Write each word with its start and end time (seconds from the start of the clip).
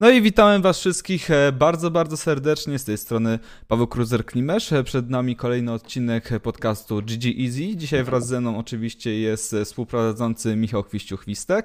No 0.00 0.10
i 0.10 0.22
witamy 0.22 0.60
Was 0.60 0.78
wszystkich 0.78 1.30
e, 1.30 1.52
bardzo, 1.52 1.90
bardzo 1.90 2.16
serdecznie. 2.16 2.78
Z 2.78 2.84
tej 2.84 2.98
strony 2.98 3.38
Paweł 3.68 3.86
Kruzer-Klimesz. 3.86 4.76
E, 4.76 4.84
przed 4.84 5.10
nami 5.10 5.36
kolejny 5.36 5.72
odcinek 5.72 6.30
podcastu 6.42 7.02
GG 7.02 7.24
Easy. 7.40 7.76
Dzisiaj 7.76 8.04
wraz 8.04 8.26
ze 8.26 8.40
mną 8.40 8.58
oczywiście 8.58 9.20
jest 9.20 9.54
e, 9.54 9.64
współprowadzący 9.64 10.56
Michał 10.56 10.82
Chwiściu-Chwistek. 10.82 11.62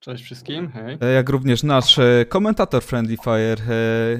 Cześć 0.00 0.24
wszystkim, 0.24 0.68
hej. 0.68 0.98
Jak 1.14 1.28
również 1.28 1.62
nasz 1.62 2.00
komentator 2.28 2.82
Friendly 2.82 3.16
Fire 3.16 3.56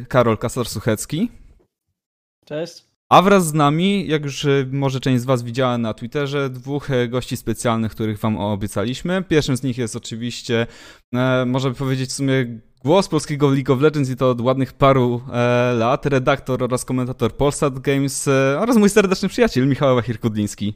Karol 0.09 0.36
Kasar-Suchecki. 0.36 1.29
Cześć. 2.45 2.93
A 3.11 3.23
wraz 3.23 3.46
z 3.46 3.55
nami, 3.55 4.09
jak 4.09 4.25
już 4.25 4.45
e, 4.45 4.66
może 4.73 5.00
część 5.00 5.23
z 5.23 5.25
Was 5.25 5.43
widziała 5.43 5.79
na 5.79 5.95
Twitterze, 5.95 6.50
dwóch 6.50 6.91
e, 6.91 7.09
gości 7.09 7.36
specjalnych, 7.36 7.93
których 7.93 8.18
Wam 8.18 8.36
obiecaliśmy. 8.36 9.25
Pierwszym 9.29 9.57
z 9.57 9.62
nich 9.62 9.79
jest 9.79 9.96
oczywiście, 9.96 10.66
e, 11.14 11.45
można 11.46 11.71
powiedzieć 11.71 12.11
w 12.11 12.12
sumie 12.12 12.61
głos 12.85 13.09
polskiego 13.09 13.50
League 13.50 13.72
of 13.72 13.80
Legends 13.80 14.11
i 14.11 14.17
to 14.17 14.30
od 14.30 14.40
ładnych 14.40 14.72
paru 14.72 15.22
e, 15.32 15.75
lat, 15.75 16.07
redaktor 16.07 16.62
oraz 16.62 16.85
komentator 16.85 17.32
Polsat 17.36 17.79
Games 17.79 18.29
e, 18.29 18.59
oraz 18.61 18.76
mój 18.76 18.90
serdeczny 18.90 19.29
przyjaciel 19.29 19.68
Michał 19.68 19.96
Wachir-Kudliński. 19.96 20.73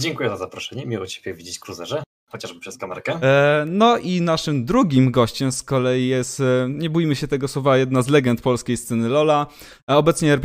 Dziękuję 0.00 0.28
za 0.28 0.36
zaproszenie, 0.36 0.86
miło 0.86 1.06
Ciebie 1.06 1.34
widzieć, 1.34 1.58
Cruzerze 1.58 2.02
chociażby 2.30 2.60
przez 2.60 2.78
kamerkę. 2.78 3.12
E, 3.22 3.64
no 3.66 3.98
i 3.98 4.20
naszym 4.20 4.64
drugim 4.64 5.10
gościem 5.10 5.52
z 5.52 5.62
kolei 5.62 6.08
jest, 6.08 6.40
e, 6.40 6.68
nie 6.68 6.90
bójmy 6.90 7.16
się 7.16 7.28
tego 7.28 7.48
słowa, 7.48 7.76
jedna 7.76 8.02
z 8.02 8.08
legend 8.08 8.40
polskiej 8.40 8.76
sceny 8.76 9.08
Lola, 9.08 9.46
obecnie 9.86 10.38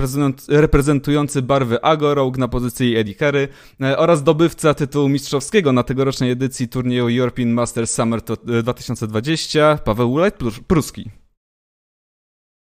reprezentujący 0.49 1.41
barwy 1.41 1.81
Agorog 1.81 2.38
na 2.38 2.48
pozycji 2.48 2.95
Eddie 2.95 3.16
Carey 3.16 3.48
e, 3.81 3.98
oraz 3.98 4.23
dobywca 4.23 4.73
tytułu 4.73 5.09
mistrzowskiego 5.09 5.71
na 5.71 5.84
tegorocznej 5.84 6.31
edycji 6.31 6.67
turnieju 6.67 7.21
European 7.21 7.49
Masters 7.49 7.91
Summer 7.94 8.22
2020, 8.63 9.80
Paweł 9.86 10.13
Ulajt-Pruski. 10.13 11.09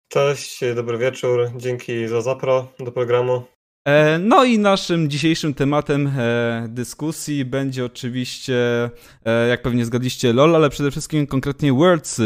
Cześć, 0.08 0.60
dobry 0.76 0.98
wieczór, 0.98 1.52
dzięki 1.56 2.08
za 2.08 2.22
zapro 2.22 2.68
do 2.80 2.92
programu. 2.92 3.44
E, 3.86 4.20
no 4.20 4.44
i 4.44 4.60
naszym 4.60 5.10
dzisiejszym 5.10 5.54
tematem 5.54 6.08
e, 6.18 6.66
dyskusji 6.70 7.46
będzie 7.46 7.86
oczywiście, 7.86 8.90
e, 9.26 9.48
jak 9.48 9.62
pewnie 9.62 9.86
zgadliście, 9.86 10.34
LOL, 10.34 10.56
ale 10.56 10.70
przede 10.70 10.92
wszystkim 10.92 11.28
konkretnie 11.28 11.74
Worlds 11.74 12.22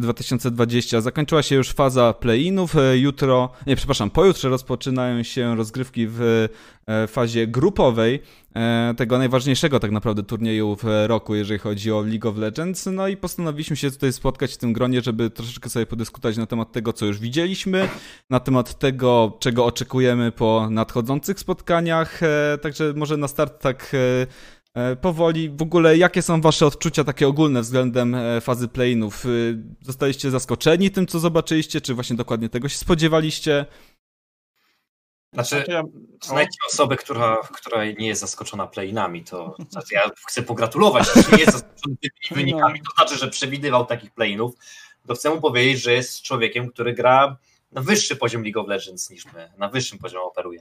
2020. 0.00 1.00
Zakończyła 1.00 1.42
się 1.42 1.54
już 1.54 1.70
faza 1.70 2.12
play-inów. 2.12 2.74
Jutro, 2.94 3.52
nie, 3.66 3.76
przepraszam, 3.76 4.10
pojutrze 4.10 4.48
rozpoczynają 4.48 5.22
się 5.22 5.56
rozgrywki 5.56 6.06
w 6.08 6.48
fazie 7.06 7.46
grupowej. 7.46 8.22
E, 8.56 8.94
tego 8.96 9.18
najważniejszego 9.18 9.80
tak 9.80 9.90
naprawdę 9.90 10.22
turnieju 10.22 10.76
w 10.76 10.84
roku, 11.06 11.34
jeżeli 11.34 11.58
chodzi 11.58 11.92
o 11.92 12.02
League 12.02 12.28
of 12.28 12.36
Legends. 12.36 12.86
No 12.86 13.08
i 13.08 13.16
postanowiliśmy 13.16 13.76
się 13.76 13.90
tutaj 13.90 14.12
spotkać 14.12 14.54
w 14.54 14.56
tym 14.56 14.72
gronie, 14.72 15.00
żeby 15.00 15.30
troszeczkę 15.30 15.70
sobie 15.70 15.86
podyskutować 15.86 16.36
na 16.36 16.46
temat 16.46 16.72
tego, 16.72 16.92
co 16.92 17.06
już 17.06 17.18
widzieliśmy, 17.18 17.88
na 18.30 18.40
temat 18.40 18.78
tego, 18.78 19.36
czego 19.40 19.64
oczekujemy 19.64 20.32
po 20.32 20.68
nadchodzących 20.70 21.40
spotkaniach. 21.40 22.22
E, 22.22 22.58
także 22.62 22.92
może 22.96 23.16
na 23.16 23.28
start 23.28 23.62
tak 23.62 23.92
e, 24.74 24.96
powoli. 24.96 25.50
W 25.50 25.62
ogóle, 25.62 25.96
jakie 25.96 26.22
są 26.22 26.40
wasze 26.40 26.66
odczucia 26.66 27.04
takie 27.04 27.28
ogólne 27.28 27.62
względem 27.62 28.16
fazy 28.40 28.68
playinów? 28.68 29.26
Zostaliście 29.80 30.30
zaskoczeni 30.30 30.90
tym, 30.90 31.06
co 31.06 31.18
zobaczyliście, 31.20 31.80
czy 31.80 31.94
właśnie 31.94 32.16
dokładnie 32.16 32.48
tego 32.48 32.68
się 32.68 32.78
spodziewaliście? 32.78 33.66
Znaczy, 35.34 35.48
znaczy 35.48 35.70
ja, 35.70 35.82
znajdźcie 36.22 36.58
osobę, 36.68 36.96
która, 36.96 37.36
która 37.52 37.84
nie 37.84 38.06
jest 38.06 38.20
zaskoczona 38.20 38.66
playinami, 38.66 39.24
to 39.24 39.56
znaczy 39.68 39.94
ja 39.94 40.10
chcę 40.26 40.42
pogratulować, 40.42 41.06
że 41.14 41.36
nie 41.36 41.38
jest 41.38 41.52
zaskoczony 41.52 41.96
tymi 41.96 42.12
no. 42.30 42.36
wynikami, 42.36 42.80
to 42.80 42.94
znaczy, 42.94 43.18
że 43.18 43.30
przewidywał 43.30 43.86
takich 43.86 44.10
playinów, 44.10 44.54
to 45.06 45.14
chcę 45.14 45.30
mu 45.30 45.40
powiedzieć, 45.40 45.82
że 45.82 45.92
jest 45.92 46.22
człowiekiem, 46.22 46.70
który 46.70 46.92
gra 46.92 47.36
na 47.72 47.82
wyższy 47.82 48.16
poziom 48.16 48.44
League 48.44 48.60
of 48.60 48.68
Legends 48.68 49.10
niż 49.10 49.24
my, 49.32 49.52
na 49.58 49.68
wyższym 49.68 49.98
poziomie 49.98 50.24
operuje. 50.24 50.60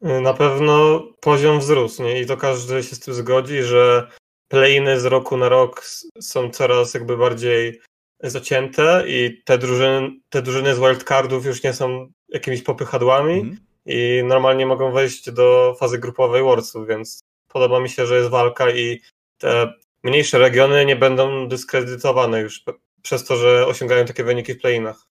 Na 0.00 0.34
pewno 0.34 1.02
poziom 1.20 1.58
wzrósł, 1.58 2.02
nie? 2.02 2.20
I 2.20 2.26
to 2.26 2.36
każdy 2.36 2.82
się 2.82 2.96
z 2.96 3.00
tym 3.00 3.14
zgodzi, 3.14 3.62
że 3.62 4.10
playiny 4.48 5.00
z 5.00 5.04
roku 5.04 5.36
na 5.36 5.48
rok 5.48 5.84
są 6.20 6.50
coraz 6.50 6.94
jakby 6.94 7.16
bardziej 7.16 7.80
zacięte 8.22 9.04
i 9.06 9.42
te 9.44 9.58
drużyny, 9.58 10.10
te 10.28 10.42
drużyny 10.42 10.74
z 10.74 10.78
wildcardów 10.78 11.46
już 11.46 11.62
nie 11.62 11.72
są 11.72 12.12
jakimiś 12.32 12.62
popychadłami 12.62 13.40
mm. 13.40 13.56
i 13.86 14.22
normalnie 14.24 14.66
mogą 14.66 14.92
wejść 14.92 15.30
do 15.30 15.76
fazy 15.78 15.98
grupowej 15.98 16.42
Worldsów, 16.42 16.88
więc 16.88 17.20
podoba 17.48 17.80
mi 17.80 17.88
się, 17.88 18.06
że 18.06 18.16
jest 18.16 18.30
walka 18.30 18.70
i 18.70 19.00
te 19.38 19.72
mniejsze 20.02 20.38
regiony 20.38 20.86
nie 20.86 20.96
będą 20.96 21.48
dyskredytowane 21.48 22.40
już 22.40 22.64
przez 23.02 23.24
to, 23.24 23.36
że 23.36 23.66
osiągają 23.66 24.04
takie 24.04 24.24
wyniki 24.24 24.54
w 24.54 24.60
playinach. 24.60 25.06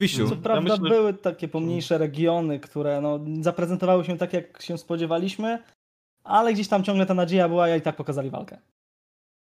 Wisiu. 0.00 0.28
Co 0.28 0.36
prawda 0.36 0.74
ja 0.74 0.80
myślę, 0.80 0.96
były 0.96 1.14
takie 1.14 1.48
pomniejsze 1.48 1.98
regiony, 1.98 2.60
które 2.60 3.00
no, 3.00 3.20
zaprezentowały 3.40 4.04
się 4.04 4.18
tak, 4.18 4.32
jak 4.32 4.62
się 4.62 4.78
spodziewaliśmy, 4.78 5.62
ale 6.24 6.52
gdzieś 6.52 6.68
tam 6.68 6.84
ciągle 6.84 7.06
ta 7.06 7.14
nadzieja 7.14 7.48
była 7.48 7.76
i 7.76 7.82
tak 7.82 7.96
pokazali 7.96 8.30
walkę. 8.30 8.58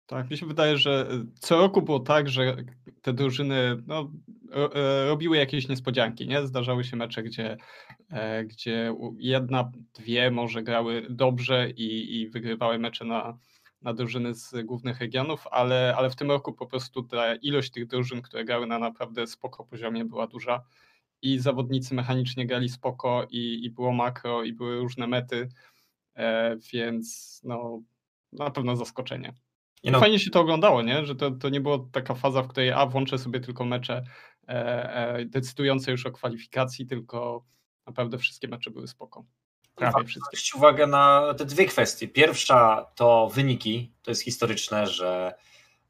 Tak, 0.05 0.31
mi 0.31 0.37
się 0.37 0.45
wydaje, 0.45 0.77
że 0.77 1.07
co 1.39 1.57
roku 1.57 1.81
było 1.81 1.99
tak, 1.99 2.29
że 2.29 2.55
te 3.01 3.13
drużyny 3.13 3.83
no, 3.87 4.11
e, 4.75 5.07
robiły 5.07 5.37
jakieś 5.37 5.67
niespodzianki, 5.67 6.27
nie? 6.27 6.47
Zdarzały 6.47 6.83
się 6.83 6.95
mecze, 6.97 7.23
gdzie, 7.23 7.57
e, 8.09 8.45
gdzie 8.45 8.95
jedna, 9.17 9.71
dwie 9.93 10.31
może 10.31 10.63
grały 10.63 11.07
dobrze 11.09 11.69
i, 11.69 12.21
i 12.21 12.29
wygrywały 12.29 12.79
mecze 12.79 13.05
na, 13.05 13.37
na 13.81 13.93
drużyny 13.93 14.33
z 14.33 14.65
głównych 14.65 14.99
regionów, 14.99 15.47
ale, 15.51 15.93
ale 15.97 16.09
w 16.09 16.15
tym 16.15 16.31
roku 16.31 16.53
po 16.53 16.67
prostu 16.67 17.03
ta 17.03 17.35
ilość 17.35 17.71
tych 17.71 17.87
drużyn, 17.87 18.21
które 18.21 18.45
grały 18.45 18.67
na 18.67 18.79
naprawdę 18.79 19.27
spoko 19.27 19.65
poziomie 19.65 20.05
była 20.05 20.27
duża 20.27 20.63
i 21.21 21.39
zawodnicy 21.39 21.95
mechanicznie 21.95 22.45
grali 22.45 22.69
spoko 22.69 23.27
i, 23.31 23.65
i 23.65 23.69
było 23.69 23.93
makro 23.93 24.43
i 24.43 24.53
były 24.53 24.79
różne 24.79 25.07
mety, 25.07 25.49
e, 26.15 26.57
więc 26.73 27.41
no 27.43 27.81
na 28.31 28.51
pewno 28.51 28.75
zaskoczenie. 28.75 29.33
No. 29.83 29.99
Fajnie 29.99 30.19
się 30.19 30.29
to 30.29 30.39
oglądało, 30.39 30.81
nie? 30.81 31.05
że 31.05 31.16
to, 31.16 31.31
to 31.31 31.49
nie 31.49 31.61
było 31.61 31.79
taka 31.91 32.16
faza, 32.16 32.44
w 32.44 32.47
której 32.47 32.71
a 32.71 32.85
włączę 32.85 33.17
sobie 33.17 33.39
tylko 33.39 33.66
mecze 33.66 34.03
e, 34.47 34.53
e, 34.95 35.25
decydujące 35.25 35.91
już 35.91 36.05
o 36.05 36.11
kwalifikacji, 36.11 36.85
tylko 36.85 37.45
naprawdę 37.85 38.17
wszystkie 38.17 38.47
mecze 38.47 38.71
były 38.71 38.88
spoko. 38.88 39.25
Prawie 39.75 40.05
wszystkie. 40.05 40.57
Uwagę 40.57 40.88
na 40.88 41.33
te 41.38 41.45
dwie 41.45 41.66
kwestie. 41.66 42.07
Pierwsza 42.07 42.85
to 42.95 43.29
wyniki, 43.33 43.91
to 44.01 44.11
jest 44.11 44.21
historyczne, 44.21 44.88
że, 44.88 45.33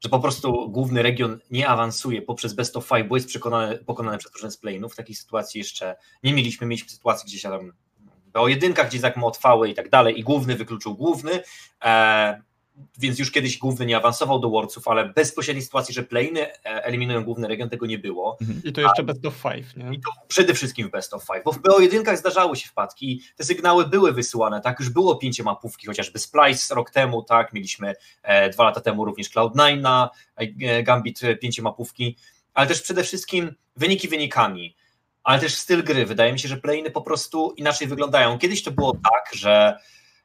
że 0.00 0.08
po 0.08 0.20
prostu 0.20 0.70
główny 0.70 1.02
region 1.02 1.38
nie 1.50 1.68
awansuje 1.68 2.22
poprzez 2.22 2.54
best 2.54 2.76
of 2.76 2.88
five, 2.88 3.08
bo 3.08 3.16
jest 3.16 3.28
przekonany, 3.28 3.78
pokonany 3.78 4.18
przez 4.18 4.32
drużynę 4.32 4.50
z 4.50 4.56
playinów. 4.56 4.92
W 4.92 4.96
takiej 4.96 5.14
sytuacji 5.14 5.58
jeszcze 5.58 5.96
nie 6.22 6.34
mieliśmy. 6.34 6.66
Mieliśmy 6.66 6.90
sytuację 6.90 7.26
gdzieś 7.26 7.42
tam 7.42 7.72
o 8.34 8.48
jedynkach, 8.48 8.88
gdzie 8.88 9.00
tak 9.00 9.18
otwały 9.22 9.68
i 9.68 9.74
tak 9.74 9.90
dalej 9.90 10.18
i 10.18 10.22
główny 10.22 10.56
wykluczył 10.56 10.94
główny. 10.96 11.40
E, 11.84 12.42
więc 12.98 13.18
już 13.18 13.30
kiedyś 13.30 13.58
główny 13.58 13.86
nie 13.86 13.96
awansował 13.96 14.40
do 14.40 14.50
Worldsów, 14.50 14.88
ale 14.88 15.08
bezpośredniej 15.08 15.62
sytuacji, 15.62 15.94
że 15.94 16.02
playny 16.02 16.40
e, 16.46 16.54
eliminują 16.64 17.24
główny 17.24 17.48
region, 17.48 17.70
tego 17.70 17.86
nie 17.86 17.98
było. 17.98 18.36
Mhm. 18.40 18.60
I 18.64 18.72
to 18.72 18.80
jeszcze 18.80 19.02
A, 19.02 19.04
best 19.04 19.26
of 19.26 19.34
five, 19.34 19.76
nie? 19.76 19.96
I 19.96 20.00
to 20.00 20.10
przede 20.28 20.54
wszystkim 20.54 20.90
best 20.90 21.14
of 21.14 21.24
five, 21.24 21.44
bo 21.44 21.52
w 21.52 21.62
BO1 21.62 22.16
zdarzały 22.16 22.56
się 22.56 22.68
wpadki, 22.68 23.22
te 23.36 23.44
sygnały 23.44 23.86
były 23.86 24.12
wysyłane, 24.12 24.60
tak, 24.60 24.80
już 24.80 24.90
było 24.90 25.16
pięcie 25.16 25.42
mapówki, 25.42 25.86
chociażby 25.86 26.18
Splice 26.18 26.74
rok 26.74 26.90
temu, 26.90 27.22
tak, 27.22 27.52
mieliśmy 27.52 27.94
e, 28.22 28.50
dwa 28.50 28.64
lata 28.64 28.80
temu 28.80 29.04
również 29.04 29.30
Cloud9 29.30 29.80
na 29.80 30.10
e, 30.36 30.82
Gambit 30.82 31.24
e, 31.24 31.36
pięcie 31.36 31.62
mapówki, 31.62 32.16
ale 32.54 32.66
też 32.66 32.82
przede 32.82 33.04
wszystkim 33.04 33.54
wyniki 33.76 34.08
wynikami, 34.08 34.76
ale 35.24 35.40
też 35.40 35.54
styl 35.54 35.84
gry. 35.84 36.06
Wydaje 36.06 36.32
mi 36.32 36.38
się, 36.38 36.48
że 36.48 36.56
playny 36.56 36.90
po 36.90 37.02
prostu 37.02 37.54
inaczej 37.56 37.88
wyglądają. 37.88 38.38
Kiedyś 38.38 38.62
to 38.62 38.70
było 38.70 38.92
tak, 38.92 39.34
że 39.34 39.78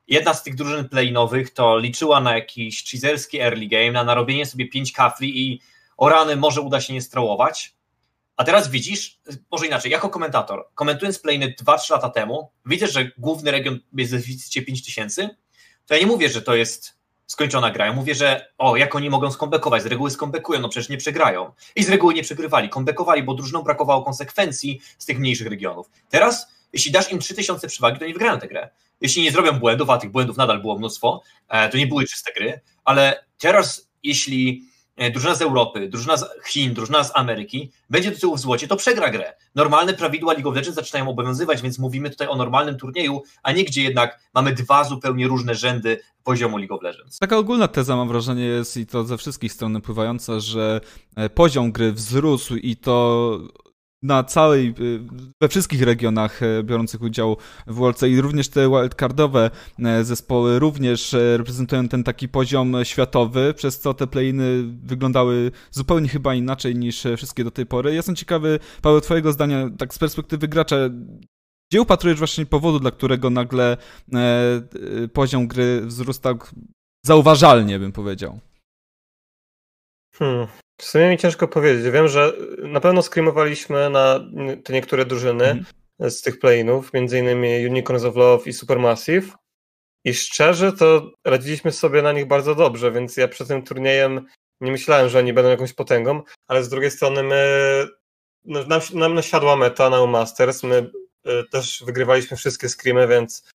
jedna 0.09 0.33
z 0.33 0.43
tych 0.43 0.55
drużyn 0.55 0.89
playnowych 0.89 1.53
to 1.53 1.77
liczyła 1.77 2.21
na 2.21 2.35
jakiś 2.35 2.91
cheeserski 2.91 3.39
early 3.39 3.67
game, 3.67 3.91
na 3.91 4.03
narobienie 4.03 4.45
sobie 4.45 4.67
pięć 4.67 4.91
kafli 4.91 5.41
i 5.41 5.61
o 5.97 6.09
rany 6.09 6.35
może 6.35 6.61
uda 6.61 6.81
się 6.81 6.93
nie 6.93 7.01
strołować. 7.01 7.73
A 8.37 8.43
teraz 8.43 8.69
widzisz, 8.69 9.19
może 9.51 9.67
inaczej, 9.67 9.91
jako 9.91 10.09
komentator, 10.09 10.67
komentując 10.75 11.19
playny 11.19 11.55
2-3 11.63 11.91
lata 11.91 12.09
temu, 12.09 12.51
widzę, 12.65 12.87
że 12.87 13.11
główny 13.17 13.51
region 13.51 13.79
jest 13.93 14.11
w 14.11 14.15
deficycie 14.15 14.61
5000, 14.61 15.29
to 15.85 15.93
ja 15.93 15.99
nie 15.99 16.07
mówię, 16.07 16.29
że 16.29 16.41
to 16.41 16.55
jest 16.55 16.99
skończona 17.25 17.71
gra. 17.71 17.85
Ja 17.85 17.93
mówię, 17.93 18.15
że 18.15 18.47
o, 18.57 18.77
jak 18.77 18.95
oni 18.95 19.09
mogą 19.09 19.31
skombekować? 19.31 19.83
Z 19.83 19.85
reguły 19.85 20.11
skombekują, 20.11 20.59
no 20.59 20.69
przecież 20.69 20.89
nie 20.89 20.97
przegrają. 20.97 21.51
I 21.75 21.83
z 21.83 21.89
reguły 21.89 22.13
nie 22.13 22.23
przegrywali, 22.23 22.69
kombekowali, 22.69 23.23
bo 23.23 23.33
drużynom 23.33 23.63
brakowało 23.63 24.03
konsekwencji 24.03 24.81
z 24.97 25.05
tych 25.05 25.19
mniejszych 25.19 25.47
regionów. 25.47 25.89
Teraz, 26.09 26.47
jeśli 26.73 26.91
dasz 26.91 27.11
im 27.11 27.19
3000 27.19 27.67
przewagi, 27.67 27.99
to 27.99 28.05
nie 28.05 28.13
wygrają 28.13 28.39
tę 28.39 28.47
grę 28.47 28.69
jeśli 29.01 29.23
nie 29.23 29.31
zrobią 29.31 29.59
błędów, 29.59 29.89
a 29.89 29.97
tych 29.97 30.11
błędów 30.11 30.37
nadal 30.37 30.61
było 30.61 30.77
mnóstwo, 30.77 31.21
e, 31.47 31.69
to 31.69 31.77
nie 31.77 31.87
były 31.87 32.05
czyste 32.05 32.31
gry, 32.33 32.61
ale 32.85 33.25
teraz 33.37 33.89
jeśli 34.03 34.63
e, 34.95 35.11
drużyna 35.11 35.35
z 35.35 35.41
Europy, 35.41 35.89
drużyna 35.89 36.17
z 36.17 36.25
Chin, 36.47 36.73
drużyna 36.73 37.03
z 37.03 37.11
Ameryki 37.15 37.71
będzie 37.89 38.11
do 38.11 38.19
tyłu 38.19 38.35
w 38.35 38.39
złocie, 38.39 38.67
to 38.67 38.75
przegra 38.75 39.09
grę. 39.09 39.33
Normalne 39.55 39.93
prawidła 39.93 40.33
League 40.33 40.49
of 40.49 40.55
Legends 40.55 40.75
zaczynają 40.75 41.09
obowiązywać, 41.09 41.61
więc 41.61 41.79
mówimy 41.79 42.09
tutaj 42.09 42.27
o 42.27 42.35
normalnym 42.35 42.77
turnieju, 42.77 43.23
a 43.43 43.51
nie 43.51 43.63
gdzie 43.63 43.83
jednak 43.83 44.19
mamy 44.33 44.53
dwa 44.53 44.83
zupełnie 44.83 45.27
różne 45.27 45.55
rzędy 45.55 46.01
poziomu 46.23 46.57
League 46.57 46.75
of 46.75 46.81
Legends. 46.81 47.19
Taka 47.19 47.37
ogólna 47.37 47.67
teza, 47.67 47.95
mam 47.95 48.07
wrażenie, 48.07 48.43
jest 48.43 48.77
i 48.77 48.85
to 48.85 49.03
ze 49.03 49.17
wszystkich 49.17 49.53
stron 49.53 49.81
pływająca, 49.81 50.39
że 50.39 50.81
e, 51.15 51.29
poziom 51.29 51.71
gry 51.71 51.93
wzrósł 51.93 52.55
i 52.55 52.75
to 52.75 53.39
na 54.01 54.23
całej, 54.23 54.73
y, 54.79 54.99
we 55.41 55.47
wszystkich 55.47 55.81
regionach 55.81 56.43
e, 56.43 56.63
biorących 56.63 57.01
udział 57.01 57.37
w 57.67 57.73
Worldce 57.73 58.09
i 58.09 58.21
również 58.21 58.49
te 58.49 58.69
wildcardowe 58.69 59.51
e, 59.79 60.03
zespoły 60.03 60.59
również 60.59 61.13
e, 61.13 61.37
reprezentują 61.37 61.87
ten 61.87 62.03
taki 62.03 62.29
poziom 62.29 62.75
światowy, 62.83 63.53
przez 63.53 63.79
co 63.79 63.93
te 63.93 64.07
playiny 64.07 64.63
wyglądały 64.83 65.51
zupełnie 65.71 66.07
chyba 66.07 66.35
inaczej 66.35 66.75
niż 66.75 67.03
wszystkie 67.17 67.43
do 67.43 67.51
tej 67.51 67.65
pory. 67.65 67.93
Jestem 67.93 68.15
ciekawy, 68.15 68.59
Paweł, 68.81 69.01
twojego 69.01 69.31
zdania, 69.31 69.69
tak 69.77 69.93
z 69.93 69.99
perspektywy 69.99 70.47
gracza, 70.47 70.75
gdzie 71.71 71.81
upatrujesz 71.81 72.19
właśnie 72.19 72.45
powodu, 72.45 72.79
dla 72.79 72.91
którego 72.91 73.29
nagle 73.29 73.77
poziom 75.13 75.47
gry 75.47 75.81
wzrósł 75.85 76.21
tak 76.21 76.51
zauważalnie, 77.05 77.79
bym 77.79 77.91
powiedział? 77.91 78.39
Hmm. 80.13 80.47
W 80.79 80.85
sumie 80.85 81.09
mi 81.09 81.17
ciężko 81.17 81.47
powiedzieć. 81.47 81.91
Wiem, 81.91 82.07
że 82.07 82.33
na 82.57 82.79
pewno 82.79 83.01
skrimowaliśmy 83.01 83.89
na 83.89 84.19
te 84.63 84.73
niektóre 84.73 85.05
drużyny 85.05 85.45
mm 85.45 85.65
-hmm. 85.99 86.09
z 86.09 86.21
tych 86.21 86.39
playinów, 86.39 86.93
między 86.93 87.19
innymi 87.19 87.67
Unicorns 87.67 88.03
of 88.03 88.15
Love 88.15 88.49
i 88.49 88.53
Supermassive. 88.53 89.35
I 90.05 90.13
szczerze 90.13 90.73
to 90.73 91.11
radziliśmy 91.25 91.71
sobie 91.71 92.01
na 92.01 92.11
nich 92.11 92.27
bardzo 92.27 92.55
dobrze, 92.55 92.91
więc 92.91 93.17
ja 93.17 93.27
przed 93.27 93.47
tym 93.47 93.63
turniejem 93.63 94.25
nie 94.61 94.71
myślałem, 94.71 95.09
że 95.09 95.19
oni 95.19 95.33
będą 95.33 95.49
jakąś 95.49 95.73
potęgą, 95.73 96.21
ale 96.47 96.63
z 96.63 96.69
drugiej 96.69 96.91
strony 96.91 97.23
my 97.23 97.87
no, 98.45 98.65
nam, 98.65 98.81
nam 98.93 99.13
nasiadła 99.13 99.55
meta 99.55 99.89
na 99.89 100.05
Masters, 100.05 100.63
my 100.63 100.91
y, 101.27 101.43
też 101.51 101.83
wygrywaliśmy 101.85 102.37
wszystkie 102.37 102.69
screamy, 102.69 103.07
więc 103.07 103.49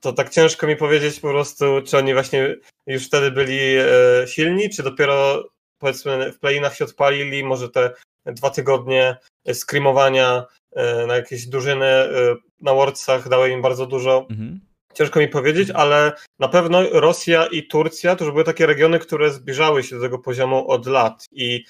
to 0.00 0.12
tak 0.12 0.30
ciężko 0.30 0.66
mi 0.66 0.76
powiedzieć 0.76 1.20
po 1.20 1.28
prostu, 1.28 1.64
czy 1.86 1.98
oni 1.98 2.12
właśnie 2.12 2.56
już 2.86 3.06
wtedy 3.06 3.30
byli 3.30 3.78
y, 3.78 3.84
silni, 4.26 4.70
czy 4.70 4.82
dopiero 4.82 5.44
powiedzmy 5.82 6.32
w 6.32 6.38
playinach 6.38 6.76
się 6.76 6.84
odpalili, 6.84 7.44
może 7.44 7.68
te 7.68 7.90
dwa 8.26 8.50
tygodnie 8.50 9.16
screamowania 9.54 10.44
e, 10.72 11.06
na 11.06 11.16
jakieś 11.16 11.46
drużyny 11.46 11.86
e, 11.86 12.36
na 12.60 12.74
Worldsach 12.74 13.28
dały 13.28 13.50
im 13.50 13.62
bardzo 13.62 13.86
dużo. 13.86 14.26
Mhm. 14.30 14.60
Ciężko 14.94 15.20
mi 15.20 15.28
powiedzieć, 15.28 15.70
ale 15.70 16.12
na 16.38 16.48
pewno 16.48 16.82
Rosja 16.90 17.46
i 17.46 17.66
Turcja 17.66 18.16
to 18.16 18.24
już 18.24 18.32
były 18.32 18.44
takie 18.44 18.66
regiony, 18.66 18.98
które 18.98 19.30
zbliżały 19.30 19.82
się 19.82 19.96
do 19.96 20.02
tego 20.02 20.18
poziomu 20.18 20.68
od 20.70 20.86
lat 20.86 21.24
i 21.32 21.64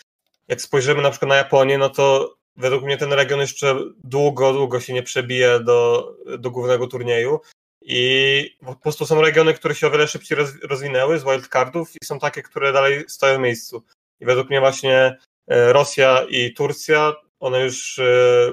jak 0.49 0.63
spojrzymy 0.63 1.03
na 1.03 1.11
przykład 1.11 1.29
na 1.29 1.37
Japonię, 1.37 1.79
no 1.79 1.91
to 1.91 2.35
według 2.57 2.85
mnie 2.85 2.97
ten 2.97 3.13
region 3.13 3.41
jeszcze 3.41 3.79
długo, 4.05 4.53
długo 4.53 4.81
się 4.81 4.93
nie 4.93 5.03
przebije 5.03 5.61
do, 5.61 6.09
do 6.39 6.51
głównego 6.51 6.87
turnieju 6.87 7.41
i 7.85 8.57
po 8.65 8.77
prostu 8.77 9.07
są 9.07 9.21
regiony, 9.21 9.55
które 9.55 9.75
się 9.75 9.87
o 9.87 9.91
wiele 9.91 10.09
szybciej 10.09 10.39
rozwinęły 10.63 11.19
z 11.19 11.25
wildcardów 11.25 11.95
i 11.95 12.05
są 12.05 12.19
takie, 12.19 12.43
które 12.43 12.73
dalej 12.73 13.05
stoją 13.09 13.39
w 13.39 13.43
miejscu. 13.43 13.83
I 14.23 14.25
według 14.25 14.51
mnie 14.51 14.61
właśnie 14.61 15.17
e, 15.49 15.73
Rosja 15.73 16.25
i 16.29 16.55
Turcja, 16.55 17.15
one 17.41 17.61
już 17.61 17.99
e, 17.99 18.05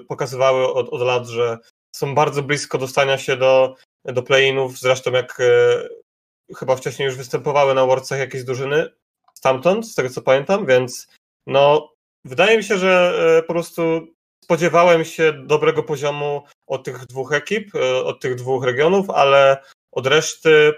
pokazywały 0.07 0.73
od, 0.73 0.89
od 0.89 1.01
lat, 1.01 1.27
że 1.27 1.57
są 1.95 2.15
bardzo 2.15 2.43
blisko 2.43 2.77
dostania 2.77 3.17
się 3.17 3.37
do, 3.37 3.75
do 4.05 4.23
play-inów. 4.23 4.79
Zresztą 4.79 5.11
jak 5.11 5.39
e, 5.39 6.53
chyba 6.55 6.75
wcześniej 6.75 7.05
już 7.05 7.15
występowały 7.15 7.73
na 7.73 7.85
Worldsach 7.85 8.19
jakieś 8.19 8.43
drużyny 8.43 8.89
stamtąd, 9.33 9.87
z 9.87 9.95
tego 9.95 10.09
co 10.09 10.21
pamiętam, 10.21 10.65
więc 10.65 11.07
no 11.47 11.93
wydaje 12.25 12.57
mi 12.57 12.63
się, 12.63 12.77
że 12.77 13.13
po 13.47 13.53
prostu 13.53 14.07
spodziewałem 14.43 15.05
się 15.05 15.33
dobrego 15.33 15.83
poziomu 15.83 16.43
od 16.67 16.83
tych 16.83 17.05
dwóch 17.05 17.33
ekip, 17.33 17.71
od 18.03 18.19
tych 18.19 18.35
dwóch 18.35 18.63
regionów, 18.63 19.09
ale 19.09 19.63
od 19.91 20.07
reszty 20.07 20.73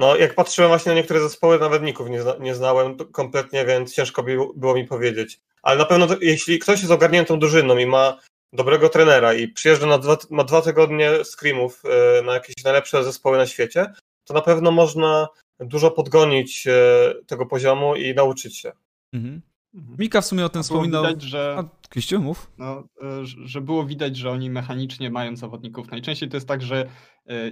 no, 0.00 0.16
jak 0.16 0.34
patrzyłem 0.34 0.68
właśnie 0.68 0.92
na 0.92 0.96
niektóre 0.96 1.20
zespoły, 1.20 1.58
nawet 1.58 1.82
ników 1.82 2.10
nie, 2.10 2.22
zna, 2.22 2.34
nie 2.40 2.54
znałem 2.54 2.96
kompletnie, 2.96 3.64
więc 3.64 3.94
ciężko 3.94 4.22
by, 4.22 4.38
było 4.56 4.74
mi 4.74 4.84
powiedzieć. 4.84 5.40
Ale 5.62 5.78
na 5.78 5.84
pewno, 5.84 6.06
to, 6.06 6.16
jeśli 6.20 6.58
ktoś 6.58 6.80
jest 6.80 6.92
ogarniętą 6.92 7.38
drużyną 7.38 7.76
i 7.76 7.86
ma 7.86 8.18
dobrego 8.52 8.88
trenera 8.88 9.34
i 9.34 9.48
przyjeżdża 9.48 9.86
na 9.86 9.98
dwa, 9.98 10.16
ma 10.30 10.44
dwa 10.44 10.62
tygodnie 10.62 11.10
screamów 11.24 11.82
e, 11.84 12.22
na 12.22 12.34
jakieś 12.34 12.64
najlepsze 12.64 13.04
zespoły 13.04 13.36
na 13.36 13.46
świecie, 13.46 13.92
to 14.24 14.34
na 14.34 14.40
pewno 14.40 14.70
można 14.70 15.28
dużo 15.60 15.90
podgonić 15.90 16.66
e, 16.66 17.14
tego 17.26 17.46
poziomu 17.46 17.96
i 17.96 18.14
nauczyć 18.14 18.58
się. 18.58 18.72
Mhm. 19.12 19.42
Mhm. 19.74 19.96
Mika 19.98 20.20
w 20.20 20.26
sumie 20.26 20.44
o 20.44 20.48
tym 20.48 20.62
wspominał. 20.62 21.02
Widać, 21.02 21.22
że, 21.22 21.56
A, 21.58 21.88
Kriściu, 21.88 22.20
mów. 22.20 22.50
No, 22.58 22.84
e, 23.02 23.24
że 23.24 23.60
było 23.60 23.84
widać, 23.84 24.16
że 24.16 24.30
oni 24.30 24.50
mechanicznie 24.50 25.10
mają 25.10 25.36
zawodników. 25.36 25.90
Najczęściej 25.90 26.28
to 26.28 26.36
jest 26.36 26.48
tak, 26.48 26.62
że 26.62 26.86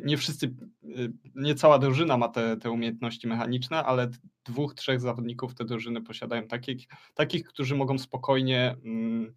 nie 0.05 0.17
wszyscy, 0.17 0.47
e, 0.47 0.89
nie 1.35 1.55
cała 1.55 1.79
drużyna 1.79 2.17
ma 2.17 2.29
te, 2.29 2.57
te 2.57 2.71
umiejętności 2.71 3.29
mechaniczne, 3.29 3.85
ale 3.85 4.11
dwóch, 4.45 4.75
trzech 4.75 5.01
zawodników 5.01 5.55
te 5.55 5.65
drużyny 5.65 6.03
posiadają 6.03 6.49
takich, 6.49 6.87
takich 7.15 7.45
którzy 7.45 7.77
mogą 7.77 7.99
spokojnie 7.99 8.77
mm, 8.85 9.35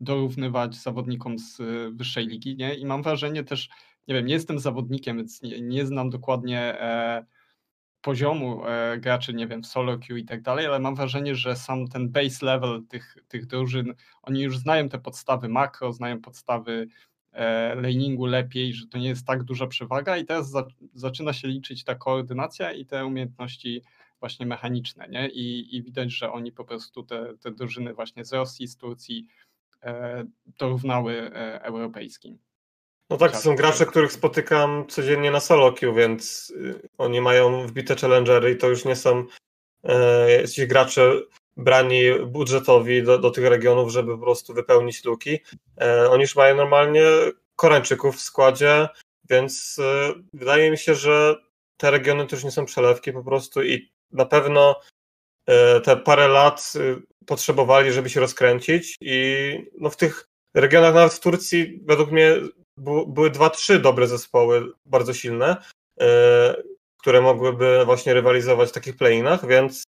dorównywać 0.00 0.74
zawodnikom 0.74 1.38
z 1.38 1.58
wyższej 1.96 2.26
ligi. 2.26 2.56
Nie? 2.56 2.74
I 2.74 2.86
mam 2.86 3.02
wrażenie 3.02 3.44
też, 3.44 3.68
nie 4.08 4.14
wiem, 4.14 4.26
nie 4.26 4.34
jestem 4.34 4.58
zawodnikiem, 4.58 5.16
więc 5.16 5.42
nie, 5.42 5.60
nie 5.60 5.86
znam 5.86 6.10
dokładnie. 6.10 6.80
E, 6.80 7.24
poziomu 8.04 8.66
e, 8.66 8.98
graczy, 8.98 9.34
nie 9.34 9.46
wiem, 9.46 9.62
w 9.62 9.66
solo 9.66 9.98
queue 9.98 10.16
i 10.16 10.24
tak 10.24 10.42
dalej, 10.42 10.66
ale 10.66 10.78
mam 10.78 10.94
wrażenie, 10.94 11.34
że 11.34 11.56
sam 11.56 11.88
ten 11.88 12.08
base 12.08 12.46
level 12.46 12.82
tych, 12.88 13.16
tych 13.28 13.46
drużyn, 13.46 13.94
oni 14.22 14.42
już 14.42 14.58
znają 14.58 14.88
te 14.88 14.98
podstawy 14.98 15.48
makro, 15.48 15.92
znają 15.92 16.20
podstawy 16.20 16.86
e, 17.13 17.13
laningu 17.74 18.26
lepiej, 18.26 18.74
że 18.74 18.86
to 18.86 18.98
nie 18.98 19.08
jest 19.08 19.26
tak 19.26 19.42
duża 19.42 19.66
przewaga 19.66 20.16
i 20.16 20.24
teraz 20.24 20.50
za, 20.50 20.66
zaczyna 20.94 21.32
się 21.32 21.48
liczyć 21.48 21.84
ta 21.84 21.94
koordynacja 21.94 22.72
i 22.72 22.86
te 22.86 23.06
umiejętności 23.06 23.82
właśnie 24.20 24.46
mechaniczne, 24.46 25.08
nie? 25.08 25.28
I, 25.28 25.76
i 25.76 25.82
widać, 25.82 26.12
że 26.12 26.32
oni 26.32 26.52
po 26.52 26.64
prostu 26.64 27.02
te, 27.02 27.34
te 27.40 27.50
drużyny 27.50 27.94
właśnie 27.94 28.24
z 28.24 28.32
Rosji, 28.32 28.68
z 28.68 28.76
Turcji 28.76 29.26
e, 29.82 30.24
dorównały 30.58 31.30
e, 31.34 31.62
europejskim. 31.62 32.38
No 33.10 33.16
tak, 33.16 33.32
to 33.32 33.38
są 33.38 33.56
gracze, 33.56 33.86
których 33.86 34.12
spotykam 34.12 34.86
codziennie 34.88 35.30
na 35.30 35.40
solo 35.40 35.72
queue, 35.72 35.94
więc 35.94 36.50
y, 36.56 36.88
oni 36.98 37.20
mają 37.20 37.66
wbite 37.66 37.96
challengery 37.96 38.50
i 38.50 38.56
to 38.56 38.68
już 38.68 38.84
nie 38.84 38.96
są 38.96 39.24
e, 39.84 40.66
gracze 40.66 41.12
brani 41.56 42.02
budżetowi 42.26 43.02
do, 43.02 43.18
do 43.18 43.30
tych 43.30 43.44
regionów, 43.44 43.90
żeby 43.90 44.12
po 44.12 44.22
prostu 44.22 44.54
wypełnić 44.54 45.04
luki. 45.04 45.38
E, 45.80 46.10
oni 46.10 46.22
już 46.22 46.36
mają 46.36 46.56
normalnie 46.56 47.02
Koreańczyków 47.56 48.16
w 48.16 48.20
składzie, 48.20 48.88
więc 49.30 49.78
e, 49.78 50.14
wydaje 50.32 50.70
mi 50.70 50.78
się, 50.78 50.94
że 50.94 51.36
te 51.76 51.90
regiony 51.90 52.26
już 52.32 52.44
nie 52.44 52.50
są 52.50 52.64
przelewki 52.64 53.12
po 53.12 53.24
prostu 53.24 53.62
i 53.62 53.92
na 54.12 54.24
pewno 54.24 54.80
e, 55.46 55.80
te 55.80 55.96
parę 55.96 56.28
lat 56.28 56.72
potrzebowali, 57.26 57.92
żeby 57.92 58.10
się 58.10 58.20
rozkręcić 58.20 58.96
i 59.00 59.58
no 59.78 59.90
w 59.90 59.96
tych 59.96 60.28
regionach, 60.54 60.94
nawet 60.94 61.12
w 61.12 61.20
Turcji, 61.20 61.80
według 61.84 62.10
mnie 62.10 62.40
były 63.06 63.30
dwa, 63.30 63.50
trzy 63.50 63.78
dobre 63.78 64.06
zespoły, 64.06 64.72
bardzo 64.86 65.14
silne, 65.14 65.56
które 67.00 67.20
mogłyby 67.20 67.82
właśnie 67.84 68.14
rywalizować 68.14 68.68
w 68.68 68.72
takich 68.72 68.96
playinach, 68.96 69.46
więc 69.46 69.84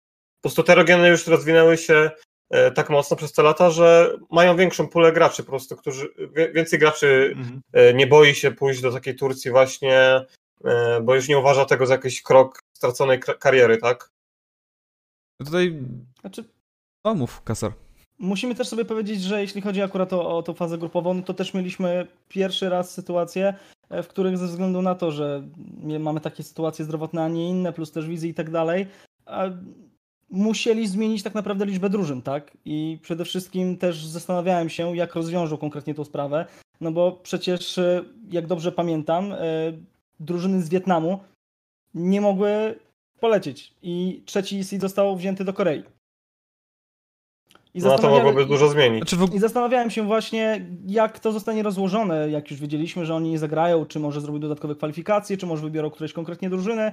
po 0.41 0.49
prostu 0.49 0.63
te 0.63 0.75
regiony 0.75 1.09
już 1.09 1.27
rozwinęły 1.27 1.77
się 1.79 2.11
e, 2.51 2.71
tak 2.71 2.91
mocno 2.91 3.17
przez 3.17 3.33
te 3.33 3.43
lata, 3.43 3.71
że 3.71 4.17
mają 4.31 4.57
większą 4.57 4.89
pulę 4.89 5.13
graczy, 5.13 5.43
po 5.43 5.51
prostu, 5.51 5.77
którzy, 5.77 6.09
więcej 6.55 6.79
graczy 6.79 7.35
mhm. 7.37 7.61
E, 7.73 7.95
nie 7.95 8.07
boi 8.07 8.35
się 8.35 8.51
pójść 8.51 8.81
do 8.81 8.93
takiej 8.93 9.17
Turcji 9.17 9.51
właśnie, 9.51 10.27
bo 11.03 11.15
już 11.15 11.29
nie 11.29 11.39
uważa 11.39 11.65
tego 11.65 11.87
za 11.87 11.95
jakiś 11.95 12.23
krok 12.23 12.61
straconej 12.73 13.21
kariery, 13.21 13.79
tak? 13.79 14.11
Tutaj, 15.45 15.79
znaczy, 16.21 16.45
no 17.05 17.15
mów, 17.15 17.43
Kasar. 17.43 17.73
Musimy 18.19 18.55
też 18.55 18.69
sobie 18.69 18.85
powiedzieć, 18.85 19.23
że 19.23 19.41
jeśli 19.41 19.61
chodzi 19.61 19.83
akurat 19.83 20.13
o, 20.13 20.39
o 20.39 20.43
tą 20.43 20.55
fazę 20.55 20.79
grupową, 20.79 21.23
to 21.23 21.35
też 21.35 21.55
mieliśmy 21.55 22.07
pierwszy 22.29 22.69
raz 22.69 22.95
sytuacje, 22.95 23.55
e, 23.91 24.03
w 24.03 24.09
których 24.09 24.39
ze 24.39 24.47
względu 24.47 24.83
na 24.83 24.95
to, 24.95 25.13
że 25.13 25.43
mamy 26.01 26.21
takie 26.21 26.43
sytuacje 26.43 26.85
zdrowotne, 26.85 27.25
a 27.25 27.29
nie 27.29 27.49
inne, 27.49 27.73
plus 27.73 27.93
też 27.93 28.07
wizy 28.07 28.29
i 28.29 28.35
tak 28.35 28.51
dalej, 28.51 28.87
musieli 30.31 30.87
zmienić 30.87 31.23
tak 31.23 31.35
naprawdę 31.35 31.67
liczbę 31.67 31.91
drużyn, 31.91 32.23
tak? 32.23 32.57
I 32.65 32.99
przede 33.03 33.25
wszystkim 33.25 33.77
też 33.77 34.07
zastanawiałem 34.07 34.69
się, 34.69 34.97
jak 34.97 35.15
rozwiążą 35.15 35.57
konkretnie 35.57 35.95
tą 35.95 36.05
sprawę, 36.05 36.47
no 36.81 36.93
bo 36.93 37.13
przecież, 37.13 37.79
e, 37.79 38.05
jak 38.31 38.47
dobrze 38.47 38.73
pamiętam, 38.73 39.33
e, 39.33 39.37
drużyny 40.21 40.63
z 40.63 40.69
Wietnamu 40.69 41.21
nie 41.95 42.21
mogły 42.21 42.79
polecieć 43.21 43.75
i 43.83 44.23
trzeci 44.27 44.65
seed 44.65 44.81
został 44.81 45.17
wzięty 45.17 45.45
do 45.45 45.53
Korei. 45.53 45.83
I 47.75 47.79
no 47.79 47.99
to 47.99 48.11
mogłoby 48.11 48.47
dużo 48.47 48.69
zmienić. 48.69 49.11
Znaczy 49.11 49.37
I 49.37 49.39
zastanawiałem 49.39 49.91
się 49.91 50.07
właśnie, 50.07 50.67
jak 50.87 51.21
to 51.21 51.33
zostanie 51.33 51.63
rozłożone, 51.63 52.31
jak 52.31 52.51
już 52.51 52.61
wiedzieliśmy, 52.61 53.07
że 53.07 53.15
oni 53.15 53.31
nie 53.31 53.39
zagrają, 53.39 53.87
czy 53.87 54.01
może 54.01 54.21
zrobią 54.21 54.41
dodatkowe 54.41 54.75
kwalifikacje, 54.75 55.37
czy 55.37 55.47
może 55.47 55.63
wybiorą 55.63 55.91
któreś 55.91 56.13
konkretnie 56.13 56.51
drużyny. 56.51 56.93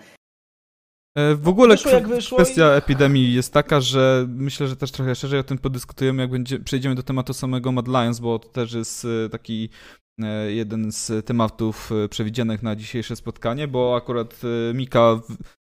E, 1.18 1.36
w 1.36 1.48
ogóle 1.48 1.76
Wyszło 1.76 1.92
wyszło 2.02 2.38
kwestia 2.38 2.74
i- 2.74 2.78
epidemii 2.78 3.34
jest 3.34 3.54
taka, 3.54 3.82
że 3.82 4.26
myślę, 4.30 4.68
że 4.68 4.76
też 4.76 4.92
trochę 4.92 5.16
szerzej 5.16 5.40
o 5.40 5.44
tym 5.44 5.58
podyskutujemy, 5.58 6.22
jak 6.24 6.32
będzie, 6.32 6.60
przejdziemy 6.60 6.96
do 6.96 7.04
tematu 7.04 7.34
samego 7.34 7.72
Mad 7.72 7.88
Lions, 7.88 8.20
bo 8.20 8.40
to 8.40 8.50
też 8.50 8.74
jest 8.74 9.06
e, 9.26 9.30
taki 9.30 9.70
e, 10.22 10.52
jeden 10.52 10.92
z 10.92 11.26
tematów 11.26 11.90
przewidzianych 12.10 12.64
na 12.64 12.76
dzisiejsze 12.76 13.16
spotkanie, 13.16 13.68
bo 13.68 13.96
akurat 13.96 14.42
Mika 14.74 15.20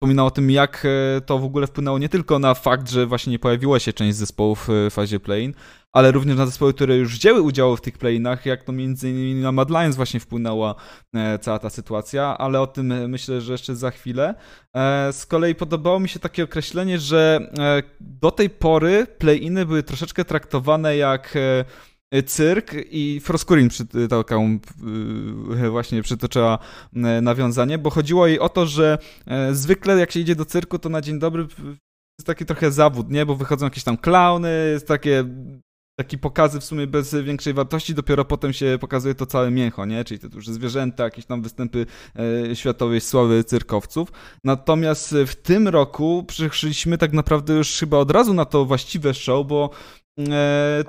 wspominał 0.04 0.26
o 0.26 0.30
tym, 0.30 0.50
jak 0.50 0.86
e, 1.16 1.20
to 1.20 1.38
w 1.38 1.44
ogóle 1.44 1.66
wpłynęło 1.66 1.98
nie 1.98 2.08
tylko 2.08 2.38
na 2.38 2.54
fakt, 2.54 2.90
że 2.90 3.06
właśnie 3.06 3.30
nie 3.30 3.38
pojawiła 3.38 3.78
się 3.78 3.92
część 3.92 4.16
zespołów 4.16 4.70
e, 4.70 4.90
w 4.90 4.94
fazie 4.94 5.20
play-in, 5.20 5.54
ale 5.92 6.12
również 6.12 6.36
na 6.36 6.46
zespoły, 6.46 6.74
które 6.74 6.96
już 6.96 7.18
wzięły 7.18 7.40
udział 7.42 7.76
w 7.76 7.80
tych 7.80 7.98
play-inach, 7.98 8.46
jak 8.46 8.64
to 8.64 8.72
między 8.72 9.10
innymi 9.10 9.34
na 9.34 9.52
Mad 9.52 9.70
Lions 9.70 9.96
właśnie 9.96 10.20
wpłynęła 10.20 10.74
e, 11.14 11.38
cała 11.38 11.58
ta 11.58 11.70
sytuacja, 11.70 12.38
ale 12.38 12.60
o 12.60 12.66
tym 12.66 13.10
myślę, 13.10 13.40
że 13.40 13.52
jeszcze 13.52 13.76
za 13.76 13.90
chwilę. 13.90 14.34
Z 15.12 15.26
kolei 15.26 15.54
podobało 15.54 16.00
mi 16.00 16.08
się 16.08 16.18
takie 16.18 16.44
określenie, 16.44 16.98
że 16.98 17.50
do 18.00 18.30
tej 18.30 18.50
pory 18.50 19.06
play-iny 19.18 19.66
były 19.66 19.82
troszeczkę 19.82 20.24
traktowane 20.24 20.96
jak 20.96 21.34
cyrk 22.22 22.72
i 22.90 23.20
Froskurin 23.20 23.68
przy, 23.68 23.86
taką 24.10 24.58
e, 25.64 25.70
właśnie 25.70 26.02
przytoczyła 26.02 26.58
e, 26.96 27.20
nawiązanie, 27.20 27.78
bo 27.78 27.90
chodziło 27.90 28.26
jej 28.26 28.38
o 28.38 28.48
to, 28.48 28.66
że 28.66 28.98
e, 29.26 29.54
zwykle 29.54 29.98
jak 29.98 30.12
się 30.12 30.20
idzie 30.20 30.36
do 30.36 30.44
cyrku, 30.44 30.78
to 30.78 30.88
na 30.88 31.00
dzień 31.00 31.18
dobry 31.18 31.46
jest 32.18 32.26
taki 32.26 32.44
trochę 32.44 32.72
zawód, 32.72 33.10
nie? 33.10 33.26
Bo 33.26 33.36
wychodzą 33.36 33.66
jakieś 33.66 33.84
tam 33.84 33.96
klauny, 33.96 34.70
jest 34.72 34.88
takie 34.88 35.24
taki 35.96 36.18
pokazy 36.18 36.60
w 36.60 36.64
sumie 36.64 36.86
bez 36.86 37.14
większej 37.14 37.54
wartości, 37.54 37.94
dopiero 37.94 38.24
potem 38.24 38.52
się 38.52 38.78
pokazuje 38.80 39.14
to 39.14 39.26
całe 39.26 39.50
mięcho, 39.50 39.84
nie? 39.84 40.04
Czyli 40.04 40.20
te 40.20 40.28
duże 40.28 40.52
zwierzęta, 40.52 41.04
jakieś 41.04 41.26
tam 41.26 41.42
występy 41.42 41.86
e, 42.50 42.56
światowej 42.56 43.00
sławy 43.00 43.44
cyrkowców. 43.44 44.12
Natomiast 44.44 45.14
w 45.26 45.34
tym 45.34 45.68
roku 45.68 46.24
przyszliśmy 46.28 46.98
tak 46.98 47.12
naprawdę 47.12 47.54
już 47.54 47.78
chyba 47.78 47.98
od 47.98 48.10
razu 48.10 48.34
na 48.34 48.44
to 48.44 48.64
właściwe 48.64 49.14
show, 49.14 49.46
bo 49.46 49.70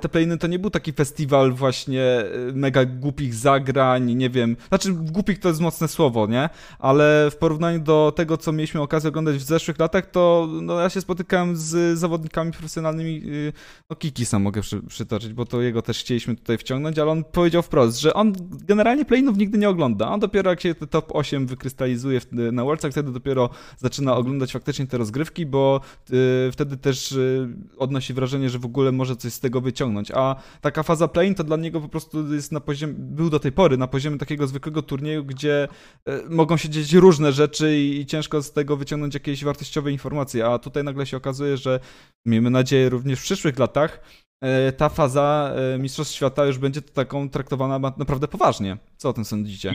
te 0.00 0.08
playiny 0.08 0.38
to 0.38 0.46
nie 0.46 0.58
był 0.58 0.70
taki 0.70 0.92
festiwal 0.92 1.52
właśnie 1.52 2.02
e, 2.02 2.26
mega 2.54 2.84
głupich 2.84 3.34
zagrań, 3.34 4.14
nie 4.14 4.30
wiem, 4.30 4.56
znaczy 4.68 4.92
głupich 4.92 5.38
to 5.38 5.48
jest 5.48 5.60
mocne 5.60 5.88
słowo, 5.88 6.26
nie? 6.26 6.48
Ale 6.78 7.28
w 7.30 7.36
porównaniu 7.36 7.80
do 7.80 8.12
tego, 8.16 8.36
co 8.36 8.52
mieliśmy 8.52 8.80
okazję 8.80 9.08
oglądać 9.08 9.36
w 9.36 9.42
zeszłych 9.42 9.78
latach, 9.78 10.10
to 10.10 10.48
no, 10.62 10.80
ja 10.80 10.90
się 10.90 11.00
spotykałem 11.00 11.56
z 11.56 11.98
zawodnikami 11.98 12.52
profesjonalnymi, 12.52 13.22
y, 13.26 13.52
no 13.90 13.96
Kiki 13.96 14.26
sam 14.26 14.42
mogę 14.42 14.60
przy, 14.60 14.82
przytoczyć, 14.82 15.32
bo 15.32 15.44
to 15.44 15.62
jego 15.62 15.82
też 15.82 16.00
chcieliśmy 16.00 16.36
tutaj 16.36 16.58
wciągnąć, 16.58 16.98
ale 16.98 17.10
on 17.10 17.24
powiedział 17.24 17.62
wprost, 17.62 18.00
że 18.00 18.14
on 18.14 18.32
generalnie 18.50 19.04
playinów 19.04 19.36
nigdy 19.36 19.58
nie 19.58 19.68
ogląda, 19.68 20.08
on 20.08 20.20
dopiero 20.20 20.50
jak 20.50 20.60
się 20.60 20.74
te 20.74 20.86
top 20.86 21.10
8 21.14 21.46
wykrystalizuje 21.46 22.20
w, 22.20 22.32
na 22.32 22.64
Worldsach, 22.64 22.92
wtedy 22.92 23.12
dopiero 23.12 23.50
zaczyna 23.76 24.16
oglądać 24.16 24.52
faktycznie 24.52 24.86
te 24.86 24.98
rozgrywki, 24.98 25.46
bo 25.46 25.80
y, 26.10 26.52
wtedy 26.52 26.76
też 26.76 27.12
y, 27.12 27.48
odnosi 27.78 28.14
wrażenie, 28.14 28.50
że 28.50 28.58
w 28.58 28.64
ogóle 28.64 28.92
może 28.92 29.15
coś 29.16 29.32
z 29.32 29.40
tego 29.40 29.60
wyciągnąć, 29.60 30.10
a 30.14 30.36
taka 30.60 30.82
faza 30.82 31.08
play-in 31.08 31.34
to 31.34 31.44
dla 31.44 31.56
niego 31.56 31.80
po 31.80 31.88
prostu 31.88 32.34
jest 32.34 32.52
na 32.52 32.60
poziomie, 32.60 32.94
był 32.98 33.30
do 33.30 33.40
tej 33.40 33.52
pory 33.52 33.76
na 33.76 33.86
poziomie 33.86 34.18
takiego 34.18 34.46
zwykłego 34.46 34.82
turnieju, 34.82 35.24
gdzie 35.24 35.68
y, 36.08 36.12
mogą 36.28 36.56
się 36.56 36.68
dziać 36.68 36.92
różne 36.92 37.32
rzeczy 37.32 37.78
i, 37.78 38.00
i 38.00 38.06
ciężko 38.06 38.42
z 38.42 38.52
tego 38.52 38.76
wyciągnąć 38.76 39.14
jakieś 39.14 39.44
wartościowe 39.44 39.92
informacje, 39.92 40.46
a 40.46 40.58
tutaj 40.58 40.84
nagle 40.84 41.06
się 41.06 41.16
okazuje, 41.16 41.56
że 41.56 41.80
miejmy 42.26 42.50
nadzieję 42.50 42.88
również 42.88 43.20
w 43.20 43.22
przyszłych 43.22 43.58
latach 43.58 44.00
e, 44.40 44.72
ta 44.72 44.88
faza 44.88 45.54
e, 45.74 45.78
Mistrzostw 45.78 46.14
Świata 46.14 46.46
już 46.46 46.58
będzie 46.58 46.82
taką 46.82 47.30
traktowana 47.30 47.78
naprawdę 47.78 48.28
poważnie. 48.28 48.76
Co 48.96 49.08
o 49.08 49.12
tym 49.12 49.24
sądzicie? 49.24 49.74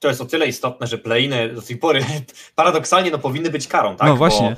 To 0.00 0.08
jest 0.08 0.20
o 0.20 0.24
tyle 0.24 0.46
istotne, 0.46 0.86
że 0.86 0.98
play-iny 0.98 1.54
do 1.54 1.62
tej 1.62 1.76
pory 1.76 2.04
paradoksalnie 2.54 3.10
no, 3.10 3.18
powinny 3.18 3.50
być 3.50 3.68
karą, 3.68 3.96
tak? 3.96 4.08
No 4.08 4.16
właśnie. 4.16 4.50
Bo 4.50 4.56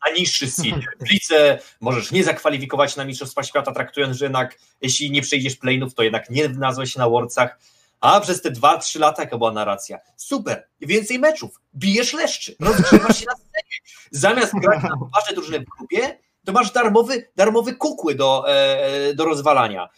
a 0.00 0.10
niższy 0.10 0.50
seed. 0.50 0.80
W 1.06 1.10
lice 1.10 1.58
możesz 1.80 2.12
nie 2.12 2.24
zakwalifikować 2.24 2.96
na 2.96 3.04
Mistrzostwa 3.04 3.42
Świata, 3.42 3.72
traktując, 3.72 4.16
że 4.16 4.24
jednak 4.24 4.58
jeśli 4.80 5.10
nie 5.10 5.22
przejdziesz 5.22 5.56
play-inów, 5.56 5.94
to 5.94 6.02
jednak 6.02 6.30
nie 6.30 6.48
znalazłeś 6.48 6.92
się 6.92 6.98
na 6.98 7.08
Worldsach. 7.08 7.58
A 8.00 8.20
przez 8.20 8.42
te 8.42 8.50
2-3 8.50 9.00
lata 9.00 9.22
jaka 9.22 9.38
była 9.38 9.52
narracja? 9.52 9.98
Super, 10.16 10.68
więcej 10.80 11.18
meczów, 11.18 11.60
bijesz 11.74 12.12
leszczy, 12.12 12.56
rozgrzewasz 12.60 13.20
się 13.20 13.26
na 13.26 13.34
scenie. 13.34 13.76
Zamiast 14.10 14.52
grać 14.54 14.82
na 14.82 14.96
poważne 14.96 15.34
drużyny 15.34 15.60
w 15.60 15.64
grupie, 15.78 16.18
to 16.44 16.52
masz 16.52 16.72
darmowy, 16.72 17.28
darmowy 17.36 17.74
kukły 17.74 18.14
do, 18.14 18.44
e, 18.48 19.14
do 19.14 19.24
rozwalania. 19.24 19.88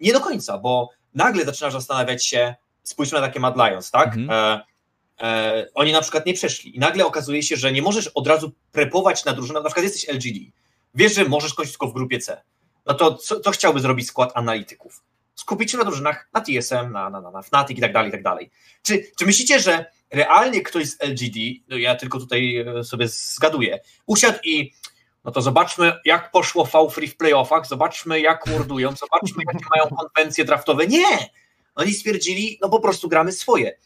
Nie 0.00 0.12
do 0.12 0.20
końca, 0.20 0.58
bo 0.58 0.90
nagle 1.14 1.44
zaczynasz 1.44 1.72
zastanawiać 1.72 2.26
się, 2.26 2.54
spójrzmy 2.82 3.20
na 3.20 3.26
takie 3.26 3.40
Mad 3.40 3.56
Lions, 3.56 3.90
tak? 3.90 4.06
Mhm. 4.06 4.30
E, 4.30 4.64
e, 5.20 5.66
oni 5.74 5.92
na 5.92 6.00
przykład 6.00 6.26
nie 6.26 6.34
przeszli 6.34 6.76
i 6.76 6.78
nagle 6.78 7.06
okazuje 7.06 7.42
się, 7.42 7.56
że 7.56 7.72
nie 7.72 7.82
możesz 7.82 8.08
od 8.08 8.26
razu 8.26 8.52
prepować 8.72 9.24
na 9.24 9.32
drużynę, 9.32 9.60
na 9.60 9.66
przykład 9.66 9.84
jesteś 9.84 10.08
LGD, 10.08 10.38
wiesz, 10.94 11.14
że 11.14 11.24
możesz 11.24 11.52
skończyć 11.52 11.72
tylko 11.72 11.88
w 11.88 11.94
grupie 11.94 12.18
C, 12.18 12.42
no 12.86 12.94
to 12.94 13.14
co, 13.14 13.40
co 13.40 13.50
chciałby 13.50 13.80
zrobić 13.80 14.08
skład 14.08 14.32
analityków? 14.34 15.02
Skupić 15.34 15.70
się 15.70 15.78
na 15.78 15.84
drużynach, 15.84 16.28
na 16.32 16.40
TSM, 16.40 16.92
na, 16.92 17.10
na, 17.10 17.20
na, 17.20 17.30
na 17.30 17.42
Fnatic 17.42 17.78
i 17.78 17.80
tak 17.80 17.92
dalej, 17.92 18.08
i 18.08 18.12
tak 18.12 18.22
dalej. 18.22 18.50
Czy, 18.82 19.04
czy 19.18 19.26
myślicie, 19.26 19.60
że 19.60 19.86
realnie 20.10 20.62
ktoś 20.62 20.86
z 20.86 21.02
LGD, 21.02 21.38
no 21.68 21.76
ja 21.76 21.94
tylko 21.94 22.18
tutaj 22.18 22.56
e, 22.56 22.84
sobie 22.84 23.08
zgaduję, 23.08 23.80
usiadł 24.06 24.38
i 24.44 24.72
no 25.24 25.32
to 25.32 25.42
zobaczmy, 25.42 25.92
jak 26.04 26.30
poszło 26.30 26.64
V3 26.64 27.08
w 27.08 27.16
playoffach, 27.16 27.66
zobaczmy, 27.66 28.20
jak 28.20 28.46
mordują, 28.46 28.92
zobaczmy, 28.92 29.42
jakie 29.52 29.66
mają 29.76 29.96
konwencje 29.96 30.44
draftowe. 30.44 30.86
Nie! 30.86 31.30
Oni 31.74 31.92
stwierdzili, 31.92 32.58
no 32.62 32.68
po 32.68 32.80
prostu 32.80 33.08
gramy 33.08 33.32
swoje. 33.32 33.78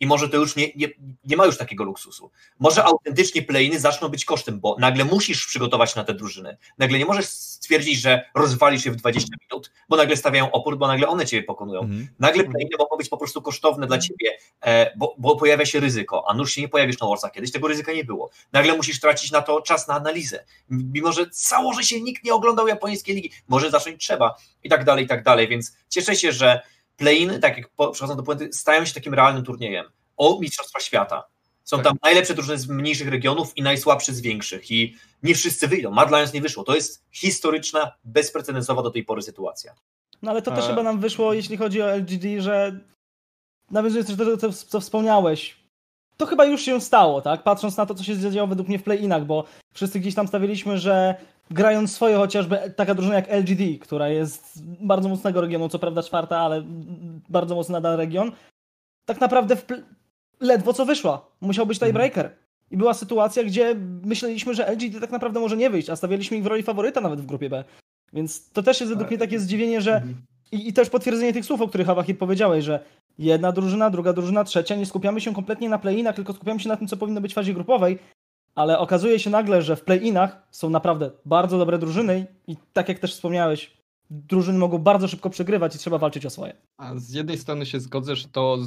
I 0.00 0.06
może 0.06 0.28
to 0.28 0.36
już 0.36 0.56
nie, 0.56 0.72
nie, 0.76 0.88
nie 1.24 1.36
ma 1.36 1.46
już 1.46 1.58
takiego 1.58 1.84
luksusu. 1.84 2.30
Może 2.58 2.84
autentycznie 2.84 3.42
playiny 3.42 3.80
zaczną 3.80 4.08
być 4.08 4.24
kosztem, 4.24 4.60
bo 4.60 4.76
nagle 4.78 5.04
musisz 5.04 5.46
przygotować 5.46 5.94
na 5.94 6.04
te 6.04 6.14
drużyny. 6.14 6.56
Nagle 6.78 6.98
nie 6.98 7.04
możesz 7.04 7.26
stwierdzić, 7.26 8.00
że 8.00 8.24
rozwalisz 8.34 8.84
je 8.84 8.92
w 8.92 8.96
20 8.96 9.28
minut, 9.40 9.72
bo 9.88 9.96
nagle 9.96 10.16
stawiają 10.16 10.50
opór, 10.50 10.78
bo 10.78 10.86
nagle 10.86 11.08
one 11.08 11.26
ciebie 11.26 11.42
pokonują. 11.42 11.80
Mhm. 11.80 12.08
Nagle 12.18 12.44
playiny 12.44 12.76
mogą 12.78 12.96
być 12.96 13.08
po 13.08 13.16
prostu 13.16 13.42
kosztowne 13.42 13.86
dla 13.86 13.98
ciebie, 13.98 14.38
e, 14.60 14.96
bo, 14.96 15.14
bo 15.18 15.36
pojawia 15.36 15.66
się 15.66 15.80
ryzyko, 15.80 16.24
a 16.28 16.34
nuż 16.34 16.52
się 16.52 16.60
nie 16.60 16.68
pojawisz 16.68 17.00
na 17.00 17.06
Warsach. 17.06 17.32
Kiedyś 17.32 17.52
tego 17.52 17.68
ryzyka 17.68 17.92
nie 17.92 18.04
było. 18.04 18.30
Nagle 18.52 18.76
musisz 18.76 19.00
tracić 19.00 19.30
na 19.30 19.42
to 19.42 19.62
czas 19.62 19.88
na 19.88 19.94
analizę. 19.94 20.44
Mimo, 20.70 21.12
że 21.12 21.26
założy 21.30 21.84
się 21.84 22.00
nikt 22.00 22.24
nie 22.24 22.34
oglądał 22.34 22.68
japońskiej 22.68 23.14
ligi, 23.14 23.30
może 23.48 23.70
zacząć 23.70 24.04
trzeba 24.04 24.34
i 24.64 24.68
tak 24.68 24.84
dalej, 24.84 25.04
i 25.04 25.08
tak 25.08 25.22
dalej. 25.22 25.48
Więc 25.48 25.76
cieszę 25.88 26.16
się, 26.16 26.32
że 26.32 26.60
play-iny, 26.98 27.38
tak 27.38 27.56
jak 27.58 27.68
po- 27.68 27.90
przechodzą 27.90 28.16
do 28.16 28.22
puenty, 28.22 28.52
stają 28.52 28.84
się 28.84 28.94
takim 28.94 29.14
realnym 29.14 29.44
turniejem 29.44 29.86
o 30.16 30.38
Mistrzostwa 30.40 30.80
Świata. 30.80 31.24
Są 31.64 31.76
Tak. 31.76 31.84
tam 31.86 31.96
najlepsze 32.02 32.34
drużyny 32.34 32.58
z 32.58 32.68
mniejszych 32.68 33.08
regionów 33.08 33.56
i 33.56 33.62
najsłabsze 33.62 34.12
z 34.12 34.20
większych. 34.20 34.70
I 34.70 34.96
nie 35.22 35.34
wszyscy 35.34 35.68
wyjdą. 35.68 35.90
Mad 35.90 36.10
Lions 36.10 36.32
nie 36.32 36.40
wyszło. 36.40 36.64
To 36.64 36.74
jest 36.74 37.04
historyczna, 37.12 37.92
bezprecedensowa 38.04 38.82
do 38.82 38.90
tej 38.90 39.04
pory 39.04 39.22
sytuacja. 39.22 39.74
No 40.22 40.30
ale 40.30 40.42
to 40.42 40.50
też 40.50 40.64
E. 40.64 40.68
chyba 40.68 40.82
nam 40.82 41.00
wyszło, 41.00 41.32
jeśli 41.34 41.56
chodzi 41.56 41.82
o 41.82 41.90
LGD, 41.96 42.40
że 42.42 42.80
nawiązując 43.70 44.16
do 44.16 44.24
tego, 44.24 44.36
co, 44.36 44.52
co 44.52 44.80
wspomniałeś, 44.80 45.56
to 46.16 46.26
chyba 46.26 46.44
już 46.44 46.62
się 46.62 46.80
stało, 46.80 47.20
tak? 47.22 47.42
Patrząc 47.42 47.76
na 47.76 47.86
to, 47.86 47.94
co 47.94 48.04
się 48.04 48.16
zadziało 48.16 48.46
według 48.48 48.68
mnie 48.68 48.78
w 48.78 48.82
play-inach, 48.82 49.24
bo 49.24 49.44
wszyscy 49.74 50.00
gdzieś 50.00 50.14
tam 50.14 50.28
stawiliśmy, 50.28 50.78
że 50.78 51.14
grając 51.50 51.92
swoje 51.92 52.16
chociażby 52.16 52.58
taka 52.76 52.94
drużyna 52.94 53.14
jak 53.14 53.28
LGD, 53.32 53.78
która 53.80 54.08
jest 54.08 54.62
bardzo 54.80 55.08
mocnego 55.08 55.40
regionu, 55.40 55.68
co 55.68 55.78
prawda 55.78 56.02
czwarta, 56.02 56.38
ale 56.38 56.62
bardzo 57.28 57.54
mocny 57.54 57.72
nadal 57.72 57.96
region, 57.96 58.32
tak 59.04 59.20
naprawdę 59.20 59.56
ledwo 60.40 60.72
co 60.72 60.86
wyszła. 60.86 61.26
Musiał 61.40 61.66
być 61.66 61.78
tiebreaker. 61.78 62.30
I 62.70 62.76
była 62.76 62.94
sytuacja, 62.94 63.44
gdzie 63.44 63.74
myśleliśmy, 64.04 64.54
że 64.54 64.66
LGD 64.66 65.00
tak 65.00 65.10
naprawdę 65.10 65.40
może 65.40 65.56
nie 65.56 65.70
wyjść, 65.70 65.90
a 65.90 65.96
stawialiśmy 65.96 66.36
ich 66.36 66.42
w 66.42 66.46
roli 66.46 66.62
faworyta 66.62 67.00
nawet 67.00 67.20
w 67.20 67.26
grupie 67.26 67.50
B. 67.50 67.64
Więc 68.12 68.50
to 68.50 68.62
też 68.62 68.80
jest 68.80 68.92
według 68.92 69.10
mnie 69.10 69.18
takie 69.18 69.40
zdziwienie, 69.40 69.80
że 69.80 70.02
i, 70.52 70.68
I 70.68 70.72
też 70.72 70.90
potwierdzenie 70.90 71.32
tych 71.32 71.44
słów, 71.44 71.60
o 71.60 71.68
których 71.68 71.88
Awahir 71.88 72.18
powiedziałeś, 72.18 72.64
że 72.64 72.84
jedna 73.18 73.52
drużyna, 73.52 73.90
druga 73.90 74.12
drużyna, 74.12 74.44
trzecia, 74.44 74.76
nie 74.76 74.86
skupiamy 74.86 75.20
się 75.20 75.34
kompletnie 75.34 75.68
na 75.68 75.78
play-inach, 75.78 76.14
tylko 76.14 76.32
skupiamy 76.32 76.60
się 76.60 76.68
na 76.68 76.76
tym, 76.76 76.88
co 76.88 76.96
powinno 76.96 77.20
być 77.20 77.32
w 77.32 77.34
fazie 77.34 77.54
grupowej, 77.54 77.98
ale 78.58 78.78
okazuje 78.78 79.18
się 79.18 79.30
nagle, 79.30 79.62
że 79.62 79.76
w 79.76 79.84
play-inach 79.84 80.42
są 80.50 80.70
naprawdę 80.70 81.10
bardzo 81.24 81.58
dobre 81.58 81.78
drużyny 81.78 82.26
i 82.46 82.56
tak 82.72 82.88
jak 82.88 82.98
też 82.98 83.12
wspomniałeś, 83.12 83.78
drużyny 84.10 84.58
mogą 84.58 84.78
bardzo 84.78 85.08
szybko 85.08 85.30
przegrywać 85.30 85.76
i 85.76 85.78
trzeba 85.78 85.98
walczyć 85.98 86.26
o 86.26 86.30
swoje. 86.30 86.52
A 86.76 86.96
z 86.96 87.12
jednej 87.12 87.38
strony 87.38 87.66
się 87.66 87.80
zgodzę, 87.80 88.16
że 88.16 88.28
to 88.28 88.58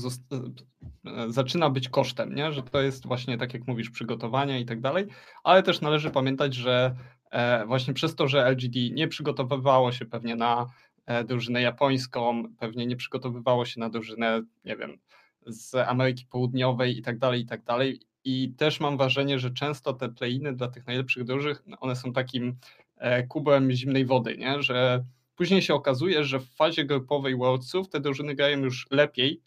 zaczyna 1.27 1.69
być 1.69 1.89
kosztem, 1.89 2.36
nie? 2.36 2.53
że 2.53 2.63
to 2.63 2.81
jest 2.81 3.07
właśnie 3.07 3.38
tak 3.38 3.53
jak 3.53 3.67
mówisz, 3.67 3.89
przygotowania 3.89 4.60
i 4.60 4.65
tak 4.65 4.81
dalej, 4.81 5.07
ale 5.43 5.63
też 5.63 5.81
należy 5.81 6.12
pamiętać, 6.12 6.55
że 6.55 6.95
e, 7.31 7.65
właśnie 7.65 7.93
przez 7.93 8.15
to, 8.15 8.27
że 8.27 8.50
LGD 8.50 8.75
nie 8.93 9.07
przygotowywało 9.07 9.91
się 9.91 10.05
pewnie 10.05 10.36
na 10.36 10.65
e, 11.05 11.24
drużynę 11.24 11.62
japońską, 11.62 12.43
pewnie 12.60 12.86
nie 12.86 12.95
przygotowywało 12.95 13.65
się 13.65 13.79
na 13.79 13.89
drużynę, 13.89 14.41
nie 14.65 14.77
wiem, 14.77 14.98
z 15.45 15.75
Ameryki 15.75 16.25
Południowej 16.25 16.98
i 16.98 17.01
tak 17.01 17.17
dalej, 17.17 17.41
i 17.41 17.45
tak 17.45 17.63
dalej. 17.63 18.11
I 18.24 18.54
też 18.58 18.80
mam 18.80 18.98
wrażenie, 18.98 19.40
że 19.40 19.51
często 19.51 19.94
te 19.94 20.10
play-iny 20.10 20.54
dla 20.54 20.68
tych 20.68 20.88
najlepszych 20.88 21.24
drużyn, 21.24 21.56
one 21.80 21.96
są 21.96 22.13
takim 22.13 22.56
e, 22.98 23.24
kubem 23.28 23.72
zimnej 23.72 24.06
wody, 24.06 24.38
nie? 24.38 24.63
że 24.63 25.04
Później 25.42 25.62
się 25.62 25.74
okazuje, 25.74 26.24
że 26.24 26.40
w 26.40 26.50
fazie 26.50 26.86
grupowej 26.86 27.36
Worldsów 27.36 27.90
te 27.90 28.00
drużyny 28.00 28.36
grają 28.36 28.60
już 28.60 28.88
lepiej 28.92 29.42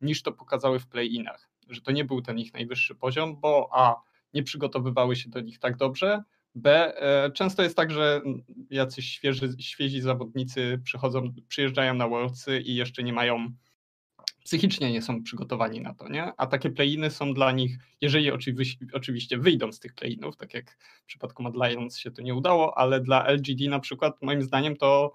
niż 0.00 0.22
to 0.22 0.32
pokazały 0.32 0.78
w 0.78 0.86
play-inach. 0.86 1.48
Że 1.68 1.80
to 1.80 1.92
nie 1.92 2.04
był 2.04 2.22
ten 2.22 2.38
ich 2.38 2.52
najwyższy 2.54 2.94
poziom, 2.94 3.40
bo 3.40 3.68
a 3.72 4.02
nie 4.34 4.42
przygotowywały 4.42 5.16
się 5.16 5.30
do 5.30 5.40
nich 5.40 5.58
tak 5.58 5.76
dobrze. 5.76 6.22
B. 6.54 6.92
Często 7.34 7.62
jest 7.62 7.76
tak, 7.76 7.90
że 7.90 8.20
jacyś 8.70 9.10
świeży, 9.10 9.48
świezi 9.58 10.00
zawodnicy 10.00 10.80
przychodzą, 10.84 11.32
przyjeżdżają 11.48 11.94
na 11.94 12.08
Worldsy 12.08 12.60
i 12.60 12.74
jeszcze 12.74 13.02
nie 13.02 13.12
mają 13.12 13.52
psychicznie 14.46 14.92
nie 14.92 15.02
są 15.02 15.22
przygotowani 15.22 15.80
na 15.80 15.94
to, 15.94 16.08
nie? 16.08 16.32
A 16.36 16.46
takie 16.46 16.70
playiny 16.70 17.10
są 17.10 17.34
dla 17.34 17.52
nich, 17.52 17.78
jeżeli 18.00 18.30
oczywiście, 18.92 19.38
wyjdą 19.38 19.72
z 19.72 19.80
tych 19.80 19.94
playinów, 19.94 20.36
tak 20.36 20.54
jak 20.54 20.76
w 21.02 21.06
przypadku 21.06 21.42
Mad 21.42 21.54
Lions 21.54 21.98
się 21.98 22.10
to 22.10 22.22
nie 22.22 22.34
udało, 22.34 22.78
ale 22.78 23.00
dla 23.00 23.26
LGD 23.26 23.68
na 23.68 23.80
przykład 23.80 24.22
moim 24.22 24.42
zdaniem 24.42 24.76
to, 24.76 25.12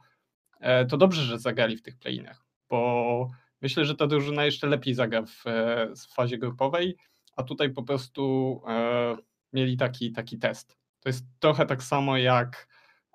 e, 0.60 0.86
to 0.86 0.98
dobrze, 0.98 1.24
że 1.24 1.40
zagrali 1.40 1.78
w 1.78 1.82
tych 1.82 1.98
playinach, 1.98 2.46
bo 2.70 3.30
myślę, 3.62 3.86
że 3.86 3.96
ta 3.96 4.08
drużyna 4.08 4.46
jeszcze 4.46 4.68
lepiej 4.68 4.94
zagra 4.94 5.26
w, 5.26 5.48
e, 5.48 5.88
w 5.96 6.14
fazie 6.14 6.38
grupowej, 6.38 6.98
a 7.36 7.44
tutaj 7.44 7.70
po 7.70 7.84
prostu 7.84 8.62
e, 8.68 9.18
mieli 9.54 9.78
taki, 9.78 10.12
taki 10.12 10.40
test. 10.40 10.78
To 11.00 11.10
jest 11.10 11.26
trochę 11.40 11.66
tak 11.66 11.84
samo 11.84 12.18
jak, 12.18 12.68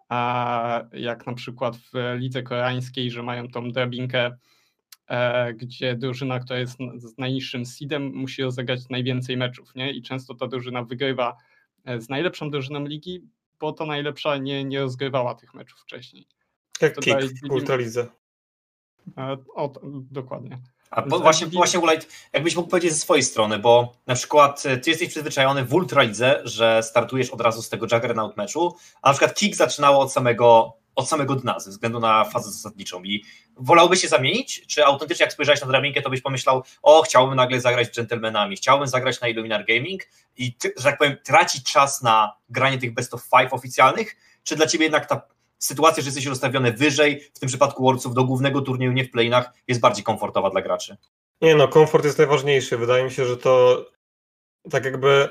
a, 0.09 0.85
jak 0.93 1.27
na 1.27 1.35
przykład 1.35 1.77
w 1.77 1.93
lidze 2.19 2.43
koreańskiej, 2.43 3.11
że 3.11 3.23
mają 3.23 3.49
tą 3.49 3.71
drabinkę 3.71 4.37
gdzie 5.55 5.95
drużyna, 5.95 6.41
która 6.41 6.59
jest 6.59 6.79
z 6.97 7.19
najniższym 7.19 7.67
seedem, 7.67 8.15
musi 8.15 8.43
rozegrać 8.43 8.81
najwięcej 8.91 9.37
meczów, 9.37 9.75
nie? 9.75 9.93
I 9.93 10.03
często 10.03 10.35
ta 10.35 10.47
drużyna 10.47 10.83
wygrywa 10.83 11.37
e, 11.85 12.01
z 12.01 12.09
najlepszą 12.09 12.51
drużyną 12.51 12.85
ligi, 12.85 13.23
bo 13.61 13.73
to 13.73 13.87
najlepsza 13.87 14.37
nie, 14.37 14.65
nie 14.65 14.81
rozgrywała 14.81 15.35
tych 15.35 15.55
meczów 15.55 15.81
wcześniej. 15.81 16.27
Jak 16.81 16.95
to 16.95 17.01
kick 17.01 17.17
w 17.49 17.51
Ultralidze. 17.51 18.07
E, 19.19 19.37
o, 19.55 19.73
dokładnie. 20.11 20.59
A 20.91 21.03
po, 21.03 21.19
właśnie, 21.19 21.47
właśnie 21.47 21.81
Ulajt, 21.81 22.09
jakbyś 22.33 22.57
mógł 22.57 22.69
powiedzieć 22.69 22.93
ze 22.93 22.99
swojej 22.99 23.23
strony, 23.23 23.59
bo 23.59 23.93
na 24.07 24.15
przykład 24.15 24.63
ty 24.63 24.91
jesteś 24.91 25.09
przyzwyczajony 25.09 25.65
w 25.65 25.75
Ultralidze, 25.75 26.41
że 26.45 26.83
startujesz 26.83 27.31
od 27.31 27.41
razu 27.41 27.63
z 27.63 27.69
tego 27.69 27.87
Juggernaut 27.93 28.37
meczu, 28.37 28.77
a 29.03 29.09
na 29.09 29.15
przykład 29.15 29.35
kick 29.35 29.57
zaczynało 29.57 30.01
od 30.01 30.13
samego 30.13 30.77
od 30.97 31.09
samego 31.09 31.35
dna, 31.35 31.61
ze 31.61 31.71
względu 31.71 32.01
na 32.01 32.25
fazę 32.25 32.51
zasadniczą. 32.51 33.05
I 33.05 33.25
wolałbyś 33.57 34.01
się 34.01 34.09
zamienić? 34.09 34.67
Czy 34.67 34.85
autentycznie, 34.85 35.25
jak 35.25 35.33
spojrzałeś 35.33 35.61
na 35.61 35.67
drabinkę, 35.67 36.03
to 36.03 36.11
byś 36.11 36.21
pomyślał, 36.21 36.63
o, 36.83 37.03
chciałbym 37.03 37.37
nagle 37.37 37.61
zagrać 37.61 37.89
z 37.89 37.91
dżentelmenami, 37.91 38.57
chciałbym 38.57 38.89
zagrać 38.89 39.21
na 39.21 39.29
Illuminar 39.29 39.65
Gaming 39.65 40.03
i, 40.37 40.57
że 40.77 40.85
tak 40.85 40.99
powiem, 40.99 41.17
tracić 41.25 41.73
czas 41.73 42.03
na 42.03 42.37
granie 42.49 42.79
tych 42.79 42.95
best 42.95 43.15
of 43.15 43.23
five 43.23 43.53
oficjalnych? 43.53 44.17
Czy 44.43 44.57
dla 44.57 44.67
ciebie 44.67 44.85
jednak 44.85 45.07
ta 45.07 45.23
sytuacja, 45.59 46.03
że 46.03 46.07
jesteś 46.07 46.27
rozstawiony 46.27 46.73
wyżej, 46.73 47.21
w 47.35 47.39
tym 47.39 47.49
przypadku 47.49 47.85
Worldsów, 47.85 48.15
do 48.15 48.25
głównego 48.25 48.61
turnieju, 48.61 48.93
nie 48.93 49.05
w 49.05 49.11
playinach, 49.11 49.53
jest 49.69 49.81
bardziej 49.81 50.05
komfortowa 50.05 50.51
dla 50.51 50.63
graczy? 50.63 50.97
Nie 51.41 51.55
no, 51.55 51.69
komfort 51.69 52.05
jest 52.05 52.19
najważniejszy. 52.19 52.79
Wydaje 52.79 53.05
mi 53.05 53.11
się, 53.11 53.25
że 53.25 53.37
to 53.37 53.85
tak 54.71 54.85
jakby 54.85 55.29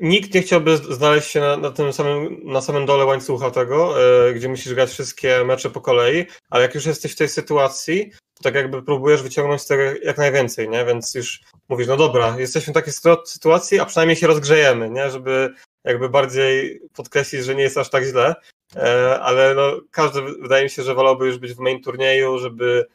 nikt 0.00 0.34
nie 0.34 0.42
chciałby 0.42 0.76
znaleźć 0.76 1.30
się 1.30 1.40
na, 1.40 1.56
na, 1.56 1.70
tym 1.70 1.92
samym, 1.92 2.40
na 2.44 2.60
samym 2.60 2.86
dole 2.86 3.04
łańcucha 3.04 3.50
tego, 3.50 4.02
e, 4.28 4.34
gdzie 4.34 4.48
musisz 4.48 4.74
grać 4.74 4.90
wszystkie 4.90 5.44
mecze 5.44 5.70
po 5.70 5.80
kolei, 5.80 6.26
ale 6.50 6.62
jak 6.62 6.74
już 6.74 6.86
jesteś 6.86 7.12
w 7.12 7.16
tej 7.16 7.28
sytuacji, 7.28 8.10
to 8.10 8.42
tak 8.42 8.54
jakby 8.54 8.82
próbujesz 8.82 9.22
wyciągnąć 9.22 9.62
z 9.62 9.66
tego 9.66 9.82
jak 9.82 10.18
najwięcej, 10.18 10.68
nie? 10.68 10.84
Więc 10.84 11.14
już 11.14 11.40
mówisz, 11.68 11.86
no 11.86 11.96
dobra, 11.96 12.36
jesteśmy 12.38 12.72
w 12.72 12.74
takiej 12.74 12.92
sytuacji, 13.24 13.80
a 13.80 13.84
przynajmniej 13.84 14.16
się 14.16 14.26
rozgrzejemy, 14.26 14.90
nie? 14.90 15.10
Żeby 15.10 15.54
jakby 15.84 16.08
bardziej 16.08 16.80
podkreślić, 16.96 17.44
że 17.44 17.54
nie 17.54 17.62
jest 17.62 17.78
aż 17.78 17.90
tak 17.90 18.04
źle, 18.04 18.34
e, 18.76 19.20
ale 19.20 19.54
no, 19.54 19.80
każdy 19.90 20.22
wydaje 20.22 20.64
mi 20.64 20.70
się, 20.70 20.82
że 20.82 20.94
wolałby 20.94 21.26
już 21.26 21.38
być 21.38 21.54
w 21.54 21.58
main 21.58 21.82
turnieju, 21.82 22.38
żeby 22.38 22.86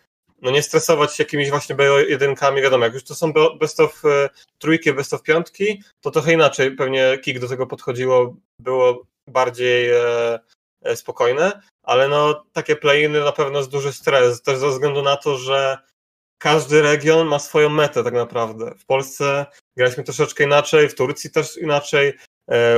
no 0.43 0.51
nie 0.51 0.63
stresować 0.63 1.15
się 1.15 1.23
jakimiś 1.23 1.49
właśnie 1.49 1.75
B1, 1.75 2.61
wiadomo, 2.61 2.85
jak 2.85 2.93
już 2.93 3.03
to 3.03 3.15
są 3.15 3.33
best 3.59 3.79
of 3.79 4.05
e, 4.05 4.29
trójki, 4.59 4.93
best 4.93 5.13
of 5.13 5.23
piątki, 5.23 5.83
to 6.01 6.11
trochę 6.11 6.33
inaczej 6.33 6.75
pewnie 6.75 7.17
kick 7.21 7.39
do 7.39 7.47
tego 7.47 7.67
podchodziło, 7.67 8.35
było 8.59 9.05
bardziej 9.27 9.91
e, 9.91 10.39
e, 10.81 10.95
spokojne, 10.95 11.61
ale 11.83 12.07
no 12.07 12.45
takie 12.53 12.75
playiny 12.75 13.19
na 13.19 13.31
pewno 13.31 13.57
jest 13.59 13.71
duży 13.71 13.93
stres, 13.93 14.41
też 14.41 14.57
ze 14.57 14.69
względu 14.69 15.01
na 15.01 15.17
to, 15.17 15.37
że 15.37 15.77
każdy 16.37 16.81
region 16.81 17.27
ma 17.27 17.39
swoją 17.39 17.69
metę 17.69 18.03
tak 18.03 18.13
naprawdę. 18.13 18.75
W 18.79 18.85
Polsce 18.85 19.45
graliśmy 19.77 20.03
troszeczkę 20.03 20.43
inaczej, 20.43 20.89
w 20.89 20.95
Turcji 20.95 21.31
też 21.31 21.57
inaczej, 21.57 22.13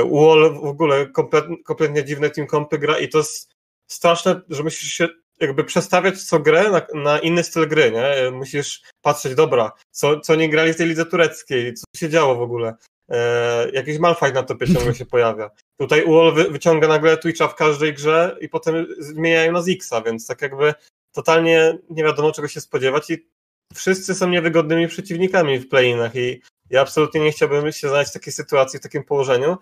UOL 0.04 0.54
w 0.54 0.64
ogóle 0.64 1.06
kompletnie, 1.06 1.62
kompletnie 1.62 2.04
dziwne 2.04 2.30
team 2.30 2.46
kompy 2.46 2.78
gra 2.78 2.98
i 2.98 3.08
to 3.08 3.18
jest 3.18 3.50
straszne, 3.90 4.40
że 4.48 4.62
musisz 4.62 4.92
się 4.92 5.08
jakby 5.40 5.64
przestawiać 5.64 6.22
co 6.22 6.38
grę 6.38 6.70
na, 6.70 7.02
na, 7.02 7.18
inny 7.18 7.44
styl 7.44 7.68
gry, 7.68 7.92
nie? 7.92 8.30
Musisz 8.30 8.82
patrzeć, 9.02 9.34
dobra, 9.34 9.72
co, 9.90 10.20
co 10.20 10.34
nie 10.34 10.48
grali 10.48 10.72
w 10.72 10.76
tej 10.76 10.88
lidze 10.88 11.06
tureckiej, 11.06 11.74
co 11.74 11.84
się 11.96 12.08
działo 12.08 12.36
w 12.36 12.42
ogóle. 12.42 12.74
E, 13.10 13.70
jakiś 13.70 13.98
malfight 13.98 14.34
na 14.34 14.42
topie 14.42 14.66
ciągle 14.74 14.94
się 14.94 15.06
pojawia. 15.06 15.50
Tutaj 15.80 16.04
UOL 16.04 16.34
wy, 16.34 16.50
wyciąga 16.50 16.88
nagle 16.88 17.16
Twitcha 17.16 17.48
w 17.48 17.54
każdej 17.54 17.94
grze 17.94 18.36
i 18.40 18.48
potem 18.48 18.86
zmieniają 18.98 19.52
na 19.52 19.62
Zixa, 19.62 20.02
więc 20.06 20.26
tak 20.26 20.42
jakby 20.42 20.74
totalnie 21.12 21.78
nie 21.90 22.04
wiadomo 22.04 22.32
czego 22.32 22.48
się 22.48 22.60
spodziewać 22.60 23.10
i 23.10 23.28
wszyscy 23.74 24.14
są 24.14 24.28
niewygodnymi 24.28 24.88
przeciwnikami 24.88 25.58
w 25.58 25.68
playinach 25.68 26.16
i 26.16 26.42
ja 26.70 26.80
absolutnie 26.80 27.20
nie 27.20 27.32
chciałbym 27.32 27.72
się 27.72 27.88
znaleźć 27.88 28.10
w 28.10 28.14
takiej 28.14 28.32
sytuacji, 28.32 28.78
w 28.78 28.82
takim 28.82 29.04
położeniu, 29.04 29.56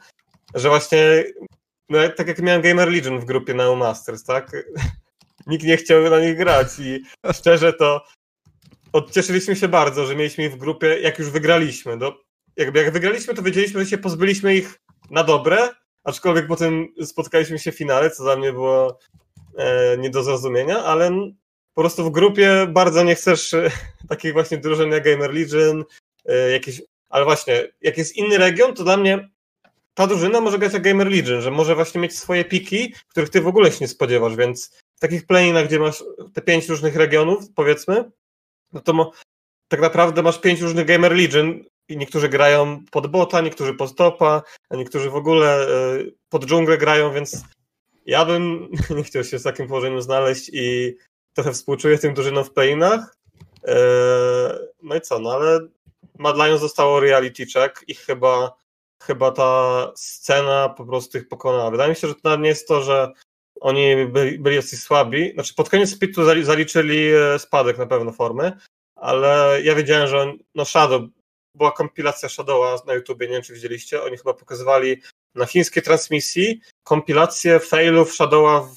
że 0.55 0.68
właśnie 0.68 1.25
no, 1.88 1.99
tak 2.16 2.29
jak 2.29 2.42
miałem 2.42 2.62
Gamer 2.62 2.88
Legion 2.88 3.20
w 3.20 3.25
grupie 3.25 3.55
na 3.55 3.75
Masters, 3.75 4.25
tak? 4.25 4.51
Nikt 5.46 5.64
nie 5.64 5.76
chciał 5.76 6.11
na 6.11 6.20
nich 6.20 6.37
grać 6.37 6.68
i 6.78 7.02
szczerze 7.33 7.72
to 7.72 8.04
odcieszyliśmy 8.92 9.57
się 9.57 9.68
bardzo, 9.68 10.07
że 10.07 10.16
mieliśmy 10.16 10.44
ich 10.44 10.52
w 10.52 10.57
grupie, 10.57 11.00
jak 11.00 11.18
już 11.18 11.30
wygraliśmy. 11.30 11.96
No, 11.96 12.16
jakby 12.57 12.78
jak 12.78 12.92
wygraliśmy, 12.92 13.35
to 13.35 13.42
wiedzieliśmy, 13.42 13.80
że 13.80 13.90
się 13.90 13.98
pozbyliśmy 13.98 14.57
ich 14.57 14.80
na 15.11 15.24
dobre, 15.24 15.68
aczkolwiek 16.04 16.46
potem 16.46 16.88
spotkaliśmy 17.04 17.59
się 17.59 17.72
w 17.72 17.76
finale, 17.76 18.11
co 18.11 18.22
dla 18.22 18.37
mnie 18.37 18.52
było 18.52 18.98
e, 19.59 19.96
nie 19.98 20.11
do 20.11 20.22
zrozumienia, 20.22 20.85
ale 20.85 21.11
po 21.74 21.80
prostu 21.83 22.04
w 22.04 22.11
grupie 22.11 22.66
bardzo 22.68 23.02
nie 23.02 23.14
chcesz 23.14 23.54
e, 23.54 23.70
takiej 24.09 24.33
właśnie 24.33 24.59
drużyn 24.59 24.90
jak 24.90 25.04
Gamer 25.04 25.35
Legion, 25.35 25.85
e, 26.26 26.50
jakieś, 26.50 26.83
ale 27.09 27.24
właśnie, 27.24 27.68
jak 27.80 27.98
jest 27.98 28.16
inny 28.16 28.38
region, 28.38 28.74
to 28.74 28.85
dla 28.85 28.96
mnie 28.96 29.28
ta 29.94 30.07
drużyna 30.07 30.40
może 30.40 30.59
grać 30.59 30.72
jak 30.72 30.83
Gamer 30.83 31.11
Legion, 31.11 31.40
że 31.40 31.50
może 31.50 31.74
właśnie 31.74 32.00
mieć 32.00 32.18
swoje 32.18 32.44
piki, 32.44 32.94
których 33.09 33.30
ty 33.30 33.40
w 33.40 33.46
ogóle 33.46 33.72
się 33.72 33.78
nie 33.80 33.88
spodziewasz, 33.88 34.37
więc 34.37 34.84
takich 35.09 35.27
playinach, 35.27 35.67
gdzie 35.67 35.79
masz 35.79 36.05
te 36.35 36.43
pięć 36.43 36.69
różnych 36.69 36.97
regionów, 36.97 37.45
powiedzmy, 37.55 38.11
no 38.73 38.81
to 38.81 39.11
tak 39.69 39.81
naprawdę 39.81 40.23
masz 40.23 40.40
pięć 40.40 40.61
różnych 40.61 40.87
Gamer 40.87 41.12
Legion 41.12 41.64
i 41.88 41.97
niektórzy 41.97 42.29
grają 42.29 42.85
pod 42.90 43.07
bota, 43.07 43.40
niektórzy 43.40 43.75
pod 43.75 43.97
topa, 43.97 44.43
a 44.71 44.77
niektórzy 44.77 45.11
w 45.11 45.17
ogóle 45.17 45.69
e, 45.69 45.99
pod 46.29 46.47
dżunglę 46.47 46.79
grają, 46.79 47.12
więc 47.12 47.43
ja 48.07 48.25
bym 48.25 48.69
nie 48.97 49.03
chciał 49.03 49.25
się 49.25 49.38
w 49.38 49.43
takim 49.43 49.69
położeniu 49.69 50.01
znaleźć 50.01 50.51
i 50.53 50.97
trochę 51.35 51.53
współczuję 51.53 51.99
tym 51.99 52.14
drużynom 52.14 52.45
w 52.45 52.53
playinach. 52.53 53.17
E, 53.64 53.77
no 54.83 54.95
i 54.95 55.01
co, 55.01 55.19
no 55.19 55.33
ale 55.33 55.61
Mad 56.19 56.37
Lions 56.37 56.61
zostało 56.61 57.01
reality 57.01 57.47
check 57.47 57.85
i 57.88 57.95
chyba, 57.95 58.57
chyba 59.03 59.31
ta 59.31 59.93
scena 59.97 60.69
po 60.69 60.85
prostu 60.87 61.19
ich 61.19 61.29
pokonała. 61.29 61.71
Wydaje 61.71 61.90
mi 61.90 61.97
się, 61.97 62.09
że 62.09 62.14
to 62.14 62.37
nie 62.37 62.49
jest 62.49 62.69
to, 62.69 62.83
że 62.83 63.12
oni 63.64 64.07
byli, 64.07 64.38
byli 64.38 64.57
dosyć 64.57 64.81
słabi. 64.81 65.33
Znaczy 65.35 65.55
pod 65.55 65.70
koniec 65.70 65.90
spitu 65.90 66.24
zaliczyli 66.42 67.09
e, 67.14 67.38
spadek 67.38 67.79
na 67.79 67.87
pewno 67.87 68.12
formy, 68.12 68.53
ale 68.96 69.61
ja 69.62 69.74
wiedziałem, 69.74 70.09
że 70.09 70.20
on, 70.20 70.38
no 70.55 70.64
Shadow, 70.64 71.03
była 71.55 71.72
kompilacja 71.72 72.29
Shadowa 72.29 72.77
na 72.87 72.94
YouTubie, 72.94 73.27
nie 73.27 73.33
wiem 73.33 73.42
czy 73.42 73.55
widzieliście, 73.55 74.03
oni 74.03 74.16
chyba 74.16 74.35
pokazywali 74.35 75.03
na 75.35 75.46
chińskiej 75.46 75.83
transmisji 75.83 76.61
kompilację 76.83 77.61
failów 77.61 78.14
Shadowa 78.14 78.68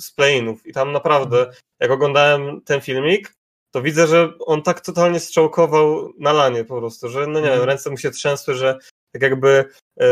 z 0.00 0.10
playinów 0.10 0.66
i 0.66 0.72
tam 0.72 0.92
naprawdę, 0.92 1.52
jak 1.80 1.90
oglądałem 1.90 2.60
ten 2.60 2.80
filmik, 2.80 3.32
to 3.70 3.82
widzę, 3.82 4.06
że 4.06 4.32
on 4.38 4.62
tak 4.62 4.80
totalnie 4.80 5.20
strzałkował 5.20 6.12
na 6.18 6.32
lanie 6.32 6.64
po 6.64 6.78
prostu, 6.78 7.08
że 7.08 7.26
no 7.26 7.40
nie 7.40 7.46
wiem, 7.46 7.52
mhm. 7.52 7.68
ręce 7.68 7.90
mu 7.90 7.96
się 7.96 8.10
trzęsły, 8.10 8.54
że 8.54 8.78
tak 9.18 9.30
jakby 9.30 9.64
e, 10.00 10.06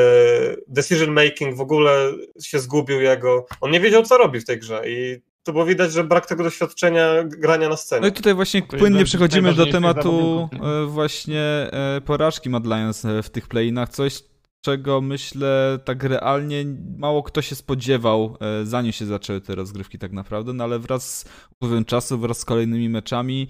decision 0.68 1.10
making 1.10 1.56
w 1.56 1.60
ogóle 1.60 2.12
się 2.42 2.58
zgubił 2.58 3.00
jego. 3.00 3.46
On 3.60 3.70
nie 3.70 3.80
wiedział, 3.80 4.02
co 4.02 4.18
robi 4.18 4.40
w 4.40 4.44
tej 4.44 4.58
grze 4.58 4.82
i 4.86 5.20
to 5.42 5.52
było 5.52 5.66
widać, 5.66 5.92
że 5.92 6.04
brak 6.04 6.26
tego 6.26 6.44
doświadczenia 6.44 7.24
grania 7.24 7.68
na 7.68 7.76
scenie. 7.76 8.00
No 8.00 8.08
i 8.08 8.12
tutaj 8.12 8.34
właśnie 8.34 8.62
płynnie 8.62 9.04
przechodzimy 9.04 9.54
do 9.54 9.66
tematu 9.66 10.48
e, 10.52 10.86
właśnie 10.86 11.40
e, 11.40 12.00
porażki 12.04 12.50
Mad 12.50 12.64
Lions 12.64 13.02
w 13.22 13.30
tych 13.30 13.48
playinach. 13.48 13.88
Coś, 13.88 14.22
czego 14.64 15.00
myślę 15.00 15.78
tak 15.84 16.02
realnie 16.02 16.64
mało 16.98 17.22
kto 17.22 17.42
się 17.42 17.54
spodziewał, 17.54 18.38
zanim 18.62 18.92
się 18.92 19.06
zaczęły 19.06 19.40
te 19.40 19.54
rozgrywki 19.54 19.98
tak 19.98 20.12
naprawdę, 20.12 20.52
no 20.52 20.64
ale 20.64 20.78
wraz 20.78 21.18
z 21.18 21.24
upływem 21.52 21.84
czasu, 21.84 22.18
wraz 22.18 22.38
z 22.38 22.44
kolejnymi 22.44 22.88
meczami 22.88 23.48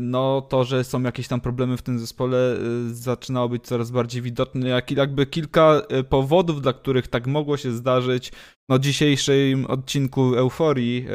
no 0.00 0.40
to, 0.42 0.64
że 0.64 0.84
są 0.84 1.02
jakieś 1.02 1.28
tam 1.28 1.40
problemy 1.40 1.76
w 1.76 1.82
tym 1.82 1.98
zespole 1.98 2.38
e, 2.38 2.58
zaczynało 2.94 3.48
być 3.48 3.64
coraz 3.64 3.90
bardziej 3.90 4.22
widoczne, 4.22 4.68
jak 4.68 4.90
jakby 4.90 5.26
kilka 5.26 5.82
e, 5.88 6.04
powodów, 6.04 6.62
dla 6.62 6.72
których 6.72 7.08
tak 7.08 7.26
mogło 7.26 7.56
się 7.56 7.72
zdarzyć, 7.72 8.32
no, 8.70 8.78
dzisiejszym 8.78 9.66
odcinku 9.66 10.34
Euforii 10.34 11.06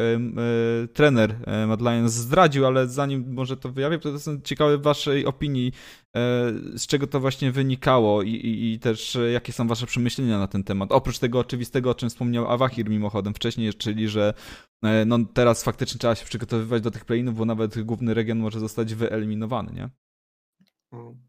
trener 0.93 1.35
Mad 1.67 1.81
Lions 1.81 2.13
zdradził, 2.13 2.65
ale 2.65 2.87
zanim 2.87 3.33
może 3.33 3.57
to 3.57 3.69
wyjawię, 3.69 3.99
to 3.99 4.09
jestem 4.09 4.41
ciekawy 4.41 4.77
waszej 4.77 5.25
opinii, 5.25 5.71
e, 6.15 6.53
z 6.75 6.87
czego 6.87 7.07
to 7.07 7.19
właśnie 7.19 7.51
wynikało 7.51 8.23
i, 8.23 8.29
i, 8.29 8.73
i, 8.73 8.79
też 8.79 9.15
e, 9.15 9.31
jakie 9.31 9.53
są 9.53 9.67
wasze 9.67 9.85
przemyślenia 9.85 10.39
na 10.39 10.47
ten 10.47 10.63
temat. 10.63 10.91
Oprócz 10.91 11.19
tego 11.19 11.39
oczywistego, 11.39 11.89
o 11.89 11.95
czym 11.95 12.09
wspomniał 12.09 12.51
Awahir 12.51 12.89
mimochodem 12.89 13.33
wcześniej, 13.33 13.73
czyli 13.73 14.09
że 14.09 14.33
e, 14.83 15.05
no, 15.05 15.19
teraz 15.33 15.63
faktycznie 15.63 15.99
trzeba 15.99 16.15
się 16.15 16.25
przygotowywać 16.25 16.81
do 16.81 16.91
tych 16.91 17.05
playinów, 17.05 17.35
bo 17.35 17.45
nawet 17.45 17.81
główny 17.81 18.13
region 18.13 18.39
może 18.39 18.59
zostać 18.59 18.95
wyeliminowany, 18.95 19.73
nie? 19.73 19.89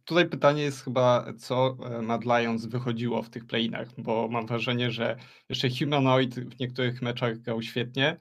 Tutaj 0.05 0.29
pytanie 0.29 0.63
jest 0.63 0.85
chyba, 0.85 1.33
co 1.39 1.77
e, 1.85 2.03
Mad 2.03 2.25
Lions 2.25 2.67
wychodziło 2.67 3.23
w 3.23 3.31
tych 3.31 3.47
playinach, 3.47 3.89
bo 3.99 4.29
mam 4.29 4.47
wrażenie, 4.47 4.91
że 4.91 5.17
jeszcze 5.49 5.69
Humanoid 5.71 6.35
w 6.35 6.61
niektórych 6.61 7.03
meczach 7.03 7.39
grał 7.39 7.63
świetnie, 7.63 8.21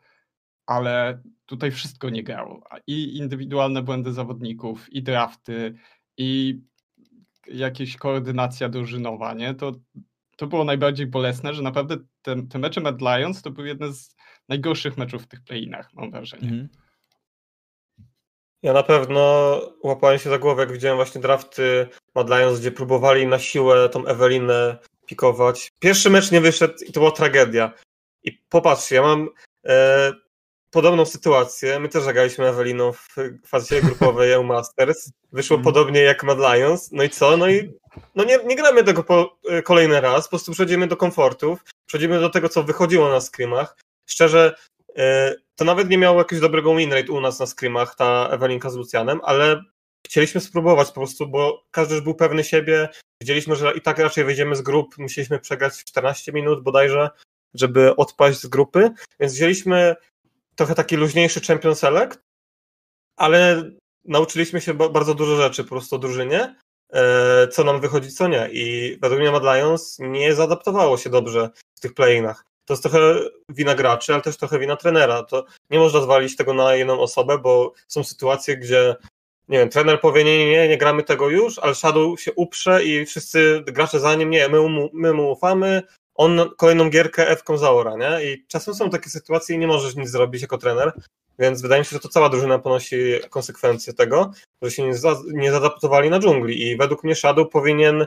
ale 0.65 1.21
tutaj 1.45 1.71
wszystko 1.71 2.09
nie 2.09 2.23
grało. 2.23 2.63
I 2.87 3.17
indywidualne 3.17 3.83
błędy 3.83 4.13
zawodników, 4.13 4.93
i 4.93 5.03
drafty, 5.03 5.75
i 6.17 6.61
jakieś 7.47 7.97
koordynacja 7.97 8.69
drużynowa, 8.69 9.33
nie? 9.33 9.53
To, 9.53 9.71
to 10.37 10.47
było 10.47 10.63
najbardziej 10.63 11.07
bolesne, 11.07 11.53
że 11.53 11.61
naprawdę 11.61 11.97
te, 12.21 12.47
te 12.47 12.59
mecze 12.59 12.81
Mad 12.81 13.01
Lions 13.01 13.41
to 13.41 13.51
były 13.51 13.67
jedne 13.67 13.93
z 13.93 14.15
najgorszych 14.49 14.97
meczów 14.97 15.23
w 15.23 15.27
tych 15.27 15.43
playinach, 15.43 15.93
mam 15.93 16.11
wrażenie. 16.11 16.49
Mhm. 16.49 16.84
Ja 18.65 18.73
na 18.73 18.83
pewno 18.83 19.61
łapałem 19.83 20.19
się 20.19 20.29
za 20.29 20.37
głowę, 20.37 20.61
jak 20.61 20.71
widziałem 20.71 20.97
właśnie 20.97 21.21
drafty 21.21 21.87
Mad 22.15 22.29
Lions, 22.29 22.59
gdzie 22.59 22.71
próbowali 22.71 23.27
na 23.27 23.39
siłę 23.39 23.89
tą 23.89 24.05
Ewelinę 24.05 24.77
pikować. 25.05 25.71
Pierwszy 25.79 26.09
mecz 26.09 26.31
nie 26.31 26.41
wyszedł 26.41 26.73
i 26.87 26.91
to 26.91 26.99
była 26.99 27.11
tragedia. 27.11 27.71
I 28.23 28.31
popatrzcie, 28.31 28.95
ja 28.95 29.01
mam 29.01 29.29
e, 29.65 30.13
podobną 30.71 31.05
sytuację. 31.05 31.79
My 31.79 31.89
też 31.89 32.03
zagraliśmy 32.03 32.47
Eweliną 32.47 32.91
w 32.91 33.15
fazie 33.47 33.81
grupowej 33.81 34.31
EU 34.33 34.43
Masters. 34.43 35.11
Wyszło 35.31 35.55
mm. 35.55 35.63
podobnie 35.63 36.01
jak 36.01 36.23
Mad 36.23 36.37
Lions. 36.39 36.91
No 36.91 37.03
i 37.03 37.09
co? 37.09 37.37
No 37.37 37.49
i 37.49 37.73
no 38.15 38.23
nie, 38.23 38.39
nie 38.45 38.55
gramy 38.55 38.83
tego 38.83 39.03
po, 39.03 39.37
e, 39.49 39.61
kolejny 39.61 40.01
raz. 40.01 40.23
Po 40.23 40.29
prostu 40.29 40.51
przejdziemy 40.51 40.87
do 40.87 40.97
komfortów. 40.97 41.59
Przejdziemy 41.85 42.19
do 42.19 42.29
tego, 42.29 42.49
co 42.49 42.63
wychodziło 42.63 43.09
na 43.09 43.21
scrimach. 43.21 43.77
Szczerze, 44.05 44.55
to 45.55 45.65
nawet 45.65 45.89
nie 45.89 45.97
miało 45.97 46.17
jakiegoś 46.17 46.41
dobrego 46.41 46.75
winrate 46.75 47.11
u 47.11 47.21
nas 47.21 47.39
na 47.39 47.45
scrimach, 47.45 47.95
ta 47.95 48.29
Ewelinka 48.31 48.69
z 48.69 48.75
Lucianem, 48.75 49.19
ale 49.23 49.63
chcieliśmy 50.05 50.41
spróbować 50.41 50.87
po 50.87 50.93
prostu, 50.93 51.27
bo 51.27 51.65
każdy 51.71 51.95
już 51.95 52.03
był 52.03 52.15
pewny 52.15 52.43
siebie. 52.43 52.89
Widzieliśmy, 53.21 53.55
że 53.55 53.73
i 53.73 53.81
tak 53.81 53.99
raczej 53.99 54.23
wyjdziemy 54.23 54.55
z 54.55 54.61
grup. 54.61 54.97
Musieliśmy 54.97 55.39
przegrać 55.39 55.73
w 55.73 55.83
14 55.83 56.31
minut 56.31 56.63
bodajże, 56.63 57.09
żeby 57.53 57.95
odpaść 57.95 58.39
z 58.39 58.47
grupy, 58.47 58.91
więc 59.19 59.33
wzięliśmy 59.33 59.95
trochę 60.55 60.75
taki 60.75 60.95
luźniejszy 60.95 61.41
Champion 61.41 61.75
Select, 61.75 62.19
ale 63.17 63.71
nauczyliśmy 64.05 64.61
się 64.61 64.73
bardzo 64.73 65.13
dużo 65.13 65.35
rzeczy 65.37 65.63
po 65.63 65.69
prostu 65.69 65.95
o 65.95 65.99
drużynie, 65.99 66.55
e, 66.93 67.47
co 67.47 67.63
nam 67.63 67.81
wychodzi, 67.81 68.11
co 68.11 68.27
nie. 68.27 68.49
I 68.51 68.97
według 69.01 69.21
mnie 69.21 69.31
Mad 69.31 69.43
Lions 69.43 69.97
nie 69.99 70.35
zaadaptowało 70.35 70.97
się 70.97 71.09
dobrze 71.09 71.49
w 71.75 71.79
tych 71.79 71.93
playinach 71.93 72.45
to 72.65 72.73
jest 72.73 72.83
trochę 72.83 73.19
wina 73.49 73.75
graczy, 73.75 74.13
ale 74.13 74.21
też 74.21 74.37
trochę 74.37 74.59
wina 74.59 74.75
trenera. 74.75 75.23
To 75.23 75.45
nie 75.69 75.79
można 75.79 76.01
zwalić 76.01 76.35
tego 76.35 76.53
na 76.53 76.75
jedną 76.75 76.99
osobę, 76.99 77.37
bo 77.37 77.73
są 77.87 78.03
sytuacje, 78.03 78.57
gdzie 78.57 78.95
nie 79.49 79.57
wiem, 79.59 79.69
trener 79.69 80.01
powie, 80.01 80.23
nie, 80.23 80.37
nie, 80.37 80.51
nie, 80.51 80.67
nie 80.67 80.77
gramy 80.77 81.03
tego 81.03 81.29
już, 81.29 81.59
ale 81.59 81.75
Shadow 81.75 82.21
się 82.21 82.33
uprze 82.33 82.83
i 82.83 83.05
wszyscy 83.05 83.63
gracze 83.65 83.99
za 83.99 84.15
nim, 84.15 84.29
nie, 84.29 84.49
my, 84.49 84.69
mu, 84.69 84.89
my 84.93 85.13
mu 85.13 85.31
ufamy, 85.31 85.81
on 86.15 86.49
kolejną 86.57 86.89
gierkę 86.89 87.29
F-ką 87.29 87.57
zaora, 87.57 87.95
nie? 87.95 88.25
I 88.25 88.45
czasem 88.47 88.73
są 88.75 88.89
takie 88.89 89.09
sytuacje 89.09 89.55
i 89.55 89.59
nie 89.59 89.67
możesz 89.67 89.95
nic 89.95 90.09
zrobić 90.09 90.41
jako 90.41 90.57
trener, 90.57 90.91
więc 91.39 91.61
wydaje 91.61 91.81
mi 91.81 91.85
się, 91.85 91.95
że 91.95 91.99
to 91.99 92.09
cała 92.09 92.29
drużyna 92.29 92.59
ponosi 92.59 92.97
konsekwencje 93.29 93.93
tego, 93.93 94.31
że 94.61 94.71
się 94.71 94.83
nie, 94.83 94.95
za, 94.95 95.15
nie 95.27 95.51
zaadaptowali 95.51 96.09
na 96.09 96.19
dżungli 96.19 96.67
i 96.67 96.77
według 96.77 97.03
mnie 97.03 97.15
Shadow 97.15 97.49
powinien 97.49 98.05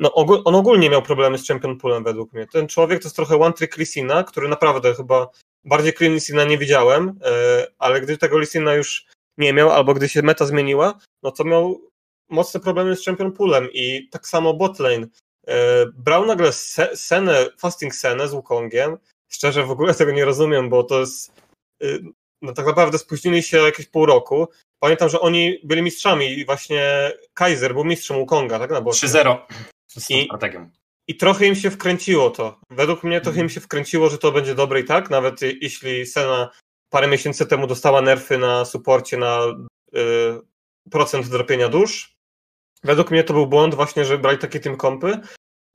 no, 0.00 0.14
on 0.44 0.54
ogólnie 0.54 0.90
miał 0.90 1.02
problemy 1.02 1.38
z 1.38 1.46
Champion 1.46 1.78
Poolem 1.78 2.04
według 2.04 2.32
mnie. 2.32 2.46
Ten 2.46 2.68
człowiek 2.68 3.02
to 3.02 3.06
jest 3.06 3.16
trochę 3.16 3.40
one 3.40 3.52
trick 3.52 3.76
Lissina, 3.76 4.24
który 4.24 4.48
naprawdę 4.48 4.94
chyba 4.94 5.28
bardziej 5.64 5.94
clean 5.94 6.14
Lissina 6.14 6.44
nie 6.44 6.58
widziałem, 6.58 7.18
e, 7.24 7.66
ale 7.78 8.00
gdy 8.00 8.18
tego 8.18 8.38
Lissina 8.38 8.74
już 8.74 9.06
nie 9.38 9.52
miał, 9.52 9.70
albo 9.70 9.94
gdy 9.94 10.08
się 10.08 10.22
meta 10.22 10.46
zmieniła, 10.46 10.98
no 11.22 11.30
to 11.30 11.44
miał 11.44 11.80
mocne 12.28 12.60
problemy 12.60 12.96
z 12.96 13.04
Champion 13.04 13.32
Poolem 13.32 13.68
i 13.72 14.08
tak 14.08 14.26
samo 14.26 14.54
botlane. 14.54 15.06
E, 15.46 15.86
brał 15.86 16.26
nagle 16.26 16.52
Senę, 16.94 17.46
fasting 17.58 17.94
Senę 17.94 18.28
z 18.28 18.32
Wukongiem. 18.32 18.96
Szczerze 19.28 19.64
w 19.64 19.70
ogóle 19.70 19.94
tego 19.94 20.12
nie 20.12 20.24
rozumiem, 20.24 20.68
bo 20.68 20.82
to 20.82 21.00
jest 21.00 21.32
no 22.42 22.52
tak 22.52 22.66
naprawdę 22.66 22.98
spóźnili 22.98 23.42
się 23.42 23.58
jakieś 23.58 23.86
pół 23.86 24.06
roku. 24.06 24.48
Pamiętam, 24.84 25.08
że 25.08 25.20
oni 25.20 25.58
byli 25.62 25.82
mistrzami 25.82 26.38
i 26.38 26.44
właśnie 26.44 27.12
Kaiser 27.34 27.74
był 27.74 27.84
mistrzem 27.84 28.16
Wukonga, 28.16 28.58
tak? 28.58 28.70
No, 28.70 28.80
3-0 28.80 29.36
I, 30.10 30.28
I 31.06 31.16
trochę 31.16 31.46
im 31.46 31.54
się 31.54 31.70
wkręciło 31.70 32.30
to. 32.30 32.60
Według 32.70 33.04
mnie 33.04 33.20
trochę 33.20 33.40
im 33.40 33.48
się 33.48 33.60
wkręciło, 33.60 34.10
że 34.10 34.18
to 34.18 34.32
będzie 34.32 34.54
dobre 34.54 34.80
i 34.80 34.84
tak, 34.84 35.10
nawet 35.10 35.40
jeśli 35.42 36.06
Sena 36.06 36.50
parę 36.90 37.08
miesięcy 37.08 37.46
temu 37.46 37.66
dostała 37.66 38.00
nerfy 38.00 38.38
na 38.38 38.64
suporcie 38.64 39.16
na 39.16 39.46
y, 39.96 40.00
procent 40.90 41.28
dropienia 41.28 41.68
dusz. 41.68 42.14
Według 42.82 43.10
mnie 43.10 43.24
to 43.24 43.34
był 43.34 43.46
błąd 43.46 43.74
właśnie, 43.74 44.04
że 44.04 44.18
brali 44.18 44.38
takie 44.38 44.60
tym 44.60 44.76
kompy. 44.76 45.20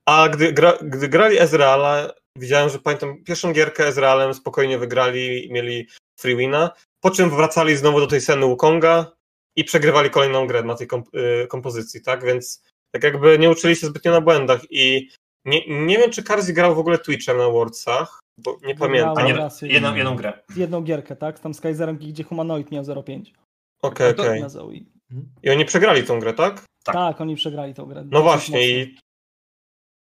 A 0.06 0.28
gdy, 0.28 0.52
gra, 0.52 0.78
gdy 0.82 1.08
grali 1.08 1.38
Ezreala, 1.38 2.12
widziałem, 2.38 2.68
że 2.68 2.78
pamiętam 2.78 3.24
pierwszą 3.24 3.52
gierkę 3.52 3.86
Ezrealem 3.86 4.34
spokojnie 4.34 4.78
wygrali 4.78 5.46
i 5.46 5.52
mieli 5.52 5.88
free 6.20 6.36
wina, 6.36 6.70
po 7.00 7.10
czym 7.10 7.30
wracali 7.30 7.76
znowu 7.76 8.00
do 8.00 8.06
tej 8.06 8.20
sceny 8.20 8.46
Wukonga 8.46 9.12
i 9.56 9.64
przegrywali 9.64 10.10
kolejną 10.10 10.46
grę 10.46 10.62
na 10.62 10.74
tej 10.74 10.86
komp 10.86 11.14
y, 11.14 11.46
kompozycji, 11.46 12.02
tak? 12.02 12.24
Więc 12.24 12.62
tak 12.90 13.02
jakby 13.04 13.38
nie 13.38 13.50
uczyli 13.50 13.76
się 13.76 13.86
zbytnio 13.86 14.12
na 14.12 14.20
błędach 14.20 14.60
i 14.70 15.08
nie, 15.44 15.86
nie 15.86 15.98
wiem, 15.98 16.10
czy 16.10 16.22
Karzi 16.22 16.52
grał 16.52 16.74
w 16.74 16.78
ogóle 16.78 16.98
Twitchem 16.98 17.38
na 17.38 17.48
Worldsach, 17.48 18.20
bo 18.38 18.58
nie 18.62 18.74
pamiętam. 18.74 19.26
Nie, 19.26 19.48
jedną, 19.62 19.94
jedną 19.94 20.16
grę. 20.16 20.32
Jedną 20.56 20.82
gierkę, 20.82 21.16
tak? 21.16 21.38
Tam 21.38 21.54
z 21.54 21.60
Kaiserem, 21.60 21.96
gdzie 21.96 22.24
Humanoid 22.24 22.70
miał 22.70 22.84
0,5. 22.84 23.22
Okej, 23.82 24.10
okej. 24.10 24.44
I 25.42 25.50
oni 25.50 25.64
przegrali 25.64 26.04
tą 26.04 26.20
grę, 26.20 26.34
tak? 26.34 26.64
tak? 26.84 26.94
Tak, 26.94 27.20
oni 27.20 27.36
przegrali 27.36 27.74
tą 27.74 27.86
grę. 27.86 28.04
No 28.10 28.22
właśnie 28.22 28.68
i 28.68 28.96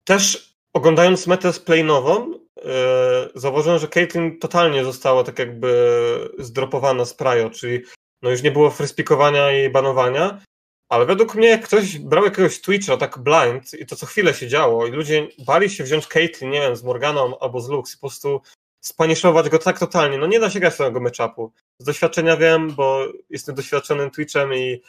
też 0.03 0.54
oglądając 0.75 1.27
metę 1.27 1.53
splaynową, 1.53 2.45
E, 2.63 3.29
zauważyłem, 3.35 3.79
że 3.79 3.87
Caitlyn 3.87 4.39
totalnie 4.39 4.83
została 4.83 5.23
tak 5.23 5.39
jakby 5.39 6.29
zdropowana 6.39 7.05
z 7.05 7.13
Prajo, 7.13 7.49
czyli 7.49 7.81
no 8.21 8.29
już 8.29 8.43
nie 8.43 8.51
było 8.51 8.69
frispikowania 8.69 9.65
i 9.65 9.69
banowania, 9.69 10.41
ale 10.89 11.05
według 11.05 11.35
mnie 11.35 11.47
jak 11.47 11.63
ktoś 11.63 11.97
brał 11.97 12.25
jakiegoś 12.25 12.61
Twitcha 12.61 12.97
tak 12.97 13.19
blind 13.19 13.73
i 13.73 13.85
to 13.85 13.95
co 13.95 14.05
chwilę 14.05 14.33
się 14.33 14.47
działo 14.47 14.87
i 14.87 14.91
ludzie 14.91 15.27
bali 15.45 15.69
się 15.69 15.83
wziąć 15.83 16.07
Caitlyn, 16.07 16.51
nie 16.51 16.61
wiem, 16.61 16.75
z 16.75 16.83
Morganą 16.83 17.39
albo 17.39 17.61
z 17.61 17.69
Lux 17.69 17.93
i 17.93 17.97
po 17.97 18.01
prostu 18.01 18.41
spaniszować 18.81 19.49
go 19.49 19.59
tak 19.59 19.79
totalnie, 19.79 20.17
no 20.17 20.27
nie 20.27 20.39
da 20.39 20.49
się 20.49 20.59
grać 20.59 20.77
tego 20.77 20.99
matchupu. 20.99 21.51
Z 21.79 21.85
doświadczenia 21.85 22.37
wiem, 22.37 22.71
bo 22.71 23.05
jestem 23.29 23.55
doświadczonym 23.55 24.11
Twitchem 24.11 24.53
i 24.53 24.81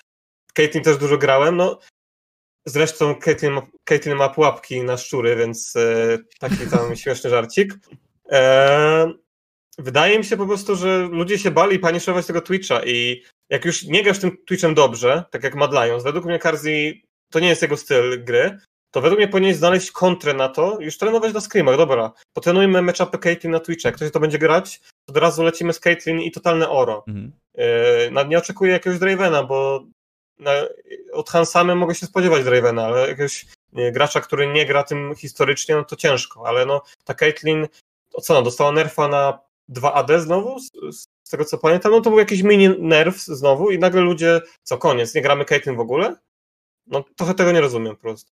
Caitlyn 0.54 0.84
też 0.84 0.96
dużo 0.96 1.18
grałem, 1.18 1.56
no 1.56 1.78
Zresztą 2.68 3.14
Caitlyn 3.14 3.52
ma, 3.52 3.62
Caitlyn 3.84 4.16
ma 4.16 4.28
pułapki 4.28 4.82
na 4.82 4.96
szczury, 4.96 5.36
więc 5.36 5.76
e, 5.76 6.18
taki 6.40 6.66
tam 6.70 6.96
śmieszny 6.96 7.30
żarcik. 7.30 7.74
E, 8.30 9.12
wydaje 9.78 10.18
mi 10.18 10.24
się 10.24 10.36
po 10.36 10.46
prostu, 10.46 10.76
że 10.76 11.08
ludzie 11.12 11.38
się 11.38 11.50
bali 11.50 11.78
paniszować 11.78 12.26
tego 12.26 12.40
Twitcha 12.40 12.84
i 12.84 13.22
jak 13.50 13.64
już 13.64 13.84
nie 13.84 14.02
grasz 14.02 14.18
tym 14.18 14.36
Twitchem 14.46 14.74
dobrze, 14.74 15.24
tak 15.30 15.44
jak 15.44 15.54
Mad 15.54 15.72
Lions, 15.72 16.04
według 16.04 16.24
mnie 16.24 16.38
Karzi 16.38 17.04
to 17.32 17.40
nie 17.40 17.48
jest 17.48 17.62
jego 17.62 17.76
styl 17.76 18.24
gry, 18.24 18.58
to 18.90 19.00
według 19.00 19.18
mnie 19.18 19.28
powinien 19.28 19.54
znaleźć 19.54 19.90
kontrę 19.90 20.34
na 20.34 20.48
to, 20.48 20.78
już 20.80 20.98
trenować 20.98 21.34
na 21.34 21.40
screamach, 21.40 21.76
dobra, 21.76 22.12
potrenujmy 22.32 22.82
matchupy 22.82 23.18
Caitlyn 23.18 23.52
na 23.52 23.60
Twitcha, 23.60 23.88
jak 23.88 23.96
ktoś 23.96 24.10
to 24.10 24.20
będzie 24.20 24.38
grać, 24.38 24.80
to 24.80 25.12
od 25.12 25.16
razu 25.16 25.42
lecimy 25.42 25.72
z 25.72 25.80
Caitlyn 25.80 26.20
i 26.20 26.30
totalne 26.30 26.68
oro. 26.68 27.04
Mhm. 27.08 27.32
E, 27.58 28.24
nie 28.28 28.38
oczekuję 28.38 28.72
jakiegoś 28.72 28.98
Dravena, 28.98 29.42
bo 29.42 29.86
od 31.12 31.30
Hansamy 31.30 31.74
mogę 31.74 31.94
się 31.94 32.06
spodziewać 32.06 32.44
Dravena, 32.44 32.84
ale 32.84 33.08
jakiegoś 33.08 33.46
nie, 33.72 33.92
gracza, 33.92 34.20
który 34.20 34.46
nie 34.46 34.66
gra 34.66 34.82
tym 34.82 35.14
historycznie, 35.14 35.74
no 35.74 35.84
to 35.84 35.96
ciężko, 35.96 36.46
ale 36.46 36.66
no 36.66 36.82
ta 37.04 37.14
Caitlyn, 37.14 37.66
to 38.10 38.20
co, 38.20 38.34
no, 38.34 38.42
dostała 38.42 38.72
nerfa 38.72 39.08
na 39.08 39.38
2 39.68 39.94
AD 39.94 40.10
znowu, 40.20 40.58
z, 40.58 40.70
z, 40.92 41.30
tego 41.30 41.44
co 41.44 41.58
pamiętam, 41.58 41.92
no 41.92 42.00
to 42.00 42.10
był 42.10 42.18
jakiś 42.18 42.42
mini 42.42 42.68
nerf 42.78 43.16
znowu 43.16 43.70
i 43.70 43.78
nagle 43.78 44.00
ludzie, 44.00 44.40
co, 44.62 44.78
koniec, 44.78 45.14
nie 45.14 45.22
gramy 45.22 45.44
Caitlyn 45.44 45.76
w 45.76 45.80
ogóle? 45.80 46.16
No 46.86 47.04
trochę 47.16 47.34
tego 47.34 47.52
nie 47.52 47.60
rozumiem 47.60 47.96
po 47.96 48.02
prostu. 48.02 48.32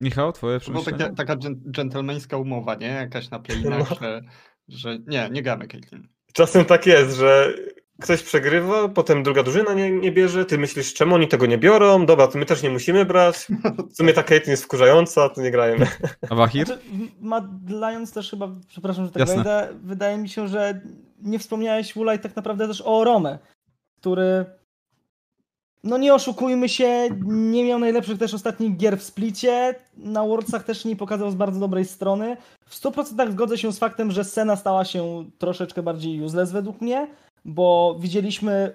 Michał, 0.00 0.32
twoje 0.32 0.54
no 0.54 0.60
przemyślenia? 0.60 1.08
No, 1.08 1.14
taka, 1.14 1.36
taka 1.36 1.50
dżentelmeńska 1.70 2.36
umowa, 2.36 2.74
nie? 2.74 2.86
Jakaś 2.86 3.30
na 3.30 3.38
playinach, 3.38 3.90
no. 3.90 3.96
że, 3.96 4.22
że 4.68 4.98
nie, 5.06 5.28
nie 5.32 5.42
gramy 5.42 5.68
Caitlyn. 5.68 6.08
Czasem 6.32 6.64
tak 6.64 6.86
jest, 6.86 7.16
że 7.16 7.54
ktoś 8.00 8.22
przegrywa, 8.22 8.88
potem 8.88 9.22
druga 9.22 9.42
drużyna 9.42 9.74
nie, 9.74 9.90
nie 9.90 10.12
bierze, 10.12 10.44
ty 10.44 10.58
myślisz, 10.58 10.94
czemu 10.94 11.14
oni 11.14 11.28
tego 11.28 11.46
nie 11.46 11.58
biorą, 11.58 12.06
dobra, 12.06 12.26
to 12.26 12.38
my 12.38 12.46
też 12.46 12.62
nie 12.62 12.70
musimy 12.70 13.04
brać, 13.04 13.46
w 13.92 13.96
sumie 13.96 14.12
ta 14.12 14.22
Caitlyn 14.22 14.50
jest 14.50 14.64
wkurzająca, 14.64 15.28
to 15.28 15.42
nie 15.42 15.50
grajmy. 15.50 15.86
A 16.30 16.34
Wahir? 16.34 16.66
Znaczy, 16.66 17.46
Lions 17.68 18.12
też 18.12 18.30
chyba, 18.30 18.48
przepraszam, 18.68 19.04
że 19.04 19.10
tak 19.10 19.20
Jasne. 19.20 19.34
wejdę, 19.34 19.68
wydaje 19.82 20.18
mi 20.18 20.28
się, 20.28 20.48
że 20.48 20.80
nie 21.22 21.38
wspomniałeś 21.38 21.94
Wulaj 21.94 22.18
tak 22.18 22.36
naprawdę 22.36 22.68
też 22.68 22.82
o 22.84 23.04
Rome, 23.04 23.38
który 24.00 24.44
no 25.84 25.98
nie 25.98 26.14
oszukujmy 26.14 26.68
się, 26.68 27.08
nie 27.26 27.64
miał 27.64 27.78
najlepszych 27.78 28.18
też 28.18 28.34
ostatnich 28.34 28.76
gier 28.76 28.98
w 28.98 29.02
splicie, 29.02 29.74
na 29.96 30.24
Worldsach 30.24 30.64
też 30.64 30.84
nie 30.84 30.96
pokazał 30.96 31.30
z 31.30 31.34
bardzo 31.34 31.60
dobrej 31.60 31.84
strony. 31.84 32.36
W 32.66 32.80
100% 32.80 33.32
zgodzę 33.32 33.58
się 33.58 33.72
z 33.72 33.78
faktem, 33.78 34.10
że 34.10 34.24
scena 34.24 34.56
stała 34.56 34.84
się 34.84 35.24
troszeczkę 35.38 35.82
bardziej 35.82 36.22
useless 36.22 36.52
według 36.52 36.80
mnie, 36.80 37.06
bo 37.44 37.96
widzieliśmy 38.00 38.74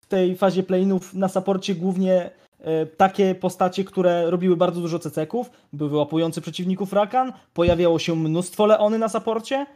w 0.00 0.06
tej 0.06 0.36
fazie 0.36 0.62
play-inów 0.62 1.14
na 1.14 1.28
saporcie 1.28 1.74
głównie 1.74 2.30
e, 2.58 2.86
takie 2.86 3.34
postacie, 3.34 3.84
które 3.84 4.30
robiły 4.30 4.56
bardzo 4.56 4.80
dużo 4.80 4.98
ceceków, 4.98 5.50
były 5.72 5.96
łapujące 5.96 6.40
przeciwników 6.40 6.92
Rakan, 6.92 7.32
pojawiało 7.54 7.98
się 7.98 8.16
mnóstwo 8.16 8.66
Leony 8.66 8.98
na 8.98 9.08
saporcie 9.08 9.66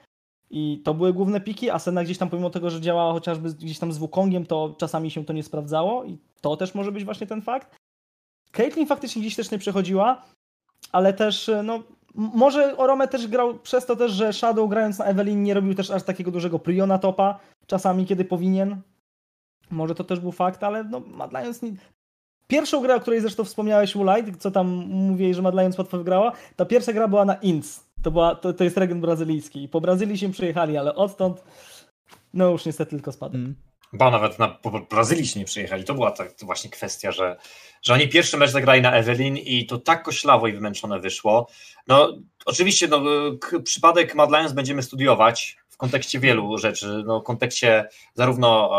i 0.51 0.83
to 0.85 0.95
były 0.95 1.13
główne 1.13 1.41
piki, 1.41 1.71
a 1.71 1.79
Sena 1.79 2.05
gdzieś 2.05 2.19
tam 2.19 2.31
pomimo 2.31 2.51
tego, 2.51 2.71
że 2.71 2.81
działała 2.81 3.13
chociażby 3.13 3.55
gdzieś 3.55 3.79
tam 3.79 3.93
z 3.93 3.99
Wukongiem, 3.99 4.47
to 4.47 4.75
czasami 4.79 5.11
się 5.11 5.25
to 5.25 5.33
nie 5.33 5.43
sprawdzało 5.43 6.05
i 6.05 6.19
to 6.41 6.57
też 6.57 6.75
może 6.75 6.93
być 6.93 7.05
właśnie 7.05 7.27
ten 7.27 7.43
fakt. 7.43 7.77
Caitlyn 8.53 8.87
faktycznie 8.87 9.23
gdzieś 9.23 9.37
też 9.37 9.51
nie 9.51 9.59
przechodziła, 9.59 10.23
ale 10.93 11.13
też 11.13 11.51
no 11.65 11.75
m- 11.75 11.83
może 12.17 12.77
Orome 12.77 13.09
też 13.09 13.27
grał 13.27 13.59
przez 13.59 13.87
to 13.87 13.97
też, 13.97 14.13
że 14.13 14.33
Shadow 14.33 14.71
grając 14.71 14.99
na 14.99 15.05
Evelyn 15.05 15.43
nie 15.43 15.55
robił 15.55 15.75
też 15.75 15.91
aż 15.91 16.03
takiego 16.03 16.31
dużego 16.31 16.59
prio 16.59 16.87
na 16.87 16.99
topa, 16.99 17.39
czasami 17.67 18.07
kiedy 18.07 18.25
powinien. 18.25 18.81
Może 19.71 19.95
to 19.95 20.05
też 20.05 20.21
był 20.21 20.33
fakt, 20.33 20.65
ale 20.65 20.85
no 20.85 21.01
Mad 21.01 21.33
Lions 21.33 21.63
nie... 21.63 21.73
Pierwszą 22.47 22.81
grę, 22.81 22.95
o 22.95 23.01
której 23.01 23.21
zresztą 23.21 23.45
wspomniałeś, 23.45 23.95
Light, 23.95 24.43
co 24.43 24.51
tam 24.51 24.67
mówiłeś, 24.89 25.37
że 25.37 25.43
Mad 25.43 25.55
Lions 25.55 25.79
łatwo 25.79 25.99
wygrała, 25.99 26.33
ta 26.57 26.65
pierwsza 26.65 26.93
gra 26.93 27.09
była 27.09 27.25
na 27.25 27.35
Inns. 27.35 27.87
To, 28.03 28.11
była, 28.11 28.35
to, 28.35 28.53
to 28.53 28.65
jest 28.65 28.77
region 28.77 29.01
brazylijski. 29.01 29.69
Po 29.69 29.81
Brazylii 29.81 30.19
się 30.19 30.33
przyjechali, 30.33 30.77
ale 30.77 30.95
odtąd 30.95 31.45
no 32.35 32.51
już 32.51 32.67
niestety 32.67 32.91
tylko 32.91 33.13
spadek. 33.13 33.41
Mm. 33.41 33.55
Ba, 33.93 34.11
nawet 34.11 34.39
na 34.39 34.59
Brazylii 34.91 35.27
się 35.27 35.41
nie 35.41 35.47
przyjechali. 35.47 35.85
To 35.85 35.95
była 35.95 36.11
to 36.11 36.25
właśnie 36.43 36.71
kwestia, 36.71 37.13
że, 37.13 37.37
że 37.83 37.95
oni 37.95 38.09
pierwszy 38.09 38.37
mecz 38.37 38.51
zagrali 38.51 38.83
na 38.83 38.93
Evelyn 38.93 39.37
i 39.37 39.67
to 39.67 39.79
tak 39.79 40.03
koślawo 40.03 40.49
i 40.49 40.53
wymęczone 40.53 41.01
wyszło. 41.01 41.49
No, 41.87 42.19
oczywiście 42.45 42.89
no, 42.89 43.03
przypadek 43.65 44.15
Mad 44.15 44.31
Lions 44.31 44.53
będziemy 44.53 44.83
studiować 44.83 45.57
w 45.69 45.77
kontekście 45.77 46.21
wielu 46.21 46.59
rzeczy. 46.59 47.03
No, 47.07 47.21
w 47.21 47.25
kontekście 47.25 47.89
zarówno 48.15 48.71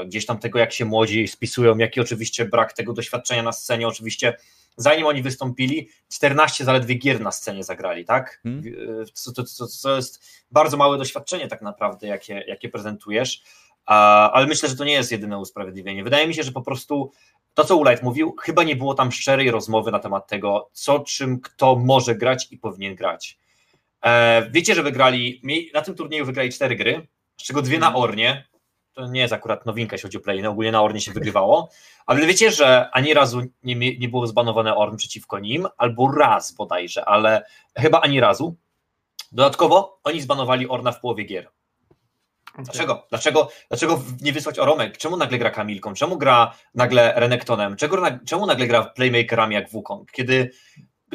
e, 0.00 0.06
gdzieś 0.06 0.26
tam 0.26 0.38
tego, 0.38 0.58
jak 0.58 0.72
się 0.72 0.84
młodzi 0.84 1.28
spisują, 1.28 1.78
jak 1.78 1.96
i 1.96 2.00
oczywiście 2.00 2.44
brak 2.44 2.72
tego 2.72 2.92
doświadczenia 2.92 3.42
na 3.42 3.52
scenie. 3.52 3.88
Oczywiście 3.88 4.36
zanim 4.76 5.06
oni 5.06 5.22
wystąpili, 5.22 5.88
14 6.12 6.64
zaledwie 6.64 6.94
gier 6.94 7.20
na 7.20 7.32
scenie 7.32 7.64
zagrali, 7.64 8.04
tak? 8.04 8.40
Hmm. 8.42 8.64
E, 9.02 9.04
Co, 9.12 9.32
to, 9.32 9.44
co, 9.44 9.66
co 9.66 9.96
jest 9.96 10.24
bardzo 10.50 10.76
małe 10.76 10.98
doświadczenie 10.98 11.48
tak 11.48 11.62
naprawdę, 11.62 12.06
jakie, 12.06 12.44
jakie 12.46 12.68
prezentujesz. 12.68 13.42
Ale 13.86 14.46
myślę, 14.46 14.68
że 14.68 14.76
to 14.76 14.84
nie 14.84 14.92
jest 14.92 15.12
jedyne 15.12 15.38
usprawiedliwienie. 15.38 16.04
Wydaje 16.04 16.26
mi 16.26 16.34
się, 16.34 16.42
że 16.42 16.52
po 16.52 16.62
prostu 16.62 17.10
to, 17.54 17.64
co 17.64 17.76
Ulight 17.76 18.02
mówił, 18.02 18.36
chyba 18.42 18.62
nie 18.62 18.76
było 18.76 18.94
tam 18.94 19.12
szczerej 19.12 19.50
rozmowy 19.50 19.90
na 19.90 19.98
temat 19.98 20.28
tego, 20.28 20.70
co, 20.72 21.00
czym 21.00 21.40
kto 21.40 21.76
może 21.76 22.14
grać 22.14 22.48
i 22.50 22.58
powinien 22.58 22.94
grać. 22.94 23.38
E, 24.04 24.50
wiecie, 24.50 24.74
że 24.74 24.82
wygrali, 24.82 25.42
na 25.74 25.82
tym 25.82 25.94
turnieju 25.94 26.24
wygrali 26.24 26.52
cztery 26.52 26.76
gry, 26.76 27.06
z 27.36 27.42
czego 27.42 27.62
dwie 27.62 27.78
na 27.78 27.96
Ornie. 27.96 28.48
To 28.92 29.06
nie 29.06 29.20
jest 29.20 29.32
akurat 29.32 29.66
nowinka, 29.66 29.94
jeśli 29.94 30.06
chodzi 30.06 30.18
o 30.18 30.20
play, 30.20 30.42
no 30.42 30.50
ogólnie 30.50 30.72
na 30.72 30.82
Ornie 30.82 31.00
się 31.00 31.12
wygrywało, 31.12 31.70
ale 32.06 32.26
wiecie, 32.26 32.50
że 32.50 32.90
ani 32.90 33.14
razu 33.14 33.42
nie, 33.62 33.98
nie 33.98 34.08
było 34.08 34.26
zbanowane 34.26 34.76
Orn 34.76 34.96
przeciwko 34.96 35.38
nim, 35.38 35.66
albo 35.76 36.12
raz 36.12 36.52
bodajże, 36.52 37.04
ale 37.04 37.44
chyba 37.76 38.00
ani 38.00 38.20
razu. 38.20 38.56
Dodatkowo 39.32 40.00
oni 40.04 40.20
zbanowali 40.20 40.68
Orna 40.68 40.92
w 40.92 41.00
połowie 41.00 41.24
gier. 41.24 41.48
Dlaczego? 42.58 43.06
Dlaczego, 43.10 43.48
dlaczego 43.68 44.02
nie 44.20 44.32
wysłać 44.32 44.58
Oromek? 44.58 44.98
Czemu 44.98 45.16
nagle 45.16 45.38
gra 45.38 45.50
Kamilką? 45.50 45.94
Czemu 45.94 46.18
gra 46.18 46.54
nagle 46.74 47.12
Renektonem? 47.16 47.76
Czego, 47.76 47.98
czemu 48.26 48.46
nagle 48.46 48.66
gra 48.66 48.82
playmakerami 48.82 49.54
jak 49.54 49.70
Wukong? 49.70 50.10
Kiedy 50.12 50.50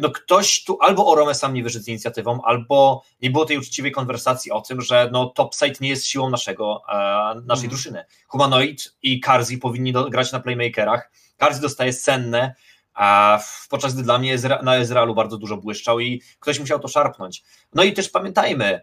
no 0.01 0.09
ktoś 0.11 0.63
tu 0.63 0.77
albo 0.81 1.07
Orome 1.11 1.35
sam 1.35 1.53
nie 1.53 1.63
wyszedł 1.63 1.85
z 1.85 1.87
inicjatywą, 1.87 2.41
albo 2.43 3.03
nie 3.21 3.29
było 3.31 3.45
tej 3.45 3.57
uczciwej 3.57 3.91
konwersacji 3.91 4.51
o 4.51 4.61
tym, 4.61 4.81
że 4.81 5.09
no 5.11 5.25
topside 5.25 5.75
nie 5.81 5.89
jest 5.89 6.05
siłą 6.07 6.29
naszego, 6.29 6.81
e, 6.89 6.93
naszej 7.35 7.65
Mhm. 7.65 7.69
drużyny. 7.69 8.05
Humanoid 8.27 8.95
i 9.01 9.19
Karzi 9.19 9.57
powinni 9.57 9.93
do, 9.93 10.09
grać 10.09 10.31
na 10.31 10.39
playmakerach. 10.39 11.11
Karzi 11.37 11.61
dostaje 11.61 11.93
senne, 11.93 12.55
a 12.93 13.39
w- 13.43 13.67
podczas 13.69 13.93
gdy 13.93 14.03
dla 14.03 14.17
mnie 14.17 14.33
Ezra, 14.33 14.61
na 14.63 14.75
Ezrealu 14.75 15.15
bardzo 15.15 15.37
dużo 15.37 15.57
błyszczał 15.57 15.99
i 15.99 16.21
ktoś 16.39 16.59
musiał 16.59 16.79
to 16.79 16.87
szarpnąć. 16.87 17.43
No 17.73 17.83
i 17.83 17.93
też 17.93 18.09
pamiętajmy, 18.09 18.81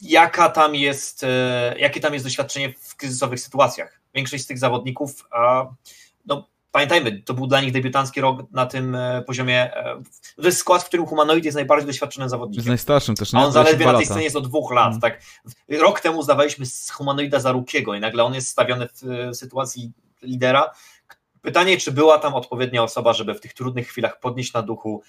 jaka 0.00 0.48
tam 0.48 0.74
jest, 0.74 1.24
e, 1.24 1.74
jakie 1.78 2.00
tam 2.00 2.12
jest 2.12 2.26
doświadczenie 2.26 2.74
w 2.80 2.96
kryzysowych 2.96 3.40
sytuacjach. 3.40 4.00
Większość 4.14 4.44
z 4.44 4.46
tych 4.46 4.58
zawodników, 4.58 5.26
a, 5.30 5.66
no 6.26 6.48
pamiętajmy, 6.72 7.22
to 7.22 7.34
był 7.34 7.46
dla 7.46 7.60
nich 7.60 7.72
debiutancki 7.72 8.20
rok 8.20 8.38
na 8.50 8.66
tym 8.66 8.94
e, 8.94 9.22
poziomie. 9.26 9.76
e, 9.76 10.02
To 10.36 10.42
jest 10.42 10.58
skład, 10.58 10.82
w 10.82 10.86
którym 10.86 11.06
Humanoid 11.06 11.44
jest 11.44 11.54
najbardziej 11.54 11.86
doświadczonym 11.86 12.24
Jest 12.24 12.30
zawodnikiem. 12.30 12.68
najstarszym 12.68 13.14
też, 13.14 13.34
A 13.34 13.38
nie? 13.38 13.44
on 13.46 13.52
zaledwie 13.52 13.84
22 13.84 13.92
na 13.92 13.98
tej 13.98 14.06
scenie 14.06 14.24
jest 14.24 14.36
od 14.36 14.48
dwóch 14.48 14.72
lat. 14.72 14.88
Mm. 14.88 15.00
Tak. 15.00 15.20
Rok 15.68 16.00
temu 16.00 16.22
zdawaliśmy 16.22 16.66
z 16.66 16.90
Humanoida 16.90 17.40
za 17.40 17.52
Rukiego 17.52 17.94
i 17.94 18.00
nagle 18.00 18.24
on 18.24 18.34
jest 18.34 18.48
stawiony 18.48 18.88
w 18.92 19.28
sytuacji 19.36 19.92
lidera. 20.22 20.70
Pytanie, 21.42 21.76
czy 21.76 21.92
była 21.92 22.18
tam 22.18 22.34
odpowiednia 22.34 22.82
osoba, 22.82 23.12
żeby 23.12 23.34
w 23.34 23.40
tych 23.40 23.54
trudnych 23.54 23.88
chwilach 23.88 24.20
podnieść 24.20 24.52
na 24.52 24.62
duchu, 24.62 25.02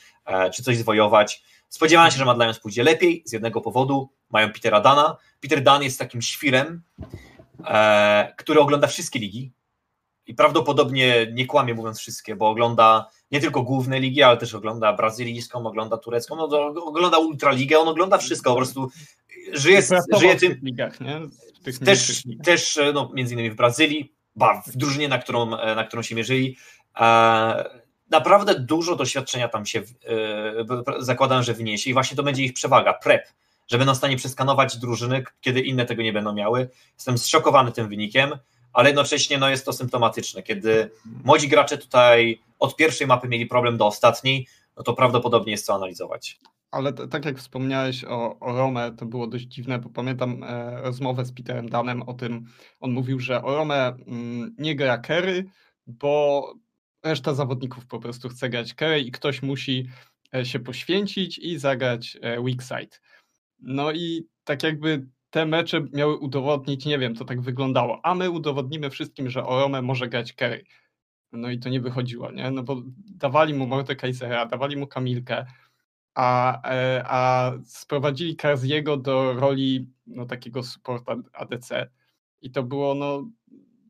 czy 0.54 0.64
coś 0.64 0.78
zwojować. 0.78 1.44
Spodziewałem 1.70 2.12
się, 2.12 2.18
że 2.18 2.26
Mad 2.26 2.38
Lions 2.40 2.60
pójdzie 2.60 2.84
lepiej 2.84 3.24
z 3.26 3.32
jednego 3.34 3.62
powodu. 3.62 4.10
Mają 4.30 4.52
Petera 4.52 4.82
Dana. 4.82 5.18
Peter 5.40 5.64
Dan 5.64 5.84
jest 5.84 6.00
takim 6.00 6.22
świrem, 6.22 6.82
e, 7.66 8.34
który 8.38 8.60
ogląda 8.60 8.88
wszystkie 8.88 9.20
ligi 9.20 9.52
i 10.28 10.36
prawdopodobnie 10.36 11.28
nie 11.34 11.46
kłamie 11.46 11.74
mówiąc 11.74 12.00
wszystkie, 12.00 12.36
bo 12.36 12.50
ogląda 12.50 13.10
nie 13.32 13.40
tylko 13.40 13.62
główne 13.62 14.00
ligi, 14.00 14.24
ale 14.24 14.38
też 14.38 14.54
ogląda 14.54 14.94
brazylijską, 14.94 15.68
ogląda 15.68 15.98
turecką, 15.98 16.36
no 16.36 16.44
ogląda 16.86 17.18
Ultraligę, 17.18 17.80
on 17.80 17.88
ogląda 17.88 18.18
wszystko, 18.18 18.50
po 18.50 18.58
prostu 18.58 18.90
żyje, 19.54 19.82
żyje 20.18 20.36
w 20.36 20.40
tym, 20.40 20.52
tych 20.52 20.64
ligach, 20.64 21.02
nie? 21.02 21.20
W 21.74 21.86
też, 21.86 22.24
też 22.44 22.78
e, 22.78 22.94
no, 22.94 23.12
między 23.14 23.34
innymi 23.34 23.52
w 23.52 23.56
Brazylii, 23.56 24.14
ba, 24.36 24.62
w 24.68 24.78
drużynie, 24.78 25.08
na 25.08 25.18
którą, 25.18 25.58
e, 25.58 25.76
na 25.76 25.84
którą 25.84 26.02
się 26.02 26.16
mierzyli. 26.16 26.58
E, 27.00 27.70
naprawdę 28.12 28.60
dużo 28.60 28.96
doświadczenia 28.96 29.48
tam 29.48 29.66
się 29.66 29.80
e, 29.80 29.84
zakładam, 31.00 31.44
że 31.44 31.54
wyniesie 31.54 31.90
i 31.90 31.94
właśnie 31.94 32.18
to 32.18 32.24
będzie 32.24 32.44
ich 32.44 32.54
przewaga, 32.54 32.94
prep, 32.94 33.28
że 33.68 33.78
będą 33.78 33.94
w 33.94 33.98
stanie 33.98 34.18
przeskanować 34.18 34.78
drużyny, 34.78 35.24
kiedy 35.42 35.62
inne 35.62 35.86
tego 35.86 36.04
nie 36.04 36.14
będą 36.14 36.34
miały. 36.34 36.70
Jestem 36.94 37.18
zszokowany 37.18 37.72
tym 37.72 37.90
wynikiem, 37.90 38.32
ale 38.74 38.90
jednocześnie 38.90 39.38
no, 39.38 39.50
jest 39.50 39.66
to 39.66 39.74
symptomatyczne. 39.74 40.44
Kiedy 40.44 40.92
młodzi 41.24 41.48
gracze 41.48 41.78
tutaj 41.78 42.40
od 42.60 42.76
pierwszej 42.76 43.08
mapy 43.08 43.28
mieli 43.28 43.46
problem 43.46 43.78
do 43.78 43.88
ostatniej, 43.88 44.48
no 44.78 44.84
to 44.84 44.94
prawdopodobnie 44.94 45.52
jest 45.52 45.66
co 45.66 45.76
analizować. 45.76 46.40
Ale 46.72 46.94
t- 46.94 47.08
tak 47.08 47.26
jak 47.26 47.38
wspomniałeś 47.38 48.04
o, 48.04 48.40
o 48.40 48.54
Rome, 48.54 48.92
to 48.98 49.06
było 49.06 49.28
dość 49.28 49.46
dziwne, 49.46 49.80
bo 49.80 49.90
pamiętam 49.90 50.44
e, 50.44 50.82
rozmowę 50.82 51.26
z 51.26 51.32
Peterem 51.32 51.70
Danem 51.70 52.02
o 52.02 52.14
tym, 52.14 52.46
on 52.80 52.92
mówił, 52.92 53.20
że 53.20 53.44
o 53.44 53.56
Rome 53.56 53.98
mm, 54.08 54.56
nie 54.58 54.76
gra 54.76 54.98
Kerry, 54.98 55.46
bo 55.88 56.54
reszta 57.04 57.34
zawodników 57.34 57.86
po 57.88 58.00
prostu 58.00 58.30
chce 58.30 58.50
grać 58.50 58.74
Kerry 58.74 59.00
i 59.00 59.12
ktoś 59.12 59.42
musi 59.42 59.88
e, 60.36 60.46
się 60.46 60.60
poświęcić 60.60 61.38
i 61.38 61.60
zagrać 61.60 62.18
e, 62.22 62.42
weak 62.42 62.62
side. 62.62 62.98
No 63.60 63.92
i 63.92 64.28
tak 64.44 64.64
jakby 64.64 65.08
te 65.30 65.46
mecze 65.46 65.86
miały 65.94 66.18
udowodnić, 66.18 66.86
nie 66.86 67.00
wiem, 67.00 67.16
to 67.16 67.26
tak 67.26 67.42
wyglądało, 67.42 68.00
a 68.04 68.16
my 68.16 68.30
udowodnimy 68.30 68.90
wszystkim, 68.90 69.30
że 69.30 69.46
Orome 69.46 69.82
może 69.82 70.08
grać 70.08 70.34
Kerry. 70.34 70.64
No 71.32 71.50
i 71.50 71.60
to 71.60 71.70
nie 71.70 71.82
wychodziło, 71.82 72.32
nie? 72.32 72.52
No 72.52 72.64
bo 72.64 72.82
dawali 72.96 73.54
mu 73.54 73.68
Mordekaisera, 73.68 74.46
dawali 74.46 74.78
mu 74.78 74.88
Kamilkę, 74.88 75.46
a, 76.16 76.62
e, 76.72 77.04
a 77.08 77.52
sprowadzili 77.66 78.36
Karziego 78.36 78.98
do 78.98 79.34
roli 79.34 79.90
no, 80.08 80.26
takiego 80.26 80.64
supporta 80.64 81.16
ADC 81.34 81.90
i 82.42 82.52
to 82.52 82.64
było 82.64 82.96
no, 82.96 83.30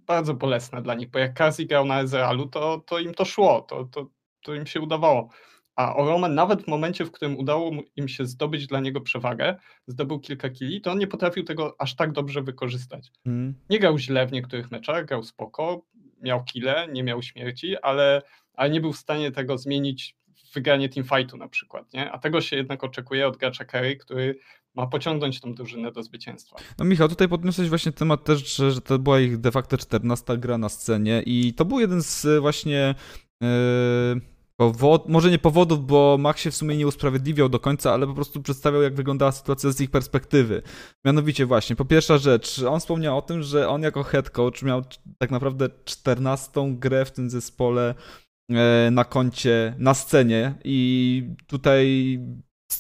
bardzo 0.06 0.34
bolesne 0.34 0.82
dla 0.82 0.96
nich, 0.96 1.10
bo 1.10 1.20
jak 1.20 1.34
Karzi 1.34 1.68
grał 1.68 1.86
na 1.86 2.02
Ezrealu, 2.02 2.48
to, 2.48 2.84
to 2.86 3.00
im 3.00 3.14
to 3.14 3.26
szło, 3.26 3.62
to, 3.62 3.84
to, 3.86 4.10
to 4.42 4.56
im 4.56 4.66
się 4.66 4.82
udawało. 4.82 5.30
A 5.76 5.96
Orome 5.96 6.30
nawet 6.30 6.64
w 6.64 6.68
momencie, 6.68 7.06
w 7.06 7.12
którym 7.12 7.38
udało 7.38 7.72
im 7.96 8.08
się 8.08 8.26
zdobyć 8.26 8.68
dla 8.68 8.80
niego 8.80 9.02
przewagę, 9.02 9.56
zdobył 9.88 10.20
kilka 10.20 10.50
kili, 10.50 10.82
to 10.82 10.92
on 10.92 11.00
nie 11.00 11.08
potrafił 11.08 11.44
tego 11.44 11.76
aż 11.80 11.96
tak 11.96 12.12
dobrze 12.12 12.42
wykorzystać. 12.42 13.12
Mm. 13.26 13.56
Nie 13.70 13.80
grał 13.80 13.98
źle 13.98 14.28
w 14.28 14.32
niektórych 14.32 14.72
meczach, 14.72 15.06
grał 15.06 15.24
spoko, 15.24 15.82
miał 16.22 16.44
kile, 16.44 16.88
nie 16.92 17.04
miał 17.04 17.22
śmierci, 17.22 17.78
ale, 17.78 18.22
ale 18.54 18.70
nie 18.70 18.82
był 18.82 18.94
w 18.94 18.98
stanie 18.98 19.32
tego 19.32 19.58
zmienić 19.58 20.16
wygranie 20.54 20.90
teamfightu 20.90 21.38
na 21.38 21.48
przykład, 21.48 21.94
nie? 21.94 22.12
A 22.12 22.18
tego 22.20 22.42
się 22.42 22.56
jednak 22.56 22.84
oczekuje 22.84 23.28
od 23.28 23.38
gracza 23.38 23.66
carry, 23.66 23.96
który 23.96 24.40
ma 24.76 24.88
pociągnąć 24.88 25.42
tą 25.42 25.54
drużynę 25.54 25.92
do 25.92 26.04
zwycięstwa. 26.04 26.56
No 26.80 26.86
Michał, 26.86 27.08
tutaj 27.08 27.28
podniosłeś 27.28 27.70
właśnie 27.70 27.92
temat 27.92 28.24
też, 28.24 28.56
że, 28.56 28.82
to 28.82 29.00
była 29.00 29.20
ich 29.20 29.38
de 29.38 29.52
facto 29.52 29.78
14 29.78 30.38
gra 30.38 30.58
na 30.58 30.70
scenie 30.70 31.24
i 31.26 31.54
to 31.54 31.66
był 31.66 31.80
jeden 31.80 32.04
z 32.04 32.26
e, 32.26 32.40
właśnie 32.40 32.96
yy, 33.42 33.48
powod, 34.58 35.10
może 35.10 35.32
nie 35.32 35.40
powodów, 35.40 35.86
bo 35.86 36.18
Max 36.20 36.42
się 36.42 36.52
w 36.52 36.56
sumie 36.56 36.78
nie 36.78 36.88
usprawiedliwiał 36.88 37.50
do 37.50 37.60
końca, 37.60 37.94
ale 37.94 38.08
po 38.08 38.14
prostu 38.14 38.42
przedstawiał 38.42 38.82
jak 38.82 38.96
wyglądała 38.96 39.32
sytuacja 39.32 39.72
z 39.72 39.82
ich 39.82 39.92
perspektywy. 39.92 40.62
Mianowicie 41.06 41.46
właśnie, 41.46 41.76
po 41.76 41.86
pierwsza 41.86 42.18
rzecz, 42.18 42.60
on 42.60 42.80
wspomniał 42.80 43.18
o 43.18 43.22
tym, 43.22 43.44
że 43.44 43.70
on 43.70 43.82
jako 43.82 44.04
head 44.04 44.30
coach 44.30 44.64
miał 44.64 44.84
tak 45.18 45.32
naprawdę 45.32 45.70
14 45.86 46.52
grę 46.68 47.06
w 47.06 47.12
tym 47.12 47.30
zespole 47.30 47.96
e, 48.50 48.90
na 48.92 49.04
koncie, 49.04 49.76
na 49.78 49.94
scenie 49.94 50.56
i 50.64 51.24
tutaj 51.48 52.20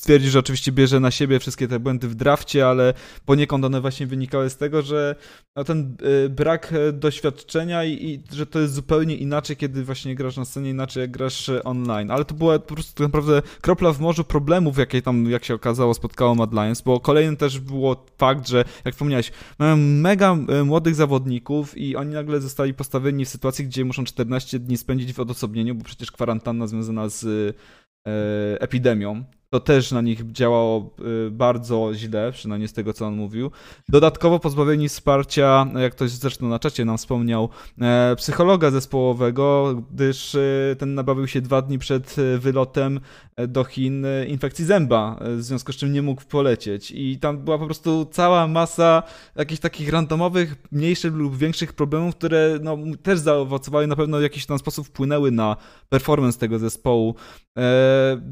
stwierdzi, 0.06 0.30
że 0.30 0.40
oczywiście 0.40 0.72
bierze 0.72 1.00
na 1.00 1.12
siebie 1.12 1.40
wszystkie 1.40 1.68
te 1.68 1.80
błędy 1.80 2.08
w 2.08 2.16
drafcie, 2.16 2.68
ale 2.68 2.94
poniekąd 3.26 3.66
one 3.66 3.82
właśnie 3.82 4.08
wynikały 4.08 4.50
z 4.50 4.58
tego, 4.58 4.82
że 4.82 5.16
no, 5.56 5.64
ten 5.64 5.98
y, 6.26 6.30
brak 6.30 6.74
e, 6.74 6.92
doświadczenia 6.94 7.84
i, 7.84 7.92
i, 7.92 8.24
że 8.32 8.46
to 8.46 8.60
jest 8.60 8.74
zupełnie 8.74 9.16
inaczej, 9.16 9.58
kiedy 9.58 9.84
właśnie 9.84 10.16
grasz 10.16 10.38
na 10.38 10.46
scenie, 10.46 10.70
inaczej 10.70 11.02
jak 11.02 11.12
grasz 11.12 11.50
e, 11.50 11.64
online. 11.64 12.12
Ale 12.12 12.26
to 12.26 12.36
była 12.36 12.60
po 12.60 12.74
prostu 12.74 12.94
tak 12.94 13.08
naprawdę 13.08 13.42
kropla 13.62 13.94
w 13.94 14.00
morzu 14.00 14.24
problemów, 14.24 14.78
jakie 14.78 15.02
tam, 15.02 15.30
jak 15.30 15.46
się 15.46 15.54
okazało, 15.54 15.94
spotkało 15.94 16.36
Mad 16.36 16.54
Lions, 16.54 16.82
bo 16.82 17.00
kolejnym 17.00 17.38
też 17.38 17.60
było 17.60 18.06
fakt, 18.18 18.48
że 18.48 18.66
jak 18.86 18.94
wspomniałeś, 18.94 19.32
mają 19.60 19.78
mega 19.78 20.38
e, 20.48 20.64
młodych 20.64 20.96
zawodników 20.96 21.78
i 21.78 21.96
oni 21.96 22.14
nagle 22.14 22.42
zostali 22.42 22.74
postawieni 22.74 23.26
w 23.26 23.30
sytuacji, 23.30 23.66
gdzie 23.66 23.86
muszą 23.86 24.04
14 24.04 24.60
dni 24.60 24.78
spędzić 24.78 25.14
w 25.14 25.20
odosobnieniu, 25.20 25.76
bo 25.76 25.84
przecież 25.84 26.12
kwarantanna 26.12 26.68
związana 26.68 27.10
z 27.10 27.56
epidemią 28.60 29.24
to 29.56 29.60
też 29.60 29.92
na 29.92 30.02
nich 30.02 30.32
działało 30.32 30.96
y, 31.28 31.32
bardzo 31.32 31.92
źle, 31.94 32.32
przynajmniej 32.32 32.68
z 32.68 32.74
tego, 32.74 32.94
co 32.94 33.06
on 33.06 33.16
mówił. 33.16 33.52
Dodatkowo 33.90 34.40
pozbawieni 34.40 34.90
wsparcia, 34.90 35.68
jak 35.76 35.96
ktoś 35.96 36.12
zresztą 36.12 36.48
na 36.48 36.60
czacie 36.60 36.86
nam 36.86 36.98
wspomniał, 36.98 37.50
e, 37.82 38.16
psychologa 38.16 38.72
zespołowego, 38.72 39.76
gdyż 39.92 40.36
y, 40.36 40.76
ten 40.80 40.96
nabawił 40.96 41.28
się 41.28 41.42
dwa 41.42 41.62
dni 41.62 41.80
przed 41.80 42.18
y, 42.18 42.40
wylotem 42.40 43.00
e, 43.36 43.48
do 43.48 43.64
Chin 43.64 44.06
infekcji 44.28 44.66
zęba, 44.66 45.20
e, 45.22 45.36
w 45.36 45.44
związku 45.44 45.72
z 45.72 45.76
czym 45.76 45.94
nie 45.94 46.02
mógł 46.02 46.22
polecieć. 46.26 46.92
I 46.92 47.20
tam 47.20 47.38
była 47.38 47.58
po 47.58 47.66
prostu 47.66 48.08
cała 48.12 48.48
masa 48.48 49.04
jakichś 49.36 49.62
takich 49.62 49.90
randomowych, 49.90 50.56
mniejszych 50.72 51.14
lub 51.14 51.38
większych 51.38 51.74
problemów, 51.74 52.16
które 52.16 52.60
no, 52.62 52.78
też 53.04 53.20
zaowocowały, 53.20 53.88
na 53.88 53.96
pewno 53.96 54.18
w 54.18 54.22
jakiś 54.22 54.46
tam 54.46 54.60
sposób 54.60 54.88
wpłynęły 54.88 55.32
na 55.32 55.56
performance 55.90 56.40
tego 56.40 56.60
zespołu. 56.60 57.16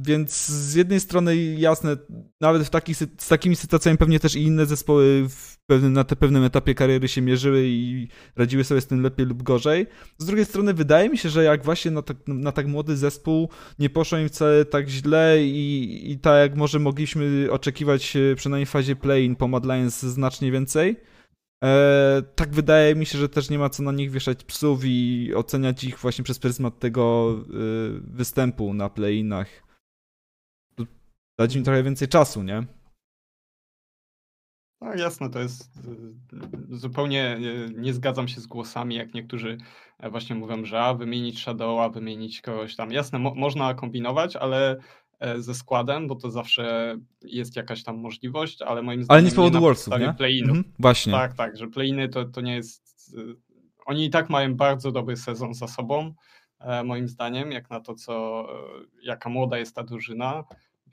Więc 0.01 0.47
z 0.47 0.75
jednej 0.75 0.99
strony 0.99 1.12
jasne, 1.57 1.97
nawet 2.41 2.63
w 2.63 2.69
takich, 2.69 2.97
z 2.97 3.27
takimi 3.27 3.55
sytuacjami 3.55 3.97
pewnie 3.97 4.19
też 4.19 4.35
i 4.35 4.43
inne 4.43 4.65
zespoły 4.65 5.27
pewnym, 5.65 5.93
na 5.93 6.03
te 6.03 6.15
pewnym 6.15 6.43
etapie 6.43 6.75
kariery 6.75 7.07
się 7.07 7.21
mierzyły 7.21 7.63
i 7.65 8.07
radziły 8.35 8.63
sobie 8.63 8.81
z 8.81 8.87
tym 8.87 9.01
lepiej 9.01 9.25
lub 9.25 9.43
gorzej. 9.43 9.87
Z 10.17 10.25
drugiej 10.25 10.45
strony 10.45 10.73
wydaje 10.73 11.09
mi 11.09 11.17
się, 11.17 11.29
że 11.29 11.43
jak 11.43 11.63
właśnie 11.63 11.91
na 11.91 12.01
tak, 12.01 12.17
na 12.27 12.51
tak 12.51 12.67
młody 12.67 12.97
zespół 12.97 13.49
nie 13.79 13.89
poszło 13.89 14.17
im 14.17 14.29
wcale 14.29 14.65
tak 14.65 14.89
źle 14.89 15.37
i, 15.43 16.11
i 16.11 16.19
tak 16.19 16.39
jak 16.39 16.57
może 16.57 16.79
mogliśmy 16.79 17.47
oczekiwać 17.51 18.17
przynajmniej 18.35 18.65
w 18.65 18.69
fazie 18.69 18.95
play-in 18.95 19.35
po 19.35 19.47
Mad 19.47 19.65
Lions 19.65 20.01
znacznie 20.01 20.51
więcej, 20.51 20.95
E, 21.63 22.23
tak 22.35 22.53
wydaje 22.53 22.95
mi 22.95 23.05
się, 23.05 23.17
że 23.17 23.29
też 23.29 23.49
nie 23.49 23.59
ma 23.59 23.69
co 23.69 23.83
na 23.83 23.91
nich 23.91 24.11
wieszać 24.11 24.43
psów 24.43 24.81
i 24.83 25.31
oceniać 25.35 25.83
ich 25.83 25.99
właśnie 25.99 26.23
przez 26.23 26.39
pryzmat 26.39 26.79
tego 26.79 27.35
e, 27.39 27.43
występu 28.03 28.73
na 28.73 28.89
play-inach 28.89 29.47
dać 31.37 31.55
im 31.55 31.63
trochę 31.63 31.83
więcej 31.83 32.07
czasu, 32.07 32.43
nie? 32.43 32.63
No 34.83 34.95
jasne, 34.95 35.29
to 35.29 35.39
jest 35.39 35.77
y, 36.71 36.77
zupełnie 36.77 37.39
nie 37.75 37.93
zgadzam 37.93 38.27
się 38.27 38.41
z 38.41 38.47
głosami, 38.47 38.95
jak 38.95 39.13
niektórzy 39.13 39.57
e, 39.99 40.09
właśnie 40.09 40.35
mówią, 40.35 40.65
że 40.65 40.81
a 40.81 40.93
wymienić 40.93 41.39
Shadowa, 41.39 41.89
wymienić 41.89 42.41
kogoś 42.41 42.75
tam. 42.75 42.91
Jasne, 42.91 43.19
mo 43.19 43.35
można 43.35 43.73
kombinować, 43.73 44.35
ale 44.35 44.77
e, 45.19 45.41
ze 45.41 45.53
składem, 45.53 46.07
bo 46.07 46.15
to 46.15 46.31
zawsze 46.31 46.97
jest 47.21 47.55
jakaś 47.55 47.83
tam 47.83 47.97
możliwość, 47.97 48.61
ale 48.61 48.81
moim 48.81 49.03
zdaniem 49.03 49.17
ale 49.17 49.23
nie 49.23 49.31
z 49.31 49.35
powodu 49.35 49.61
Warsów, 49.61 49.99
nie? 49.99 50.13
Play-inów. 50.13 50.57
Mhm, 50.57 50.73
właśnie. 50.79 51.13
Tak, 51.13 51.33
tak, 51.33 51.57
że 51.57 51.67
play-iny 51.67 52.09
to, 52.09 52.25
to 52.25 52.41
nie 52.41 52.55
jest... 52.55 53.13
Y, 53.17 53.35
oni 53.85 54.05
i 54.05 54.09
tak 54.09 54.29
mają 54.29 54.55
bardzo 54.55 54.91
dobry 54.91 55.17
sezon 55.17 55.53
za 55.53 55.67
sobą, 55.67 56.13
e, 56.59 56.83
moim 56.83 57.07
zdaniem, 57.07 57.51
jak 57.51 57.69
na 57.69 57.79
to, 57.79 57.95
co, 57.95 58.47
jaka 59.03 59.29
młoda 59.29 59.57
jest 59.57 59.75
ta 59.75 59.83
drużyna. 59.83 60.43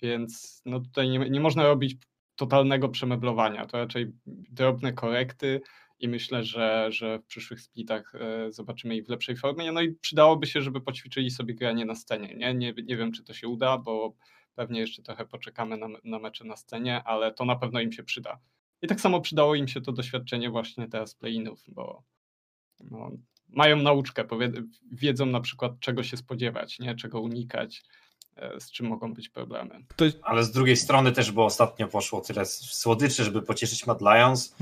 Więc 0.02 0.62
no 0.66 0.80
tutaj 0.80 1.08
nie, 1.08 1.18
nie 1.18 1.40
można 1.40 1.62
robić 1.62 1.96
totalnego 2.36 2.88
przemeblowania. 2.88 3.66
To 3.66 3.78
raczej 3.78 4.12
drobne 4.26 4.92
korekty 4.92 5.60
i 5.98 6.08
myślę, 6.08 6.44
że, 6.44 6.86
że 6.92 7.18
w 7.18 7.26
przyszłych 7.26 7.60
splitach 7.60 8.14
e, 8.14 8.52
zobaczymy 8.52 8.96
ich 8.96 9.06
w 9.06 9.08
lepszej 9.08 9.36
formie. 9.36 9.72
No 9.72 9.80
i 9.80 9.92
przydałoby 9.92 10.46
się, 10.46 10.62
żeby 10.62 10.80
poćwiczyli 10.80 11.30
sobie 11.30 11.54
granie 11.54 11.84
na 11.84 11.94
scenie. 11.94 12.34
Nie, 12.34 12.54
nie, 12.54 12.74
nie 12.84 12.96
wiem, 12.96 13.12
czy 13.12 13.24
to 13.24 13.34
się 13.34 13.48
uda, 13.48 13.78
bo 13.78 14.14
pewnie 14.54 14.80
jeszcze 14.80 15.02
trochę 15.02 15.26
poczekamy 15.26 15.76
na, 15.76 15.88
na 16.04 16.18
mecze 16.18 16.44
na 16.44 16.56
scenie, 16.56 17.02
ale 17.04 17.34
to 17.34 17.44
na 17.44 17.56
pewno 17.56 17.80
im 17.80 17.92
się 17.92 18.02
przyda. 18.02 18.38
I 18.82 18.88
tak 18.88 19.00
samo 19.00 19.20
przydało 19.20 19.54
im 19.54 19.68
się 19.68 19.80
to 19.80 19.92
doświadczenie 19.92 20.50
właśnie 20.50 20.88
teraz 20.88 21.14
play-inów, 21.14 21.64
bo 21.68 22.02
no, 22.80 23.10
mają 23.48 23.76
nauczkę, 23.76 24.24
wiedzą 24.92 25.26
na 25.26 25.40
przykład 25.40 25.72
czego 25.80 26.02
się 26.02 26.16
spodziewać, 26.16 26.78
nie? 26.78 26.94
czego 26.94 27.20
unikać, 27.20 27.82
z 28.58 28.70
czym 28.70 28.86
mogą 28.86 29.14
być 29.14 29.28
problemy. 29.28 29.84
Ale 30.22 30.44
z 30.44 30.50
drugiej 30.50 30.76
strony 30.76 31.12
też, 31.12 31.32
bo 31.32 31.44
ostatnio 31.44 31.88
poszło 31.88 32.20
tyle 32.20 32.46
słodyczy, 32.46 33.24
żeby 33.24 33.42
pocieszyć 33.42 33.86
Mad 33.86 34.00
Lions. 34.00 34.54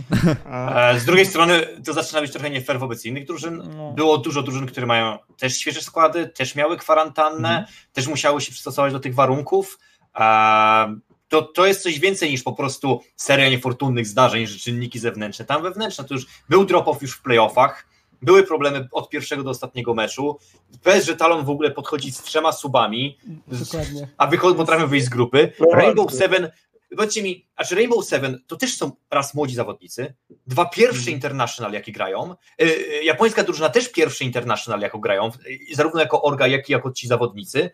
E, 0.46 1.00
z 1.00 1.04
drugiej 1.04 1.26
strony 1.26 1.66
to 1.85 1.92
zaczyna 1.92 2.20
być 2.20 2.33
trochę 2.33 2.50
nie 2.50 2.61
fair 2.61 2.78
wobec 2.78 3.04
innych 3.04 3.26
drużyn. 3.26 3.62
No. 3.76 3.92
Było 3.92 4.18
dużo 4.18 4.42
drużyn, 4.42 4.66
które 4.66 4.87
mają 4.87 5.18
też 5.38 5.59
świeże 5.59 5.83
składy, 5.83 6.28
też 6.28 6.54
miały 6.54 6.76
kwarantannę, 6.76 7.48
mhm. 7.48 7.66
też 7.92 8.07
musiały 8.07 8.40
się 8.40 8.52
przystosować 8.52 8.92
do 8.92 9.00
tych 9.00 9.14
warunków. 9.14 9.78
E, 10.18 10.98
to, 11.28 11.42
to 11.42 11.66
jest 11.66 11.83
coś 11.83 11.98
więcej 11.98 12.31
niż 12.31 12.42
po 12.42 12.52
prostu 12.52 13.00
seria 13.16 13.48
niefortunnych 13.48 14.07
zdarzeń, 14.07 14.46
że 14.46 14.59
czynniki 14.59 14.98
zewnętrzne. 14.98 15.44
Tam 15.44 15.62
wewnętrzne 15.62 16.04
to 16.04 16.14
już 16.14 16.26
był 16.48 16.64
drop-off 16.64 17.02
już 17.02 17.12
w 17.12 17.22
playoffach, 17.22 17.87
były 18.22 18.42
problemy 18.42 18.88
od 18.92 19.09
pierwszego 19.09 19.42
do 19.42 19.50
ostatniego 19.50 19.94
meczu. 19.94 20.38
Bez, 20.85 21.07
że 21.07 21.16
Talon 21.16 21.44
w 21.44 21.50
ogóle 21.50 21.70
podchodzi 21.70 22.12
z 22.12 22.22
trzema 22.22 22.52
subami, 22.52 23.18
Dokładnie. 23.46 24.09
a 24.16 24.26
wychod 24.26 24.57
potrafią 24.57 24.87
wyjść 24.87 25.07
z 25.07 25.09
grupy. 25.09 25.52
Rainbow 25.72 26.12
Seven, 26.12 26.50
powiedzcie 26.96 27.22
mi, 27.22 27.46
a 27.57 27.64
czy 27.64 27.74
Rainbow 27.74 28.04
Seven 28.04 28.42
to 28.46 28.57
też 28.57 28.76
są 28.76 28.90
raz 29.11 29.35
młodzi 29.35 29.54
zawodnicy, 29.54 30.14
dwa 30.46 30.66
pierwsze 30.66 30.98
hmm. 30.98 31.14
international, 31.14 31.72
jakie 31.72 31.92
grają. 31.92 32.35
Y, 32.62 32.64
y, 32.64 33.04
japońska 33.04 33.42
drużyna 33.42 33.68
też 33.68 33.92
pierwsze 33.92 34.24
international, 34.24 34.81
jako 34.81 34.98
grają, 34.98 35.31
zarówno 35.74 36.00
jako 36.00 36.22
Orga, 36.22 36.46
jak 36.46 36.68
i 36.68 36.72
jako 36.72 36.92
ci 36.92 37.09
zawodnicy. 37.09 37.70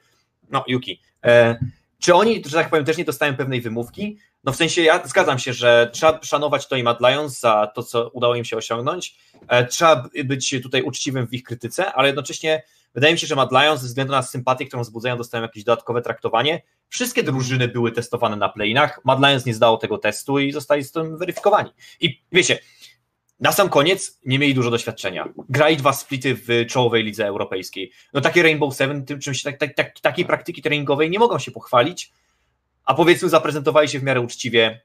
No, 0.50 0.64
Yuki. 0.66 1.00
E, 1.24 1.59
czy 2.05 2.14
oni, 2.14 2.43
że 2.47 2.57
tak 2.57 2.71
powiem, 2.71 2.85
też 2.85 2.97
nie 2.97 3.05
dostają 3.05 3.37
pewnej 3.37 3.61
wymówki? 3.61 4.19
No 4.45 4.53
w 4.53 4.57
sensie 4.57 4.83
ja 4.83 5.07
zgadzam 5.07 5.38
się, 5.38 5.53
że 5.53 5.90
trzeba 5.93 6.21
szanować 6.23 6.67
to 6.67 6.77
i 6.77 6.83
Mad 6.83 7.01
Lions 7.01 7.40
za 7.40 7.67
to, 7.75 7.83
co 7.83 8.09
udało 8.09 8.35
im 8.35 8.45
się 8.45 8.57
osiągnąć. 8.57 9.17
E, 9.49 9.67
trzeba 9.67 10.09
być 10.25 10.55
tutaj 10.62 10.83
uczciwym 10.83 11.27
w 11.27 11.33
ich 11.33 11.43
krytyce, 11.43 11.93
ale 11.93 12.09
jednocześnie 12.09 12.62
wydaje 12.95 13.12
mi 13.12 13.19
się, 13.19 13.27
że 13.27 13.37
Mad 13.37 13.53
Lions 13.53 13.81
ze 13.81 13.87
względu 13.87 14.12
na 14.12 14.23
sympatię, 14.23 14.67
którą 14.67 14.83
wzbudzają, 14.83 15.17
dostają 15.17 15.43
jakieś 15.43 15.64
dodatkowe 15.64 16.03
traktowanie. 16.03 16.62
Wszystkie 16.88 17.23
drużyny 17.23 17.69
były 17.69 17.93
testowane 17.93 18.37
na 18.37 18.49
playinach. 18.49 19.01
Mad 19.05 19.19
Lions 19.19 19.47
nie 19.47 19.55
zdało 19.55 19.77
tego 19.77 19.99
testu 19.99 20.38
i 20.38 20.53
zostali 20.53 20.85
z 20.85 20.93
tym 20.93 21.19
weryfikowani. 21.19 21.71
I 22.01 22.23
wiecie, 22.33 22.59
na 23.40 23.53
sam 23.53 23.68
koniec 23.68 24.20
nie 24.27 24.38
mieli 24.38 24.55
dużo 24.55 24.70
doświadczenia. 24.70 25.29
Grali 25.49 25.77
dwa 25.77 25.92
splity 25.92 26.35
w 26.35 26.66
czołowej 26.68 27.05
lidze 27.05 27.27
europejskiej. 27.27 27.92
No 28.12 28.20
takie 28.20 28.42
Rainbow 28.42 28.75
Seven, 28.75 29.05
tym 29.05 29.20
czymś 29.20 29.42
tak, 29.42 29.59
tak, 29.59 29.75
tak, 29.75 30.01
takiej 30.01 30.25
praktyki 30.25 30.62
treningowej 30.62 31.11
nie 31.11 31.18
mogą 31.18 31.38
się 31.38 31.51
pochwalić, 31.51 32.12
a 32.85 32.94
powiedzmy 32.94 33.29
zaprezentowali 33.29 33.88
się 33.88 33.99
w 33.99 34.03
miarę 34.03 34.20
uczciwie 34.20 34.81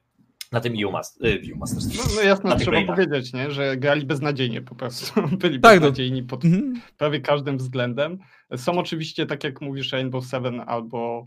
na 0.52 0.60
tym 0.60 0.74
EU, 0.82 0.92
Master, 0.92 1.26
EU 1.28 1.56
Masters. 1.56 1.86
No, 1.96 2.02
no 2.16 2.22
jasno, 2.22 2.56
trzeba 2.56 2.82
powiedzieć, 2.82 3.32
nie? 3.32 3.50
że 3.50 3.76
grali 3.76 4.06
beznadziejnie 4.06 4.62
po 4.62 4.74
prostu. 4.74 5.22
Byli 5.36 5.60
tak, 5.60 5.74
no. 5.74 5.80
beznadziejni 5.80 6.22
pod 6.22 6.44
mm 6.44 6.80
prawie 6.98 7.20
każdym 7.20 7.58
względem. 7.58 8.18
Są 8.56 8.78
oczywiście, 8.78 9.26
tak 9.26 9.44
jak 9.44 9.60
mówisz, 9.60 9.92
Rainbow 9.92 10.26
Seven 10.26 10.62
albo 10.66 11.26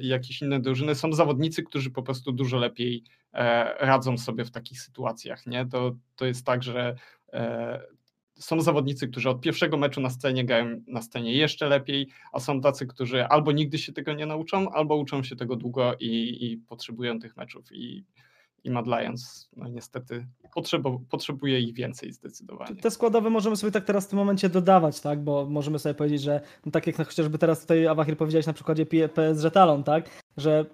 jakieś 0.00 0.42
inne 0.42 0.60
drużyny, 0.60 0.94
są 0.94 1.12
zawodnicy, 1.12 1.62
którzy 1.62 1.90
po 1.90 2.02
prostu 2.02 2.32
dużo 2.32 2.58
lepiej 2.58 3.04
e, 3.32 3.74
radzą 3.86 4.18
sobie 4.18 4.44
w 4.44 4.50
takich 4.50 4.80
sytuacjach. 4.80 5.46
Nie? 5.46 5.66
To, 5.66 5.96
to 6.16 6.26
jest 6.26 6.46
tak, 6.46 6.62
że 6.62 6.94
e, 7.32 7.80
są 8.34 8.60
zawodnicy, 8.60 9.08
którzy 9.08 9.30
od 9.30 9.40
pierwszego 9.40 9.76
meczu 9.76 10.00
na 10.00 10.10
scenie 10.10 10.44
grają 10.44 10.80
na 10.86 11.02
scenie 11.02 11.32
jeszcze 11.32 11.68
lepiej, 11.68 12.08
a 12.32 12.40
są 12.40 12.60
tacy, 12.60 12.86
którzy 12.86 13.24
albo 13.26 13.52
nigdy 13.52 13.78
się 13.78 13.92
tego 13.92 14.12
nie 14.12 14.26
nauczą, 14.26 14.70
albo 14.70 14.96
uczą 14.96 15.22
się 15.22 15.36
tego 15.36 15.56
długo 15.56 15.94
i, 16.00 16.38
i 16.40 16.56
potrzebują 16.56 17.18
tych 17.18 17.36
meczów. 17.36 17.72
I, 17.72 18.04
i 18.64 18.70
Mad 18.70 18.86
Lions 18.86 19.48
no 19.56 19.68
niestety 19.68 20.26
potrzebo, 20.54 21.00
potrzebuje 21.10 21.60
ich 21.60 21.74
więcej 21.74 22.12
zdecydowanie. 22.12 22.76
Te 22.76 22.90
składowe 22.90 23.30
możemy 23.30 23.56
sobie 23.56 23.72
tak 23.72 23.84
teraz 23.84 24.06
w 24.06 24.08
tym 24.08 24.18
momencie 24.18 24.48
dodawać, 24.48 25.00
tak, 25.00 25.24
bo 25.24 25.46
możemy 25.46 25.78
sobie 25.78 25.94
powiedzieć, 25.94 26.22
że 26.22 26.40
no 26.66 26.72
tak 26.72 26.86
jak 26.86 26.96
chociażby 26.96 27.38
teraz 27.38 27.60
tutaj 27.60 27.86
Awahir 27.86 28.16
powiedziałeś 28.16 28.46
na 28.46 28.52
przykładzie 28.52 28.86
PSG 28.86 29.50
Talon, 29.52 29.84
tak, 29.84 30.22
że 30.36 30.64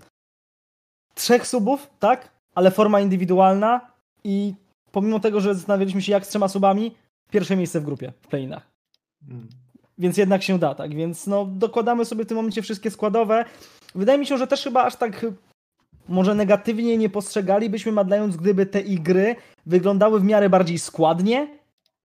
trzech 1.15 1.47
subów, 1.47 1.91
tak, 1.99 2.31
ale 2.55 2.71
forma 2.71 3.01
indywidualna 3.01 3.81
i 4.25 4.55
pomimo 4.93 5.21
tego, 5.21 5.41
że 5.41 5.55
zastanawialiśmy 5.55 6.03
się 6.03 6.13
jak 6.13 6.27
z 6.27 6.29
trzema 6.29 6.49
subami, 6.49 6.95
pierwsze 7.31 7.57
miejsce 7.57 7.81
w 7.81 7.85
grupie 7.85 8.13
w 8.21 8.29
playinach. 8.29 8.71
Hmm. 9.29 9.49
Więc 9.99 10.17
jednak 10.17 10.43
się 10.43 10.59
da, 10.59 10.75
tak, 10.75 10.95
więc 10.95 11.27
no 11.27 11.45
dokładamy 11.45 12.05
sobie 12.05 12.25
w 12.25 12.29
tym 12.29 12.37
momencie 12.37 12.63
wszystkie 12.63 12.91
składowe. 12.91 13.45
Wydaje 13.95 14.19
mi 14.19 14.27
się, 14.27 14.39
że 14.39 14.47
też 14.47 14.65
chyba 14.65 14.85
aż 14.85 14.97
tak 14.97 15.27
może 16.09 16.35
negatywnie 16.35 16.97
nie 16.97 17.09
postrzegalibyśmy 17.09 17.93
Mad 17.93 18.09
Lions, 18.09 18.37
gdyby 18.37 18.67
te 18.67 18.83
gry 18.83 19.37
wyglądały 19.67 20.21
w 20.21 20.25
miarę 20.25 20.51
bardziej 20.51 20.79
składnie, 20.79 21.49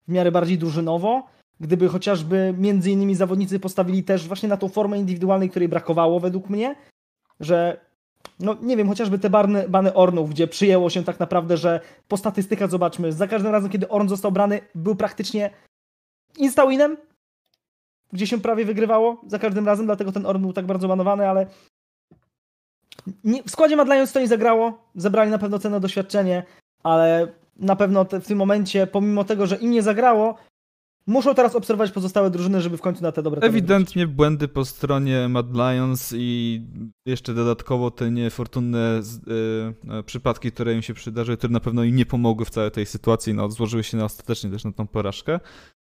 w 0.09 0.13
miarę 0.13 0.33
bardziej 0.33 0.59
drużynowo, 0.59 1.23
gdyby 1.61 1.89
chociażby 1.89 2.55
między 2.59 2.91
innymi 2.91 3.15
zawodnicy 3.15 3.61
postawili 3.61 4.05
też 4.05 4.29
właśnie 4.29 4.49
na 4.49 4.57
tą 4.57 4.69
formę 4.69 4.99
indywidualnej, 4.99 5.51
której 5.51 5.69
brakowało 5.69 6.21
według 6.21 6.51
mnie, 6.51 6.77
że 7.41 7.87
no 8.41 8.57
nie 8.63 8.77
wiem, 8.77 8.89
chociażby 8.89 9.19
te 9.19 9.31
bany, 9.31 9.69
bany 9.69 9.95
Ornów, 9.95 10.31
gdzie 10.31 10.47
przyjęło 10.47 10.91
się 10.91 11.05
tak 11.05 11.21
naprawdę, 11.21 11.57
że 11.57 11.81
po 12.09 12.17
statystykach 12.17 12.71
zobaczmy, 12.71 13.13
za 13.13 13.27
każdym 13.27 13.53
razem, 13.53 13.71
kiedy 13.71 13.89
Orn 13.89 14.09
został 14.09 14.33
brany, 14.33 14.61
był 14.75 14.97
praktycznie 14.97 15.51
instawinem, 16.39 16.97
gdzie 18.13 18.27
się 18.27 18.41
prawie 18.41 18.65
wygrywało 18.65 19.21
za 19.27 19.39
każdym 19.39 19.67
razem, 19.67 19.87
dlatego 19.87 20.13
ten 20.13 20.27
Orn 20.27 20.43
był 20.43 20.53
tak 20.53 20.67
bardzo 20.67 20.89
banowany, 20.89 21.29
ale 21.29 21.47
w 23.47 23.51
składzie 23.51 23.77
Mad 23.77 23.89
Lions 23.89 24.13
to 24.13 24.21
nie 24.21 24.29
zagrało, 24.29 24.79
zebrali 24.95 25.31
na 25.31 25.39
pewno 25.39 25.59
cenne 25.59 25.81
doświadczenie, 25.81 26.43
ale 26.83 27.29
na 27.57 27.77
pewno 27.77 28.05
w 28.05 28.27
tym 28.27 28.39
momencie, 28.39 28.87
pomimo 28.87 29.25
tego, 29.25 29.47
że 29.47 29.57
im 29.57 29.71
nie 29.71 29.83
zagrało, 29.83 30.35
muszą 31.07 31.35
teraz 31.35 31.57
obserwować 31.57 31.91
pozostałe 31.91 32.31
drużyny, 32.31 32.61
żeby 32.61 32.77
w 32.77 32.81
końcu 32.81 33.03
na 33.03 33.13
te 33.13 33.23
dobre 33.23 33.41
Ewidentnie 33.41 34.07
błędy 34.07 34.49
po 34.49 34.65
stronie 34.65 35.29
Mad 35.29 35.47
Lions 35.55 36.15
i 36.17 36.63
jeszcze 37.07 37.35
dodatkowo 37.35 37.91
te 37.91 38.11
niefortunne 38.11 39.01
y, 39.99 40.03
przypadki, 40.03 40.53
które 40.53 40.75
im 40.75 40.83
się 40.83 40.95
przydarzyły, 40.95 41.37
które 41.37 41.53
na 41.53 41.61
pewno 41.61 41.85
im 41.85 41.97
nie 41.97 42.07
pomogły 42.07 42.47
w 42.47 42.51
całej 42.51 42.71
tej 42.71 42.87
sytuacji, 42.87 43.35
no 43.35 43.51
złożyły 43.51 43.85
się 43.85 43.97
na 43.97 44.05
ostatecznie 44.05 44.51
też 44.51 44.65
na 44.65 44.73
tą 44.73 44.87
porażkę. 44.87 45.41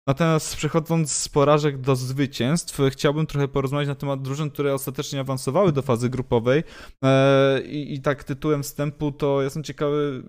Natomiast 0.07 0.55
przechodząc 0.55 1.11
z 1.11 1.29
porażek 1.29 1.81
do 1.81 1.95
zwycięstw, 1.95 2.79
chciałbym 2.89 3.27
trochę 3.27 3.47
porozmawiać 3.47 3.87
na 3.87 3.95
temat 3.95 4.21
drużyn, 4.21 4.49
które 4.49 4.73
ostatecznie 4.73 5.19
awansowały 5.19 5.71
do 5.71 5.81
fazy 5.81 6.09
grupowej. 6.09 6.63
E, 7.03 7.61
I, 7.61 7.93
i 7.93 8.01
tak 8.01 8.23
tytułem 8.23 8.63
wstępu 8.63 9.11
to 9.11 9.41
jestem 9.41 9.63
ciekawy, 9.63 10.23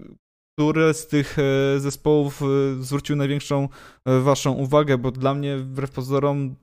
który 0.55 0.95
z 0.95 1.07
tych 1.07 1.37
e, 1.39 1.81
zespołów 1.81 2.43
e, 2.43 2.83
zwrócił 2.83 3.17
największą 3.17 3.69
waszą 4.07 4.53
uwagę, 4.53 4.99
bo 4.99 5.11
dla 5.11 5.35
mnie 5.35 5.57
wbrew 5.57 5.91
pozorom 5.91 6.57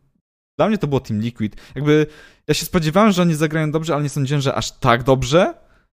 dla 0.58 0.68
mnie 0.68 0.78
to 0.78 0.88
było 0.88 1.00
Team 1.00 1.22
Liquid. 1.22 1.56
Jakby 1.76 2.08
ja 2.48 2.54
się 2.54 2.66
spodziewałem, 2.66 3.12
że 3.12 3.22
oni 3.22 3.36
zagrają 3.36 3.72
dobrze, 3.72 3.94
ale 3.94 4.04
nie 4.04 4.10
sądziłem, 4.10 4.42
że 4.42 4.56
aż 4.56 4.72
tak 4.72 5.04
dobrze. 5.04 5.54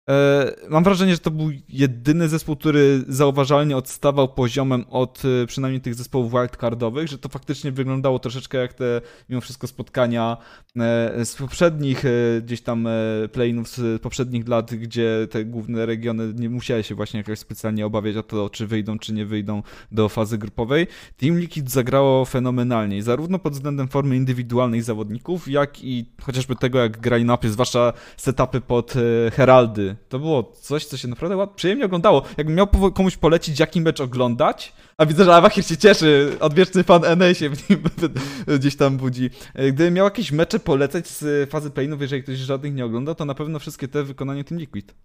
E, 0.09 0.55
mam 0.69 0.83
wrażenie, 0.83 1.13
że 1.13 1.19
to 1.19 1.31
był 1.31 1.51
jedyny 1.69 2.29
zespół, 2.29 2.55
który 2.55 3.03
zauważalnie 3.07 3.77
odstawał 3.77 4.27
poziomem 4.27 4.85
od 4.89 5.21
e, 5.25 5.47
przynajmniej 5.47 5.81
tych 5.81 5.95
zespołów 5.95 6.31
wildcardowych, 6.31 7.07
że 7.07 7.17
to 7.17 7.29
faktycznie 7.29 7.71
wyglądało 7.71 8.19
troszeczkę 8.19 8.57
jak 8.57 8.73
te 8.73 9.01
mimo 9.29 9.41
wszystko 9.41 9.67
spotkania 9.67 10.37
e, 10.79 11.25
z 11.25 11.35
poprzednich 11.35 12.03
gdzieś 12.41 12.61
tam 12.61 12.87
playinów 13.31 13.67
z 13.67 14.01
poprzednich 14.01 14.47
lat, 14.47 14.75
gdzie 14.75 15.27
te 15.31 15.45
główne 15.45 15.85
regiony 15.85 16.33
nie 16.35 16.49
musiały 16.49 16.83
się 16.83 16.95
właśnie 16.95 17.17
jakoś 17.17 17.39
specjalnie 17.39 17.85
obawiać 17.85 18.15
o 18.15 18.23
to, 18.23 18.49
czy 18.49 18.67
wyjdą, 18.67 18.99
czy 18.99 19.13
nie 19.13 19.25
wyjdą 19.25 19.63
do 19.91 20.09
fazy 20.09 20.37
grupowej. 20.37 20.87
Team 21.17 21.39
Liquid 21.39 21.71
zagrało 21.71 22.25
fenomenalnie, 22.25 23.03
zarówno 23.03 23.39
pod 23.39 23.53
względem 23.53 23.87
formy 23.87 24.15
indywidualnych 24.15 24.83
zawodników, 24.83 25.47
jak 25.47 25.83
i 25.83 26.05
chociażby 26.21 26.55
tego, 26.55 26.79
jak 26.79 26.99
grali 26.99 27.25
napy, 27.25 27.49
zwłaszcza 27.49 27.93
setupy 28.17 28.61
pod 28.61 28.93
Heraldy, 29.31 29.92
to 30.09 30.19
było 30.19 30.43
coś, 30.43 30.85
co 30.85 30.97
się 30.97 31.07
naprawdę 31.07 31.47
przyjemnie 31.55 31.85
oglądało. 31.85 32.23
Jakbym 32.37 32.55
miał 32.55 32.67
komuś 32.67 33.17
polecić, 33.17 33.59
jaki 33.59 33.81
mecz 33.81 34.01
oglądać, 34.01 34.73
a 34.97 35.05
widzę, 35.05 35.25
że 35.25 35.35
Awahir 35.35 35.65
się 35.65 35.77
cieszy, 35.77 36.37
odwieczny 36.39 36.83
fan 36.83 37.01
NA 37.17 37.33
się 37.33 37.49
w 37.49 37.69
nim 37.69 37.83
gdzieś 38.59 38.75
tam 38.75 38.97
budzi. 38.97 39.29
Gdybym 39.55 39.93
miał 39.93 40.05
jakieś 40.05 40.31
mecze 40.31 40.59
polecać 40.59 41.07
z 41.07 41.49
fazy 41.49 41.71
playinów, 41.71 42.01
jeżeli 42.01 42.23
ktoś 42.23 42.37
żadnych 42.37 42.73
nie 42.73 42.85
ogląda, 42.85 43.15
to 43.15 43.25
na 43.25 43.33
pewno 43.33 43.59
wszystkie 43.59 43.87
te 43.87 44.03
wykonanie 44.03 44.43
Team 44.43 44.59
Liquid. 44.59 44.95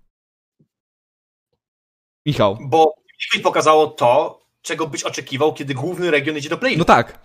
Michał. 2.26 2.58
Bo 2.60 2.94
Liquid 3.24 3.42
pokazało 3.42 3.86
to, 3.86 4.40
czego 4.62 4.86
byś 4.86 5.02
oczekiwał, 5.02 5.54
kiedy 5.54 5.74
główny 5.74 6.10
region 6.10 6.36
idzie 6.36 6.48
do 6.48 6.58
play 6.58 6.76
No 6.76 6.84
tak. 6.84 7.18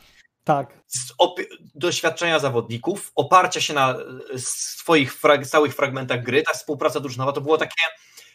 Tak. 0.44 0.84
Z 0.88 1.14
doświadczenia 1.76 2.40
zawodników, 2.40 3.12
oparcia 3.16 3.62
się 3.62 3.74
na 3.74 3.92
e, 3.92 4.40
swoich 4.40 5.16
frag 5.16 5.48
całych 5.48 5.76
fragmentach 5.76 6.24
gry, 6.24 6.44
ta 6.44 6.54
współpraca 6.54 7.00
drużynowa 7.00 7.32
to 7.32 7.42
było 7.42 7.58
takie, 7.58 7.84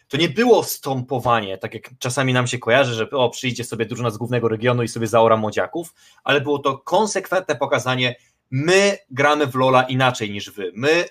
to 0.08 0.16
nie 0.16 0.28
było 0.28 0.62
stąpowanie, 0.62 1.58
tak 1.58 1.74
jak 1.74 1.90
czasami 1.98 2.32
nam 2.32 2.46
się 2.46 2.58
kojarzy, 2.58 2.94
że 2.94 3.10
o, 3.10 3.30
przyjdzie 3.30 3.64
sobie 3.64 3.86
drużyna 3.86 4.10
z 4.10 4.16
głównego 4.16 4.48
regionu 4.48 4.82
i 4.82 4.88
sobie 4.88 5.06
zaora 5.06 5.36
młodziaków, 5.36 5.94
ale 6.24 6.40
było 6.40 6.58
to 6.58 6.78
konsekwentne 6.78 7.56
pokazanie, 7.56 8.16
my 8.50 8.98
gramy 9.10 9.46
w 9.46 9.54
Lola 9.54 9.82
inaczej 9.82 10.30
niż 10.30 10.50
wy, 10.50 10.72
my 10.74 11.04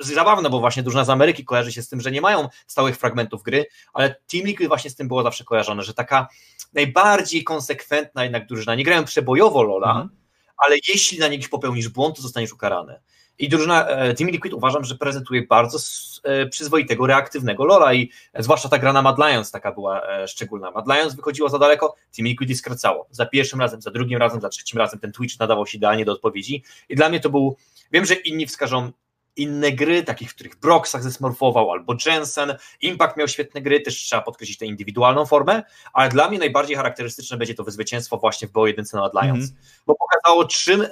zabawne, 0.00 0.50
bo 0.50 0.60
właśnie 0.60 0.82
drużyna 0.82 1.04
z 1.04 1.10
Ameryki 1.10 1.44
kojarzy 1.44 1.72
się 1.72 1.82
z 1.82 1.88
tym, 1.88 2.00
że 2.00 2.10
nie 2.10 2.20
mają 2.20 2.48
stałych 2.66 2.96
fragmentów 2.96 3.42
gry, 3.42 3.66
ale 3.92 4.16
Team 4.32 4.46
Liquid 4.46 4.68
właśnie 4.68 4.90
z 4.90 4.94
tym 4.94 5.08
było 5.08 5.22
zawsze 5.22 5.44
kojarzone, 5.44 5.82
że 5.82 5.94
taka 5.94 6.28
najbardziej 6.72 7.44
konsekwentna 7.44 8.22
jednak 8.24 8.46
drużyna, 8.46 8.74
nie 8.74 8.84
grają 8.84 9.04
przebojowo 9.04 9.62
Lola, 9.62 9.90
mhm 9.90 10.21
ale 10.66 10.76
jeśli 10.88 11.18
na 11.18 11.28
nich 11.28 11.48
popełnisz 11.48 11.88
błąd, 11.88 12.16
to 12.16 12.22
zostaniesz 12.22 12.52
ukarany. 12.52 13.00
I 13.38 13.48
drużyna 13.48 13.88
e, 13.88 14.14
Team 14.14 14.30
Liquid 14.30 14.54
uważam, 14.54 14.84
że 14.84 14.94
prezentuje 14.94 15.46
bardzo 15.46 15.78
e, 16.22 16.46
przyzwoitego, 16.46 17.06
reaktywnego 17.06 17.64
Lola 17.64 17.94
i 17.94 18.10
zwłaszcza 18.38 18.68
ta 18.68 18.78
gra 18.78 18.92
na 18.92 19.02
Mad 19.02 19.18
Lions 19.18 19.50
taka 19.50 19.72
była 19.72 20.08
e, 20.08 20.28
szczególna. 20.28 20.70
Mad 20.70 20.86
Lions 20.86 21.14
wychodziło 21.14 21.48
za 21.48 21.58
daleko, 21.58 21.94
Team 22.16 22.26
Liquid 22.26 22.50
je 22.50 22.56
skracało. 22.56 23.06
Za 23.10 23.26
pierwszym 23.26 23.60
razem, 23.60 23.82
za 23.82 23.90
drugim 23.90 24.18
razem, 24.18 24.40
za 24.40 24.48
trzecim 24.48 24.78
razem 24.78 25.00
ten 25.00 25.12
Twitch 25.12 25.38
nadawał 25.38 25.66
się 25.66 25.78
idealnie 25.78 26.04
do 26.04 26.12
odpowiedzi 26.12 26.62
i 26.88 26.96
dla 26.96 27.08
mnie 27.08 27.20
to 27.20 27.30
był, 27.30 27.56
wiem, 27.92 28.04
że 28.04 28.14
inni 28.14 28.46
wskażą 28.46 28.92
inne 29.36 29.72
gry, 29.72 30.02
takich, 30.02 30.30
w 30.30 30.34
których 30.34 30.56
Broxach 30.56 31.02
zesmorfował, 31.02 31.70
albo 31.70 31.94
Jensen. 32.06 32.56
Impact 32.80 33.16
miał 33.16 33.28
świetne 33.28 33.62
gry, 33.62 33.80
też 33.80 33.96
trzeba 33.96 34.22
podkreślić 34.22 34.58
tę 34.58 34.66
indywidualną 34.66 35.26
formę, 35.26 35.62
ale 35.92 36.08
dla 36.08 36.28
mnie 36.28 36.38
najbardziej 36.38 36.76
charakterystyczne 36.76 37.36
będzie 37.36 37.54
to 37.54 37.70
zwycięstwo 37.70 38.16
właśnie 38.16 38.48
w 38.48 38.52
BO1 38.52 38.94
na 38.94 39.22
Lions, 39.22 39.50
mm 39.50 39.62
bo 39.86 39.94
pokazało 39.94 40.44
czym 40.44 40.86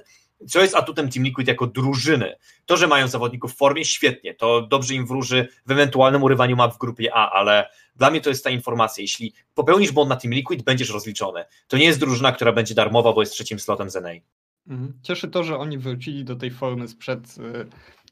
co 0.48 0.60
jest 0.60 0.74
atutem 0.74 1.10
Team 1.10 1.24
Liquid 1.24 1.48
jako 1.48 1.66
drużyny. 1.66 2.36
To, 2.66 2.76
że 2.76 2.86
mają 2.86 3.08
zawodników 3.08 3.52
w 3.52 3.56
formie, 3.56 3.84
świetnie, 3.84 4.34
to 4.34 4.62
dobrze 4.62 4.94
im 4.94 5.06
wróży 5.06 5.48
w 5.66 5.70
ewentualnym 5.70 6.22
urywaniu 6.22 6.56
map 6.56 6.74
w 6.74 6.78
grupie 6.78 7.14
A, 7.14 7.30
ale 7.30 7.70
dla 7.96 8.10
mnie 8.10 8.20
to 8.20 8.30
jest 8.30 8.44
ta 8.44 8.50
informacja, 8.50 9.02
jeśli 9.02 9.34
popełnisz 9.54 9.92
błąd 9.92 10.08
na 10.08 10.16
Team 10.16 10.34
Liquid, 10.34 10.62
będziesz 10.62 10.90
rozliczony. 10.90 11.44
To 11.68 11.76
nie 11.76 11.84
jest 11.84 12.00
drużyna, 12.00 12.32
która 12.32 12.52
będzie 12.52 12.74
darmowa, 12.74 13.12
bo 13.12 13.22
jest 13.22 13.32
trzecim 13.32 13.60
slotem 13.60 13.90
z 13.90 13.94
NA. 13.94 14.10
Mhm. 14.68 14.92
Cieszy 15.02 15.28
to, 15.28 15.44
że 15.44 15.58
oni 15.58 15.78
wrócili 15.78 16.24
do 16.24 16.36
tej 16.36 16.50
formy 16.50 16.88
sprzed 16.88 17.38
y, 17.38 17.66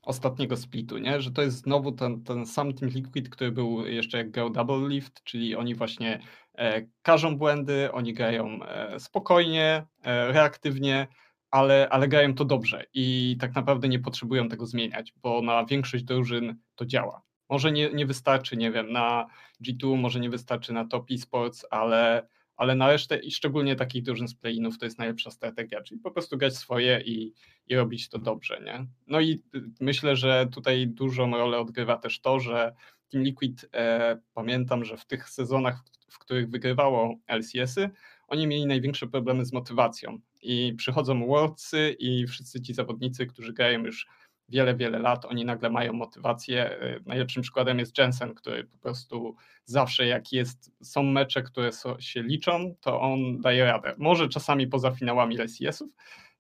ostatniego 0.09 0.57
splitu, 0.57 0.99
nie? 0.99 1.21
że 1.21 1.31
to 1.31 1.43
jest 1.43 1.57
znowu 1.57 1.93
ten, 1.93 2.25
ten 2.25 2.47
sam 2.47 2.75
Team 2.75 2.93
Liquid, 2.93 3.29
który 3.29 3.53
był 3.53 3.87
jeszcze 3.87 4.19
jak 4.19 4.31
grał 4.31 4.51
Double 4.51 4.89
Lift, 4.89 5.25
czyli 5.25 5.57
oni 5.57 5.75
właśnie 5.75 6.21
e, 6.55 6.87
każą 7.03 7.37
błędy, 7.37 7.93
oni 7.93 8.15
grają 8.15 8.63
e, 8.63 9.01
spokojnie, 9.01 9.87
e, 10.03 10.33
reaktywnie, 10.33 11.07
ale, 11.51 11.89
ale 11.91 12.09
grają 12.09 12.35
to 12.35 12.45
dobrze 12.45 12.85
i 12.95 13.37
tak 13.41 13.55
naprawdę 13.55 13.89
nie 13.89 13.99
potrzebują 13.99 14.49
tego 14.49 14.67
zmieniać, 14.67 15.13
bo 15.23 15.43
na 15.43 15.65
większość 15.65 16.05
drużyn 16.05 16.57
to 16.75 16.87
działa. 16.87 17.23
Może 17.49 17.73
nie, 17.73 17.91
nie 17.91 18.07
wystarczy, 18.07 18.57
nie 18.57 18.71
wiem, 18.71 18.93
na 18.93 19.27
G2, 19.65 19.97
może 19.97 20.21
nie 20.21 20.31
wystarczy 20.31 20.73
na 20.73 20.85
Top 20.85 21.11
Esports, 21.11 21.67
ale 21.71 22.29
ale 22.59 22.75
na 22.75 22.87
resztę 22.87 23.19
i 23.19 23.31
szczególnie 23.31 23.77
takich 23.77 24.03
drużyn 24.03 24.29
z 24.29 24.35
playinów 24.35 24.79
to 24.79 24.85
jest 24.85 24.99
najlepsza 24.99 25.31
strategia, 25.31 25.83
czyli 25.83 26.01
po 26.01 26.11
prostu 26.11 26.39
grać 26.39 26.57
swoje 26.57 27.01
i, 27.01 27.33
i 27.67 27.77
robić 27.77 28.09
to 28.09 28.19
dobrze, 28.19 28.61
nie? 28.65 28.87
No 29.07 29.21
i 29.21 29.43
y, 29.55 29.63
myślę, 29.81 30.17
że 30.17 30.47
tutaj 30.53 30.89
dużą 30.89 31.31
rolę 31.31 31.59
odgrywa 31.59 31.97
też 31.97 32.21
to, 32.21 32.41
że 32.41 32.75
Team 33.09 33.25
Liquid, 33.25 33.69
e, 33.75 34.19
pamiętam, 34.35 34.85
że 34.85 34.97
w 34.97 35.07
tych 35.07 35.29
sezonach, 35.29 35.83
w 36.11 36.19
których 36.19 36.51
wygrywało 36.51 37.17
LCS-y, 37.27 37.91
oni 38.29 38.47
mieli 38.47 38.67
największe 38.67 39.07
problemy 39.07 39.45
z 39.45 39.53
motywacją 39.53 40.19
i 40.43 40.75
przychodzą 40.77 41.27
Worldsy 41.27 41.97
i 41.99 42.27
wszyscy 42.27 42.61
ci 42.61 42.75
zawodnicy, 42.75 43.27
którzy 43.27 43.53
grają 43.53 43.85
już 43.85 44.07
wiele, 44.49 44.75
wiele 44.75 44.99
lat, 44.99 45.25
oni 45.25 45.45
nagle 45.45 45.71
mają 45.71 45.93
motywację. 45.93 46.83
Y, 46.83 47.03
najlepszym 47.07 47.43
przykładem 47.43 47.79
jest 47.79 47.99
Jensen, 47.99 48.35
który 48.35 48.65
po 48.65 48.79
prostu 48.79 49.37
zawsze 49.65 50.07
jak 50.07 50.33
jest, 50.33 50.73
są 50.83 51.03
mecze, 51.03 51.43
które 51.43 51.73
so, 51.73 52.01
się 52.01 52.23
liczą, 52.23 52.75
to 52.81 53.01
on 53.01 53.41
daje 53.41 53.65
radę. 53.65 53.95
Może 53.99 54.29
czasami 54.29 54.67
poza 54.67 54.91
finałami 54.91 55.39
LCS-ów, 55.39 55.91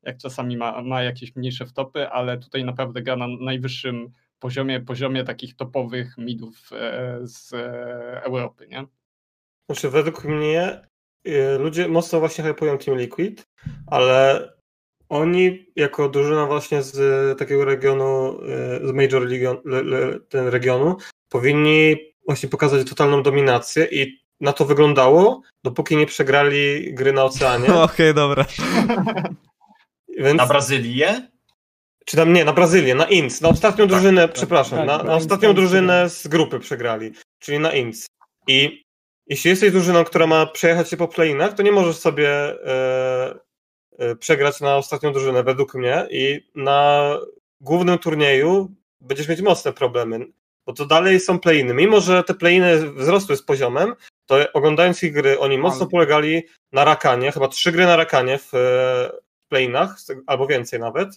jak 0.02 0.18
czasami 0.18 0.56
ma, 0.56 0.82
ma 0.82 1.02
jakieś 1.02 1.36
mniejsze 1.36 1.66
wtopy, 1.66 2.09
ale 2.09 2.38
tutaj 2.38 2.64
naprawdę 2.64 3.02
gra 3.02 3.16
na 3.16 3.26
najwyższym 3.40 4.12
poziomie, 4.38 4.80
poziomie 4.80 5.24
takich 5.24 5.56
topowych 5.56 6.18
midów 6.18 6.70
e, 6.72 7.18
z 7.22 7.52
e, 7.52 8.22
Europy, 8.22 8.68
nie? 8.68 8.86
znaczy 9.70 9.90
według 9.90 10.24
mnie 10.24 10.80
y, 11.26 11.59
ludzie 11.59 11.88
mocno 11.88 12.20
właśnie 12.20 12.44
hypują 12.44 12.78
Team 12.78 12.98
Liquid, 12.98 13.48
ale 13.86 14.48
oni 15.09 15.66
jako 15.76 16.09
drużyna 16.09 16.46
właśnie 16.46 16.82
z 16.82 17.38
takiego 17.38 17.64
regionu, 17.64 18.40
y, 18.82 18.88
z 18.88 18.92
Major 18.92 19.22
League, 19.22 19.62
ten 20.28 20.48
regionu, 20.48 20.96
powinni 21.28 21.96
właśnie 22.26 22.48
pokazać 22.48 22.88
totalną 22.88 23.22
dominację 23.22 23.88
i 23.90 24.18
na 24.40 24.52
to 24.52 24.64
wyglądało, 24.64 25.42
dopóki 25.64 25.96
nie 25.96 26.06
przegrali 26.06 26.94
gry 26.94 27.12
na 27.12 27.24
oceanie. 27.24 27.64
Okej, 27.74 27.84
okay, 27.84 28.14
dobra. 28.14 28.44
Więc... 30.18 30.36
Na 30.36 30.46
Brazylię? 30.46 31.28
Czy 32.04 32.16
tam 32.16 32.32
nie, 32.32 32.44
na 32.44 32.52
Brazylię, 32.52 32.94
na 32.94 33.04
INC, 33.04 33.40
na 33.40 33.48
ostatnią 33.48 33.84
tak, 33.84 33.88
drużynę, 33.88 34.22
tak, 34.22 34.32
przepraszam, 34.32 34.78
tak, 34.78 34.86
na, 34.86 35.02
na 35.02 35.14
ostatnią 35.14 35.54
drużynę 35.54 36.11
z 36.11 36.28
grupy 36.28 36.59
przegrali, 36.61 37.12
czyli 37.38 37.59
na 37.59 37.72
INC. 37.72 38.06
I 38.46 38.84
jeśli 39.26 39.50
jesteś 39.50 39.72
drużyną, 39.72 40.04
która 40.04 40.26
ma 40.26 40.46
przejechać 40.46 40.90
się 40.90 40.96
po 40.96 41.09
playinach, 41.09 41.54
to 41.54 41.62
nie 41.62 41.72
możesz 41.72 41.96
sobie 41.96 42.30
e, 42.30 42.66
e, 42.66 43.38
przegrać 44.18 44.61
na 44.61 44.76
ostatnią 44.76 45.12
drużynę, 45.12 45.42
według 45.42 45.74
mnie, 45.74 46.07
i 46.11 46.46
na 46.55 47.14
głównym 47.61 47.99
turnieju 47.99 48.70
będziesz 49.01 49.28
mieć 49.28 49.40
mocne 49.40 49.72
problemy, 49.72 50.26
bo 50.66 50.72
to 50.72 50.86
dalej 50.86 51.20
są 51.20 51.40
playiny. 51.40 51.74
Mimo, 51.74 52.01
że 52.01 52.24
te 52.24 52.34
playiny 52.34 52.90
wzrosły 52.90 53.36
z 53.36 53.42
poziomem, 53.42 53.94
to 54.26 54.53
oglądając 54.53 55.03
ich 55.03 55.12
gry, 55.12 55.38
oni 55.38 55.59
mocno 55.59 55.86
polegali 55.86 56.42
na 56.72 56.84
rakanie, 56.84 57.32
chyba 57.32 57.49
trzy 57.49 57.72
gry 57.72 57.86
na 57.86 57.96
rakanie 57.96 58.38
w 58.38 58.55
e, 58.55 59.11
playinach, 59.49 59.96
albo 60.26 60.46
więcej 60.46 60.80
nawet. 60.80 61.09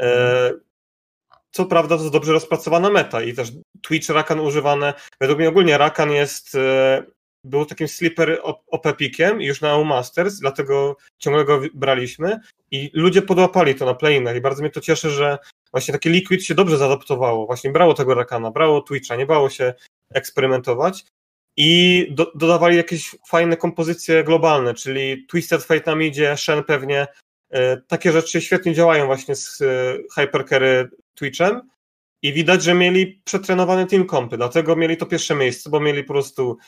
E, 0.00 0.52
co 1.50 1.66
prawda 1.66 1.96
to 1.96 2.02
jest 2.02 2.12
dobrze 2.12 2.32
rozpracowana 2.32 2.90
meta 2.90 3.22
i 3.22 3.34
też 3.34 3.52
Twitch 3.82 4.08
Rakan 4.08 4.40
używane. 4.40 4.94
Według 5.20 5.38
mnie 5.38 5.48
ogólnie 5.48 5.78
Rakan 5.78 6.10
jest 6.10 6.54
e, 6.54 7.02
był 7.44 7.66
takim 7.66 7.88
slipper 7.88 8.40
OP 8.70 8.96
pikiem 8.96 9.40
już 9.40 9.60
na 9.60 9.70
EU 9.70 9.84
Masters, 9.84 10.38
dlatego 10.38 10.96
ciągle 11.18 11.44
go 11.44 11.60
braliśmy 11.74 12.40
i 12.70 12.90
ludzie 12.94 13.22
podłapali 13.22 13.74
to 13.74 13.84
na 13.86 13.94
playinach 13.94 14.36
i 14.36 14.40
bardzo 14.40 14.62
mnie 14.62 14.70
to 14.70 14.80
cieszy, 14.80 15.10
że 15.10 15.38
właśnie 15.70 15.92
takie 15.92 16.10
Liquid 16.10 16.44
się 16.44 16.54
dobrze 16.54 16.78
zaadaptowało, 16.78 17.46
właśnie 17.46 17.70
brało 17.70 17.94
tego 17.94 18.14
Rakana, 18.14 18.50
brało 18.50 18.80
Twitcha, 18.80 19.16
nie 19.16 19.26
bało 19.26 19.50
się 19.50 19.74
eksperymentować 20.14 21.04
i 21.56 22.06
do, 22.10 22.32
dodawali 22.34 22.76
jakieś 22.76 23.16
fajne 23.28 23.56
kompozycje 23.56 24.24
globalne, 24.24 24.74
czyli 24.74 25.26
Twisted 25.26 25.64
Fate 25.64 25.90
nam 25.90 26.02
idzie, 26.02 26.36
Shen 26.36 26.64
pewnie, 26.64 27.06
e, 27.50 27.76
takie 27.76 28.12
rzeczy 28.12 28.40
świetnie 28.40 28.74
działają 28.74 29.06
właśnie 29.06 29.36
z 29.36 29.60
e, 29.60 29.96
Hypercarry 30.14 30.90
Twitchem 31.14 31.60
i 32.22 32.32
widać, 32.32 32.62
że 32.62 32.74
mieli 32.74 33.22
przetrenowane 33.24 33.86
team 33.86 34.06
kompy, 34.06 34.36
dlatego 34.36 34.76
mieli 34.76 34.96
to 34.96 35.06
pierwsze 35.06 35.34
miejsce, 35.34 35.70
bo 35.70 35.80
mieli 35.80 36.04
po 36.04 36.12
prostu 36.12 36.58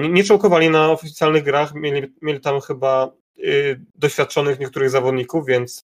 nie, 0.00 0.08
nie 0.08 0.24
czołkowali 0.24 0.70
na 0.70 0.90
oficjalnych 0.90 1.42
grach, 1.42 1.74
mieli, 1.74 2.14
mieli 2.22 2.40
tam 2.40 2.60
chyba 2.60 3.12
y, 3.38 3.80
doświadczonych 3.94 4.58
niektórych 4.58 4.90
zawodników, 4.90 5.46
więc 5.46 5.84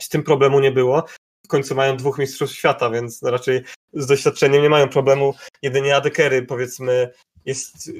z 0.00 0.08
tym 0.08 0.22
problemu 0.22 0.60
nie 0.60 0.72
było. 0.72 1.04
W 1.44 1.48
końcu 1.48 1.74
mają 1.74 1.96
dwóch 1.96 2.18
mistrzów 2.18 2.52
świata, 2.52 2.90
więc 2.90 3.22
raczej 3.22 3.62
z 3.92 4.06
doświadczeniem 4.06 4.62
nie 4.62 4.70
mają 4.70 4.88
problemu. 4.88 5.34
Jedynie 5.62 5.96
Adekery, 5.96 6.42
powiedzmy, 6.42 7.10
jest 7.44 7.90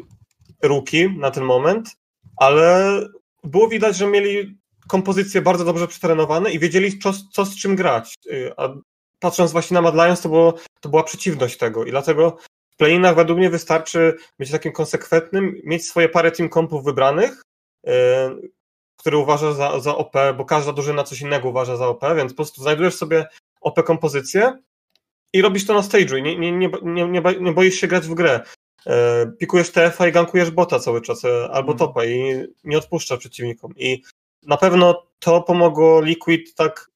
ruki 0.62 1.18
na 1.18 1.30
ten 1.30 1.44
moment, 1.44 1.96
ale 2.36 3.00
było 3.44 3.68
widać, 3.68 3.96
że 3.96 4.06
mieli 4.06 4.58
kompozycje 4.88 5.42
bardzo 5.42 5.64
dobrze 5.64 5.88
przetrenowane 5.88 6.52
i 6.52 6.58
wiedzieli, 6.58 6.98
co, 6.98 7.12
co 7.32 7.44
z 7.44 7.56
czym 7.56 7.76
grać. 7.76 8.14
Y, 8.26 8.52
a 8.56 8.68
patrząc 9.18 9.52
właśnie 9.52 9.74
na 9.74 9.82
Mad 9.82 9.94
Lions, 9.94 10.20
to, 10.20 10.28
było, 10.28 10.54
to 10.80 10.88
była 10.88 11.02
przeciwność 11.02 11.56
tego 11.56 11.84
i 11.84 11.90
dlatego 11.90 12.36
playinach 12.79 13.16
według 13.16 13.39
mnie 13.39 13.51
wystarczy 13.51 14.16
być 14.39 14.51
takim 14.51 14.72
konsekwentnym, 14.72 15.61
mieć 15.64 15.87
swoje 15.87 16.09
parę 16.09 16.31
team 16.31 16.49
kompów 16.49 16.85
wybranych, 16.85 17.43
yy, 17.85 17.93
które 18.97 19.18
uważa 19.18 19.53
za, 19.53 19.81
za 19.81 19.97
OP, 19.97 20.14
bo 20.37 20.45
każda 20.45 20.72
drużyna 20.72 21.05
coś 21.05 21.20
innego 21.20 21.49
uważa 21.49 21.76
za 21.76 21.87
OP, 21.87 22.05
więc 22.16 22.33
po 22.33 22.37
prostu 22.37 22.62
znajdujesz 22.62 22.95
sobie 22.95 23.26
OP 23.61 23.83
kompozycję 23.83 24.59
i 25.33 25.43
robisz 25.43 25.66
to 25.66 25.74
na 25.74 25.81
stage'u 25.81 26.18
i 26.18 26.22
nie, 26.22 26.39
nie, 26.39 26.53
nie, 26.53 26.70
nie, 27.09 27.20
nie 27.41 27.53
boisz 27.53 27.74
się 27.74 27.87
grać 27.87 28.07
w 28.07 28.14
grę. 28.14 28.41
Yy, 28.87 28.93
pikujesz 29.39 29.70
TF-a 29.70 30.09
i 30.09 30.12
gankujesz 30.12 30.51
bota 30.51 30.79
cały 30.79 31.01
czas, 31.01 31.22
yy, 31.22 31.49
albo 31.51 31.72
mm. 31.72 31.79
topa 31.79 32.05
i 32.05 32.45
nie 32.64 32.79
odpuszczasz 32.79 33.18
przeciwnikom. 33.18 33.72
I 33.76 34.03
na 34.47 34.57
pewno 34.57 35.07
to 35.18 35.43
pomogło 35.43 36.01
Liquid 36.01 36.55
tak 36.55 36.91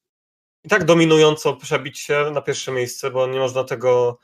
i 0.64 0.68
tak 0.68 0.84
dominująco 0.84 1.56
przebić 1.56 1.98
się 1.98 2.30
na 2.32 2.42
pierwsze 2.42 2.72
miejsce, 2.72 3.10
bo 3.10 3.26
nie 3.26 3.38
można 3.38 3.64
tego 3.64 4.18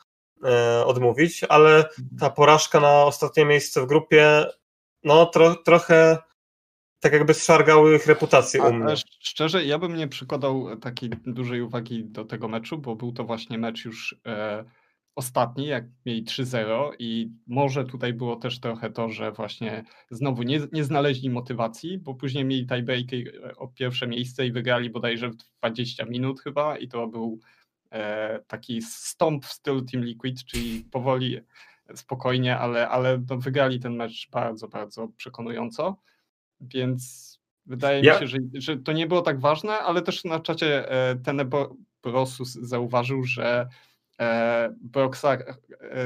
odmówić, 0.84 1.44
ale 1.48 1.84
ta 2.20 2.30
porażka 2.30 2.80
na 2.80 3.04
ostatnie 3.04 3.44
miejsce 3.44 3.82
w 3.82 3.86
grupie, 3.86 4.44
no 5.04 5.26
tro, 5.26 5.54
trochę 5.54 6.18
tak 7.00 7.12
jakby 7.12 7.34
zszargały 7.34 7.96
ich 7.96 8.06
reputację 8.06 8.62
u 8.62 8.72
mnie. 8.72 8.94
Szczerze, 9.20 9.64
ja 9.64 9.78
bym 9.78 9.96
nie 9.96 10.08
przykładał 10.08 10.76
takiej 10.76 11.10
dużej 11.26 11.62
uwagi 11.62 12.04
do 12.04 12.24
tego 12.24 12.48
meczu, 12.48 12.78
bo 12.78 12.96
był 12.96 13.12
to 13.12 13.24
właśnie 13.24 13.58
mecz 13.58 13.84
już 13.84 14.16
e, 14.26 14.64
ostatni, 15.14 15.66
jak 15.66 15.84
mieli 16.06 16.24
3-0 16.24 16.90
i 16.98 17.30
może 17.46 17.84
tutaj 17.84 18.12
było 18.12 18.36
też 18.36 18.60
trochę 18.60 18.90
to, 18.90 19.08
że 19.08 19.32
właśnie 19.32 19.84
znowu 20.10 20.42
nie, 20.42 20.60
nie 20.72 20.84
znaleźli 20.84 21.30
motywacji, 21.30 21.98
bo 21.98 22.14
później 22.14 22.44
mieli 22.44 22.66
tiebreaker 22.66 23.54
o 23.56 23.68
pierwsze 23.68 24.06
miejsce 24.06 24.46
i 24.46 24.52
wygrali 24.52 24.90
bodajże 24.90 25.28
w 25.28 25.36
20 25.36 26.04
minut 26.04 26.40
chyba 26.40 26.78
i 26.78 26.88
to 26.88 27.06
był 27.06 27.40
E, 27.40 27.57
taki 28.46 28.82
stąp 28.82 29.46
w 29.46 29.52
stylu 29.52 29.82
Team 29.82 30.04
Liquid, 30.04 30.44
czyli 30.44 30.84
powoli, 30.90 31.40
spokojnie, 31.94 32.58
ale, 32.58 32.88
ale 32.88 33.24
no 33.30 33.36
wygrali 33.38 33.80
ten 33.80 33.96
mecz 33.96 34.30
bardzo, 34.30 34.68
bardzo 34.68 35.08
przekonująco, 35.08 35.96
więc 36.60 37.28
wydaje 37.66 38.02
ja. 38.02 38.14
mi 38.14 38.20
się, 38.20 38.26
że, 38.26 38.38
że 38.54 38.76
to 38.76 38.92
nie 38.92 39.06
było 39.06 39.22
tak 39.22 39.40
ważne, 39.40 39.78
ale 39.78 40.02
też 40.02 40.24
na 40.24 40.40
czacie 40.40 40.90
e, 40.90 41.16
Tenebo 41.16 41.76
Brosus 42.02 42.52
zauważył, 42.52 43.24
że 43.24 43.68
e, 44.20 44.74
Broxar 44.80 45.56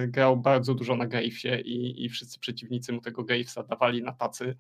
grał 0.09 0.37
bardzo 0.37 0.75
dużo 0.75 0.97
na 0.97 1.07
Gravesie 1.07 1.61
i, 1.61 2.05
i 2.05 2.09
wszyscy 2.09 2.39
przeciwnicy 2.41 2.93
mu 2.93 3.01
tego 3.01 3.25
Gravesa 3.25 3.63
dawali 3.63 4.03
na 4.03 4.13
tacy 4.13 4.57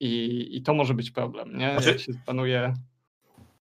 i, 0.00 0.48
i 0.56 0.62
to 0.62 0.74
może 0.74 0.94
być 0.94 1.10
problem, 1.10 1.58
nie? 1.58 1.72
Znaczy, 1.72 1.88
Jak 1.88 2.00
się 2.00 2.12
panuje... 2.26 2.74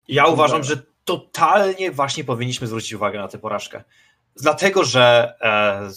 Ja 0.08 0.26
uważam, 0.26 0.64
że 0.64 0.82
totalnie 1.04 1.90
właśnie 1.90 2.24
powinniśmy 2.24 2.66
zwrócić 2.66 2.92
uwagę 2.92 3.18
na 3.18 3.28
tę 3.28 3.38
porażkę. 3.38 3.84
Dlatego, 4.36 4.84
że 4.84 5.34
e, 5.40 5.90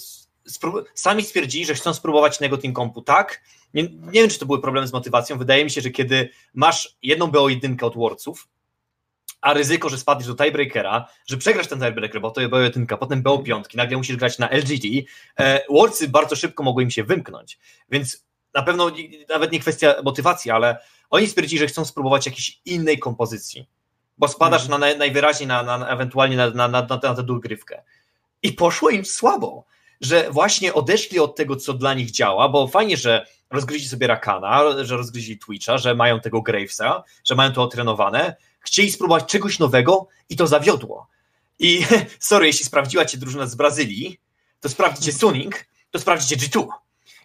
sami 0.94 1.24
stwierdzili, 1.24 1.66
że 1.66 1.74
chcą 1.74 1.94
spróbować 1.94 2.40
innego 2.40 2.58
Team 2.58 2.74
Compu, 2.74 3.02
tak? 3.02 3.42
Nie, 3.74 3.84
nie, 3.84 4.22
wiem, 4.22 4.30
czy 4.30 4.40
to 4.40 4.46
były 4.46 4.62
problemy 4.62 4.88
z 4.88 4.94
motywacją. 4.94 5.38
Wydaje 5.38 5.64
mi 5.64 5.72
się, 5.72 5.82
że 5.82 5.90
kiedy 5.90 6.30
masz 6.54 6.98
jedną 7.04 7.28
BO1 7.28 7.84
od 7.86 7.96
Worców, 7.96 8.48
a 9.42 9.54
ryzyko, 9.54 9.90
że 9.90 9.98
spadniesz 9.98 10.28
do 10.28 10.36
tiebreakera, 10.36 11.08
że 11.28 11.38
przegrasz 11.38 11.68
ten 11.68 11.80
tiebreaker, 11.80 12.22
bo 12.22 12.32
to 12.32 12.42
jest 12.42 12.54
BO1, 12.54 12.98
potem 12.98 13.24
BO5, 13.24 13.64
nagle 13.76 13.98
musisz 13.98 14.16
grać 14.16 14.40
na 14.40 14.50
LGD, 14.50 14.86
e, 15.40 15.62
Worcy 15.70 16.08
bardzo 16.08 16.36
szybko 16.36 16.64
mogły 16.64 16.84
im 16.84 16.92
się 16.92 17.04
wymknąć. 17.04 17.60
Więc 17.90 18.26
na 18.54 18.64
pewno 18.64 18.92
nawet 19.30 19.52
nie 19.52 19.60
kwestia 19.60 19.96
motywacji, 20.04 20.52
ale 20.52 20.78
oni 21.10 21.28
stwierdzili, 21.28 21.60
że 21.60 21.68
chcą 21.68 21.86
spróbować 21.86 22.26
jakiejś 22.26 22.62
innej 22.66 23.00
kompozycji 23.00 23.70
bo 24.20 24.28
spadasz 24.28 24.66
mm. 24.66 24.80
na, 24.80 24.88
najwyraźniej 24.96 25.48
na, 25.48 25.64
na, 25.64 25.88
ewentualnie 25.88 26.38
na, 26.38 26.50
na, 26.50 26.68
na, 26.68 26.82
na 26.82 26.98
tę 26.98 27.24
dogrywkę. 27.24 27.84
I 28.44 28.54
poszło 28.54 28.90
im 28.90 29.06
słabo, 29.06 29.66
że 30.02 30.32
właśnie 30.32 30.74
odeszli 30.74 31.20
od 31.20 31.36
tego, 31.36 31.56
co 31.56 31.74
dla 31.74 31.94
nich 31.94 32.12
działa, 32.12 32.50
bo 32.50 32.68
fajnie, 32.68 32.98
że 32.98 33.26
rozgryźli 33.50 33.88
sobie 33.88 34.08
Rakana, 34.08 34.84
że 34.84 34.98
rozgryźli 34.98 35.40
Twitcha, 35.40 35.78
że 35.78 35.96
mają 35.96 36.20
tego 36.20 36.42
Gravesa, 36.42 37.04
że 37.24 37.36
mają 37.36 37.52
to 37.52 37.64
otrenowane, 37.64 38.36
chcieli 38.60 38.92
spróbować 38.92 39.26
czegoś 39.26 39.60
nowego 39.60 40.08
i 40.30 40.36
to 40.36 40.48
zawiodło. 40.48 41.08
I 41.60 41.86
sorry, 42.20 42.48
jeśli 42.48 42.66
sprawdziła 42.66 43.06
cię 43.06 43.18
drużyna 43.18 43.48
z 43.48 43.56
Brazylii, 43.56 44.20
to 44.60 44.70
sprawdzicie 44.70 45.14
Suning, 45.14 45.66
to 45.92 46.00
sprawdzicie 46.00 46.36
G2. 46.38 46.68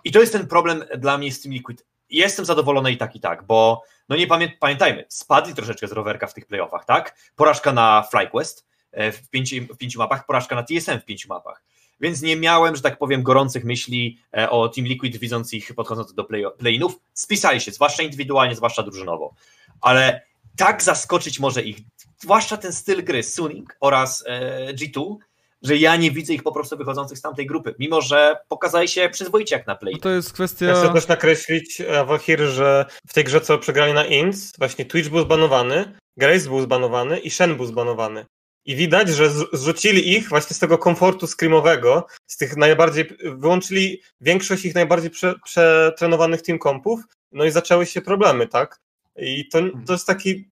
I 0.05 0.13
to 0.13 0.21
jest 0.21 0.33
ten 0.33 0.47
problem 0.47 0.85
dla 0.99 1.19
mnie 1.19 1.33
z 1.33 1.41
tym 1.41 1.53
Liquid 1.53 1.85
jestem 2.11 2.45
zadowolony 2.45 2.93
i 2.93 2.97
tak, 2.97 3.17
i 3.17 3.21
tak, 3.21 3.47
bo 3.47 3.83
no 4.09 4.17
nie 4.17 4.27
pamię 4.27 4.49
pamiętajmy, 4.61 5.05
spadli 5.09 5.55
troszeczkę 5.55 5.89
z 5.89 5.93
rowerka 5.93 6.27
w 6.27 6.35
tych 6.35 6.47
playoffach, 6.47 6.85
tak? 6.85 7.17
Porażka 7.37 7.73
na 7.73 8.03
FlyQuest 8.11 8.67
e, 8.93 9.13
w 9.13 9.31
pięciu, 9.31 9.57
w 9.75 9.77
pięciu 9.77 9.99
mapach, 9.99 10.27
porażka 10.27 10.55
na 10.55 10.63
TSM 10.63 11.01
w 11.01 11.05
pięciu 11.05 11.29
mapach. 11.29 11.63
Więc 12.01 12.23
nie 12.23 12.37
miałem, 12.37 12.77
że 12.77 12.83
tak 12.83 12.99
powiem, 12.99 13.23
gorących 13.23 13.65
myśli 13.65 14.19
e, 14.37 14.51
o 14.51 14.69
Team 14.69 14.87
Liquid, 14.87 15.17
widząc 15.17 15.53
ich 15.53 15.75
podchodzących 15.75 16.17
do 16.17 16.25
play 16.25 16.45
play-inów. 16.59 17.01
Spisali 17.15 17.61
się, 17.61 17.73
zwłaszcza 17.73 18.03
indywidualnie, 18.03 18.57
zwłaszcza 18.57 18.83
drużynowo. 18.83 19.35
Ale 19.81 20.23
tak 20.57 20.83
zaskoczyć 20.83 21.41
może 21.41 21.63
ich, 21.63 21.77
zwłaszcza 22.19 22.57
ten 22.57 22.73
styl 22.73 23.05
gry 23.05 23.23
Suning 23.23 23.77
oraz 23.81 24.25
e, 24.27 24.75
G2, 24.75 25.17
że 25.65 25.77
ja 25.77 25.97
nie 25.97 26.11
widzę 26.11 26.35
ich 26.35 26.43
po 26.43 26.53
prostu 26.53 26.77
wychodzących 26.77 27.19
z 27.19 27.23
tamtej 27.23 27.47
grupy, 27.47 27.75
mimo 27.79 28.01
że 28.01 28.37
pokazali 28.49 28.89
się 28.89 29.09
przyzwoicie 29.09 29.57
jak 29.57 29.67
na 29.67 29.77
play. 29.77 29.95
No 29.95 30.01
to 30.01 30.11
jest 30.11 30.33
kwestia... 30.33 30.67
Ja 30.67 30.75
chcę 30.75 30.93
też 30.93 31.09
nakreślić, 31.09 31.81
e, 31.81 32.05
Wahir, 32.05 32.41
że 32.41 32.87
w 33.07 33.13
tej 33.13 33.25
grze, 33.25 33.41
co 33.41 33.59
przegrali 33.59 33.93
na 33.93 34.05
INS, 34.05 34.53
właśnie 34.59 34.85
Twitch 34.85 35.11
był 35.11 35.21
zbanowany, 35.21 35.99
Grace 36.17 36.49
był 36.49 36.61
zbanowany 36.61 37.19
i 37.19 37.31
Shen 37.31 37.57
był 37.57 37.67
zbanowany. 37.67 38.27
I 38.67 38.77
widać, 38.77 39.09
że 39.09 39.31
zrzucili 39.53 40.17
ich 40.17 40.29
właśnie 40.29 40.57
z 40.57 40.59
tego 40.59 40.79
komfortu 40.79 41.27
screamowego, 41.27 42.07
z 42.27 42.37
tych 42.37 42.57
najbardziej, 42.57 43.09
wyłączyli 43.25 44.03
większość 44.21 44.65
ich 44.65 44.75
najbardziej 44.75 45.11
prze, 45.11 45.35
przetrenowanych 45.45 46.43
team 46.43 46.59
kompów, 46.59 47.01
no 47.33 47.45
i 47.45 47.51
zaczęły 47.51 47.87
się 47.87 48.01
problemy, 48.01 48.49
tak? 48.49 48.81
I 49.17 49.49
to, 49.49 49.59
to 49.87 49.93
jest 49.93 50.07
taki 50.07 50.51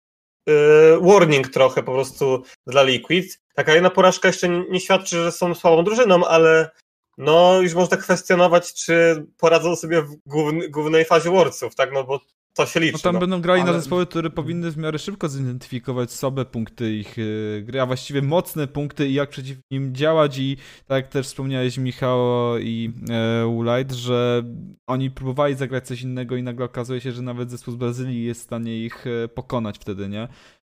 yy, 0.46 1.00
warning 1.00 1.48
trochę 1.48 1.82
po 1.82 1.92
prostu 1.92 2.42
dla 2.66 2.82
Liquid. 2.82 3.39
Taka 3.54 3.74
jedna 3.74 3.90
porażka 3.90 4.28
jeszcze 4.28 4.48
nie, 4.48 4.80
świadczy, 4.80 5.16
że 5.16 5.32
są 5.32 5.54
słabą 5.54 5.84
drużyną, 5.84 6.26
ale 6.26 6.70
no 7.18 7.60
już 7.60 7.74
można 7.74 7.96
kwestionować, 7.96 8.74
czy 8.74 9.24
poradzą 9.38 9.76
sobie 9.76 10.02
w 10.02 10.16
główny, 10.26 10.68
głównej 10.68 11.04
fazie 11.04 11.30
Worldsów, 11.30 11.74
tak? 11.74 11.92
No 11.92 12.04
bo 12.04 12.20
to 12.54 12.66
się 12.66 12.80
liczy. 12.80 12.92
No 12.92 12.98
tam 12.98 13.14
no. 13.14 13.20
będą 13.20 13.40
grali 13.40 13.62
Ale... 13.62 13.72
na 13.72 13.78
zespoły, 13.78 14.06
które 14.06 14.30
powinny 14.30 14.70
w 14.70 14.76
miarę 14.76 14.98
szybko 14.98 15.28
zidentyfikować 15.28 16.12
słabe 16.12 16.44
punkty 16.44 16.94
ich 16.94 17.16
yy, 17.16 17.62
gry, 17.62 17.80
a 17.80 17.86
właściwie 17.86 18.22
mocne 18.22 18.66
punkty 18.66 19.08
i 19.08 19.14
jak 19.14 19.30
przeciw 19.30 19.58
nim 19.70 19.94
działać 19.94 20.38
i 20.38 20.56
tak 20.86 21.04
jak 21.04 21.12
też 21.12 21.26
wspomniałeś 21.26 21.78
Michał 21.78 22.18
i 22.58 22.92
e, 23.10 23.46
Ulight, 23.46 23.92
że 23.92 24.42
oni 24.86 25.10
próbowali 25.10 25.54
zagrać 25.54 25.86
coś 25.86 26.02
innego 26.02 26.36
i 26.36 26.42
nagle 26.42 26.64
okazuje 26.64 27.00
się, 27.00 27.12
że 27.12 27.22
nawet 27.22 27.50
zespół 27.50 27.74
z 27.74 27.76
Brazylii 27.76 28.24
jest 28.24 28.40
w 28.40 28.44
stanie 28.44 28.78
ich 28.78 29.06
e, 29.06 29.28
pokonać 29.28 29.78
wtedy, 29.78 30.08
nie? 30.08 30.28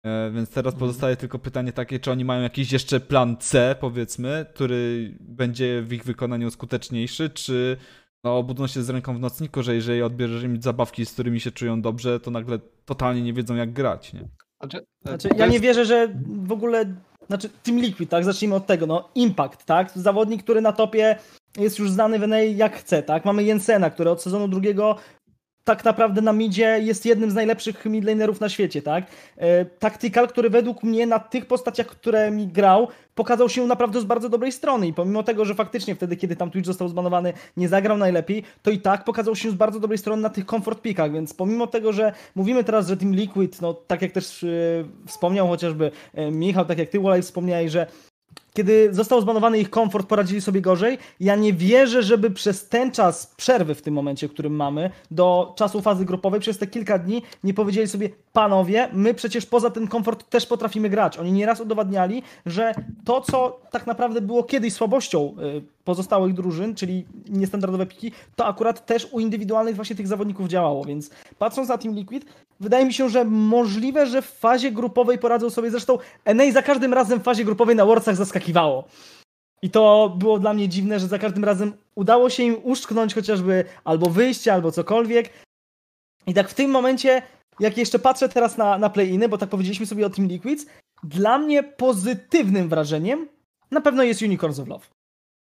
E, 0.06 0.32
więc 0.32 0.50
teraz 0.50 0.74
Mhm. 0.74 0.80
pozostaje 0.80 1.16
tylko 1.16 1.40
pytanie 1.40 1.74
takie, 1.74 2.00
czy 2.00 2.12
oni 2.12 2.26
mają 2.26 2.42
jakiś 2.42 2.72
jeszcze 2.72 3.00
plan 3.00 3.38
C, 3.38 3.76
powiedzmy, 3.80 4.46
który 4.54 5.14
będzie 5.20 5.82
w 5.82 5.94
ich 5.94 6.04
wykonaniu 6.04 6.52
skuteczniejszy, 6.52 7.30
czy 7.30 7.78
no, 8.24 8.44
budzą 8.44 8.68
się 8.68 8.84
z 8.84 8.90
ręką 8.90 9.16
w 9.18 9.20
nocniku, 9.20 9.64
że 9.64 9.76
jeżeli 9.76 10.02
odbierzesz 10.02 10.44
im 10.44 10.62
zabawki, 10.62 11.06
z 11.06 11.14
którymi 11.14 11.40
się 11.40 11.52
czują 11.52 11.82
dobrze, 11.82 12.20
to 12.20 12.32
nagle 12.32 12.60
totalnie 12.86 13.22
nie 13.22 13.34
wiedzą 13.34 13.56
jak 13.56 13.74
grać, 13.74 14.14
nie? 14.14 14.28
Znaczy, 14.62 14.86
Znaczy, 15.02 15.30
to 15.30 15.36
ja 15.38 15.48
nie 15.48 15.60
wierzę, 15.60 15.86
że 15.86 16.08
w 16.44 16.52
ogóle. 16.52 16.86
Znaczy, 17.28 17.50
Team 17.64 17.80
Liquid, 17.80 18.10
tak? 18.10 18.24
Zacznijmy 18.26 18.56
od 18.56 18.66
tego. 18.66 18.86
No, 18.86 19.10
Impact, 19.16 19.66
tak? 19.66 19.92
Zawodnik, 19.96 20.44
który 20.44 20.62
na 20.62 20.72
topie 20.72 21.16
jest 21.58 21.80
już 21.80 21.92
znany 21.92 22.20
w 22.20 22.28
NA 22.28 22.40
jak 22.40 22.76
chce, 22.76 23.04
tak? 23.04 23.26
Mamy 23.26 23.44
Jensena, 23.44 23.90
który 23.90 24.10
od 24.10 24.22
sezonu 24.22 24.48
drugiego 24.48 24.96
tak 25.64 25.86
naprawdę 25.86 26.22
na 26.22 26.34
midzie 26.34 26.80
jest 26.82 27.06
jednym 27.06 27.32
z 27.32 27.34
najlepszych 27.34 27.86
midlanerów 27.86 28.42
na 28.42 28.50
świecie, 28.50 28.82
tak? 28.82 29.06
E, 29.38 29.66
Tactical, 29.66 30.28
który 30.28 30.50
według 30.50 30.84
mnie 30.84 31.08
na 31.08 31.20
tych 31.20 31.46
postaciach, 31.46 31.88
które 31.88 32.32
mi 32.32 32.48
grał, 32.48 32.88
pokazał 33.16 33.50
się 33.50 33.68
naprawdę 33.68 34.02
z 34.02 34.04
bardzo 34.04 34.30
dobrej 34.30 34.52
strony 34.52 34.88
i 34.88 34.94
pomimo 34.94 35.24
tego, 35.24 35.46
że 35.46 35.56
faktycznie 35.56 35.96
wtedy, 35.96 36.16
kiedy 36.16 36.36
tam 36.36 36.52
Twitch 36.52 36.66
został 36.66 36.88
zbanowany, 36.88 37.34
nie 37.58 37.70
zagrał 37.70 37.98
najlepiej, 37.98 38.44
to 38.62 38.72
i 38.72 38.80
tak 38.80 39.04
pokazał 39.04 39.36
się 39.36 39.52
z 39.52 39.54
bardzo 39.54 39.80
dobrej 39.80 39.98
strony 39.98 40.22
na 40.22 40.30
tych 40.30 40.46
comfort 40.46 40.82
pickach, 40.82 41.12
więc 41.12 41.34
pomimo 41.34 41.68
tego, 41.68 41.94
że 41.94 42.14
mówimy 42.36 42.64
teraz, 42.64 42.88
że 42.88 42.98
Team 42.98 43.16
Liquid, 43.16 43.62
no 43.62 43.74
tak 43.74 44.02
jak 44.02 44.12
też 44.12 44.44
e, 44.44 44.48
wspomniał 45.08 45.48
chociażby 45.48 45.92
e, 46.14 46.32
Michał, 46.32 46.66
tak 46.66 46.78
jak 46.78 46.90
ty 46.90 47.00
Wolaj 47.00 47.22
wspomniałeś, 47.22 47.72
że 47.72 47.88
kiedy 48.54 48.94
został 48.94 49.22
zbanowany 49.22 49.60
ich 49.60 49.70
komfort, 49.70 50.08
poradzili 50.08 50.42
sobie 50.42 50.62
gorzej. 50.62 50.98
Ja 51.20 51.36
nie 51.36 51.54
wierzę, 51.54 52.04
żeby 52.04 52.32
przez 52.32 52.70
ten 52.70 52.92
czas 52.92 53.34
przerwy 53.38 53.76
w 53.76 53.82
tym 53.82 53.94
momencie, 53.94 54.30
którym 54.30 54.56
mamy, 54.56 54.90
do 55.12 55.54
czasu 55.58 55.82
fazy 55.82 56.06
grupowej, 56.06 56.40
przez 56.40 56.58
te 56.58 56.68
kilka 56.68 57.00
dni, 57.00 57.22
nie 57.44 57.54
powiedzieli 57.54 57.88
sobie, 57.88 58.10
panowie, 58.34 58.90
my 58.94 59.14
przecież 59.14 59.46
poza 59.46 59.70
ten 59.70 59.88
komfort 59.88 60.30
też 60.30 60.46
potrafimy 60.46 60.90
grać. 60.90 61.18
Oni 61.18 61.32
nieraz 61.32 61.62
udowadniali, 61.62 62.24
że 62.46 62.74
to, 63.06 63.22
co 63.22 63.60
tak 63.72 63.88
naprawdę 63.88 64.22
było 64.22 64.44
kiedyś 64.44 64.74
słabością 64.74 65.36
y, 65.58 65.62
pozostałych 65.84 66.34
drużyn, 66.34 66.76
czyli 66.76 67.06
niestandardowe 67.30 67.86
piki, 67.86 68.12
to 68.36 68.46
akurat 68.46 68.86
też 68.86 69.08
u 69.12 69.20
indywidualnych 69.20 69.76
właśnie 69.76 69.96
tych 69.96 70.08
zawodników 70.08 70.48
działało, 70.48 70.86
więc 70.86 71.10
patrząc 71.40 71.70
na 71.70 71.78
Team 71.78 71.96
Liquid, 71.96 72.26
wydaje 72.60 72.86
mi 72.86 72.94
się, 72.94 73.10
że 73.10 73.26
możliwe, 73.26 74.08
że 74.08 74.22
w 74.22 74.26
fazie 74.26 74.72
grupowej 74.72 75.18
poradzą 75.18 75.50
sobie, 75.50 75.72
zresztą 75.72 75.98
NA 76.36 76.52
za 76.52 76.62
każdym 76.62 76.94
razem 76.94 77.20
w 77.20 77.24
fazie 77.24 77.46
grupowej 77.46 77.76
na 77.76 77.86
Worldsach 77.86 78.16
I 79.62 79.70
to 79.70 80.16
było 80.20 80.40
dla 80.40 80.54
mnie 80.54 80.70
dziwne, 80.70 81.00
że 81.00 81.08
za 81.08 81.20
każdym 81.20 81.44
razem 81.44 81.74
udało 81.96 82.30
się 82.30 82.44
im 82.44 82.56
uszczknąć 82.64 83.14
chociażby 83.14 83.66
albo 83.84 84.10
wyjście, 84.10 84.54
albo 84.54 84.72
cokolwiek. 84.72 85.30
I 86.28 86.34
tak 86.34 86.50
w 86.50 86.54
tym 86.54 86.72
momencie, 86.72 87.22
jak 87.60 87.78
jeszcze 87.78 88.00
patrzę 88.00 88.30
teraz 88.30 88.58
na, 88.58 88.78
na 88.78 88.90
play-iny, 88.90 89.30
bo 89.30 89.38
tak 89.38 89.50
powiedzieliśmy 89.50 89.86
sobie 89.86 90.06
o 90.06 90.10
Team 90.10 90.28
Liquids, 90.28 90.66
dla 91.04 91.38
mnie 91.38 91.64
pozytywnym 91.64 92.70
wrażeniem 92.70 93.28
na 93.72 93.82
pewno 93.82 94.04
jest 94.04 94.22
Unicorns 94.22 94.60
of 94.60 94.68
Love. 94.68 94.86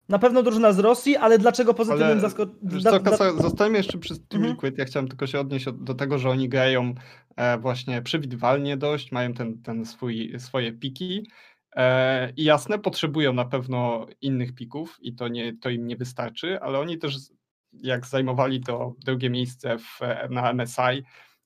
Na 0.09 0.18
pewno 0.18 0.43
drużyna 0.43 0.72
z 0.72 0.78
Rosji, 0.78 1.16
ale 1.16 1.39
dlaczego 1.39 1.74
pozytywnym 1.74 2.20
zaskoczeniem? 2.20 2.61
Kasa, 3.05 3.43
zostańmy 3.43 3.76
jeszcze 3.78 3.99
przy 3.99 4.14
Team 4.18 4.43
Mhm. 4.43 4.53
Liquid. 4.53 4.78
Ja 4.78 4.85
chciałem 4.85 5.09
tylko 5.09 5.26
się 5.26 5.41
odnieść 5.41 5.68
od- 5.68 5.85
do 5.85 5.95
tego, 5.95 6.18
że 6.18 6.30
oni 6.30 6.49
grają 6.49 6.95
e, 7.37 7.59
właśnie 7.59 8.03
przewidywalnie 8.03 8.76
dość, 8.76 9.12
mają 9.12 9.32
ten, 9.35 9.62
ten 9.62 9.85
swój, 9.87 10.35
swoje 10.39 10.72
piki 10.72 11.30
i 12.37 12.45
jasne, 12.45 12.79
potrzebują 12.79 13.33
na 13.33 13.45
pewno 13.45 14.07
innych 14.20 14.55
pików 14.55 14.99
i 15.03 15.14
to, 15.14 15.29
nie, 15.29 15.57
to 15.57 15.70
im 15.70 15.87
nie 15.87 15.97
wystarczy, 15.97 16.61
ale 16.61 16.79
oni 16.79 16.99
też 16.99 17.16
jak 17.72 18.07
zajmowali 18.07 18.61
to 18.61 18.95
drugie 19.05 19.31
miejsce 19.31 19.79
w, 19.79 20.01
na 20.31 20.53
MSI, 20.53 21.03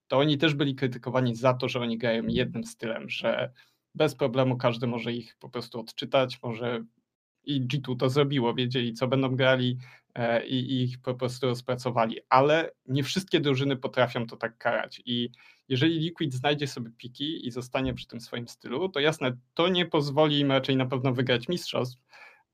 to 0.08 0.18
oni 0.18 0.38
też 0.38 0.54
byli 0.54 0.74
krytykowani 0.74 1.36
za 1.36 1.54
to, 1.54 1.68
że 1.68 1.80
oni 1.80 1.98
grają 1.98 2.22
jednym 2.26 2.64
stylem, 2.64 3.10
że 3.10 3.52
bez 3.94 4.14
problemu 4.14 4.56
każdy 4.56 4.86
może 4.86 5.12
ich 5.12 5.36
po 5.36 5.48
prostu 5.48 5.80
odczytać, 5.80 6.42
może 6.42 6.84
i 7.44 7.62
G2 7.62 7.96
to 7.96 8.08
zrobiło, 8.08 8.54
wiedzieli 8.54 8.92
co 8.92 9.08
będą 9.08 9.36
grali 9.36 9.78
e, 10.14 10.46
i, 10.46 10.54
i 10.54 10.82
ich 10.82 11.00
po 11.00 11.14
prostu 11.14 11.46
rozpracowali, 11.46 12.16
ale 12.28 12.70
nie 12.86 13.02
wszystkie 13.02 13.40
drużyny 13.40 13.76
potrafią 13.76 14.26
to 14.26 14.36
tak 14.36 14.58
karać 14.58 15.02
i 15.04 15.30
jeżeli 15.68 15.98
Liquid 15.98 16.34
znajdzie 16.34 16.66
sobie 16.66 16.90
piki 16.90 17.46
i 17.46 17.50
zostanie 17.50 17.94
przy 17.94 18.06
tym 18.06 18.20
swoim 18.20 18.48
stylu, 18.48 18.88
to 18.88 19.00
jasne, 19.00 19.36
to 19.54 19.68
nie 19.68 19.86
pozwoli 19.86 20.38
im 20.38 20.52
raczej 20.52 20.76
na 20.76 20.86
pewno 20.86 21.12
wygrać 21.12 21.48
mistrzostw, 21.48 21.98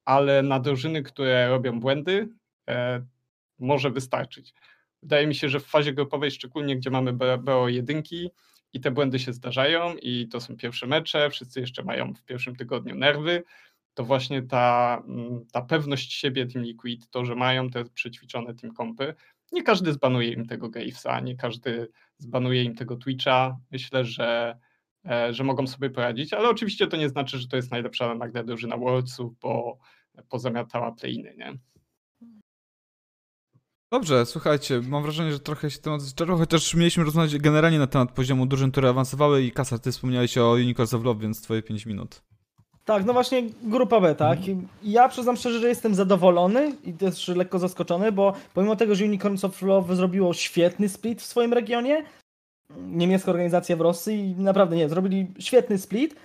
ale 0.05 0.43
na 0.43 0.61
drużyny, 0.61 1.03
które 1.03 1.49
robią 1.49 1.81
błędy, 1.81 2.29
e, 2.69 3.07
może 3.59 3.91
wystarczyć. 3.91 4.55
Wydaje 5.03 5.27
mi 5.27 5.35
się, 5.35 5.49
że 5.49 5.61
w 5.61 5.67
fazie 5.67 5.93
grupowej, 5.93 6.31
szczególnie 6.31 6.77
gdzie 6.77 6.91
mamy 6.91 7.12
B- 7.12 7.39
BO 7.39 7.69
jedynki 7.69 8.31
i 8.73 8.81
te 8.81 8.91
błędy 8.91 9.19
się 9.19 9.33
zdarzają 9.33 9.97
i 10.03 10.29
to 10.29 10.41
są 10.41 10.57
pierwsze 10.57 10.87
mecze, 10.87 11.31
wszyscy 11.31 11.61
jeszcze 11.61 11.85
mają 11.85 12.15
w 12.15 12.23
pierwszym 12.23 12.57
tygodniu 12.57 12.95
nerwy, 12.95 13.43
to 13.95 14.05
właśnie 14.05 14.43
ta, 14.43 15.03
mm, 15.09 15.47
ta 15.53 15.62
pewność 15.62 16.12
siebie 16.12 16.47
Team 16.47 16.65
Liquid, 16.65 17.11
to, 17.11 17.25
że 17.25 17.35
mają 17.35 17.71
te 17.71 17.85
przećwiczone 17.85 18.55
team 18.55 18.75
kompy, 18.75 19.15
nie 19.53 19.62
każdy 19.62 19.93
zbanuje 19.93 20.33
im 20.33 20.47
tego 20.47 20.69
Gravesa, 20.69 21.21
nie 21.21 21.37
każdy 21.37 21.89
zbanuje 22.19 22.62
im 22.62 22.75
tego 22.75 22.97
Twitcha. 22.97 23.59
Myślę, 23.71 24.05
że, 24.05 24.59
e, 25.11 25.35
że 25.35 25.45
mogą 25.45 25.67
sobie 25.67 25.91
poradzić, 25.91 26.33
ale 26.33 26.49
oczywiście 26.49 26.87
to 26.87 26.97
nie 26.97 27.09
znaczy, 27.09 27.39
że 27.39 27.49
to 27.49 27.57
jest 27.57 27.71
najlepsza 27.71 28.15
nagle 28.15 28.45
drużyna 28.45 28.77
Worldsów, 28.77 29.39
bo 29.41 29.79
pozamiatała 30.29 30.93
play-iny, 30.93 31.35
nie? 31.37 31.59
Dobrze, 33.93 34.27
słuchajcie, 34.27 34.81
mam 34.81 35.03
wrażenie, 35.03 35.33
że 35.33 35.41
trochę 35.41 35.71
się 35.71 35.79
temat 35.79 36.03
zczerpał, 36.03 36.39
chociaż 36.39 36.75
mieliśmy 36.75 37.05
rozmawiać 37.05 37.39
generalnie 37.39 37.79
na 37.79 37.87
temat 37.87 38.12
poziomu 38.12 38.47
drużyn, 38.47 38.71
które 38.71 38.89
awansowały 38.89 39.43
i 39.43 39.53
Kasar, 39.53 39.81
ty 39.81 39.93
wspomniałeś 39.93 40.39
o 40.39 40.51
Unicorns 40.51 40.95
of 40.95 41.05
Love, 41.05 41.21
więc 41.21 41.43
twoje 41.43 41.62
5 41.62 41.87
minut. 41.87 42.23
Tak, 42.85 43.05
no 43.05 43.12
właśnie 43.12 43.43
grupa 43.62 44.01
B, 44.01 44.14
tak. 44.14 44.39
Ja 44.82 45.09
przyznam 45.09 45.37
szczerze, 45.37 45.61
że 45.61 45.68
jestem 45.68 45.95
zadowolony 45.95 46.72
i 46.85 46.93
też 46.93 47.28
lekko 47.28 47.59
zaskoczony, 47.59 48.12
bo 48.12 48.32
pomimo 48.55 48.76
tego, 48.76 48.95
że 48.95 49.05
Unicorns 49.05 49.45
of 49.45 49.62
Love 49.62 49.97
zrobiło 49.97 50.35
świetny 50.35 50.89
split 50.89 51.22
w 51.22 51.26
swoim 51.26 51.53
regionie, 51.53 52.05
niemiecka 52.76 53.30
organizacja 53.30 53.76
w 53.76 53.80
Rosji 53.80 54.14
i 54.20 54.43
naprawdę 54.43 54.76
nie, 54.76 54.89
zrobili 54.89 55.26
świetny 55.39 55.78
split, 55.78 56.16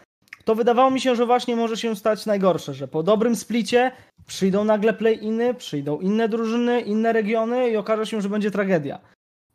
to 0.46 0.56
wydawało 0.56 0.92
mi 0.92 1.02
się, 1.02 1.16
że 1.16 1.26
właśnie 1.26 1.56
może 1.56 1.78
się 1.78 1.96
stać 1.96 2.26
najgorsze, 2.26 2.74
że 2.74 2.88
po 2.88 3.04
dobrym 3.04 3.36
splicie 3.36 3.92
przyjdą 4.28 4.64
nagle 4.64 4.94
play-iny, 4.94 5.54
przyjdą 5.54 6.00
inne 6.00 6.30
drużyny, 6.30 6.82
inne 6.82 7.14
regiony 7.14 7.70
i 7.70 7.78
okaże 7.78 8.06
się, 8.06 8.22
że 8.22 8.30
będzie 8.30 8.52
tragedia. 8.52 9.00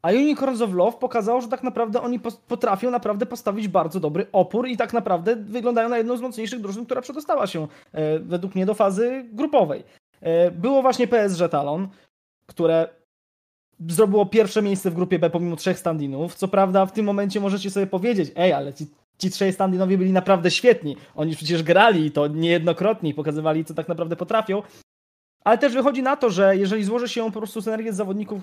A 0.04 0.12
Unicorns 0.12 0.60
of 0.60 0.72
Love 0.72 0.98
pokazało, 0.98 1.40
że 1.40 1.48
tak 1.48 1.62
naprawdę 1.62 2.02
oni 2.02 2.20
potrafią 2.48 2.90
naprawdę 2.90 3.26
postawić 3.26 3.68
bardzo 3.68 4.00
dobry 4.00 4.26
opór 4.32 4.68
i 4.68 4.76
tak 4.76 4.92
naprawdę 4.92 5.36
wyglądają 5.36 5.88
na 5.88 5.98
jedną 5.98 6.16
z 6.16 6.20
mocniejszych 6.20 6.60
drużyn, 6.60 6.84
która 6.84 7.00
przedostała 7.00 7.46
się 7.46 7.68
e, 7.92 8.18
według 8.18 8.54
mnie 8.54 8.66
do 8.66 8.74
fazy 8.74 9.24
grupowej. 9.32 9.84
E, 10.20 10.50
było 10.50 10.82
właśnie 10.82 11.06
PSG 11.06 11.48
Talon, 11.50 11.88
które 12.46 12.88
zrobiło 13.88 14.26
pierwsze 14.26 14.62
miejsce 14.62 14.90
w 14.90 14.94
grupie 14.94 15.18
B 15.18 15.30
pomimo 15.30 15.56
trzech 15.56 15.78
standinów. 15.78 16.34
Co 16.34 16.48
prawda 16.48 16.86
w 16.86 16.92
tym 16.92 17.06
momencie 17.06 17.40
możecie 17.40 17.70
sobie 17.70 17.86
powiedzieć, 17.86 18.32
ej, 18.36 18.52
ale 18.52 18.74
ci, 18.74 18.86
ci 19.18 19.30
trzej 19.30 19.52
standinowie 19.52 19.98
byli 19.98 20.12
naprawdę 20.12 20.50
świetni. 20.50 20.96
Oni 21.14 21.36
przecież 21.36 21.62
grali 21.62 22.06
i 22.06 22.10
to 22.10 22.26
niejednokrotnie 22.26 23.10
i 23.10 23.14
pokazywali, 23.14 23.64
co 23.64 23.74
tak 23.74 23.88
naprawdę 23.88 24.16
potrafią. 24.16 24.62
Ale 25.44 25.58
też 25.58 25.72
wychodzi 25.72 26.02
na 26.02 26.16
to, 26.16 26.30
że 26.30 26.56
jeżeli 26.56 26.84
złoży 26.84 27.08
się 27.08 27.32
po 27.32 27.38
prostu 27.38 27.62
synergię 27.62 27.92
z 27.92 27.96
zawodników 27.96 28.42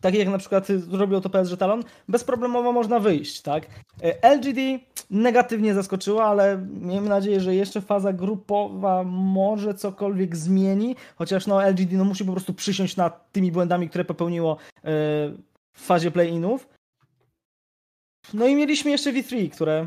takie 0.00 0.18
jak 0.18 0.28
na 0.28 0.38
przykład 0.38 0.66
zrobił 0.66 1.20
to 1.20 1.30
PSG 1.30 1.56
Talon, 1.56 1.82
bezproblemowo 2.08 2.72
można 2.72 3.00
wyjść, 3.00 3.42
tak? 3.42 3.66
E, 4.02 4.34
LGD 4.34 4.84
negatywnie 5.10 5.74
zaskoczyła, 5.74 6.24
ale 6.24 6.58
miejmy 6.80 7.08
nadzieję, 7.08 7.40
że 7.40 7.54
jeszcze 7.54 7.80
faza 7.80 8.12
grupowa 8.12 9.04
może 9.04 9.74
cokolwiek 9.74 10.36
zmieni, 10.36 10.96
chociaż 11.16 11.46
no 11.46 11.68
LGD 11.68 11.92
no 11.92 12.04
musi 12.04 12.24
po 12.24 12.32
prostu 12.32 12.54
przysiąść 12.54 12.96
nad 12.96 13.32
tymi 13.32 13.52
błędami, 13.52 13.88
które 13.88 14.04
popełniło 14.04 14.52
e, 14.52 14.58
w 15.72 15.80
fazie 15.80 16.10
play-inów. 16.10 16.68
No 18.34 18.46
i 18.46 18.54
mieliśmy 18.54 18.90
jeszcze 18.90 19.12
V3, 19.12 19.50
które 19.50 19.86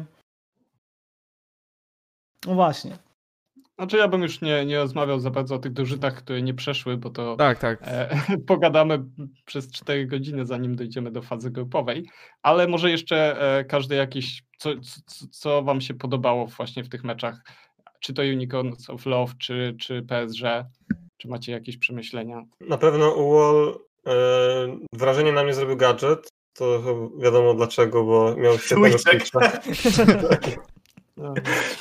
No 2.46 2.54
właśnie. 2.56 2.98
Znaczy 3.82 3.98
ja 3.98 4.08
bym 4.08 4.22
już 4.22 4.42
nie, 4.42 4.66
nie 4.66 4.78
rozmawiał 4.78 5.20
za 5.20 5.30
bardzo 5.30 5.56
o 5.56 5.60
tych 5.60 5.74
drużynach, 5.74 6.14
które 6.14 6.42
nie 6.42 6.54
przeszły, 6.54 6.98
bo 6.98 7.10
to 7.10 7.36
Tak, 7.36 7.60
tak. 7.60 7.80
e, 7.84 8.18
pogadamy 8.48 9.04
przez 9.46 9.72
4 9.72 10.08
godziny, 10.08 10.46
zanim 10.46 10.76
dojdziemy 10.76 11.12
do 11.12 11.22
fazy 11.22 11.52
grupowej, 11.52 12.10
ale 12.42 12.68
może 12.68 12.92
jeszcze 12.92 13.42
e, 13.60 13.66
każdy 13.66 13.96
jakiś, 13.96 14.44
co, 14.58 14.70
co, 15.06 15.26
co 15.32 15.64
wam 15.64 15.82
się 15.82 15.94
podobało 15.94 16.48
właśnie 16.48 16.84
w 16.84 16.90
tych 16.90 17.04
meczach, 17.04 17.44
czy 18.00 18.14
to 18.14 18.22
Unicorns 18.22 18.90
of 18.90 19.06
Love, 19.06 19.34
czy, 19.40 19.76
czy 19.80 20.02
PSG, 20.02 20.44
czy 21.18 21.28
macie 21.28 21.52
jakieś 21.52 21.78
przemyślenia? 21.78 22.44
Na 22.60 22.78
pewno 22.78 23.12
UOL 23.12 23.80
e, 24.08 24.12
wrażenie 24.94 25.32
na 25.32 25.44
mnie 25.44 25.54
zrobił 25.54 25.78
gadżet. 25.78 26.30
To 26.54 26.82
wiadomo 27.18 27.54
dlaczego, 27.54 28.04
bo 28.04 28.36
miał 28.36 28.58
świetnego 28.58 28.98
Twitchek. 28.98 29.62
Twitcha. 31.16 31.34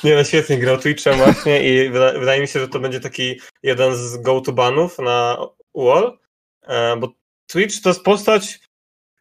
Nie 0.03 0.15
no, 0.15 0.23
świetnie 0.23 0.57
grał 0.57 0.77
Twitchem 0.77 1.17
właśnie 1.17 1.63
i 1.63 1.89
wyda, 1.89 2.19
wydaje 2.19 2.41
mi 2.41 2.47
się, 2.47 2.59
że 2.59 2.67
to 2.67 2.79
będzie 2.79 2.99
taki 2.99 3.39
jeden 3.63 3.95
z 3.95 4.17
go-to-banów 4.17 4.99
na 4.99 5.37
UOL, 5.73 6.17
e, 6.61 6.97
bo 6.97 7.13
Twitch 7.47 7.81
to 7.81 7.89
jest 7.89 8.03
postać, 8.03 8.59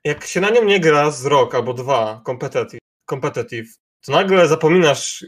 jak 0.05 0.27
się 0.27 0.41
na 0.41 0.51
nią 0.51 0.65
nie 0.65 0.81
gra 0.81 1.11
z 1.11 1.27
rok 1.27 1.55
albo 1.55 1.75
dwa 1.75 2.23
competitive, 2.27 2.81
competitive 3.11 3.69
to 4.07 4.13
nagle 4.13 4.49
zapominasz, 4.49 5.25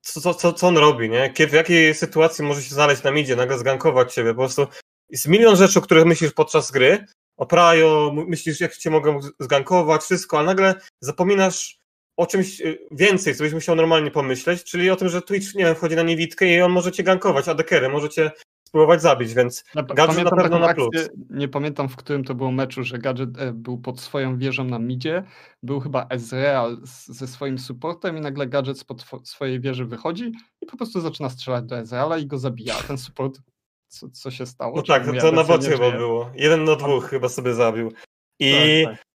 co, 0.00 0.34
co, 0.34 0.52
co, 0.52 0.68
on 0.68 0.78
robi, 0.78 1.10
nie? 1.10 1.34
W 1.48 1.52
jakiej 1.52 1.94
sytuacji 1.94 2.44
może 2.44 2.62
się 2.62 2.74
znaleźć 2.74 3.02
na 3.02 3.10
midzie, 3.10 3.36
nagle 3.36 3.58
zgankować 3.58 4.14
ciebie, 4.14 4.30
po 4.30 4.38
prostu 4.38 4.66
jest 5.10 5.28
milion 5.28 5.56
rzeczy, 5.56 5.78
o 5.78 5.82
których 5.82 6.04
myślisz 6.04 6.32
podczas 6.32 6.70
gry, 6.70 7.06
o 7.36 7.46
prajo, 7.46 8.12
myślisz, 8.26 8.60
jak 8.60 8.76
cię 8.76 8.90
mogą 8.90 9.20
zgankować, 9.40 10.02
wszystko, 10.02 10.38
a 10.38 10.42
nagle 10.42 10.74
zapominasz 11.00 11.79
o 12.16 12.26
czymś 12.26 12.60
y, 12.60 12.78
więcej, 12.90 13.34
co 13.34 13.44
byś 13.44 13.52
musiał 13.52 13.76
normalnie 13.76 14.10
pomyśleć, 14.10 14.64
czyli 14.64 14.90
o 14.90 14.96
tym, 14.96 15.08
że 15.08 15.22
Twitch, 15.22 15.54
nie 15.54 15.64
wiem, 15.64 15.74
wchodzi 15.74 15.96
na 15.96 16.02
niewidkę 16.02 16.46
i 16.46 16.60
on 16.60 16.72
może 16.72 16.92
cię 16.92 17.02
gankować, 17.02 17.48
a 17.48 17.54
dekery 17.54 17.88
może 17.88 18.08
cię 18.08 18.30
spróbować 18.70 19.02
zabić, 19.02 19.34
więc 19.34 19.64
Na, 19.74 19.82
gadżet 19.82 20.24
na 20.24 20.30
pewno 20.30 20.58
na 20.58 20.74
plus. 20.74 20.88
akcję, 20.96 21.08
nie 21.30 21.48
pamiętam 21.48 21.88
w 21.88 21.96
którym 21.96 22.24
to 22.24 22.34
było 22.34 22.52
meczu, 22.52 22.84
że 22.84 22.98
gadżet 22.98 23.38
e, 23.38 23.52
był 23.52 23.78
pod 23.78 24.00
swoją 24.00 24.38
wieżą 24.38 24.64
na 24.64 24.78
midzie, 24.78 25.24
był 25.62 25.80
chyba 25.80 26.06
Ezreal 26.10 26.80
z, 26.84 27.06
ze 27.08 27.26
swoim 27.26 27.58
supportem 27.58 28.16
i 28.16 28.20
nagle 28.20 28.46
gadżet 28.46 28.78
spod 28.78 29.04
swojej 29.24 29.60
wieży 29.60 29.84
wychodzi 29.84 30.32
i 30.60 30.66
po 30.66 30.76
prostu 30.76 31.00
zaczyna 31.00 31.30
strzelać 31.30 31.64
do 31.64 31.78
Ezreala 31.78 32.18
i 32.18 32.26
go 32.26 32.38
zabija. 32.38 32.74
Ten 32.74 32.98
support, 32.98 33.40
co, 33.88 34.10
co 34.10 34.30
się 34.30 34.46
stało? 34.46 34.76
No 34.76 34.82
tak, 34.82 35.06
mu 35.06 35.20
to 35.20 35.32
na 35.32 35.44
bocie 35.44 35.70
chyba 35.70 35.90
było. 35.90 36.30
Jeden 36.34 36.64
na 36.64 36.76
dwóch 36.76 37.08
chyba 37.08 37.28
sobie 37.28 37.54
zabił. 37.54 37.92
I 38.38 38.84
Tak, 38.84 38.94
tak. 38.96 39.09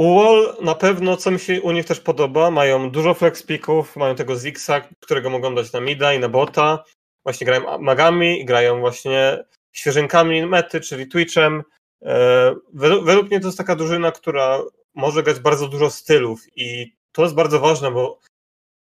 UOL 0.00 0.56
na 0.62 0.74
pewno, 0.74 1.16
co 1.16 1.30
mi 1.30 1.38
się 1.38 1.62
u 1.62 1.72
nich 1.72 1.86
też 1.86 2.00
podoba, 2.00 2.50
mają 2.50 2.90
dużo 2.90 3.14
flex 3.14 3.42
picków, 3.42 3.96
mają 3.96 4.14
tego 4.14 4.36
Zixa, 4.36 4.80
którego 5.00 5.30
mogą 5.30 5.54
dać 5.54 5.72
na 5.72 5.80
mida 5.80 6.14
i 6.14 6.18
na 6.18 6.28
bota. 6.28 6.84
Właśnie 7.24 7.44
grają 7.44 7.78
magami, 7.78 8.44
grają 8.44 8.80
właśnie 8.80 9.44
świeżynkami 9.72 10.46
mety, 10.46 10.80
czyli 10.80 11.08
Twitchem. 11.08 11.62
E, 12.02 12.54
Według, 12.74 13.04
według 13.04 13.30
mnie 13.30 13.40
to 13.40 13.46
jest 13.48 13.58
taka 13.58 13.76
drużyna, 13.76 14.12
która 14.12 14.58
może 14.94 15.22
grać 15.22 15.40
bardzo 15.40 15.68
dużo 15.68 15.90
stylów 15.90 16.40
i 16.56 16.92
to 17.12 17.22
jest 17.22 17.34
bardzo 17.34 17.60
ważne, 17.60 17.90
bo 17.90 18.18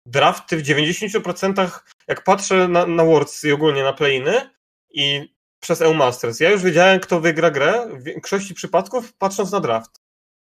drafty 0.05 0.57
w 0.57 0.63
90% 0.63 1.79
jak 2.07 2.23
patrzę 2.23 2.67
na, 2.67 2.85
na 2.85 3.05
Worlds 3.05 3.43
i 3.43 3.51
ogólnie 3.51 3.83
na 3.83 3.93
playiny 3.93 4.49
i 4.93 5.33
przez 5.59 5.81
EU 5.81 5.93
Masters, 5.93 6.39
ja 6.39 6.51
już 6.51 6.63
wiedziałem, 6.63 6.99
kto 6.99 7.19
wygra 7.19 7.51
grę 7.51 7.87
w 7.93 8.03
większości 8.03 8.53
przypadków, 8.53 9.13
patrząc 9.13 9.51
na 9.51 9.59
draft. 9.59 10.02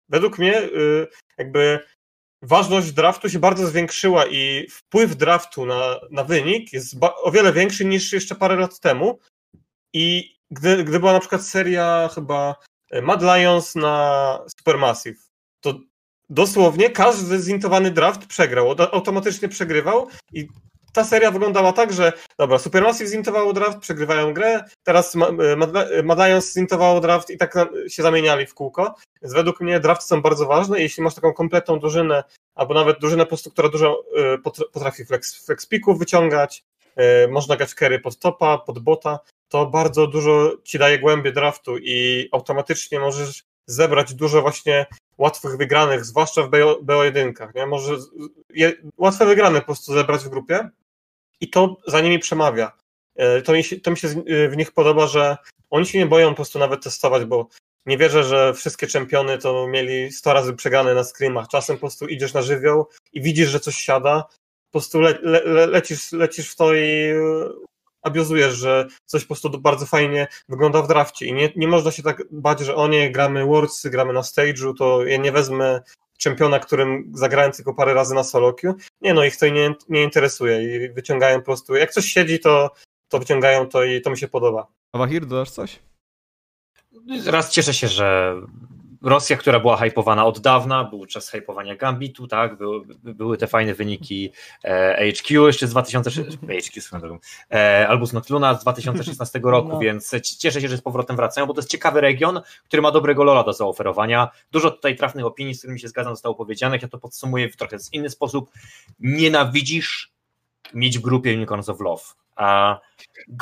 Według 0.09 0.39
mnie 0.39 0.61
y, 0.61 1.07
jakby 1.37 1.79
ważność 2.41 2.91
draftu 2.91 3.29
się 3.29 3.39
bardzo 3.39 3.67
zwiększyła 3.67 4.25
i 4.25 4.67
wpływ 4.69 5.15
draftu 5.15 5.65
na, 5.65 5.99
na 6.11 6.23
wynik 6.23 6.73
jest 6.73 6.95
o 7.01 7.31
wiele 7.31 7.53
większy 7.53 7.85
niż 7.85 8.13
jeszcze 8.13 8.35
parę 8.35 8.55
lat 8.55 8.79
temu. 8.79 9.19
I 9.93 10.35
gdy, 10.51 10.83
gdy 10.83 10.99
była 10.99 11.13
na 11.13 11.19
przykład 11.19 11.43
seria 11.43 12.09
chyba 12.15 12.55
y, 12.95 13.01
Mad 13.01 13.21
Lions 13.21 13.75
na 13.75 14.39
Supermassive, 14.57 15.19
to 15.61 15.79
dosłownie 16.29 16.89
każdy 16.89 17.39
zintowany 17.39 17.91
draft 17.91 18.25
przegrał, 18.27 18.75
automatycznie 18.91 19.49
przegrywał 19.49 20.07
i 20.33 20.47
ta 20.95 21.03
seria 21.03 21.31
wyglądała 21.31 21.73
tak, 21.73 21.93
że 21.93 22.13
dobra, 22.39 22.59
Supermassive 22.59 23.09
zintowało 23.09 23.53
draft, 23.53 23.77
przegrywają 23.79 24.33
grę, 24.33 24.63
teraz 24.83 25.15
Ma- 25.15 25.29
y, 25.29 25.55
Mad, 25.55 25.69
Mad 26.03 26.19
Lions 26.19 26.53
zintowało 26.53 27.01
draft 27.01 27.29
i 27.29 27.37
tak 27.37 27.53
się 27.87 28.03
zamieniali 28.03 28.45
w 28.45 28.53
kółko. 28.53 28.95
Więc 29.21 29.33
według 29.33 29.61
mnie 29.61 29.79
drafty 29.79 30.05
są 30.05 30.21
bardzo 30.21 30.45
ważne. 30.45 30.81
Jeśli 30.81 31.03
masz 31.03 31.15
taką 31.15 31.33
kompletną 31.33 31.79
drużynę, 31.79 32.23
albo 32.55 32.73
nawet 32.73 32.99
drużynę 32.99 33.23
po 33.23 33.29
prostu, 33.29 33.51
która 33.51 33.69
dużo 33.69 34.03
potr- 34.45 34.71
potrafi 34.73 35.05
flex, 35.05 35.45
flex 35.45 35.65
picków 35.65 35.99
wyciągać, 35.99 36.63
można 37.29 37.55
grać 37.55 37.73
carry 37.73 37.99
pod 37.99 38.19
topa, 38.19 38.57
pod 38.57 38.79
bota, 38.79 39.19
to 39.49 39.65
bardzo 39.65 40.07
dużo 40.07 40.51
ci 40.63 40.79
daje 40.79 40.99
głębie 40.99 41.31
draftu 41.31 41.77
i 41.77 42.29
automatycznie 42.31 42.99
możesz 42.99 43.43
zebrać 43.67 44.13
dużo 44.13 44.41
właśnie 44.41 44.85
łatwych 45.17 45.57
wygranych, 45.57 46.05
zwłaszcza 46.05 46.43
w 46.43 46.49
BO, 46.49 46.79
BO1, 46.83 47.55
nie? 47.55 47.65
Może 47.65 47.93
je, 48.53 48.73
łatwe 48.97 49.25
wygrane 49.25 49.59
po 49.59 49.65
prostu 49.65 49.93
zebrać 49.93 50.23
w 50.23 50.29
grupie 50.29 50.69
i 51.41 51.49
to 51.49 51.77
za 51.87 52.01
nimi 52.01 52.19
przemawia. 52.19 52.71
Y, 53.39 53.41
To 53.41 53.53
mi 53.53 53.63
się, 53.63 53.79
to 53.79 53.91
mi 53.91 53.97
się 53.97 54.07
y, 54.07 54.49
w 54.49 54.57
nich 54.57 54.71
podoba, 54.71 55.07
że 55.07 55.37
oni 55.69 55.85
się 55.85 55.97
nie 55.97 56.05
boją 56.05 56.29
po 56.29 56.35
prostu 56.35 56.59
nawet 56.59 56.83
testować, 56.83 57.25
bo 57.25 57.47
nie 57.85 57.97
wierzę, 57.97 58.23
że 58.23 58.53
wszystkie 58.53 58.87
czempiony 58.87 59.37
to 59.37 59.67
mieli 59.67 60.11
100 60.11 60.33
razy 60.33 60.53
przegrane 60.53 60.93
na 60.93 61.03
screamach. 61.03 61.47
Czasem 61.47 61.75
po 61.75 61.79
prostu 61.79 62.07
idziesz 62.07 62.33
na 62.33 62.41
żywioł 62.41 62.87
i 63.13 63.21
widzisz, 63.21 63.49
że 63.49 63.59
coś 63.59 63.75
siada, 63.75 64.23
po 64.71 64.79
prostu 64.79 65.01
le, 65.01 65.19
le, 65.21 65.43
le, 65.43 65.65
lecisz, 65.65 66.11
lecisz 66.11 66.49
w 66.49 66.55
to 66.55 66.73
i 66.73 66.81
e, 66.81 67.49
abiozujesz, 68.01 68.53
że 68.53 68.87
coś 69.05 69.23
po 69.23 69.27
prostu 69.27 69.59
bardzo 69.59 69.85
fajnie 69.85 70.27
wygląda 70.49 70.81
w 70.81 70.87
drafcie 70.87 71.25
i 71.25 71.33
nie, 71.33 71.49
nie 71.55 71.67
można 71.67 71.91
się 71.91 72.03
tak 72.03 72.23
bać, 72.31 72.59
że 72.59 72.75
o 72.75 72.87
nie, 72.87 73.11
gramy 73.11 73.45
Worldsy, 73.45 73.89
gramy 73.89 74.13
na 74.13 74.21
stage'u, 74.21 74.73
to 74.77 75.05
ja 75.05 75.17
nie 75.17 75.31
wezmę 75.31 75.81
czempiona, 76.17 76.59
którym 76.59 77.11
zagrałem 77.13 77.51
tylko 77.51 77.73
parę 77.73 77.93
razy 77.93 78.15
na 78.15 78.23
solo 78.23 78.53
queue. 78.53 78.73
Nie 79.01 79.13
no, 79.13 79.23
ich 79.23 79.37
to 79.37 79.47
nie, 79.47 79.75
nie 79.89 80.03
interesuje 80.03 80.63
i 80.63 80.89
wyciągają 80.93 81.39
po 81.39 81.45
prostu, 81.45 81.75
jak 81.75 81.91
coś 81.91 82.05
siedzi, 82.05 82.39
to, 82.39 82.71
to 83.09 83.19
wyciągają 83.19 83.67
to 83.67 83.83
i 83.83 84.01
to 84.01 84.09
mi 84.09 84.17
się 84.17 84.27
podoba. 84.27 84.67
A 84.91 84.97
Wahir, 84.97 85.25
dodasz 85.25 85.51
coś? 85.51 85.79
Raz 87.25 87.51
cieszę 87.51 87.73
się, 87.73 87.87
że 87.87 88.35
Rosja, 89.05 89.37
która 89.37 89.59
była 89.59 89.77
hypowana 89.77 90.25
od 90.25 90.39
dawna, 90.39 90.83
był 90.83 91.05
czas 91.05 91.29
hypowania 91.29 91.75
Gambitu, 91.75 92.27
tak, 92.27 92.57
były, 92.57 92.85
były 93.03 93.37
te 93.37 93.47
fajne 93.47 93.73
wyniki 93.73 94.31
e, 94.63 95.11
HQ 95.11 95.47
jeszcze 95.47 95.67
z 95.67 95.69
2016, 95.69 96.37
HQ 96.61 96.81
swoją 96.81 97.01
drogą, 97.01 97.19
e, 97.51 97.87
Albus 97.87 98.13
Nocluna 98.13 98.53
z 98.53 98.61
2016 98.61 99.39
roku, 99.43 99.69
No. 99.69 99.79
więc 99.79 100.11
cieszę 100.39 100.61
się, 100.61 100.67
że 100.67 100.77
z 100.77 100.81
powrotem 100.81 101.15
wracają, 101.15 101.47
bo 101.47 101.53
to 101.53 101.59
jest 101.59 101.69
ciekawy 101.69 102.01
region, 102.01 102.41
który 102.67 102.81
ma 102.81 102.91
dobrego 102.91 103.23
lola 103.23 103.43
do 103.43 103.53
zaoferowania. 103.53 104.29
Dużo 104.51 104.71
tutaj 104.71 104.95
trafnych 104.95 105.25
opinii, 105.25 105.55
z 105.55 105.57
którymi 105.57 105.79
się 105.79 105.87
zgadzam, 105.87 106.13
zostało 106.13 106.35
powiedzianych, 106.35 106.81
ja 106.81 106.87
to 106.87 106.97
podsumuję 106.97 107.49
w 107.49 107.55
trochę 107.55 107.77
inny 107.91 108.09
sposób. 108.09 108.49
Nienawidzisz 108.99 110.14
mieć 110.73 110.99
grupie 110.99 111.33
Unicorns 111.33 111.69
of 111.69 111.79
Love. 111.79 112.03
A 112.35 112.79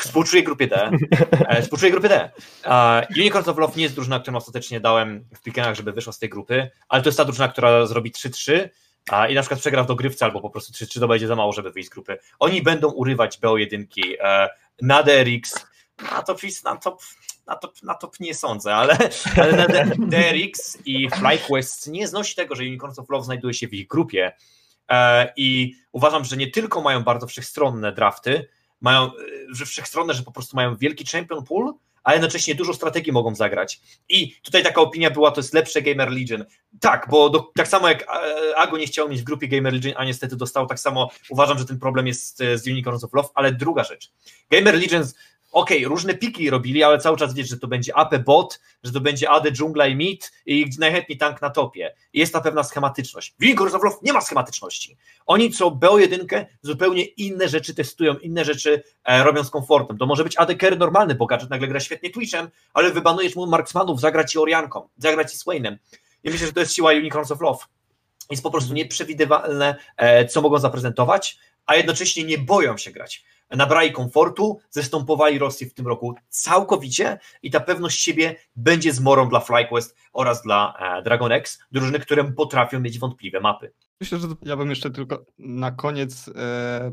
współczuję 0.02 0.44
grupie 0.44 0.68
D. 0.68 0.92
E, 1.48 1.62
Współczuję 1.62 1.92
grupie 1.92 2.10
D. 2.10 2.32
Unicorns 3.18 3.48
of 3.48 3.58
Love 3.58 3.74
nie 3.76 3.84
jest 3.84 3.96
drużyna, 3.96 4.20
którą 4.20 4.38
ostatecznie 4.38 4.80
dałem 4.80 5.26
w 5.36 5.42
pikenach, 5.42 5.76
żeby 5.76 5.92
wyszła 5.92 6.14
z 6.14 6.20
tej 6.20 6.30
grupy, 6.30 6.70
ale 6.90 7.02
to 7.04 7.10
jest 7.10 7.18
ta 7.18 7.26
drużyna, 7.26 7.48
która 7.48 7.86
zrobi 7.86 8.12
3-3 8.12 8.70
a, 9.10 9.28
i 9.28 9.36
na 9.36 9.42
przykład 9.42 9.60
przegra 9.60 9.84
w 9.84 9.88
dogrywce, 9.88 10.26
albo 10.26 10.42
po 10.42 10.50
prostu 10.50 10.86
3-3 10.86 11.00
to 11.00 11.08
będzie 11.08 11.28
za 11.28 11.36
mało, 11.36 11.54
żeby 11.54 11.72
wyjść 11.72 11.90
z 11.90 11.92
grupy. 11.92 12.18
Oni 12.40 12.62
będą 12.62 12.92
urywać 12.92 13.40
BO1 13.40 13.86
e, 14.20 14.50
na 14.82 15.04
DRX, 15.04 15.66
na 16.12 16.24
top, 16.24 16.42
na 16.64 16.76
top, 16.78 17.02
na 17.48 17.56
top, 17.56 17.84
na 17.84 17.96
top 17.96 18.20
nie 18.20 18.36
sądzę, 18.36 18.76
ale, 18.76 18.98
ale 19.38 19.52
na 19.52 19.68
DRX 20.08 20.78
i 20.86 21.10
FlyQuest 21.10 21.88
nie 21.88 22.08
znosi 22.08 22.36
tego, 22.36 22.56
że 22.56 22.64
Unicorns 22.64 23.00
of 23.00 23.10
Love 23.10 23.26
znajduje 23.26 23.54
się 23.54 23.68
w 23.68 23.74
ich 23.74 23.88
grupie 23.88 24.32
i 25.38 25.76
uważam, 25.92 26.26
że 26.26 26.38
nie 26.38 26.52
tylko 26.52 26.82
mają 26.82 27.04
bardzo 27.04 27.28
wszechstronne 27.28 27.92
drafty, 27.92 28.48
mają, 28.82 29.06
e, 29.06 29.10
że 29.50 29.66
wszechstronne, 29.66 30.14
że 30.14 30.24
po 30.24 30.32
prostu 30.32 30.56
mają 30.56 30.76
wielki 30.76 31.06
champion 31.06 31.46
pool, 31.46 31.74
a 32.04 32.14
jednocześnie 32.14 32.56
dużo 32.56 32.74
strategii 32.74 33.12
mogą 33.12 33.36
zagrać. 33.36 33.82
I 34.10 34.36
tutaj 34.42 34.64
taka 34.64 34.82
opinia 34.82 35.12
była, 35.12 35.32
to 35.32 35.40
jest 35.40 35.54
lepsze 35.54 35.82
Gamer 35.82 36.12
Legion. 36.12 36.46
Tak, 36.80 37.08
bo 37.10 37.30
do, 37.30 37.52
tak 37.56 37.68
samo 37.68 37.90
jak 37.90 38.02
e, 38.02 38.58
Ago 38.58 38.78
nie 38.78 38.88
chciał 38.88 39.10
mieć 39.10 39.22
w 39.22 39.24
grupie 39.24 39.48
Gamer 39.48 39.74
Legion, 39.74 39.94
a 39.98 40.06
niestety 40.06 40.36
dostał, 40.36 40.68
tak 40.68 40.80
samo 40.80 41.10
uważam, 41.30 41.58
że 41.60 41.66
ten 41.66 41.80
problem 41.80 42.08
jest 42.08 42.42
e, 42.42 42.58
z 42.58 42.68
Unicorns 42.68 43.04
of 43.04 43.14
Love, 43.14 43.30
ale 43.36 43.52
druga 43.52 43.84
rzecz. 43.84 44.12
Gamer 44.52 44.76
Legions, 44.76 45.16
okej, 45.54 45.86
różne 45.86 46.16
piki 46.16 46.50
robili, 46.50 46.84
ale 46.84 47.00
cały 47.00 47.18
czas 47.18 47.34
wiesz, 47.34 47.50
że 47.50 47.60
to 47.60 47.68
będzie 47.68 47.98
AP 47.98 48.18
bot, 48.18 48.60
że 48.84 48.92
to 48.92 49.00
będzie 49.00 49.30
AD 49.30 49.52
dżungla 49.52 49.88
i 49.88 49.96
mid 49.96 50.32
i 50.46 50.70
najchętniej 50.80 51.18
tank 51.18 51.42
na 51.42 51.50
topie. 51.50 51.96
I 52.14 52.20
jest 52.20 52.34
ta 52.34 52.42
pewna 52.42 52.64
schematyczność. 52.64 53.36
W 53.40 53.44
Unicorns 53.44 53.74
of 53.74 53.84
Love 53.84 53.96
nie 54.02 54.14
ma 54.14 54.22
schematyczności. 54.22 54.98
Oni 55.26 55.52
co 55.52 55.72
BO1 55.72 56.46
zupełnie 56.62 57.04
inne 57.04 57.48
rzeczy 57.48 57.76
testują, 57.76 58.18
inne 58.18 58.46
rzeczy 58.46 58.84
e, 59.04 59.24
robią 59.24 59.44
z 59.44 59.50
komfortem. 59.50 59.98
To 59.98 60.06
może 60.06 60.24
być 60.24 60.38
AD 60.38 60.56
carry 60.62 60.78
normalny, 60.78 61.16
bo 61.16 61.26
gadżet 61.26 61.50
nagle 61.50 61.68
gra 61.68 61.80
świetnie 61.80 62.10
Twitchem, 62.10 62.50
ale 62.74 62.92
wybanujesz 62.92 63.36
mu 63.36 63.48
marksmanów, 63.48 64.00
zagrać 64.00 64.32
ci 64.32 64.40
Orianką, 64.40 64.90
zagrać 64.98 65.32
ci 65.32 65.38
Swainem. 65.38 65.78
Ja 66.24 66.32
myślę, 66.32 66.48
że 66.48 66.54
to 66.54 66.60
jest 66.60 66.74
siła 66.74 66.92
Unicorns 66.92 67.32
of 67.32 67.42
Love. 67.42 67.66
Jest 68.32 68.44
po 68.44 68.52
prostu 68.52 68.74
nieprzewidywalne, 68.74 69.76
e, 69.98 70.26
co 70.26 70.42
mogą 70.42 70.60
zaprezentować, 70.60 71.38
a 71.66 71.76
jednocześnie 71.76 72.24
nie 72.24 72.38
boją 72.38 72.78
się 72.78 72.92
grać. 72.92 73.24
Nabrali 73.54 73.92
komfortu, 73.92 74.60
zestąpowali 74.70 75.40
Rosję 75.40 75.68
w 75.70 75.74
tym 75.74 75.88
roku 75.88 76.16
całkowicie 76.30 77.20
i 77.42 77.52
ta 77.52 77.60
pewność 77.60 78.02
siebie 78.02 78.36
będzie 78.56 78.94
zmorą 78.94 79.30
dla 79.30 79.40
FlyQuest 79.40 79.98
oraz 80.14 80.44
dla 80.44 80.74
e, 80.80 81.04
Dragon 81.04 81.32
X, 81.32 81.60
drużyny, 81.72 82.00
które 82.00 82.32
potrafią 82.32 82.80
mieć 82.80 83.00
wątpliwe 83.00 83.40
mapy. 83.40 83.72
Myślę, 84.02 84.20
że 84.20 84.28
ja 84.42 84.58
bym 84.58 84.70
jeszcze 84.70 84.92
tylko 84.92 85.26
na 85.40 85.72
koniec 85.72 86.30
e, 86.36 86.92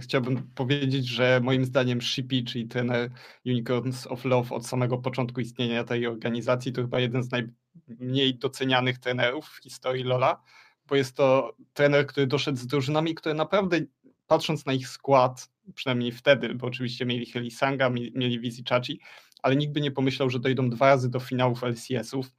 chciałbym 0.00 0.50
powiedzieć, 0.54 1.08
że 1.08 1.40
moim 1.42 1.64
zdaniem 1.64 2.02
Shippy, 2.02 2.42
czyli 2.42 2.66
trener 2.66 3.10
Unicorns 3.46 4.06
of 4.06 4.24
Love 4.24 4.54
od 4.54 4.66
samego 4.66 4.98
początku 4.98 5.40
istnienia 5.40 5.84
tej 5.84 6.06
organizacji, 6.06 6.72
to 6.72 6.82
chyba 6.82 7.00
jeden 7.00 7.22
z 7.22 7.30
najmniej 7.30 8.38
docenianych 8.38 8.98
trenerów 8.98 9.46
w 9.46 9.62
historii 9.62 10.04
Lola, 10.04 10.42
bo 10.86 10.96
jest 10.96 11.16
to 11.16 11.56
trener, 11.72 12.06
który 12.06 12.26
doszedł 12.26 12.58
z 12.58 12.66
drużynami, 12.66 13.14
które 13.14 13.34
naprawdę 13.34 13.80
patrząc 14.26 14.66
na 14.66 14.72
ich 14.72 14.88
skład, 14.88 15.48
przynajmniej 15.74 16.12
wtedy, 16.12 16.54
bo 16.54 16.66
oczywiście 16.66 17.06
mieli 17.06 17.26
Helisanga, 17.26 17.90
mieli 17.90 18.40
Wizzy 18.40 18.62
Chachi, 18.68 19.00
ale 19.42 19.56
nikt 19.56 19.72
by 19.72 19.80
nie 19.80 19.90
pomyślał, 19.90 20.30
że 20.30 20.40
dojdą 20.40 20.70
dwa 20.70 20.86
razy 20.86 21.10
do 21.10 21.20
finałów 21.20 21.62
LCS-ów. 21.62 22.32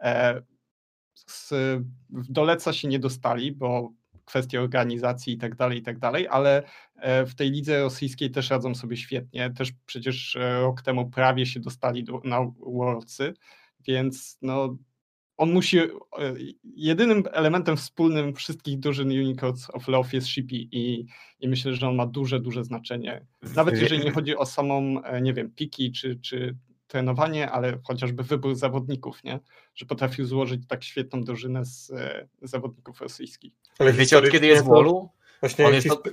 E, 0.00 0.42
do 2.12 2.44
Leca 2.44 2.72
się 2.72 2.88
nie 2.88 2.98
dostali, 2.98 3.52
bo 3.52 3.92
kwestie 4.24 4.60
organizacji 4.60 5.34
i 5.34 5.38
tak 5.38 5.54
dalej, 5.54 5.78
i 5.78 5.82
tak 5.82 5.98
dalej, 5.98 6.28
ale 6.28 6.62
e, 6.96 7.26
w 7.26 7.34
tej 7.34 7.50
lidze 7.50 7.82
rosyjskiej 7.82 8.30
też 8.30 8.50
radzą 8.50 8.74
sobie 8.74 8.96
świetnie. 8.96 9.50
Też 9.50 9.72
przecież 9.86 10.36
e, 10.36 10.60
rok 10.60 10.82
temu 10.82 11.10
prawie 11.10 11.46
się 11.46 11.60
dostali 11.60 12.04
do, 12.04 12.20
na 12.24 12.40
Worldsy, 12.58 13.34
więc 13.86 14.38
no, 14.42 14.76
on 15.36 15.52
musi, 15.52 15.78
jedynym 16.76 17.24
elementem 17.32 17.76
wspólnym 17.76 18.34
wszystkich 18.34 18.78
drużyn 18.78 19.08
Unicorns 19.08 19.70
of 19.70 19.88
Love 19.88 20.08
jest 20.12 20.26
Shippy 20.26 20.54
i, 20.54 21.06
i 21.40 21.48
myślę, 21.48 21.74
że 21.74 21.88
on 21.88 21.94
ma 21.94 22.06
duże, 22.06 22.40
duże 22.40 22.64
znaczenie. 22.64 23.26
Nawet 23.56 23.80
jeżeli 23.80 24.04
nie 24.04 24.10
chodzi 24.10 24.36
o 24.36 24.46
samą, 24.46 25.02
nie 25.22 25.34
wiem, 25.34 25.50
piki 25.50 25.92
czy, 25.92 26.16
czy 26.16 26.56
trenowanie, 26.86 27.50
ale 27.50 27.78
chociażby 27.84 28.22
wybór 28.22 28.54
zawodników, 28.54 29.24
nie? 29.24 29.40
Że 29.74 29.86
potrafił 29.86 30.26
złożyć 30.26 30.62
tak 30.68 30.84
świetną 30.84 31.24
drużynę 31.24 31.64
z 31.64 31.90
e, 31.90 32.28
zawodników 32.42 33.00
rosyjskich. 33.00 33.52
Ale 33.78 33.92
wiecie 33.92 34.18
od 34.18 34.30
kiedy 34.30 34.46
jest 34.46 34.64
w 34.64 34.66
Wolu? 34.66 35.08
Właśnie 35.40 35.66
on 35.66 35.74
jest 35.74 35.90
od... 35.90 36.08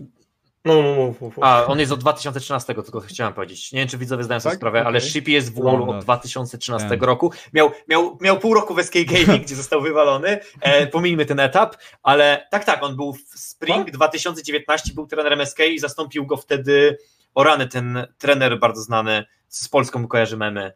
No, 0.65 0.81
mów, 0.81 1.21
mów, 1.21 1.37
mów. 1.37 1.45
A, 1.45 1.65
on 1.65 1.79
jest 1.79 1.91
od 1.91 1.99
2013, 1.99 2.73
tylko 2.73 2.99
chciałem 2.99 3.33
powiedzieć. 3.33 3.71
Nie 3.71 3.79
wiem, 3.79 3.87
czy 3.87 3.97
widzowie 3.97 4.23
zdają 4.23 4.39
sobie 4.39 4.51
tak? 4.51 4.59
sprawę, 4.59 4.79
okay. 4.79 4.87
ale 4.87 5.01
Shippy 5.01 5.31
jest 5.31 5.53
w 5.53 5.63
Wallu 5.63 5.91
od 5.91 6.03
2013 6.03 6.87
yeah. 6.87 7.01
roku. 7.01 7.31
Miał, 7.53 7.71
miał, 7.87 8.17
miał 8.21 8.39
pół 8.39 8.53
roku 8.53 8.75
w 8.75 8.83
SK 8.83 8.93
Gaming, 9.05 9.43
gdzie 9.45 9.55
został 9.55 9.81
wywalony. 9.81 10.39
E, 10.61 10.87
pomijmy 10.87 11.25
ten 11.25 11.39
etap, 11.39 11.77
ale 12.03 12.47
tak, 12.51 12.65
tak, 12.65 12.83
on 12.83 12.95
był 12.95 13.13
w 13.13 13.39
Spring 13.39 13.91
2019, 13.91 14.93
był 14.93 15.07
trenerem 15.07 15.45
SK 15.45 15.59
i 15.59 15.79
zastąpił 15.79 16.25
go 16.25 16.37
wtedy 16.37 16.97
Orany, 17.33 17.67
ten 17.67 18.07
trener 18.17 18.59
bardzo 18.59 18.81
znany, 18.81 19.25
z 19.47 19.69
Polską 19.69 20.07
kojarzy 20.07 20.37
memy. 20.37 20.73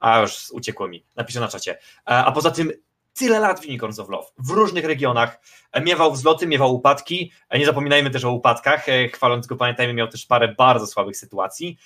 A 0.00 0.20
już 0.20 0.50
uciekło 0.52 0.88
mi, 0.88 1.04
napiszę 1.16 1.40
na 1.40 1.48
czacie. 1.48 1.72
E, 1.72 1.78
a 2.04 2.32
poza 2.32 2.50
tym 2.50 2.72
tyle 3.14 3.40
lat 3.40 3.60
w 3.60 3.68
Unicorns 3.68 3.98
of 3.98 4.08
Love, 4.08 4.26
w 4.38 4.50
różnych 4.50 4.84
regionach. 4.84 5.40
E, 5.72 5.80
miewał 5.80 6.12
wzloty, 6.12 6.46
miewał 6.46 6.74
upadki. 6.74 7.32
E, 7.48 7.58
nie 7.58 7.66
zapominajmy 7.66 8.10
też 8.10 8.24
o 8.24 8.32
upadkach. 8.32 8.86
Chwaląc 9.12 9.46
go, 9.46 9.56
pamiętajmy, 9.56 9.94
miał 9.94 10.08
też 10.08 10.26
parę 10.26 10.54
bardzo 10.58 10.86
słabych 10.86 11.16
sytuacji. 11.16 11.78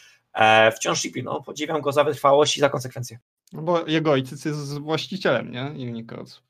Wciąż 0.76 0.98
Shippy, 0.98 1.22
no 1.22 1.42
podziwiam 1.42 1.80
go 1.80 1.92
za 1.92 2.04
wytrwałość 2.04 2.56
i 2.56 2.60
za 2.60 2.68
konsekwencje. 2.68 3.18
No 3.52 3.62
bo 3.62 3.86
jego 3.86 4.10
ojciec 4.10 4.44
jest 4.44 4.78
właścicielem, 4.78 5.50
nie? 5.50 5.62
Unicorns. 5.62 6.40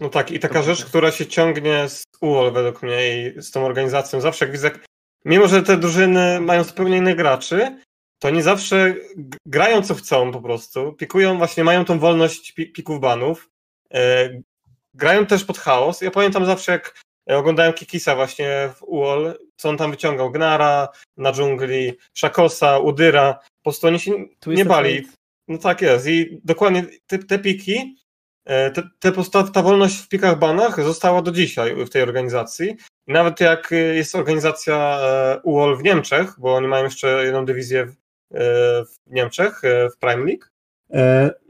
No 0.00 0.08
tak, 0.08 0.30
i 0.30 0.38
taka 0.38 0.62
rzecz, 0.62 0.84
która 0.84 1.10
się 1.10 1.26
ciągnie 1.26 1.88
z 1.88 2.04
UOL 2.20 2.52
według 2.52 2.82
mnie 2.82 3.28
i 3.28 3.42
z 3.42 3.50
tą 3.50 3.66
organizacją. 3.66 4.20
Zawsze 4.20 4.44
jak 4.44 4.52
widzę, 4.52 4.70
mimo 5.24 5.48
że 5.48 5.62
te 5.62 5.76
drużyny 5.76 6.40
mają 6.40 6.64
zupełnie 6.64 6.96
innych 6.96 7.16
graczy, 7.16 7.78
to 8.18 8.30
nie 8.30 8.42
zawsze 8.42 8.94
grają 9.46 9.82
co 9.82 9.94
chcą 9.94 10.32
po 10.32 10.40
prostu, 10.40 10.92
pikują, 10.92 11.38
właśnie 11.38 11.64
mają 11.64 11.84
tą 11.84 11.98
wolność 11.98 12.52
pików 12.52 13.00
banów, 13.00 13.50
e, 13.94 14.30
grają 14.94 15.26
też 15.26 15.44
pod 15.44 15.58
chaos. 15.58 16.00
Ja 16.00 16.10
pamiętam 16.10 16.46
zawsze, 16.46 16.72
jak 16.72 16.94
oglądałem 17.26 17.72
Kikisa 17.72 18.16
właśnie 18.16 18.70
w 18.76 18.82
UOL, 18.82 19.38
co 19.56 19.68
on 19.68 19.76
tam 19.76 19.90
wyciągał, 19.90 20.30
Gnara 20.30 20.88
na 21.16 21.32
dżungli, 21.32 21.92
Szakosa, 22.14 22.78
Udyra, 22.78 23.34
po 23.34 23.62
prostu 23.62 23.86
oni 23.86 24.00
się 24.00 24.12
nie 24.46 24.64
bali. 24.64 25.06
No 25.48 25.58
tak 25.58 25.82
jest 25.82 26.06
i 26.06 26.40
dokładnie 26.44 26.84
te, 27.06 27.18
te 27.18 27.38
piki, 27.38 27.96
e, 28.44 28.70
te, 28.70 28.82
te 28.98 29.12
postaw, 29.12 29.52
ta 29.52 29.62
wolność 29.62 29.96
w 29.96 30.08
pikach 30.08 30.38
banach 30.38 30.84
została 30.84 31.22
do 31.22 31.32
dzisiaj 31.32 31.84
w 31.84 31.90
tej 31.90 32.02
organizacji. 32.02 32.76
Nawet 33.06 33.40
jak 33.40 33.70
jest 33.94 34.14
organizacja 34.14 34.98
e, 35.02 35.40
UOL 35.42 35.76
w 35.76 35.82
Niemczech, 35.82 36.34
bo 36.38 36.54
oni 36.54 36.68
mają 36.68 36.84
jeszcze 36.84 37.24
jedną 37.24 37.44
dywizję 37.44 37.92
w, 38.30 38.84
w 39.06 39.12
Niemczech, 39.12 39.62
w 39.62 39.98
Prime 39.98 40.24
League, 40.24 40.44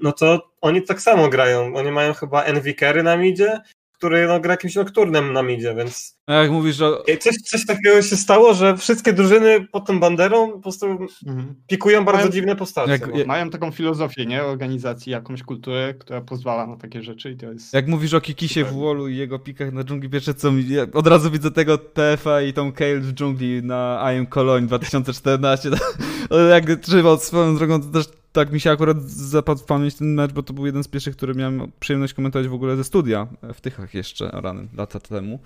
no 0.02 0.12
to 0.12 0.50
oni 0.60 0.82
tak 0.82 1.00
samo 1.00 1.28
grają. 1.28 1.76
Oni 1.76 1.92
mają 1.92 2.14
chyba 2.14 2.42
Envy 2.42 2.74
Carry 2.74 3.02
na 3.02 3.16
midzie 3.16 3.60
który 3.98 4.26
no, 4.26 4.40
gra 4.40 4.52
jakimś 4.52 4.74
nokturnem 4.74 5.32
na 5.32 5.42
midzie, 5.42 5.74
więc... 5.74 6.17
A 6.28 6.32
jak 6.32 6.50
mówisz, 6.50 6.76
że... 6.76 6.90
Coś, 7.20 7.36
coś 7.36 7.66
takiego 7.66 8.02
się 8.02 8.16
stało, 8.16 8.54
że 8.54 8.76
wszystkie 8.76 9.12
drużyny 9.12 9.66
pod 9.72 9.86
tą 9.86 10.00
banderą 10.00 10.52
po 10.52 10.58
prostu 10.58 10.86
mhm. 10.86 11.54
pikują 11.66 12.04
bardzo 12.04 12.20
mają, 12.20 12.32
dziwne 12.32 12.56
postacie. 12.56 12.92
Jak, 12.92 13.14
no. 13.14 13.24
Mają 13.26 13.50
taką 13.50 13.70
filozofię, 13.70 14.26
nie? 14.26 14.44
Organizacji, 14.44 15.12
jakąś 15.12 15.42
kulturę, 15.42 15.94
która 15.94 16.20
pozwala 16.20 16.66
na 16.66 16.76
takie 16.76 17.02
rzeczy 17.02 17.30
i 17.30 17.36
to 17.36 17.52
jest... 17.52 17.74
Jak 17.74 17.88
mówisz 17.88 18.14
o 18.14 18.20
Kikisie 18.20 18.64
w 18.64 18.72
Wallu 18.72 19.08
i 19.08 19.16
jego 19.16 19.38
pikach 19.38 19.72
na 19.72 19.84
dżungli, 19.84 20.10
pierwsze 20.10 20.34
co 20.34 20.52
mi... 20.52 20.68
Ja 20.68 20.86
od 20.92 21.06
razu 21.06 21.30
widzę 21.30 21.50
tego 21.50 21.78
TFA 21.78 22.42
i 22.42 22.52
tą 22.52 22.72
Kale 22.72 23.00
w 23.00 23.12
dżungli 23.12 23.62
na 23.62 24.12
I 24.14 24.18
Am 24.18 24.26
Cologne 24.26 24.66
2014. 24.66 25.70
jak 26.50 26.80
trzymał 26.80 27.18
swoją 27.18 27.56
drogą, 27.56 27.82
to 27.82 27.88
też 27.88 28.06
tak 28.32 28.52
mi 28.52 28.60
się 28.60 28.70
akurat 28.70 29.02
zapadł 29.10 29.60
w 29.60 29.64
pamięć 29.64 29.94
ten 29.94 30.14
mecz, 30.14 30.32
bo 30.32 30.42
to 30.42 30.52
był 30.52 30.66
jeden 30.66 30.84
z 30.84 30.88
pierwszych, 30.88 31.16
który 31.16 31.34
miałem 31.34 31.72
przyjemność 31.80 32.14
komentować 32.14 32.48
w 32.48 32.54
ogóle 32.54 32.76
ze 32.76 32.84
studia, 32.84 33.26
w 33.54 33.60
Tychach 33.60 33.94
jeszcze, 33.94 34.30
rany, 34.32 34.68
lata 34.76 35.00
temu. 35.00 35.38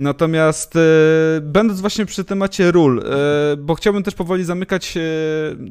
Natomiast 0.00 0.76
e, 0.76 0.80
będąc 1.42 1.80
właśnie 1.80 2.06
przy 2.06 2.24
temacie 2.24 2.72
ról, 2.72 3.00
e, 3.04 3.56
bo 3.56 3.74
chciałbym 3.74 4.02
też 4.02 4.14
powoli 4.14 4.44
zamykać 4.44 4.96
e, 4.96 5.00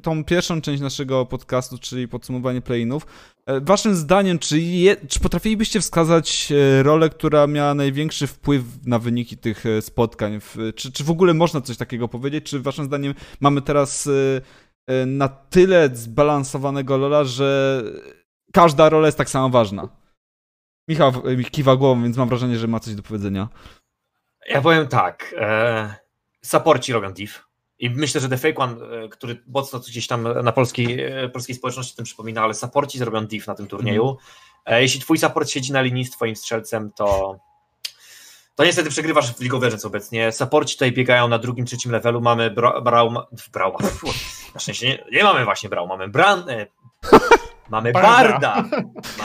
tą 0.01 0.23
pierwszą 0.23 0.61
część 0.61 0.81
naszego 0.81 1.25
podcastu, 1.25 1.77
czyli 1.77 2.07
podsumowanie 2.07 2.61
playinów. 2.61 3.05
E, 3.45 3.61
waszym 3.61 3.95
zdaniem, 3.95 4.39
czy, 4.39 4.59
je, 4.59 4.95
czy 4.95 5.19
potrafilibyście 5.19 5.81
wskazać 5.81 6.51
e, 6.51 6.83
rolę, 6.83 7.09
która 7.09 7.47
miała 7.47 7.73
największy 7.73 8.27
wpływ 8.27 8.63
na 8.85 8.99
wyniki 8.99 9.37
tych 9.37 9.65
e, 9.65 9.81
spotkań? 9.81 10.39
Czy, 10.75 10.91
czy 10.91 11.03
w 11.03 11.11
ogóle 11.11 11.33
można 11.33 11.61
coś 11.61 11.77
takiego 11.77 12.07
powiedzieć? 12.07 12.45
Czy 12.45 12.59
waszym 12.59 12.85
zdaniem 12.85 13.13
mamy 13.39 13.61
teraz 13.61 14.09
na 15.05 15.27
tyle 15.27 15.89
zbalansowanego 15.93 16.97
Lola, 16.97 17.23
że 17.23 17.83
każda 18.53 18.89
rola 18.89 19.07
jest 19.07 19.17
tak 19.17 19.29
samo 19.29 19.49
ważna. 19.49 19.89
Michał 20.89 21.13
kiwa 21.51 21.75
głową, 21.75 22.03
więc 22.03 22.17
mam 22.17 22.29
wrażenie, 22.29 22.57
że 22.57 22.67
ma 22.67 22.79
coś 22.79 22.95
do 22.95 23.03
powiedzenia. 23.03 23.49
Ja 24.47 24.61
powiem 24.61 24.87
tak. 24.87 25.35
E, 25.37 25.95
supporci 26.41 26.93
robią 26.93 27.13
div. 27.13 27.33
I 27.79 27.89
myślę, 27.89 28.21
że 28.21 28.29
The 28.29 28.37
Fake 28.37 28.55
One, 28.57 28.85
e, 28.85 29.09
który 29.09 29.43
mocno 29.47 29.79
gdzieś 29.79 30.07
tam 30.07 30.43
na 30.43 30.51
polskiej, 30.51 30.99
polskiej 31.33 31.55
społeczności 31.55 31.95
tym 31.95 32.05
przypomina, 32.05 32.41
ale 32.41 32.53
supporci 32.53 32.99
zrobią 32.99 33.25
div 33.25 33.47
na 33.47 33.55
tym 33.55 33.67
turnieju. 33.67 34.17
Mm. 34.65 34.81
Jeśli 34.81 35.01
twój 35.01 35.17
support 35.17 35.49
siedzi 35.49 35.73
na 35.73 35.81
linii 35.81 36.05
z 36.05 36.11
twoim 36.11 36.35
strzelcem, 36.35 36.91
to 36.95 37.39
to 38.57 38.65
niestety 38.65 38.89
przegrywasz 38.89 39.33
w 39.33 39.41
League 39.41 39.57
of 39.57 39.63
Legends 39.63 39.85
obecnie. 39.85 40.31
Supporci 40.31 40.75
tutaj 40.75 40.91
biegają 40.91 41.27
na 41.27 41.39
drugim, 41.39 41.65
trzecim 41.65 41.91
levelu. 41.91 42.21
Mamy 42.21 42.51
Brauma. 42.83 43.27
Brauma. 43.53 43.79
Na 44.53 44.59
szczęście 44.59 44.87
nie, 44.87 45.03
nie 45.11 45.23
mamy 45.23 45.45
właśnie 45.45 45.69
Brau, 45.69 45.87
mamy 45.87 46.07
Bran. 46.07 46.49
E, 46.49 46.65
mamy 47.69 47.91
Barda. 47.91 48.63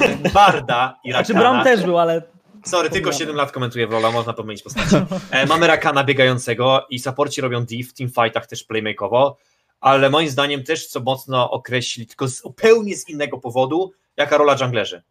Mamy 0.01 0.31
Barda 0.35 1.01
i 1.05 1.13
Rakana. 1.13 1.25
Znaczy 1.25 1.41
Braum 1.41 1.65
też 1.65 1.85
był, 1.85 1.99
ale. 1.99 2.23
Sorry, 2.65 2.91
tylko 2.91 3.13
7 3.13 3.37
lat 3.37 3.53
komentuję 3.53 3.87
w 3.87 3.91
Lola, 3.91 4.11
można 4.11 4.33
pomylić 4.33 4.63
postaci. 4.63 4.97
E, 5.31 5.47
mamy 5.47 5.67
Rakana 5.67 6.05
biegającego 6.05 6.87
i 6.91 6.99
supporci 6.99 7.41
robią 7.41 7.65
div, 7.65 7.91
w 7.91 7.95
teamfightach 7.95 8.47
też 8.47 8.65
playmakeowo, 8.65 9.37
ale 9.81 10.11
moim 10.11 10.29
zdaniem 10.29 10.65
też 10.65 10.87
co 10.87 11.01
mocno 11.01 11.51
określi, 11.51 12.07
tylko 12.07 12.29
zupełnie 12.29 12.97
z 12.97 13.09
innego 13.09 13.39
powodu, 13.39 13.93
jaka 14.17 14.37
rola 14.37 14.57
junglerzy 14.61 15.03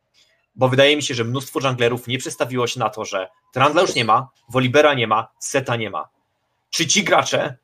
bo 0.56 0.70
wydaje 0.70 0.96
mi 0.96 1.04
się, 1.04 1.14
że 1.14 1.24
mnóstwo 1.24 1.60
junglerów 1.64 2.08
nie 2.08 2.18
przestawiło 2.18 2.68
się 2.68 2.80
na 2.80 2.90
to, 2.90 3.06
że 3.06 3.30
Trandla 3.54 3.82
już 3.82 3.96
nie 3.96 4.06
ma, 4.06 4.30
Wolibera 4.50 4.94
nie 4.94 5.08
ma, 5.08 5.28
Seta 5.40 5.76
nie 5.76 5.90
ma. 5.90 6.10
Czy 6.70 6.88
ci 6.88 7.04
gracze, 7.04 7.58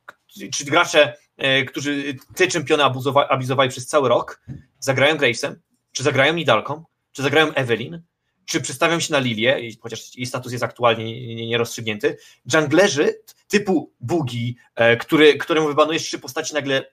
czy 0.53 0.65
gracze, 0.65 1.17
e, 1.37 1.63
którzy 1.63 2.15
te 2.35 2.47
czempiony 2.47 2.83
abuzowali 3.29 3.69
przez 3.69 3.87
cały 3.87 4.09
rok, 4.09 4.41
zagrają 4.79 5.17
Gravesem, 5.17 5.61
czy 5.91 6.03
zagrają 6.03 6.33
Nidalką, 6.33 6.83
czy 7.11 7.23
zagrają 7.23 7.53
Evelyn, 7.53 8.01
czy 8.47 8.61
przestawią 8.61 8.99
się 8.99 9.13
na 9.13 9.19
Lilię, 9.19 9.59
chociaż 9.79 10.15
jej 10.15 10.25
status 10.25 10.51
jest 10.51 10.63
aktualnie 10.63 11.47
nierozstrzygnięty, 11.47 12.17
junglerzy 12.53 13.19
typu 13.47 13.93
Bugi, 13.99 14.57
e, 14.75 14.97
który, 14.97 15.37
któremu 15.37 15.67
wybanujesz 15.67 16.03
trzy 16.03 16.19
postaci, 16.19 16.53
nagle 16.53 16.85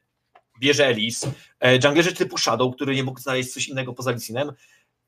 bierze 0.60 0.86
Elis, 0.86 1.26
e, 1.60 1.78
junglerzy 1.84 2.14
typu 2.14 2.38
Shadow, 2.38 2.74
który 2.74 2.94
nie 2.94 3.04
mógł 3.04 3.20
znaleźć 3.20 3.52
coś 3.52 3.68
innego 3.68 3.92
poza 3.92 4.10
Lisinem, 4.10 4.52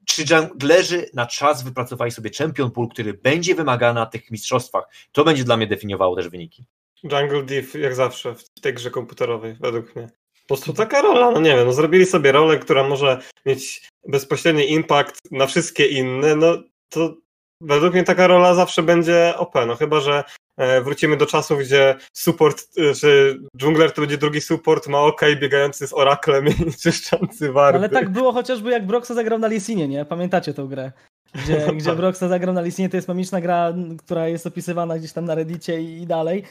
czy 0.05 0.24
junglerzy 0.30 1.11
na 1.14 1.26
czas 1.26 1.62
wypracowali 1.62 2.11
sobie 2.11 2.30
champion 2.38 2.70
pool, 2.70 2.88
który 2.88 3.14
będzie 3.14 3.55
wymagany 3.55 4.01
na 4.01 4.07
tych 4.07 4.30
mistrzostwach. 4.30 4.84
To 5.12 5.24
będzie 5.24 5.44
dla 5.44 5.57
mnie 5.57 5.66
definiowało 5.66 6.16
też 6.16 6.28
wyniki. 6.28 6.64
Jungle 7.03 7.42
Div 7.42 7.78
jak 7.78 7.94
zawsze 7.94 8.34
w 8.34 8.61
tej 8.61 8.74
grze 8.74 8.90
komputerowej, 8.90 9.57
według 9.61 9.97
mnie. 9.97 10.09
Po 10.47 10.55
prostu 10.55 10.72
taka 10.72 11.03
rola, 11.03 11.30
no 11.30 11.40
nie 11.40 11.57
wiem, 11.57 11.66
no 11.66 11.72
zrobili 11.72 12.07
sobie 12.07 12.32
rolę, 12.32 12.59
która 12.59 12.88
może 12.88 13.18
mieć 13.47 13.88
bezpośredni 14.09 14.72
impact 14.72 15.20
na 15.30 15.47
wszystkie 15.47 15.86
inne, 15.86 16.36
no 16.36 16.62
to 16.88 17.14
według 17.61 17.92
mnie 17.92 18.05
taka 18.05 18.26
rola 18.26 18.55
zawsze 18.55 18.82
będzie 18.82 19.34
OP, 19.36 19.55
no 19.66 19.76
chyba, 19.76 20.01
że 20.01 20.24
e, 20.57 20.80
wrócimy 20.80 21.16
do 21.16 21.26
czasów, 21.26 21.61
gdzie 21.61 21.94
support, 22.12 22.66
e, 22.78 22.94
czy 22.94 23.40
dżungler 23.57 23.92
to 23.92 24.01
będzie 24.01 24.18
drugi 24.18 24.40
support, 24.40 24.88
ma 24.88 24.99
OK, 25.01 25.20
biegający 25.40 25.86
z 25.86 25.92
oraklem 25.92 26.49
i 26.49 26.72
czyszczący 26.82 27.53
warty. 27.53 27.78
Ale 27.78 27.88
tak 27.88 28.11
było 28.11 28.32
chociażby 28.32 28.70
jak 28.70 28.86
Broxa 28.86 29.14
zagrał 29.14 29.38
na 29.38 29.49
Lisinie, 29.49 29.88
nie? 29.88 30.05
Pamiętacie 30.05 30.55
tę 30.55 30.66
grę? 30.68 30.92
Gdzie, 31.34 31.62
No 31.66 31.72
gdzie 31.72 31.90
tak. 31.90 31.97
Broxa 31.97 32.28
zagrał 32.28 32.55
na 32.55 32.62
Lisinie, 32.62 32.88
to 32.88 32.97
jest 32.97 33.09
mamiczna 33.09 33.40
gra, 33.40 33.74
która 33.99 34.28
jest 34.28 34.47
opisywana 34.47 34.99
gdzieś 34.99 35.12
tam 35.12 35.24
na 35.24 35.34
Reddicie 35.34 35.80
i, 35.80 36.03
i 36.03 36.07
dalej. 36.07 36.42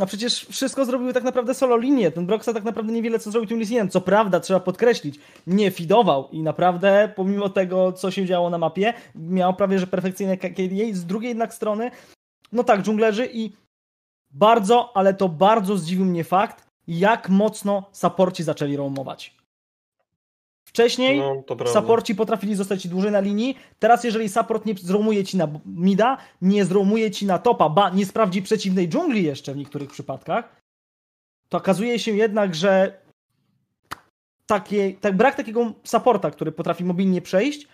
A 0.00 0.06
przecież 0.06 0.46
wszystko 0.50 0.84
zrobiły 0.84 1.12
tak 1.12 1.24
naprawdę 1.24 1.54
solo 1.54 1.76
linie. 1.76 2.10
Ten 2.10 2.26
Broxa 2.26 2.46
tak 2.54 2.64
naprawdę 2.64 2.92
niewiele 2.92 3.18
co 3.18 3.30
zrobił 3.30 3.48
tym 3.48 3.58
Lisinem. 3.58 3.88
Co 3.88 4.00
prawda, 4.00 4.40
trzeba 4.40 4.60
podkreślić, 4.60 5.20
nie 5.46 5.70
fidował 5.70 6.28
i 6.30 6.42
naprawdę, 6.42 7.12
pomimo 7.16 7.48
tego, 7.48 7.92
co 7.92 8.10
się 8.10 8.26
działo 8.26 8.50
na 8.50 8.58
mapie, 8.58 8.94
miał 9.14 9.54
prawie 9.54 9.78
że 9.78 9.86
perfekcyjne 9.86 10.36
KDA. 10.36 10.92
Z 10.92 11.04
drugiej 11.04 11.28
jednak 11.28 11.54
strony, 11.54 11.90
no 12.52 12.64
tak, 12.64 12.82
dżunglerzy 12.82 13.28
i 13.32 13.52
bardzo, 14.30 14.96
ale 14.96 15.14
to 15.14 15.28
bardzo 15.28 15.76
zdziwił 15.76 16.04
mnie 16.04 16.24
fakt, 16.24 16.66
jak 16.86 17.28
mocno 17.28 17.88
saporci 17.92 18.42
zaczęli 18.42 18.76
roamować. 18.76 19.33
Wcześniej 20.74 21.18
No. 21.18 21.72
Supporci 21.72 22.14
potrafili 22.14 22.54
zostać 22.54 22.88
dłużej 22.88 23.12
na 23.12 23.20
linii. 23.20 23.58
Teraz, 23.78 24.04
jeżeli 24.04 24.28
support 24.28 24.66
nie 24.66 24.74
zroumuje 24.74 25.24
ci 25.24 25.36
na 25.36 25.48
mida, 25.66 26.16
nie 26.42 26.64
zroumuje 26.64 27.10
ci 27.10 27.26
na 27.26 27.38
topa, 27.38 27.68
ba, 27.68 27.90
nie 27.90 28.06
sprawdzi 28.06 28.42
przeciwnej 28.42 28.88
dżungli 28.88 29.24
jeszcze 29.24 29.54
w 29.54 29.56
niektórych 29.56 29.90
przypadkach, 29.90 30.56
to 31.48 31.58
okazuje 31.58 31.98
się 31.98 32.10
jednak, 32.10 32.54
że 32.54 33.00
takie, 34.46 34.92
tak, 35.00 35.16
brak 35.16 35.34
takiego 35.34 35.72
supporta, 35.84 36.30
który 36.30 36.52
potrafi 36.52 36.84
mobilnie 36.84 37.22
przejść, 37.22 37.68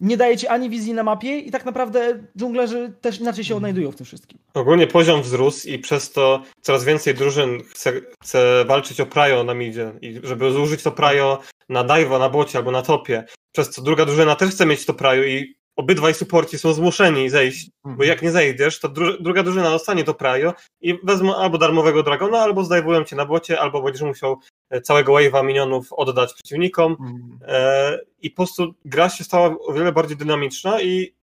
nie 0.00 0.16
daje 0.16 0.36
ci 0.36 0.46
ani 0.46 0.70
wizji 0.70 0.94
na 0.94 1.02
mapie 1.02 1.38
i 1.38 1.50
tak 1.50 1.64
naprawdę 1.64 2.24
dżunglerzy 2.38 2.92
też 3.00 3.20
inaczej 3.20 3.44
się 3.44 3.56
odnajdują 3.56 3.92
w 3.92 3.96
tym 3.96 4.06
wszystkim. 4.06 4.38
Ogólnie 4.54 4.86
poziom 4.86 5.22
wzrósł 5.22 5.68
i 5.68 5.78
przez 5.78 6.12
to 6.12 6.42
coraz 6.60 6.84
więcej 6.84 7.14
drużyn 7.14 7.62
chce, 7.70 7.92
chce 8.22 8.64
walczyć 8.64 9.00
o 9.00 9.06
Prajo 9.06 9.44
na 9.44 9.54
midzie 9.54 9.92
i 10.02 10.20
żeby 10.22 10.52
zużyć 10.52 10.82
to 10.82 10.92
Prajo 10.92 11.38
na 11.68 11.84
dive'a, 11.84 12.18
na 12.18 12.28
bocie 12.28 12.58
albo 12.58 12.70
na 12.70 12.82
topie. 12.82 13.24
Przez 13.52 13.70
co 13.70 13.82
druga 13.82 14.04
drużyna 14.04 14.36
też 14.36 14.50
chce 14.50 14.66
mieć 14.66 14.86
to 14.86 14.94
Prajo 14.94 15.24
i 15.24 15.57
obydwaj 15.78 16.14
supporci 16.14 16.58
są 16.58 16.72
zmuszeni 16.72 17.30
zejść, 17.30 17.70
bo 17.84 18.04
jak 18.04 18.22
nie 18.22 18.30
zejdziesz, 18.30 18.80
to 18.80 18.88
dru 18.88 19.22
druga 19.22 19.42
drużyna 19.42 19.70
dostanie 19.70 20.04
to 20.04 20.14
Prajo 20.14 20.54
i 20.80 20.98
wezmą 21.04 21.36
albo 21.36 21.58
darmowego 21.58 22.02
Dragona, 22.02 22.38
albo 22.38 22.64
zdajwują 22.64 23.04
cię 23.04 23.16
na 23.16 23.26
bocie, 23.26 23.60
albo 23.60 23.82
będziesz 23.82 24.02
musiał 24.02 24.40
e, 24.70 24.80
całego 24.80 25.12
wave'a 25.12 25.44
minionów 25.44 25.92
oddać 25.92 26.34
przeciwnikom 26.34 26.96
Mhm. 27.00 27.38
e, 27.42 27.98
i 28.22 28.30
po 28.30 28.36
prostu 28.36 28.74
gra 28.84 29.08
się 29.08 29.24
stała 29.24 29.56
o 29.60 29.72
wiele 29.72 29.92
bardziej 29.92 30.16
dynamiczna 30.16 30.82
i 30.82 31.14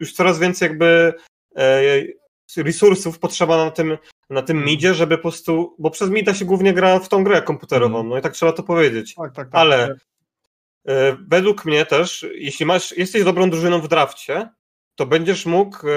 już 0.00 0.12
coraz 0.12 0.38
więcej 0.38 0.68
jakby 0.68 1.12
e, 1.56 1.82
resursów 2.56 3.18
potrzeba 3.18 3.64
na 3.64 3.70
tym, 3.70 3.98
na 4.30 4.42
tym 4.42 4.64
midzie, 4.64 4.94
żeby 4.94 5.16
po 5.16 5.22
prostu, 5.22 5.76
bo 5.78 5.90
przez 5.90 6.10
mida 6.10 6.34
się 6.34 6.44
głównie 6.44 6.72
gra 6.72 6.98
w 6.98 7.08
tą 7.08 7.24
grę 7.24 7.42
komputerową, 7.42 8.02
no 8.02 8.18
i 8.18 8.22
tak 8.22 8.32
trzeba 8.32 8.52
to 8.52 8.62
powiedzieć. 8.62 9.14
Tak, 9.14 9.34
tak, 9.34 9.50
tak. 9.50 9.60
Ale 9.60 9.84
e, 9.84 9.94
według 11.28 11.64
mnie 11.64 11.86
też, 11.86 12.26
jeśli 12.34 12.66
masz, 12.66 12.96
jesteś 12.96 13.24
dobrą 13.24 13.50
drużyną 13.50 13.80
w 13.80 13.88
drafcie, 13.88 14.48
to 14.94 15.06
będziesz 15.06 15.46
mógł 15.46 15.88
e, 15.88 15.90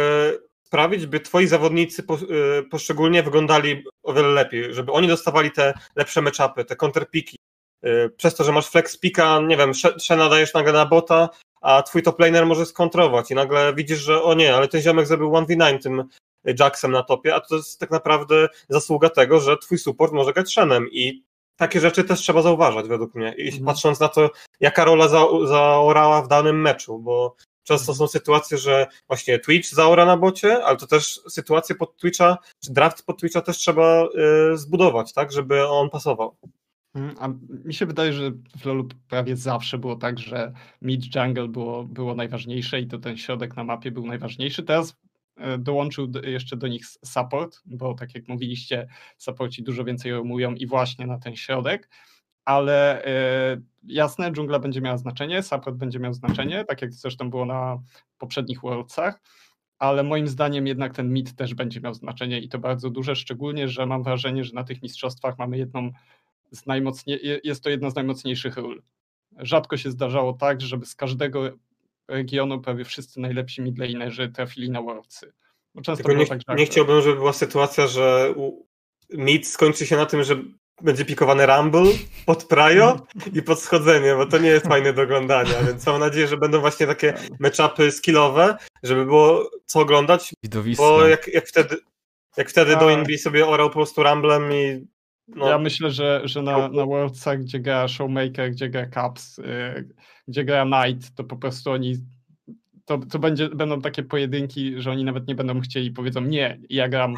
sprawić, 0.63 1.05
by 1.05 1.19
twoi 1.19 1.47
zawodnicy 1.47 2.03
e, 2.03 2.63
poszczególnie 2.63 3.23
wyglądali 3.23 3.83
o 4.03 4.13
wiele 4.13 4.27
lepiej, 4.27 4.73
żeby 4.73 4.91
oni 4.91 5.07
dostawali 5.07 5.51
te 5.51 5.73
lepsze 5.95 6.21
matchupy, 6.21 6.65
te 6.65 6.75
counterpiki. 6.75 7.37
E, 7.83 8.09
Przez 8.09 8.35
to, 8.35 8.43
że 8.43 8.51
masz 8.51 8.67
flex 8.67 8.97
pika, 8.97 9.39
nie 9.39 9.57
wiem, 9.57 9.71
Shena 9.99 10.29
dajesz 10.29 10.53
nagle 10.53 10.73
na 10.73 10.85
bota, 10.85 11.29
a 11.61 11.83
twój 11.83 12.03
top 12.03 12.19
laner 12.19 12.45
może 12.45 12.65
skontrować 12.65 13.31
i 13.31 13.35
nagle 13.35 13.73
widzisz, 13.75 13.99
że 13.99 14.23
o 14.23 14.33
nie, 14.33 14.55
ale 14.55 14.67
ten 14.67 14.81
ziomek 14.81 15.07
zrobił 15.07 15.31
1v9 15.31 15.79
tym 15.79 16.03
Jacksem 16.59 16.91
na 16.91 17.03
topie, 17.03 17.35
a 17.35 17.39
to 17.39 17.55
jest 17.55 17.79
tak 17.79 17.91
naprawdę 17.91 18.47
zasługa 18.69 19.09
tego, 19.09 19.39
że 19.39 19.57
twój 19.57 19.77
support 19.77 20.13
może 20.13 20.33
grać 20.33 20.53
Shenem 20.53 20.87
i 20.91 21.23
takie 21.55 21.79
rzeczy 21.79 22.03
też 22.03 22.19
trzeba 22.19 22.41
zauważać 22.41 22.87
według 22.87 23.15
mnie. 23.15 23.33
I 23.37 23.47
Mhm. 23.47 23.65
patrząc 23.65 23.99
na 23.99 24.07
to, 24.07 24.29
jaka 24.59 24.85
rola 24.85 25.07
za, 25.07 25.25
zaorała 25.47 26.21
w 26.21 26.27
danym 26.27 26.61
meczu, 26.61 26.99
bo 26.99 27.35
często 27.63 27.93
są 27.95 28.07
sytuacje, 28.07 28.57
że 28.57 28.87
właśnie 29.07 29.39
Twitch 29.39 29.69
zaora 29.69 30.05
na 30.05 30.17
bocie, 30.17 30.63
ale 30.65 30.77
to 30.77 30.87
też 30.87 31.21
sytuacje 31.29 31.75
pod 31.75 31.97
Twitcha, 31.97 32.37
czy 32.63 32.73
draft 32.73 33.05
pod 33.05 33.19
Twitcha 33.19 33.41
też 33.41 33.57
trzeba 33.57 34.03
y, 34.53 34.57
zbudować, 34.57 35.13
tak, 35.13 35.31
żeby 35.31 35.67
on 35.67 35.89
pasował. 35.89 36.35
Mhm, 36.95 37.15
A 37.19 37.27
mi 37.67 37.73
się 37.73 37.85
wydaje, 37.85 38.13
że 38.13 38.31
w 38.61 38.65
LoLu 38.65 38.87
prawie 39.09 39.35
zawsze 39.35 39.77
było 39.77 39.95
tak, 39.95 40.19
że 40.19 40.53
mid 40.81 41.15
jungle 41.15 41.47
było, 41.47 41.83
było 41.83 42.15
najważniejsze 42.15 42.79
i 42.79 42.87
to 42.87 42.97
ten 42.97 43.17
środek 43.17 43.55
na 43.55 43.63
mapie 43.63 43.91
był 43.91 44.05
najważniejszy. 44.05 44.63
Teraz 44.63 44.95
dołączył 45.59 46.07
do, 46.07 46.21
jeszcze 46.21 46.57
do 46.57 46.67
nich 46.67 46.85
support, 46.85 47.61
bo 47.65 47.93
tak 47.93 48.15
jak 48.15 48.27
mówiliście, 48.27 48.87
supporci 49.17 49.63
dużo 49.63 49.83
więcej 49.83 50.11
roamują 50.11 50.53
i 50.53 50.67
właśnie 50.67 51.07
na 51.07 51.19
ten 51.19 51.35
środek, 51.35 51.89
ale 52.45 53.05
e, 53.05 53.61
jasne, 53.83 54.31
dżungla 54.31 54.59
będzie 54.59 54.81
miała 54.81 54.97
znaczenie, 54.97 55.43
support 55.43 55.75
będzie 55.75 55.99
miał 55.99 56.13
znaczenie, 56.13 56.65
tak 56.65 56.81
jak 56.81 56.93
zresztą 56.93 57.29
było 57.29 57.45
na 57.45 57.79
poprzednich 58.17 58.61
Worldsach, 58.61 59.21
ale 59.79 60.03
moim 60.03 60.27
zdaniem 60.27 60.67
jednak 60.67 60.93
ten 60.95 61.13
mid 61.13 61.35
też 61.35 61.53
będzie 61.53 61.81
miał 61.81 61.93
znaczenie 61.93 62.39
i 62.39 62.49
to 62.49 62.59
bardzo 62.59 62.89
duże, 62.89 63.15
szczególnie, 63.15 63.67
że 63.67 63.85
mam 63.85 64.03
wrażenie, 64.03 64.43
że 64.43 64.53
na 64.53 64.63
tych 64.63 64.81
mistrzostwach 64.81 65.37
mamy 65.37 65.57
jedną 65.57 65.91
z 66.51 66.65
najmocniej, 66.65 67.19
je- 67.23 67.39
jest 67.43 67.63
to 67.63 67.69
jedna 67.69 67.89
z 67.89 67.95
najmocniejszych 67.95 68.57
ról. 68.57 68.83
Rzadko 69.37 69.77
się 69.77 69.91
zdarzało 69.91 70.33
tak, 70.33 70.61
żeby 70.61 70.85
z 70.85 70.95
każdego 70.95 71.51
regionu 72.07 72.61
prawie 72.61 72.85
wszyscy 72.85 73.19
najlepsi 73.19 73.61
midlanerzy 73.61 74.29
trafili 74.29 74.69
na 74.69 74.81
Worldsy. 74.81 75.33
Bo 75.75 75.81
często 75.81 76.03
Tylko 76.03 76.19
nie, 76.19 76.27
tak, 76.27 76.57
nie 76.57 76.65
chciałbym, 76.65 77.01
żeby 77.01 77.15
była 77.15 77.33
sytuacja, 77.33 77.87
że 77.87 78.33
mid 79.09 79.47
skończy 79.47 79.85
się 79.85 79.95
na 79.95 80.05
tym, 80.05 80.23
że 80.23 80.35
będzie 80.81 81.05
pikowany 81.05 81.45
Rumble 81.45 81.91
pod 82.25 82.43
Prajo 82.43 82.99
i 83.33 83.41
pod 83.41 83.59
schodzenie, 83.59 84.15
bo 84.15 84.25
to 84.25 84.37
nie 84.37 84.49
jest 84.49 84.67
fajne 84.67 84.93
do 84.93 85.01
oglądania, 85.01 85.63
więc 85.63 85.85
mam 85.85 85.99
nadzieję, 85.99 86.27
że 86.27 86.37
będą 86.37 86.59
właśnie 86.59 86.87
takie 86.87 87.13
matchupy 87.39 87.91
skillowe, 87.91 88.57
żeby 88.83 89.05
było 89.05 89.49
co 89.65 89.79
oglądać, 89.79 90.33
Widowisko. 90.43 90.83
bo 90.83 91.07
jak, 91.07 91.27
jak 91.27 91.47
wtedy 91.47 91.77
jak 92.37 92.49
wtedy 92.49 92.71
Tak. 92.71 92.79
Doinby 92.79 93.17
sobie 93.17 93.47
orał 93.47 93.69
po 93.69 93.73
prostu 93.73 94.03
Rumblem 94.03 94.53
i 94.53 94.87
no, 95.27 95.49
Ja 95.49 95.57
myślę, 95.57 95.91
że, 95.91 96.21
że 96.23 96.41
na, 96.41 96.67
na 96.67 96.85
Worldsach, 96.85 97.39
gdzie 97.39 97.59
gra 97.59 97.87
Showmaker, 97.87 98.51
gdzie 98.51 98.69
gra 98.69 98.85
Caps, 98.85 99.37
yy, 99.37 99.89
gdzie 100.27 100.45
gra 100.45 100.65
Knight, 100.65 101.15
to 101.15 101.23
po 101.23 101.37
prostu 101.37 101.71
oni 101.71 101.97
to, 102.85 102.97
to 102.97 103.19
będzie, 103.19 103.49
będą 103.49 103.81
takie 103.81 104.03
pojedynki, 104.03 104.81
że 104.81 104.91
oni 104.91 105.03
nawet 105.03 105.27
nie 105.27 105.35
będą 105.35 105.61
chcieli, 105.61 105.91
powiedzą 105.91 106.21
nie, 106.21 106.59
ja 106.69 106.89
gram 106.89 107.15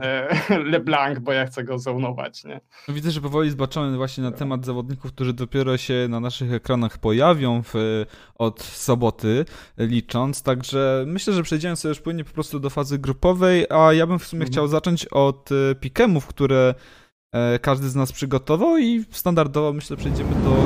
e, 0.00 0.28
LeBlanc, 0.70 1.18
bo 1.18 1.32
ja 1.32 1.46
chcę 1.46 1.64
go 1.64 1.78
zonować, 1.78 2.44
nie? 2.44 2.60
No 2.88 2.94
Widzę, 2.94 3.10
że 3.10 3.20
powoli 3.20 3.50
zbaczamy 3.50 3.96
właśnie 3.96 4.24
na 4.24 4.32
temat 4.32 4.64
zawodników, 4.64 5.12
którzy 5.12 5.32
dopiero 5.32 5.76
się 5.76 6.06
na 6.08 6.20
naszych 6.20 6.52
ekranach 6.52 6.98
pojawią 6.98 7.62
w, 7.62 8.04
od 8.34 8.62
soboty 8.62 9.44
licząc, 9.78 10.42
także 10.42 11.04
myślę, 11.06 11.32
że 11.32 11.42
przejdziemy 11.42 11.76
sobie 11.76 11.90
już 11.90 12.00
płynnie 12.00 12.24
po 12.24 12.32
prostu 12.32 12.60
do 12.60 12.70
fazy 12.70 12.98
grupowej, 12.98 13.66
a 13.70 13.92
ja 13.92 14.06
bym 14.06 14.18
w 14.18 14.26
sumie 14.26 14.42
Mhm. 14.42 14.52
chciał 14.52 14.68
zacząć 14.68 15.06
od 15.06 15.50
e, 15.52 15.74
pikemów, 15.74 16.26
które 16.26 16.74
każdy 17.60 17.88
z 17.88 17.94
nas 17.94 18.12
przygotował 18.12 18.78
i 18.78 19.04
standardowo 19.10 19.72
myślę 19.72 19.96
przejdziemy 19.96 20.30
do 20.44 20.56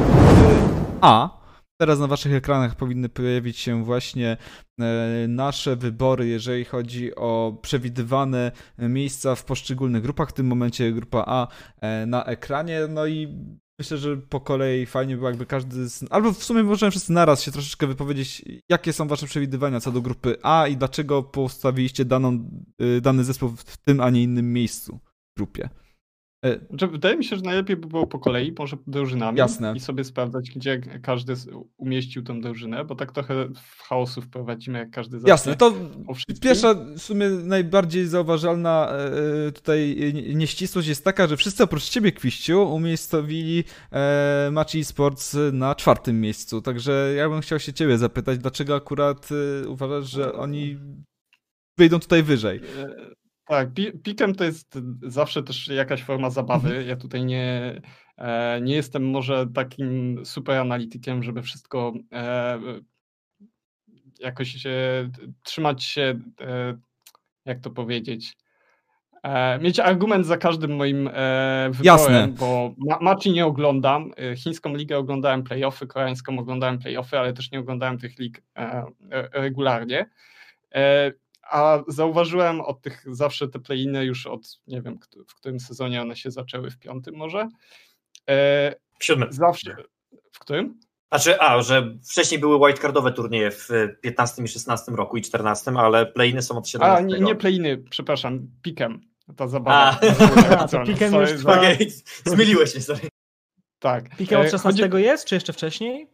A. 1.00 1.40
Teraz 1.80 1.98
na 1.98 2.06
waszych 2.06 2.32
ekranach 2.32 2.74
powinny 2.74 3.08
pojawić 3.08 3.58
się 3.58 3.84
właśnie 3.84 4.36
e, 4.80 5.28
nasze 5.28 5.76
wybory, 5.76 6.28
jeżeli 6.28 6.64
chodzi 6.64 7.14
o 7.14 7.58
przewidywane 7.62 8.52
miejsca 8.78 9.34
w 9.34 9.44
poszczególnych 9.44 10.02
grupach. 10.02 10.28
W 10.28 10.32
tym 10.32 10.46
momencie 10.46 10.92
grupa 10.92 11.24
A 11.26 11.48
e, 11.80 12.06
na 12.06 12.24
ekranie. 12.24 12.80
No 12.88 13.06
i 13.06 13.28
myślę, 13.78 13.98
że 13.98 14.16
po 14.16 14.40
kolei 14.40 14.86
fajnie 14.86 15.16
było, 15.16 15.28
jakby 15.28 15.46
każdy. 15.46 15.88
Z... 15.88 16.04
Albo 16.10 16.32
w 16.32 16.44
sumie 16.44 16.62
możemy 16.62 16.90
wszyscy 16.90 17.12
naraz 17.12 17.42
się 17.42 17.52
troszeczkę 17.52 17.86
wypowiedzieć, 17.86 18.42
jakie 18.68 18.92
są 18.92 19.08
wasze 19.08 19.26
przewidywania 19.26 19.80
co 19.80 19.92
do 19.92 20.00
grupy 20.00 20.36
A 20.42 20.66
i 20.66 20.76
dlaczego 20.76 21.22
postawiliście 21.22 22.04
daną, 22.04 22.50
dany 23.02 23.24
zespół 23.24 23.48
w 23.48 23.76
tym, 23.76 24.00
a 24.00 24.10
nie 24.10 24.22
innym 24.22 24.52
miejscu 24.52 25.00
w 25.32 25.36
grupie. 25.36 25.68
E, 26.44 26.66
Znaczy, 26.68 26.86
wydaje 26.86 27.16
mi 27.16 27.24
się, 27.24 27.36
że 27.36 27.42
najlepiej 27.42 27.76
by 27.76 27.86
było 27.86 28.06
po 28.06 28.18
kolei, 28.18 28.54
może 28.58 28.76
drużynami 28.86 29.38
Jasne. 29.38 29.72
i 29.76 29.80
sobie 29.80 30.04
sprawdzać, 30.04 30.50
gdzie 30.50 30.80
każdy 31.02 31.34
umieścił 31.76 32.22
tą 32.22 32.40
drużynę, 32.40 32.84
bo 32.84 32.94
tak 32.94 33.12
trochę 33.12 33.48
w 33.48 33.82
chaosu 33.82 34.22
wprowadzimy, 34.22 34.78
jak 34.78 34.90
każdy 34.90 35.18
zacznie. 35.18 35.30
Jasne, 35.30 35.56
to. 35.56 35.72
Pierwsza, 36.42 36.74
w 36.74 36.98
sumie 36.98 37.30
najbardziej 37.30 38.06
zauważalna 38.06 38.88
e, 38.92 39.46
e, 39.46 39.52
tutaj 39.52 39.96
nie- 40.14 40.34
nieścisłość 40.34 40.88
jest 40.88 41.04
taka, 41.04 41.26
że 41.26 41.36
wszyscy 41.36 41.62
oprócz 41.62 41.84
ciebie, 41.88 42.12
Kwiściu, 42.12 42.62
umiejscowili 42.74 43.64
e, 43.92 44.48
Maci 44.52 44.84
Sports 44.84 45.36
na 45.52 45.74
czwartym 45.74 46.20
miejscu. 46.20 46.62
Także 46.62 47.12
ja 47.16 47.28
bym 47.28 47.40
chciał 47.40 47.58
się 47.58 47.72
ciebie 47.72 47.98
zapytać, 47.98 48.38
dlaczego 48.38 48.74
akurat 48.74 49.28
uważasz, 49.68 50.10
że 50.10 50.32
oni 50.32 50.78
wyjdą 51.78 52.00
tutaj 52.00 52.22
wyżej? 52.22 52.60
Tak, 53.50 53.74
pi 53.74 53.92
pikem 53.92 54.34
to 54.34 54.44
jest 54.44 54.78
zawsze 55.02 55.42
też 55.42 55.68
jakaś 55.68 56.02
forma 56.02 56.30
zabawy. 56.30 56.68
Mhm. 56.68 56.88
Ja 56.88 56.96
tutaj 56.96 57.24
nie, 57.24 57.80
e, 58.18 58.60
nie 58.62 58.74
jestem 58.74 59.10
może 59.10 59.46
takim 59.54 60.20
super 60.24 60.58
analitykiem, 60.58 61.22
żeby 61.22 61.42
wszystko 61.42 61.92
e, 62.12 62.58
jakoś 64.20 64.66
e, 64.66 64.70
trzymać 65.42 65.84
się, 65.84 66.20
e, 66.40 66.78
jak 67.44 67.60
to 67.60 67.70
powiedzieć, 67.70 68.36
mieć 69.60 69.80
argument 69.80 70.26
za 70.26 70.36
każdym 70.36 70.76
moim 70.76 71.04
wyborem, 71.70 71.84
Jasne. 71.84 72.28
bo 72.28 72.74
ma 72.78 72.98
maczy 73.00 73.30
nie 73.30 73.46
oglądam. 73.46 74.12
Chińską 74.36 74.76
ligę 74.76 74.98
oglądałem 74.98 75.42
playoffy, 75.42 75.86
koreańską 75.86 76.38
oglądałem 76.38 76.78
playoffy, 76.78 77.18
ale 77.18 77.32
też 77.32 77.50
nie 77.50 77.60
oglądałem 77.60 77.98
tych 77.98 78.18
lig 78.18 78.42
regularnie. 79.32 80.06
E, 81.50 81.54
a 81.54 81.82
zauważyłem 81.88 82.60
od 82.60 82.80
tych 82.82 83.04
zawsze 83.06 83.48
te 83.48 83.58
play-iny 83.58 84.04
już 84.04 84.26
od, 84.26 84.60
nie 84.66 84.82
wiem, 84.82 84.98
w 85.28 85.34
którym 85.34 85.60
sezonie 85.60 86.02
one 86.02 86.16
się 86.16 86.30
zaczęły, 86.30 86.70
w 86.70 86.78
piątym 86.78 87.14
może. 87.16 87.48
E, 88.30 88.74
W 88.98 89.04
siódmym. 89.04 89.32
zawsze, 89.32 89.76
w 90.32 90.38
którym? 90.38 90.80
Znaczy, 91.12 91.40
a, 91.40 91.62
że 91.62 91.96
wcześniej 92.10 92.40
były 92.40 92.58
wildcardowe 92.66 93.12
turnieje 93.12 93.50
w 93.50 93.68
15 94.00 94.42
i 94.42 94.48
16 94.48 94.92
roku 94.92 95.16
i 95.16 95.22
14, 95.22 95.72
ale 95.76 96.06
play-iny 96.06 96.42
są 96.42 96.58
od 96.58 96.68
17. 96.68 96.96
A, 96.96 97.00
nie, 97.00 97.20
nie 97.20 97.34
play-iny, 97.34 97.78
przepraszam, 97.90 98.46
pikem. 98.62 99.00
Ta 99.36 99.48
zabawa. 99.48 99.98
A. 100.58 100.68
To 100.68 100.84
pikem 100.86 101.14
już 101.14 101.30
trwa. 101.30 101.60
Zmyliłeś 102.24 102.74
mnie, 102.74 102.82
sorry. 102.84 103.00
Tak. 103.78 104.16
Pikiem 104.16 104.40
od 104.40 104.46
E, 104.46 104.50
16 104.50 104.88
chodzi- 104.88 105.04
jest, 105.04 105.24
czy 105.24 105.34
jeszcze 105.34 105.52
wcześniej? 105.52 106.06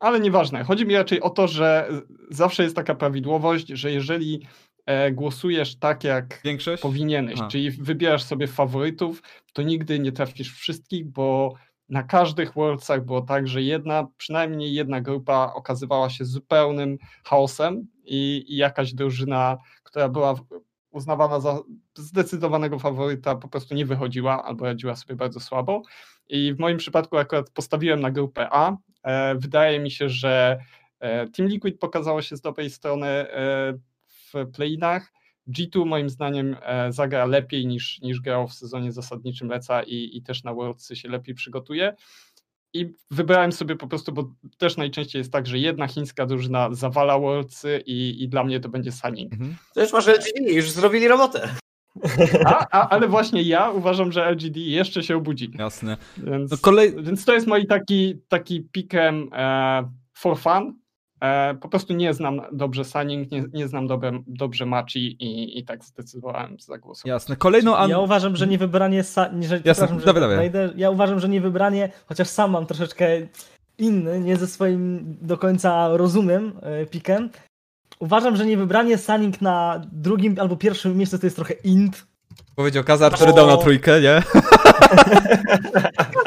Ale 0.00 0.20
nieważne. 0.20 0.64
Chodzi 0.64 0.86
mi 0.86 0.94
raczej 0.94 1.20
o 1.20 1.30
to, 1.30 1.48
że 1.48 1.88
zawsze 2.30 2.62
jest 2.62 2.76
taka 2.76 2.94
prawidłowość, 2.94 3.68
że 3.68 3.92
jeżeli 3.92 4.46
e, 4.86 5.12
głosujesz 5.12 5.76
tak, 5.78 6.04
jak 6.04 6.40
Większość? 6.44 6.82
powinieneś, 6.82 7.38
czyli 7.50 7.70
wybierasz 7.70 8.22
sobie 8.22 8.46
faworytów, 8.46 9.22
to 9.52 9.62
nigdy 9.62 9.98
nie 9.98 10.12
trafisz 10.12 10.54
wszystkich, 10.54 11.06
bo 11.06 11.54
na 11.88 12.02
każdych 12.02 12.54
Worldsach 12.54 13.04
było 13.04 13.20
tak, 13.20 13.48
że 13.48 13.62
jedna, 13.62 14.06
przynajmniej 14.16 14.74
jedna 14.74 15.00
grupa 15.00 15.52
okazywała 15.54 16.10
się 16.10 16.24
zupełnym 16.24 16.98
chaosem 17.24 17.86
i, 18.04 18.44
i 18.48 18.56
jakaś 18.56 18.94
drużyna, 18.94 19.58
która 19.82 20.08
była 20.08 20.34
uznawana 20.90 21.40
za 21.40 21.58
zdecydowanego 21.96 22.78
faworyta, 22.78 23.36
po 23.36 23.48
prostu 23.48 23.74
nie 23.74 23.86
wychodziła 23.86 24.44
albo 24.44 24.64
radziła 24.64 24.96
sobie 24.96 25.16
bardzo 25.16 25.40
słabo. 25.40 25.82
I 26.28 26.54
w 26.54 26.58
moim 26.58 26.78
przypadku 26.78 27.16
akurat 27.16 27.50
postawiłem 27.50 28.00
na 28.00 28.10
grupę 28.10 28.48
A. 28.50 28.76
E, 29.02 29.34
wydaje 29.34 29.80
mi 29.80 29.90
się, 29.90 30.08
że 30.08 30.58
e, 31.00 31.28
Team 31.28 31.48
Liquid 31.48 31.78
pokazało 31.78 32.22
się 32.22 32.36
z 32.36 32.40
dobrej 32.40 32.70
strony 32.70 33.06
e, 33.06 33.74
w 34.06 34.50
playinach. 34.52 35.12
G2 35.48 35.86
moim 35.86 36.10
zdaniem 36.10 36.56
zagra 36.88 37.24
lepiej 37.24 37.66
niż, 37.66 38.00
niż 38.00 38.20
grał 38.20 38.48
w 38.48 38.54
sezonie 38.54 38.92
zasadniczym 38.92 39.48
Leca 39.48 39.82
i, 39.82 40.16
i 40.16 40.22
też 40.22 40.44
na 40.44 40.54
Worldsy 40.54 40.96
się 40.96 41.08
lepiej 41.08 41.34
przygotuje. 41.34 41.96
I 42.74 42.94
wybrałem 43.10 43.52
sobie 43.52 43.76
po 43.76 43.86
prostu, 43.86 44.12
bo 44.12 44.34
też 44.58 44.76
najczęściej 44.76 45.20
jest 45.20 45.32
tak, 45.32 45.46
że 45.46 45.58
jedna 45.58 45.86
chińska 45.86 46.26
drużyna 46.26 46.74
zawala 46.74 47.18
Worldsy 47.18 47.82
i, 47.86 48.22
i 48.22 48.28
dla 48.28 48.44
mnie 48.44 48.60
to 48.60 48.68
będzie 48.68 48.92
Sunning. 48.92 49.32
Mhm. 49.32 49.56
To 49.74 49.80
już 49.80 49.92
masz 49.92 50.06
LGD, 50.06 50.52
już 50.52 50.70
zrobili 50.70 51.08
robotę. 51.08 51.48
A, 52.44 52.66
a, 52.70 52.88
ale 52.88 53.08
właśnie 53.08 53.42
ja 53.42 53.70
uważam, 53.70 54.12
że 54.12 54.30
LGD 54.30 54.56
jeszcze 54.56 55.02
się 55.02 55.16
obudzi. 55.16 55.50
Jasne. 55.58 55.96
Więc, 56.16 56.50
No 56.50 56.56
kolej... 56.60 57.02
więc 57.02 57.24
to 57.24 57.34
jest 57.34 57.46
mój 57.46 57.66
taki, 57.66 58.20
taki 58.28 58.60
pikem 58.72 59.28
e, 59.32 59.90
for 60.14 60.38
fun. 60.38 60.79
E, 61.20 61.54
po 61.54 61.68
prostu 61.68 61.92
nie 61.92 62.14
znam 62.14 62.40
dobrze 62.52 62.84
Sunning, 62.84 63.30
nie, 63.30 63.44
nie 63.52 63.68
znam 63.68 63.86
dobre, 63.86 64.22
dobrze 64.26 64.66
Machi 64.66 65.06
i, 65.24 65.58
i 65.58 65.64
tak 65.64 65.84
zdecydowałem 65.84 66.56
zagłosować. 66.60 67.08
Jasne. 67.08 67.36
Kolejną 67.36 67.76
an... 67.76 67.90
Ja 67.90 67.98
uważam, 67.98 68.36
że 68.36 68.46
nie 68.46 68.58
wybranie. 68.58 69.04
Sa... 69.04 69.28
Nie, 69.28 69.48
że, 69.48 69.60
Jasne, 69.64 69.88
że 70.00 70.14
dawaj. 70.14 70.52
Ja 70.76 70.90
uważam, 70.90 71.20
że 71.20 71.28
nie 71.28 71.40
wybranie, 71.40 71.88
chociaż 72.06 72.28
sam 72.28 72.50
mam 72.50 72.66
troszeczkę 72.66 73.06
inny, 73.78 74.20
nie 74.20 74.36
ze 74.36 74.46
swoim 74.46 75.16
do 75.22 75.38
końca 75.38 75.88
rozumiem 75.96 76.52
e, 76.62 76.86
pikiem. 76.86 77.30
Uważam, 77.98 78.36
że 78.36 78.46
nie 78.46 78.56
wybranie 78.56 78.98
Sunning 78.98 79.40
na 79.40 79.82
drugim 79.92 80.36
albo 80.40 80.56
pierwszym 80.56 80.96
miejscu 80.96 81.18
to 81.18 81.26
jest 81.26 81.36
trochę 81.36 81.54
int. 81.54 82.06
Powiedział 82.54 82.84
Kazar, 82.84 83.12
który 83.12 83.32
dał 83.32 83.46
na 83.46 83.56
trójkę, 83.56 84.00
nie? 84.00 84.22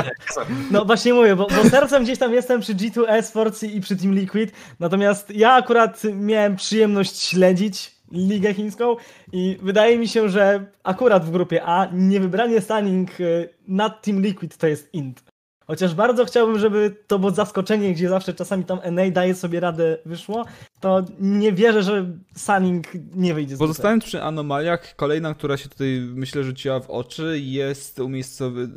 No 0.72 0.86
właśnie 0.86 1.14
mówię, 1.14 1.36
bo, 1.36 1.48
bo 1.48 1.70
sercem 1.70 2.04
gdzieś 2.04 2.20
tam 2.20 2.34
jestem 2.34 2.62
przy 2.62 2.76
G2 2.76 3.04
Esports 3.08 3.64
i 3.64 3.82
przy 3.82 3.96
Team 3.96 4.14
Liquid, 4.14 4.52
natomiast 4.80 5.30
ja 5.30 5.54
akurat 5.54 6.02
miałem 6.14 6.56
przyjemność 6.56 7.22
śledzić 7.22 7.92
ligę 8.12 8.54
chińską 8.54 8.96
i 9.32 9.58
wydaje 9.62 9.98
mi 9.98 10.08
się, 10.08 10.30
że 10.30 10.66
akurat 10.84 11.26
w 11.26 11.32
grupie 11.32 11.64
A 11.64 11.88
nie 11.94 12.20
wybranie 12.20 12.62
Sunning 12.62 13.20
y, 13.20 13.50
nad 13.68 14.02
Team 14.02 14.22
Liquid 14.22 14.58
to 14.58 14.68
jest 14.68 14.94
int. 14.94 15.24
Chociaż 15.68 15.94
bardzo 15.94 16.26
chciałbym, 16.26 16.60
żeby 16.60 16.96
to 17.08 17.20
było 17.20 17.32
zaskoczenie, 17.32 17.94
gdzie 17.94 18.10
zawsze 18.10 18.34
czasami 18.34 18.64
tam 18.64 18.80
NA 18.92 19.10
daje 19.12 19.36
sobie 19.36 19.60
radę 19.60 19.98
wyszło, 20.06 20.46
to 20.80 21.02
nie 21.20 21.52
wierzę, 21.52 21.84
że 21.84 22.06
Sunning 22.36 22.88
nie 23.16 23.34
wyjdzie 23.34 23.56
z. 23.56 23.60
Pozostając 23.60 24.04
przy 24.04 24.24
anomaliach, 24.24 24.96
kolejna, 24.96 25.34
która 25.34 25.58
się 25.58 25.70
tutaj 25.70 26.02
myślę 26.16 26.44
rzuciła 26.44 26.80
w 26.80 26.90
oczy, 26.90 27.40
jest 27.40 28.00
umiejscowy... 28.00 28.70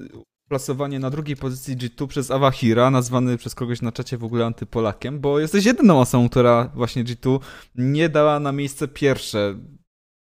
plasowanie 0.48 0.98
na 0.98 1.10
drugiej 1.10 1.36
pozycji 1.36 1.76
G2 1.76 2.06
przez 2.06 2.30
Awahira, 2.30 2.90
nazwany 2.90 3.38
przez 3.38 3.54
kogoś 3.54 3.82
na 3.82 3.92
czacie 3.92 4.18
w 4.18 4.24
ogóle 4.24 4.46
antypolakiem, 4.46 5.20
bo 5.20 5.40
jesteś 5.40 5.64
jedyną 5.64 6.00
osobą, 6.00 6.28
która 6.28 6.70
właśnie 6.74 7.04
G2 7.04 7.40
nie 7.74 8.08
dała 8.08 8.40
na 8.40 8.52
miejsce 8.52 8.88
pierwsze. 8.88 9.58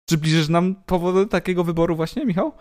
Przybliżysz 0.05 0.49
nam 0.49 0.75
powody 0.75 1.27
takiego 1.27 1.63
wyboru 1.63 1.95
właśnie, 1.95 2.25
Michał? 2.25 2.51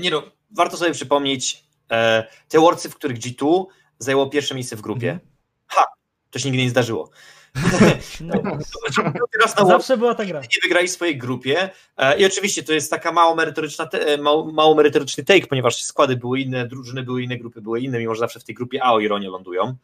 Nie 0.00 0.10
no, 0.10 0.22
warto 0.50 0.76
sobie 0.76 0.92
przypomnieć 0.92 1.64
e, 1.90 2.28
te 2.48 2.60
Worldsy, 2.60 2.90
w 2.90 2.94
których 2.94 3.18
G2 3.18 3.64
zajęło 3.98 4.30
pierwsze 4.30 4.54
miejsce 4.54 4.76
w 4.76 4.80
grupie. 4.80 5.10
Mhm. 5.10 5.30
Ha! 5.66 5.84
To 6.30 6.38
się 6.38 6.50
nigdy 6.50 6.62
nie 6.62 6.70
zdarzyło. 6.70 7.10
No, 8.20 8.42
Worlds 8.42 9.68
zawsze 9.68 9.96
była 9.96 10.14
ta 10.14 10.24
gra. 10.24 10.40
nie 10.40 10.58
wygrali 10.62 10.88
w 10.88 10.90
swojej 10.90 11.18
grupie. 11.18 11.70
E, 11.96 12.18
I 12.18 12.24
oczywiście 12.24 12.62
to 12.62 12.72
jest 12.72 12.90
taka 12.90 13.12
mało 13.12 13.34
merytoryczna, 13.34 13.88
e, 13.92 14.18
mało, 14.18 14.52
mało 14.52 14.74
merytoryczny 14.74 15.24
take, 15.24 15.46
ponieważ 15.46 15.84
składy 15.84 16.16
były 16.16 16.40
inne, 16.40 16.66
drużyny 16.66 17.02
były 17.02 17.22
inne, 17.22 17.38
grupy 17.38 17.60
były 17.60 17.80
inne, 17.80 17.98
mimo 17.98 18.14
że 18.14 18.20
zawsze 18.20 18.40
w 18.40 18.44
tej 18.44 18.54
grupie 18.54 18.84
A 18.84 18.92
o 18.92 19.00
ironię 19.00 19.28
lądują. 19.28 19.76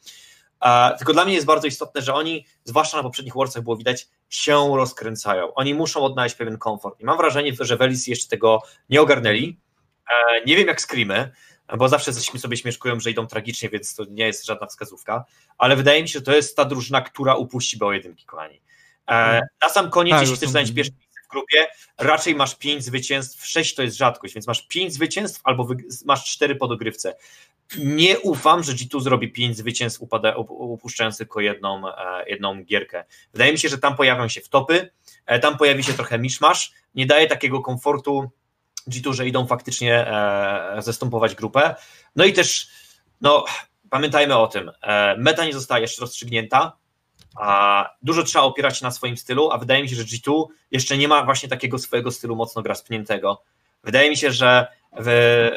E, 0.64 0.96
tylko 0.98 1.12
dla 1.12 1.24
mnie 1.24 1.34
jest 1.34 1.46
bardzo 1.46 1.66
istotne, 1.66 2.02
że 2.02 2.14
oni, 2.14 2.46
zwłaszcza 2.64 2.96
na 2.96 3.02
poprzednich 3.02 3.34
Worldsach 3.34 3.62
było 3.62 3.76
widać, 3.76 4.08
się 4.28 4.76
rozkręcają. 4.76 5.54
Oni 5.54 5.74
muszą 5.74 6.00
odnaleźć 6.00 6.34
pewien 6.34 6.58
komfort. 6.58 7.00
I 7.00 7.04
mam 7.04 7.16
wrażenie, 7.16 7.52
że 7.60 7.76
Velis 7.76 8.06
jeszcze 8.06 8.28
tego 8.28 8.62
nie 8.88 9.00
ogarnęli. 9.00 9.58
Nie 10.46 10.56
wiem 10.56 10.66
jak 10.66 10.80
Screamy, 10.80 11.30
bo 11.76 11.88
zawsze 11.88 12.12
coś 12.12 12.40
sobie 12.40 12.56
śmieszkują, 12.56 13.00
że 13.00 13.10
idą 13.10 13.26
tragicznie, 13.26 13.68
więc 13.68 13.94
to 13.94 14.04
nie 14.04 14.26
jest 14.26 14.46
żadna 14.46 14.66
wskazówka, 14.66 15.24
ale 15.58 15.76
wydaje 15.76 16.02
mi 16.02 16.08
się, 16.08 16.18
że 16.18 16.24
to 16.24 16.36
jest 16.36 16.56
ta 16.56 16.64
drużyna, 16.64 17.00
która 17.00 17.34
upuści 17.34 17.78
BO1, 17.78 18.14
kochani. 18.26 18.60
E, 19.08 19.40
na 19.62 19.68
sam 19.68 19.90
koniec, 19.90 20.12
Tak, 20.12 20.20
jeśli 20.20 20.36
chcesz 20.36 20.50
zająć 20.50 20.72
pierwsze 20.72 20.92
miejsce 20.92 21.20
w 21.24 21.30
grupie, 21.30 21.66
raczej 21.98 22.34
masz 22.34 22.54
5 22.54 22.84
zwycięstw, 22.84 23.46
6 23.46 23.74
to 23.74 23.82
jest 23.82 23.96
rzadkość, 23.96 24.34
więc 24.34 24.46
masz 24.46 24.66
5 24.68 24.94
zwycięstw 24.94 25.40
albo 25.44 25.68
masz 26.04 26.24
4 26.24 26.56
po 26.56 26.68
dogrywce. 26.68 27.14
Nie 27.78 28.18
ufam, 28.18 28.62
że 28.62 28.72
G2 28.72 29.00
zrobi 29.00 29.32
5 29.32 29.56
zwycięstw, 29.56 30.00
upada, 30.02 30.36
up- 30.36 30.52
upuszczając 30.52 31.18
tylko 31.18 31.40
jedną, 31.40 31.88
e, 31.88 32.24
jedną 32.28 32.64
gierkę. 32.64 33.04
Wydaje 33.32 33.52
mi 33.52 33.58
się, 33.58 33.68
że 33.68 33.78
tam 33.78 33.96
pojawią 33.96 34.28
się 34.28 34.40
wtopy, 34.40 34.90
e, 35.26 35.38
tam 35.38 35.58
pojawi 35.58 35.84
się 35.84 35.92
trochę 35.92 36.18
miszmasz, 36.18 36.72
nie 36.94 37.06
daje 37.06 37.26
takiego 37.26 37.60
komfortu 37.60 38.30
G2, 38.88 39.12
że 39.12 39.28
idą 39.28 39.46
faktycznie 39.46 40.06
e, 40.06 40.82
zastępować 40.82 41.34
grupę. 41.34 41.74
No 42.16 42.24
i 42.24 42.32
też, 42.32 42.68
no, 43.20 43.44
pamiętajmy 43.90 44.36
o 44.36 44.46
tym, 44.46 44.70
e, 44.82 45.16
meta 45.18 45.44
nie 45.44 45.52
została 45.52 45.80
jeszcze 45.80 46.00
rozstrzygnięta, 46.00 46.72
a 47.36 47.90
dużo 48.02 48.22
trzeba 48.22 48.44
opierać 48.44 48.78
się 48.78 48.84
na 48.84 48.90
swoim 48.90 49.16
stylu, 49.16 49.50
a 49.50 49.58
wydaje 49.58 49.82
mi 49.82 49.88
się, 49.88 49.96
że 49.96 50.04
G2 50.04 50.46
jeszcze 50.70 50.96
nie 50.96 51.08
ma 51.08 51.24
właśnie 51.24 51.48
takiego 51.48 51.78
swojego 51.78 52.10
stylu 52.10 52.36
mocno 52.36 52.62
gra 52.62 52.74
spniętego. 52.74 53.42
Wydaje 53.84 54.10
mi 54.10 54.16
się, 54.16 54.32
że 54.32 54.66
w, 54.98 55.50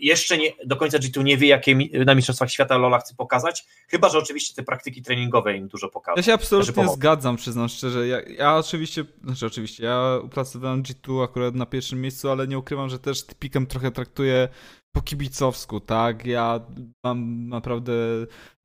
jeszcze 0.00 0.38
nie, 0.38 0.52
do 0.66 0.76
końca 0.76 0.98
G2 0.98 1.24
nie 1.24 1.36
wie, 1.36 1.48
jakie 1.48 1.74
mi, 1.74 1.90
na 2.06 2.14
Mistrzostwach 2.14 2.50
Świata 2.50 2.78
Lola 2.78 2.98
chce 2.98 3.14
pokazać, 3.14 3.66
chyba, 3.88 4.08
że 4.08 4.18
oczywiście 4.18 4.54
te 4.54 4.62
praktyki 4.62 5.02
treningowe 5.02 5.56
im 5.56 5.68
dużo 5.68 5.88
pokażą. 5.88 6.16
Ja 6.16 6.22
się 6.22 6.32
absolutnie 6.32 6.72
Znaczy, 6.72 6.92
zgadzam, 6.92 7.36
przyznam 7.36 7.68
szczerze. 7.68 8.08
Ja, 8.08 8.20
ja 8.20 8.56
oczywiście, 8.56 9.04
znaczy 9.24 9.46
oczywiście, 9.46 9.84
ja 9.84 10.18
uplasowałem 10.24 10.82
G2 10.82 11.24
akurat 11.24 11.54
na 11.54 11.66
pierwszym 11.66 12.00
miejscu, 12.00 12.30
ale 12.30 12.48
nie 12.48 12.58
ukrywam, 12.58 12.88
że 12.88 12.98
też 12.98 13.24
pikem 13.38 13.66
trochę 13.66 13.90
traktuję 13.90 14.48
po 14.92 15.02
kibicowsku, 15.02 15.80
tak? 15.80 16.26
Ja 16.26 16.60
mam 17.04 17.48
naprawdę 17.48 17.92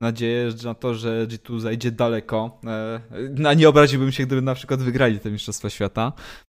nadzieję 0.01 0.49
na 0.63 0.73
to, 0.73 0.95
że 0.95 1.27
G2 1.27 1.59
zajdzie 1.59 1.91
daleko. 1.91 2.59
E, 2.65 3.01
Na 3.29 3.53
nie 3.53 3.69
obraziłbym 3.69 4.11
się, 4.11 4.25
gdyby 4.25 4.41
na 4.41 4.55
przykład 4.55 4.81
wygrali 4.81 5.19
te 5.19 5.31
Mistrzostwa 5.31 5.69
Świata. 5.69 6.13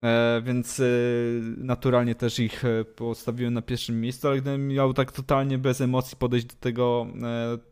E, 0.04 0.42
więc 0.46 0.80
e, 0.80 0.84
naturalnie 1.58 2.16
też 2.16 2.40
ich 2.40 2.66
e, 2.66 2.86
postawiłem 2.86 3.54
na 3.54 3.62
pierwszym 3.62 4.02
miejscu, 4.02 4.28
ale 4.28 4.42
gdybym 4.42 4.68
miał 4.68 4.94
tak 4.94 5.12
totalnie 5.12 5.58
bez 5.58 5.82
emocji 5.82 6.18
podejść 6.18 6.46
do 6.46 6.54
tego 6.60 7.08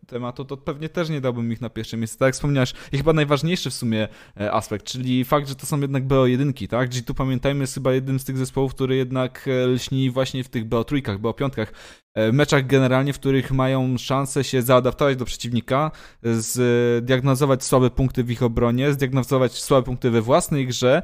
tematu, 0.07 0.45
to 0.45 0.57
pewnie 0.57 0.89
też 0.89 1.09
nie 1.09 1.21
dałbym 1.21 1.51
ich 1.51 1.61
na 1.61 1.69
pierwsze 1.69 1.97
miejsce. 1.97 2.17
Tak 2.17 2.25
jak 2.25 2.35
wspomniałeś, 2.35 2.73
i 2.91 2.97
chyba 2.97 3.13
najważniejszy 3.13 3.69
w 3.69 3.73
sumie 3.73 4.07
aspekt, 4.51 4.85
czyli 4.85 5.25
fakt, 5.25 5.47
że 5.47 5.55
to 5.55 5.65
są 5.65 5.81
jednak 5.81 6.07
BO1, 6.07 6.67
tak? 6.67 6.89
G2 6.89 7.13
pamiętajmy 7.13 7.61
jest 7.61 7.73
chyba 7.73 7.93
jednym 7.93 8.19
z 8.19 8.25
tych 8.25 8.37
zespołów, 8.37 8.75
który 8.75 8.95
jednak 8.95 9.49
lśni 9.67 10.09
właśnie 10.09 10.43
w 10.43 10.49
tych 10.49 10.69
BO3, 10.69 11.17
BO5, 11.19 11.67
w 12.15 12.33
meczach 12.33 12.67
generalnie, 12.67 13.13
w 13.13 13.19
których 13.19 13.51
mają 13.51 13.97
szansę 13.97 14.43
się 14.43 14.61
zaadaptować 14.61 15.17
do 15.17 15.25
przeciwnika, 15.25 15.91
zdiagnozować 16.23 17.63
słabe 17.63 17.89
punkty 17.89 18.23
w 18.23 18.31
ich 18.31 18.43
obronie, 18.43 18.93
zdiagnozować 18.93 19.51
słabe 19.51 19.85
punkty 19.85 20.11
we 20.11 20.21
własnej 20.21 20.67
grze, 20.67 21.01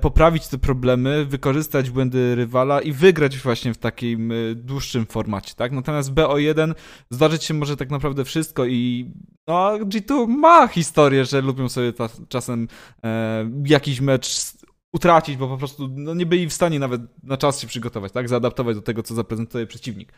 poprawić 0.00 0.48
te 0.48 0.58
problemy, 0.58 1.24
wykorzystać 1.24 1.90
błędy 1.90 2.34
rywala 2.34 2.80
i 2.80 2.92
wygrać 2.92 3.38
właśnie 3.38 3.74
w 3.74 3.78
takim 3.78 4.32
e, 4.32 4.34
dłuższym 4.54 5.06
formacie, 5.06 5.54
tak? 5.54 5.72
Natomiast 5.72 6.12
BO1 6.12 6.74
zdarzyć 7.10 7.44
się 7.44 7.54
może 7.54 7.76
tak 7.76 7.90
naprawdę 7.90 8.24
wszystko 8.24 8.66
i 8.66 9.12
no, 9.48 9.78
G2 9.78 10.28
ma 10.28 10.68
historię, 10.68 11.24
że 11.24 11.40
lubią 11.40 11.68
sobie 11.68 11.92
ta, 11.92 12.08
czasem 12.28 12.68
e, 13.04 13.50
jakiś 13.66 14.00
mecz 14.00 14.52
utracić, 14.92 15.36
bo 15.36 15.48
po 15.48 15.56
prostu 15.58 15.88
no, 15.88 16.14
nie 16.14 16.26
byli 16.26 16.46
w 16.46 16.52
stanie 16.52 16.78
nawet 16.78 17.02
na 17.22 17.36
czas 17.36 17.60
się 17.60 17.66
przygotować, 17.66 18.12
tak? 18.12 18.28
Zaadaptować 18.28 18.76
do 18.76 18.82
tego, 18.82 19.02
co 19.02 19.14
zaprezentuje 19.14 19.66
przeciwnik. 19.66 20.12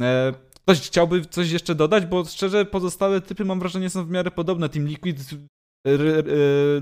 E, 0.00 0.32
ktoś 0.64 0.80
chciałby 0.80 1.24
coś 1.24 1.50
jeszcze 1.50 1.74
dodać, 1.74 2.06
bo 2.06 2.24
szczerze 2.24 2.64
pozostałe 2.64 3.20
typy 3.20 3.44
mam 3.44 3.58
wrażenie 3.58 3.90
są 3.90 4.04
w 4.04 4.10
miarę 4.10 4.30
podobne. 4.30 4.68
Team 4.68 4.86
Liquid 4.86 5.20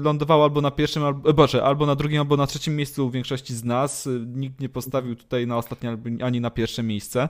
lądował 0.00 0.42
albo 0.42 0.60
na 0.60 0.70
pierwszym, 0.70 1.04
albo, 1.04 1.30
e, 1.30 1.32
boże, 1.32 1.62
albo 1.62 1.86
na 1.86 1.94
drugim, 1.94 2.20
albo 2.20 2.36
na 2.36 2.46
trzecim 2.46 2.76
miejscu 2.76 3.06
u 3.06 3.10
większości 3.10 3.54
z 3.54 3.64
nas. 3.64 4.08
Nikt 4.26 4.60
nie 4.60 4.68
postawił 4.68 5.16
tutaj 5.16 5.46
na 5.46 5.56
ostatnie 5.56 5.98
ani 6.22 6.40
na 6.40 6.50
pierwsze 6.50 6.82
miejsce. 6.82 7.28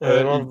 E, 0.00 0.24
no, 0.24 0.46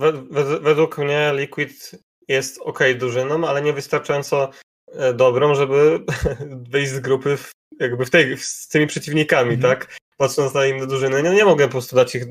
według 0.61 0.97
mnie 0.97 1.31
Liquid 1.35 1.91
jest 2.27 2.59
ok 2.61 2.79
drużyną, 2.99 3.47
ale 3.47 3.61
nie 3.61 3.73
wystarczająco 3.73 4.49
e, 4.87 5.13
dobrą, 5.13 5.55
żeby 5.55 5.99
wyjść 6.71 6.91
z 6.91 6.99
grupy 6.99 7.37
w, 7.37 7.51
jakby 7.79 8.05
w 8.05 8.09
tej, 8.09 8.37
z 8.37 8.67
tymi 8.67 8.87
przeciwnikami, 8.87 9.53
mhm. 9.53 9.73
tak? 9.73 9.97
Patrząc 10.17 10.53
na 10.53 10.65
inne 10.65 10.87
drużyny, 10.87 11.23
nie, 11.23 11.29
nie 11.29 11.45
mogę 11.45 11.65
po 11.65 11.71
prostu 11.71 11.95
dać 11.95 12.15
ich 12.15 12.23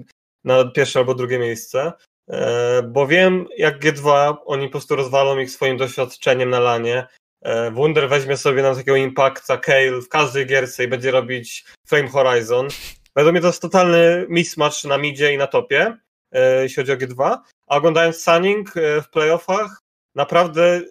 na 0.45 0.65
pierwsze 0.65 0.99
albo 0.99 1.15
drugie 1.15 1.39
miejsce. 1.39 1.93
E, 2.31 2.83
bo 2.83 3.07
wiem, 3.07 3.47
jak 3.57 3.79
G2 3.79 4.35
oni 4.45 4.67
po 4.67 4.71
prostu 4.71 4.97
rozwalą 4.97 5.39
ich 5.39 5.51
swoim 5.51 5.77
doświadczeniem 5.77 6.51
na 6.51 6.61
lanie. 6.61 7.07
E, 7.43 7.71
Wunder 7.71 8.09
weźmie 8.09 8.37
sobie 8.37 8.63
na 8.63 8.75
takiego 8.75 8.97
impacta 8.97 9.57
Kale 9.57 10.01
w 10.01 10.09
każdej 10.09 10.47
gierce 10.47 10.85
i 10.85 10.89
będzie 10.89 11.11
robić 11.11 11.65
Flame 11.87 12.09
Horizon. 12.09 12.69
Według 13.17 13.33
mnie 13.33 13.41
to 13.41 13.47
jest 13.47 13.63
totalny 13.63 14.27
mismatch 14.29 14.85
na 14.85 14.99
midzie 14.99 15.33
i 15.33 15.39
na 15.39 15.47
topie, 15.47 15.97
e, 16.33 16.63
jeśli 16.63 16.77
chodzi 16.77 16.93
o 16.93 16.97
G2. 16.97 17.39
A 17.67 17.77
oglądając 17.77 18.23
Sunning 18.23 18.73
w 19.03 19.11
playoffach, 19.11 19.83
naprawdę 20.15 20.83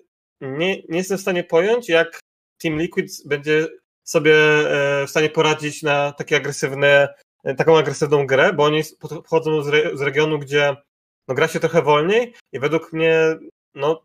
nie, 0.42 0.76
nie 0.76 0.98
jestem 0.98 1.18
w 1.18 1.22
stanie 1.22 1.44
pojąć, 1.44 1.90
jak 1.90 2.20
Team 2.58 2.80
Liquid 2.80 3.12
będzie 3.26 3.68
sobie 4.04 4.34
w 5.06 5.10
stanie 5.10 5.30
poradzić 5.30 5.84
na 5.84 6.12
takie 6.12 6.36
agresywne, 6.36 7.14
taką 7.58 7.78
agresywną 7.78 8.28
grę, 8.28 8.54
bo 8.54 8.64
oni 8.64 8.82
pochodzą 9.00 9.62
z, 9.62 9.68
re, 9.68 9.98
z 9.98 10.02
regionu, 10.02 10.40
gdzie 10.40 10.76
no, 11.28 11.36
gra 11.36 11.48
się 11.48 11.60
trochę 11.60 11.82
wolniej 11.82 12.34
i 12.52 12.60
według 12.60 12.94
mnie 12.94 13.36
no, 13.76 14.02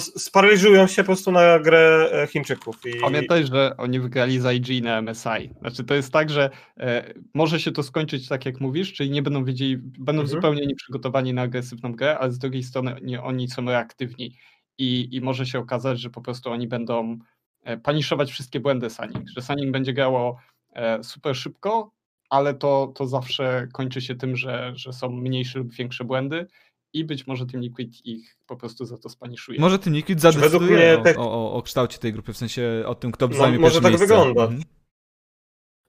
sparaliżują 0.00 0.86
się 0.86 1.02
po 1.02 1.06
prostu 1.06 1.32
na 1.32 1.58
grę 1.58 2.10
e, 2.12 2.26
Chińczyków. 2.26 2.76
I... 2.86 3.00
Pamiętaj, 3.00 3.46
że 3.46 3.76
oni 3.76 4.00
wygrali 4.00 4.40
za 4.40 4.52
IG 4.52 4.84
na 4.84 5.02
MSI. 5.02 5.50
Znaczy 5.60 5.84
to 5.84 5.94
jest 5.94 6.12
tak, 6.12 6.30
że 6.30 6.50
e, 6.80 7.14
może 7.34 7.60
się 7.60 7.72
to 7.72 7.82
skończyć 7.82 8.28
tak 8.28 8.46
jak 8.46 8.60
mówisz, 8.60 8.92
czyli 8.92 9.10
nie 9.10 9.22
będą 9.22 9.44
wiedzieli, 9.44 9.76
będą 9.76 10.22
mhm. 10.22 10.28
zupełnie 10.28 10.66
nieprzygotowani 10.66 11.34
na 11.34 11.42
agresywną 11.42 11.92
grę, 11.92 12.18
ale 12.18 12.32
z 12.32 12.38
drugiej 12.38 12.62
strony 12.62 12.96
nie, 13.02 13.22
oni 13.22 13.48
są 13.48 13.64
reaktywni 13.64 14.36
i, 14.78 15.16
i 15.16 15.20
może 15.20 15.46
się 15.46 15.58
okazać, 15.58 16.00
że 16.00 16.10
po 16.10 16.20
prostu 16.20 16.50
oni 16.50 16.68
będą 16.68 17.18
e, 17.62 17.76
paniszować 17.76 18.30
wszystkie 18.30 18.60
błędy 18.60 18.90
Saning, 18.90 19.28
że 19.36 19.42
Saning 19.42 19.72
będzie 19.72 19.92
grało 19.92 20.38
e, 20.72 21.04
super 21.04 21.36
szybko, 21.36 21.93
ale 22.34 22.54
to, 22.54 22.92
to 22.96 23.06
zawsze 23.06 23.68
kończy 23.72 24.00
się 24.00 24.14
tym, 24.14 24.36
że, 24.36 24.72
że 24.74 24.92
są 24.92 25.10
mniejsze 25.10 25.58
lub 25.58 25.72
większe 25.72 26.04
błędy 26.04 26.46
i 26.92 27.04
być 27.04 27.26
może 27.26 27.46
Team 27.46 27.62
Liquid 27.62 28.06
ich 28.06 28.36
po 28.46 28.56
prostu 28.56 28.84
za 28.84 28.98
to 28.98 29.08
spaniszuje. 29.08 29.60
Może 29.60 29.78
Team 29.78 29.96
Liquid 29.96 30.20
zadecyduje 30.20 31.02
o, 31.16 31.32
o, 31.32 31.52
o, 31.52 31.62
kształcie 31.62 31.98
tej 31.98 32.12
grupy, 32.12 32.32
w 32.32 32.36
sensie 32.36 32.82
o 32.86 32.94
tym, 32.94 33.12
kto 33.12 33.28
no, 33.28 33.36
zajmie 33.36 33.58
Może 33.58 33.80
tak 33.80 33.90
miejsce. 33.90 34.06
wygląda. 34.06 34.42
Mhm. 34.42 34.62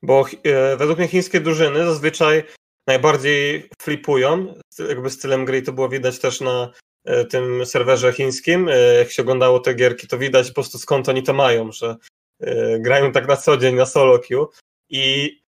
Bo 0.03 0.25
e, 0.43 0.77
według 0.77 0.97
mnie 0.97 1.07
chińskie 1.07 1.41
drużyny 1.41 1.85
zazwyczaj 1.85 2.43
najbardziej 2.87 3.69
flipują, 3.81 4.53
jakby 4.89 5.09
stylem 5.09 5.45
gry 5.45 5.61
to 5.61 5.73
było 5.73 5.89
widać 5.89 6.19
też 6.19 6.41
na 6.41 6.71
e, 7.05 7.25
tym 7.25 7.65
serwerze 7.65 8.13
chińskim, 8.13 8.69
e, 8.69 8.77
jak 8.77 9.11
się 9.11 9.21
oglądało 9.21 9.59
te 9.59 9.73
gierki, 9.73 10.07
to 10.07 10.17
widać 10.17 10.47
po 10.47 10.53
prostu 10.53 10.77
skąd 10.77 11.09
oni 11.09 11.23
to 11.23 11.33
mają, 11.33 11.71
że 11.71 11.95
e, 12.39 12.79
grają 12.79 13.11
tak 13.11 13.27
na 13.27 13.37
co 13.37 13.57
dzień 13.57 13.75
na 13.75 13.85
solo 13.85 14.19
queue 14.19 14.47
i 14.89 15.44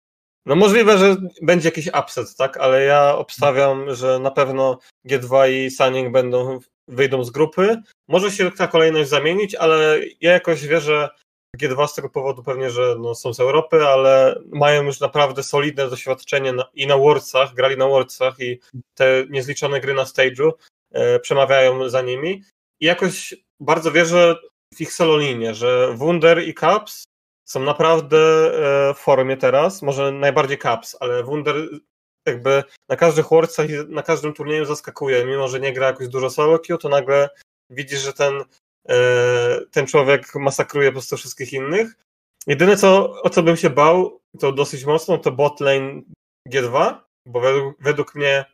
no 0.46 0.56
możliwe, 0.56 0.98
że 0.98 1.16
będzie 1.42 1.68
jakiś 1.68 1.88
upset, 1.88 2.36
tak, 2.36 2.58
ale 2.58 2.84
ja 2.84 3.18
obstawiam, 3.18 3.96
że 3.96 4.20
na 4.20 4.32
pewno 4.32 4.80
G2 5.08 5.52
i 5.52 5.72
Sunning 5.72 6.12
będą 6.12 6.60
wyjdą 6.88 7.24
z 7.24 7.32
grupy. 7.32 7.78
Może 8.08 8.32
się 8.32 8.52
ta 8.52 8.68
kolejność 8.68 9.10
zamienić, 9.10 9.56
ale 9.56 10.00
ja 10.22 10.32
jakoś 10.32 10.68
wierzę 10.68 11.10
w 11.56 11.62
G2 11.62 11.88
z 11.88 11.94
tego 11.94 12.10
powodu 12.10 12.44
pewnie, 12.44 12.70
że 12.70 12.96
no, 13.00 13.16
są 13.16 13.34
z 13.34 13.40
Europy, 13.40 13.88
ale 13.88 14.42
mają 14.46 14.84
już 14.84 15.00
naprawdę 15.00 15.44
solidne 15.44 15.90
doświadczenie 15.90 16.54
na, 16.54 16.64
i 16.74 16.88
na 16.88 16.98
Worldsach, 16.98 17.54
grali 17.54 17.78
na 17.78 17.88
Worldsach 17.88 18.40
i 18.40 18.60
te 18.94 19.26
niezliczone 19.30 19.82
gry 19.82 19.94
na 19.94 20.04
stage'u 20.04 20.52
e, 20.92 21.20
przemawiają 21.20 21.90
za 21.90 22.02
nimi. 22.02 22.44
I 22.80 22.86
jakoś 22.86 23.34
bardzo 23.60 23.92
wierzę 23.92 24.36
w 24.74 24.82
ich 24.82 24.94
solo 24.94 25.18
linię, 25.18 25.54
że 25.54 25.94
Wunder 25.96 26.44
i 26.48 26.54
Caps 26.54 27.04
są 27.52 27.60
naprawdę 27.60 28.18
e, 28.18 28.94
w 28.94 28.98
formie 28.98 29.38
teraz, 29.38 29.82
może 29.82 30.12
najbardziej 30.12 30.58
Caps, 30.58 30.98
ale 31.00 31.24
Wunder 31.24 31.56
jakby 32.26 32.64
na 32.90 32.96
każdych 32.96 33.30
Worldsach 33.30 33.70
i 33.70 33.74
na 33.88 34.04
każdym 34.04 34.34
turnieju 34.34 34.66
zaskakuje, 34.66 35.26
mimo 35.26 35.48
że 35.48 35.60
nie 35.60 35.74
gra 35.74 35.88
jakoś 35.88 36.08
dużo 36.08 36.30
solo 36.30 36.60
queue, 36.60 36.78
to 36.78 36.90
nagle 36.90 37.30
widzisz, 37.70 38.00
że 38.00 38.14
ten, 38.14 38.44
e, 38.90 38.96
ten 39.72 39.88
człowiek 39.88 40.36
masakruje 40.36 40.90
po 40.90 40.94
prostu 40.94 41.18
wszystkich 41.18 41.54
innych. 41.54 41.96
Jedyne, 42.48 42.78
co, 42.78 43.22
o 43.22 43.30
co 43.30 43.44
bym 43.44 43.58
się 43.58 43.70
bał, 43.70 44.20
to 44.40 44.52
dosyć 44.52 44.86
mocno, 44.86 45.18
to 45.18 45.32
bot 45.32 45.60
lane 45.60 46.02
G2, 46.50 46.96
bo 47.26 47.40
według, 47.40 47.76
według 47.80 48.16
mnie 48.16 48.46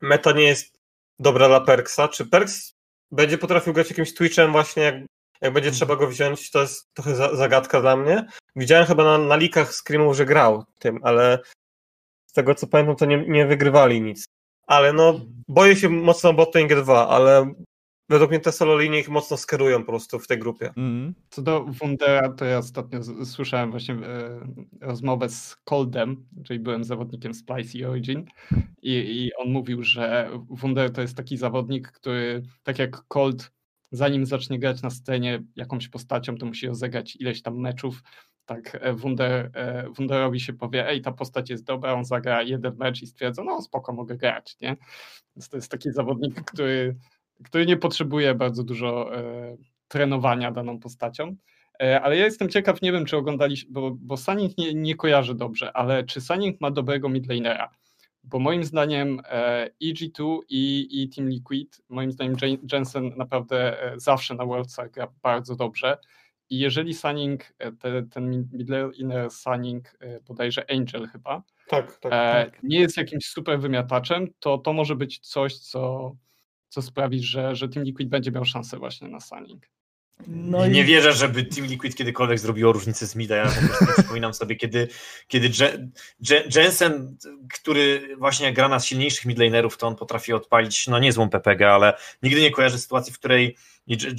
meta 0.00 0.32
nie 0.32 0.44
jest 0.44 0.78
dobra 1.18 1.48
dla 1.48 1.60
Perksa. 1.60 2.08
Czy 2.08 2.26
Perks 2.26 2.74
będzie 3.12 3.38
potrafił 3.38 3.72
grać 3.72 3.90
jakimś 3.90 4.14
Twitchem 4.14 4.52
właśnie, 4.52 4.82
jak 4.82 4.94
jak 5.40 5.52
będzie 5.52 5.68
mhm. 5.68 5.74
trzeba 5.74 5.96
go 5.96 6.08
wziąć, 6.08 6.50
to 6.50 6.60
jest 6.60 6.94
trochę 6.94 7.36
zagadka 7.36 7.80
dla 7.80 7.96
mnie. 7.96 8.26
Widziałem 8.56 8.86
chyba 8.86 9.04
na, 9.04 9.18
na 9.18 9.36
likach 9.36 9.74
screamów, 9.74 10.16
że 10.16 10.24
grał 10.24 10.64
tym, 10.78 11.00
ale 11.02 11.38
z 12.26 12.32
tego 12.32 12.54
co 12.54 12.66
pamiętam, 12.66 12.96
to 12.96 13.06
nie, 13.06 13.24
nie 13.28 13.46
wygrywali 13.46 14.00
nic. 14.00 14.24
Ale 14.66 14.92
no, 14.92 15.08
mhm. 15.08 15.42
boję 15.48 15.76
się 15.76 15.88
mocno 15.88 16.32
botlane 16.32 16.66
G2, 16.66 17.06
ale 17.08 17.54
według 18.08 18.30
mnie 18.30 18.40
te 18.40 18.52
solo 18.52 18.78
linie 18.78 19.00
ich 19.00 19.08
mocno 19.08 19.36
skierują 19.36 19.80
po 19.80 19.86
prostu 19.86 20.18
w 20.18 20.26
tej 20.26 20.38
grupie. 20.38 20.72
Mm. 20.76 21.14
Co 21.30 21.42
do 21.42 21.64
Wundera, 21.64 22.32
to 22.32 22.44
ja 22.44 22.58
ostatnio 22.58 23.00
słyszałem 23.24 23.70
właśnie 23.70 23.94
e, 23.94 24.40
rozmowę 24.80 25.28
z 25.28 25.56
Coldem, 25.64 26.26
czyli 26.44 26.60
byłem 26.60 26.84
zawodnikiem 26.84 27.34
Splice 27.34 27.78
i 27.78 27.84
Origin 27.84 28.24
i, 28.82 28.92
i 28.92 29.30
on 29.34 29.52
mówił, 29.52 29.82
że 29.82 30.30
Wunder 30.48 30.92
to 30.92 31.00
jest 31.00 31.16
taki 31.16 31.36
zawodnik, 31.36 31.92
który 31.92 32.42
tak 32.62 32.78
jak 32.78 33.02
Cold 33.08 33.50
zanim 33.96 34.26
zacznie 34.26 34.58
grać 34.58 34.82
na 34.82 34.90
scenie 34.90 35.42
jakąś 35.56 35.88
postacią, 35.88 36.36
to 36.36 36.46
musi 36.46 36.66
rozegrać 36.66 37.16
ileś 37.16 37.42
tam 37.42 37.60
meczów. 37.60 38.02
Tak 38.46 38.78
e, 38.80 38.92
Wunder, 38.92 39.50
e, 39.54 39.88
Wunderowi 39.90 40.40
się 40.40 40.52
powie, 40.52 40.88
ej, 40.88 41.02
ta 41.02 41.12
postać 41.12 41.50
jest 41.50 41.64
dobra, 41.64 41.92
on 41.92 42.04
zagra 42.04 42.42
jeden 42.42 42.76
mecz 42.76 43.02
i 43.02 43.06
stwierdza, 43.06 43.44
no 43.44 43.62
spoko, 43.62 43.92
mogę 43.92 44.16
grać, 44.16 44.56
nie? 44.60 44.76
Więc 45.36 45.48
to 45.48 45.56
jest 45.56 45.70
taki 45.70 45.92
zawodnik, 45.92 46.44
który, 46.44 46.96
który 47.44 47.66
nie 47.66 47.76
potrzebuje 47.76 48.34
bardzo 48.34 48.64
dużo 48.64 49.16
e, 49.16 49.56
trenowania 49.88 50.52
daną 50.52 50.78
postacią. 50.78 51.36
E, 51.82 52.00
ale 52.00 52.16
ja 52.16 52.24
jestem 52.24 52.48
ciekaw, 52.48 52.82
nie 52.82 52.92
wiem, 52.92 53.04
czy 53.04 53.16
oglądaliście, 53.16 53.68
bo, 53.70 53.90
bo 54.00 54.16
nie, 54.58 54.74
nie 54.74 54.94
kojarzy 54.94 55.34
dobrze, 55.34 55.72
ale 55.72 56.04
czy 56.04 56.20
Sunning 56.20 56.60
ma 56.60 56.70
dobrego 56.70 57.08
midlanera? 57.08 57.70
Bo 58.24 58.38
moim 58.38 58.64
zdaniem 58.64 59.20
EG2 59.82 60.38
e 60.38 60.40
i, 60.48 61.02
i 61.02 61.08
Team 61.08 61.28
Liquid, 61.28 61.80
moim 61.88 62.12
zdaniem 62.12 62.36
Jensen 62.72 63.12
naprawdę 63.16 63.82
e, 63.82 64.00
zawsze 64.00 64.34
na 64.34 64.46
Worldsach 64.46 64.90
gra 64.90 65.12
bardzo 65.22 65.56
dobrze 65.56 65.98
i 66.50 66.58
jeżeli 66.58 66.94
Sunning, 66.94 67.54
e, 67.58 67.72
te, 67.72 68.02
ten 68.02 68.48
middle 68.52 68.90
inner 68.94 69.30
Sunning, 69.30 69.98
bodajże 70.28 70.70
Angel 70.70 71.08
chyba, 71.08 71.42
tak, 71.68 71.98
tak, 71.98 72.10
tak. 72.10 72.62
nie 72.62 72.80
jest 72.80 72.96
jakimś 72.96 73.26
super 73.26 73.60
wymiataczem, 73.60 74.28
to 74.38 74.58
to 74.58 74.72
może 74.72 74.96
być 74.96 75.18
coś, 75.18 75.58
co, 75.58 76.14
co 76.68 76.82
sprawi, 76.82 77.20
że, 77.20 77.54
że 77.54 77.68
Team 77.68 77.86
Liquid 77.86 78.08
będzie 78.08 78.30
miał 78.30 78.44
szansę 78.44 78.78
właśnie 78.78 79.08
na 79.08 79.20
Sunning. 79.20 79.66
No 80.26 80.66
nie 80.66 80.80
i... 80.80 80.84
wierzę, 80.84 81.12
żeby 81.12 81.44
Team 81.44 81.66
Liquid 81.66 81.96
kiedykolwiek 81.96 82.38
zrobiło 82.38 82.72
różnicę 82.72 83.06
z 83.06 83.16
Mida. 83.16 83.36
Ja 83.36 83.52
przypominam 83.92 84.34
sobie, 84.34 84.56
kiedy, 84.56 84.88
kiedy 85.28 85.50
Jensen, 86.54 87.16
który 87.52 88.16
właśnie 88.18 88.52
gra 88.52 88.68
na 88.68 88.80
silniejszych 88.80 89.24
midlanerów, 89.24 89.76
to 89.76 89.86
on 89.86 89.96
potrafi 89.96 90.32
odpalić 90.32 90.86
no 90.86 90.98
niezłą 90.98 91.30
PPG, 91.30 91.72
ale 91.72 91.96
nigdy 92.22 92.40
nie 92.40 92.50
kojarzę 92.50 92.78
sytuacji, 92.78 93.12
w 93.12 93.18
której 93.18 93.56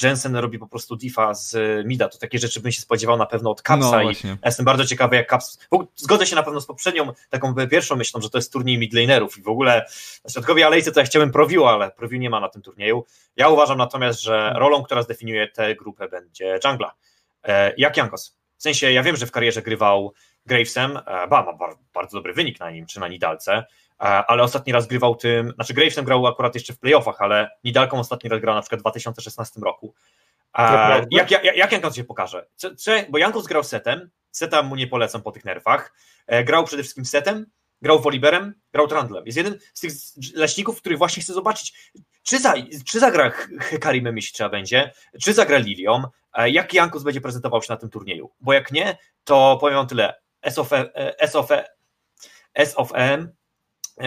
Jensen 0.04 0.36
robi 0.36 0.60
po 0.60 0.68
prostu 0.68 0.96
difa 0.96 1.34
z 1.34 1.58
Mida. 1.88 2.10
To 2.10 2.18
takie 2.18 2.40
rzeczy 2.40 2.62
bym 2.62 2.72
się 2.72 2.82
spodziewał 2.82 3.18
na 3.18 3.26
pewno 3.26 3.52
od 3.52 3.62
Capsa 3.62 4.04
no, 4.04 4.12
i 4.12 4.16
ja 4.24 4.38
jestem 4.46 4.66
bardzo 4.66 4.86
ciekawy, 4.86 5.16
jak 5.16 5.30
Caps. 5.30 5.60
Zgodzę 5.96 6.26
się 6.26 6.36
na 6.36 6.44
pewno 6.44 6.62
z 6.62 6.66
poprzednią, 6.66 7.14
taką 7.30 7.56
pierwszą 7.68 7.96
myślą, 7.96 8.22
że 8.22 8.30
to 8.30 8.38
jest 8.38 8.54
turniej 8.54 8.78
midlanerów 8.78 9.38
i 9.38 9.42
w 9.42 9.48
ogóle 9.48 9.86
na 10.24 10.30
środkowej 10.30 10.64
alejce 10.64 10.92
to 10.92 11.00
ja 11.00 11.06
chciałem 11.06 11.32
Proviu, 11.32 11.66
ale 11.66 11.92
Proviu 11.92 12.20
nie 12.20 12.30
ma 12.30 12.40
na 12.40 12.50
tym 12.50 12.62
turnieju. 12.62 13.06
Ja 13.36 13.50
uważam 13.50 13.78
natomiast, 13.78 14.22
że 14.22 14.54
rolą, 14.56 14.84
która 14.84 15.04
zdefiniuje 15.04 15.48
tę 15.48 15.76
grupę 15.76 16.08
będzie 16.08 16.60
jungla. 16.66 16.94
E, 17.44 17.74
jak 17.78 17.98
Jankos. 17.98 18.38
W 18.58 18.64
sensie, 18.64 18.92
ja 18.92 19.04
wiem, 19.04 19.16
że 19.16 19.26
w 19.26 19.32
karierze 19.32 19.62
grywał 19.62 20.14
Gravesem, 20.46 20.98
e, 20.98 21.28
ba, 21.28 21.44
ma 21.44 21.76
bardzo 21.94 22.18
dobry 22.18 22.34
wynik 22.34 22.60
na 22.60 22.72
nim, 22.72 22.86
czy 22.86 23.00
na 23.00 23.08
Nidalce, 23.08 23.54
e, 23.54 23.66
ale 23.98 24.44
ostatni 24.44 24.74
raz 24.74 24.88
grywał 24.88 25.16
tym, 25.16 25.52
znaczy 25.56 25.74
Gravesem 25.74 26.06
grał 26.06 26.28
akurat 26.28 26.56
jeszcze 26.56 26.74
w 26.74 26.80
playoffach, 26.80 27.22
ale 27.22 27.50
Nidalką 27.64 28.00
ostatni 28.00 28.30
raz 28.30 28.42
grał 28.42 28.56
na 28.56 28.62
przykład 28.62 28.80
w 28.80 28.84
2016 28.84 29.62
roku. 29.62 29.94
Jak, 31.12 31.32
jak, 31.32 31.44
jak 31.44 31.72
Jankos 31.72 31.96
się 31.96 32.04
pokaże? 32.04 32.48
Co, 32.56 32.76
co, 32.76 32.92
bo 33.10 33.18
Jankos 33.18 33.48
grał 33.48 33.64
setem, 33.64 34.10
seta 34.32 34.64
mu 34.64 34.76
nie 34.76 34.88
polecam 34.88 35.22
po 35.22 35.32
tych 35.32 35.46
nerwach, 35.46 35.94
grał 36.46 36.64
przede 36.64 36.84
wszystkim 36.84 37.06
setem, 37.06 37.46
grał 37.82 38.00
Woliberem, 38.00 38.54
grał 38.74 38.88
Trandlem. 38.88 39.26
Jest 39.26 39.38
jeden 39.38 39.60
z 39.74 39.80
tych 39.80 39.92
leśników, 40.36 40.80
których 40.82 40.98
właśnie 40.98 41.24
chcę 41.24 41.34
zobaczyć, 41.34 41.92
czy, 42.24 42.40
za, 42.40 42.54
czy 42.86 43.00
zagra 43.00 43.30
Hekarimem, 43.60 44.16
jeśli 44.16 44.34
trzeba 44.34 44.50
będzie, 44.50 44.92
czy 45.22 45.34
zagra 45.34 45.58
Lilią, 45.58 46.04
e, 46.34 46.50
jak 46.50 46.74
Jankus 46.74 47.04
będzie 47.04 47.22
prezentował 47.22 47.62
się 47.62 47.74
na 47.74 47.78
tym 47.78 47.90
turnieju. 47.90 48.32
Bo 48.42 48.54
jak 48.54 48.72
nie, 48.72 48.98
to 49.24 49.58
powiem 49.62 49.76
wam 49.76 49.88
tyle, 49.88 50.14
SOF, 50.50 50.70
SOF, 51.28 51.50
SOFM 52.66 53.28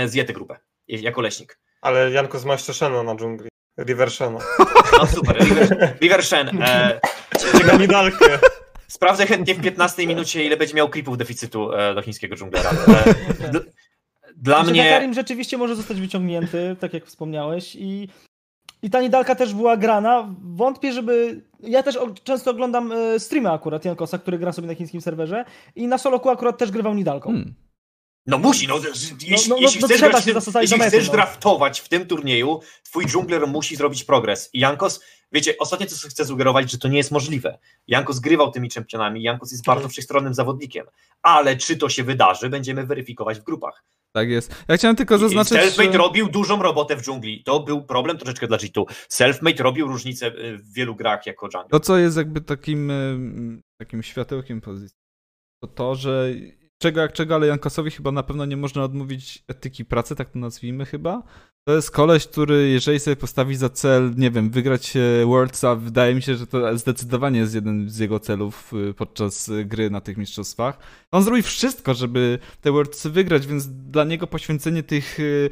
zje 0.06 0.24
tę 0.24 0.32
grupę 0.32 0.59
jako 0.89 1.20
leśnik. 1.20 1.59
Ale 1.81 2.10
Jankus 2.10 2.44
ma 2.44 2.52
jeszcze 2.52 2.90
na 2.90 3.16
dżungli. 3.16 3.48
River. 3.78 4.09
No 4.98 5.06
super, 5.06 5.36
River, 5.36 5.97
River 6.01 6.24
Shen. 6.24 6.62
E, 6.62 7.01
czeka 7.52 7.78
medalkę. 7.78 8.39
Sprawdzę 8.89 9.27
chętnie 9.27 9.55
w 9.55 9.60
15 9.60 10.06
minucie, 10.06 10.44
ile 10.44 10.56
będzie 10.56 10.74
miał 10.74 10.89
klipów 10.89 11.19
deficytu 11.19 11.73
e, 11.73 11.94
do 11.94 12.02
chińskiego 12.02 12.36
dżunglera. 12.36 12.70
E, 12.70 13.15
dla 14.36 14.56
znaczy, 14.56 14.70
mnie. 14.70 14.90
Karim 14.90 15.15
rzeczywiście 15.15 15.59
może 15.59 15.77
zostać 15.77 16.01
wyciągnięty, 16.01 16.77
tak 16.81 16.94
jak 16.94 17.06
wspomniałeś, 17.06 17.77
i, 17.77 18.09
i 18.82 18.90
ta 18.90 19.01
nidalka 19.01 19.35
też 19.35 19.55
była 19.55 19.77
grana. 19.77 20.35
Wątpię, 20.43 20.93
żeby. 20.93 21.43
Ja 21.60 21.82
też 21.82 21.98
często 22.24 22.51
oglądam 22.51 22.93
e, 22.93 23.20
streamy 23.20 23.51
akurat 23.51 23.85
Jankosa, 23.85 24.19
który 24.19 24.39
gra 24.39 24.52
sobie 24.52 24.69
na 24.69 24.74
chińskim 24.74 25.01
serwerze, 25.01 25.44
i 25.77 25.86
na 25.86 25.98
Soloku 25.98 26.31
akurat 26.31 26.59
też 26.59 26.70
grywał 26.70 26.94
nidalką. 26.94 27.31
Hmm. 27.31 27.55
No 28.29 28.39
musi, 28.39 28.69
no, 28.69 28.81
jeśli, 29.29 29.51
no, 29.51 29.57
no, 29.57 29.63
jeśli 29.63 29.81
no, 29.81 29.87
chcesz, 29.87 30.01
grać, 30.01 30.27
jeśli 30.61 30.81
chcesz 30.81 31.07
no. 31.07 31.13
draftować 31.13 31.81
w 31.81 31.89
tym 31.89 32.07
turnieju, 32.07 32.61
twój 32.83 33.07
dżungler 33.07 33.47
musi 33.47 33.77
zrobić 33.77 34.05
progres. 34.05 34.51
I 34.53 34.61
Jankos, 34.61 35.01
wiecie, 35.33 35.55
ostatnie 35.59 35.87
co 35.87 36.09
chcę 36.09 36.25
sugerować, 36.25 36.71
że 36.71 36.79
to 36.79 36.89
nie 36.89 36.97
jest 36.97 37.11
możliwe. 37.11 37.59
Jankos 37.87 38.19
grywał 38.19 38.51
tymi 38.51 38.69
czempionami, 38.69 39.23
Jankos 39.23 39.53
jest 39.53 39.65
bardzo 39.65 39.81
mhm. 39.81 39.91
wszechstronnym 39.91 40.35
zawodnikiem, 40.35 40.87
ale 41.23 41.57
czy 41.57 41.77
to 41.77 41.89
się 41.89 42.05
wydarzy, 42.05 42.49
będziemy 42.49 42.87
weryfikować 42.87 43.41
w 43.41 43.43
grupach. 43.43 43.85
Tak 44.13 44.29
jest. 44.29 44.65
Ja 44.69 44.77
chciałem 44.77 44.97
tylko 44.97 45.19
zaznaczyć. 45.19 45.53
Selfmade 45.53 45.93
że... 45.93 45.99
robił 45.99 46.29
dużą 46.29 46.63
robotę 46.63 46.97
w 46.97 47.03
dżungli. 47.03 47.43
To 47.45 47.61
był 47.61 47.83
problem 47.83 48.19
troszeczkę 48.19 48.47
dla 48.47 48.57
G2. 48.57 48.85
Selfmade 49.09 49.63
robił 49.63 49.87
różnicę 49.87 50.27
y, 50.27 50.59
w 50.59 50.73
wielu 50.73 50.95
grach 50.95 51.27
jako 51.27 51.47
jungle. 51.47 51.71
To, 51.71 51.81
co 51.81 51.99
jest 51.99 52.17
jakby 52.17 52.41
takim, 52.41 52.91
y, 52.91 53.63
takim 53.81 54.03
światełkiem 54.03 54.61
pozycji, 54.61 54.99
to 55.63 55.69
to, 55.69 55.95
że 55.95 56.31
czego 56.79 57.01
jak 57.01 57.13
czego, 57.13 57.35
ale 57.35 57.47
Jankosowi 57.47 57.91
chyba 57.91 58.13
na 58.13 58.23
pewno 58.23 58.45
nie 58.45 58.57
można 58.57 58.85
odmówić 58.85 59.45
etyki 59.49 59.85
pracy, 59.85 60.17
tak 60.17 60.31
to 60.31 60.39
nazwijmy 60.39 60.85
chyba. 60.85 61.23
To 61.65 61.75
jest 61.75 61.91
koleś, 61.91 62.27
który 62.27 62.69
jeżeli 62.69 63.01
sobie 63.01 63.17
postawi 63.17 63.57
za 63.57 63.69
cel, 63.69 64.15
nie 64.17 64.31
wiem, 64.31 64.51
wygrać 64.51 64.95
Worldsa, 65.27 65.75
wydaje 65.75 66.15
mi 66.15 66.23
się, 66.23 66.35
że 66.35 66.47
to 66.47 66.79
zdecydowanie 66.79 67.41
jest 67.41 67.55
jeden 67.55 67.91
z 67.91 67.99
jego 67.99 68.21
celów 68.21 68.73
y, 68.91 68.95
podczas 68.95 69.51
gry 69.65 69.91
na 69.91 70.01
tych 70.01 70.17
mistrzostwach. 70.17 70.79
On 71.11 71.23
zrobi 71.23 71.43
wszystko, 71.43 71.95
żeby 71.95 72.39
te 72.61 72.73
Worldsy 72.73 73.11
wygrać, 73.11 73.47
więc 73.47 73.69
dla 73.69 74.05
niego 74.05 74.27
poświęcenie 74.27 74.83
tych 74.83 75.21
y, 75.21 75.51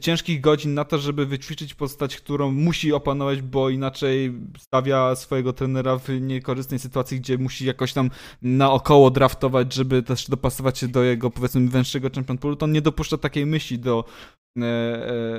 ciężkich 0.00 0.40
godzin 0.40 0.74
na 0.74 0.84
to, 0.84 0.98
żeby 0.98 1.26
wyćwiczyć 1.26 1.74
postać, 1.74 2.16
którą 2.16 2.52
musi 2.52 2.92
opanować, 2.92 3.42
bo 3.42 3.70
inaczej 3.70 4.32
stawia 4.58 5.16
swojego 5.16 5.52
trenera 5.52 5.98
w 5.98 6.08
niekorzystnej 6.20 6.80
sytuacji, 6.80 7.20
gdzie 7.20 7.38
musi 7.38 7.66
jakoś 7.66 7.92
tam 7.92 8.10
naokoło 8.42 9.10
draftować, 9.10 9.74
żeby 9.74 10.02
też 10.02 10.28
dopasować 10.28 10.78
się 10.78 10.88
do 10.88 11.02
jego 11.02 11.30
powiedzmy 11.30 11.68
węższego 11.68 12.10
champion 12.14 12.38
poolu, 12.38 12.56
to 12.56 12.64
on 12.64 12.72
nie 12.72 12.82
dopuszcza 12.82 13.18
takiej 13.18 13.46
myśli 13.46 13.78
do, 13.78 14.04
e, 14.58 14.64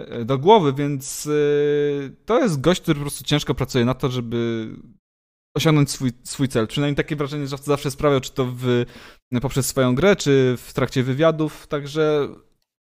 e, 0.10 0.26
do 0.26 0.38
głowy, 0.38 0.73
więc 0.73 1.27
e, 1.27 2.10
to 2.26 2.40
jest 2.40 2.61
gość, 2.61 2.81
który 2.81 2.95
po 2.95 3.02
prostu 3.02 3.23
ciężko 3.23 3.56
pracuje 3.56 3.86
na 3.86 3.94
to, 3.94 4.10
żeby 4.10 4.69
osiągnąć 5.56 5.91
swój, 5.91 6.11
swój 6.23 6.48
cel. 6.48 6.68
Przynajmniej 6.68 6.95
takie 6.95 7.15
wrażenie, 7.15 7.48
że 7.48 7.57
zawsze 7.57 7.91
sprawiał, 7.91 8.19
czy 8.19 8.31
to 8.31 8.45
w, 8.45 8.86
poprzez 9.41 9.65
swoją 9.65 9.95
grę, 9.95 10.15
czy 10.15 10.56
w 10.57 10.73
trakcie 10.73 11.03
wywiadów, 11.03 11.68
także 11.68 12.30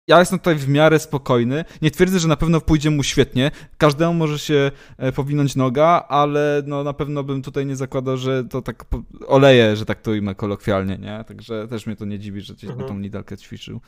ja 0.09 0.19
jestem 0.19 0.39
tutaj 0.39 0.55
w 0.55 0.69
miarę 0.69 0.99
spokojny. 0.99 1.65
Nie 1.83 1.91
twierdzę, 1.91 2.19
że 2.19 2.29
na 2.29 2.37
pewno 2.37 2.61
pójdzie 2.61 2.91
mu 2.91 3.03
świetnie. 3.03 3.51
Każdemu 3.79 4.15
może 4.15 4.39
się 4.39 4.71
e, 4.99 5.13
powinąć 5.13 5.57
noga, 5.57 6.07
ale 6.09 6.63
no 6.67 6.85
na 6.85 6.93
pewno 6.93 7.25
bym 7.25 7.43
tutaj 7.43 7.67
nie 7.67 7.77
zakładał, 7.77 8.17
że 8.17 8.45
to 8.45 8.63
tak 8.63 8.85
oleje, 9.27 9.77
że 9.77 9.87
tak 9.87 10.03
to 10.03 10.11
ujmę 10.11 10.35
kolokwialnie, 10.35 10.99
nie? 10.99 11.25
Także 11.29 11.69
też 11.69 11.87
mnie 11.87 11.97
to 11.97 12.05
nie 12.05 12.19
dziwi, 12.19 12.41
że 12.41 12.55
gdzieś 12.55 12.71
mhm. 12.71 12.89
tą 12.89 12.99
nidalkę 12.99 13.37
ćwiczył. 13.37 13.81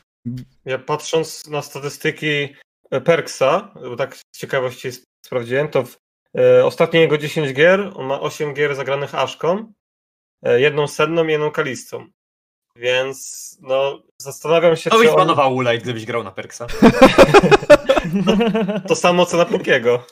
Ja 0.65 0.79
patrząc 0.79 1.47
na 1.47 1.61
statystyki 1.61 2.55
e, 2.91 3.01
Perksa, 3.01 3.73
bo 3.81 3.95
tak 3.95 4.15
z 4.15 4.21
ciekawości 4.37 4.89
sprawdziłem, 5.25 5.67
to 5.67 5.83
w 5.83 5.97
e, 6.37 6.65
ostatnie 6.65 6.99
jego 6.99 7.17
10 7.17 7.53
gier, 7.53 7.91
on 7.95 8.05
ma 8.05 8.21
8 8.21 8.53
gier 8.53 8.75
zagranych 8.75 9.15
Aszką, 9.15 9.73
jedną 10.57 10.87
Senną 10.87 11.27
i 11.27 11.31
jedną 11.31 11.51
Kalistą. 11.51 12.07
Więc 12.75 13.57
no, 13.61 14.01
zastanawiam 14.17 14.75
się, 14.75 14.89
to 14.89 14.95
czy 14.95 15.01
byś 15.01 15.11
on... 15.11 15.17
panował 15.17 15.55
Ulaj, 15.55 15.79
gdybyś 15.79 16.05
grał 16.05 16.23
na 16.23 16.31
Perksa. 16.31 16.67
no, 18.25 18.33
to 18.87 18.95
samo 18.95 19.25
co 19.25 19.37
na 19.37 19.45
Pukiego. 19.45 20.05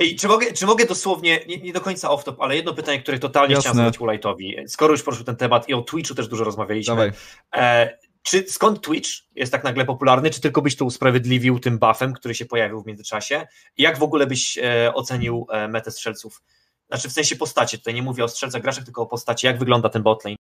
Ej, 0.00 0.16
czy 0.16 0.28
mogę, 0.28 0.52
czy 0.52 0.66
mogę 0.66 0.86
dosłownie, 0.86 1.40
nie, 1.48 1.56
nie 1.56 1.72
do 1.72 1.80
końca 1.80 2.08
off-top, 2.08 2.36
ale 2.38 2.56
jedno 2.56 2.74
pytanie, 2.74 3.02
które 3.02 3.18
totalnie 3.18 3.54
Jasne. 3.54 3.70
chciałem 3.70 3.76
zadać 3.76 4.00
Ulajtowi. 4.00 4.56
Skoro 4.66 4.92
już 4.92 5.02
poruszył 5.02 5.24
ten 5.24 5.36
temat 5.36 5.68
i 5.68 5.74
o 5.74 5.82
Twitchu 5.82 6.14
też 6.14 6.28
dużo 6.28 6.44
rozmawialiśmy. 6.44 7.12
E, 7.54 7.98
czy 8.22 8.44
skąd 8.48 8.80
Twitch 8.80 9.10
jest 9.34 9.52
tak 9.52 9.64
nagle 9.64 9.84
popularny? 9.84 10.30
Czy 10.30 10.40
tylko 10.40 10.62
byś 10.62 10.76
to 10.76 10.84
usprawiedliwił 10.84 11.58
tym 11.58 11.78
buffem, 11.78 12.12
który 12.12 12.34
się 12.34 12.44
pojawił 12.44 12.82
w 12.82 12.86
międzyczasie? 12.86 13.46
I 13.76 13.82
jak 13.82 13.98
w 13.98 14.02
ogóle 14.02 14.26
byś 14.26 14.58
e, 14.58 14.92
ocenił 14.94 15.46
e, 15.50 15.68
metę 15.68 15.90
strzelców? 15.90 16.42
Znaczy 16.88 17.08
w 17.08 17.12
sensie 17.12 17.36
postacie, 17.36 17.78
tutaj 17.78 17.94
nie 17.94 18.02
mówię 18.02 18.24
o 18.24 18.28
strzelcach 18.28 18.62
graczach, 18.62 18.84
tylko 18.84 19.02
o 19.02 19.06
postaci. 19.06 19.46
Jak 19.46 19.58
wygląda 19.58 19.88
ten 19.88 20.02
botlane? 20.02 20.36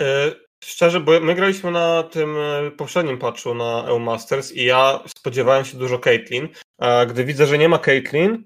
E, 0.00 0.32
szczerze, 0.64 1.00
bo 1.00 1.20
my 1.20 1.34
graliśmy 1.34 1.70
na 1.70 2.02
tym 2.02 2.36
e, 2.36 2.70
poprzednim 2.70 3.18
patchu 3.18 3.54
na 3.54 3.84
EU 3.86 3.98
Masters 3.98 4.52
i 4.52 4.64
ja 4.64 5.00
spodziewałem 5.06 5.64
się 5.64 5.78
dużo 5.78 5.98
Caitlyn, 5.98 6.48
a 6.78 7.06
gdy 7.06 7.24
widzę, 7.24 7.46
że 7.46 7.58
nie 7.58 7.68
ma 7.68 7.78
Caitlyn 7.78 8.44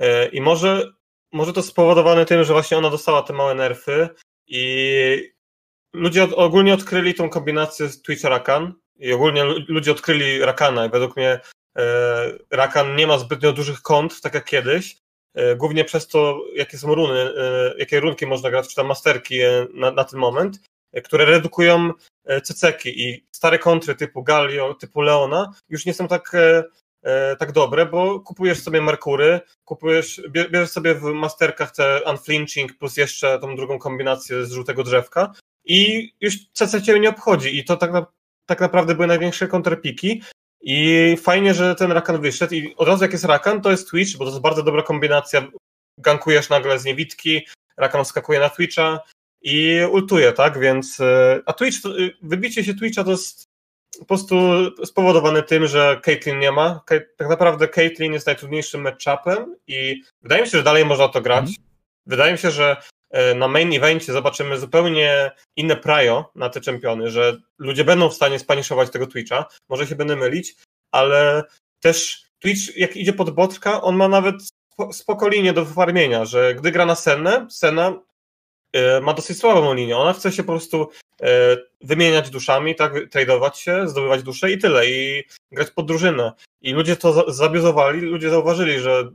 e, 0.00 0.28
i 0.28 0.40
może, 0.40 0.92
może 1.32 1.52
to 1.52 1.62
spowodowane 1.62 2.26
tym, 2.26 2.44
że 2.44 2.52
właśnie 2.52 2.78
ona 2.78 2.90
dostała 2.90 3.22
te 3.22 3.32
małe 3.32 3.54
nerfy 3.54 4.08
i 4.46 5.32
ludzie 5.94 6.24
od, 6.24 6.32
ogólnie 6.32 6.74
odkryli 6.74 7.14
tą 7.14 7.30
kombinację 7.30 7.88
z 7.88 8.02
Twitch 8.02 8.24
Rakan 8.24 8.72
i 8.96 9.12
ogólnie 9.12 9.44
ludzie 9.44 9.92
odkryli 9.92 10.38
Rakana 10.38 10.86
i 10.86 10.90
według 10.90 11.16
mnie 11.16 11.40
Rakan 12.50 12.96
nie 12.96 13.06
ma 13.06 13.18
zbytnio 13.18 13.52
dużych 13.52 13.82
kont, 13.82 14.20
tak 14.20 14.34
jak 14.34 14.44
kiedyś, 14.44 14.96
głównie 15.56 15.84
przez 15.84 16.08
to, 16.08 16.40
jakie 16.54 16.78
są 16.78 16.94
runy, 16.94 17.32
jakie 17.78 18.00
runki 18.00 18.26
można 18.26 18.50
grać, 18.50 18.68
czy 18.68 18.74
tam 18.74 18.86
masterki 18.86 19.38
na, 19.74 19.90
na 19.90 20.04
ten 20.04 20.20
moment 20.20 20.60
które 21.04 21.24
redukują 21.24 21.92
e, 22.24 22.40
ceceki 22.40 23.02
i 23.08 23.26
stare 23.32 23.58
kontry 23.58 23.94
typu 23.94 24.22
Galio, 24.22 24.74
typu 24.74 25.00
Leona 25.00 25.52
już 25.68 25.86
nie 25.86 25.94
są 25.94 26.08
tak, 26.08 26.34
e, 26.34 26.64
e, 27.02 27.36
tak 27.36 27.52
dobre, 27.52 27.86
bo 27.86 28.20
kupujesz 28.20 28.62
sobie 28.62 28.82
Merkury, 28.82 29.40
kupujesz, 29.64 30.22
bierzesz 30.30 30.70
sobie 30.70 30.94
w 30.94 31.02
masterkach 31.02 31.70
te 31.70 32.00
Unflinching 32.10 32.78
plus 32.78 32.96
jeszcze 32.96 33.38
tą 33.38 33.56
drugą 33.56 33.78
kombinację 33.78 34.46
z 34.46 34.52
żółtego 34.52 34.84
drzewka 34.84 35.32
i 35.64 36.10
już 36.20 36.34
CC 36.52 36.82
cię 36.82 37.00
nie 37.00 37.08
obchodzi. 37.08 37.58
I 37.58 37.64
to 37.64 37.76
tak, 37.76 37.90
tak 38.46 38.60
naprawdę 38.60 38.94
były 38.94 39.06
największe 39.06 39.48
kontrpiki. 39.48 40.22
I 40.60 41.16
fajnie, 41.22 41.54
że 41.54 41.74
ten 41.74 41.92
Rakan 41.92 42.20
wyszedł. 42.20 42.54
I 42.54 42.74
od 42.76 42.88
razu 42.88 43.04
jak 43.04 43.12
jest 43.12 43.24
Rakan, 43.24 43.60
to 43.60 43.70
jest 43.70 43.90
Twitch, 43.90 44.16
bo 44.16 44.24
to 44.24 44.30
jest 44.30 44.42
bardzo 44.42 44.62
dobra 44.62 44.82
kombinacja, 44.82 45.46
gankujesz 45.98 46.48
nagle 46.48 46.78
z 46.78 46.84
niewidki, 46.84 47.46
Rakan 47.76 48.04
skakuje 48.04 48.40
na 48.40 48.50
Twitcha, 48.50 49.00
i 49.42 49.80
ultuje, 49.90 50.32
tak? 50.32 50.58
Więc. 50.58 51.00
E, 51.00 51.40
a 51.46 51.52
Twitch, 51.52 51.78
y, 51.86 52.16
wybicie 52.22 52.64
się 52.64 52.74
Twitcha 52.74 53.04
to 53.04 53.10
jest 53.10 53.48
po 53.98 54.04
prostu 54.04 54.36
spowodowane 54.84 55.42
tym, 55.42 55.66
że 55.66 56.00
Caitlyn 56.02 56.38
nie 56.38 56.52
ma. 56.52 56.80
Tak 57.16 57.28
naprawdę 57.28 57.68
Caitlyn 57.68 58.12
jest 58.12 58.26
najtrudniejszym 58.26 58.80
matchupem 58.80 59.56
i 59.66 60.02
wydaje 60.22 60.42
mi 60.42 60.48
się, 60.48 60.58
że 60.58 60.64
dalej 60.64 60.84
można 60.84 61.08
to 61.08 61.20
grać. 61.20 61.50
wydaje 62.06 62.32
mi 62.32 62.38
się, 62.38 62.50
że 62.50 62.76
e, 63.10 63.34
na 63.34 63.48
main 63.48 63.72
evencie 63.72 64.12
zobaczymy 64.12 64.58
zupełnie 64.58 65.30
inne 65.56 65.76
prajo 65.76 66.30
na 66.34 66.48
te 66.48 66.60
czempiony, 66.60 67.10
że 67.10 67.36
ludzie 67.58 67.84
będą 67.84 68.08
w 68.08 68.14
stanie 68.14 68.38
spaniszować 68.38 68.90
tego 68.90 69.06
Twitcha, 69.06 69.44
może 69.68 69.86
się 69.86 69.94
będę 69.94 70.16
mylić, 70.16 70.56
ale 70.92 71.44
też 71.80 72.22
Twitch 72.38 72.76
jak 72.76 72.96
idzie 72.96 73.12
pod 73.12 73.30
botka, 73.30 73.82
on 73.82 73.96
ma 73.96 74.08
nawet 74.08 74.34
spoko 74.92 75.28
linię 75.28 75.52
do 75.52 75.64
wyfarmienia, 75.64 76.24
że 76.24 76.54
gdy 76.54 76.70
gra 76.70 76.86
na 76.86 76.94
Senę, 76.94 77.46
Sena 77.50 77.88
e, 77.88 78.00
ma 79.02 79.14
dosyć 79.14 79.38
słabą 79.38 79.74
linię, 79.74 79.96
ona 79.96 80.12
chce 80.12 80.32
się 80.32 80.42
po 80.42 80.52
prostu 80.52 80.88
e, 81.22 81.56
wymieniać 81.80 82.30
duszami, 82.30 82.74
tak, 82.74 82.92
tradować 83.10 83.58
się, 83.58 83.88
zdobywać 83.88 84.22
dusze 84.22 84.52
i 84.52 84.58
tyle, 84.58 84.90
i 84.90 85.24
grać 85.52 85.70
pod 85.70 85.86
drużynę. 85.86 86.32
I 86.62 86.72
ludzie 86.72 86.96
to 86.96 87.32
zabiuzowali, 87.32 88.00
ludzie 88.00 88.30
zauważyli, 88.30 88.80
że 88.80 89.10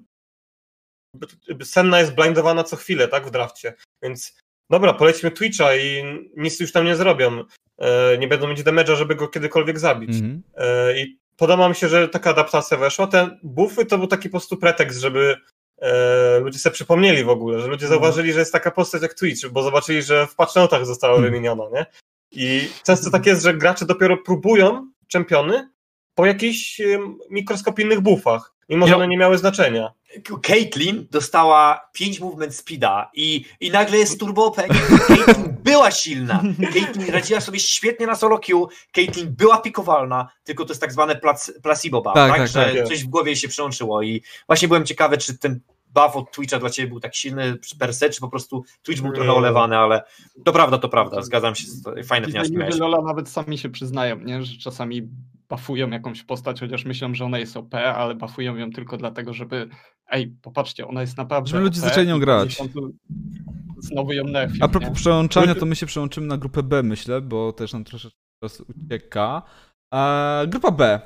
Senna 1.64 2.00
jest 2.00 2.16
blindowana 2.16 2.64
co 2.64 2.76
chwilę, 2.76 3.08
tak, 3.08 3.28
w 3.28 3.32
drafcie, 3.32 3.74
więc 4.04 4.38
dobra, 4.70 4.94
polećmy 4.94 5.32
Twitcha 5.32 5.76
i 5.76 6.04
nic 6.38 6.60
już 6.60 6.72
tam 6.72 6.86
nie 6.86 6.96
zrobią, 6.96 7.44
e, 7.78 8.18
nie 8.18 8.28
będą 8.28 8.48
mieć 8.48 8.64
damage'a, 8.64 8.96
żeby 8.96 9.16
go 9.16 9.28
kiedykolwiek 9.28 9.80
zabić. 9.80 10.20
Mm 10.20 10.42
-hmm. 10.42 10.98
I 10.98 11.18
podoba 11.38 11.70
mi 11.70 11.76
się, 11.76 11.90
że 11.90 12.10
taka 12.10 12.30
adaptacja 12.30 12.78
weszła. 12.78 13.08
Te 13.08 13.38
buffy 13.44 13.86
to 13.86 13.98
był 13.98 14.08
taki 14.08 14.30
po 14.30 14.32
prostu 14.32 14.58
pretekst, 14.58 15.00
żeby 15.00 15.36
e, 15.36 15.63
ludzie 16.42 16.60
sobie 16.60 16.74
przypomnieli 16.74 17.24
w 17.24 17.30
ogóle, 17.30 17.60
że 17.60 17.68
ludzie 17.68 17.86
mhm. 17.86 18.02
zauważyli, 18.02 18.34
że 18.34 18.40
jest 18.40 18.54
taka 18.54 18.72
postać 18.72 19.02
jak 19.02 19.14
Twitch, 19.14 19.48
bo 19.48 19.64
zobaczyli, 19.64 20.04
że 20.04 20.28
w 20.28 20.36
patchnotach 20.36 20.86
została 20.86 21.14
mhm. 21.16 21.32
wymieniona, 21.32 21.64
nie? 21.74 21.86
I 22.32 22.70
często 22.84 23.12
tak 23.12 23.26
jest, 23.26 23.44
że 23.44 23.54
gracze 23.54 23.86
dopiero 23.86 24.18
próbują 24.18 24.92
czempiony 25.08 25.70
po 26.16 26.26
jakichś 26.26 26.82
mikroskopijnych 27.30 28.02
buffach, 28.02 28.53
mimo 28.70 28.88
że 28.88 28.96
one 28.96 29.08
nie 29.08 29.18
miały 29.18 29.38
znaczenia. 29.38 29.92
Caitlyn 30.42 31.08
dostała 31.12 31.90
5 31.94 32.20
movement 32.20 32.56
speeda 32.56 33.10
i, 33.14 33.46
i 33.60 33.72
nagle 33.72 33.98
jest 33.98 34.20
turbo 34.20 34.46
OP. 34.46 34.56
Caitlyn 35.08 35.58
była 35.64 35.92
silna. 35.92 36.44
Caitlyn 36.74 37.10
radziła 37.10 37.42
sobie 37.42 37.60
świetnie 37.60 38.08
na 38.08 38.16
solo 38.16 38.40
queue. 38.40 38.68
Caitlyn 38.92 39.36
była 39.36 39.58
pikowalna, 39.58 40.28
tylko 40.44 40.66
to 40.66 40.72
jest 40.72 40.82
tak 40.82 40.92
zwane 40.92 41.22
placebo 41.64 42.02
buff, 42.02 42.14
tak, 42.16 42.32
tak? 42.32 42.38
tak 42.38 42.48
że 42.48 42.74
tak, 42.76 42.88
coś 42.88 43.04
w 43.04 43.08
głowie 43.08 43.36
się 43.36 43.48
przełączyło 43.48 44.02
i 44.02 44.22
właśnie 44.48 44.68
byłem 44.68 44.86
ciekawy, 44.86 45.18
czy 45.18 45.38
ten 45.38 45.60
buff 45.94 46.16
od 46.16 46.32
Twitcha 46.32 46.60
dla 46.60 46.70
ciebie 46.70 46.88
był 46.88 47.00
tak 47.00 47.16
silny 47.16 47.58
per 47.80 47.94
se, 47.94 48.10
czy 48.10 48.22
po 48.22 48.30
prostu 48.30 48.64
Twitch 48.84 49.02
był 49.02 49.12
trochę 49.12 49.34
olewany, 49.34 49.78
ale 49.78 50.04
to 50.46 50.54
prawda, 50.54 50.78
to 50.78 50.90
prawda, 50.90 51.22
zgadzam 51.22 51.56
się, 51.56 51.68
fajne 52.06 52.28
wnioski 52.28 52.58
miałeś. 52.58 52.78
Lola 52.78 53.02
nawet 53.02 53.30
sami 53.30 53.58
się 53.58 53.70
przyznają, 53.70 54.20
nie? 54.20 54.44
że 54.44 54.58
czasami 54.58 55.08
bafują 55.54 55.90
jakąś 55.90 56.24
postać, 56.24 56.60
chociaż 56.60 56.86
myślą, 56.86 57.14
że 57.16 57.26
ona 57.26 57.40
jest 57.40 57.58
OP, 57.58 57.74
ale 57.76 58.16
bafują 58.16 58.56
ją 58.56 58.72
tylko 58.72 58.98
dlatego, 58.98 59.34
żeby 59.34 59.70
ej, 60.08 60.36
popatrzcie, 60.42 60.88
ona 60.88 61.02
jest 61.02 61.18
naprawdę 61.18 61.50
Żeby 61.50 61.64
ludzie 61.64 61.82
zaczęli 61.82 62.08
nią 62.08 62.20
grać. 62.20 62.58
Znowu 63.80 64.14
ją 64.14 64.24
nerfią. 64.24 64.66
A 64.66 64.68
propos 64.68 64.90
nie? 64.90 64.96
przełączania, 64.96 65.56
to 65.56 65.66
my 65.66 65.76
się 65.76 65.86
przełączymy 65.86 66.28
na 66.28 66.38
grupę 66.38 66.64
B, 66.64 66.84
myślę, 66.84 67.22
bo 67.22 67.54
też 67.54 67.74
nam 67.74 67.84
troszeczkę 67.84 68.20
czas 68.44 68.62
ucieka. 68.62 69.42
E, 69.94 70.48
grupa 70.48 70.72
B. 70.72 70.86
E, 70.86 71.02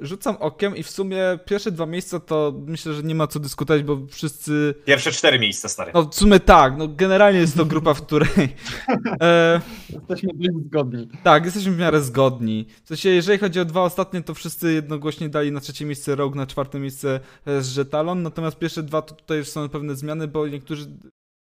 rzucam 0.00 0.36
okiem 0.36 0.76
i 0.76 0.82
w 0.82 0.90
sumie 0.90 1.38
pierwsze 1.44 1.72
dwa 1.72 1.86
miejsca 1.86 2.20
to 2.20 2.54
myślę, 2.66 2.94
że 2.94 3.02
nie 3.02 3.14
ma 3.14 3.26
co 3.26 3.40
dyskutować, 3.40 3.82
bo 3.82 3.98
wszyscy. 4.10 4.74
Pierwsze 4.84 5.12
cztery 5.12 5.38
miejsca, 5.38 5.68
stary. 5.68 5.92
No 5.94 6.02
w 6.02 6.14
sumie 6.14 6.40
tak, 6.40 6.76
no 6.76 6.88
generalnie 6.88 7.40
jest 7.40 7.56
to 7.56 7.64
grupa, 7.64 7.94
w 7.94 8.02
której. 8.02 8.30
E, 9.22 9.60
jesteśmy 9.92 10.30
dość 10.34 10.66
zgodni. 10.66 11.08
Tak, 11.22 11.44
jesteśmy 11.44 11.72
w 11.72 11.78
miarę 11.78 12.00
zgodni. 12.00 12.66
W 12.84 12.88
sensie, 12.88 13.08
jeżeli 13.08 13.38
chodzi 13.38 13.60
o 13.60 13.64
dwa 13.64 13.82
ostatnie, 13.82 14.22
to 14.22 14.34
wszyscy 14.34 14.72
jednogłośnie 14.72 15.28
dali 15.28 15.52
na 15.52 15.60
trzecie 15.60 15.84
miejsce 15.84 16.14
Rogue, 16.14 16.36
na 16.36 16.46
czwarte 16.46 16.78
miejsce 16.78 17.20
SG 17.62 17.90
Talon, 17.90 18.22
natomiast 18.22 18.58
pierwsze 18.58 18.82
dwa 18.82 19.02
to 19.02 19.14
tutaj 19.14 19.38
już 19.38 19.48
są 19.48 19.68
pewne 19.68 19.94
zmiany, 19.96 20.28
bo 20.28 20.48
niektórzy 20.48 20.86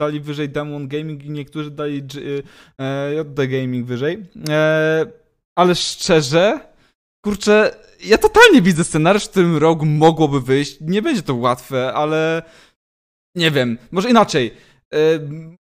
dali 0.02 0.20
wyżej 0.20 0.50
Demon 0.50 0.88
Gaming 0.88 1.24
i 1.24 1.30
niektórzy 1.30 1.72
dali 1.72 1.96
JD 3.18 3.48
Gaming 3.48 3.86
wyżej. 3.88 4.26
ale 5.56 5.76
szczerze 5.76 6.69
kurczę, 7.26 7.76
ja 8.06 8.18
totalnie 8.18 8.62
widzę 8.62 8.84
scenariusz, 8.84 9.26
w 9.26 9.30
którym 9.30 9.58
rok 9.58 9.84
mogłoby 9.84 10.42
wyjść. 10.42 10.78
Nie 10.82 11.02
będzie 11.02 11.22
to 11.22 11.36
łatwe, 11.36 11.94
ale 11.94 12.44
nie 13.36 13.52
wiem, 13.52 13.78
może 13.92 14.10
inaczej. 14.10 14.54
Yy, 14.92 14.98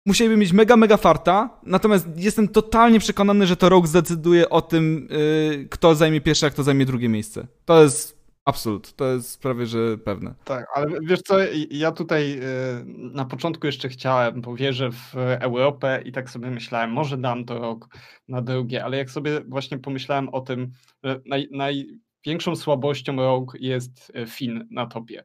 musieliby 0.06 0.36
mieć 0.36 0.52
mega, 0.52 0.76
mega 0.76 0.96
farta, 0.96 1.60
natomiast 1.62 2.06
jestem 2.16 2.48
totalnie 2.48 3.00
przekonany, 3.00 3.46
że 3.46 3.56
to 3.56 3.68
rok 3.68 3.86
zdecyduje 3.86 4.50
o 4.50 4.62
tym, 4.62 5.08
yy, 5.10 5.68
kto 5.70 5.94
zajmie 5.94 6.20
pierwsze, 6.20 6.46
a 6.46 6.50
kto 6.50 6.62
zajmie 6.62 6.86
drugie 6.86 7.08
miejsce. 7.08 7.46
To 7.64 7.82
jest 7.82 8.17
Absolut, 8.48 8.92
to 8.92 9.12
jest 9.12 9.42
prawie, 9.42 9.66
że 9.66 9.98
pewne. 9.98 10.34
Tak, 10.44 10.66
ale 10.74 10.86
wiesz 11.02 11.22
co, 11.22 11.36
ja 11.70 11.92
tutaj 11.92 12.38
y, 12.38 12.84
na 12.86 13.24
początku 13.24 13.66
jeszcze 13.66 13.88
chciałem, 13.88 14.40
bo 14.40 14.54
wierzę 14.54 14.90
w 14.90 15.14
Europę 15.16 16.02
i 16.04 16.12
tak 16.12 16.30
sobie 16.30 16.50
myślałem, 16.50 16.92
może 16.92 17.18
dam 17.18 17.44
to 17.44 17.58
rok 17.58 17.88
na 18.28 18.42
drugie, 18.42 18.84
ale 18.84 18.96
jak 18.96 19.10
sobie 19.10 19.40
właśnie 19.40 19.78
pomyślałem 19.78 20.28
o 20.28 20.40
tym, 20.40 20.70
że 21.02 21.20
naj, 21.26 21.48
największą 21.50 22.56
słabością 22.56 23.16
rok 23.16 23.56
jest 23.60 24.12
y, 24.16 24.26
Fin 24.26 24.68
na 24.70 24.86
topie. 24.86 25.24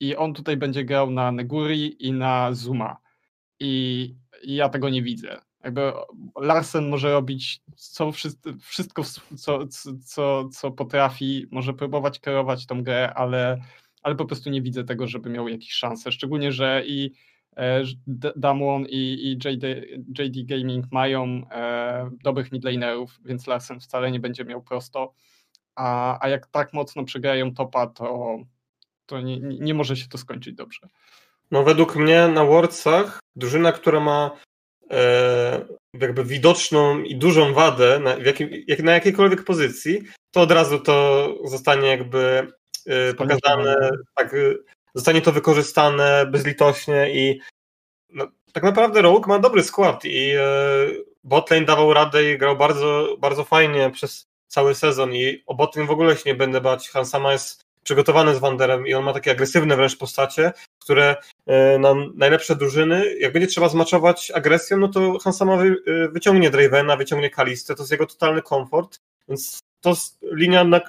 I 0.00 0.16
on 0.16 0.34
tutaj 0.34 0.56
będzie 0.56 0.84
grał 0.84 1.10
na 1.10 1.32
Neguri 1.32 2.06
i 2.06 2.12
na 2.12 2.52
Zuma. 2.52 2.96
I, 3.60 4.14
i 4.42 4.54
ja 4.54 4.68
tego 4.68 4.88
nie 4.88 5.02
widzę 5.02 5.47
jakby 5.68 5.92
Larsen 6.36 6.88
może 6.88 7.12
robić 7.12 7.60
co, 7.76 8.12
wszystko, 8.60 9.02
co, 9.36 9.66
co, 10.04 10.48
co 10.48 10.70
potrafi, 10.70 11.46
może 11.50 11.74
próbować 11.74 12.20
kierować 12.20 12.66
tą 12.66 12.82
grę, 12.82 13.14
ale, 13.14 13.60
ale 14.02 14.14
po 14.14 14.24
prostu 14.24 14.50
nie 14.50 14.62
widzę 14.62 14.84
tego, 14.84 15.06
żeby 15.06 15.30
miał 15.30 15.48
jakieś 15.48 15.72
szanse. 15.72 16.12
Szczególnie, 16.12 16.52
że 16.52 16.82
i 16.86 17.12
e, 17.56 17.82
Damwon 18.36 18.86
i, 18.88 18.96
i 18.96 19.30
JD, 19.32 19.64
JD 20.18 20.46
Gaming 20.46 20.86
mają 20.92 21.42
e, 21.50 22.10
dobrych 22.22 22.52
midlanerów, 22.52 23.20
więc 23.24 23.46
Larsen 23.46 23.80
wcale 23.80 24.10
nie 24.10 24.20
będzie 24.20 24.44
miał 24.44 24.62
prosto. 24.62 25.12
A, 25.74 26.18
a 26.24 26.28
jak 26.28 26.46
tak 26.46 26.72
mocno 26.72 27.04
przegrają 27.04 27.54
topa, 27.54 27.86
to, 27.86 28.38
to 29.06 29.20
nie, 29.20 29.38
nie 29.40 29.74
może 29.74 29.96
się 29.96 30.08
to 30.08 30.18
skończyć 30.18 30.54
dobrze. 30.54 30.88
No 31.50 31.62
według 31.62 31.96
mnie 31.96 32.28
na 32.28 32.44
Worldsach 32.44 33.20
drużyna, 33.36 33.72
która 33.72 34.00
ma 34.00 34.30
jakby 35.94 36.24
widoczną 36.24 37.02
i 37.02 37.16
dużą 37.16 37.52
wadę 37.52 37.98
na, 37.98 38.14
jakim, 38.14 38.48
jak 38.66 38.82
na 38.82 38.92
jakiejkolwiek 38.92 39.44
pozycji, 39.44 40.02
to 40.30 40.40
od 40.40 40.52
razu 40.52 40.78
to 40.78 41.28
zostanie 41.44 41.88
jakby 41.88 42.52
e, 42.86 43.14
pokazane, 43.14 43.90
tak, 44.16 44.34
e, 44.34 44.54
zostanie 44.94 45.20
to 45.20 45.32
wykorzystane 45.32 46.26
bezlitośnie 46.26 47.10
i 47.12 47.40
no, 48.10 48.28
tak 48.52 48.62
naprawdę 48.62 49.02
Rogue 49.02 49.28
ma 49.28 49.38
dobry 49.38 49.62
skład 49.62 50.04
i 50.04 50.32
botlane 51.24 51.64
dawał 51.64 51.94
radę 51.94 52.32
i 52.32 52.38
grał 52.38 52.56
bardzo, 52.56 53.16
bardzo 53.18 53.44
fajnie 53.44 53.90
przez 53.90 54.26
cały 54.46 54.74
sezon 54.74 55.14
i 55.14 55.42
o 55.46 55.54
botlane 55.54 55.88
w 55.88 55.90
ogóle 55.90 56.16
się 56.16 56.22
nie 56.26 56.34
będę 56.34 56.60
bać. 56.60 56.88
Hansama 56.88 57.32
jest 57.32 57.67
przygotowany 57.82 58.34
z 58.34 58.38
Wanderem 58.38 58.86
i 58.86 58.94
on 58.94 59.04
ma 59.04 59.12
takie 59.12 59.30
agresywne 59.30 59.76
wręcz 59.76 59.98
postacie, 59.98 60.52
które 60.78 61.16
e, 61.46 61.78
na 61.78 61.94
najlepsze 62.14 62.56
drużyny, 62.56 63.14
jak 63.18 63.32
będzie 63.32 63.48
trzeba 63.48 63.68
zmaczować 63.68 64.30
agresją, 64.30 64.76
no 64.76 64.88
to 64.88 65.18
Hansama 65.18 65.64
e, 65.64 65.68
wyciągnie 66.08 66.50
Dravena, 66.50 66.96
wyciągnie 66.96 67.30
Kalistę, 67.30 67.74
to 67.74 67.82
jest 67.82 67.92
jego 67.92 68.06
totalny 68.06 68.42
komfort, 68.42 69.00
więc 69.28 69.58
to 69.80 69.90
jest 69.90 70.18
linia, 70.22 70.64
na, 70.64 70.76
e, 70.76 70.80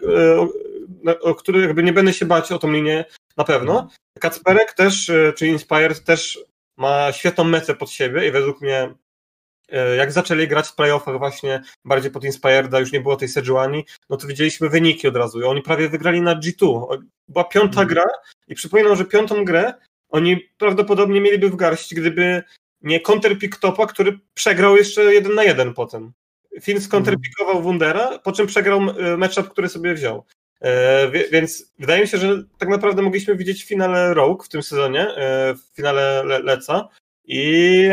na, 1.03 1.19
o 1.19 1.35
której 1.35 1.61
jakby 1.61 1.83
nie 1.83 1.93
będę 1.93 2.13
się 2.13 2.25
bać 2.25 2.51
o 2.51 2.59
tą 2.59 2.71
linię 2.71 3.05
na 3.37 3.43
pewno. 3.43 3.89
Kacperek 4.19 4.73
też, 4.73 5.11
czy 5.35 5.47
Inspired 5.47 6.03
też 6.03 6.39
ma 6.77 7.11
świetną 7.11 7.43
metę 7.43 7.75
pod 7.75 7.91
siebie 7.91 8.27
i 8.27 8.31
według 8.31 8.61
mnie 8.61 8.93
jak 9.97 10.11
zaczęli 10.11 10.47
grać 10.47 10.67
w 10.67 10.75
playoffach 10.75 11.17
właśnie 11.17 11.61
bardziej 11.85 12.11
pod 12.11 12.23
Inspireda, 12.23 12.79
już 12.79 12.91
nie 12.91 13.01
było 13.01 13.15
tej 13.15 13.27
Sejuani, 13.27 13.85
no 14.09 14.17
to 14.17 14.27
widzieliśmy 14.27 14.69
wyniki 14.69 15.07
od 15.07 15.15
razu. 15.15 15.49
Oni 15.49 15.61
prawie 15.61 15.89
wygrali 15.89 16.21
na 16.21 16.35
G2. 16.35 16.87
Była 17.27 17.43
piąta 17.43 17.81
mm. 17.81 17.87
gra 17.87 18.05
i 18.47 18.55
przypominam, 18.55 18.95
że 18.95 19.05
piątą 19.05 19.45
grę 19.45 19.73
oni 20.09 20.49
prawdopodobnie 20.57 21.21
mieliby 21.21 21.49
w 21.49 21.55
garści, 21.55 21.95
gdyby 21.95 22.43
nie 22.81 22.99
counterpick 22.99 23.59
Topa, 23.59 23.87
który 23.87 24.19
przegrał 24.33 24.77
jeszcze 24.77 25.13
jeden 25.13 25.35
na 25.35 25.43
jeden 25.43 25.73
potem. 25.73 26.13
Finn 26.61 26.81
skontrpikował 26.81 27.51
mm. 27.51 27.63
Wundera, 27.63 28.19
po 28.19 28.31
czym 28.31 28.47
przegrał 28.47 28.81
e, 28.81 29.17
matchup, 29.17 29.49
który 29.49 29.69
sobie 29.69 29.93
wziął. 29.93 30.25
E, 30.61 31.11
więc 31.31 31.73
wydaje 31.79 32.01
mi 32.01 32.07
się, 32.07 32.17
że 32.17 32.43
tak 32.57 32.69
naprawdę 32.69 33.01
mogliśmy 33.01 33.35
widzieć 33.35 33.63
w 33.63 33.67
finale 33.67 34.13
Rogue 34.13 34.43
w 34.43 34.49
tym 34.49 34.63
sezonie, 34.63 35.15
e, 35.15 35.53
w 35.53 35.75
finale 35.75 36.23
Le 36.23 36.39
Leca 36.39 36.87
i 37.25 37.89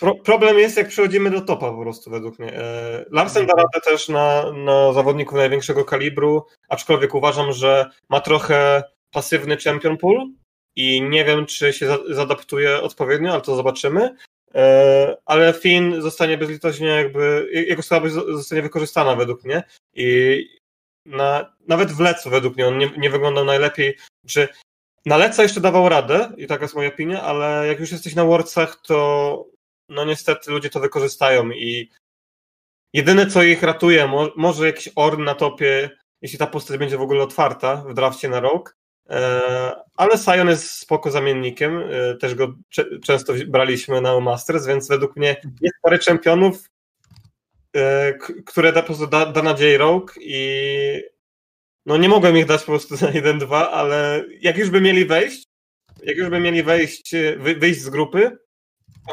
Pro, 0.00 0.14
problem 0.14 0.58
jest, 0.58 0.76
jak 0.76 0.88
przechodzimy 0.88 1.30
do 1.30 1.40
topa 1.40 1.70
po 1.70 1.82
prostu, 1.82 2.10
według 2.10 2.38
mnie. 2.38 2.52
E, 2.58 3.04
Larsen 3.10 3.46
da 3.46 3.54
radę 3.54 3.80
też 3.84 4.08
na, 4.08 4.52
na 4.52 4.92
zawodników 4.92 5.38
największego 5.38 5.84
kalibru, 5.84 6.46
aczkolwiek 6.68 7.14
uważam, 7.14 7.52
że 7.52 7.90
ma 8.08 8.20
trochę 8.20 8.82
pasywny 9.12 9.56
champion 9.56 9.96
pool 9.96 10.26
i 10.76 11.02
nie 11.02 11.24
wiem, 11.24 11.46
czy 11.46 11.72
się 11.72 11.96
zadaptuje 12.08 12.82
odpowiednio, 12.82 13.32
ale 13.32 13.40
to 13.40 13.56
zobaczymy. 13.56 14.16
E, 14.54 15.16
ale 15.26 15.52
Finn 15.52 16.02
zostanie 16.02 16.38
bezlitośnie 16.38 16.86
jakby, 16.86 17.48
jego 17.52 17.82
słabość 17.82 18.14
zostanie 18.14 18.62
wykorzystana 18.62 19.16
według 19.16 19.44
mnie 19.44 19.62
i 19.94 20.46
na, 21.06 21.56
nawet 21.68 21.92
w 21.92 22.00
lecu 22.00 22.30
według 22.30 22.56
mnie 22.56 22.66
on 22.66 22.78
nie, 22.78 22.90
nie 22.98 23.10
wyglądał 23.10 23.44
najlepiej, 23.44 23.96
czy 24.26 24.48
Na 25.06 25.16
Leca 25.16 25.42
jeszcze 25.42 25.60
dawał 25.60 25.88
radę 25.88 26.32
i 26.36 26.46
taka 26.46 26.64
jest 26.64 26.74
moja 26.74 26.88
opinia, 26.88 27.22
ale 27.22 27.66
jak 27.66 27.80
już 27.80 27.92
jesteś 27.92 28.14
na 28.14 28.24
Worldsach, 28.24 28.76
to 28.86 29.49
no 29.90 30.04
niestety 30.04 30.50
ludzie 30.50 30.70
to 30.70 30.80
wykorzystają 30.80 31.50
i 31.50 31.90
jedyne 32.92 33.26
co 33.26 33.42
ich 33.42 33.62
ratuje, 33.62 34.06
mo 34.06 34.28
może 34.36 34.66
jakiś 34.66 34.88
Orn 34.96 35.24
na 35.24 35.34
topie, 35.34 35.90
jeśli 36.22 36.38
ta 36.38 36.46
postać 36.46 36.78
będzie 36.78 36.98
w 36.98 37.02
ogóle 37.02 37.22
otwarta 37.22 37.76
w 37.76 37.94
drafcie 37.94 38.28
na 38.28 38.40
rok, 38.40 38.76
e, 39.10 39.72
ale 39.96 40.18
Sion 40.18 40.48
jest 40.48 40.70
spoko 40.70 41.10
zamiennikiem, 41.10 41.78
e, 41.78 42.14
też 42.14 42.34
go 42.34 42.54
często 43.04 43.32
braliśmy 43.46 44.00
na 44.00 44.20
Masters, 44.20 44.66
więc 44.66 44.88
według 44.88 45.16
mnie 45.16 45.36
jest 45.60 45.74
parę 45.82 45.98
czempionów, 45.98 46.70
e, 47.76 48.14
które 48.46 48.72
da, 48.72 48.80
po 48.80 48.86
prostu 48.86 49.06
da, 49.06 49.26
da 49.26 49.42
nadzieję 49.42 49.78
Rogue 49.78 50.08
i 50.20 51.02
no 51.86 51.96
nie 51.96 52.08
mogłem 52.08 52.36
ich 52.36 52.46
dać 52.46 52.60
po 52.60 52.66
prostu 52.66 52.94
na 52.94 53.12
1-2, 53.12 53.68
ale 53.70 54.24
jak 54.40 54.58
już 54.58 54.70
by 54.70 54.80
mieli 54.80 55.04
wejść, 55.04 55.44
jak 56.02 56.16
już 56.16 56.28
by 56.28 56.40
mieli 56.40 56.62
wejść, 56.62 57.14
wyjść 57.38 57.80
z 57.80 57.88
grupy, 57.88 58.38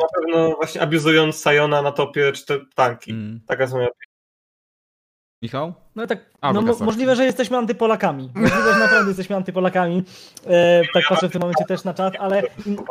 na 0.02 0.08
pewno 0.16 0.56
właśnie 0.56 0.82
abuzując 0.82 1.36
Sayona 1.36 1.82
na 1.82 1.92
topie 1.92 2.32
czy 2.32 2.46
te 2.46 2.60
tanki. 2.76 3.12
Mm. 3.12 3.42
Taka 3.48 3.64
jest 3.64 3.74
moja 3.74 3.88
Michał? 5.42 5.74
No 5.96 6.08
tak, 6.08 6.20
no, 6.54 6.62
mo 6.62 6.76
możliwe, 6.80 7.16
że 7.16 7.26
jesteśmy 7.26 7.58
antypolakami. 7.58 8.32
Możliwe, 8.36 8.74
że 8.74 8.80
naprawdę 8.80 9.08
jesteśmy 9.08 9.36
antypolakami. 9.36 10.04
E, 10.46 10.82
tak 10.94 11.04
patrzę 11.10 11.30
w 11.30 11.32
tym 11.32 11.42
momencie 11.42 11.66
też 11.66 11.84
na 11.84 11.94
czat, 11.94 12.14
ale 12.20 12.44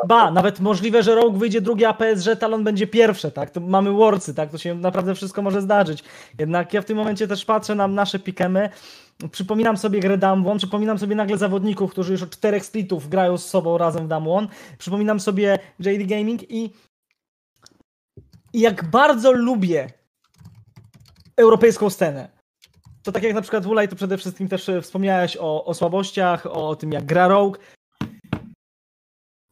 ba, 0.09 0.31
nawet 0.31 0.61
możliwe, 0.61 1.03
że 1.03 1.15
Rogue 1.15 1.39
wyjdzie 1.39 1.61
drugi, 1.61 1.85
a 1.85 1.95
PSG 1.95 2.39
Talon 2.41 2.65
będzie 2.65 2.87
pierwsze, 2.87 3.31
tak? 3.31 3.51
To 3.51 3.61
mamy 3.61 3.93
Worcy, 3.93 4.35
tak? 4.35 4.51
To 4.51 4.59
się 4.59 4.75
naprawdę 4.75 5.15
wszystko 5.15 5.43
może 5.43 5.63
zdarzyć. 5.63 6.05
Jednak 6.39 6.75
ja 6.75 6.83
w 6.83 6.85
tym 6.85 6.97
momencie 6.97 7.29
też 7.29 7.45
patrzę 7.45 7.75
na 7.75 7.89
nasze 7.89 8.19
pikemy. 8.19 8.71
Przypominam 9.31 9.77
sobie 9.77 10.01
grę 10.01 10.19
Damwon, 10.19 10.59
przypominam 10.59 10.99
sobie 10.99 11.15
nagle 11.15 11.39
zawodników, 11.39 11.91
którzy 11.91 12.13
już 12.13 12.23
od 12.23 12.31
czterech 12.31 12.67
splitów 12.67 13.09
grają 13.09 13.39
z 13.39 13.47
sobą 13.47 13.79
razem 13.79 14.05
w 14.05 14.09
Damwon. 14.09 14.49
Przypominam 14.79 15.21
sobie 15.21 15.59
JD 15.79 16.07
Gaming 16.07 16.51
i 16.51 16.71
i 18.57 18.61
jak 18.61 18.91
bardzo 18.91 19.33
lubię 19.33 19.91
europejską 21.37 21.91
scenę. 21.91 22.29
To 23.03 23.13
tak 23.13 23.23
jak 23.23 23.35
na 23.35 23.43
przykład 23.43 23.65
Wulaj, 23.65 23.89
to 23.89 23.97
przede 23.97 24.19
wszystkim 24.19 24.49
też 24.49 24.69
e, 24.69 24.83
wspomniałeś 24.83 25.37
o, 25.37 25.65
o 25.65 25.75
słabościach, 25.75 26.47
o 26.47 26.77
tym 26.77 26.93
jak 26.93 27.05
gra 27.05 27.29
Rogue. 27.29 27.57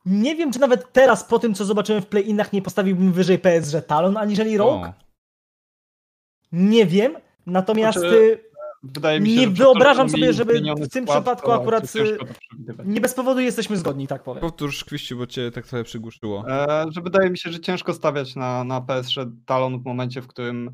Nie 0.07 0.35
wiem, 0.37 0.53
czy 0.53 0.61
nawet 0.61 0.93
teraz 0.93 1.25
po 1.25 1.39
tym, 1.39 1.55
co 1.55 1.65
zobaczyłem 1.65 2.03
w 2.03 2.07
play-inach, 2.07 2.53
nie 2.53 2.63
postawiłbym 2.63 3.13
wyżej 3.13 3.39
PSG 3.39 3.87
Talon 3.87 4.17
aniżeli 4.17 4.59
Rogue. 4.59 4.85
O. 4.85 4.93
Nie 6.53 6.87
wiem, 6.87 7.17
natomiast 7.47 7.99
znaczy, 7.99 8.45
wydaje 8.85 9.21
mi 9.21 9.31
się, 9.31 9.41
nie 9.41 9.49
wyobrażam 9.49 10.09
sobie, 10.09 10.33
żeby 10.33 10.63
w 10.77 10.89
tym 10.89 11.07
przypadku 11.07 11.53
akurat 11.53 11.93
nie 12.85 13.01
bez 13.01 13.15
powodu 13.15 13.41
jesteśmy 13.41 13.77
zgodni, 13.77 14.07
tak 14.07 14.23
powiem. 14.23 14.41
Powtórz 14.41 14.85
Kwiści, 14.85 15.15
bo 15.15 15.27
cię 15.27 15.51
tak 15.51 15.67
trochę 15.67 15.85
przygłuszyło. 15.85 16.45
E, 16.49 16.87
że 16.91 17.01
wydaje 17.01 17.31
mi 17.31 17.39
się, 17.39 17.53
że 17.53 17.61
ciężko 17.61 17.95
stawiać 17.95 18.37
na, 18.37 18.65
na 18.65 18.81
PSG 18.81 19.17
Talon 19.47 19.81
w 19.81 19.85
momencie, 19.85 20.23
w 20.23 20.27
którym 20.27 20.71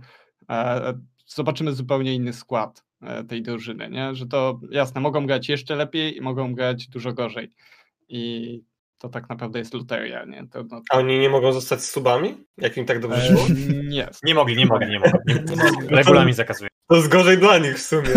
e, 0.50 0.94
zobaczymy 1.26 1.72
zupełnie 1.72 2.14
inny 2.14 2.32
skład 2.32 2.84
e, 3.02 3.24
tej 3.24 3.42
drużyny, 3.42 3.90
nie? 3.90 4.14
Że 4.14 4.26
to 4.26 4.60
jasne, 4.70 5.00
mogą 5.00 5.26
grać 5.26 5.48
jeszcze 5.48 5.76
lepiej 5.76 6.16
i 6.16 6.20
mogą 6.20 6.54
grać 6.54 6.88
dużo 6.88 7.12
gorzej. 7.12 7.52
I 8.08 8.62
to 9.00 9.08
tak 9.08 9.28
naprawdę 9.28 9.58
jest 9.58 9.74
loteria, 9.74 10.24
nie? 10.24 10.46
To, 10.48 10.64
no... 10.70 10.82
A 10.90 10.98
oni 10.98 11.18
nie 11.18 11.28
mogą 11.28 11.52
zostać 11.52 11.84
subami? 11.84 12.44
Jak 12.56 12.76
im 12.76 12.86
tak 12.86 13.00
dobrze 13.00 13.26
szło? 13.26 13.46
nie. 13.84 14.08
Nie 14.22 14.34
mogli, 14.34 14.56
nie 14.56 14.66
mogli, 14.66 14.88
nie 14.90 14.98
mogli. 14.98 15.34
Regulamin 15.96 16.34
zakazuje. 16.34 16.70
To 16.88 16.96
jest 16.96 17.08
gorzej 17.08 17.38
dla 17.38 17.58
nich 17.58 17.78
w 17.78 17.82
sumie. 17.82 18.08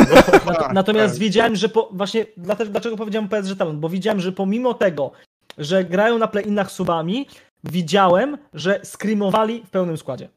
No. 0.46 0.68
Natomiast 0.74 1.14
tak. 1.14 1.22
widziałem, 1.22 1.56
że 1.56 1.70
po, 1.70 1.90
właśnie 1.92 2.26
dlatego, 2.38 2.72
dlaczego 2.72 2.98
powiedziałem 2.98 3.30
PSG 3.30 3.58
Talent, 3.58 3.80
bo 3.80 3.90
widziałem, 3.90 4.20
że 4.20 4.32
pomimo 4.32 4.74
tego, 4.74 5.12
że 5.58 5.84
grają 5.84 6.18
na 6.18 6.28
play-inach 6.28 6.72
subami, 6.72 7.28
widziałem, 7.64 8.38
że 8.54 8.80
screamowali 8.84 9.64
w 9.66 9.70
pełnym 9.70 9.98
składzie. 9.98 10.30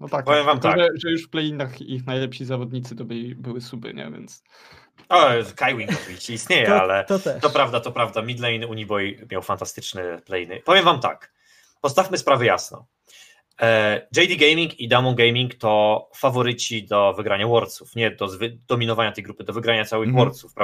No 0.00 0.08
tak, 0.08 0.24
Powiem 0.24 0.46
wam 0.46 0.60
tak. 0.60 0.78
Że, 0.78 0.88
że 1.02 1.10
już 1.10 1.26
w 1.26 1.30
play-inach 1.30 1.80
ich 1.80 2.06
najlepsi 2.06 2.44
zawodnicy 2.44 2.96
to 2.96 3.04
by, 3.04 3.14
były 3.36 3.60
suby, 3.60 3.94
nie? 3.94 4.10
Więc... 4.10 4.44
O, 5.08 5.28
Skywing 5.44 5.90
oczywiście 6.02 6.34
istnieje, 6.34 6.66
to, 6.66 6.80
ale 6.82 7.04
to, 7.04 7.18
to, 7.42 7.50
prawda, 7.50 7.80
to 7.80 7.92
prawda. 7.92 8.22
Midlane 8.22 8.66
Uniboy 8.66 9.26
miał 9.30 9.42
fantastyczne 9.42 10.20
playny. 10.26 10.60
Powiem 10.64 10.84
wam 10.84 11.00
tak, 11.00 11.32
postawmy 11.80 12.18
sprawę 12.18 12.46
jasno. 12.46 12.86
E, 13.60 14.06
JD 14.16 14.36
Gaming 14.36 14.80
i 14.80 14.88
Damon 14.88 15.14
Gaming 15.14 15.54
to 15.54 16.10
faworyci 16.14 16.86
do 16.86 17.12
wygrania 17.12 17.46
Worldsów, 17.46 17.96
nie 17.96 18.10
do 18.10 18.28
dominowania 18.68 19.12
tej 19.12 19.24
grupy, 19.24 19.44
do 19.44 19.52
wygrania 19.52 19.84
całych 19.84 20.08
mm. 20.08 20.18
Worldsów. 20.18 20.54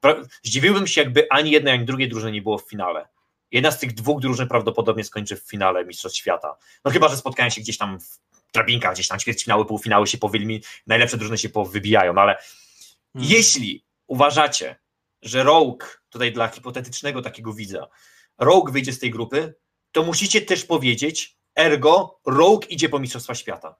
Pra 0.00 0.16
zdziwiłbym 0.42 0.86
się, 0.86 1.00
jakby 1.00 1.26
ani 1.30 1.50
jednej, 1.50 1.74
ani 1.74 1.84
drugiej 1.84 2.08
drużyny 2.08 2.32
nie 2.32 2.42
było 2.42 2.58
w 2.58 2.68
finale. 2.68 3.08
Jedna 3.52 3.70
z 3.70 3.78
tych 3.78 3.94
dwóch 3.94 4.20
drużyn 4.20 4.48
prawdopodobnie 4.48 5.04
skończy 5.04 5.36
w 5.36 5.48
finale 5.48 5.84
Mistrzostw 5.84 6.18
Świata. 6.18 6.56
No 6.84 6.90
chyba, 6.90 7.08
że 7.08 7.16
spotkają 7.16 7.50
się 7.50 7.60
gdzieś 7.60 7.78
tam 7.78 8.00
w 8.00 8.20
drabinkach, 8.52 8.94
gdzieś 8.94 9.08
tam 9.08 9.18
ćwierćfinały, 9.18 9.66
półfinały 9.66 10.06
się 10.06 10.18
powylmi, 10.18 10.62
najlepsze 10.86 11.16
drużyny 11.16 11.38
się 11.38 11.48
powybijają, 11.48 12.14
ale 12.14 12.32
mm. 12.32 13.28
jeśli 13.30 13.84
uważacie, 14.06 14.76
że 15.22 15.42
Rogue, 15.42 15.86
tutaj 16.10 16.32
dla 16.32 16.48
hipotetycznego 16.48 17.22
takiego 17.22 17.52
widza, 17.52 17.88
Rogue 18.38 18.72
wyjdzie 18.72 18.92
z 18.92 18.98
tej 18.98 19.10
grupy, 19.10 19.54
to 19.92 20.02
musicie 20.02 20.40
też 20.40 20.64
powiedzieć, 20.64 21.36
Ergo, 21.54 22.20
Rogue 22.26 22.62
idzie 22.68 22.88
po 22.88 22.98
Mistrzostwa 22.98 23.34
Świata. 23.34 23.76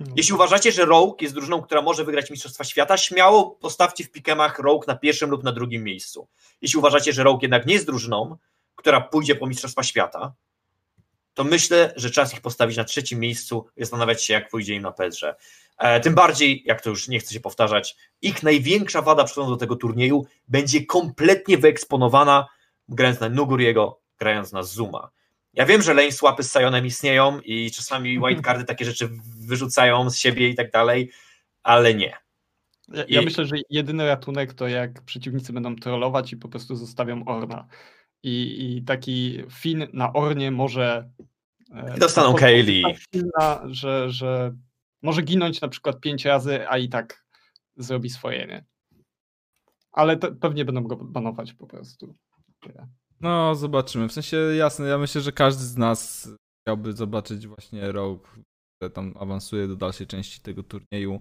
No. 0.00 0.06
Jeśli 0.16 0.34
uważacie, 0.34 0.72
że 0.72 0.84
Rogue 0.84 1.16
jest 1.20 1.34
drużyną, 1.34 1.62
która 1.62 1.82
może 1.82 2.04
wygrać 2.04 2.30
Mistrzostwa 2.30 2.64
Świata, 2.64 2.96
śmiało 2.96 3.50
postawcie 3.50 4.04
w 4.04 4.10
pikemach 4.10 4.58
Rogue 4.58 4.84
na 4.86 4.96
pierwszym 4.96 5.30
lub 5.30 5.44
na 5.44 5.52
drugim 5.52 5.84
miejscu. 5.84 6.28
Jeśli 6.60 6.78
uważacie, 6.78 7.12
że 7.12 7.22
Rogue 7.22 7.38
jednak 7.42 7.66
nie 7.66 7.74
jest 7.74 7.86
drużyną, 7.86 8.36
która 8.74 9.00
pójdzie 9.00 9.34
po 9.34 9.46
Mistrzostwa 9.46 9.82
Świata, 9.82 10.34
to 11.34 11.44
myślę, 11.44 11.92
że 11.96 12.10
czas 12.10 12.34
ich 12.34 12.40
postawić 12.40 12.76
na 12.76 12.84
trzecim 12.84 13.20
miejscu 13.20 13.66
i 13.76 13.80
zastanawiać 13.80 14.24
się, 14.24 14.34
jak 14.34 14.48
pójdzie 14.48 14.74
im 14.74 14.82
na 14.82 14.92
Pedrze. 14.92 15.36
Tym 16.02 16.14
bardziej, 16.14 16.62
jak 16.66 16.80
to 16.80 16.90
już 16.90 17.08
nie 17.08 17.18
chcę 17.18 17.34
się 17.34 17.40
powtarzać, 17.40 17.96
ich 18.22 18.42
największa 18.42 19.02
wada 19.02 19.24
przychodząc 19.24 19.50
do 19.50 19.56
tego 19.56 19.76
turnieju 19.76 20.26
będzie 20.48 20.86
kompletnie 20.86 21.58
wyeksponowana 21.58 22.46
grając 22.88 23.20
na 23.20 23.28
Nuguriego, 23.28 24.00
grając 24.18 24.52
na 24.52 24.62
Zuma. 24.62 25.10
Ja 25.52 25.66
wiem, 25.66 25.82
że 25.82 25.94
lane 25.94 26.12
swapy 26.12 26.42
z 26.42 26.52
Sionem 26.52 26.86
istnieją 26.86 27.40
i 27.40 27.70
czasami 27.70 28.18
whitecardy 28.18 28.64
takie 28.64 28.84
rzeczy 28.84 29.10
wyrzucają 29.40 30.10
z 30.10 30.16
siebie 30.16 30.48
i 30.48 30.54
tak 30.54 30.70
dalej, 30.70 31.10
ale 31.62 31.94
nie. 31.94 32.16
Ja, 32.88 33.04
ja 33.08 33.22
myślę, 33.22 33.46
że 33.46 33.56
jedyny 33.70 34.06
ratunek 34.06 34.54
to 34.54 34.68
jak 34.68 35.02
przeciwnicy 35.02 35.52
będą 35.52 35.76
trollować 35.76 36.32
i 36.32 36.36
po 36.36 36.48
prostu 36.48 36.76
zostawią 36.76 37.24
Orna. 37.24 37.66
I, 38.24 38.76
i 38.76 38.82
taki 38.82 39.42
Fin 39.50 39.86
na 39.92 40.12
Ornie 40.12 40.50
może. 40.50 41.10
E, 41.74 41.98
dostaną 41.98 42.34
Kaylee. 42.34 42.82
Że, 43.64 44.10
że 44.10 44.54
może 45.02 45.22
ginąć 45.22 45.60
na 45.60 45.68
przykład 45.68 46.00
pięć 46.00 46.24
razy, 46.24 46.68
a 46.68 46.78
i 46.78 46.88
tak 46.88 47.24
zrobi 47.76 48.10
swoje, 48.10 48.46
nie? 48.46 48.64
Ale 49.92 50.16
pewnie 50.16 50.64
będą 50.64 50.82
go 50.82 50.96
banować 50.96 51.52
po 51.52 51.66
prostu. 51.66 52.14
No, 53.20 53.54
zobaczymy. 53.54 54.08
W 54.08 54.12
sensie 54.12 54.36
jasne, 54.36 54.86
ja 54.86 54.98
myślę, 54.98 55.20
że 55.20 55.32
każdy 55.32 55.64
z 55.64 55.76
nas 55.76 56.28
chciałby 56.62 56.92
zobaczyć 56.92 57.46
właśnie 57.46 57.92
Rogue, 57.92 58.24
który 58.76 58.90
tam 58.90 59.14
awansuje 59.20 59.68
do 59.68 59.76
dalszej 59.76 60.06
części 60.06 60.40
tego 60.40 60.62
turnieju. 60.62 61.20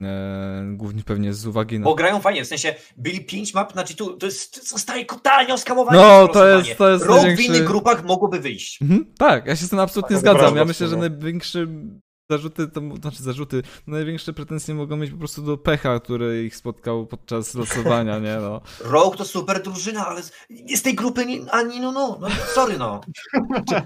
Eee, 0.00 0.76
głównie 0.76 1.02
pewnie 1.04 1.32
z 1.32 1.46
uwagi 1.46 1.78
na. 1.78 1.84
Bo 1.84 1.94
grają 1.94 2.20
fajnie, 2.20 2.44
w 2.44 2.46
sensie 2.46 2.74
byli 2.96 3.20
pięć 3.24 3.54
map 3.54 3.74
na 3.74 3.84
G2, 3.84 4.16
to 4.18 4.26
jest 4.26 4.68
zostaje 4.68 5.04
totalnie 5.04 5.54
oskamowanie. 5.54 5.98
No, 5.98 6.28
to 6.28 6.48
jest, 6.48 6.78
to 6.78 6.90
jest. 6.90 7.04
Rogue 7.04 7.22
największy... 7.22 7.42
w 7.42 7.46
innych 7.46 7.64
grupach 7.64 8.04
mogłoby 8.04 8.40
wyjść. 8.40 8.82
Mhm, 8.82 9.12
tak, 9.18 9.46
ja 9.46 9.56
się 9.56 9.66
z 9.66 9.70
tym 9.70 9.78
absolutnie 9.78 10.16
tak, 10.16 10.20
zgadzam. 10.20 10.56
Ja 10.56 10.64
myślę, 10.64 10.88
że 10.88 10.96
największy 10.96 11.68
zarzuty, 12.30 12.68
to 12.68 12.80
znaczy 13.00 13.22
zarzuty, 13.22 13.62
największe 13.86 14.32
pretensje 14.32 14.74
mogą 14.74 14.96
mieć 14.96 15.10
po 15.10 15.16
prostu 15.16 15.42
do 15.42 15.58
pecha, 15.58 16.00
który 16.00 16.44
ich 16.44 16.56
spotkał 16.56 17.06
podczas 17.06 17.54
losowania, 17.54 18.18
nie 18.18 18.36
no. 18.40 18.60
Rogue 18.92 19.16
to 19.16 19.24
super 19.24 19.62
drużyna, 19.62 20.06
ale 20.06 20.22
z 20.76 20.82
tej 20.82 20.94
grupy 20.94 21.26
nie, 21.26 21.52
ani 21.52 21.80
no, 21.80 21.92
no, 21.92 22.18
no, 22.20 22.28
sorry 22.54 22.78
no. 22.78 23.00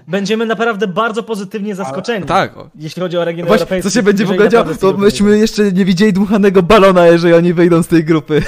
Będziemy 0.07 0.45
naprawdę 0.45 0.87
bardzo 0.87 1.23
pozytywnie 1.23 1.75
zaskoczeni. 1.75 2.25
Ale, 2.29 2.49
tak. 2.49 2.55
Jeśli 2.75 3.01
chodzi 3.01 3.17
o 3.17 3.25
region 3.25 3.47
Właśnie, 3.47 3.83
Co 3.83 3.89
się 3.89 4.03
będzie 4.03 4.25
w 4.25 4.31
ogóle 4.31 4.49
działo, 4.49 4.75
to 4.75 4.97
myśmy 4.97 5.37
jeszcze 5.39 5.71
nie 5.71 5.85
widzieli 5.85 6.13
dmuchanego 6.13 6.63
balona, 6.63 7.07
jeżeli 7.07 7.33
oni 7.33 7.53
wyjdą 7.53 7.83
z 7.83 7.87
tej 7.87 8.03
grupy. 8.03 8.41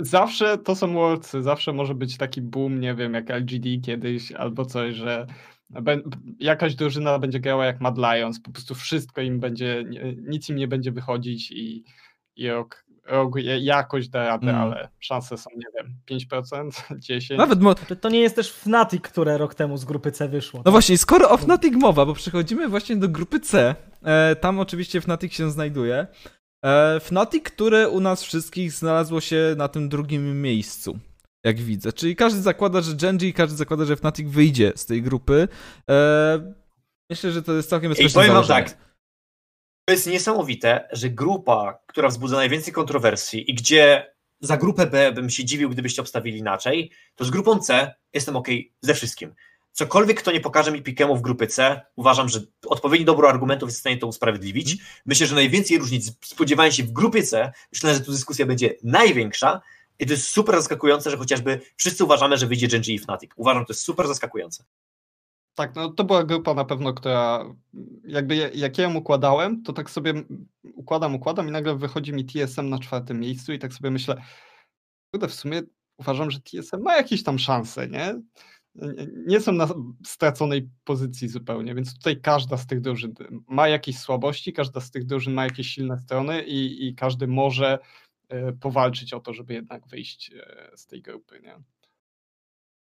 Zawsze 0.00 0.58
to 0.58 0.76
są 0.76 0.92
Worldsy, 0.92 1.42
zawsze 1.42 1.72
może 1.72 1.94
być 1.94 2.16
taki 2.16 2.42
boom, 2.42 2.80
nie 2.80 2.94
wiem, 2.94 3.14
jak 3.14 3.30
LGD 3.30 3.66
kiedyś 3.84 4.32
albo 4.32 4.64
coś, 4.64 4.94
że 4.94 5.26
jakaś 6.38 6.74
drużyna 6.74 7.18
będzie 7.18 7.40
grała 7.40 7.66
jak 7.66 7.80
Mad 7.80 7.98
Lions, 7.98 8.40
po 8.40 8.50
prostu 8.50 8.74
wszystko 8.74 9.20
im 9.20 9.40
będzie, 9.40 9.84
nic 10.22 10.48
im 10.48 10.56
nie 10.56 10.68
będzie 10.68 10.92
wychodzić 10.92 11.50
i, 11.50 11.84
i 12.36 12.48
rok, 12.48 12.84
rok 13.06 13.34
jakoś 13.60 14.08
da 14.08 14.26
radę, 14.26 14.50
mm. 14.50 14.60
ale 14.60 14.88
szanse 15.00 15.38
są, 15.38 15.50
nie 15.56 15.66
wiem, 15.76 16.18
5%, 16.42 16.70
10%. 16.90 17.36
Nawet 17.36 17.60
mo- 17.60 17.74
to 17.74 18.08
nie 18.08 18.20
jest 18.20 18.36
też 18.36 18.52
Fnatic, 18.52 19.02
które 19.02 19.38
rok 19.38 19.54
temu 19.54 19.76
z 19.76 19.84
grupy 19.84 20.12
C 20.12 20.28
wyszło. 20.28 20.58
No 20.60 20.64
tak? 20.64 20.70
właśnie, 20.70 20.98
skoro 20.98 21.30
o 21.30 21.36
Fnatic 21.36 21.74
mowa, 21.74 22.06
bo 22.06 22.14
przechodzimy 22.14 22.68
właśnie 22.68 22.96
do 22.96 23.08
grupy 23.08 23.40
C, 23.40 23.74
e, 24.02 24.36
tam 24.36 24.60
oczywiście 24.60 25.00
Fnatic 25.00 25.32
się 25.32 25.50
znajduje, 25.50 26.06
E, 26.64 27.00
Fnatic, 27.00 27.44
które 27.44 27.88
u 27.88 28.00
nas 28.00 28.22
wszystkich 28.22 28.72
znalazło 28.72 29.20
się 29.20 29.54
na 29.56 29.68
tym 29.68 29.88
drugim 29.88 30.42
miejscu, 30.42 30.98
jak 31.44 31.60
widzę. 31.60 31.92
Czyli 31.92 32.16
każdy 32.16 32.42
zakłada, 32.42 32.80
że 32.80 32.94
Genji 32.94 33.28
i 33.28 33.32
każdy 33.32 33.56
zakłada, 33.56 33.84
że 33.84 33.96
Fnatic 33.96 34.28
wyjdzie 34.28 34.72
z 34.76 34.86
tej 34.86 35.02
grupy. 35.02 35.48
E, 35.90 36.52
myślę, 37.10 37.32
że 37.32 37.42
to 37.42 37.52
jest 37.52 37.70
całkiem 37.70 37.88
bezpieczne 37.88 38.20
powiem 38.20 38.34
wam 38.34 38.46
tak. 38.46 38.76
To 39.84 39.92
jest 39.92 40.06
niesamowite, 40.06 40.88
że 40.92 41.10
grupa, 41.10 41.78
która 41.86 42.08
wzbudza 42.08 42.36
najwięcej 42.36 42.72
kontrowersji 42.72 43.50
i 43.50 43.54
gdzie 43.54 44.12
za 44.40 44.56
grupę 44.56 44.86
B 44.86 45.12
bym 45.12 45.30
się 45.30 45.44
dziwił, 45.44 45.70
gdybyście 45.70 46.02
obstawili 46.02 46.38
inaczej, 46.38 46.90
to 47.14 47.24
z 47.24 47.30
grupą 47.30 47.58
C 47.58 47.94
jestem 48.14 48.36
ok 48.36 48.48
ze 48.80 48.94
wszystkim. 48.94 49.34
Cokolwiek 49.72 50.20
kto 50.20 50.32
nie 50.32 50.40
pokaże 50.40 50.72
mi 50.72 50.82
pikemu 50.82 51.16
w 51.16 51.22
grupie 51.22 51.46
C, 51.46 51.80
uważam, 51.96 52.28
że 52.28 52.40
odpowiedni 52.66 53.06
dobór 53.06 53.26
argumentów 53.26 53.68
jest 53.68 53.78
w 53.78 53.80
stanie 53.80 53.96
to 53.96 54.06
usprawiedliwić. 54.06 54.76
Myślę, 55.06 55.26
że 55.26 55.34
najwięcej 55.34 55.78
różnic 55.78 56.12
spodziewałem 56.24 56.72
się 56.72 56.82
w 56.82 56.92
grupie 56.92 57.22
C. 57.22 57.52
Myślę, 57.72 57.94
że 57.94 58.00
tu 58.00 58.12
dyskusja 58.12 58.46
będzie 58.46 58.74
największa 58.82 59.60
i 59.98 60.06
to 60.06 60.12
jest 60.12 60.28
super 60.28 60.56
zaskakujące, 60.56 61.10
że 61.10 61.16
chociażby 61.16 61.60
wszyscy 61.76 62.04
uważamy, 62.04 62.36
że 62.38 62.46
wyjdzie 62.46 62.68
Genji 62.68 62.94
i 62.94 62.98
Fnatic. 62.98 63.30
Uważam, 63.36 63.64
to 63.66 63.72
jest 63.72 63.82
super 63.82 64.06
zaskakujące. 64.06 64.64
Tak, 65.54 65.74
no 65.74 65.88
to 65.88 66.04
była 66.04 66.24
grupa 66.24 66.54
na 66.54 66.64
pewno, 66.64 66.94
która 66.94 67.44
jakby 68.04 68.36
ja- 68.36 68.48
jak 68.54 68.78
ja 68.78 68.84
ją 68.84 68.94
układałem, 68.94 69.62
to 69.62 69.72
tak 69.72 69.90
sobie 69.90 70.14
układam, 70.74 71.14
układam 71.14 71.48
i 71.48 71.50
nagle 71.50 71.76
wychodzi 71.76 72.12
mi 72.12 72.24
TSM 72.24 72.68
na 72.68 72.78
czwartym 72.78 73.20
miejscu 73.20 73.52
i 73.52 73.58
tak 73.58 73.72
sobie 73.72 73.90
myślę, 73.90 74.22
kurde, 75.14 75.28
w 75.28 75.34
sumie 75.34 75.62
uważam, 75.98 76.30
że 76.30 76.40
TSM 76.40 76.82
ma 76.82 76.96
jakieś 76.96 77.22
tam 77.22 77.38
szanse, 77.38 77.88
nie? 77.88 78.14
Nie- 79.26 79.40
są 79.40 79.52
na 79.52 79.68
straconej 80.06 80.68
pozycji 80.84 81.28
zupełnie, 81.28 81.74
więc 81.74 81.94
tutaj 81.94 82.20
każda 82.20 82.56
z 82.56 82.66
tych 82.66 82.80
drużyn 82.80 83.14
ma 83.48 83.68
jakieś 83.68 83.98
słabości, 83.98 84.52
każda 84.52 84.80
z 84.80 84.90
tych 84.90 85.04
drużyn 85.06 85.34
ma 85.34 85.44
jakieś 85.44 85.66
silne 85.66 85.98
strony 85.98 86.42
i, 86.42 86.88
i 86.88 86.94
każdy 86.94 87.26
może 87.26 87.78
powalczyć 88.60 89.12
o 89.14 89.20
to, 89.20 89.34
żeby 89.34 89.54
jednak 89.54 89.86
wyjść 89.86 90.30
e, 90.34 90.70
z 90.76 90.86
tej 90.86 91.02
grupy, 91.02 91.40
nie? 91.40 91.56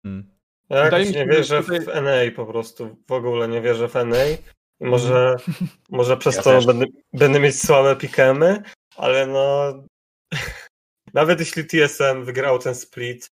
Hmm. 0.04 0.38
Ja 0.70 0.84
Wydaje 0.84 1.06
mi 1.06 1.14
się, 1.14 1.20
nie 1.26 1.34
że 1.34 1.38
wierzę 1.38 1.62
tutaj- 1.64 1.80
w 1.80 1.88
NA 1.88 2.36
po 2.36 2.46
prostu. 2.46 2.98
W 3.08 3.12
ogóle 3.12 3.48
nie 3.48 3.62
wierzę 3.62 3.88
w 3.88 3.94
NA. 3.96 4.26
I 4.80 4.86
może, 4.86 5.36
może 5.90 6.18
przez 6.18 6.36
Ja 6.36 6.42
to 6.42 6.50
też. 6.52 6.66
będę, 6.66 6.86
będę 7.14 7.40
mieć 7.40 7.62
słabe 7.62 7.96
pikemy, 7.96 8.64
ale 8.96 9.28
no. 9.28 9.74
Nawet 11.14 11.40
jeśli 11.40 11.66
TSM 11.66 12.26
wygrał 12.26 12.60
ten 12.60 12.76
split 12.76 13.28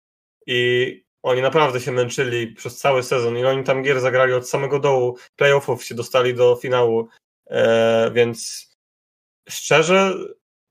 i 0.48 1.04
oni 1.24 1.42
naprawdę 1.42 1.80
się 1.80 1.92
męczyli 1.92 2.48
przez 2.48 2.78
cały 2.78 3.04
sezon 3.04 3.38
i 3.38 3.46
oni 3.46 3.64
tam 3.64 3.84
gier 3.84 4.00
zagrali 4.02 4.34
od 4.34 4.50
samego 4.50 4.80
dołu, 4.80 5.18
playoffów 5.36 5.84
się 5.84 5.96
dostali 5.96 6.34
do 6.34 6.56
finału, 6.56 7.08
e, 7.50 8.12
więc 8.14 8.70
szczerze, 9.50 10.14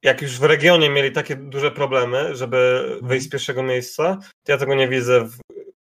jak 0.03 0.23
już 0.23 0.39
w 0.39 0.45
regionie 0.45 0.91
mieli 0.91 1.13
takie 1.13 1.37
duże 1.37 1.71
problemy, 1.71 2.37
żeby 2.37 2.85
wyjść 3.03 3.27
z 3.27 3.31
pierwszego 3.31 3.63
miejsca, 3.63 4.19
to 4.45 4.53
ja 4.53 4.59
tego 4.59 4.75
nie 4.75 4.89
widzę 4.89 5.25
w, 5.25 5.39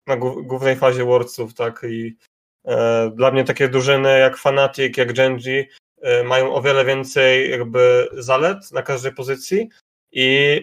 na 0.07 0.17
głó- 0.17 0.47
głównej 0.47 0.77
fazie 0.77 1.05
Worldsów, 1.05 1.55
tak, 1.55 1.87
i 1.91 2.17
e, 2.65 3.11
dla 3.15 3.31
mnie 3.31 3.45
takie 3.45 3.69
drużyny 3.69 4.19
jak 4.19 4.37
Fnatic, 4.37 4.97
jak 4.97 5.13
Genji 5.13 5.65
e, 6.03 6.25
mają 6.25 6.55
o 6.55 6.63
wiele 6.63 6.85
więcej 6.85 7.51
jakby 7.51 8.09
zalet 8.13 8.73
na 8.73 8.83
każdej 8.83 9.13
pozycji 9.15 9.69
i 10.13 10.61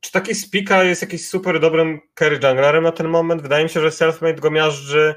czy 0.00 0.12
taki 0.12 0.34
Spika 0.34 0.84
jest 0.84 1.02
jakiś 1.02 1.28
super 1.28 1.60
dobrym 1.60 2.00
carry 2.18 2.38
junglerem 2.42 2.84
na 2.84 2.92
ten 2.92 3.08
moment? 3.08 3.42
Wydaje 3.42 3.64
mi 3.64 3.70
się, 3.70 3.80
że 3.80 3.90
Selfmade 3.90 4.40
go 4.40 4.50
miażdży 4.50 5.14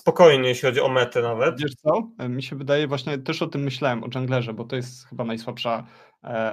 spokojnie, 0.00 0.48
jeśli 0.48 0.68
chodzi 0.68 0.80
o 0.80 0.88
metę 0.88 1.22
nawet. 1.22 1.60
Wiesz 1.60 1.74
co? 1.74 2.08
E, 2.18 2.28
Mi 2.28 2.42
się 2.42 2.56
wydaje, 2.56 2.86
właśnie 2.88 3.18
też 3.18 3.42
o 3.42 3.46
tym 3.46 3.62
myślałem, 3.62 4.04
o 4.04 4.08
junglerze, 4.14 4.54
bo 4.54 4.64
to 4.64 4.76
jest 4.76 5.06
chyba 5.06 5.24
najsłabsza 5.24 5.86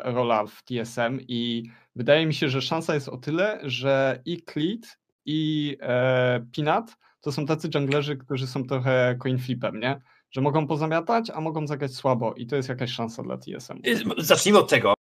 rola 0.04 0.46
w 0.46 0.64
TSM 0.64 1.20
i 1.28 1.64
wydaje 1.96 2.26
mi 2.26 2.34
się, 2.34 2.50
że 2.50 2.62
szansa 2.62 2.94
jest 2.94 3.10
o 3.10 3.18
tyle, 3.18 3.60
że 3.64 4.22
i 4.26 4.44
Cleat 4.54 4.98
i 5.26 5.78
e, 5.82 6.46
Pinat 6.52 6.98
to 7.22 7.32
są 7.32 7.46
tacy 7.46 7.70
junglerzy, 7.76 8.18
którzy 8.18 8.48
są 8.48 8.64
trochę 8.64 9.16
coin 9.20 9.40
flipem, 9.40 9.80
nie? 9.80 10.02
Że 10.32 10.42
mogą 10.42 10.68
pozamiatać, 10.68 11.30
a 11.30 11.42
mogą 11.42 11.68
zagrać 11.68 11.94
słabo 11.94 12.34
i 12.34 12.48
to 12.48 12.56
jest 12.56 12.70
jakaś 12.70 12.92
szansa 12.92 13.24
dla 13.24 13.38
TSM. 13.38 13.82
Zacznijmy 14.18 14.60
od 14.60 14.70
tego, 14.70 14.94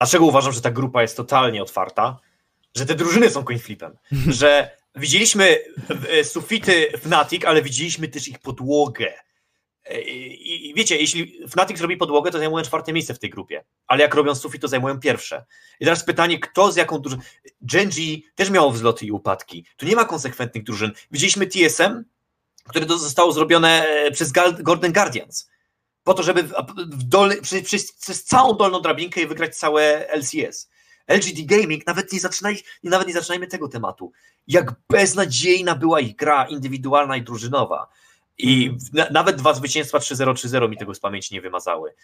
dlaczego 0.00 0.24
uważam, 0.24 0.52
że 0.52 0.60
ta 0.60 0.70
grupa 0.70 1.02
jest 1.02 1.16
totalnie 1.16 1.62
otwarta, 1.62 2.18
że 2.76 2.86
te 2.86 2.94
drużyny 2.94 3.30
są 3.30 3.44
coin 3.44 3.58
flipem, 3.58 3.96
że 4.40 4.76
widzieliśmy 4.94 5.58
e, 6.08 6.24
sufity 6.24 6.92
Fnatic, 6.98 7.44
ale 7.44 7.62
widzieliśmy 7.62 8.08
też 8.08 8.28
ich 8.28 8.38
podłogę. 8.38 9.12
E, 9.84 10.00
I, 10.02 10.70
I 10.70 10.74
wiecie, 10.74 10.96
jeśli 10.96 11.48
Fnatic 11.48 11.78
zrobi 11.78 11.96
podłogę, 11.96 12.30
to 12.30 12.38
zajmują 12.38 12.64
czwarte 12.64 12.92
miejsce 12.92 13.14
w 13.14 13.18
tej 13.18 13.30
grupie, 13.30 13.64
ale 13.86 14.02
jak 14.02 14.14
robią 14.14 14.34
sufit, 14.34 14.62
to 14.62 14.68
zajmują 14.68 15.00
pierwsze. 15.00 15.44
I 15.80 15.84
teraz 15.84 16.04
pytanie, 16.04 16.38
kto 16.38 16.72
z 16.72 16.76
jaką 16.76 16.98
drużyną... 16.98 17.22
Genji 17.60 18.26
też 18.34 18.50
miało 18.50 18.70
wzloty 18.70 19.06
i 19.06 19.12
upadki. 19.12 19.66
Tu 19.76 19.86
nie 19.86 19.96
ma 19.96 20.04
konsekwentnych 20.04 20.64
drużyn. 20.64 20.92
Widzieliśmy 21.10 21.46
TSM, 21.46 22.04
które 22.64 22.86
to 22.86 22.98
zostało 22.98 23.32
zrobione 23.32 23.86
e, 23.86 24.10
przez 24.10 24.32
Golden 24.62 24.92
Guardians 24.92 25.52
po 26.04 26.14
to, 26.14 26.22
żeby 26.22 26.42
w, 26.42 26.52
przez, 27.42 27.62
przez, 27.62 27.92
przez 27.92 28.24
całą 28.24 28.56
dolną 28.56 28.80
drabinkę 28.80 29.22
i 29.22 29.26
wygrać 29.26 29.56
całe 29.56 30.08
LCS. 30.08 30.70
LGD 31.06 31.46
Gaming, 31.46 31.86
nawet 31.86 32.12
nie, 32.12 32.20
zaczynaj, 32.20 32.62
nawet 32.82 33.08
nie 33.08 33.14
zaczynajmy 33.14 33.46
tego 33.46 33.68
tematu. 33.68 34.12
Jak 34.46 34.74
beznadziejna 34.90 35.74
była 35.74 36.00
ich 36.00 36.16
gra 36.16 36.44
indywidualna 36.44 37.16
i 37.16 37.22
drużynowa. 37.22 37.88
I 38.38 38.76
na, 38.92 39.10
nawet 39.10 39.36
dwa 39.36 39.54
zwycięstwa 39.54 39.98
3-0, 39.98 40.32
3-0 40.32 40.68
mi 40.70 40.76
tego 40.76 40.94
z 40.94 41.00
pamięci 41.00 41.34
nie 41.34 41.40
wymazały. 41.40 41.94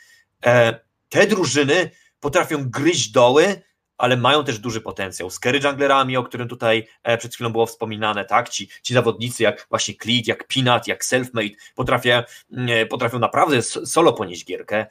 E, 0.47 0.81
te 1.09 1.27
drużyny 1.27 1.91
potrafią 2.21 2.71
gryźć 2.71 3.11
doły, 3.11 3.63
ale 3.99 4.17
mają 4.17 4.45
też 4.45 4.59
duży 4.59 4.81
potencjał. 4.81 5.31
Z 5.31 5.39
carry 5.39 5.61
junglerami, 5.65 6.17
o 6.17 6.23
którym 6.23 6.49
tutaj 6.49 6.87
e, 7.03 7.19
przed 7.19 7.35
chwilą 7.35 7.51
było 7.51 7.67
wspominane, 7.67 8.25
tak? 8.25 8.49
Ci, 8.49 8.69
ci 8.83 8.95
zawodnicy 8.95 9.43
jak 9.43 9.67
właśnie 9.69 9.95
Cleat, 9.95 10.27
jak 10.27 10.47
Peanut, 10.47 10.87
jak 10.87 11.05
Selfmade 11.05 11.55
potrafią, 11.75 12.23
mm, 12.53 12.89
potrafią 12.89 13.19
naprawdę 13.19 13.63
solo 13.63 14.13
ponieść 14.13 14.45
gierkę. 14.45 14.87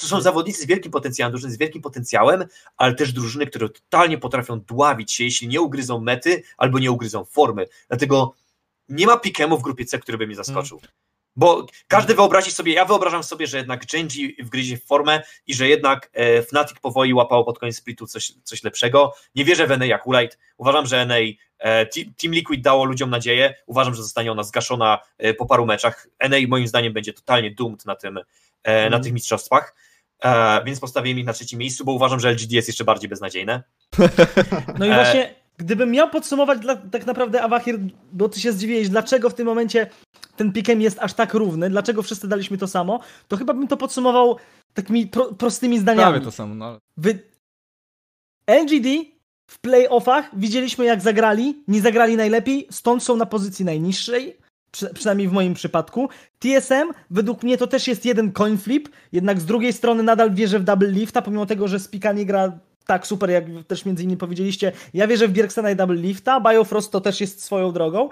To 0.00 0.06
są 0.06 0.20
zawodnicy 0.20 0.62
z 0.62 0.66
wielkim 0.66 0.92
potencjałem, 0.92 1.32
drużyny 1.32 1.52
z 1.52 1.58
wielkim 1.58 1.82
potencjałem, 1.82 2.44
ale 2.76 2.94
też 2.94 3.12
drużyny, 3.12 3.46
które 3.46 3.68
totalnie 3.68 4.18
potrafią 4.18 4.60
dławić 4.60 5.12
się, 5.12 5.24
jeśli 5.24 5.48
nie 5.48 5.60
ugryzą 5.60 6.00
mety 6.00 6.42
albo 6.56 6.78
nie 6.78 6.90
ugryzą 6.90 7.24
formy. 7.24 7.66
Dlatego 7.88 8.34
nie 8.88 9.06
ma 9.06 9.16
pikemu 9.16 9.58
w 9.58 9.62
grupie 9.62 9.84
C, 9.84 9.98
który 9.98 10.18
by 10.18 10.26
mnie 10.26 10.36
zaskoczył. 10.36 10.80
Bo 11.36 11.66
każdy 11.88 12.14
wyobrazi 12.14 12.50
sobie, 12.50 12.72
ja 12.72 12.84
wyobrażam 12.84 13.22
sobie, 13.22 13.46
że 13.46 13.56
jednak 13.56 13.86
Genji 13.86 14.36
wgryzie 14.42 14.76
w 14.76 14.84
formę 14.84 15.22
i 15.46 15.54
że 15.54 15.68
jednak 15.68 16.10
e, 16.12 16.42
Fnatic 16.42 16.78
powoli 16.78 17.14
łapało 17.14 17.44
pod 17.44 17.58
koniec 17.58 17.76
splitu 17.76 18.06
coś, 18.06 18.32
coś 18.44 18.64
lepszego. 18.64 19.14
Nie 19.34 19.44
wierzę 19.44 19.66
w 19.66 19.78
NA 19.78 19.86
jak 19.86 20.06
Ulite. 20.06 20.36
Uważam, 20.56 20.86
że 20.86 21.06
NA, 21.06 21.14
e, 21.58 21.86
Te- 21.86 22.00
Team 22.22 22.34
Liquid 22.34 22.62
dało 22.62 22.84
ludziom 22.84 23.10
nadzieję. 23.10 23.54
Uważam, 23.66 23.94
że 23.94 24.02
zostanie 24.02 24.32
ona 24.32 24.42
zgaszona 24.42 24.98
e, 25.18 25.34
po 25.34 25.46
paru 25.46 25.66
meczach. 25.66 26.06
NA 26.30 26.36
moim 26.48 26.68
zdaniem 26.68 26.92
będzie 26.92 27.12
totalnie 27.12 27.50
doomed 27.50 27.86
na, 27.86 27.96
tym, 27.96 28.20
e, 28.62 28.90
na 28.90 29.00
tych 29.00 29.12
mistrzostwach. 29.12 29.74
E, 30.24 30.64
więc 30.64 30.80
postawiłem 30.80 31.18
ich 31.18 31.26
na 31.26 31.32
trzecim 31.32 31.58
miejscu, 31.58 31.84
bo 31.84 31.92
uważam, 31.92 32.20
że 32.20 32.30
LGD 32.30 32.52
jest 32.52 32.68
jeszcze 32.68 32.84
bardziej 32.84 33.08
beznadziejne. 33.08 33.62
No 34.78 34.86
i 34.86 34.90
E. 34.90 34.94
właśnie, 34.94 35.34
gdybym 35.58 35.90
miał 35.90 36.10
podsumować 36.10 36.58
dla, 36.58 36.76
tak 36.76 37.06
naprawdę 37.06 37.42
Awahir, 37.42 37.78
bo 38.12 38.28
ty 38.28 38.40
się 38.40 38.52
zdziwiłeś, 38.52 38.88
dlaczego 38.88 39.30
w 39.30 39.34
tym 39.34 39.46
momencie 39.46 39.90
ten 40.36 40.52
pikem 40.52 40.80
jest 40.80 40.98
aż 40.98 41.14
tak 41.14 41.34
równy, 41.34 41.70
dlaczego 41.70 42.02
wszyscy 42.02 42.28
daliśmy 42.28 42.58
to 42.58 42.66
samo, 42.66 43.00
to 43.28 43.36
chyba 43.36 43.54
bym 43.54 43.68
to 43.68 43.76
podsumował 43.76 44.36
takimi 44.74 45.06
pro, 45.06 45.34
prostymi 45.34 45.78
zdaniami. 45.78 46.10
Prawie 46.10 46.24
to 46.24 46.30
samo. 46.30 46.54
No. 46.54 46.64
ale- 46.66 46.78
Wy... 46.96 47.18
LGD 48.46 48.86
w 49.50 49.58
playoffach 49.60 50.38
widzieliśmy 50.38 50.84
jak 50.84 51.00
zagrali, 51.00 51.62
nie 51.68 51.80
zagrali 51.80 52.16
najlepiej, 52.16 52.66
stąd 52.70 53.02
są 53.02 53.16
na 53.16 53.26
pozycji 53.26 53.64
najniższej, 53.64 54.36
przy, 54.70 54.94
przynajmniej 54.94 55.28
w 55.28 55.32
moim 55.32 55.54
przypadku. 55.54 56.08
TSM 56.38 56.92
według 57.10 57.42
mnie 57.42 57.58
to 57.58 57.66
też 57.66 57.88
jest 57.88 58.04
jeden 58.04 58.32
coin 58.32 58.58
flip, 58.58 58.88
jednak 59.12 59.40
z 59.40 59.44
drugiej 59.44 59.72
strony 59.72 60.02
nadal 60.02 60.34
wierzę 60.34 60.58
w 60.58 60.64
double 60.64 60.90
lifta, 60.90 61.22
pomimo 61.22 61.46
tego, 61.46 61.68
że 61.68 61.80
Spika 61.80 62.12
nie 62.12 62.26
gra 62.26 62.58
tak 62.88 63.06
super, 63.06 63.30
jak 63.30 63.44
też 63.66 63.84
między 63.84 64.02
innymi 64.02 64.18
powiedzieliście. 64.18 64.72
Ja 64.94 65.06
wierzę 65.06 65.28
w 65.28 65.32
Bjergsena 65.32 65.70
i 65.70 65.76
double 65.76 65.96
lifta, 65.96 66.40
Biofrost 66.40 66.92
to 66.92 67.00
też 67.00 67.20
jest 67.20 67.44
swoją 67.44 67.72
drogą. 67.72 68.08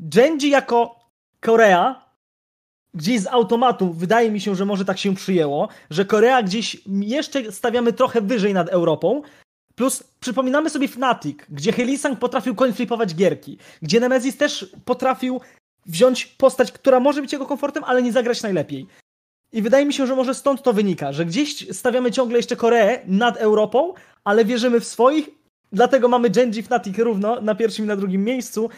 Genji 0.00 0.50
jako 0.50 1.00
Korea 1.40 2.10
gdzieś 2.94 3.20
z 3.20 3.26
automatu 3.26 3.92
wydaje 3.92 4.30
mi 4.30 4.40
się, 4.40 4.54
że 4.54 4.64
może 4.64 4.84
tak 4.84 4.98
się 4.98 5.14
przyjęło, 5.14 5.68
że 5.90 6.04
Korea 6.04 6.42
gdzieś 6.42 6.82
jeszcze 6.86 7.52
stawiamy 7.52 7.92
trochę 7.92 8.20
wyżej 8.20 8.54
nad 8.54 8.68
Europą. 8.68 9.22
Plus 9.74 10.04
przypominamy 10.20 10.70
sobie 10.70 10.88
Fnatic, 10.88 11.38
gdzie 11.48 11.72
Helisang 11.72 12.18
potrafił 12.18 12.54
coinflipować 12.54 13.14
gierki, 13.14 13.58
gdzie 13.82 14.00
Nemesis 14.00 14.36
też 14.36 14.72
potrafił 14.84 15.40
wziąć 15.86 16.26
postać, 16.26 16.72
która 16.72 17.00
może 17.00 17.22
być 17.22 17.32
jego 17.32 17.46
komfortem, 17.46 17.84
ale 17.84 18.02
nie 18.02 18.12
zagrać 18.12 18.42
najlepiej. 18.42 18.86
I 19.52 19.62
wydaje 19.62 19.86
mi 19.86 19.92
się, 19.92 20.06
że 20.06 20.16
może 20.16 20.34
stąd 20.34 20.62
to 20.62 20.72
wynika, 20.72 21.12
że 21.12 21.24
gdzieś 21.26 21.76
stawiamy 21.76 22.10
ciągle 22.12 22.36
jeszcze 22.36 22.56
Koreę 22.56 23.00
nad 23.06 23.36
Europą, 23.36 23.94
ale 24.24 24.44
wierzymy 24.44 24.80
w 24.80 24.84
swoich, 24.84 25.28
dlatego 25.72 26.08
mamy 26.08 26.30
Genji 26.30 26.62
Fnatic 26.62 26.98
równo 26.98 27.40
na 27.40 27.54
pierwszym 27.54 27.84
i 27.84 27.88
na 27.88 27.96
drugim 27.96 28.24
miejscu. 28.24 28.68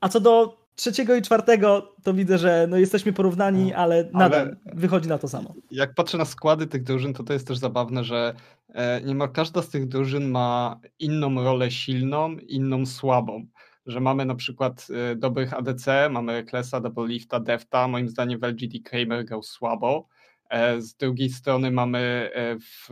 A 0.00 0.08
co 0.08 0.20
do 0.20 0.56
trzeciego 0.74 1.14
i 1.16 1.22
czwartego 1.22 1.94
to 2.02 2.14
widzę, 2.14 2.38
że 2.38 2.66
no 2.70 2.76
jesteśmy 2.76 3.12
porównani, 3.12 3.70
No, 3.70 3.76
ale 3.76 4.08
nadal 4.12 4.40
ale- 4.40 4.56
wychodzi 4.74 5.08
na 5.08 5.18
to 5.18 5.28
samo. 5.28 5.54
Jak 5.70 5.94
patrzę 5.94 6.18
na 6.18 6.24
składy 6.24 6.66
tych 6.66 6.82
drużyn, 6.82 7.14
to 7.14 7.22
to 7.24 7.32
jest 7.32 7.46
też 7.48 7.58
zabawne, 7.58 8.04
że 8.04 8.34
e, 8.74 9.00
niemal 9.02 9.28
każda 9.32 9.62
z 9.62 9.68
tych 9.68 9.88
drużyn 9.88 10.30
ma 10.30 10.80
inną 10.98 11.34
rolę 11.44 11.70
silną, 11.70 12.32
inną 12.32 12.86
słabą. 12.86 13.46
Że 13.86 14.00
mamy 14.00 14.24
na 14.24 14.34
przykład 14.34 14.86
e, 15.12 15.16
dobrych 15.16 15.54
ADC, 15.54 16.08
mamy 16.10 16.44
Klesa, 16.44 16.80
Double 16.80 17.06
Lifta, 17.06 17.40
Defta, 17.40 17.88
moim 17.88 18.08
zdaniem 18.08 18.40
w 18.40 18.44
LGD 18.44 18.78
Kramer 18.84 19.24
grał 19.24 19.42
słabo. 19.42 20.08
E, 20.50 20.82
Z 20.82 20.94
drugiej 20.94 21.30
strony 21.30 21.70
mamy 21.70 22.30
e, 22.34 22.56
w 22.58 22.88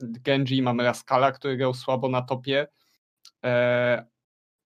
Genji 0.00 0.62
mamy 0.62 0.84
Raskala, 0.84 1.32
który 1.32 1.56
grał 1.56 1.74
słabo 1.74 2.08
na 2.08 2.22
topie, 2.22 2.66
e, 3.44 4.06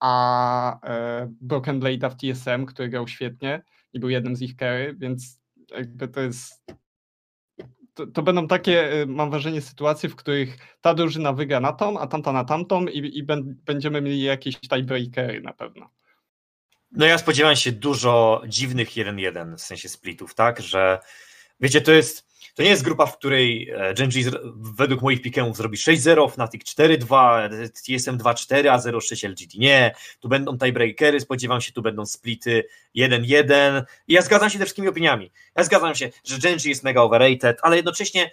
a 0.00 0.80
e, 0.88 1.28
Broken 1.40 1.80
Blade'a 1.80 2.10
w 2.10 2.16
TSM, 2.16 2.66
który 2.66 2.88
grał 2.88 3.08
świetnie 3.08 3.62
i 3.92 4.00
był 4.00 4.08
jednym 4.08 4.36
z 4.36 4.42
ich 4.42 4.54
carry, 4.54 4.94
więc 4.98 5.40
jakby 5.70 6.08
to 6.08 6.20
jest 6.20 6.64
to, 7.94 8.06
to 8.06 8.22
będą 8.22 8.48
takie, 8.48 9.04
mam 9.06 9.30
wrażenie, 9.30 9.60
sytuacje, 9.60 10.08
w 10.08 10.16
których 10.16 10.76
ta 10.80 10.94
drużyna 10.94 11.32
wygra 11.32 11.60
na 11.60 11.72
tą, 11.72 11.98
a 11.98 12.06
tamta 12.06 12.32
na 12.32 12.44
tamtą 12.44 12.86
i, 12.86 13.18
i 13.18 13.22
będziemy 13.64 14.00
mieli 14.00 14.22
jakieś 14.22 14.60
tiebreakery 14.60 15.40
na 15.40 15.52
pewno. 15.52 15.90
No 16.92 17.06
ja 17.06 17.18
spodziewam 17.18 17.56
się 17.56 17.72
dużo 17.72 18.42
dziwnych 18.48 18.88
1-1 18.88 19.56
w 19.56 19.60
sensie 19.60 19.88
splitów, 19.88 20.34
tak, 20.34 20.60
że 20.60 20.98
wiecie, 21.60 21.80
to 21.80 21.92
jest, 21.92 22.26
to 22.54 22.62
nie 22.62 22.68
jest 22.68 22.82
grupa, 22.82 23.06
w 23.06 23.18
której 23.18 23.70
e, 23.70 23.94
Genji 23.94 24.24
według 24.54 25.02
moich 25.02 25.22
pikemów 25.22 25.56
zrobi 25.56 25.76
6-0, 25.76 26.30
Fnatic 26.30 26.62
4-2, 26.62 27.48
TSM 27.68 28.18
2-4, 28.18 28.68
a 28.68 28.78
0-6 28.78 29.28
LGD. 29.28 29.58
Nie, 29.58 29.94
tu 30.20 30.28
będą 30.28 30.58
tiebreakery, 30.58 31.20
spodziewam 31.20 31.60
się, 31.60 31.72
tu 31.72 31.82
będą 31.82 32.06
splity 32.06 32.64
1-1 32.96 33.82
i 34.08 34.12
ja 34.12 34.22
zgadzam 34.22 34.50
się 34.50 34.58
ze 34.58 34.64
wszystkimi 34.64 34.88
opiniami. 34.88 35.32
Ja 35.56 35.64
zgadzam 35.64 35.94
się, 35.94 36.10
że 36.24 36.38
Genji 36.38 36.68
jest 36.68 36.82
mega 36.82 37.00
overrated, 37.00 37.58
ale 37.62 37.76
jednocześnie 37.76 38.30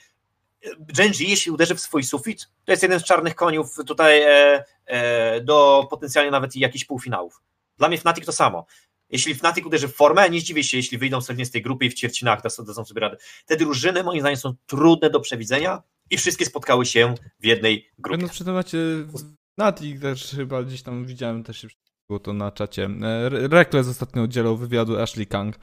e, 0.64 0.70
Genji, 0.80 1.30
jeśli 1.30 1.52
uderzy 1.52 1.76
w 1.76 1.80
swój 1.80 2.04
sufit, 2.04 2.50
to 2.66 2.72
jest 2.72 2.84
jeden 2.84 3.00
z 3.00 3.04
czarnych 3.04 3.36
koniów 3.36 3.76
tutaj 3.88 4.22
e, 4.22 4.64
e, 4.86 5.42
do 5.42 5.88
potencjalnie 5.90 6.32
nawet 6.32 6.56
jakichś 6.56 6.86
półfinałów. 6.86 7.42
Dla 7.78 7.88
mnie 7.88 7.98
Fnatic 7.98 8.26
to 8.26 8.32
samo. 8.32 8.66
Jeśli 9.12 9.36
Fnatic 9.36 9.66
uderzy 9.66 9.88
w 9.88 9.96
formę, 9.96 10.30
nie 10.30 10.40
zdziwię 10.40 10.64
się, 10.64 10.78
jeśli 10.78 10.98
wyjdą 10.98 11.22
sobie 11.22 11.46
z 11.46 11.52
tej 11.52 11.62
grupy 11.62 11.86
i 11.86 11.90
w 11.90 11.94
ćwierćfinałach 11.94 12.42
dadzą 12.42 12.86
sobie 12.86 13.02
radę. 13.02 13.18
Te 13.46 13.58
drużyny 13.58 14.04
moim 14.04 14.20
zdaniem 14.20 14.38
są 14.38 14.54
trudne 14.66 15.10
do 15.10 15.20
przewidzenia 15.20 15.84
i 16.10 16.18
wszystkie 16.18 16.46
spotkały 16.46 16.86
się 16.86 17.16
w 17.40 17.46
jednej 17.46 17.90
grupie. 17.98 18.24
No 18.24 18.30
przy 18.30 18.46
temacie 18.46 18.78
Nati 19.58 20.00
też 20.00 20.32
chyba 20.36 20.64
gdzieś 20.64 20.82
tam 20.82 21.06
widziałem, 21.06 21.44
też 21.44 21.68
było 22.10 22.20
to 22.20 22.34
na 22.34 22.52
czacie. 22.52 22.90
E, 23.02 23.26
Re- 23.26 23.48
Rekles 23.48 23.88
ostatnio 23.88 24.24
udzielał 24.24 24.58
wywiadu 24.58 25.00
Ashley 25.00 25.28
Kang, 25.28 25.56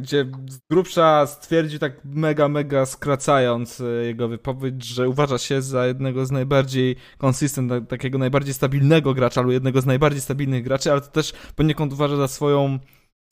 gdzie 0.00 0.26
z 0.48 0.58
grubsza 0.70 1.26
stwierdził 1.26 1.78
tak 1.78 2.04
mega, 2.04 2.48
mega 2.48 2.86
skracając 2.86 3.80
e, 3.80 3.84
jego 3.84 4.28
wypowiedź, 4.28 4.84
że 4.84 5.08
uważa 5.08 5.38
się 5.38 5.62
za 5.62 5.86
jednego 5.86 6.26
z 6.26 6.30
najbardziej 6.30 6.96
consistent, 7.18 7.70
tak- 7.70 7.86
takiego 7.86 8.18
najbardziej 8.18 8.54
stabilnego 8.54 9.14
gracza, 9.14 9.40
albo 9.40 9.52
jednego 9.52 9.80
z 9.80 9.86
najbardziej 9.86 10.20
stabilnych 10.20 10.64
graczy, 10.64 10.92
ale 10.92 11.00
to 11.00 11.06
też 11.06 11.32
poniekąd 11.56 11.92
uważa 11.92 12.16
za 12.16 12.28
swoją 12.28 12.78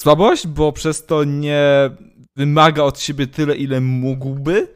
słabość, 0.00 0.46
bo 0.46 0.72
przez 0.72 1.06
to 1.06 1.24
nie 1.24 1.90
wymaga 2.36 2.82
od 2.82 3.00
siebie 3.00 3.26
tyle, 3.26 3.56
ile 3.56 3.80
mógłby. 3.80 4.68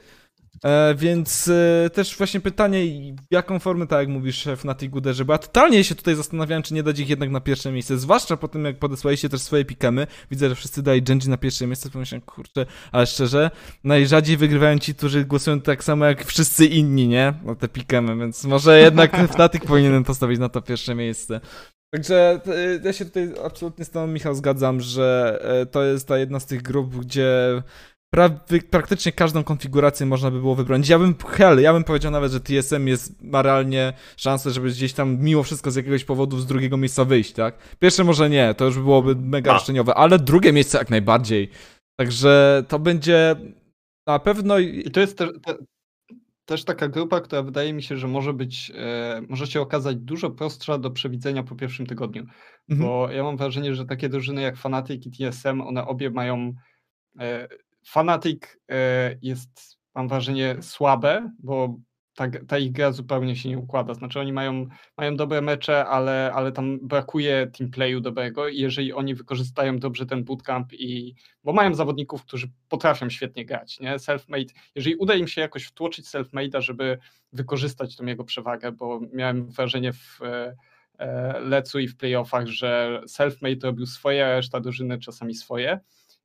E, 0.65 0.95
więc 0.95 1.49
e, 1.49 1.91
też 1.91 2.17
właśnie 2.17 2.41
pytanie, 2.41 2.85
jaką 3.31 3.59
formę, 3.59 3.87
tak 3.87 3.99
jak 3.99 4.09
mówisz, 4.09 4.49
Fnatic 4.57 4.95
uderzy, 4.95 5.25
bo 5.25 5.33
ja 5.33 5.39
totalnie 5.39 5.85
się 5.85 5.95
tutaj 5.95 6.15
zastanawiałem, 6.15 6.63
czy 6.63 6.75
nie 6.75 6.83
dać 6.83 6.99
ich 6.99 7.09
jednak 7.09 7.31
na 7.31 7.41
pierwsze 7.41 7.73
miejsce, 7.73 7.99
zwłaszcza 7.99 8.37
po 8.37 8.49
tym, 8.49 8.65
jak 8.65 8.79
podesłaliście 8.79 9.29
też 9.29 9.41
swoje 9.41 9.65
pikemy, 9.65 10.07
widzę, 10.31 10.49
że 10.49 10.55
wszyscy 10.55 10.83
dali 10.83 11.03
Genji 11.03 11.31
na 11.31 11.37
pierwsze 11.37 11.67
miejsce, 11.67 11.91
pomyślałem, 11.91 12.23
kurczę, 12.23 12.67
ale 12.93 13.07
szczerze, 13.07 13.51
najrzadziej 13.85 14.37
wygrywają 14.37 14.79
ci, 14.79 14.95
którzy 14.95 15.25
głosują 15.25 15.61
tak 15.61 15.85
samo 15.85 16.05
jak 16.05 16.25
wszyscy 16.25 16.67
inni, 16.67 17.09
nie? 17.09 17.35
Na 17.45 17.55
te 17.55 17.69
pikemy, 17.69 18.17
więc 18.17 18.45
może 18.45 18.81
jednak 18.81 19.17
Fnatic 19.35 19.65
powinienem 19.65 20.05
postawić 20.05 20.39
na 20.39 20.49
to 20.49 20.63
pierwsze 20.63 20.95
miejsce. 20.95 21.41
Także 21.91 22.41
e, 22.47 22.81
ja 22.85 22.93
się 22.93 23.05
tutaj 23.05 23.33
absolutnie 23.45 23.85
z 23.85 23.91
tobą, 23.91 24.07
Michał, 24.07 24.35
zgadzam, 24.35 24.81
że 24.81 25.39
e, 25.43 25.67
to 25.67 25.85
jest 25.85 26.09
ta 26.09 26.19
jedna 26.19 26.41
z 26.41 26.47
tych 26.47 26.63
grup, 26.63 26.97
gdzie 26.97 27.63
pra- 28.17 28.63
praktycznie 28.71 29.13
każdą 29.13 29.45
konfigurację 29.45 30.07
można 30.07 30.31
by 30.31 30.41
było 30.41 30.55
wybrać. 30.55 30.89
Ja 30.89 30.99
bym, 30.99 31.15
hell, 31.29 31.61
ja 31.61 31.73
bym 31.73 31.85
powiedział 31.85 32.13
nawet, 32.13 32.33
że 32.33 32.41
TSM 32.41 32.89
jest, 32.89 33.23
ma 33.23 33.43
realnie 33.43 33.93
szansę, 34.17 34.51
żeby 34.51 34.69
gdzieś 34.69 34.93
tam 34.93 35.19
mimo 35.21 35.43
wszystko 35.43 35.71
z 35.71 35.77
jakiegoś 35.77 36.05
powodu 36.05 36.39
z 36.39 36.47
drugiego 36.47 36.77
miejsca 36.77 37.05
wyjść, 37.05 37.33
tak? 37.33 37.77
Pierwsze 37.79 38.05
może 38.05 38.31
nie, 38.31 38.55
to 38.55 38.65
już 38.65 38.79
byłoby 38.79 39.17
mega 39.17 39.53
roszczeniowe, 39.53 39.95
ale 39.95 40.19
drugie 40.19 40.53
miejsce 40.53 40.79
jak 40.79 40.91
najbardziej. 40.91 41.51
Także 41.97 42.65
to 42.69 42.79
będzie 42.79 43.37
na 44.07 44.19
pewno... 44.19 44.59
I 44.59 44.91
to 44.91 45.01
jest 45.01 45.19
też, 45.19 45.31
te, 45.45 45.55
też 46.45 46.65
taka 46.65 46.89
grupa, 46.89 47.21
która 47.21 47.43
wydaje 47.43 47.73
mi 47.73 47.83
się, 47.83 47.97
że 47.97 48.09
może 48.09 48.33
być, 48.33 48.73
e, 48.75 49.23
może 49.29 49.47
się 49.47 49.61
okazać 49.61 49.97
dużo 49.97 50.31
prostsza 50.31 50.79
do 50.79 50.91
przewidzenia 50.91 51.43
po 51.43 51.57
pierwszym 51.57 51.87
tygodniu. 51.87 52.27
Mhm. 52.69 52.89
Bo 52.89 53.11
ja 53.11 53.23
mam 53.23 53.37
wrażenie, 53.37 53.75
że 53.75 53.85
takie 53.85 54.09
drużyny 54.09 54.43
jak 54.43 54.57
Fnatic 54.57 55.07
i 55.07 55.11
TSM, 55.11 55.61
one 55.61 55.87
obie 55.87 56.11
mają. 56.11 56.53
Fnatic 57.85 58.43
e, 58.71 59.17
jest, 59.23 59.79
mam 59.95 60.09
wrażenie, 60.09 60.57
słabe, 60.61 61.31
bo 61.39 61.77
ta, 62.15 62.27
ta 62.49 62.59
ich 62.59 62.73
gra 62.73 62.93
zupełnie 62.93 63.37
się 63.37 63.49
nie 63.49 63.59
układa. 63.59 63.95
Znaczy, 63.95 64.21
oni 64.21 64.33
mają, 64.33 64.67
mają 64.97 65.17
dobre 65.17 65.41
mecze, 65.41 65.87
ale, 65.87 66.33
ale 66.35 66.53
tam 66.53 66.79
brakuje 66.83 67.51
teamplayu 67.59 68.01
dobrego 68.01 68.49
i 68.49 68.59
jeżeli 68.59 68.93
oni 68.93 69.15
wykorzystają 69.15 69.79
dobrze 69.79 70.07
ten 70.07 70.25
bootcamp 70.25 70.73
i. 70.73 71.15
Bo 71.45 71.53
mają 71.53 71.75
zawodników, 71.75 72.23
którzy 72.23 72.51
potrafią 72.69 73.11
świetnie 73.11 73.45
grać, 73.45 73.81
nie? 73.81 73.99
Selfmade, 73.99 74.53
jeżeli 74.75 74.97
uda 74.97 75.15
im 75.15 75.29
się 75.29 75.41
jakoś 75.41 75.65
wtłoczyć 75.65 76.07
selfmade'a, 76.07 76.61
żeby 76.61 76.99
wykorzystać 77.33 77.97
tą 77.97 78.07
jego 78.07 78.25
przewagę, 78.25 78.73
bo 78.73 79.01
miałem 79.13 79.51
wrażenie 79.51 79.93
w. 79.93 80.23
E, 80.23 80.57
e, 80.99 81.41
Lecu 81.41 81.79
i 81.79 81.89
w 81.89 81.97
playoffach, 81.97 82.47
że 82.47 83.01
self-made 83.09 83.65
robił 83.65 83.87
swoje, 83.87 84.27
a 84.27 84.31
reszta 84.31 84.61
drużyny 84.61 84.99
czasami 84.99 85.35
swoje. 85.35 85.81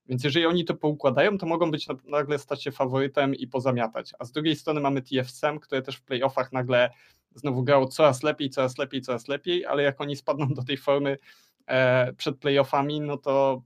Więc 0.10 0.24
jeżeli 0.24 0.46
oni 0.46 0.66
to 0.66 0.76
poukładają, 0.76 1.38
to 1.38 1.46
mogą 1.46 1.72
być 1.72 1.88
na- 1.88 1.96
nagle 2.06 2.40
stać 2.40 2.64
się 2.64 2.72
faworytem 2.72 3.36
i 3.36 3.48
pozamiatać. 3.48 4.12
A 4.20 4.26
z 4.26 4.32
drugiej 4.32 4.56
strony 4.56 4.82
mamy 4.82 5.02
TFSM, 5.02 5.60
które 5.60 5.82
też 5.82 5.96
w 5.96 6.02
playoffach 6.02 6.52
nagle 6.52 6.90
znowu 7.36 7.64
grało 7.64 7.88
coraz 7.88 8.24
lepiej, 8.24 8.50
coraz 8.50 8.78
lepiej, 8.78 9.02
coraz 9.02 9.28
lepiej, 9.28 9.66
ale 9.66 9.84
jak 9.84 10.02
oni 10.02 10.16
spadną 10.16 10.48
do 10.48 10.64
tej 10.64 10.78
formy 10.78 11.18
e, 11.68 12.14
przed 12.14 12.38
playoffami, 12.38 13.02
no 13.02 13.18
to, 13.18 13.62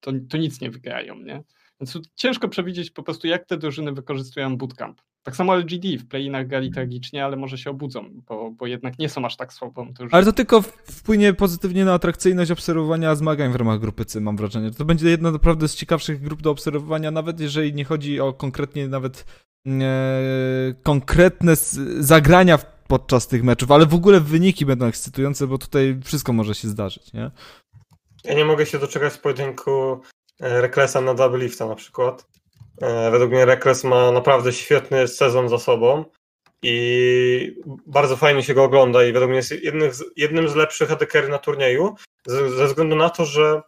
to, 0.00 0.12
to 0.28 0.36
nic 0.36 0.60
nie 0.60 0.70
wygrają, 0.70 1.18
nie? 1.18 1.42
Więc 1.80 1.98
ciężko 2.14 2.48
przewidzieć 2.48 2.90
po 2.90 3.02
prostu, 3.02 3.26
jak 3.26 3.46
te 3.46 3.56
drużyny 3.56 3.92
wykorzystują 3.92 4.56
bootcamp. 4.56 5.00
Tak 5.22 5.36
samo 5.36 5.56
LGD 5.56 5.98
w 5.98 6.08
play-inach 6.08 6.46
grali 6.46 6.70
tragicznie, 6.70 7.24
ale 7.24 7.36
może 7.36 7.58
się 7.58 7.70
obudzą, 7.70 8.10
bo, 8.28 8.50
bo 8.50 8.66
jednak 8.66 8.98
nie 8.98 9.08
są 9.08 9.24
aż 9.24 9.36
tak 9.36 9.52
słabą 9.52 9.92
drużyną. 9.92 10.16
Ale 10.16 10.24
to 10.24 10.32
tylko 10.32 10.62
wpłynie 10.84 11.32
pozytywnie 11.32 11.84
na 11.84 11.94
atrakcyjność 11.94 12.50
obserwowania 12.50 13.14
zmagań 13.14 13.52
w 13.52 13.54
ramach 13.54 13.80
grupy 13.80 14.04
C, 14.04 14.20
mam 14.20 14.36
wrażenie. 14.36 14.70
To 14.70 14.84
będzie 14.84 15.10
jedna 15.10 15.30
naprawdę 15.30 15.68
z 15.68 15.74
ciekawszych 15.74 16.20
grup 16.20 16.42
do 16.42 16.50
obserwowania, 16.50 17.10
nawet 17.10 17.40
jeżeli 17.40 17.74
nie 17.74 17.84
chodzi 17.84 18.20
o 18.20 18.32
konkretnie 18.32 18.88
nawet 18.88 19.24
e, 19.66 20.74
konkretne 20.82 21.56
zagrania 21.98 22.58
podczas 22.88 23.26
tych 23.26 23.44
meczów, 23.44 23.70
ale 23.70 23.86
w 23.86 23.94
ogóle 23.94 24.20
wyniki 24.20 24.66
będą 24.66 24.86
ekscytujące, 24.86 25.46
bo 25.46 25.58
tutaj 25.58 26.00
wszystko 26.04 26.32
może 26.32 26.54
się 26.54 26.68
zdarzyć, 26.68 27.12
nie? 27.12 27.30
Ja 28.24 28.34
nie 28.34 28.44
mogę 28.44 28.66
się 28.66 28.78
doczekać 28.78 29.18
pojedynku 29.18 30.00
e, 30.40 30.60
Reklesa 30.60 31.00
na 31.00 31.14
Double 31.14 31.38
Lifta 31.38 31.66
na 31.66 31.74
przykład. 31.74 32.26
E, 32.80 33.10
Według 33.10 33.30
mnie 33.30 33.44
Rekles 33.44 33.84
ma 33.84 34.12
naprawdę 34.12 34.52
świetny 34.52 35.08
sezon 35.08 35.48
za 35.48 35.58
sobą 35.58 36.04
i 36.62 37.56
bardzo 37.86 38.16
fajnie 38.16 38.42
się 38.42 38.54
go 38.54 38.64
ogląda 38.64 39.04
i 39.04 39.12
według 39.12 39.28
mnie 39.28 39.36
jest 39.36 39.50
jednym 39.50 39.92
z, 39.92 40.04
jednym 40.16 40.48
z 40.48 40.54
lepszych 40.54 40.92
ADK 40.92 41.14
na 41.28 41.38
turnieju 41.38 41.94
ze, 42.26 42.66
względu 42.66 42.96
na 42.96 43.10
to, 43.10 43.24
że 43.24 43.62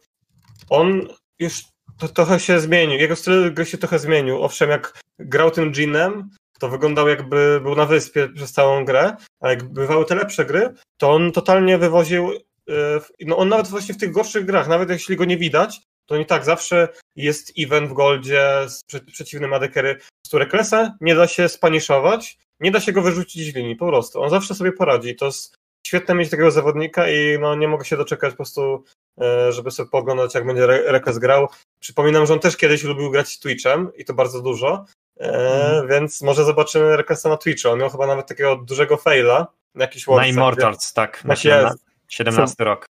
on 0.70 1.08
już 1.38 1.62
to, 1.98 2.08
trochę 2.08 2.40
się 2.40 2.60
zmienił, 2.60 3.00
jego 3.00 3.16
styl 3.16 3.54
gry 3.54 3.66
się 3.66 3.78
trochę 3.78 3.98
zmienił. 3.98 4.42
Owszem, 4.42 4.70
jak 4.70 5.00
grał 5.18 5.50
tym 5.50 5.72
Jeanem, 5.76 6.30
to 6.58 6.68
wyglądał 6.68 7.08
jakby 7.08 7.60
był 7.62 7.74
na 7.74 7.86
wyspie 7.86 8.28
przez 8.28 8.52
całą 8.52 8.84
grę, 8.84 9.16
a 9.40 9.50
jak 9.50 9.72
bywały 9.72 10.04
te 10.04 10.14
lepsze 10.14 10.44
gry, 10.44 10.74
to 10.98 11.12
on 11.12 11.32
totalnie 11.32 11.78
wywoził 11.78 12.32
e, 12.68 13.00
no 13.20 13.36
on 13.36 13.48
nawet 13.48 13.68
właśnie 13.68 13.94
w 13.94 13.98
tych 13.98 14.12
gorszych 14.12 14.44
grach, 14.44 14.68
nawet 14.68 14.90
jeśli 14.90 15.16
go 15.16 15.24
nie 15.24 15.36
widać, 15.36 15.80
to 16.06 16.16
nie 16.16 16.24
tak, 16.24 16.44
zawsze 16.44 16.88
jest 17.16 17.52
event 17.58 17.90
w 17.90 17.92
Goldzie 17.92 18.50
z 18.68 18.80
prze- 18.84 19.00
przeciwnym 19.00 19.52
adekery, 19.52 19.98
z 20.26 20.28
której 20.28 20.48
Klesa 20.48 20.94
nie 21.00 21.14
da 21.14 21.26
się 21.26 21.48
spaniszować, 21.48 22.38
nie 22.60 22.70
da 22.70 22.80
się 22.80 22.92
go 22.92 23.02
wyrzucić 23.02 23.52
z 23.52 23.54
linii, 23.54 23.76
po 23.76 23.86
prostu. 23.86 24.22
On 24.22 24.30
zawsze 24.30 24.54
sobie 24.54 24.72
poradzi. 24.72 25.16
To 25.16 25.26
jest 25.26 25.54
świetne 25.86 26.14
mieć 26.14 26.30
takiego 26.30 26.50
zawodnika 26.50 27.08
i 27.10 27.38
no 27.40 27.54
nie 27.54 27.68
mogę 27.68 27.84
się 27.84 27.96
doczekać 27.96 28.30
po 28.30 28.36
prostu, 28.36 28.84
e, 29.20 29.52
żeby 29.52 29.70
sobie 29.70 29.90
pooglądać, 29.90 30.34
jak 30.34 30.46
będzie 30.46 30.64
Re- 30.64 30.82
Rekles 30.92 31.18
grał. 31.18 31.48
Przypominam, 31.80 32.26
że 32.26 32.32
on 32.32 32.40
też 32.40 32.56
kiedyś 32.56 32.82
lubił 32.84 33.10
grać 33.10 33.38
Twitchem 33.38 33.92
i 33.96 34.04
to 34.04 34.14
bardzo 34.14 34.42
dużo, 34.42 34.84
e, 35.20 35.86
więc 35.88 36.22
może 36.22 36.44
zobaczymy 36.44 36.96
Reklesa 36.96 37.28
na 37.28 37.36
Twitchu. 37.36 37.68
On 37.70 37.78
miał 37.78 37.90
chyba 37.90 38.06
nawet 38.06 38.26
takiego 38.26 38.56
dużego 38.56 38.96
faila 38.96 39.46
na 39.74 39.84
jakiś 39.84 40.06
Na 40.06 40.26
Immortals, 40.26 40.92
tak. 40.92 41.24
Na 41.24 41.28
Tak 41.34 41.38
17, 41.38 41.68
jest. 41.72 41.84
17 42.08 42.64
rok. 42.64 42.86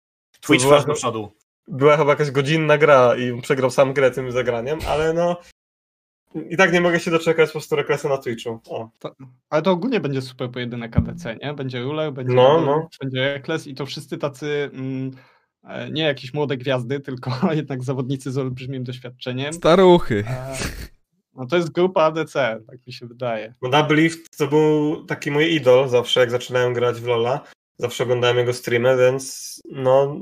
Twitch 0.40 0.64
first 0.64 0.86
do 0.86 0.94
przodu. 0.94 1.32
Była 1.68 1.96
chyba 1.96 2.10
jakaś 2.10 2.30
godzinna 2.30 2.78
gra 2.78 3.16
i 3.16 3.40
przegrał 3.42 3.70
sam 3.70 3.92
grę 3.92 4.10
tym 4.10 4.32
zagraniem, 4.32 4.78
ale 4.88 5.12
no 5.12 5.36
i 6.50 6.56
tak 6.56 6.72
nie 6.72 6.80
mogę 6.80 7.00
się 7.00 7.10
doczekać 7.10 7.48
po 7.48 7.52
prostu 7.52 7.76
reklasy 7.76 8.08
na 8.08 8.18
Twitchu. 8.18 8.60
O. 8.68 8.90
Ale 9.50 9.62
to 9.62 9.70
ogólnie 9.70 10.00
będzie 10.00 10.22
super 10.22 10.50
pojedynek 10.50 10.96
ADC, 10.96 11.36
nie? 11.42 11.54
Będzie 11.54 11.82
ruler, 11.82 12.12
będzie, 12.12 12.34
No, 12.34 12.60
no. 12.60 12.88
będzie 13.00 13.32
rekles 13.32 13.66
i 13.66 13.74
to 13.74 13.86
wszyscy 13.86 14.18
tacy 14.18 14.70
mm, 14.72 15.10
e, 15.64 15.90
nie 15.90 16.02
jakieś 16.02 16.34
młode 16.34 16.56
gwiazdy, 16.56 17.00
tylko 17.06 17.30
jednak 17.52 17.84
zawodnicy 17.84 18.32
z 18.32 18.38
olbrzymim 18.38 18.84
doświadczeniem. 18.84 19.52
Staruchy. 19.52 20.24
E, 20.28 20.56
No 21.34 21.46
to 21.46 21.56
jest 21.56 21.72
grupa 21.72 22.02
ADC, 22.02 22.32
tak 22.66 22.86
mi 22.86 22.92
się 22.92 23.06
wydaje. 23.06 23.54
Bo 23.60 23.68
Double 23.68 23.96
Lift 23.96 24.38
to 24.38 24.46
był 24.46 25.04
taki 25.04 25.30
mój 25.30 25.54
idol 25.54 25.88
zawsze, 25.88 26.20
jak 26.20 26.30
zaczynałem 26.30 26.74
grać 26.74 27.00
w 27.00 27.06
Lola. 27.06 27.40
Zawsze 27.78 28.04
oglądałem 28.04 28.36
jego 28.36 28.52
streamy, 28.52 28.96
więc 28.96 29.62
no 29.72 30.20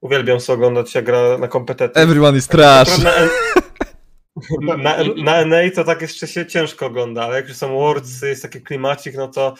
uwielbiam 0.00 0.40
sobie 0.40 0.54
oglądać 0.56 0.94
jak 0.94 1.04
gra 1.04 1.38
na 1.38 1.48
kompetencje. 1.48 2.02
Everyone 2.02 2.38
is 2.38 2.48
trash. 2.48 2.98
Na, 2.98 4.76
na, 4.76 4.96
na 5.16 5.44
NA 5.44 5.56
to 5.74 5.84
tak 5.84 6.02
jeszcze 6.02 6.26
się 6.26 6.46
ciężko 6.46 6.86
ogląda, 6.86 7.24
ale 7.24 7.36
jak 7.36 7.48
już 7.48 7.56
są 7.56 7.68
Worldsy, 7.68 8.28
jest 8.28 8.42
taki 8.42 8.60
klimacik, 8.60 9.14
no 9.16 9.28
to 9.28 9.54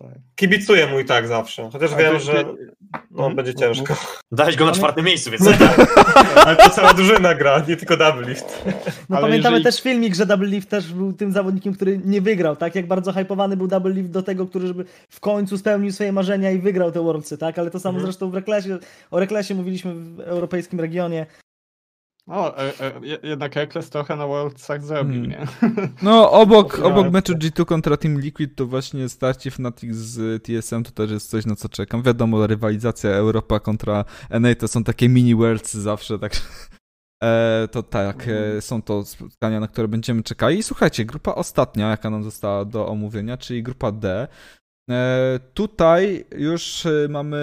Tak. 0.00 0.08
kibicuję 0.36 0.86
mu 0.86 1.00
i 1.00 1.04
tak 1.04 1.28
zawsze. 1.28 1.68
Chociaż 1.72 1.92
Ale 1.92 2.02
wiem, 2.02 2.20
że 2.20 2.44
no, 3.10 3.16
Mhm. 3.16 3.36
będzie 3.36 3.54
ciężko. 3.54 3.94
Dałeś 4.32 4.56
go 4.56 4.64
na 4.64 4.70
Mamy- 4.70 4.78
czwartym 4.78 5.04
miejscu, 5.04 5.30
więc 5.30 5.42
Ale 6.46 6.56
to 6.56 6.70
cała 6.70 6.94
drużyna 6.94 7.34
gra, 7.34 7.64
nie 7.68 7.76
tylko 7.76 7.96
Double 7.96 8.28
Lift. 8.28 8.62
No 9.08 9.16
Ale 9.16 9.26
pamiętamy 9.26 9.56
jeżeli- 9.58 9.64
też 9.64 9.82
filmik, 9.82 10.14
że 10.14 10.26
Double 10.26 10.48
Lift 10.48 10.68
też 10.70 10.92
był 10.92 11.12
tym 11.12 11.32
zawodnikiem, 11.32 11.74
który 11.74 12.00
nie 12.04 12.20
wygrał, 12.20 12.56
tak? 12.56 12.74
Jak 12.74 12.86
bardzo 12.86 13.12
hypowany 13.12 13.56
był 13.56 13.66
Double 13.66 13.92
Lift 13.92 14.10
do 14.10 14.22
tego, 14.22 14.46
który 14.46 14.66
żeby 14.66 14.84
w 15.08 15.20
końcu 15.20 15.58
spełnił 15.58 15.92
swoje 15.92 16.12
marzenia 16.12 16.50
i 16.50 16.58
wygrał 16.58 16.92
te 16.92 17.00
Worldsy, 17.00 17.38
tak? 17.38 17.58
Ale 17.58 17.70
to 17.70 17.80
samo 17.80 17.90
Mhm. 17.98 18.06
zresztą 18.06 18.30
w 18.30 18.34
Reklesie, 18.34 18.78
o 19.10 19.20
Reklesie 19.20 19.54
mówiliśmy 19.54 19.94
w 19.94 20.20
europejskim 20.20 20.80
regionie. 20.80 21.26
O, 22.30 22.58
e, 22.58 22.72
e, 22.80 23.00
je- 23.02 23.18
jednak 23.22 23.54
Rekles 23.56 23.90
trochę 23.90 24.16
na 24.16 24.26
Worldsach 24.26 24.82
zrobił, 24.82 25.22
Hmm. 25.22 25.30
nie? 25.30 25.46
No, 26.02 26.30
obok, 26.30 26.78
obok 26.78 27.10
meczu 27.12 27.32
G2 27.34 27.64
kontra 27.64 27.96
Team 27.96 28.20
Liquid 28.20 28.56
to 28.56 28.66
właśnie 28.66 29.08
starcie 29.08 29.50
Fnatic 29.50 29.94
z 29.96 30.42
TSM 30.44 30.82
to 30.82 30.90
też 30.90 31.10
jest 31.10 31.30
coś, 31.30 31.46
na 31.46 31.56
co 31.56 31.68
czekam. 31.68 32.02
Wiadomo, 32.02 32.46
rywalizacja 32.46 33.10
Europa 33.10 33.60
kontra 33.60 34.04
NA 34.40 34.54
to 34.54 34.68
są 34.68 34.84
takie 34.84 35.08
mini 35.08 35.34
worlds 35.34 35.74
zawsze, 35.74 36.18
tak. 36.18 36.32
E, 37.22 37.68
to 37.72 37.82
tak, 37.82 38.28
e, 38.28 38.60
są 38.60 38.82
to 38.82 39.04
spotkania, 39.04 39.60
na 39.60 39.68
które 39.68 39.88
będziemy 39.88 40.22
czekali. 40.22 40.58
I 40.58 40.62
słuchajcie, 40.62 41.04
grupa 41.04 41.34
ostatnia, 41.34 41.90
jaka 41.90 42.10
nam 42.10 42.24
została 42.24 42.64
do 42.64 42.88
omówienia, 42.88 43.36
czyli 43.36 43.62
grupa 43.62 43.92
D. 43.92 44.28
E, 44.90 45.40
tutaj 45.54 46.24
już 46.36 46.86
mamy. 47.08 47.40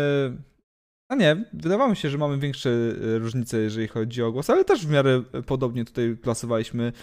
A 1.10 1.16
nie, 1.16 1.46
wydawało 1.54 1.90
mi 1.90 1.96
się, 1.96 2.10
że 2.10 2.18
mamy 2.18 2.38
większe 2.38 2.70
e, 2.70 3.18
różnice, 3.20 3.58
jeżeli 3.58 3.88
chodzi 3.88 4.24
o 4.24 4.32
głos, 4.32 4.50
ale 4.50 4.66
też 4.66 4.88
w 4.88 4.92
miarę 4.92 5.24
podobnie 5.46 5.86
tutaj 5.86 6.18
klasowaliśmy 6.22 6.94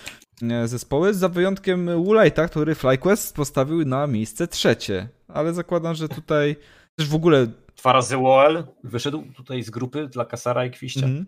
e, 0.42 0.68
zespoły, 0.68 1.14
za 1.14 1.28
wyjątkiem 1.28 1.86
Woolite'a, 1.86 2.48
który 2.48 2.74
FlyQuest 2.74 3.36
postawił 3.36 3.84
na 3.84 4.06
miejsce 4.06 4.48
trzecie. 4.48 5.08
Ale 5.28 5.54
zakładam, 5.54 5.94
że 5.94 6.08
tutaj 6.08 6.56
też 6.96 7.08
w 7.08 7.14
ogóle. 7.14 7.46
dwa 7.76 7.92
razy 7.92 8.16
WOL 8.16 8.64
wyszedł 8.84 9.24
tutaj 9.36 9.62
z 9.62 9.70
grupy 9.70 10.08
dla 10.08 10.24
Kasara 10.24 10.66
i 10.66 10.70
Kwiścia. 10.70 11.06
Mhm. 11.06 11.26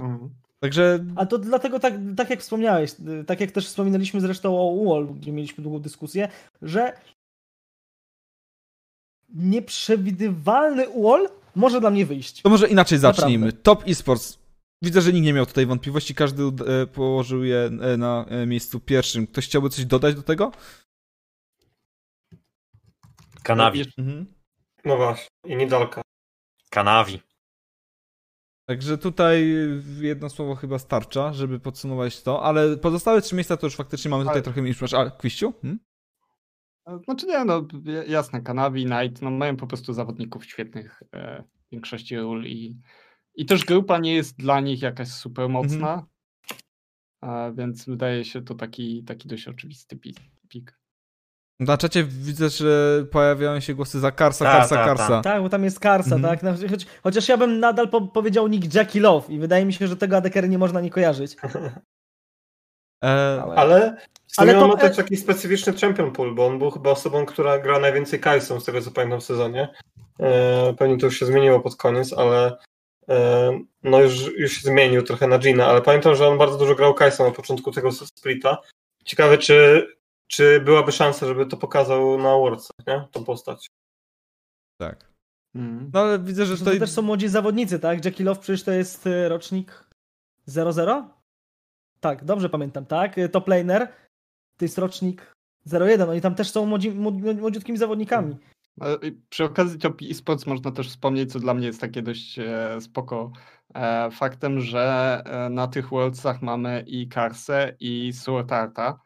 Mhm. 0.00 0.30
Także 0.60 1.04
A 1.16 1.26
to 1.26 1.38
dlatego, 1.38 1.80
tak, 1.80 1.94
tak 2.16 2.30
jak 2.30 2.40
wspomniałeś, 2.40 2.94
tak 3.26 3.40
jak 3.40 3.50
też 3.50 3.66
wspominaliśmy 3.66 4.20
zresztą 4.20 4.58
o 4.58 4.64
UOL, 4.64 5.06
gdzie 5.06 5.32
mieliśmy 5.32 5.62
długą 5.62 5.78
dyskusję, 5.78 6.28
że 6.62 6.92
nieprzewidywalny 9.28 10.88
UOL 10.88 11.28
może 11.58 11.80
dla 11.80 11.90
mnie 11.90 12.06
wyjść. 12.06 12.42
to 12.42 12.48
może 12.50 12.68
inaczej 12.68 12.98
Naprawdę. 12.98 13.20
zacznijmy. 13.20 13.52
Top 13.52 13.82
esports. 13.88 14.38
Widzę, 14.82 15.00
że 15.00 15.12
nikt 15.12 15.24
nie 15.24 15.32
miał 15.32 15.46
tutaj 15.46 15.66
wątpliwości, 15.66 16.14
każdy 16.14 16.42
e, 16.42 16.86
położył 16.86 17.44
je 17.44 17.58
e, 17.80 17.96
na 17.96 18.24
e, 18.28 18.46
miejscu 18.46 18.80
pierwszym. 18.80 19.26
Ktoś 19.26 19.44
chciałby 19.46 19.70
coś 19.70 19.84
dodać 19.84 20.14
do 20.14 20.22
tego? 20.22 20.52
Kanawi. 23.42 23.84
Mhm. 23.98 24.26
No 24.84 24.96
właśnie, 24.96 25.28
i 25.44 25.56
Nidalka. 25.56 26.02
Kanawi. 26.70 27.20
Także 28.68 28.98
tutaj 28.98 29.54
jedno 30.00 30.30
słowo 30.30 30.54
chyba 30.54 30.78
starcza, 30.78 31.32
żeby 31.32 31.60
podsumować 31.60 32.22
to, 32.22 32.42
ale 32.42 32.76
pozostałe 32.76 33.22
trzy 33.22 33.34
miejsca 33.34 33.56
to 33.56 33.66
już 33.66 33.76
faktycznie 33.76 34.10
mamy 34.10 34.22
tutaj 34.22 34.34
Ale- 34.34 34.42
trochę 34.42 34.62
mniejszy. 34.62 34.84
A, 34.96 35.10
Kwiściu? 35.10 35.52
Hmm? 35.62 35.78
Znaczy 37.04 37.26
nie, 37.26 37.44
no 37.44 37.66
jasne, 38.08 38.40
Kanavi, 38.42 38.84
Knight, 38.84 39.22
no 39.22 39.30
mają 39.30 39.56
po 39.56 39.66
prostu 39.66 39.92
zawodników 39.92 40.44
świetnych 40.44 41.02
e, 41.14 41.42
w 41.42 41.70
większości 41.72 42.16
ról 42.16 42.44
i, 42.44 42.76
i 43.34 43.46
też 43.46 43.64
grupa 43.64 43.98
nie 43.98 44.14
jest 44.14 44.36
dla 44.36 44.60
nich 44.60 44.82
jakaś 44.82 45.08
super 45.08 45.48
mocna, 45.48 46.06
a, 47.20 47.50
więc 47.50 47.84
wydaje 47.86 48.24
się 48.24 48.42
to 48.42 48.54
taki, 48.54 49.04
taki 49.04 49.28
dość 49.28 49.48
oczywisty 49.48 49.96
pi- 49.96 50.14
pik. 50.48 50.78
Na 51.60 51.76
czacie 51.76 52.04
widzę, 52.04 52.48
że 52.48 53.04
pojawiają 53.10 53.60
się 53.60 53.74
głosy 53.74 54.00
za 54.00 54.12
Karsa, 54.12 54.44
Ta, 54.44 54.52
Karsa, 54.52 54.68
ta, 54.76 54.82
ta. 54.84 54.86
Karsa. 54.96 55.20
Tak, 55.22 55.42
bo 55.42 55.48
tam 55.48 55.64
jest 55.64 55.80
Karsa, 55.80 56.14
Mhm. 56.16 56.22
tak? 56.38 56.42
No, 56.42 56.68
Choć, 56.70 56.86
chociaż 57.02 57.28
ja 57.28 57.36
bym 57.36 57.60
nadal 57.60 57.88
po, 57.88 58.00
powiedział 58.08 58.48
nick 58.48 58.74
Jackie 58.74 59.00
Love 59.00 59.32
i 59.32 59.38
wydaje 59.38 59.64
mi 59.64 59.72
się, 59.72 59.86
że 59.86 59.96
tego 59.96 60.16
adekery 60.16 60.48
nie 60.48 60.58
można 60.58 60.80
nie 60.80 60.90
kojarzyć. 60.90 61.36
E, 63.04 63.08
Ale 63.56 63.96
w 64.26 64.34
sumie 64.34 64.50
Ale 64.50 64.58
on 64.64 64.70
to- 64.70 64.76
ma 64.76 64.80
też 64.82 64.96
taki 64.96 65.16
specyficzny 65.16 65.72
champion 65.72 66.12
pool, 66.12 66.34
bo 66.34 66.46
on 66.46 66.58
był 66.58 66.70
chyba 66.70 66.90
osobą, 66.90 67.26
która 67.26 67.58
gra 67.58 67.78
najwięcej 67.78 68.20
Kajsą, 68.20 68.60
z 68.60 68.64
tego 68.64 68.80
co 68.82 68.90
pamiętam 68.90 69.20
w 69.20 69.24
sezonie. 69.24 69.68
E, 70.20 70.74
pewnie 70.78 70.98
to 70.98 71.06
już 71.06 71.18
się 71.18 71.26
zmieniło 71.26 71.60
pod 71.60 71.76
koniec, 71.76 72.12
ale 72.12 72.58
e, 73.08 73.50
no 73.82 74.00
już, 74.00 74.38
już 74.38 74.52
się 74.52 74.60
zmienił 74.68 75.02
trochę 75.02 75.26
na 75.26 75.38
Gina, 75.38 75.66
ale 75.66 75.82
pamiętam, 75.82 76.14
że 76.16 76.28
on 76.28 76.38
bardzo 76.38 76.58
dużo 76.58 76.74
grał 76.74 76.94
Kajsą 76.94 77.24
na 77.24 77.30
początku 77.30 77.72
tego 77.72 77.92
splita. 77.92 78.58
Ciekawe, 79.04 79.38
czy, 79.38 79.86
czy 80.26 80.60
byłaby 80.60 80.92
szansa, 80.92 81.26
żeby 81.26 81.46
to 81.46 81.56
pokazał 81.56 82.18
na 82.18 82.30
Worldsach, 82.36 82.86
nie? 82.86 83.04
Tą 83.12 83.24
postać. 83.24 83.66
tak. 84.80 85.08
Mhm. 85.54 85.90
No 85.94 86.00
ale 86.00 86.18
widzę, 86.18 86.46
że 86.46 86.52
To, 86.52 86.58
tutaj... 86.58 86.78
też 86.78 86.90
są 86.90 87.02
młodzi 87.02 87.28
zawodnicy, 87.28 87.78
tak? 87.78 88.04
Jackie 88.04 88.24
Love 88.24 88.40
przecież 88.40 88.62
to 88.64 88.72
jest 88.72 89.08
rocznik 89.28 89.84
00? 90.46 91.08
Tak, 92.00 92.24
dobrze 92.24 92.48
pamiętam, 92.48 92.86
tak? 92.86 93.18
Y, 93.18 93.28
Top 93.28 93.48
laner 93.48 93.88
to 94.56 94.64
jest 94.64 94.78
rocznik 94.78 95.32
01. 95.72 96.10
Oni 96.10 96.20
tam 96.20 96.34
też 96.34 96.50
są 96.50 96.66
młodzi, 96.66 96.90
młodzi, 96.90 97.22
młodziutkimi 97.22 97.78
zawodnikami. 97.78 98.36
E, 98.80 99.06
i 99.06 99.12
Przy 99.28 99.44
okazji 99.44 99.78
Top 99.78 100.02
eSports 100.10 100.46
można 100.46 100.72
też 100.72 100.88
wspomnieć, 100.88 101.32
co 101.32 101.40
dla 101.40 101.54
mnie 101.54 101.66
jest 101.66 101.80
takie 101.80 102.02
dość 102.02 102.38
e, 102.38 102.80
spoko 102.80 103.32
e, 103.74 104.10
faktem, 104.10 104.60
że 104.60 105.22
e, 105.24 105.50
na 105.50 105.68
tych 105.68 105.88
Worldsach 105.88 106.42
mamy 106.42 106.84
i 106.86 107.08
Karsę 107.08 107.76
i 107.80 108.12
Suotarta, 108.12 109.00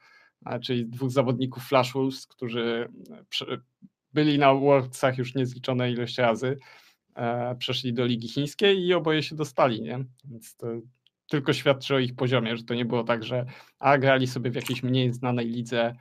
czyli 0.62 0.86
dwóch 0.86 1.10
zawodników 1.10 1.64
Flash 1.64 1.92
Wolves, 1.92 2.26
którzy 2.26 2.88
byli 4.12 4.38
na 4.38 4.54
Worldsach 4.54 5.18
już 5.18 5.34
niezliczone 5.34 5.92
ilość 5.92 6.18
razy, 6.18 6.58
przeszli 7.58 7.94
do 7.94 8.06
Ligi 8.06 8.28
Chińskiej 8.28 8.86
i 8.86 8.94
oboje 8.94 9.22
się 9.22 9.36
dostali, 9.36 9.82
nie? 9.82 10.04
Więc 10.24 10.56
to 10.56 10.66
tylko 11.32 11.52
świadczy 11.52 11.94
o 11.94 11.98
ich 11.98 12.14
poziomie, 12.16 12.56
że 12.56 12.64
to 12.64 12.74
nie 12.74 12.84
było 12.84 13.04
tak, 13.04 13.24
że 13.24 13.46
a 13.78 13.98
grali 13.98 14.26
sobie 14.26 14.50
w 14.50 14.54
jakiejś 14.54 14.82
mniej 14.82 15.12
znanej 15.12 15.46
lidze 15.46 15.94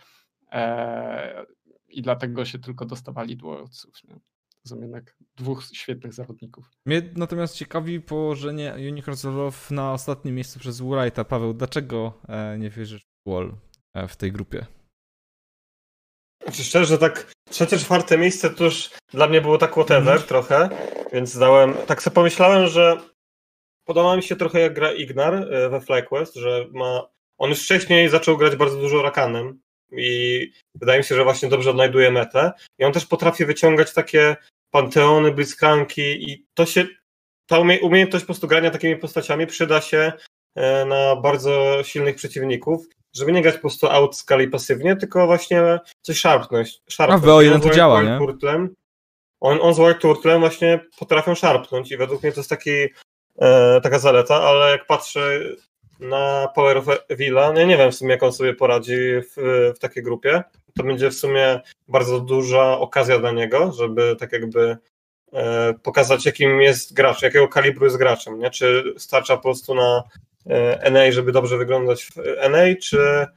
e, 0.51 1.45
i 1.87 2.01
dlatego 2.01 2.45
się 2.45 2.59
tylko 2.59 2.85
dostawali 2.85 3.37
do 3.37 3.45
Worldsów. 3.45 3.93
Są 4.67 4.81
jednak 4.81 5.17
dwóch 5.35 5.63
świetnych 5.63 6.13
zawodników. 6.13 6.65
Mnie 6.85 7.01
natomiast 7.15 7.55
ciekawi 7.55 8.01
położenie 8.01 8.75
Unicorns 8.77 9.23
Love 9.23 9.57
na 9.71 9.93
ostatnim 9.93 10.35
miejscu 10.35 10.59
przez 10.59 10.81
Woolite'a. 10.81 11.25
Paweł, 11.25 11.53
dlaczego 11.53 12.13
e, 12.27 12.57
nie 12.57 12.69
wierzysz 12.69 13.01
w 13.03 13.29
Wall 13.29 13.53
e, 13.93 14.07
w 14.07 14.15
tej 14.15 14.31
grupie? 14.31 14.65
Znaczy 16.43 16.63
szczerze, 16.63 16.97
tak 16.97 17.31
trzecie, 17.49 17.77
czwarte 17.77 18.17
miejsce 18.17 18.49
to 18.49 18.63
już 18.63 18.89
dla 19.11 19.27
mnie 19.27 19.41
było 19.41 19.57
tak 19.57 19.71
whatever 19.71 20.13
Mhm. 20.13 20.27
trochę, 20.27 20.69
więc 21.13 21.37
dałem, 21.37 21.73
tak 21.87 22.03
sobie 22.03 22.15
pomyślałem, 22.15 22.67
że 22.67 22.97
podoba 23.85 24.15
mi 24.15 24.23
się 24.23 24.35
trochę 24.35 24.59
jak 24.59 24.73
gra 24.73 24.91
Ignar 24.91 25.33
e, 25.33 25.69
we 25.69 25.81
FlyQuest, 25.81 26.35
że 26.35 26.65
ma, 26.71 27.07
on 27.37 27.49
już 27.49 27.63
wcześniej 27.63 28.09
zaczął 28.09 28.37
grać 28.37 28.55
bardzo 28.55 28.77
dużo 28.77 29.01
Rakanem 29.01 29.59
i 29.91 30.51
wydaje 30.75 30.99
mi 30.99 31.03
się, 31.05 31.15
że 31.15 31.23
właśnie 31.23 31.49
dobrze 31.49 31.69
odnajduje 31.69 32.11
metę 32.11 32.51
i 32.79 32.83
on 32.83 32.93
też 32.93 33.05
potrafi 33.05 33.45
wyciągać 33.45 33.93
takie 33.93 34.35
panteony, 34.71 35.31
blitzcranki 35.31 36.31
i 36.31 36.45
to 36.53 36.65
się, 36.65 36.87
ta 37.47 37.59
umie, 37.59 37.79
umiejętność 37.79 38.25
po 38.25 38.27
prostu 38.27 38.47
grania 38.47 38.71
takimi 38.71 38.95
postaciami 38.95 39.47
przyda 39.47 39.81
się 39.81 40.11
e, 40.55 40.85
na 40.85 41.15
bardzo 41.15 41.83
silnych 41.83 42.15
przeciwników, 42.15 42.85
żeby 43.15 43.31
nie 43.31 43.41
grać 43.41 43.55
po 43.55 43.61
prostu 43.61 43.87
out 43.87 44.17
skali 44.17 44.47
pasywnie, 44.47 44.95
tylko 44.95 45.25
właśnie 45.25 45.79
coś 46.01 46.17
szarpnąć. 46.17 46.81
szarpnąć. 46.89 47.23
A 47.23 47.25
w 47.25 47.29
BO1 47.29 47.53
On 47.53 47.59
z 47.59 47.63
to 47.63 47.69
White- 47.69 47.75
działa, 47.75 48.03
nie? 48.03 48.19
On, 49.39 49.59
on 49.61 49.73
z 49.73 49.79
White 49.79 49.99
Turtlem 49.99 50.39
właśnie 50.39 50.79
potrafią 50.99 51.35
szarpnąć 51.35 51.91
i 51.91 51.97
według 51.97 52.23
mnie 52.23 52.31
to 52.31 52.39
jest 52.39 52.49
taki, 52.49 52.71
taka 53.83 53.99
zaleta, 53.99 54.41
ale 54.41 54.71
jak 54.71 54.85
patrzę 54.85 55.39
na 55.99 56.47
Power 56.55 56.77
of 56.77 56.85
Villa, 57.09 57.53
no 57.53 57.59
ja 57.59 57.65
nie 57.65 57.77
wiem 57.77 57.91
w 57.91 57.95
sumie 57.95 58.11
jak 58.11 58.23
on 58.23 58.33
sobie 58.33 58.53
poradzi 58.53 58.97
w, 58.97 59.33
w 59.75 59.79
takiej 59.79 60.03
grupie, 60.03 60.43
to 60.77 60.83
będzie 60.83 61.09
w 61.09 61.13
sumie 61.13 61.61
bardzo 61.87 62.19
duża 62.19 62.79
okazja 62.79 63.19
dla 63.19 63.31
niego, 63.31 63.71
żeby 63.71 64.15
tak 64.19 64.31
jakby 64.31 64.77
e, 65.33 65.73
pokazać, 65.73 66.25
jakim 66.25 66.61
jest 66.61 66.93
gracz, 66.93 67.21
jakiego 67.21 67.47
kalibru 67.47 67.85
jest 67.85 67.97
graczem, 67.97 68.39
nie? 68.39 68.49
Czy 68.49 68.93
starcza 68.97 69.37
po 69.37 69.43
prostu 69.43 69.75
na 69.75 70.03
e, 70.49 70.91
NA, 70.91 71.11
żeby 71.11 71.31
dobrze 71.31 71.57
wyglądać 71.57 72.03
w 72.03 72.15
NA, 72.49 72.75
czy, 72.81 73.27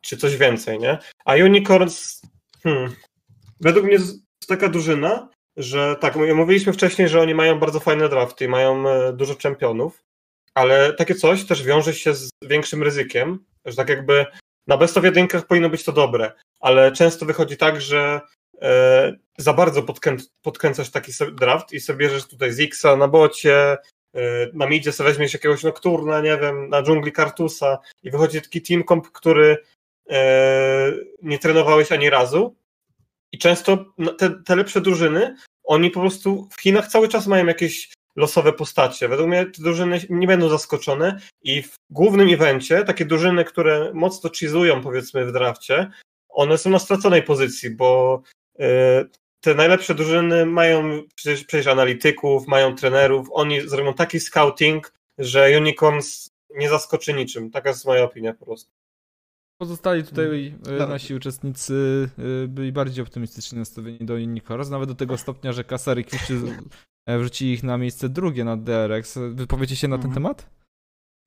czy 0.00 0.16
coś 0.16 0.36
więcej, 0.36 0.78
nie? 0.78 0.98
A 1.24 1.34
Unicorns, 1.34 2.22
hmm, 2.62 2.94
według 3.60 3.84
mnie 3.84 3.94
jest 3.94 4.16
taka 4.48 4.68
drużyna, 4.68 5.28
że 5.56 5.96
tak, 6.00 6.16
mówiliśmy 6.16 6.72
wcześniej, 6.72 7.08
że 7.08 7.20
oni 7.20 7.34
mają 7.34 7.58
bardzo 7.58 7.80
fajne 7.80 8.08
drafty, 8.08 8.48
mają 8.48 8.88
e, 8.88 9.12
dużo 9.12 9.34
czempionów, 9.34 10.04
ale 10.54 10.92
takie 10.92 11.14
coś 11.14 11.44
też 11.44 11.62
wiąże 11.62 11.94
się 11.94 12.14
z 12.14 12.30
większym 12.42 12.82
ryzykiem, 12.82 13.44
że 13.64 13.76
tak 13.76 13.88
jakby 13.88 14.26
na 14.66 14.76
best 14.76 14.98
of 14.98 15.04
jedynkach 15.04 15.46
powinno 15.46 15.70
być 15.70 15.84
to 15.84 15.92
dobre, 15.92 16.32
ale 16.60 16.92
często 16.92 17.26
wychodzi 17.26 17.56
tak, 17.56 17.80
że 17.80 18.20
e, 18.62 19.12
za 19.38 19.52
bardzo 19.52 19.82
podkrę 19.82 20.16
podkręcasz 20.42 20.90
taki 20.90 21.12
draft 21.32 21.72
i 21.72 21.80
sobie 21.80 21.98
bierzesz 21.98 22.26
tutaj 22.26 22.52
Zixa 22.52 22.96
na 22.96 23.08
bocie, 23.08 23.78
e, 24.14 24.48
na 24.52 24.66
midzie 24.66 24.92
sobie 24.92 25.10
weźmiesz 25.10 25.32
jakiegoś 25.32 25.62
Nocturna, 25.62 26.20
nie 26.20 26.38
wiem, 26.38 26.68
na 26.68 26.82
dżungli 26.82 27.12
Kartusa 27.12 27.78
i 28.02 28.10
wychodzi 28.10 28.42
taki 28.42 28.62
team 28.62 28.84
comp, 28.84 29.12
który 29.12 29.56
e, 30.10 30.92
nie 31.22 31.38
trenowałeś 31.38 31.92
ani 31.92 32.10
razu 32.10 32.56
i 33.32 33.38
często 33.38 33.84
te, 34.18 34.30
te 34.44 34.56
lepsze 34.56 34.80
drużyny, 34.80 35.36
oni 35.64 35.90
po 35.90 36.00
prostu 36.00 36.48
w 36.52 36.60
Chinach 36.60 36.88
cały 36.88 37.08
czas 37.08 37.26
mają 37.26 37.46
jakieś 37.46 37.92
losowe 38.16 38.52
postacie. 38.52 39.08
Według 39.08 39.28
mnie 39.28 39.46
te 39.46 39.62
drużyny 39.62 40.00
nie 40.10 40.26
będą 40.26 40.48
zaskoczone 40.48 41.20
i 41.42 41.62
w 41.62 41.74
głównym 41.90 42.34
evencie 42.34 42.84
takie 42.84 43.04
drużyny, 43.04 43.44
które 43.44 43.90
mocno 43.94 44.30
cheezują 44.40 44.82
powiedzmy 44.82 45.26
w 45.26 45.32
drafcie, 45.32 45.90
one 46.28 46.58
są 46.58 46.70
na 46.70 46.78
straconej 46.78 47.22
pozycji, 47.22 47.70
bo 47.70 48.22
y, 48.60 48.64
te 49.40 49.54
najlepsze 49.54 49.94
drużyny 49.94 50.46
mają 50.46 51.02
przecież, 51.14 51.44
przecież 51.44 51.66
analityków, 51.66 52.46
mają 52.46 52.76
trenerów, 52.76 53.28
oni 53.32 53.60
zrobią 53.60 53.94
taki 53.94 54.20
scouting, 54.20 54.92
że 55.18 55.50
Unicorns 55.58 56.28
nie 56.56 56.68
zaskoczy 56.68 57.14
niczym. 57.14 57.50
Taka 57.50 57.68
jest 57.68 57.84
moja 57.84 58.02
opinia 58.02 58.34
po 58.34 58.44
prostu. 58.44 58.70
Pozostali 59.62 60.04
tutaj 60.04 60.54
no. 60.78 60.86
nasi 60.86 61.14
uczestnicy 61.14 62.08
byli 62.48 62.72
bardziej 62.72 63.02
optymistycznie 63.02 63.58
nastawieni 63.58 63.98
do 63.98 64.14
Unicorns, 64.14 64.70
nawet 64.70 64.88
do 64.88 64.94
tego 64.94 65.18
stopnia, 65.18 65.52
że 65.52 65.64
Kasary 65.64 66.04
Kiszy 66.04 66.40
E, 67.06 67.18
wrzucili 67.18 67.52
ich 67.52 67.62
na 67.62 67.78
miejsce 67.78 68.08
drugie 68.08 68.44
na 68.44 68.56
DRX. 68.56 69.18
Wypowiecie 69.32 69.76
się 69.76 69.88
na 69.88 69.98
ten 69.98 70.06
mhm. 70.06 70.14
temat? 70.14 70.50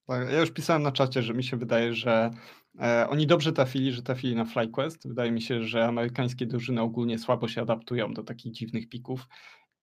Tak, 0.07 0.31
ja 0.31 0.39
już 0.39 0.51
pisałem 0.51 0.83
na 0.83 0.91
czacie, 0.91 1.21
że 1.21 1.33
mi 1.33 1.43
się 1.43 1.57
wydaje, 1.57 1.93
że 1.93 2.31
e, 2.79 3.07
oni 3.09 3.27
dobrze 3.27 3.53
trafili, 3.53 3.91
że 3.91 4.01
trafili 4.01 4.35
na 4.35 4.45
FlyQuest. 4.45 5.07
Wydaje 5.07 5.31
mi 5.31 5.41
się, 5.41 5.63
że 5.63 5.85
amerykańskie 5.85 6.45
drużyny 6.45 6.81
ogólnie 6.81 7.19
słabo 7.19 7.47
się 7.47 7.61
adaptują 7.61 8.13
do 8.13 8.23
takich 8.23 8.51
dziwnych 8.51 8.89
pików 8.89 9.27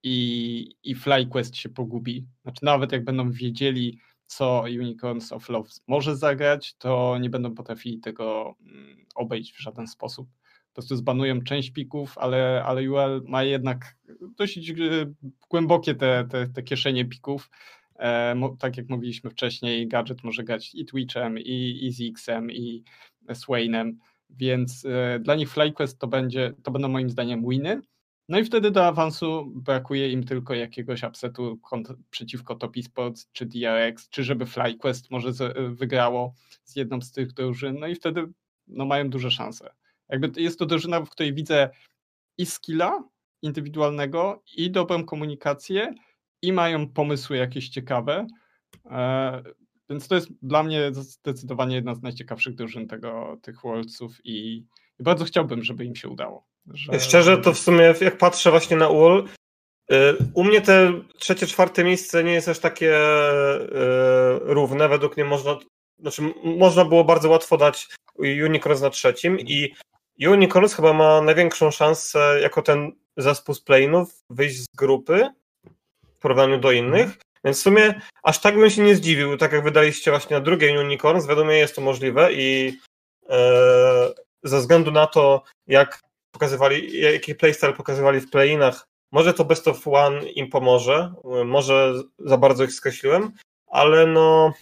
i, 0.02 0.76
i 0.84 0.94
FlyQuest 0.94 1.56
się 1.56 1.68
pogubi. 1.68 2.26
Znaczy 2.42 2.64
nawet 2.64 2.92
jak 2.92 3.04
będą 3.04 3.30
wiedzieli, 3.30 3.98
co 4.26 4.64
Unicorns 4.66 5.32
of 5.32 5.48
Love 5.48 5.70
może 5.86 6.16
zagrać, 6.16 6.74
to 6.74 7.18
nie 7.18 7.30
będą 7.30 7.54
potrafili 7.54 8.00
tego 8.00 8.54
mm, 8.60 9.06
obejść 9.14 9.54
w 9.54 9.60
żaden 9.60 9.86
sposób 9.86 10.28
po 10.72 10.74
prostu 10.74 10.96
zbanują 10.96 11.42
część 11.42 11.70
pików, 11.70 12.18
ale, 12.18 12.62
ale 12.64 12.90
UL 12.90 13.22
ma 13.28 13.42
jednak 13.42 13.96
dosyć 14.38 14.70
e, 14.70 14.74
głębokie 15.50 15.94
te, 15.94 16.26
te, 16.30 16.48
te 16.48 16.62
kieszenie 16.62 17.04
pików. 17.04 17.50
E, 17.98 18.34
tak 18.58 18.76
jak 18.76 18.88
mówiliśmy 18.88 19.30
wcześniej, 19.30 19.88
gadżet 19.88 20.24
może 20.24 20.44
grać 20.44 20.74
i 20.74 20.84
Twitchem, 20.84 21.38
i, 21.38 21.78
i 21.82 21.92
Zixem, 21.92 22.50
i 22.50 22.84
Swainem, 23.32 23.98
więc 24.30 24.84
e, 24.84 25.18
dla 25.20 25.34
nich 25.34 25.50
FlyQuest 25.50 25.98
to, 25.98 26.06
będzie, 26.06 26.52
to 26.62 26.70
będą 26.70 26.88
moim 26.88 27.10
zdaniem 27.10 27.48
winy. 27.48 27.80
No 28.28 28.38
i 28.38 28.44
wtedy 28.44 28.70
do 28.70 28.86
awansu 28.86 29.52
brakuje 29.54 30.12
im 30.12 30.24
tylko 30.24 30.54
jakiegoś 30.54 31.02
upsetu 31.02 31.60
przeciwko 32.10 32.54
Top 32.54 32.76
Esports 32.76 33.28
czy 33.32 33.46
DRX, 33.46 34.08
czy 34.08 34.24
żeby 34.24 34.46
FlyQuest 34.46 35.10
może 35.10 35.32
z, 35.32 35.76
wygrało 35.78 36.34
z 36.64 36.76
jedną 36.76 37.00
z 37.00 37.12
tych 37.12 37.32
drużyn, 37.32 37.78
no 37.78 37.86
i 37.86 37.94
wtedy 37.94 38.26
no, 38.66 38.84
mają 38.84 39.10
duże 39.10 39.30
szanse. 39.30 39.74
Jakby 40.08 40.42
jest 40.42 40.58
to 40.58 40.66
drużyna, 40.66 41.00
w 41.00 41.10
której 41.10 41.34
widzę 41.34 41.70
i 42.38 42.46
skilla 42.46 43.04
indywidualnego, 43.42 44.42
i 44.56 44.70
dobrą 44.70 45.04
komunikację, 45.04 45.94
i 46.42 46.52
mają 46.52 46.88
pomysły 46.88 47.36
jakieś 47.36 47.68
ciekawe. 47.68 48.26
E, 48.86 49.42
więc 49.90 50.08
to 50.08 50.14
jest 50.14 50.28
dla 50.42 50.62
mnie 50.62 50.90
zdecydowanie 50.92 51.76
jedna 51.76 51.94
z 51.94 52.02
najciekawszych 52.02 52.54
drużyn 52.54 52.86
tego, 52.88 53.38
tych 53.42 53.62
Worldsów 53.62 54.20
i, 54.24 54.56
i 55.00 55.02
bardzo 55.02 55.24
chciałbym, 55.24 55.62
żeby 55.62 55.84
im 55.84 55.96
się 55.96 56.08
udało. 56.08 56.51
Że... 56.66 57.00
Szczerze, 57.00 57.38
to 57.38 57.52
w 57.52 57.58
sumie 57.58 57.94
jak 58.00 58.18
patrzę 58.18 58.50
właśnie 58.50 58.76
na 58.76 58.88
UOL, 58.88 59.28
y, 59.92 59.96
u 60.34 60.44
mnie 60.44 60.60
te 60.60 60.92
trzecie, 61.18 61.46
czwarte 61.46 61.84
miejsce 61.84 62.24
nie 62.24 62.32
jest 62.32 62.48
aż 62.48 62.58
takie 62.58 62.96
y, 62.96 63.68
równe. 64.40 64.88
Według 64.88 65.16
mnie 65.16 65.24
można, 65.24 65.58
znaczy 65.98 66.22
można 66.44 66.84
było 66.84 67.04
bardzo 67.04 67.28
łatwo 67.28 67.56
dać 67.56 67.88
Unicross 68.18 68.80
na 68.80 68.90
trzecim 68.90 69.40
i 69.40 69.74
Unicorns 70.20 70.74
chyba 70.74 70.92
ma 70.92 71.20
największą 71.20 71.70
szansę 71.70 72.38
jako 72.42 72.62
ten 72.62 72.92
zespół 73.16 73.54
z 73.54 73.64
plane'ów 73.64 74.06
wyjść 74.30 74.56
z 74.56 74.66
grupy 74.76 75.28
w 76.04 76.18
porównaniu 76.18 76.58
do 76.58 76.72
innych. 76.72 77.18
Więc 77.44 77.58
w 77.58 77.62
sumie 77.62 78.00
aż 78.22 78.38
tak 78.38 78.54
bym 78.58 78.70
się 78.70 78.82
nie 78.82 78.96
zdziwił, 78.96 79.36
tak 79.36 79.52
jak 79.52 79.64
wydaliście 79.64 80.10
właśnie 80.10 80.36
na 80.36 80.42
drugie 80.42 80.80
Unicorns, 80.80 81.26
wiadomo 81.26 81.50
jest 81.50 81.74
to 81.74 81.80
możliwe 81.80 82.32
i 82.32 82.78
e, 83.28 84.12
ze 84.42 84.58
względu 84.58 84.90
na 84.90 85.06
to, 85.06 85.42
jak 85.66 86.00
pokazywali, 86.32 87.00
jaki 87.00 87.34
playstyle 87.34 87.72
pokazywali 87.72 88.20
w 88.20 88.30
playinach, 88.30 88.86
może 89.12 89.34
to 89.34 89.44
Best 89.44 89.68
of 89.68 89.88
One 89.88 90.30
im 90.30 90.50
pomoże, 90.50 91.14
może 91.44 91.94
za 92.18 92.36
bardzo 92.36 92.64
ich 92.64 92.72
skreśliłem, 92.72 93.32
ale 93.66 94.06
no 94.06 94.52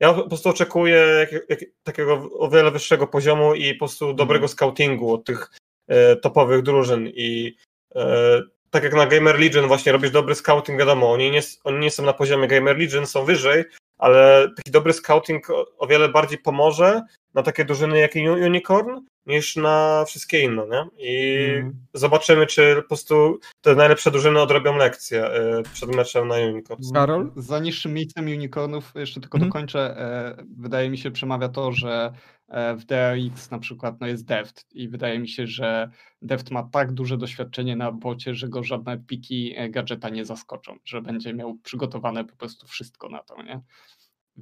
ja 0.00 0.14
po 0.14 0.28
prostu 0.28 0.48
oczekuję 0.48 0.96
jak, 0.96 1.32
jak, 1.48 1.60
takiego 1.82 2.28
o 2.38 2.50
wiele 2.50 2.70
wyższego 2.70 3.06
poziomu 3.06 3.54
i 3.54 3.74
po 3.74 3.78
prostu 3.78 4.14
dobrego 4.14 4.44
mhm. 4.44 4.48
scoutingu 4.48 5.14
od 5.14 5.24
tych 5.24 5.50
e, 5.88 6.16
topowych 6.16 6.62
drużyn 6.62 7.08
i 7.14 7.56
e, 7.94 8.42
tak 8.70 8.84
jak 8.84 8.94
na 8.94 9.06
Gamer 9.06 9.40
Legion 9.40 9.68
właśnie 9.68 9.92
robisz 9.92 10.10
dobry 10.10 10.34
scouting, 10.34 10.78
wiadomo, 10.78 11.12
oni 11.12 11.30
nie, 11.30 11.40
oni 11.64 11.78
nie 11.78 11.90
są 11.90 12.02
na 12.02 12.12
poziomie 12.12 12.48
Gamer 12.48 12.78
Legion, 12.78 13.06
są 13.06 13.24
wyżej, 13.24 13.64
ale 14.02 14.48
taki 14.56 14.70
dobry 14.70 14.92
scouting 14.92 15.50
o, 15.78 15.86
wiele 15.86 16.08
bardziej 16.08 16.38
pomoże 16.38 17.02
na 17.34 17.42
takie 17.42 17.64
drużyny 17.64 17.98
jak 17.98 18.14
Unicorn, 18.46 19.00
niż 19.26 19.56
na 19.56 20.04
wszystkie 20.06 20.40
inne, 20.40 20.62
nie? 20.70 20.84
I 20.98 21.36
mm. 21.58 21.72
zobaczymy, 21.94 22.46
czy 22.46 22.76
po 22.76 22.88
prostu 22.88 23.38
te 23.60 23.74
najlepsze 23.74 24.10
drużyny 24.10 24.40
odrobią 24.40 24.76
lekcję 24.76 25.26
y, 25.26 25.62
przed 25.72 25.96
meczem 25.96 26.28
na 26.28 26.34
Unicorns. 26.34 26.92
Karol? 26.92 27.32
Za 27.36 27.58
niższym 27.58 27.94
miejscem 27.94 28.24
Unicornów, 28.24 28.92
jeszcze 28.94 29.20
tylko 29.20 29.38
mm. 29.38 29.48
dokończę, 29.48 29.80
e, 29.80 30.44
wydaje 30.58 30.90
mi 30.90 30.98
się 30.98 31.10
przemawia 31.10 31.48
to, 31.48 31.72
że 31.72 31.90
e, 31.92 32.12
w 32.52 32.84
DRX 32.84 33.50
na 33.50 33.58
przykład 33.58 34.00
no 34.00 34.06
jest 34.06 34.24
Deft 34.24 34.66
i 34.72 34.88
wydaje 34.88 35.18
mi 35.18 35.28
się, 35.28 35.46
że 35.46 35.90
Deft 36.22 36.50
ma 36.50 36.62
tak 36.62 36.92
duże 36.92 37.18
doświadczenie 37.18 37.76
na 37.76 37.92
bocie, 37.92 38.34
że 38.34 38.48
go 38.48 38.62
żadne 38.62 38.98
piki 38.98 39.54
e, 39.56 39.68
gadżeta 39.68 40.08
nie 40.08 40.24
zaskoczą, 40.24 40.78
że 40.84 41.02
będzie 41.02 41.34
miał 41.34 41.54
przygotowane 41.54 42.24
po 42.24 42.36
prostu 42.36 42.66
wszystko 42.66 43.08
na 43.08 43.22
to, 43.22 43.42
nie? 43.42 43.60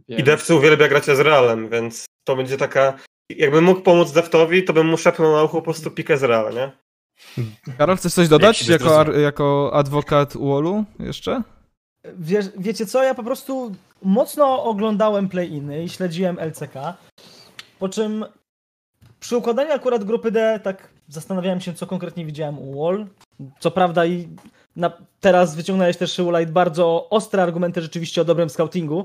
Więc... 0.08 0.20
I 0.20 0.24
Deft 0.24 0.50
uwielbia 0.50 0.88
grać 0.88 1.04
z 1.04 1.20
Realem, 1.20 1.68
więc 1.68 2.04
to 2.24 2.36
będzie 2.36 2.56
taka 2.56 2.98
jakbym 3.36 3.64
mógł 3.64 3.80
pomóc 3.80 4.12
Deftowi, 4.12 4.64
to 4.64 4.72
bym 4.72 4.86
mu 4.86 4.96
szepnął 4.96 5.32
na 5.32 5.42
ucho 5.42 5.56
po 5.56 5.62
prostu 5.62 5.90
pikę 5.90 6.18
z 6.18 6.22
Real, 6.22 6.54
nie? 6.54 6.72
Karol, 7.78 7.96
chcesz 7.96 8.12
coś 8.12 8.28
dodać 8.28 8.68
jako, 8.68 9.12
jako 9.12 9.70
adwokat 9.74 10.36
UOL-u 10.36 10.84
jeszcze? 10.98 11.42
Wie, 12.18 12.42
wiecie 12.58 12.86
co, 12.86 13.02
ja 13.02 13.14
po 13.14 13.22
prostu 13.22 13.74
mocno 14.02 14.64
oglądałem 14.64 15.28
play-iny 15.28 15.84
i 15.84 15.88
śledziłem 15.88 16.38
LCK, 16.38 16.74
po 17.81 17.89
czym 17.89 18.24
przy 19.20 19.36
układaniu 19.36 19.73
akurat 19.73 20.05
grupy 20.05 20.31
D 20.31 20.61
tak 20.62 20.89
zastanawiałem 21.09 21.61
się, 21.61 21.74
co 21.74 21.86
konkretnie 21.86 22.27
widziałem 22.27 22.59
u 22.59 22.82
Wall. 22.82 23.07
Co 23.61 23.70
prawda 23.70 24.07
i 24.07 24.28
na, 24.77 24.93
teraz 25.20 25.57
wyciągnąłeś 25.57 25.97
też 25.97 26.19
Light 26.19 26.52
bardzo 26.52 27.09
ostre 27.11 27.43
argumenty 27.43 27.82
rzeczywiście 27.82 28.20
o 28.20 28.24
dobrym 28.24 28.51
scoutingu, 28.51 29.05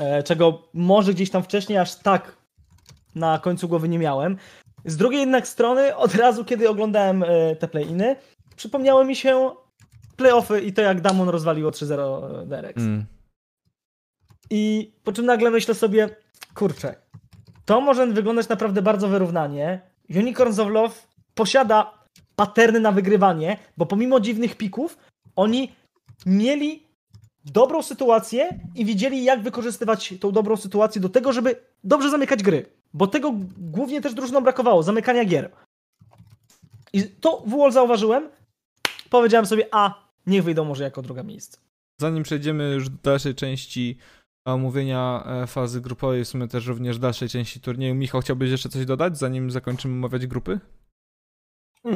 e, 0.00 0.22
czego 0.22 0.62
może 0.74 1.14
gdzieś 1.14 1.30
tam 1.30 1.42
wcześniej 1.42 1.78
aż 1.78 1.94
tak 1.94 2.36
na 3.14 3.38
końcu 3.38 3.68
głowy 3.68 3.88
nie 3.88 3.98
miałem. 3.98 4.36
Z 4.84 4.96
drugiej 4.96 5.20
jednak 5.20 5.48
strony, 5.48 5.96
od 5.96 6.14
razu 6.14 6.44
kiedy 6.44 6.68
oglądałem 6.68 7.22
e, 7.22 7.56
te 7.56 7.68
play-iny, 7.68 8.16
przypomniały 8.56 9.04
mi 9.04 9.16
się 9.16 9.50
playoffy 10.16 10.60
i 10.60 10.72
to 10.72 10.82
jak 10.82 11.00
Damon 11.00 11.28
rozwaliło 11.28 11.70
3-0 11.70 12.46
DRX. 12.46 12.76
Mm. 12.76 13.04
I 14.50 14.92
po 15.04 15.12
czym 15.12 15.26
nagle 15.26 15.50
myślę 15.50 15.74
sobie, 15.74 16.08
kurczę, 16.54 17.03
to 17.64 17.80
może 17.80 18.06
wyglądać 18.06 18.48
naprawdę 18.48 18.82
bardzo 18.82 19.08
wyrównanie. 19.08 19.80
Unicorns 20.10 20.58
of 20.58 20.68
Love 20.68 20.94
posiada 21.34 21.98
paterny 22.36 22.80
na 22.80 22.92
wygrywanie, 22.92 23.56
bo 23.76 23.86
pomimo 23.86 24.20
dziwnych 24.20 24.56
pików, 24.56 24.98
oni 25.36 25.72
mieli 26.26 26.86
dobrą 27.44 27.82
sytuację 27.82 28.48
i 28.74 28.84
widzieli, 28.84 29.24
jak 29.24 29.42
wykorzystywać 29.42 30.14
tą 30.20 30.32
dobrą 30.32 30.56
sytuację 30.56 31.00
do 31.00 31.08
tego, 31.08 31.32
żeby 31.32 31.56
dobrze 31.84 32.10
zamykać 32.10 32.42
gry. 32.42 32.66
Bo 32.94 33.06
tego 33.06 33.32
głównie 33.58 34.00
też 34.00 34.14
drużynom 34.14 34.44
brakowało, 34.44 34.82
zamykania 34.82 35.24
gier. 35.24 35.50
I 36.92 37.02
to 37.02 37.42
w 37.46 37.56
Wall 37.56 37.72
zauważyłem. 37.72 38.28
Powiedziałem 39.10 39.46
sobie, 39.46 39.66
a 39.70 40.04
niech 40.26 40.44
wyjdą 40.44 40.64
może 40.64 40.84
jako 40.84 41.02
druga 41.02 41.22
miejsce. 41.22 41.58
Zanim 42.00 42.22
przejdziemy 42.22 42.74
już 42.74 42.88
do 42.88 42.96
dalszej 43.02 43.34
części 43.34 43.98
omówienia 44.44 45.24
e, 45.26 45.46
fazy 45.46 45.80
grupowej, 45.80 46.24
w 46.24 46.28
sumie 46.28 46.48
też 46.48 46.66
również 46.66 46.98
dalszej 46.98 47.28
części 47.28 47.60
turnieju, 47.60 47.94
Michał, 47.94 48.20
chciałbyś 48.20 48.50
jeszcze 48.50 48.68
coś 48.68 48.86
dodać, 48.86 49.18
zanim 49.18 49.50
zakończymy 49.50 49.94
omawiać 49.94 50.26
grupy? 50.26 50.60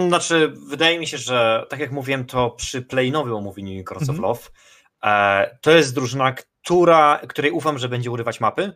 Znaczy, 0.09 0.53
wydaje 0.69 0.99
mi 0.99 1.07
się, 1.07 1.19
że 1.19 1.67
tak 1.69 1.81
jak 1.81 1.93
mówiłem, 1.93 2.25
to 2.25 2.51
przy 2.51 2.83
play-nowym 2.83 3.35
omówieniu 3.35 3.83
-hmm. 3.83 4.11
of 4.11 4.19
Love, 4.19 4.41
e, 5.05 5.59
to 5.61 5.71
jest 5.71 5.95
drużyna, 5.95 6.33
która, 6.33 7.21
której 7.29 7.51
ufam, 7.51 7.79
że 7.79 7.89
będzie 7.89 8.11
urywać 8.11 8.41
mapy, 8.41 8.73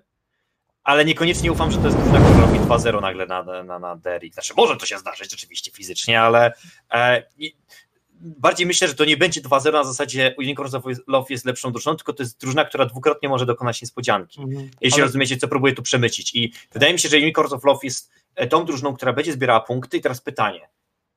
ale 0.85 1.05
niekoniecznie 1.05 1.53
ufam, 1.53 1.71
że 1.71 1.79
to 1.79 1.85
jest 1.85 1.99
drużyna, 1.99 2.21
która 2.21 2.47
robi 2.47 2.59
2-0 2.59 3.01
nagle 3.01 3.27
na, 3.27 3.63
na, 3.65 3.79
na 3.79 3.97
Derrick. 3.97 4.35
Znaczy, 4.35 4.55
może 4.57 4.77
to 4.77 4.87
się 4.87 4.99
zdarzyć 4.99 5.35
oczywiście 5.35 5.71
fizycznie, 5.71 6.21
ale 6.21 6.53
e, 6.93 7.23
bardziej 8.23 8.67
myślę, 8.67 8.89
że 8.89 8.95
to 8.95 9.05
nie 9.05 9.17
będzie 9.17 9.41
2-0 9.41 9.73
na 9.73 9.85
zasadzie 9.85 10.35
Unicorns 10.39 10.75
of 10.75 10.85
Love 11.07 11.27
jest 11.31 11.45
lepszą 11.45 11.73
drużyną, 11.73 11.97
tylko 11.97 12.13
to 12.13 12.23
jest 12.23 12.41
drużyna, 12.41 12.65
która 12.65 12.87
dwukrotnie 12.87 13.29
może 13.29 13.47
dokonać 13.47 13.83
niespodzianki. 13.83 14.41
Mhm. 14.43 14.71
Jeśli 14.81 15.01
ale... 15.01 15.07
rozumiecie, 15.07 15.37
co 15.37 15.49
próbuję 15.49 15.75
tu 15.75 15.83
przemycić. 15.83 16.35
I 16.35 16.53
wydaje 16.73 16.93
mi 16.93 16.99
się, 16.99 17.09
że 17.09 17.17
Unicorns 17.17 17.53
of 17.53 17.65
Love 17.65 17.81
jest 17.83 18.11
e, 18.35 18.47
tą 18.47 18.65
drużyną, 18.65 18.95
która 18.95 19.13
będzie 19.13 19.33
zbierała 19.33 19.61
punkty. 19.61 19.97
I 19.97 20.01
teraz 20.01 20.21
pytanie, 20.21 20.69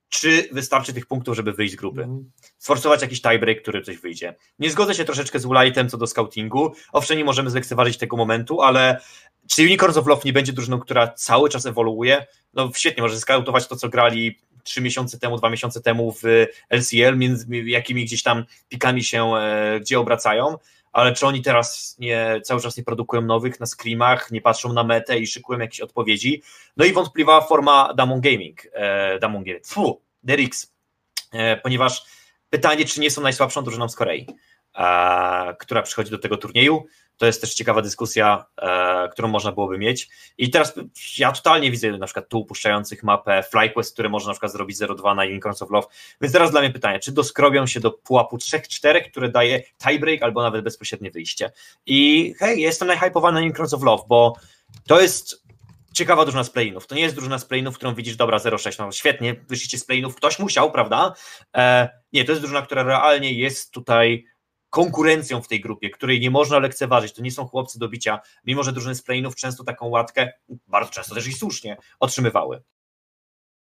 czy 0.10 0.50
wystarczy 0.52 0.94
tych 0.94 1.06
punktów, 1.06 1.36
żeby 1.36 1.54
wyjść 1.54 1.74
z 1.74 1.78
grupy. 1.78 2.02
Mhm. 2.02 2.32
Sforsować 2.58 3.02
jakiś 3.02 3.22
tiebreak, 3.22 3.62
który 3.62 3.82
coś 3.82 3.98
wyjdzie. 3.98 4.36
Nie 4.60 4.72
zgodzę 4.72 4.96
się 4.96 5.06
troszeczkę 5.06 5.40
z 5.40 5.46
Ulightem 5.46 5.90
co 5.90 5.98
do 5.98 6.08
scoutingu. 6.08 6.74
Owszem, 6.92 7.18
nie 7.18 7.26
możemy 7.26 7.50
zlekceważyć 7.50 7.98
tego 7.98 8.18
momentu, 8.18 8.62
ale 8.62 9.02
czy 9.50 9.62
Unicorns 9.62 9.98
of 9.98 10.08
Love 10.08 10.22
nie 10.26 10.34
będzie 10.34 10.54
drużyną, 10.54 10.80
która 10.80 11.08
cały 11.08 11.50
czas 11.50 11.66
ewoluuje? 11.66 12.26
No 12.54 12.72
świetnie, 12.76 13.04
może 13.04 13.20
skautować 13.20 13.68
to, 13.68 13.76
co 13.76 13.90
grali 13.90 14.40
trzy 14.66 14.82
miesiące 14.82 15.20
temu, 15.20 15.38
dwa 15.38 15.50
miesiące 15.50 15.82
temu 15.82 16.12
w 16.12 16.24
LCL, 16.70 17.18
między 17.18 17.58
jakimi 17.58 18.06
gdzieś 18.06 18.24
tam 18.24 18.46
pikami 18.70 19.04
się 19.04 19.36
e, 19.36 19.80
gdzie 19.80 20.00
obracają, 20.00 20.58
ale 20.96 21.14
czy 21.14 21.28
oni 21.28 21.42
teraz 21.42 21.96
nie, 22.00 22.42
cały 22.44 22.62
czas 22.62 22.78
nie 22.78 22.84
produkują 22.84 23.22
nowych 23.22 23.60
na 23.60 23.66
screamach, 23.66 24.32
nie 24.32 24.42
patrzą 24.42 24.74
na 24.74 24.84
metę 24.84 25.20
i 25.20 25.28
szykują 25.28 25.60
jakieś 25.60 25.80
odpowiedzi? 25.80 26.42
No 26.78 26.86
i 26.86 26.94
wątpliwa 26.94 27.42
forma 27.42 27.94
Damon 27.94 28.22
Gaming, 28.22 28.62
e, 28.74 29.20
Damon 29.20 29.44
Gaming, 29.44 29.68
fu, 29.68 30.02
Derix, 30.24 30.74
e, 31.34 31.58
ponieważ 31.58 32.06
pytanie, 32.50 32.86
czy 32.86 33.00
nie 33.00 33.12
są 33.12 33.22
najsłabszą 33.22 33.64
drużyną 33.64 33.90
z 33.90 33.96
Korei, 33.96 34.28
e, 34.76 35.56
która 35.60 35.82
przychodzi 35.82 36.12
do 36.12 36.18
tego 36.18 36.38
turnieju. 36.38 36.86
To 37.18 37.26
jest 37.26 37.42
też 37.42 37.54
ciekawa 37.54 37.82
dyskusja, 37.82 38.46
e, 38.58 39.10
którą 39.12 39.28
można 39.28 39.52
byłoby 39.52 39.78
mieć. 39.78 40.10
I 40.38 40.50
teraz 40.50 40.74
ja 41.18 41.32
totalnie 41.32 41.72
widzę 41.72 41.92
na 41.92 42.06
przykład 42.06 42.30
tu 42.30 42.40
upuszczających 42.40 43.04
mapę 43.04 43.44
FlyQuest, 43.44 43.94
które 43.94 44.10
można 44.10 44.28
na 44.30 44.34
przykład 44.34 44.52
zrobić 44.52 44.78
0-2 44.78 45.16
na 45.16 45.24
Unicorns 45.24 45.62
of 45.62 45.72
Love. 45.72 45.88
Więc 46.22 46.34
teraz 46.34 46.52
dla 46.52 46.62
mnie 46.62 46.70
pytanie, 46.70 47.00
czy 47.00 47.12
doskrobią 47.12 47.68
się 47.68 47.80
do 47.80 47.92
pułapu 47.92 48.38
3-4, 48.38 49.10
które 49.10 49.30
daje 49.30 49.64
tiebreak 49.78 50.24
albo 50.24 50.44
nawet 50.44 50.64
bezpośrednie 50.64 51.12
wyjście. 51.12 51.52
I 51.86 52.34
hej, 52.40 52.62
jestem 52.62 52.88
najhypowany 52.88 53.40
na 53.40 53.46
Unicorns 53.46 53.74
of 53.74 53.84
Love, 53.84 54.04
bo 54.08 54.36
to 54.88 55.02
jest 55.02 55.46
ciekawa 55.96 56.26
drużyna 56.26 56.44
z 56.44 56.50
playinów. 56.50 56.88
To 56.88 56.96
nie 56.96 57.02
jest 57.02 57.16
drużyna 57.16 57.40
z 57.40 57.46
playinów, 57.46 57.76
którą 57.76 57.96
widzisz, 57.96 58.16
dobra, 58.16 58.38
0-6, 58.38 58.80
no 58.80 58.92
świetnie, 58.92 59.36
wyszliście 59.50 59.78
z 59.78 59.86
playinów, 59.86 60.16
ktoś 60.16 60.40
musiał, 60.40 60.72
prawda? 60.72 61.14
E, 61.56 61.90
nie, 62.14 62.26
to 62.26 62.32
jest 62.32 62.42
drużyna, 62.42 62.62
która 62.62 62.84
realnie 62.84 63.34
jest 63.34 63.72
tutaj 63.72 64.26
konkurencją 64.76 65.42
w 65.42 65.48
tej 65.48 65.62
grupie, 65.62 65.90
której 65.90 66.20
nie 66.20 66.32
można 66.32 66.60
lekceważyć. 66.60 67.14
To 67.14 67.22
nie 67.22 67.32
są 67.32 67.48
chłopcy 67.48 67.80
do 67.80 67.90
bicia, 67.90 68.20
mimo 68.46 68.64
że 68.64 68.74
drużyny 68.74 68.96
z 68.96 69.02
playinów 69.02 69.36
często 69.36 69.64
taką 69.64 69.88
łatkę, 69.88 70.32
bardzo 70.68 70.92
często 70.92 71.16
też 71.16 71.28
i 71.28 71.34
słusznie, 71.34 71.78
otrzymywały. 72.00 72.62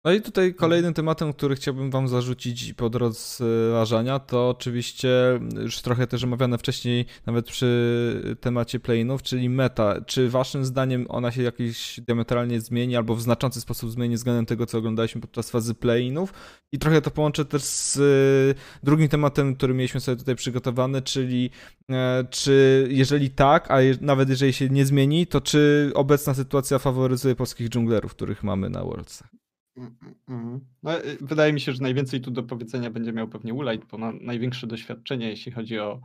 No 0.05 0.12
i 0.12 0.20
tutaj 0.20 0.55
kolejnym 0.55 0.94
tematem, 0.94 1.32
który 1.32 1.56
chciałbym 1.56 1.90
Wam 1.90 2.09
zarzucić 2.09 2.72
pod 2.72 2.94
rozważania, 2.94 4.18
to 4.18 4.48
oczywiście 4.48 5.40
już 5.62 5.81
trochę 5.81 6.06
też 6.06 6.24
omawiane 6.24 6.59
wcześniej, 6.59 7.06
nawet 7.26 7.47
przy 7.47 8.36
temacie 8.40 8.81
playinów, 8.81 9.22
czyli 9.22 9.48
meta. 9.48 10.01
Czy 10.06 10.28
Waszym 10.28 10.64
zdaniem 10.64 11.06
ona 11.09 11.32
się 11.32 11.43
jakiś 11.43 12.01
diametralnie 12.01 12.60
zmieni 12.60 12.97
albo 12.97 13.14
w 13.14 13.22
znaczący 13.22 13.60
sposób 13.60 13.90
zmieni 13.90 14.16
względem 14.16 14.47
tego, 14.47 14.66
co 14.66 14.78
oglądaliśmy 14.78 15.20
podczas 15.20 15.51
fazy 15.51 15.74
playinów? 15.74 16.32
I 16.72 16.78
trochę 16.78 17.02
to 17.02 17.10
połączę 17.10 17.44
też 17.44 17.62
z 17.62 17.97
e, 17.97 18.81
drugim 18.82 19.09
tematem, 19.09 19.56
który 19.56 19.74
mieliśmy 19.74 20.01
sobie 20.01 20.16
tutaj 20.16 20.36
przygotowany, 20.36 21.02
czyli 21.02 21.51
e, 21.90 22.24
czy 22.31 22.86
jeżeli 22.90 23.31
tak, 23.31 23.70
a 23.70 23.76
nawet 24.01 24.28
jeżeli 24.28 24.52
się 24.52 24.68
nie 24.68 24.86
zmieni, 24.86 25.26
to 25.26 25.40
czy 25.40 25.90
obecna 25.94 26.35
sytuacja 26.35 26.78
faworyzuje 26.78 27.35
polskich 27.35 27.68
dżunglerów, 27.68 28.14
których 28.14 28.43
mamy 28.43 28.70
na 28.70 28.85
Worldsach? 28.85 29.44
Mm, 29.76 29.96
mm, 30.02 30.14
mm. 30.28 30.60
No, 30.82 31.05
y, 31.05 31.16
wydaje 31.20 31.52
mi 31.52 31.60
się, 31.60 31.72
że 31.72 31.82
najwięcej 31.82 32.20
tu 32.20 32.30
do 32.30 32.42
powiedzenia 32.42 32.90
będzie 32.90 33.12
miał 33.12 33.28
pewnie 33.28 33.55
Ulight, 33.55 33.88
bo 33.90 33.98
ma 33.98 34.12
największe 34.20 34.66
doświadczenie, 34.66 35.28
jeśli 35.28 35.52
chodzi 35.52 35.78
o, 35.78 36.01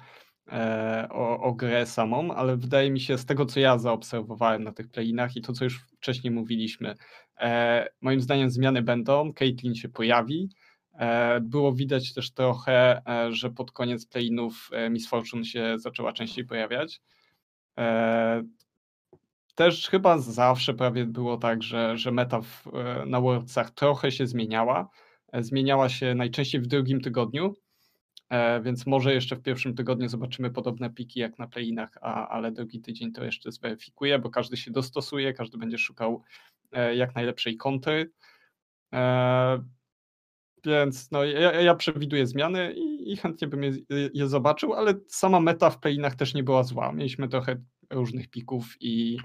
e, 0.52 1.08
o, 1.12 1.40
o 1.40 1.54
grę 1.54 1.86
samą, 1.86 2.34
ale 2.34 2.58
wydaje 2.58 2.92
mi 2.92 3.00
się 3.00 3.18
z 3.18 3.26
tego, 3.26 3.46
co 3.46 3.60
ja 3.60 3.78
zaobserwowałem 3.78 4.64
na 4.64 4.72
tych 4.72 4.88
playinach 4.88 5.36
i 5.36 5.42
to, 5.42 5.54
co 5.54 5.64
już 5.64 5.80
wcześniej 5.98 6.32
mówiliśmy, 6.34 6.96
e, 7.40 7.88
moim 8.02 8.22
zdaniem 8.22 8.50
zmiany 8.50 8.82
będą, 8.82 9.34
Caitlyn 9.34 9.76
się 9.76 9.90
pojawi, 9.90 10.50
e, 10.94 11.40
było 11.42 11.74
widać 11.74 12.14
też 12.14 12.32
trochę, 12.32 13.02
e, 13.08 13.32
że 13.34 13.50
pod 13.50 13.72
koniec 13.72 14.06
playinów 14.06 14.70
e, 14.72 14.90
Miss 14.90 15.08
Fortune 15.08 15.46
się 15.46 15.76
zaczęła 15.80 16.14
częściej 16.14 16.46
pojawiać. 16.46 17.02
E, 19.60 19.64
też 19.64 19.90
chyba 19.90 20.18
zawsze 20.18 20.74
prawie 20.74 21.06
było 21.06 21.38
tak, 21.38 21.64
że, 21.64 21.98
że 21.98 22.12
meta 22.12 22.42
w, 22.42 22.68
e, 22.68 23.06
na 23.06 23.22
Worldsach 23.22 23.72
trochę 23.72 24.12
się 24.12 24.28
zmieniała. 24.28 24.90
E, 25.32 25.44
zmieniała 25.44 25.90
się 25.90 26.16
najczęściej 26.16 26.62
w 26.62 26.68
drugim 26.68 27.02
tygodniu, 27.02 27.54
e, 28.30 28.62
więc 28.62 28.88
może 28.88 29.14
jeszcze 29.14 29.36
w 29.36 29.42
pierwszym 29.42 29.76
tygodniu 29.76 30.10
zobaczymy 30.10 30.52
podobne 30.52 30.90
piki 30.90 31.20
jak 31.20 31.40
na 31.40 31.48
playinach, 31.48 31.98
ale 32.30 32.52
drugi 32.52 32.82
tydzień 32.82 33.12
to 33.12 33.24
jeszcze 33.24 33.52
zweryfikuje, 33.52 34.20
bo 34.20 34.30
każdy 34.30 34.58
się 34.58 34.72
dostosuje, 34.72 35.34
każdy 35.34 35.58
będzie 35.58 35.78
szukał 35.78 36.24
jak 36.96 37.16
najlepszej 37.16 37.58
kontry. 37.58 38.12
Więc 40.66 41.12
no, 41.12 41.24
ja, 41.24 41.62
ja 41.62 41.76
przewiduję 41.76 42.28
zmiany 42.28 42.74
i, 42.74 43.12
i 43.12 43.18
chętnie 43.18 43.48
bym 43.48 43.64
je, 43.64 43.72
je, 44.14 44.28
zobaczył, 44.28 44.74
ale 44.74 44.94
sama 45.08 45.40
meta 45.40 45.70
w 45.70 45.80
playinach 45.80 46.16
też 46.16 46.34
nie 46.34 46.44
była 46.44 46.64
zła. 46.64 46.92
Mieliśmy 46.92 47.28
trochę 47.28 47.56
różnych 47.90 48.30
pików 48.30 48.66
i, 48.80 49.18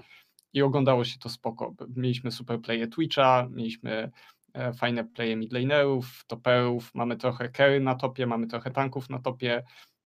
i 0.55 0.61
oglądało 0.61 1.05
się 1.05 1.19
to 1.19 1.29
spoko. 1.29 1.73
Mieliśmy 1.95 2.31
super 2.31 2.61
playe 2.61 2.87
Twitcha, 2.87 3.47
mieliśmy 3.51 4.11
e, 4.53 4.73
fajne 4.73 5.05
playe 5.05 5.35
midlanerów, 5.35 6.23
toperów, 6.27 6.95
mamy 6.95 7.17
trochę 7.17 7.49
carry 7.49 7.79
na 7.79 7.95
topie, 7.95 8.27
mamy 8.27 8.47
trochę 8.47 8.71
tanków 8.71 9.09
na 9.09 9.19
topie, 9.19 9.63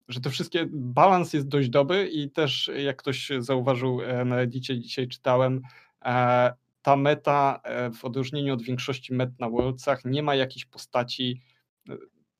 że 0.09 0.21
to 0.21 0.31
wszystkie, 0.31 0.67
balans 0.73 1.33
jest 1.33 1.49
dość 1.49 1.69
dobry 1.69 2.09
i 2.09 2.31
też 2.31 2.71
jak 2.77 2.97
ktoś 2.97 3.31
zauważył 3.39 4.03
e, 4.03 4.25
na 4.25 4.37
Reddicie, 4.37 4.81
dzisiaj 4.81 5.09
czytałem, 5.09 5.63
e, 6.05 6.53
ta 6.83 6.97
meta 6.97 7.61
w 8.01 8.05
odróżnieniu 8.05 8.55
od 8.55 8.63
większości 8.63 9.15
met 9.15 9.39
na 9.41 9.51
Worldsach 9.51 10.05
nie 10.05 10.23
ma 10.23 10.35
jakichś 10.35 10.65
postaci, 10.65 11.41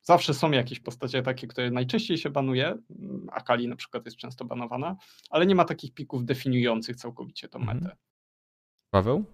Zawsze 0.09 0.33
są 0.33 0.51
jakieś 0.51 0.79
postacie 0.79 1.23
takie, 1.23 1.47
które 1.47 1.71
najczęściej 1.71 2.17
się 2.17 2.29
banuje. 2.29 2.67
Mm, 2.67 3.27
Akali 3.31 3.67
na 3.67 3.75
przykład 3.75 4.05
jest 4.05 4.17
często 4.17 4.45
banowana, 4.45 4.95
ale 5.29 5.45
nie 5.45 5.55
ma 5.55 5.65
takich 5.65 5.93
pików 5.93 6.25
definiujących 6.25 6.95
całkowicie 6.95 7.49
tą 7.49 7.59
mhm. 7.59 7.77
metę. 7.77 7.95
Paweł? 8.93 9.25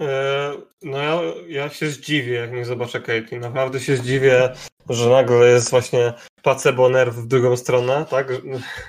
E, 0.00 0.52
no 0.82 0.98
ja, 0.98 1.20
ja 1.48 1.68
się 1.68 1.90
zdziwię, 1.90 2.32
jak 2.32 2.52
nie 2.52 2.64
zobaczę 2.64 3.00
Caitlyn. 3.00 3.40
Naprawdę 3.40 3.80
się 3.80 3.96
zdziwię, 3.96 4.54
że 4.88 5.10
nagle 5.10 5.48
jest 5.48 5.70
właśnie 5.70 6.12
placebo 6.42 6.88
nerw 6.88 7.14
w 7.14 7.26
drugą 7.26 7.56
stronę, 7.56 8.06
tak? 8.10 8.32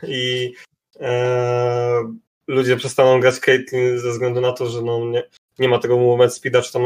I 0.07 0.53
e, 0.99 2.13
ludzie 2.47 2.77
przestaną 2.77 3.19
grać 3.19 3.39
Caitlyn 3.39 3.99
ze 3.99 4.11
względu 4.11 4.41
na 4.41 4.51
to, 4.51 4.69
że 4.69 4.81
no 4.81 5.05
nie, 5.05 5.23
nie 5.59 5.69
ma 5.69 5.79
tego 5.79 5.97
movement 5.97 6.33
speeda 6.33 6.61
czy 6.61 6.73
tam 6.73 6.83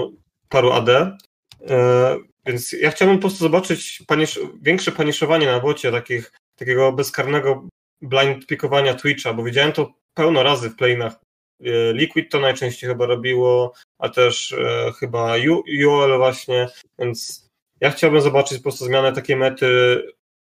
paru 0.50 0.72
AD. 0.72 0.90
E, 0.90 2.18
więc 2.46 2.72
ja 2.72 2.92
chciałbym 2.92 3.18
po 3.18 3.22
prostu 3.22 3.40
zobaczyć 3.40 4.04
panisz, 4.08 4.40
większe 4.62 4.92
paniszowanie 4.92 5.46
na 5.46 5.60
bocie, 5.60 5.92
takich, 5.92 6.32
takiego 6.56 6.92
bezkarnego 6.92 7.68
blind 8.02 8.48
pikowania 8.48 8.94
Twitcha, 8.94 9.34
bo 9.34 9.44
widziałem 9.44 9.72
to 9.72 9.94
pełno 10.14 10.44
razy 10.44 10.70
w 10.70 10.76
playinach. 10.76 11.14
E, 11.64 11.94
Liquid 11.94 12.32
to 12.32 12.40
najczęściej 12.40 12.90
chyba 12.90 13.06
robiło, 13.06 13.74
a 14.00 14.10
też 14.10 14.52
e, 14.52 14.92
chyba 15.00 15.36
UOL 15.86 16.18
właśnie, 16.18 16.68
więc 17.00 17.50
ja 17.82 17.92
chciałbym 17.92 18.22
zobaczyć 18.22 18.58
po 18.58 18.64
prostu 18.64 18.86
zmianę 18.86 19.14
takiej 19.14 19.36
mety, 19.36 19.68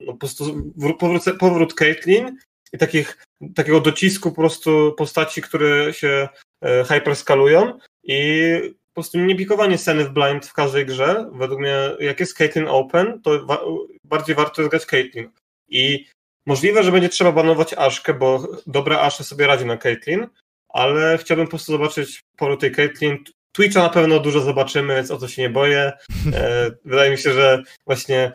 no 0.01 0.13
po 0.13 0.19
prostu 0.19 0.73
powrót, 0.99 1.23
powrót 1.39 1.75
Caitlyn 1.75 2.37
i 2.73 2.79
takich, 2.79 3.25
takiego 3.55 3.81
docisku 3.81 4.31
po 4.31 4.37
prostu 4.37 4.95
postaci, 4.99 5.43
które 5.43 5.95
się 5.95 6.29
e, 6.61 6.85
hyperskalują 6.85 7.79
i 8.05 8.53
po 8.93 9.01
prostu 9.01 9.19
nie 9.19 9.37
pikowanie 9.37 9.79
sceny 9.79 10.05
w 10.05 10.13
blind 10.13 10.47
w 10.47 10.53
każdej 10.53 10.87
grze. 10.87 11.31
Według 11.33 11.61
mnie, 11.61 11.77
jak 12.01 12.21
jest 12.21 12.35
Caitlyn 12.35 12.69
Open, 12.69 13.23
to 13.23 13.47
wa 13.47 13.61
bardziej 14.05 14.37
warto 14.37 14.63
jest 14.63 14.71
grać 14.71 14.87
Caitlyn. 14.87 15.31
I 15.69 16.07
możliwe, 16.47 16.83
że 16.83 16.93
będzie 16.93 17.09
trzeba 17.09 17.33
banować 17.33 17.75
Aszkę, 17.75 18.15
bo 18.15 18.49
dobra 18.67 19.01
Asha 19.01 19.25
sobie 19.25 19.47
radzi 19.47 19.67
na 19.67 19.77
Caitlyn, 19.77 20.27
ale 20.69 21.19
chciałbym 21.19 21.47
po 21.47 21.51
prostu 21.51 21.73
zobaczyć 21.73 22.21
poru 22.37 22.57
tej 22.57 22.73
Caitlyn. 22.73 23.19
Twitcha 23.53 23.83
na 23.83 23.89
pewno 23.89 24.21
dużo 24.21 24.41
zobaczymy, 24.41 24.95
więc 24.95 25.11
o 25.11 25.19
to 25.19 25.29
się 25.29 25.43
nie 25.43 25.51
boję. 25.51 25.93
E, 26.35 26.71
wydaje 26.85 27.11
mi 27.11 27.19
się, 27.19 27.33
że 27.33 27.63
właśnie 27.87 28.33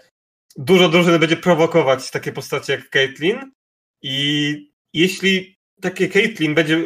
dużo 0.56 0.90
drużyny 0.90 1.20
będzie 1.20 1.38
prowokować 1.38 2.12
takie 2.12 2.32
postacie 2.32 2.74
jak 2.74 2.90
Caitlyn 2.90 3.52
i 4.02 4.72
jeśli 4.94 5.57
takie 5.82 6.10
Caitlyn 6.10 6.56
będzie, 6.56 6.84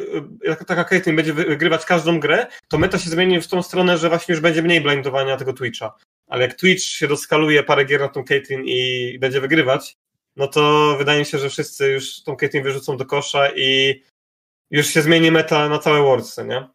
taka 0.68 0.84
Caitlyn 0.84 1.16
będzie 1.16 1.34
wygrywać 1.34 1.86
każdą 1.86 2.20
grę, 2.20 2.48
to 2.68 2.78
meta 2.78 3.00
się 3.00 3.10
zmieni 3.10 3.42
w 3.42 3.48
tą 3.48 3.64
stronę, 3.64 3.98
że 3.98 4.10
właśnie 4.10 4.34
już 4.34 4.42
będzie 4.42 4.62
mniej 4.62 4.82
blindowania 4.82 5.38
tego 5.38 5.54
Twitcha. 5.54 5.96
Ale 6.28 6.42
jak 6.42 6.54
Twitch 6.54 6.84
się 6.84 7.08
doskaluje 7.08 7.64
parę 7.64 7.86
gier 7.86 8.02
na 8.02 8.08
tą 8.08 8.24
Caitlyn 8.24 8.62
i 8.66 9.18
będzie 9.20 9.42
wygrywać, 9.42 9.98
no 10.36 10.48
to 10.48 10.96
wydaje 10.98 11.20
mi 11.20 11.26
się, 11.26 11.38
że 11.40 11.50
wszyscy 11.50 11.92
już 11.92 12.24
tą 12.24 12.36
Caitlyn 12.36 12.64
wyrzucą 12.64 12.98
do 12.98 13.06
kosza 13.06 13.50
i 13.56 14.02
już 14.72 14.88
się 14.88 15.02
zmieni 15.02 15.32
meta 15.32 15.70
na 15.70 15.80
całe 15.80 16.02
Worldsy, 16.02 16.46
nie? 16.46 16.68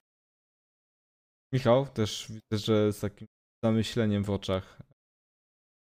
Michał, 1.52 1.86
też 1.86 2.26
widzę, 2.28 2.64
że 2.64 2.92
z 2.92 3.00
takim 3.00 3.28
zamyśleniem 3.64 4.24
w 4.24 4.30
oczach 4.30 4.78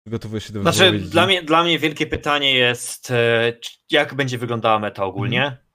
gotowujesz 0.08 0.48
się 0.48 0.54
do 0.54 0.62
Znaczy, 0.62 0.80
wypowiedzi. 0.80 1.10
dla 1.10 1.26
mnie, 1.26 1.44
dla 1.44 1.64
mnie 1.64 1.80
wielkie 1.80 2.08
pytanie 2.08 2.54
jest, 2.56 3.12
e, 3.12 3.54
jak 3.92 4.14
będzie 4.14 4.38
wyglądała 4.38 4.80
meta 4.80 5.04
ogólnie? 5.06 5.44
Mhm. 5.44 5.67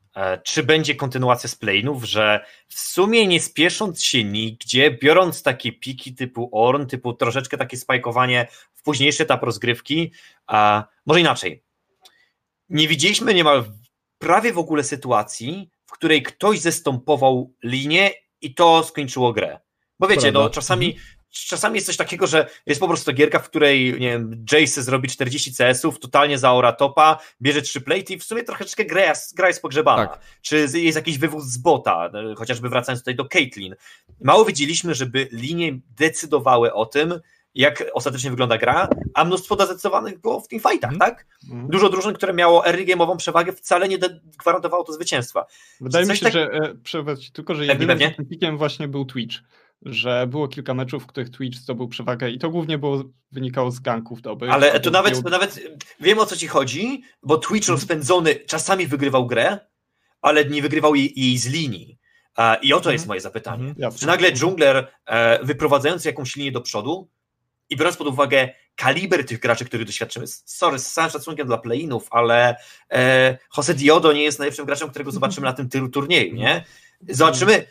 Czy 0.45 0.63
będzie 0.63 0.95
kontynuacja 0.95 1.49
z 1.49 1.57
plane'ów, 1.57 2.05
że 2.05 2.45
w 2.69 2.79
sumie 2.79 3.27
nie 3.27 3.41
spiesząc 3.41 4.03
się 4.05 4.25
nigdzie, 4.25 4.91
biorąc 4.91 5.43
takie 5.43 5.73
piki 5.73 6.15
typu 6.15 6.49
Orn, 6.53 6.87
typu 6.87 7.13
troszeczkę 7.13 7.59
takie 7.59 7.77
spajkowanie 7.77 8.49
w 8.75 8.83
późniejszy 8.83 9.23
etap 9.23 9.43
rozgrywki, 9.43 10.13
a 10.47 10.85
może 11.07 11.21
inaczej. 11.21 11.63
Nie 12.69 12.89
widzieliśmy 12.89 13.35
niemal 13.35 13.65
prawie 14.19 14.53
w 14.53 14.59
ogóle 14.59 14.85
sytuacji, 14.85 15.71
w 15.87 15.93
której 15.93 16.23
ktoś 16.23 16.61
zestąpował 16.61 17.55
linię 17.63 18.11
i 18.41 18.55
to 18.55 18.85
skończyło 18.85 19.33
grę. 19.33 19.61
Bo 19.99 20.09
wiecie, 20.09 20.23
Prawda. 20.23 20.41
no 20.41 20.51
czasami, 20.51 20.87
Mhm. 20.87 21.22
Czasami 21.33 21.75
jest 21.75 21.87
coś 21.87 21.97
takiego, 21.97 22.27
że 22.27 22.47
jest 22.67 22.81
po 22.81 22.89
prostu 22.89 23.13
gierka, 23.13 23.39
w 23.39 23.49
której, 23.49 23.93
nie 23.93 24.11
wiem, 24.11 24.45
Jace 24.53 24.83
zrobi 24.83 25.09
40 25.09 25.55
CS-ów, 25.55 25.99
totalnie 25.99 26.39
zaora 26.39 26.73
topa, 26.73 27.19
bierze 27.43 27.63
3 27.63 27.81
plate 27.81 28.13
i 28.15 28.19
w 28.19 28.25
sumie 28.25 28.43
troszeczkę 28.45 28.85
gra 28.85 29.01
jest, 29.07 29.35
gra 29.37 29.49
jest 29.49 29.63
pogrzebana. 29.63 30.07
Tak. 30.07 30.21
Czy 30.43 30.57
jest 30.75 30.97
jakiś 30.97 31.19
wywód 31.19 31.45
z 31.45 31.59
bota, 31.59 32.11
e, 32.33 32.35
chociażby 32.35 32.69
wracając 32.69 33.01
tutaj 33.01 33.15
do 33.15 33.25
Caitlyn. 33.25 33.75
Mało 34.21 34.45
widzieliśmy, 34.45 34.95
żeby 34.95 35.29
linie 35.33 35.79
decydowały 35.97 36.73
o 36.73 36.87
tym, 36.87 37.21
jak 37.55 37.85
ostatecznie 37.95 38.31
wygląda 38.31 38.59
gra, 38.59 38.89
a 39.15 39.25
mnóstwo 39.25 39.55
zdecydowanych 39.55 40.21
było 40.21 40.41
w 40.41 40.49
teamfightach, 40.49 40.93
Mhm. 40.93 41.11
tak? 41.11 41.27
Dużo 41.69 41.89
drużyn, 41.89 42.15
które 42.15 42.33
miało 42.33 42.67
early 42.67 42.85
game'ową 42.87 43.17
przewagę, 43.17 43.53
wcale 43.53 43.89
nie 43.89 43.99
gwarantowało 44.39 44.85
to 44.85 44.93
zwycięstwa. 44.93 45.47
Wydaje 45.81 46.05
mi 46.05 46.09
Coś 46.09 46.19
się, 46.19 46.25
tak- 46.25 46.33
że 46.33 46.51
e, 46.53 47.15
tylko, 47.33 47.55
że 47.55 47.67
jedynym 47.67 47.99
pewnie. 47.99 48.53
właśnie 48.57 48.89
był 48.89 49.05
Twitch. 49.05 49.37
Że 49.85 50.27
było 50.27 50.49
kilka 50.49 50.75
meczów, 50.75 51.03
w 51.03 51.07
których 51.07 51.31
Twitch 51.31 51.59
zdobył 51.59 51.89
przewagę 51.89 52.31
i 52.31 52.39
to 52.39 52.51
głównie 52.51 52.79
było, 52.79 53.05
wynikało 53.33 53.71
z 53.71 53.81
ganków 53.81 54.23
dobrych. 54.23 54.53
Ale 54.53 54.81
to 54.81 54.91
nawet, 54.91 55.13
był- 55.13 55.23
to 55.23 55.31
nawet 55.31 55.61
wiem 56.01 56.19
o 56.19 56.27
co 56.27 56.37
ci 56.37 56.47
chodzi, 56.47 57.03
bo 57.23 57.37
Twitch 57.37 57.69
rozpędzony 57.69 58.35
czasami 58.35 58.87
wygrywał 58.87 59.27
grę, 59.27 59.59
ale 60.23 60.45
nie 60.45 60.63
wygrywał 60.63 60.95
jej, 60.95 61.13
jej 61.17 61.39
z 61.39 61.47
linii. 61.47 61.99
I 62.63 62.73
oto 62.73 62.93
jest 62.93 63.07
moje 63.07 63.21
zapytanie. 63.21 63.69
Mhm. 63.69 63.95
Czy 63.95 64.07
nagle 64.07 64.33
dżungler 64.33 64.89
e, 65.07 65.45
wyprowadzając 65.45 66.05
jakąś 66.05 66.37
linię 66.37 66.53
do 66.53 66.61
przodu 66.61 67.11
i 67.71 67.77
biorąc 67.77 67.97
pod 67.97 68.07
uwagę 68.07 68.49
kaliber 68.77 69.27
tych 69.27 69.41
graczy, 69.41 69.65
których 69.65 69.87
doświadczymy, 69.87 70.27
sorry, 70.27 70.79
z 70.79 70.93
całym 70.93 71.11
szacunkiem 71.11 71.47
dla 71.47 71.59
play-inów, 71.59 72.09
ale 72.11 72.57
e, 72.91 73.39
Jose 73.57 73.75
Diodo 73.75 74.13
nie 74.13 74.23
jest 74.23 74.39
najlepszym 74.39 74.67
graczem, 74.67 74.91
którego 74.91 75.11
zobaczymy 75.11 75.45
na 75.51 75.53
tym 75.53 75.69
tyru 75.69 75.89
turnieju, 75.89 76.35
nie? 76.35 76.65
Zobaczymy, 77.09 77.67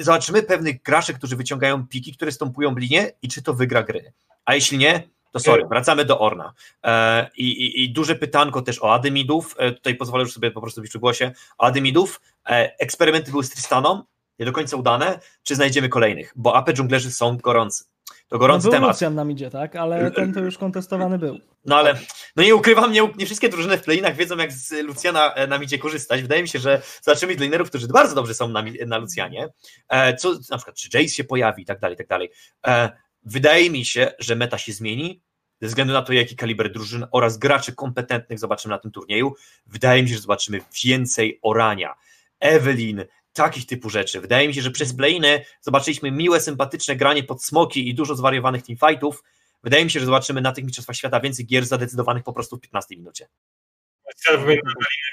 zobaczymy 0.00 0.42
pewnych 0.42 0.82
graczy, 0.82 1.14
którzy 1.14 1.36
wyciągają 1.36 1.86
piki, 1.86 2.12
które 2.12 2.32
stąpują 2.32 2.74
linię 2.76 3.12
i 3.22 3.28
czy 3.28 3.42
to 3.42 3.54
wygra 3.54 3.82
gry. 3.82 4.12
A 4.44 4.54
jeśli 4.54 4.78
nie, 4.78 5.08
to 5.32 5.40
sorry, 5.40 5.66
wracamy 5.66 6.04
do 6.04 6.18
Orna. 6.18 6.52
E, 6.84 7.30
i, 7.36 7.44
i, 7.44 7.84
I 7.84 7.92
duże 7.92 8.14
pytanko 8.14 8.62
też 8.62 8.82
o 8.82 8.94
Adymidów, 8.94 9.54
e, 9.58 9.72
tutaj 9.72 9.94
pozwolę 9.94 10.22
już 10.22 10.32
sobie 10.32 10.50
po 10.50 10.60
prostu 10.60 10.80
być 10.80 10.90
przy 10.90 10.98
głosie, 10.98 11.32
o 11.58 11.64
Adymidów, 11.64 12.20
e, 12.46 12.78
eksperymenty 12.78 13.30
były 13.30 13.44
z 13.44 13.50
Tristaną, 13.50 14.02
nie 14.38 14.46
do 14.46 14.52
końca 14.52 14.76
udane, 14.76 15.20
czy 15.42 15.54
znajdziemy 15.54 15.88
kolejnych, 15.88 16.32
bo 16.36 16.56
AP 16.56 16.72
dżunglerzy 16.72 17.12
są 17.12 17.36
gorący. 17.36 17.84
To 18.30 18.36
No 18.36 18.38
gorący 18.38 18.64
był 18.64 18.72
temat. 18.72 18.90
Lucian 18.90 19.14
nam 19.14 19.30
idzie, 19.30 19.50
tak? 19.50 19.76
Ale 19.76 20.10
ten 20.10 20.32
to 20.32 20.40
już 20.40 20.58
kontestowany 20.58 21.18
był. 21.18 21.38
No 21.64 21.76
ale 21.76 21.94
no 22.36 22.42
nie 22.42 22.54
ukrywam, 22.54 22.92
nie, 22.92 23.08
nie 23.18 23.26
wszystkie 23.26 23.48
drużyny 23.48 23.78
w 23.78 23.82
playinach 23.82 24.16
wiedzą, 24.16 24.36
jak 24.36 24.52
z 24.52 24.72
Lucjana 24.72 25.34
e, 25.34 25.46
na 25.46 25.58
midzie 25.58 25.78
korzystać. 25.78 26.22
Wydaje 26.22 26.42
mi 26.42 26.48
się, 26.48 26.58
że 26.58 26.82
zobaczymy 27.02 27.32
midlanerów, 27.32 27.68
którzy 27.68 27.88
bardzo 27.88 28.14
dobrze 28.14 28.34
są 28.34 28.48
na, 28.48 28.64
na 28.86 28.98
Lucjanie. 28.98 29.48
E, 29.88 30.16
co 30.16 30.32
na 30.50 30.56
przykład, 30.56 30.76
czy 30.76 30.88
Jace 30.98 31.08
się 31.08 31.24
pojawi 31.24 31.62
i 31.62 31.66
tak 31.66 31.80
dalej, 31.80 31.94
i 31.94 31.98
tak 31.98 32.06
dalej. 32.06 32.30
E, 32.66 32.90
wydaje 33.22 33.70
mi 33.70 33.84
się, 33.84 34.12
że 34.18 34.36
meta 34.36 34.58
się 34.58 34.72
zmieni 34.72 35.22
ze 35.60 35.68
względu 35.68 35.92
na 35.92 36.02
to, 36.02 36.12
jaki 36.12 36.36
kaliber 36.36 36.72
drużyn 36.72 37.06
oraz 37.12 37.38
graczy 37.38 37.74
kompetentnych 37.74 38.38
zobaczymy 38.38 38.74
na 38.74 38.78
tym 38.78 38.90
turnieju. 38.90 39.34
Wydaje 39.66 40.02
mi 40.02 40.08
się, 40.08 40.14
że 40.14 40.20
zobaczymy 40.20 40.60
więcej 40.84 41.38
orania. 41.42 41.94
Evelyn, 42.40 43.04
takich 43.32 43.66
typu 43.66 43.90
rzeczy. 43.90 44.20
Wydaje 44.20 44.48
mi 44.48 44.54
się, 44.54 44.62
że 44.62 44.70
przez 44.70 44.94
playiny 44.96 45.44
zobaczyliśmy 45.60 46.10
miłe, 46.10 46.40
sympatyczne 46.40 46.96
granie 46.96 47.22
pod 47.22 47.44
smoki 47.44 47.88
i 47.88 47.94
dużo 47.94 48.14
zwariowanych 48.14 48.62
teamfightów. 48.62 49.22
Wydaje 49.62 49.84
mi 49.84 49.90
się, 49.90 50.00
że 50.00 50.06
zobaczymy 50.06 50.40
na 50.40 50.52
tych 50.52 50.64
Mistrzostwach 50.64 50.96
Świata 50.96 51.20
więcej 51.20 51.46
gier 51.46 51.66
zadecydowanych 51.66 52.22
po 52.24 52.32
prostu 52.32 52.56
w 52.56 52.60
15 52.60 52.96
minucie. 52.96 53.26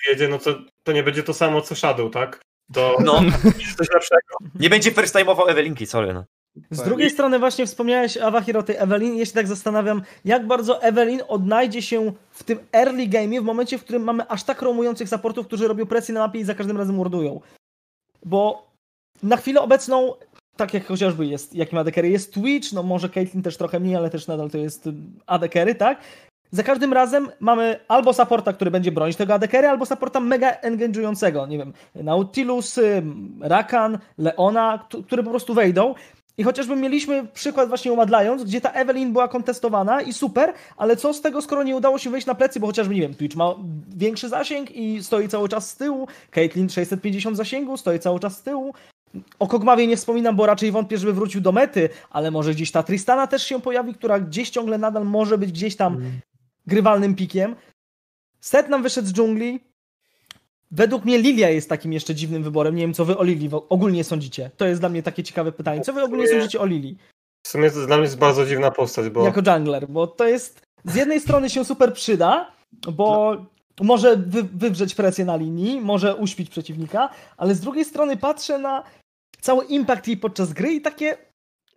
Wiedzie, 0.10 0.28
no 0.28 0.40
to, 0.40 0.56
to 0.84 0.92
nie 0.92 1.04
będzie 1.04 1.24
to 1.24 1.34
samo 1.34 1.62
co 1.62 1.76
Shadow, 1.76 2.12
tak? 2.12 2.42
To 2.74 2.98
No, 3.04 3.22
jest 3.60 3.78
coś 3.78 3.88
lepszego. 3.94 4.38
nie 4.60 4.70
będzie 4.70 4.92
first 4.92 5.16
time'ował 5.16 5.50
Ewelinki, 5.50 5.86
sorry. 5.86 6.14
No. 6.14 6.26
Z 6.72 6.84
drugiej 6.84 7.10
strony 7.10 7.40
właśnie 7.40 7.66
wspomniałeś 7.66 8.18
Awahir 8.18 8.58
o 8.58 8.64
tej 8.64 8.76
Evelyn. 8.76 9.18
Ja 9.18 9.26
się 9.26 9.32
tak 9.32 9.48
zastanawiam, 9.48 10.02
jak 10.26 10.48
bardzo 10.48 10.84
Evelyn 10.84 11.22
odnajdzie 11.28 11.82
się 11.82 12.14
w 12.32 12.44
tym 12.44 12.60
early 12.74 13.08
game 13.08 13.42
w 13.42 13.44
momencie, 13.44 13.78
w 13.78 13.84
którym 13.84 14.04
mamy 14.04 14.28
aż 14.28 14.44
tak 14.44 14.62
romujących 14.62 15.10
supportów, 15.10 15.48
którzy 15.48 15.68
robią 15.68 15.86
presję 15.86 16.14
na 16.14 16.20
mapie 16.20 16.40
i 16.40 16.44
za 16.44 16.56
każdym 16.56 16.78
razem 16.78 16.96
mordują. 16.96 17.42
Bo 18.26 18.68
na 19.24 19.38
chwilę 19.38 19.62
obecną, 19.62 20.14
tak 20.58 20.74
jak 20.74 20.86
chociażby 20.86 21.26
jest, 21.26 21.56
jakim 21.56 21.78
AD-carry 21.78 22.10
jest 22.10 22.34
Twitch, 22.34 22.74
no 22.74 22.84
może 22.84 23.10
Caitlyn 23.10 23.44
też 23.44 23.58
trochę 23.58 23.80
mniej, 23.80 23.96
ale 23.96 24.10
też 24.10 24.28
nadal 24.28 24.50
to 24.50 24.58
jest 24.58 24.90
AD-carry, 25.26 25.76
tak? 25.76 26.02
Za 26.52 26.64
każdym 26.64 26.94
razem 26.94 27.30
mamy 27.40 27.80
albo 27.88 28.14
supporta, 28.14 28.54
który 28.54 28.72
będzie 28.72 28.92
bronić 28.92 29.18
tego 29.18 29.34
AD-carry, 29.34 29.68
albo 29.68 29.86
supporta 29.86 30.20
mega 30.20 30.52
engage'ującego, 30.62 31.48
nie 31.50 31.58
wiem, 31.58 31.74
Nautilus, 31.96 32.80
Rakan, 33.42 33.98
Leona, 34.18 34.86
k- 34.92 34.98
które 35.06 35.24
po 35.24 35.30
prostu 35.30 35.54
wejdą 35.54 35.96
i 36.38 36.44
chociażby 36.44 36.76
mieliśmy 36.76 37.28
przykład 37.34 37.68
właśnie 37.70 37.92
u 37.92 37.96
Mad 37.96 38.10
Lions, 38.10 38.44
gdzie 38.44 38.62
ta 38.62 38.72
Evelyn 38.72 39.14
była 39.14 39.28
kontestowana 39.28 40.02
i 40.02 40.14
super, 40.14 40.54
ale 40.78 40.96
co 40.96 41.14
z 41.14 41.22
tego, 41.22 41.42
skoro 41.42 41.64
nie 41.64 41.76
udało 41.76 41.98
się 41.98 42.10
wejść 42.10 42.28
na 42.28 42.36
plecy, 42.36 42.60
bo 42.60 42.68
chociażby, 42.68 42.96
nie 42.96 43.02
wiem, 43.02 43.16
Twitch 43.16 43.36
ma 43.36 43.56
większy 43.98 44.30
zasięg 44.30 44.72
i 44.72 45.04
stoi 45.04 45.30
cały 45.30 45.50
czas 45.50 45.70
z 45.70 45.76
tyłu, 45.76 46.08
Caitlyn 46.32 46.70
650 46.70 47.38
zasięgu, 47.38 47.78
stoi 47.78 48.00
cały 48.00 48.20
czas 48.20 48.38
z 48.38 48.42
tyłu. 48.42 48.74
O 49.40 49.48
Kogmawie 49.48 49.88
nie 49.88 49.98
wspominam, 49.98 50.36
bo 50.36 50.46
raczej 50.46 50.72
wątpię, 50.72 50.98
żeby 50.98 51.14
wrócił 51.14 51.42
do 51.42 51.52
mety, 51.52 51.90
ale 52.10 52.32
może 52.32 52.54
gdzieś 52.54 52.72
ta 52.72 52.84
Tristana 52.84 53.28
też 53.28 53.44
się 53.44 53.62
pojawi, 53.62 53.94
która 53.94 54.20
gdzieś 54.20 54.50
ciągle 54.50 54.78
nadal 54.78 55.06
może 55.06 55.38
być 55.38 55.52
gdzieś 55.52 55.76
tam 55.76 56.02
grywalnym 56.68 57.16
pikiem. 57.16 57.56
Set 58.40 58.70
nam 58.70 58.84
wyszedł 58.84 59.08
z 59.08 59.14
dżungli. 59.14 59.67
Według 60.72 61.06
mnie 61.06 61.18
Lilia 61.18 61.50
jest 61.50 61.70
takim 61.70 61.94
jeszcze 61.94 62.16
dziwnym 62.16 62.44
wyborem. 62.44 62.76
Nie 62.76 62.82
wiem, 62.82 62.94
co 62.94 63.06
wy 63.06 63.18
o 63.18 63.24
Lili 63.24 63.50
ogólnie 63.70 64.04
sądzicie. 64.04 64.52
To 64.58 64.66
jest 64.66 64.82
dla 64.82 64.90
mnie 64.90 65.04
takie 65.04 65.24
ciekawe 65.24 65.52
pytanie. 65.52 65.82
Co 65.82 65.94
wy 65.94 66.04
ogólnie 66.04 66.28
sądzicie 66.28 66.60
o 66.60 66.66
Lili? 66.66 66.98
W 67.46 67.50
sumie 67.50 67.72
to 67.72 67.86
dla 67.88 67.98
mnie 67.98 68.04
jest 68.06 68.18
bardzo 68.18 68.46
dziwna 68.46 68.72
postać, 68.72 69.10
bo 69.10 69.26
Jako 69.26 69.42
jungler, 69.52 69.88
bo 69.90 70.08
to 70.08 70.28
jest 70.28 70.62
z 70.86 70.96
jednej 70.96 71.20
strony 71.20 71.50
się 71.50 71.66
super 71.66 71.94
przyda, 71.94 72.52
bo 72.94 73.38
może 73.82 74.18
wy, 74.18 74.44
wywrzeć 74.44 74.96
presję 74.96 75.26
na 75.26 75.36
linii, 75.36 75.82
może 75.82 76.16
uśpić 76.16 76.50
przeciwnika, 76.50 77.10
ale 77.38 77.56
z 77.56 77.60
drugiej 77.60 77.86
strony 77.86 78.18
patrzę 78.18 78.58
na 78.58 78.84
cały 79.42 79.66
impact 79.66 80.08
jej 80.08 80.18
podczas 80.18 80.54
gry 80.54 80.74
i 80.74 80.82
takie 80.82 81.18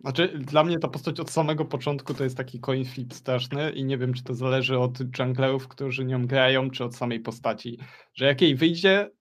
Znaczy, 0.01 0.27
dla 0.39 0.63
mnie 0.63 0.79
ta 0.79 0.87
postać 0.87 1.19
od 1.19 1.31
samego 1.31 1.65
początku 1.65 2.13
to 2.13 2.23
jest 2.23 2.37
taki 2.37 2.59
coin 2.59 2.85
flip 2.85 3.13
straszny 3.13 3.71
i 3.71 3.83
nie 3.85 3.97
wiem, 3.97 4.13
czy 4.13 4.23
to 4.23 4.33
zależy 4.33 4.79
od 4.79 4.99
junglerów, 5.19 5.67
którzy 5.67 6.05
nią 6.05 6.27
grają, 6.27 6.69
czy 6.69 6.83
od 6.83 6.95
samej 6.95 7.19
postaci. 7.19 7.77
Że 8.13 8.25
jak 8.25 8.41
jej 8.41 8.55
wyjdzie, 8.55 9.11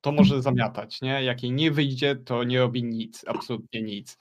to 0.00 0.12
może 0.12 0.42
zamiatać, 0.42 1.02
nie? 1.02 1.24
Jak 1.24 1.42
jej 1.42 1.52
nie 1.52 1.70
wyjdzie, 1.70 2.16
to 2.16 2.44
nie 2.44 2.58
robi 2.58 2.84
nic, 2.84 3.24
absolutnie 3.26 3.82
nic. 3.82 4.18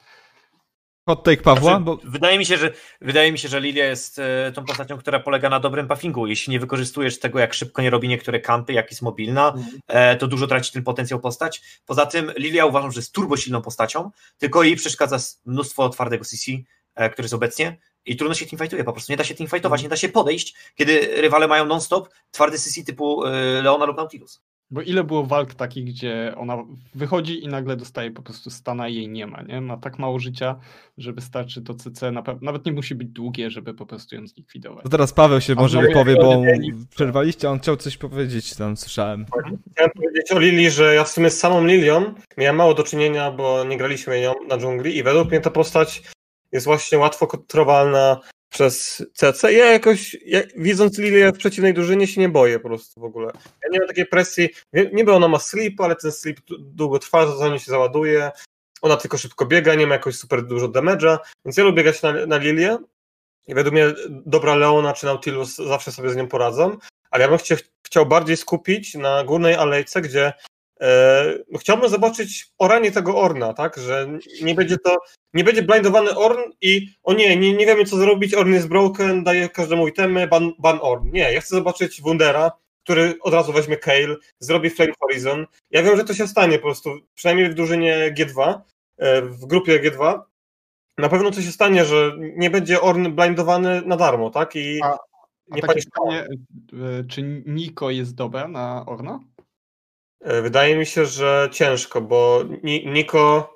Hot 1.06 1.24
take 1.24 1.42
Pawła, 1.42 1.70
Znaczy, 1.70 1.84
bo 1.84 1.98
wydaje, 2.04 2.38
mi 2.38 2.46
się, 2.46 2.58
że, 2.58 2.72
wydaje 3.02 3.32
mi 3.32 3.38
się, 3.38 3.48
że 3.48 3.60
Lilia 3.60 3.86
jest 3.86 4.20
e, 4.20 4.52
tą 4.56 4.66
postacią, 4.66 4.98
która 4.98 5.20
polega 5.20 5.50
na 5.50 5.60
dobrym 5.60 5.88
puffingu. 5.88 6.28
Jeśli 6.28 6.52
nie 6.52 6.60
wykorzystujesz 6.60 7.20
tego, 7.20 7.40
jak 7.40 7.54
szybko 7.54 7.82
nie 7.82 7.90
robi 7.90 8.08
niektóre 8.08 8.40
kampy, 8.40 8.74
jak 8.74 8.92
jest 8.92 9.02
mobilna, 9.02 9.54
e, 9.88 10.16
to 10.16 10.28
dużo 10.28 10.48
traci 10.48 10.72
ten 10.72 10.84
potencjał 10.84 11.20
postać. 11.20 11.62
Poza 11.86 12.06
tym 12.06 12.32
Lilia 12.38 12.66
uważam, 12.66 12.92
że 12.92 13.00
jest 13.00 13.14
turbo 13.14 13.38
silną 13.38 13.62
postacią, 13.62 14.12
tylko 14.38 14.64
jej 14.64 14.76
przeszkadza 14.76 15.18
mnóstwo 15.46 15.90
twardego 15.90 16.26
CC, 16.26 16.52
e, 16.96 17.10
który 17.10 17.26
jest 17.26 17.34
obecnie 17.34 17.78
i 18.06 18.16
trudno 18.16 18.36
się 18.36 18.46
teamfightuje, 18.46 18.84
po 18.84 18.94
prostu 18.94 19.14
nie 19.14 19.18
da 19.18 19.24
się 19.24 19.36
teamfightować, 19.36 19.84
nie 19.84 19.90
da 19.90 19.98
się 19.98 20.10
podejść, 20.10 20.56
kiedy 20.76 21.22
rywale 21.22 21.48
mają 21.48 21.66
non-stop 21.66 22.10
twardy 22.32 22.58
CC 22.60 22.84
typu 22.84 23.24
Leona 23.64 23.86
lub 23.86 23.98
Nautilus. 23.98 24.42
Bo 24.74 24.82
ile 24.82 25.04
było 25.04 25.26
walk 25.26 25.54
takich, 25.54 25.86
gdzie 25.86 26.34
ona 26.38 26.58
wychodzi 26.96 27.44
i 27.44 27.48
nagle 27.48 27.76
dostaje 27.76 28.12
po 28.12 28.22
prostu 28.22 28.50
stana 28.50 28.88
i 28.88 28.96
jej 28.96 29.10
nie 29.10 29.28
ma, 29.28 29.42
nie? 29.42 29.62
Ma 29.62 29.78
tak 29.78 30.00
mało 30.00 30.20
życia, 30.20 30.60
że 30.98 31.14
wystarczy 31.14 31.62
to 31.62 31.74
CC, 31.74 32.12
nawet 32.42 32.66
nie 32.66 32.72
musi 32.72 32.96
być 32.96 33.08
długie, 33.08 33.50
żeby 33.50 33.74
po 33.74 33.86
prostu 33.86 34.16
ją 34.16 34.28
zlikwidować. 34.28 34.84
To 34.84 34.90
teraz 34.90 35.14
Paweł 35.14 35.42
się 35.42 35.54
A 35.54 35.62
może 35.62 35.80
znowu 35.80 35.94
powie, 35.94 36.12
jak 36.12 36.22
bo 36.22 36.42
przerwaliście, 36.90 37.48
a 37.48 37.52
on 37.52 37.60
chciał 37.60 37.78
coś 37.78 37.98
powiedzieć, 37.98 38.56
tam 38.56 38.78
słyszałem. 38.78 39.26
Chciałem 39.72 39.92
powiedzieć 39.92 40.32
o 40.32 40.40
Lili, 40.40 40.72
że 40.72 40.96
ja 40.96 41.04
w 41.04 41.10
sumie 41.10 41.30
z 41.30 41.40
samą 41.40 41.66
Lilią 41.66 42.14
miałem 42.38 42.56
mało 42.56 42.74
do 42.74 42.84
czynienia, 42.84 43.32
bo 43.32 43.64
nie 43.64 43.78
graliśmy 43.78 44.22
nią 44.22 44.34
na 44.48 44.58
dżungli 44.58 44.98
i 44.98 45.04
według 45.04 45.30
mnie 45.30 45.42
ta 45.42 45.50
postać 45.50 46.04
jest 46.52 46.66
właśnie 46.66 46.98
łatwo 46.98 47.28
kontrolowalna 47.28 48.20
przez 48.54 49.04
CC. 49.14 49.54
Ja 49.54 49.72
jakoś, 49.72 50.18
ja, 50.26 50.40
widząc 50.56 50.98
Lilię 50.98 51.32
w 51.32 51.38
przeciwnej 51.38 51.74
drużynie 51.74 52.08
się 52.08 52.22
nie 52.22 52.30
boję 52.30 52.60
po 52.60 52.68
prostu 52.70 53.02
w 53.02 53.04
ogóle. 53.04 53.32
Ja 53.64 53.70
nie 53.72 53.80
mam 53.80 53.88
takiej 53.88 54.06
presji, 54.06 54.50
niby 54.94 55.14
ona 55.14 55.28
ma 55.28 55.40
sleep, 55.40 55.82
ale 55.82 55.96
ten 55.96 56.12
sleep 56.12 56.38
d- 56.38 56.56
długo 56.60 57.00
trwa, 57.00 57.36
zanim 57.38 57.60
się 57.60 57.72
załaduje. 57.72 58.32
Ona 58.82 58.98
tylko 58.98 59.18
szybko 59.18 59.46
biega, 59.46 59.76
nie 59.76 59.88
ma 59.88 59.94
jakoś 59.94 60.16
super 60.16 60.44
dużo 60.46 60.68
damage'a, 60.68 61.18
więc 61.46 61.58
ja 61.58 61.64
lubię 61.64 61.78
biegać 61.78 62.02
na, 62.02 62.26
na 62.26 62.38
Lilię 62.38 62.78
i 63.48 63.54
według 63.54 63.74
mnie 63.74 63.94
dobra 64.10 64.56
Leona 64.56 64.94
czy 64.94 65.06
Nautilus 65.06 65.56
zawsze 65.56 65.92
sobie 65.92 66.10
z 66.10 66.16
nią 66.16 66.28
poradzą, 66.28 66.78
ale 67.12 67.24
ja 67.24 67.30
bym 67.30 67.38
chcie, 67.38 67.58
chciał 67.86 68.06
bardziej 68.06 68.38
skupić 68.38 68.96
na 68.96 69.24
górnej 69.24 69.56
alejce, 69.56 70.02
gdzie 70.02 70.34
chciałbym 71.60 71.90
zobaczyć 71.90 72.48
oranie 72.58 72.92
tego 72.92 73.18
Orna, 73.22 73.54
tak, 73.54 73.78
że 73.78 74.08
nie 74.42 74.56
będzie 74.56 74.78
to, 74.78 74.98
nie 75.34 75.44
będzie 75.44 75.62
blindowany 75.64 76.16
Orn 76.18 76.40
i 76.62 76.88
o 77.04 77.14
nie, 77.14 77.38
nie, 77.38 77.54
nie 77.54 77.66
wiemy 77.66 77.86
co 77.86 77.98
zrobić, 77.98 78.34
Orn 78.34 78.54
jest 78.54 78.68
broken, 78.68 79.24
daje 79.24 79.50
każdemu 79.50 79.88
itemy, 79.88 80.28
ban, 80.28 80.52
ban 80.60 80.80
Orn. 80.82 81.10
Nie, 81.12 81.34
ja 81.34 81.42
chcę 81.42 81.56
zobaczyć 81.56 82.02
Wundera, 82.02 82.52
który 82.84 83.16
od 83.22 83.34
razu 83.34 83.54
weźmie 83.54 83.78
Kale, 83.78 84.16
zrobi 84.40 84.70
Flame 84.70 84.94
Horizon. 85.00 85.46
Ja 85.72 85.84
wiem, 85.84 85.98
że 85.98 86.04
to 86.04 86.14
się 86.14 86.28
stanie 86.28 86.58
po 86.58 86.64
prostu, 86.64 86.90
przynajmniej 87.16 87.50
w 87.50 87.54
drużynie 87.54 88.16
G2, 88.18 88.60
e, 88.98 89.22
w 89.22 89.46
grupie 89.46 89.80
G2, 89.80 90.22
na 90.98 91.10
pewno 91.10 91.32
to 91.32 91.42
się 91.42 91.52
stanie, 91.52 91.86
że 91.86 92.12
nie 92.18 92.50
będzie 92.50 92.82
Orn 92.82 93.12
blindowany 93.12 93.82
na 93.86 93.98
darmo, 93.98 94.30
tak? 94.30 94.56
I 94.56 94.80
A- 94.84 94.98
A 95.52 95.56
nie 95.56 95.62
takie 95.62 95.82
pytanie, 95.82 96.28
y, 96.74 97.06
czy 97.08 97.44
Niko 97.46 97.90
jest 97.90 98.16
dobra 98.16 98.48
na 98.48 98.86
Orna? 98.86 99.20
E, 100.24 100.42
Wydaje 100.42 100.76
mi 100.78 100.86
się, 100.86 101.06
że 101.06 101.50
ciężko, 101.52 102.02
bo 102.02 102.44
Ni- 102.64 102.86
Niko 102.88 103.54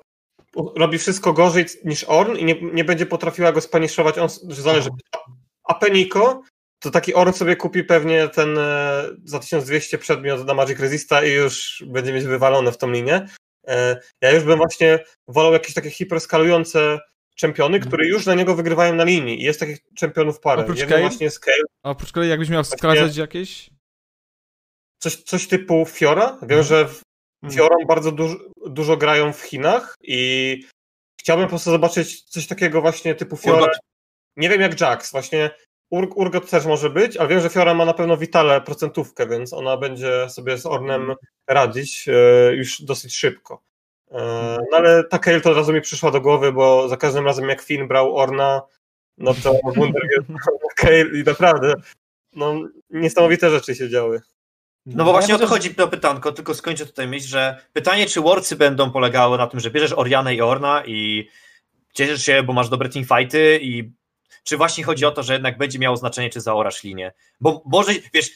robi 0.76 0.98
wszystko 0.98 1.32
gorzej 1.32 1.64
niż 1.84 2.04
Orn 2.08 2.36
i 2.36 2.44
nie, 2.44 2.56
nie 2.62 2.84
będzie 2.84 3.06
potrafiła 3.06 3.52
go 3.52 3.60
spaniszować. 3.60 4.18
On 4.18 4.28
zależy. 4.48 4.88
A 5.64 5.74
Peniko, 5.74 6.42
to 6.82 6.90
taki 6.90 7.14
Orn 7.14 7.32
sobie 7.32 7.56
kupi 7.56 7.84
pewnie 7.84 8.28
ten 8.28 8.58
e, 8.58 9.02
za 9.24 9.38
1200 9.38 9.98
przedmiot 9.98 10.46
na 10.46 10.54
Magic 10.54 10.80
Resista 10.80 11.24
i 11.24 11.30
już 11.32 11.84
będzie 11.86 12.12
mieć 12.12 12.24
wywalone 12.24 12.72
w 12.72 12.78
tą 12.78 12.90
linię. 12.90 13.26
E, 13.68 14.00
Ja 14.20 14.30
już 14.32 14.44
bym 14.44 14.56
właśnie 14.58 14.98
wolał 15.28 15.52
jakieś 15.52 15.74
takie 15.74 15.90
hiperskalujące 15.90 16.98
czempiony, 17.36 17.80
które 17.80 18.06
już 18.06 18.26
na 18.26 18.34
niego 18.34 18.54
wygrywają 18.54 18.94
na 18.94 19.04
linii. 19.04 19.40
I 19.40 19.44
jest 19.44 19.60
takich 19.60 19.78
czempionów 19.96 20.40
parę. 20.40 20.62
Oprócz 20.62 20.76
Jeden 20.78 20.88
Kale? 20.90 21.00
właśnie 21.00 21.24
jest 21.24 21.40
Kale, 21.40 21.62
A 21.82 21.90
oprócz 21.90 22.12
kolei 22.12 22.28
jakbyś 22.30 22.48
miał 22.48 22.64
wskazać 22.64 23.16
jakieś? 23.16 23.70
Coś, 24.98 25.16
coś 25.16 25.48
typu 25.48 25.86
Fiora. 25.86 26.38
Wiem, 26.42 26.62
że 26.62 26.88
w 26.88 27.02
Fiorą 27.52 27.76
bardzo 27.88 28.12
dużo, 28.12 28.36
dużo 28.66 28.96
grają 28.96 29.32
w 29.32 29.40
Chinach 29.40 29.94
i 30.02 30.62
chciałbym 31.20 31.46
po 31.46 31.50
prostu 31.50 31.70
zobaczyć 31.70 32.22
coś 32.22 32.46
takiego 32.46 32.80
właśnie 32.80 33.14
typu 33.14 33.36
Fiora. 33.36 33.58
Urgot. 33.58 33.78
Nie 34.36 34.48
wiem 34.48 34.60
jak 34.60 34.80
Jax, 34.80 35.12
właśnie 35.12 35.50
Ur, 35.90 36.12
Urgot 36.14 36.50
też 36.50 36.66
może 36.66 36.90
być, 36.90 37.16
ale 37.16 37.28
wiem, 37.28 37.40
że 37.40 37.48
Fiora 37.48 37.74
ma 37.74 37.84
na 37.84 37.94
pewno 37.94 38.16
Vitale 38.16 38.60
procentówkę, 38.60 39.26
więc 39.26 39.52
ona 39.52 39.76
będzie 39.76 40.28
sobie 40.28 40.58
z 40.58 40.66
Ornem 40.66 41.14
radzić 41.46 42.08
e, 42.08 42.54
już 42.54 42.82
dosyć 42.82 43.16
szybko. 43.16 43.62
E, 44.10 44.18
no 44.70 44.76
ale 44.76 45.04
ta 45.04 45.18
Kayle 45.18 45.40
to 45.40 45.50
od 45.50 45.56
razu 45.56 45.72
mi 45.72 45.80
przyszła 45.80 46.10
do 46.10 46.20
głowy, 46.20 46.52
bo 46.52 46.88
za 46.88 46.96
każdym 46.96 47.26
razem 47.26 47.48
jak 47.48 47.62
Finn 47.62 47.88
brał 47.88 48.16
Orna, 48.16 48.62
no 49.18 49.34
to 49.34 49.54
Wunder 49.76 50.02
Kayle 50.76 51.20
i 51.20 51.24
naprawdę 51.24 51.74
no, 52.32 52.54
niesamowite 52.90 53.50
rzeczy 53.50 53.74
się 53.74 53.88
działy. 53.88 54.20
No 54.94 55.04
bo 55.04 55.12
właśnie 55.12 55.32
Ja 55.32 55.36
o 55.36 55.38
to 55.38 55.46
chociaż- 55.46 55.62
chodzi 55.64 55.74
to 55.74 55.88
pytanko, 55.88 56.32
tylko 56.32 56.54
skończę 56.54 56.86
tutaj 56.86 57.08
myśl, 57.08 57.28
że 57.28 57.62
pytanie, 57.72 58.06
czy 58.06 58.20
Worcy 58.20 58.56
będą 58.56 58.90
polegały 58.90 59.38
na 59.38 59.46
tym, 59.46 59.60
że 59.60 59.70
bierzesz 59.70 59.92
Orianę 59.92 60.34
i 60.34 60.40
Orna 60.40 60.82
i 60.86 61.28
cieszysz 61.94 62.22
się, 62.22 62.42
bo 62.42 62.52
masz 62.52 62.68
dobre 62.68 62.88
teamfighty 62.88 63.58
i 63.62 63.92
czy 64.44 64.56
właśnie 64.56 64.84
chodzi 64.84 65.04
o 65.04 65.10
to, 65.10 65.22
że 65.22 65.32
jednak 65.32 65.58
będzie 65.58 65.78
miało 65.78 65.96
znaczenie, 65.96 66.30
czy 66.30 66.40
zaorasz 66.40 66.82
linię? 66.82 67.12
Bo 67.40 67.62
może, 67.66 67.92
wiesz, 68.14 68.30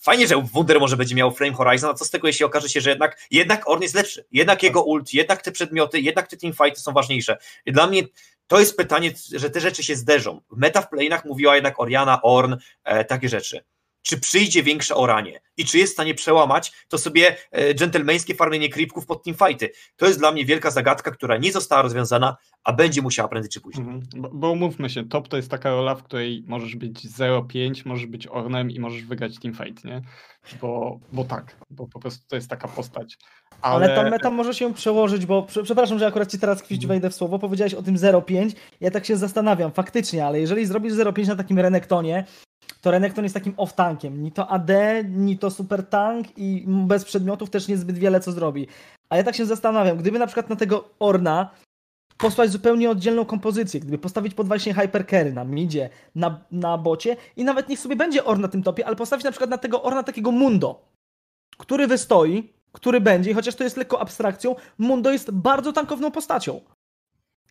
fajnie, 0.00 0.26
że 0.26 0.36
Wunder 0.36 0.80
może 0.80 0.96
będzie 0.96 1.14
miał 1.14 1.32
Flame 1.32 1.52
Horizon, 1.52 1.90
a 1.90 1.94
co 1.94 2.04
z 2.04 2.10
tego, 2.10 2.26
jeśli 2.26 2.44
okaże 2.44 2.68
się, 2.68 2.80
że 2.80 2.90
jednak, 2.90 3.20
jednak 3.30 3.68
Orn 3.68 3.82
jest 3.82 3.94
lepszy, 3.94 4.24
jednak 4.32 4.62
jego 4.62 4.82
ult, 4.82 5.14
jednak 5.14 5.42
te 5.42 5.52
przedmioty, 5.52 6.00
jednak 6.00 6.28
te 6.28 6.36
teamfighty 6.36 6.80
są 6.80 6.92
ważniejsze. 6.92 7.36
I 7.66 7.72
dla 7.72 7.86
mnie 7.86 8.02
to 8.46 8.60
jest 8.60 8.76
pytanie, 8.76 9.12
że 9.34 9.50
te 9.50 9.60
rzeczy 9.60 9.82
się 9.82 9.96
zderzą. 9.96 10.40
Meta 10.50 10.82
w 10.82 10.88
playinach 10.88 11.24
mówiła 11.24 11.54
jednak 11.54 11.80
Oriana, 11.80 12.22
Orn, 12.22 12.54
e, 12.84 13.04
takie 13.04 13.28
rzeczy 13.28 13.64
czy 14.04 14.20
przyjdzie 14.20 14.62
większe 14.62 14.94
oranie 14.94 15.40
i 15.56 15.64
czy 15.64 15.78
jest 15.78 15.92
w 15.92 15.94
stanie 15.94 16.14
przełamać 16.14 16.72
to 16.88 16.98
sobie 16.98 17.36
e, 17.50 17.74
dżentelmeńskie 17.74 18.34
farmienie 18.34 18.68
creepków 18.68 19.06
pod 19.06 19.22
teamfighty. 19.24 19.70
To 19.96 20.06
jest 20.06 20.18
dla 20.18 20.32
mnie 20.32 20.44
wielka 20.44 20.70
zagadka, 20.70 21.10
która 21.10 21.36
nie 21.36 21.52
została 21.52 21.82
rozwiązana, 21.82 22.36
a 22.64 22.72
będzie 22.72 23.02
musiała 23.02 23.28
prędzej 23.28 23.50
czy 23.50 23.60
później. 23.60 23.86
Mhm. 23.86 24.02
Bo, 24.16 24.30
bo 24.32 24.50
umówmy 24.50 24.90
się, 24.90 25.08
top 25.08 25.28
to 25.28 25.36
jest 25.36 25.50
taka 25.50 25.70
rola, 25.70 25.94
w 25.94 26.02
której 26.02 26.44
możesz 26.46 26.76
być 26.76 27.06
0-5, 27.06 27.82
możesz 27.86 28.06
być 28.06 28.26
Ornem 28.26 28.70
i 28.70 28.80
możesz 28.80 29.02
wygrać 29.02 29.38
teamfight, 29.38 29.84
nie? 29.84 30.02
Bo, 30.60 30.98
bo 31.12 31.24
tak, 31.24 31.56
bo 31.70 31.86
po 31.88 32.00
prostu 32.00 32.28
to 32.28 32.36
jest 32.36 32.50
taka 32.50 32.68
postać. 32.68 33.18
Ale, 33.60 33.86
Ale 33.86 33.94
ta 33.94 34.10
meta 34.10 34.30
może 34.30 34.54
się 34.54 34.74
przełożyć, 34.74 35.26
bo 35.26 35.42
prze- 35.42 35.62
przepraszam, 35.62 35.98
że 35.98 36.06
akurat 36.06 36.30
ci 36.30 36.38
teraz 36.38 36.62
kwić 36.62 36.86
wejdę 36.86 37.10
w 37.10 37.14
słowo, 37.14 37.38
powiedziałeś 37.38 37.74
o 37.74 37.82
tym 37.82 37.96
0,5, 37.96 38.52
ja 38.80 38.90
tak 38.90 39.04
się 39.04 39.16
zastanawiam, 39.16 39.72
faktycznie, 39.72 40.26
ale 40.26 40.40
jeżeli 40.40 40.66
zrobisz 40.66 40.92
0,5 40.92 41.28
na 41.28 41.36
takim 41.36 41.58
Renektonie, 41.58 42.24
to 42.84 42.90
Renekton 42.90 43.24
jest 43.24 43.34
takim 43.34 43.52
off-tankiem, 43.52 44.18
ni 44.18 44.32
to 44.32 44.48
AD, 44.48 44.70
ni 45.08 45.38
to 45.38 45.50
super 45.50 45.86
tank 45.86 46.38
i 46.38 46.64
bez 46.66 47.04
przedmiotów 47.04 47.50
też 47.50 47.68
niezbyt 47.68 47.98
wiele 47.98 48.20
co 48.20 48.32
zrobi. 48.32 48.66
A 49.08 49.16
ja 49.16 49.24
tak 49.24 49.34
się 49.34 49.46
zastanawiam, 49.46 49.96
gdyby 49.96 50.18
na 50.18 50.26
przykład 50.26 50.50
na 50.50 50.56
tego 50.56 50.90
Orna 50.98 51.50
posłać 52.18 52.50
zupełnie 52.50 52.90
oddzielną 52.90 53.24
kompozycję, 53.24 53.80
gdyby 53.80 53.98
postawić 53.98 54.34
pod 54.34 54.48
właśnie 54.48 54.74
hypercarry 54.74 55.32
na 55.32 55.44
midzie, 55.44 55.90
na, 56.14 56.40
na 56.50 56.78
bocie 56.78 57.16
i 57.36 57.44
nawet 57.44 57.68
niech 57.68 57.78
sobie 57.78 57.96
będzie 57.96 58.24
Orn 58.24 58.40
na 58.40 58.48
tym 58.48 58.62
topie, 58.62 58.86
ale 58.86 58.96
postawić 58.96 59.24
na 59.24 59.30
przykład 59.30 59.50
na 59.50 59.58
tego 59.58 59.82
Orna 59.82 60.02
takiego 60.02 60.32
Mundo, 60.32 60.88
który 61.58 61.86
wystoi, 61.86 62.52
który 62.72 63.00
będzie, 63.00 63.34
chociaż 63.34 63.54
to 63.54 63.64
jest 63.64 63.76
lekko 63.76 64.00
abstrakcją, 64.00 64.56
Mundo 64.78 65.12
jest 65.12 65.30
bardzo 65.30 65.72
tankowną 65.72 66.10
postacią. 66.10 66.60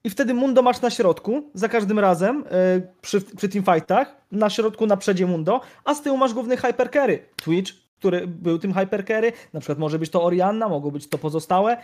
I 0.04 0.10
wtedy 0.10 0.34
Mundo 0.34 0.62
masz 0.62 0.82
na 0.82 0.90
środku, 0.90 1.52
za 1.54 1.70
każdym 1.70 2.00
razem, 2.00 2.46
yy, 2.76 2.88
przy, 3.02 3.22
przy 3.22 3.50
teamfightach, 3.50 4.16
na 4.32 4.50
środku 4.50 4.86
na 4.86 4.98
przedzie 4.98 5.26
Mundo, 5.28 5.62
a 5.86 5.96
z 5.96 6.02
tyłu 6.02 6.18
masz 6.18 6.34
główny 6.34 6.58
hypercarry. 6.58 7.26
Twitch, 7.36 7.74
który 8.00 8.28
był 8.28 8.60
tym 8.60 8.74
hypercarry, 8.74 9.32
na 9.54 9.60
przykład 9.60 9.80
może 9.80 10.00
być 10.00 10.10
to 10.10 10.24
Orianna, 10.24 10.70
mogą 10.70 10.92
być 10.92 11.10
to 11.10 11.18
pozostałe. 11.18 11.78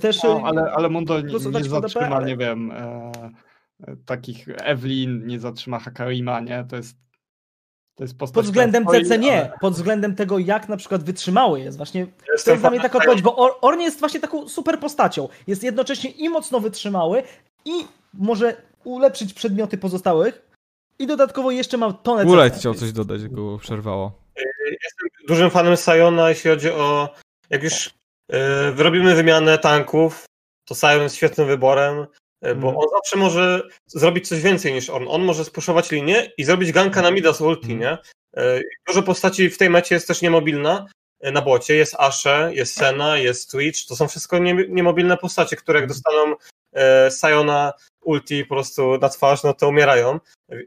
Też, 0.00 0.22
no, 0.22 0.42
ale, 0.44 0.72
ale 0.72 0.88
Mundo 0.88 1.20
nie, 1.20 1.38
zatrzyma, 1.62 2.06
ale- 2.16 2.26
nie 2.26 2.36
wiem, 2.36 2.70
e, 2.70 3.12
e, 3.86 3.96
takich 4.06 4.48
Evelyn, 4.48 5.26
nie 5.26 5.40
zatrzyma 5.40 5.78
Hakarima, 5.78 6.40
nie? 6.40 6.64
To 6.68 6.76
jest, 6.76 6.96
to 7.94 8.04
Pod 8.32 8.44
względem 8.44 8.84
stoi, 8.84 9.02
CC 9.02 9.18
nie, 9.18 9.38
ale- 9.38 9.52
pod 9.60 9.74
względem 9.74 10.14
tego, 10.14 10.38
jak 10.38 10.68
na 10.68 10.76
przykład 10.76 11.02
wytrzymały 11.02 11.60
jest. 11.60 11.76
Właśnie 11.76 12.06
to 12.06 12.32
Jestem 12.32 12.52
jest 12.52 12.62
dla 12.62 12.70
mnie 12.70 12.80
taka 12.80 12.98
odpowiedź, 12.98 13.22
bo 13.22 13.36
Or 13.36 13.50
Orn 13.60 13.80
jest 13.80 14.00
właśnie 14.00 14.20
taką 14.20 14.48
super 14.48 14.78
postacią. 14.80 15.28
Jest 15.46 15.62
jednocześnie 15.62 16.10
i 16.10 16.28
mocno 16.28 16.60
wytrzymały, 16.60 17.22
i 17.64 17.72
może 18.14 18.56
ulepszyć 18.84 19.34
przedmioty 19.34 19.78
pozostałych, 19.78 20.48
i 20.98 21.06
dodatkowo 21.06 21.50
jeszcze 21.50 21.76
ma 21.76 21.92
tonę 21.92 22.24
CC. 22.50 22.58
chciał 22.58 22.74
coś 22.74 22.92
dodać, 22.92 23.22
jak 23.22 23.32
go 23.32 23.58
przerwało. 23.58 24.12
Jestem 24.82 25.08
dużym 25.28 25.50
fanem 25.50 25.76
Sayona, 25.76 26.28
jeśli 26.28 26.50
chodzi 26.50 26.70
o. 26.70 27.08
Jak 27.50 27.62
już 27.62 27.90
yy, 28.32 28.38
wyrobimy 28.72 29.14
wymianę 29.14 29.58
tanków, 29.58 30.24
to 30.68 30.74
Sion 30.74 31.02
jest 31.02 31.16
świetnym 31.16 31.46
wyborem, 31.46 31.98
yy, 32.42 32.54
bo 32.54 32.68
Mhm. 32.68 32.76
on 32.76 32.84
zawsze 32.90 33.16
może 33.16 33.62
zrobić 33.86 34.28
coś 34.28 34.40
więcej 34.40 34.72
niż 34.72 34.90
on. 34.90 35.04
On 35.08 35.22
może 35.24 35.44
spuszować 35.44 35.90
linię 35.90 36.30
i 36.38 36.44
zrobić 36.44 36.72
ganka 36.72 37.02
na 37.02 37.10
mida 37.10 37.32
z 37.32 37.40
ulti, 37.40 37.72
Mhm. 37.72 37.80
nie? 37.80 37.98
Yy, 38.42 38.62
dużo 38.86 39.02
postaci 39.02 39.50
w 39.50 39.58
tej 39.58 39.70
mecie 39.70 39.94
jest 39.94 40.08
też 40.08 40.22
niemobilna. 40.22 40.86
Na 41.32 41.42
bocie 41.42 41.74
jest 41.74 41.94
Ashe, 41.98 42.50
jest 42.54 42.76
Sena, 42.76 43.16
jest 43.18 43.50
Twitch. 43.50 43.86
To 43.88 43.96
są 43.96 44.08
wszystko 44.08 44.38
nie, 44.38 44.54
niemobilne 44.68 45.16
postacie, 45.16 45.56
które 45.56 45.80
jak 45.80 45.88
dostaną 45.88 46.34
yy, 46.78 47.10
Siona 47.10 47.72
ulti 48.00 48.44
po 48.44 48.54
prostu 48.54 48.98
na 48.98 49.08
twarz, 49.08 49.42
no 49.42 49.54
to 49.54 49.68
umierają. 49.68 50.20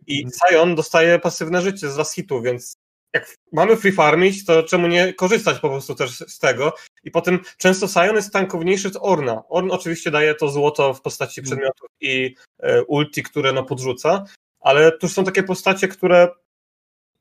I 0.07 0.25
Sion 0.31 0.75
dostaje 0.75 1.19
pasywne 1.19 1.61
życie 1.61 1.89
z 1.89 1.97
last 1.97 2.15
hitu, 2.15 2.41
więc 2.41 2.73
jak 3.13 3.35
mamy 3.51 3.77
free 3.77 3.91
farmić, 3.91 4.45
to 4.45 4.63
czemu 4.63 4.87
nie 4.87 5.13
korzystać 5.13 5.59
po 5.59 5.69
prostu 5.69 5.95
też 5.95 6.17
z 6.17 6.39
tego? 6.39 6.73
I 7.03 7.11
potem 7.11 7.39
często 7.57 7.87
Sion 7.87 8.15
jest 8.15 8.33
tankowniejszy 8.33 8.87
od 8.87 8.97
Orna. 8.99 9.43
Orn 9.49 9.71
oczywiście 9.71 10.11
daje 10.11 10.35
to 10.35 10.49
złoto 10.49 10.93
w 10.93 11.01
postaci 11.01 11.41
przedmiotów 11.41 11.89
i 12.01 12.35
e, 12.59 12.83
ulti, 12.83 13.23
które 13.23 13.53
no 13.53 13.63
podrzuca, 13.63 14.25
ale 14.59 14.97
tu 14.97 15.09
są 15.09 15.23
takie 15.23 15.43
postacie, 15.43 15.87
które 15.87 16.27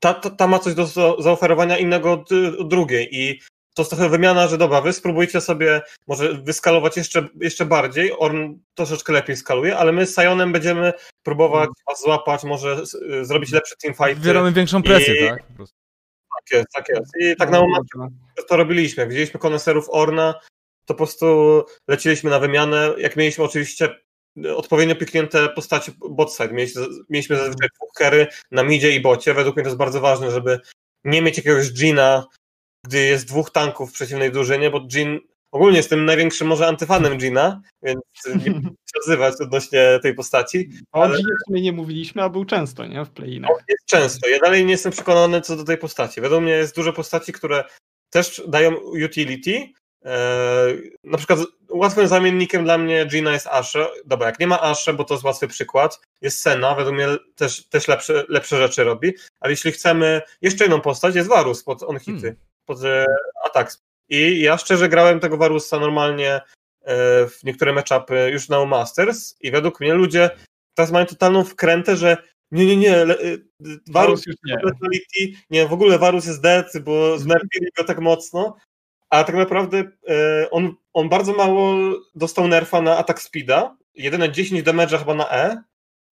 ta, 0.00 0.14
ta, 0.14 0.30
ta 0.30 0.46
ma 0.46 0.58
coś 0.58 0.74
do 0.74 0.86
za- 0.86 1.14
zaoferowania 1.18 1.78
innego 1.78 2.12
od, 2.12 2.32
od 2.58 2.68
drugiej 2.68 3.08
i 3.16 3.40
to 3.80 3.82
jest 3.82 3.90
trochę 3.90 4.08
wymiana, 4.08 4.48
że 4.48 4.58
dobra, 4.58 4.80
wy 4.80 4.92
spróbujcie 4.92 5.40
sobie 5.40 5.82
może 6.06 6.34
wyskalować 6.34 6.96
jeszcze, 6.96 7.28
jeszcze 7.40 7.66
bardziej, 7.66 8.12
Orn 8.18 8.54
troszeczkę 8.74 9.12
lepiej 9.12 9.36
skaluje, 9.36 9.76
ale 9.76 9.92
my 9.92 10.06
z 10.06 10.14
Sionem 10.14 10.52
będziemy 10.52 10.92
próbować 11.22 11.70
was 11.88 12.02
złapać, 12.02 12.44
może 12.44 12.82
y, 13.20 13.24
zrobić 13.24 13.52
lepsze 13.52 13.74
teamfighty. 13.82 14.14
Wywieramy 14.14 14.52
większą 14.52 14.82
presję, 14.82 15.26
I- 15.26 15.28
tak? 15.28 15.42
Tak 15.58 16.58
jest, 16.58 16.66
tak 16.74 16.88
jest. 16.88 17.12
I 17.20 17.36
tak 17.36 17.50
na 17.50 17.60
moment 17.60 17.88
to 18.48 18.56
robiliśmy. 18.56 19.00
Jak 19.00 19.10
widzieliśmy 19.10 19.40
koneserów 19.40 19.86
Orna, 19.90 20.34
to 20.84 20.94
po 20.94 20.94
prostu 20.94 21.64
leciliśmy 21.88 22.30
na 22.30 22.38
wymianę. 22.38 22.94
Jak 22.98 23.16
mieliśmy 23.16 23.44
oczywiście 23.44 23.96
odpowiednio 24.56 24.96
piknięte 24.96 25.48
postacie 25.48 25.92
botside, 26.10 26.54
mieliśmy, 26.54 26.82
mieliśmy 27.08 27.36
zazwyczaj 27.36 27.68
dwóch 27.76 27.92
kery 27.96 28.26
na 28.50 28.62
midzie 28.62 28.90
i 28.90 29.00
bocie. 29.00 29.34
Według 29.34 29.56
mnie 29.56 29.62
to 29.62 29.68
jest 29.68 29.78
bardzo 29.78 30.00
ważne, 30.00 30.30
żeby 30.30 30.60
nie 31.04 31.22
mieć 31.22 31.36
jakiegoś 31.36 31.72
Gina, 31.72 32.26
gdy 32.86 32.98
jest 33.04 33.28
dwóch 33.28 33.50
tanków 33.50 33.90
w 33.90 33.92
przeciwnej 33.92 34.32
drużynie, 34.32 34.70
bo 34.70 34.80
Jin 34.80 35.20
ogólnie 35.52 35.76
jestem 35.76 36.04
największym 36.04 36.46
może 36.48 36.66
antyfanem 36.66 37.18
Gina, 37.18 37.60
więc 37.82 38.00
nie 38.26 38.50
będę 38.54 38.68
się 38.68 39.00
odzywać 39.02 39.34
odnośnie 39.40 39.98
tej 40.02 40.14
postaci. 40.14 40.70
O 40.92 41.02
Ale- 41.02 41.16
Ginie 41.16 41.32
w 41.42 41.46
sumie 41.48 41.60
nie 41.62 41.72
mówiliśmy, 41.72 42.22
a 42.22 42.28
był 42.28 42.44
często, 42.44 42.86
nie? 42.86 43.04
W 43.04 43.10
play-inach. 43.10 43.50
Jest 43.68 43.84
często. 43.86 44.28
Ja 44.28 44.38
dalej 44.38 44.64
nie 44.64 44.72
jestem 44.72 44.92
przekonany 44.92 45.40
co 45.40 45.56
do 45.56 45.64
tej 45.64 45.78
postaci. 45.78 46.20
Według 46.20 46.42
mnie 46.42 46.52
jest 46.52 46.76
dużo 46.76 46.92
postaci, 46.92 47.32
które 47.32 47.64
też 48.10 48.42
dają 48.48 48.74
utility. 49.04 49.68
Eee, 50.04 50.90
na 51.04 51.18
przykład 51.18 51.38
łatwym 51.70 52.08
zamiennikiem 52.08 52.64
dla 52.64 52.78
mnie 52.78 53.06
Gina 53.06 53.32
jest 53.32 53.46
Ashe. 53.46 53.86
Dobra, 54.06 54.26
jak 54.26 54.40
nie 54.40 54.46
ma 54.46 54.60
Ashe, 54.62 54.92
bo 54.92 55.04
to 55.04 55.14
jest 55.14 55.24
łatwy 55.24 55.48
przykład, 55.48 56.00
jest 56.22 56.40
Senna, 56.42 56.74
według 56.74 56.94
mnie 56.96 57.06
też, 57.36 57.68
też 57.68 57.88
lepsze, 57.88 58.24
lepsze 58.28 58.56
rzeczy 58.58 58.84
robi, 58.84 59.12
ale 59.40 59.52
jeśli 59.52 59.72
chcemy 59.72 60.22
jeszcze 60.42 60.64
jedną 60.64 60.80
postać, 60.80 61.14
jest 61.14 61.28
Varus 61.28 61.64
pod 61.64 61.82
on 61.82 61.98
hity, 61.98 62.20
Hmm. 62.20 62.36
Pod 62.70 62.84
e, 62.84 63.06
atak. 63.46 63.72
I 64.08 64.40
ja 64.40 64.58
szczerze 64.58 64.88
grałem 64.88 65.20
tego 65.20 65.36
Varusa 65.36 65.78
normalnie 65.78 66.34
e, 66.34 66.40
w 67.26 67.44
niektóre 67.44 67.72
matchupy 67.72 68.30
już 68.32 68.48
na 68.48 68.64
Masters 68.64 69.36
i 69.40 69.50
według 69.50 69.80
mnie 69.80 69.94
ludzie 69.94 70.30
teraz 70.74 70.92
mają 70.92 71.06
totalną 71.06 71.44
wkrętę, 71.44 71.96
że 71.96 72.16
nie, 72.50 72.66
nie, 72.66 72.76
nie, 72.76 73.06
Varus 73.06 73.26
Varus 73.88 74.26
już 74.26 74.36
nie. 74.44 74.58
Nie, 75.50 75.66
w 75.66 75.72
ogóle 75.72 75.98
Varus 75.98 76.26
jest 76.26 76.42
dead, 76.42 76.72
bo 76.82 77.18
znerfili 77.18 77.66
go 77.76 77.84
tak 77.84 78.00
mocno, 78.00 78.56
a 79.10 79.24
tak 79.24 79.34
naprawdę 79.34 79.78
e, 80.08 80.50
on, 80.50 80.74
on 80.92 81.08
bardzo 81.08 81.32
mało 81.32 81.74
dostał 82.14 82.48
nerfa 82.48 82.82
na 82.82 82.96
atak 82.98 83.22
speeda, 83.22 83.76
jedyne 83.94 84.32
10 84.32 84.62
damage'a 84.62 84.98
chyba 84.98 85.14
na 85.14 85.30
E 85.30 85.62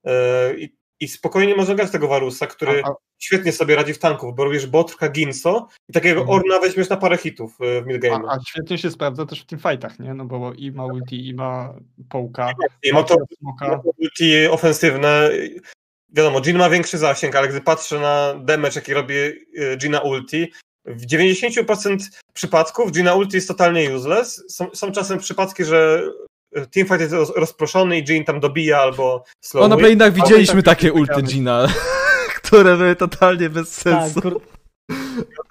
e, 0.04 0.54
i, 0.58 0.76
i 1.00 1.08
spokojnie 1.08 1.54
można 1.56 1.74
grać 1.74 1.90
tego 1.90 2.08
Varusa, 2.08 2.46
który 2.46 2.82
A, 2.84 2.88
a, 2.88 2.94
świetnie 3.18 3.52
sobie 3.52 3.76
radzi 3.76 3.94
w 3.94 3.98
tanków, 3.98 4.34
bo 4.36 4.44
robisz 4.44 4.66
Botrka, 4.66 5.08
Ginso 5.08 5.68
i 5.88 5.92
takiego 5.92 6.20
Mhm. 6.20 6.38
Orna 6.40 6.58
weźmiesz 6.60 6.88
na 6.88 6.96
parę 6.96 7.16
hitów 7.16 7.56
e, 7.60 7.82
w 7.82 7.86
midgame. 7.86 8.28
a, 8.28 8.32
a 8.32 8.38
świetnie 8.48 8.78
się 8.78 8.90
sprawdza 8.90 9.26
też 9.26 9.42
w 9.42 9.46
teamfightach, 9.46 9.98
nie? 9.98 10.14
No 10.14 10.24
bo 10.24 10.52
i 10.52 10.72
ma 10.72 10.84
ulti, 10.84 11.28
i 11.28 11.34
ma 11.34 11.74
połka, 12.08 12.52
I 12.82 12.92
ma 12.92 13.02
to 13.02 13.16
smoka. 13.38 13.80
ulti 13.96 14.46
ofensywne. 14.46 15.30
Wiadomo, 16.12 16.40
Jin 16.40 16.58
ma 16.58 16.70
większy 16.70 16.98
zasięg, 16.98 17.36
ale 17.36 17.48
gdy 17.48 17.60
patrzę 17.60 18.00
na 18.00 18.34
damage, 18.34 18.72
jaki 18.74 18.94
robi 18.94 19.14
Gina 19.78 20.00
ulti, 20.00 20.52
w 20.84 21.06
90% 21.06 21.96
przypadków 22.32 22.92
Gina 22.92 23.14
ulti 23.14 23.36
jest 23.36 23.48
totalnie 23.48 23.96
useless. 23.96 24.44
Są, 24.48 24.66
są 24.74 24.92
czasem 24.92 25.18
przypadki, 25.18 25.64
że 25.64 26.02
teamfight 26.70 27.00
jest 27.00 27.12
roz- 27.12 27.32
rozproszony 27.36 27.98
i 27.98 28.02
Jin 28.04 28.24
tam 28.24 28.40
dobija 28.40 28.78
albo 28.78 29.14
O, 29.14 29.18
na 29.18 29.24
slowuje. 29.40 29.78
Playinach 29.78 30.12
widzieliśmy 30.12 30.62
tak 30.62 30.76
takie 30.78 30.92
ulty. 30.92 31.22
Gina, 31.22 31.66
które 32.42 32.76
były 32.76 32.96
totalnie 32.96 33.50
bez 33.50 33.76
Tak, 33.76 33.82
sensu. 33.82 34.20
kur... 34.22 34.40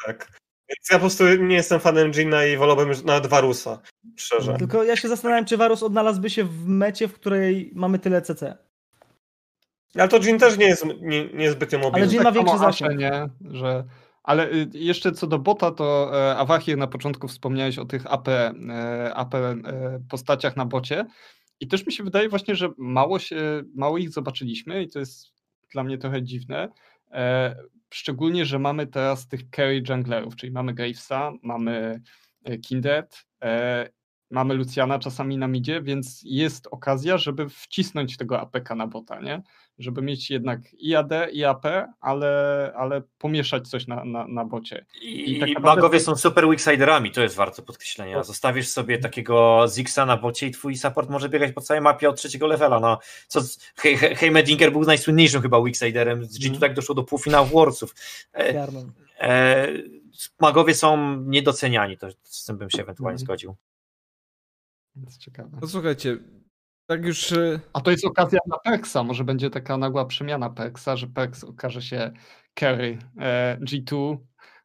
Tak. 0.06 0.28
Więc 0.70 0.90
ja 0.92 0.98
po 0.98 1.00
prostu 1.00 1.24
nie 1.36 1.56
jestem 1.56 1.80
fanem 1.80 2.12
Gina 2.12 2.46
i 2.46 2.58
wolałbym 2.58 2.92
nawet 3.06 3.28
Varusa, 3.28 3.80
szczerze. 4.18 4.54
Tylko 4.58 4.84
ja 4.84 4.96
się 4.96 5.08
zastanawiam, 5.10 5.46
czy 5.46 5.58
Varus 5.58 5.84
odnalazłby 5.84 6.30
się 6.30 6.44
w 6.44 6.68
mecie, 6.68 7.08
w 7.08 7.14
której 7.14 7.72
mamy 7.76 8.00
tyle 8.00 8.22
CC. 8.22 8.58
Ale 9.96 10.08
to 10.08 10.20
Jin 10.20 10.40
też 10.40 10.58
nie 10.58 10.66
jest 10.66 10.86
nie, 11.02 11.26
niezbytnio 11.34 11.80
mobilny. 11.80 12.04
Ale 12.08 12.14
Jin 12.14 12.24
ma 12.24 12.32
Tak 12.32 12.34
większy 12.34 12.58
zasięg. 12.58 12.98
nie? 13.00 13.30
Że... 13.52 13.84
Ale 14.28 14.52
y, 14.54 14.70
jeszcze 14.74 15.12
co 15.12 15.28
do 15.28 15.40
bota, 15.40 15.72
to 15.72 16.12
e, 16.14 16.38
Awahir 16.38 16.78
na 16.78 16.88
początku 16.88 17.28
wspomniałeś 17.28 17.78
o 17.78 17.86
tych 17.86 18.14
AP, 18.14 18.28
e, 18.28 18.52
AP 19.16 19.36
e, 19.36 19.56
postaciach 20.10 20.58
na 20.58 20.66
bocie 20.66 21.06
i 21.60 21.68
też 21.68 21.86
mi 21.86 21.94
się 21.94 22.04
wydaje 22.04 22.30
właśnie, 22.30 22.56
że 22.56 22.70
mało, 22.78 23.20
się, 23.20 23.64
mało 23.76 23.98
ich 23.98 24.10
zobaczyliśmy 24.10 24.84
i 24.84 24.90
to 24.90 25.00
jest 25.00 25.28
dla 25.74 25.84
mnie 25.84 25.98
trochę 25.98 26.24
dziwne. 26.24 26.70
Szczególnie, 27.94 28.46
że 28.46 28.60
mamy 28.60 28.88
teraz 28.88 29.28
tych 29.28 29.42
carry 29.56 29.84
junglerów, 29.90 30.36
czyli 30.36 30.52
mamy 30.52 30.74
Gravesa, 30.74 31.32
mamy 31.44 32.02
Kindred, 32.66 33.26
mamy 34.32 34.54
Luciana 34.54 35.00
czasami 35.00 35.38
na 35.38 35.48
midzie, 35.48 35.82
więc 35.82 36.22
jest 36.26 36.68
okazja, 36.72 37.18
żeby 37.18 37.50
wcisnąć 37.50 38.18
tego 38.18 38.42
APK 38.42 38.76
na 38.76 38.88
bota, 38.88 39.22
nie? 39.22 39.42
Żeby 39.80 40.02
mieć 40.02 40.30
jednak 40.30 40.74
i 40.74 40.96
AD, 40.96 41.12
i 41.32 41.44
AP, 41.44 41.66
ale, 42.00 42.74
ale 42.78 43.02
pomieszać 43.18 43.68
coś 43.70 43.88
na, 43.88 44.06
na, 44.06 44.28
na 44.28 44.46
bocie. 44.46 44.86
I, 45.02 45.36
I 45.36 45.40
tak 45.40 45.50
naprawdę- 45.50 45.76
magowie 45.76 46.00
są 46.00 46.16
super 46.16 46.48
weaksiderami, 46.48 47.12
to 47.12 47.22
jest 47.22 47.36
warte 47.36 47.62
podkreślenia. 47.62 48.24
Zostawisz 48.24 48.68
sobie 48.68 48.98
takiego 48.98 49.66
Zixa 49.70 50.06
na 50.06 50.18
bocie 50.18 50.48
i 50.48 50.52
twój 50.52 50.76
support 50.78 51.10
może 51.10 51.30
biegać 51.30 51.52
po 51.54 51.62
całej 51.62 51.82
mapie 51.82 52.10
od 52.10 52.16
trzeciego 52.18 52.48
levela. 52.48 52.80
No, 52.80 53.00
co, 53.28 53.40
Hej- 53.76 53.98
Hej- 53.98 54.16
Heimedinger 54.16 54.72
był 54.72 54.82
najsłynniejszym 54.82 55.42
chyba 55.42 55.62
weaksiderem, 55.62 56.26
z 56.26 56.40
G2 56.40 56.60
tak 56.60 56.74
doszło 56.74 56.96
do 56.96 57.04
półfinału 57.04 57.48
Warsów. 57.48 57.96
E, 58.34 58.68
e, 59.20 59.68
magowie 60.40 60.74
są 60.74 61.18
niedoceniani, 61.22 61.98
to 61.98 62.08
z 62.24 62.46
tym 62.46 62.58
bym 62.58 62.70
się 62.70 62.82
ewentualnie 62.82 63.14
Mhm. 63.16 63.26
zgodził. 63.26 63.56
Więc 64.96 65.18
ciekawe. 65.18 65.58
No 65.62 65.68
słuchajcie, 65.68 66.18
tak 66.88 67.06
już... 67.06 67.32
e, 67.32 67.60
A 67.74 67.82
to 67.82 67.92
jest 67.92 68.06
okazja 68.06 68.40
na 68.48 68.58
Perksa, 68.58 69.04
może 69.04 69.24
będzie 69.24 69.50
taka 69.50 69.78
nagła 69.78 70.06
przemiana 70.06 70.50
Perksa, 70.50 70.96
że 70.96 71.08
Perks 71.08 71.44
okaże 71.44 71.82
się 71.82 72.12
carry 72.60 72.98
e, 73.20 73.58
G2, 73.62 74.18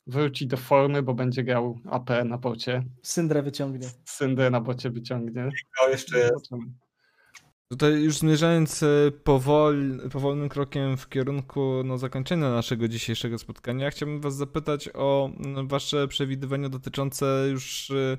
wróci 0.07 0.47
do 0.47 0.57
formy, 0.57 1.03
bo 1.03 1.15
będzie 1.15 1.45
grał 1.45 1.79
AP 1.91 2.11
na 2.25 2.39
bocie, 2.39 2.85
Syndrę 3.03 3.43
wyciągnie. 3.43 3.89
Syndę 4.05 4.51
na 4.51 4.61
bocie 4.61 4.91
wyciągnie. 4.91 5.51
O, 5.85 5.89
jeszcze 5.89 6.19
jest. 6.19 6.51
Tutaj 7.69 8.03
już 8.03 8.19
zmierzając 8.19 8.83
e, 8.83 8.87
powol, 9.25 10.01
powolnym 10.13 10.49
krokiem 10.49 10.97
w 10.97 11.09
kierunku 11.09 11.83
no, 11.85 11.99
zakończenia 11.99 12.51
naszego 12.51 12.89
dzisiejszego 12.89 13.39
spotkania, 13.39 13.91
chciałbym 13.91 14.21
was 14.21 14.37
zapytać 14.37 14.89
o 14.95 15.31
wasze 15.65 16.09
przewidywania 16.09 16.69
dotyczące 16.69 17.49
już 17.51 17.91
e, 17.91 18.19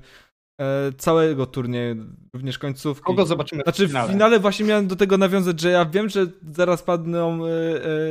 całego 0.98 1.46
turnieju, 1.46 2.04
również 2.34 2.58
końcówki. 2.58 3.04
Kogo 3.04 3.26
zobaczymy 3.26 3.62
Znaczy 3.62 3.86
w 3.86 3.88
finale? 3.88 4.08
w 4.08 4.12
finale 4.12 4.40
właśnie 4.40 4.66
miałem 4.66 4.86
do 4.86 4.96
tego 4.96 5.18
nawiązać, 5.18 5.60
że 5.60 5.70
ja 5.70 5.84
wiem, 5.84 6.08
że 6.08 6.26
zaraz 6.52 6.82
padną 6.82 7.46
e, 7.46 7.50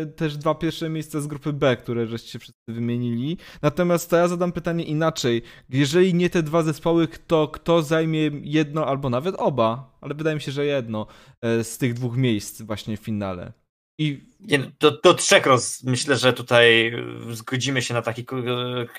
e, 0.02 0.06
też 0.06 0.38
dwa 0.38 0.56
pierwsze 0.56 0.90
miejsca 0.90 1.22
z 1.22 1.28
grupy 1.28 1.54
B, 1.54 1.78
które 1.78 2.08
żeście 2.08 2.40
wszyscy 2.40 2.62
wymienili. 2.68 3.38
Natomiast 3.62 4.10
to 4.10 4.16
ja 4.16 4.28
zadam 4.28 4.52
pytanie 4.52 4.84
inaczej. 4.84 5.42
Jeżeli 5.70 6.14
nie 6.14 6.30
te 6.30 6.44
dwa 6.44 6.64
zespoły, 6.64 7.08
to 7.28 7.48
kto 7.48 7.82
zajmie 7.82 8.32
jedno 8.44 8.86
albo 8.88 9.10
nawet 9.10 9.36
oba, 9.38 9.98
ale 10.02 10.16
wydaje 10.16 10.36
mi 10.36 10.42
się, 10.42 10.52
że 10.52 10.66
jedno 10.66 11.08
e, 11.42 11.64
z 11.64 11.78
tych 11.78 11.94
dwóch 11.94 12.18
miejsc 12.18 12.62
właśnie 12.62 12.98
w 12.98 13.00
finale. 13.00 13.63
I 13.98 14.34
Nie, 14.40 14.60
do, 14.80 14.92
do 14.92 15.14
trzech 15.14 15.46
roz, 15.46 15.84
myślę, 15.84 16.18
że 16.18 16.34
tutaj 16.34 16.94
zgodzimy 17.32 17.82
się 17.82 17.94
na 17.94 18.02
taki 18.02 18.26
ko- 18.26 18.36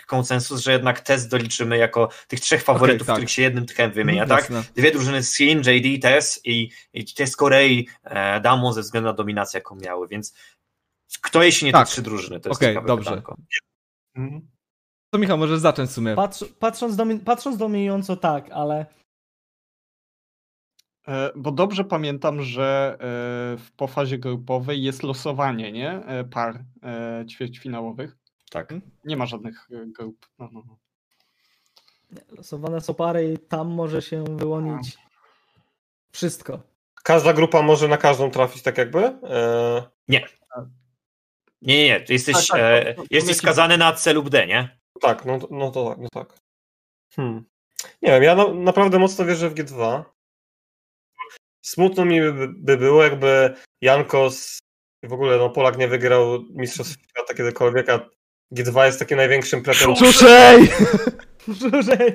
konsensus, 0.07 0.61
że 0.61 0.73
jednak 0.73 1.01
test 1.01 1.31
doliczymy 1.31 1.79
jako 1.79 2.09
tych 2.29 2.41
trzech 2.41 2.63
faworytów, 2.63 3.07
tak. 3.07 3.17
których 3.17 3.31
się 3.31 3.43
jednym 3.43 3.67
tchem 3.67 3.93
wymienia, 3.93 4.23
Mhm, 4.23 4.41
tak? 4.41 4.51
jasne. 4.51 4.73
Dwie 4.77 4.91
drużyny 4.93 5.23
z 5.23 5.35
Sin, 5.35 5.59
JD, 5.67 6.03
TES 6.03 6.41
i, 6.45 6.71
i 6.93 7.05
te 7.15 7.27
z 7.27 7.37
Korei 7.37 7.89
e, 8.05 8.41
Damon 8.41 8.73
ze 8.75 8.81
względu 8.81 9.07
na 9.07 9.13
dominację, 9.13 9.59
jaką 9.59 9.77
miały, 9.77 10.09
więc 10.09 10.35
kto 11.21 11.43
jeśli 11.43 11.67
nie 11.67 11.73
Tak. 11.73 11.87
te 11.87 11.93
trzy 11.93 12.03
drużyny? 12.03 12.41
To 12.41 12.49
jest 12.49 12.59
Okej, 12.61 12.69
ciekawe 12.71 12.87
dobrze. 12.87 13.11
pytanko. 13.11 13.37
Mhm. 14.17 14.49
To 15.11 15.19
Michał, 15.19 15.39
możesz 15.39 15.59
zacząć 15.61 15.91
w 15.91 15.93
sumie. 15.93 16.15
Patrz, 16.15 16.45
patrząc, 16.59 16.97
domi, 16.97 17.19
patrząc 17.19 17.57
dominująco 17.57 18.17
tak, 18.17 18.51
ale 18.51 18.87
Bo 21.37 21.53
dobrze 21.53 21.85
pamiętam, 21.85 22.43
że 22.43 22.93
e, 22.95 22.97
w, 23.59 23.71
po 23.77 23.87
fazie 23.87 24.19
grupowej 24.19 24.83
jest 24.83 25.03
losowanie, 25.03 25.73
nie? 25.73 25.91
E, 25.91 26.25
Par 26.25 26.65
e, 26.83 27.25
ćwierćfinałowych. 27.31 28.17
Tak. 28.51 28.75
Nie 29.05 29.17
ma 29.17 29.27
żadnych 29.27 29.69
e, 29.73 29.87
grup. 29.87 30.27
No, 30.39 30.49
no, 30.53 30.63
no. 30.67 30.77
losowane 32.37 32.81
są 32.81 32.95
pary 32.95 33.33
i 33.33 33.39
tam 33.39 33.69
może 33.69 34.03
się 34.03 34.25
wyłonić 34.25 34.97
wszystko. 36.13 36.61
Każda 37.05 37.33
grupa 37.33 37.63
może 37.63 37.89
na 37.89 37.97
każdą 37.97 38.31
trafić 38.31 38.63
tak 38.63 38.79
jakby? 38.79 39.05
E, 39.05 39.83
Nie, 40.09 40.27
nie, 41.63 41.85
nie, 41.85 42.01
ty 42.01 42.13
jesteś, 42.13 42.35
Tak, 42.37 42.45
tak, 42.47 42.61
e, 42.61 42.85
to- 42.95 43.03
to- 43.03 43.09
to 43.09 43.15
jesteś 43.15 43.37
skazany 43.37 43.79
na 43.79 43.93
C 43.93 44.13
lub 44.13 44.29
D, 44.29 44.47
nie? 44.47 44.79
tak, 45.01 45.25
no, 45.25 45.39
to- 45.39 45.49
no 45.51 45.71
to 45.71 45.89
tak, 45.91 45.99
no 45.99 46.09
tak. 46.13 46.35
Hmm. 47.17 47.45
Nie 48.03 48.11
wiem, 48.11 48.23
ja 48.23 48.35
na, 48.35 48.55
naprawdę 48.55 48.99
mocno 48.99 49.25
wierzę 49.25 49.51
w 49.51 49.55
G2. 49.55 50.03
Smutno 51.65 52.05
mi 52.05 52.21
by, 52.21 52.49
by 52.49 52.77
było, 52.77 53.05
jakby 53.05 53.55
Jankos 53.81 54.59
w 55.03 55.13
ogóle 55.13 55.39
no, 55.39 55.51
Polak 55.51 55.79
nie 55.79 55.89
wygrał 55.89 56.45
Mistrzostw 56.51 56.97
Świata 57.11 57.35
kiedykolwiek, 57.35 57.89
a 57.89 58.01
G2 58.57 58.85
jest 58.85 58.99
takim 58.99 59.17
największym 59.17 59.63
pretensją. 59.63 60.07
Czuszej! 60.07 60.69
Żużej. 61.49 62.13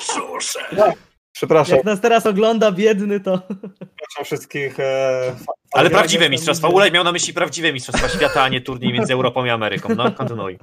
Szusze. 0.00 0.94
Przepraszam, 1.32 1.76
Jak 1.76 1.84
nas 1.84 2.00
teraz 2.00 2.26
ogląda 2.26 2.72
biedny, 2.72 3.20
to... 3.20 3.42
przepraszam 3.78 4.24
wszystkich. 4.24 4.80
E, 4.80 5.36
Ale 5.72 5.90
prawdziwe 5.90 6.30
mistrzostwa. 6.30 6.68
Ulej 6.68 6.92
miał 6.92 7.04
na 7.04 7.12
myśli 7.12 7.34
prawdziwe 7.34 7.72
mistrzostwa 7.72 8.08
świata, 8.08 8.42
a 8.42 8.48
nie 8.48 8.60
turniej 8.60 8.92
między 8.92 9.12
Europą 9.12 9.44
i 9.44 9.50
Ameryką. 9.50 9.94
No, 9.94 10.12
kontynuuj. 10.12 10.58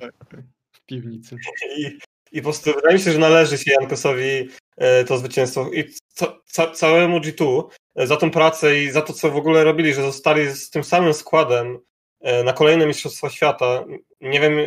w 0.71 0.85
piwnicy. 0.85 1.37
I, 1.77 1.97
I 2.31 2.41
po 2.41 2.43
prostu 2.43 2.73
wydaje 2.73 2.95
mi 2.95 3.01
się, 3.01 3.11
że 3.11 3.19
należy 3.19 3.57
się 3.57 3.71
Jankosowi 3.71 4.49
e, 4.77 5.03
to 5.03 5.17
zwycięstwo 5.17 5.69
i 5.73 5.93
ca, 6.13 6.37
ca, 6.45 6.71
całemu 6.71 7.19
G2 7.19 7.59
e, 7.59 7.84
za 7.95 8.17
tą 8.17 8.31
pracę 8.31 8.79
i 8.79 8.91
za 8.91 9.01
to, 9.01 9.13
co 9.13 9.31
w 9.31 9.35
ogóle 9.37 9.63
robili, 9.63 9.93
że 9.93 10.01
zostali 10.01 10.51
z 10.51 10.69
tym 10.69 10.83
samym 10.83 11.13
składem 11.13 11.79
e, 12.21 12.43
na 12.43 12.53
kolejne 12.53 12.87
Mistrzostwa 12.87 13.29
Świata. 13.29 13.83
Nie 14.21 14.39
wiem, 14.39 14.59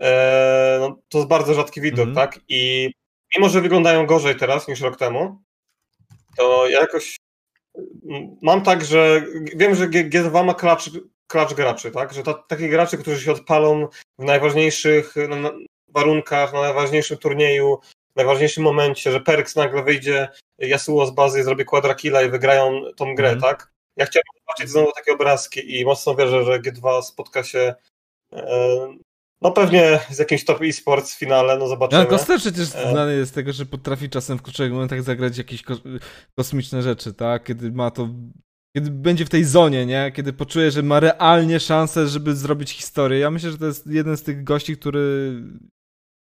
e, 0.00 0.76
no, 0.80 0.98
to 1.08 1.18
jest 1.18 1.28
bardzo 1.28 1.54
rzadki 1.54 1.80
widok, 1.80 2.08
Mhm. 2.08 2.14
tak? 2.28 2.40
I 2.48 2.90
mimo, 3.36 3.48
że 3.48 3.60
wyglądają 3.60 4.06
gorzej 4.06 4.36
teraz 4.36 4.68
niż 4.68 4.80
rok 4.80 4.96
temu, 4.96 5.38
to 6.36 6.68
ja 6.68 6.80
jakoś 6.80 7.16
mam 8.42 8.62
tak, 8.62 8.84
że 8.84 9.22
wiem, 9.56 9.74
że 9.74 9.88
G- 9.88 10.04
G2 10.10 10.44
ma 10.44 10.54
klacz, 10.54 10.90
klacz 11.26 11.54
graczy, 11.54 11.90
tak? 11.90 12.12
Że 12.12 12.22
ta, 12.22 12.34
takich 12.34 12.70
graczy, 12.70 12.98
którzy 12.98 13.20
się 13.20 13.32
odpalą 13.32 13.88
w 14.18 14.24
najważniejszych 14.24 15.14
no, 15.28 15.36
na, 15.36 15.50
warunkach, 15.88 16.52
na 16.52 16.60
najważniejszym 16.60 17.18
turnieju, 17.18 17.78
w 18.12 18.16
najważniejszym 18.16 18.64
momencie, 18.64 19.12
że 19.12 19.20
Perks 19.20 19.56
nagle 19.56 19.82
wyjdzie, 19.82 20.28
Yasuo 20.62 21.06
z 21.06 21.10
bazy 21.10 21.44
zrobi 21.44 21.64
quadra 21.64 21.94
i 22.26 22.30
wygrają 22.30 22.80
tą 22.96 23.14
grę, 23.14 23.30
Mhm. 23.30 23.40
tak? 23.40 23.72
Ja 23.96 24.06
chciałem 24.06 24.24
zobaczyć 24.40 24.70
znowu 24.72 24.92
takie 24.96 25.12
obrazki 25.12 25.80
i 25.80 25.84
mocno 25.84 26.14
wierzę, 26.14 26.44
że 26.44 26.60
G2 26.60 27.02
spotka 27.02 27.42
się 27.44 27.74
e, 28.32 28.96
no 29.42 29.52
pewnie 29.52 30.00
z 30.10 30.18
jakimś 30.18 30.44
top 30.44 30.62
e-sports 30.62 31.14
w 31.14 31.18
finale, 31.18 31.58
no 31.58 31.68
zobaczymy. 31.68 32.00
Jan 32.02 32.10
Koster 32.10 32.38
przecież 32.40 32.74
E. 32.74 32.90
znany 32.90 33.16
jest 33.16 33.30
z 33.30 33.34
tego, 33.34 33.52
że 33.52 33.66
potrafi 33.66 34.10
czasem 34.10 34.38
w 34.38 34.42
kluczowych 34.42 34.72
momentach 34.72 35.02
zagrać 35.02 35.38
jakieś 35.38 35.62
ko 35.62 35.74
kosmiczne 36.38 36.82
rzeczy, 36.82 37.14
tak? 37.14 37.44
Kiedy 37.44 37.72
ma 37.72 37.90
to... 37.90 38.08
Kiedy 38.76 38.90
będzie 38.90 39.24
w 39.24 39.28
tej 39.30 39.44
zonie, 39.44 39.86
nie? 39.86 40.12
Kiedy 40.16 40.32
poczuje, 40.32 40.70
że 40.70 40.82
ma 40.82 41.00
realnie 41.00 41.60
szansę, 41.60 42.08
żeby 42.08 42.36
zrobić 42.36 42.70
historię. 42.70 43.18
Ja 43.18 43.30
myślę, 43.30 43.50
że 43.50 43.58
to 43.58 43.66
jest 43.66 43.86
jeden 43.86 44.16
z 44.16 44.22
tych 44.22 44.44
gości, 44.44 44.76
który... 44.76 45.32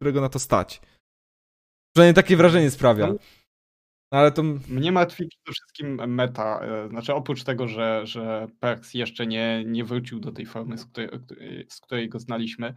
którego 0.02 0.22
na 0.22 0.30
to 0.30 0.40
stać. 0.40 0.82
Przynajmniej 1.96 2.14
takie 2.14 2.38
wrażenie 2.38 2.72
sprawia. 2.72 3.14
No, 4.14 4.20
ale 4.20 4.32
to... 4.32 4.44
Mnie 4.70 4.92
martwi 4.92 5.28
przede 5.28 5.54
wszystkim 5.54 6.08
meta. 6.08 6.60
e, 6.66 6.90
Znaczy, 6.90 7.14
oprócz 7.14 7.44
tego, 7.44 7.68
że, 7.68 8.02
że 8.04 8.48
Perks 8.60 8.94
jeszcze 8.94 9.28
nie, 9.28 9.64
nie 9.66 9.84
wrócił 9.84 10.20
do 10.20 10.32
tej 10.32 10.46
formy, 10.46 10.78
z 10.78 10.86
której, 10.86 11.10
z 11.70 11.80
której 11.80 12.10
go 12.10 12.20
znaliśmy 12.20 12.74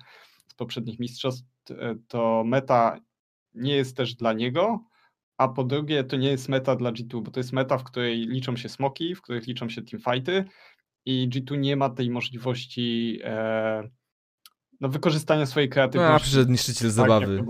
z 0.49 0.55
poprzednich 0.55 0.99
mistrzostw, 0.99 1.47
e, 1.71 1.95
to 2.09 2.45
meta 2.47 2.99
nie 3.55 3.77
jest 3.77 3.97
też 3.97 4.15
dla 4.15 4.33
niego, 4.33 4.85
a 5.39 5.49
po 5.49 5.65
drugie, 5.65 6.05
to 6.05 6.17
nie 6.17 6.29
jest 6.29 6.49
meta 6.49 6.77
dla 6.77 6.93
G2, 6.93 7.23
bo 7.23 7.31
to 7.31 7.41
jest 7.41 7.53
meta, 7.53 7.79
w 7.79 7.85
której 7.85 8.27
liczą 8.27 8.57
się 8.57 8.69
smoki, 8.69 9.15
w 9.15 9.23
których 9.23 9.47
liczą 9.47 9.69
się 9.69 9.83
teamfighty 9.83 10.45
i 11.05 11.29
G2 11.29 11.59
nie 11.59 11.77
ma 11.77 11.91
tej 11.91 12.11
możliwości 12.11 13.19
e, 13.25 13.89
no, 14.81 14.89
wykorzystania 14.89 15.47
swojej 15.47 15.69
A, 15.69 15.73
kreatywności. 15.73 16.23
przyszedł 16.27 16.51
niszczyciel 16.51 16.89
tak, 16.89 16.95
zabawy. 16.95 17.45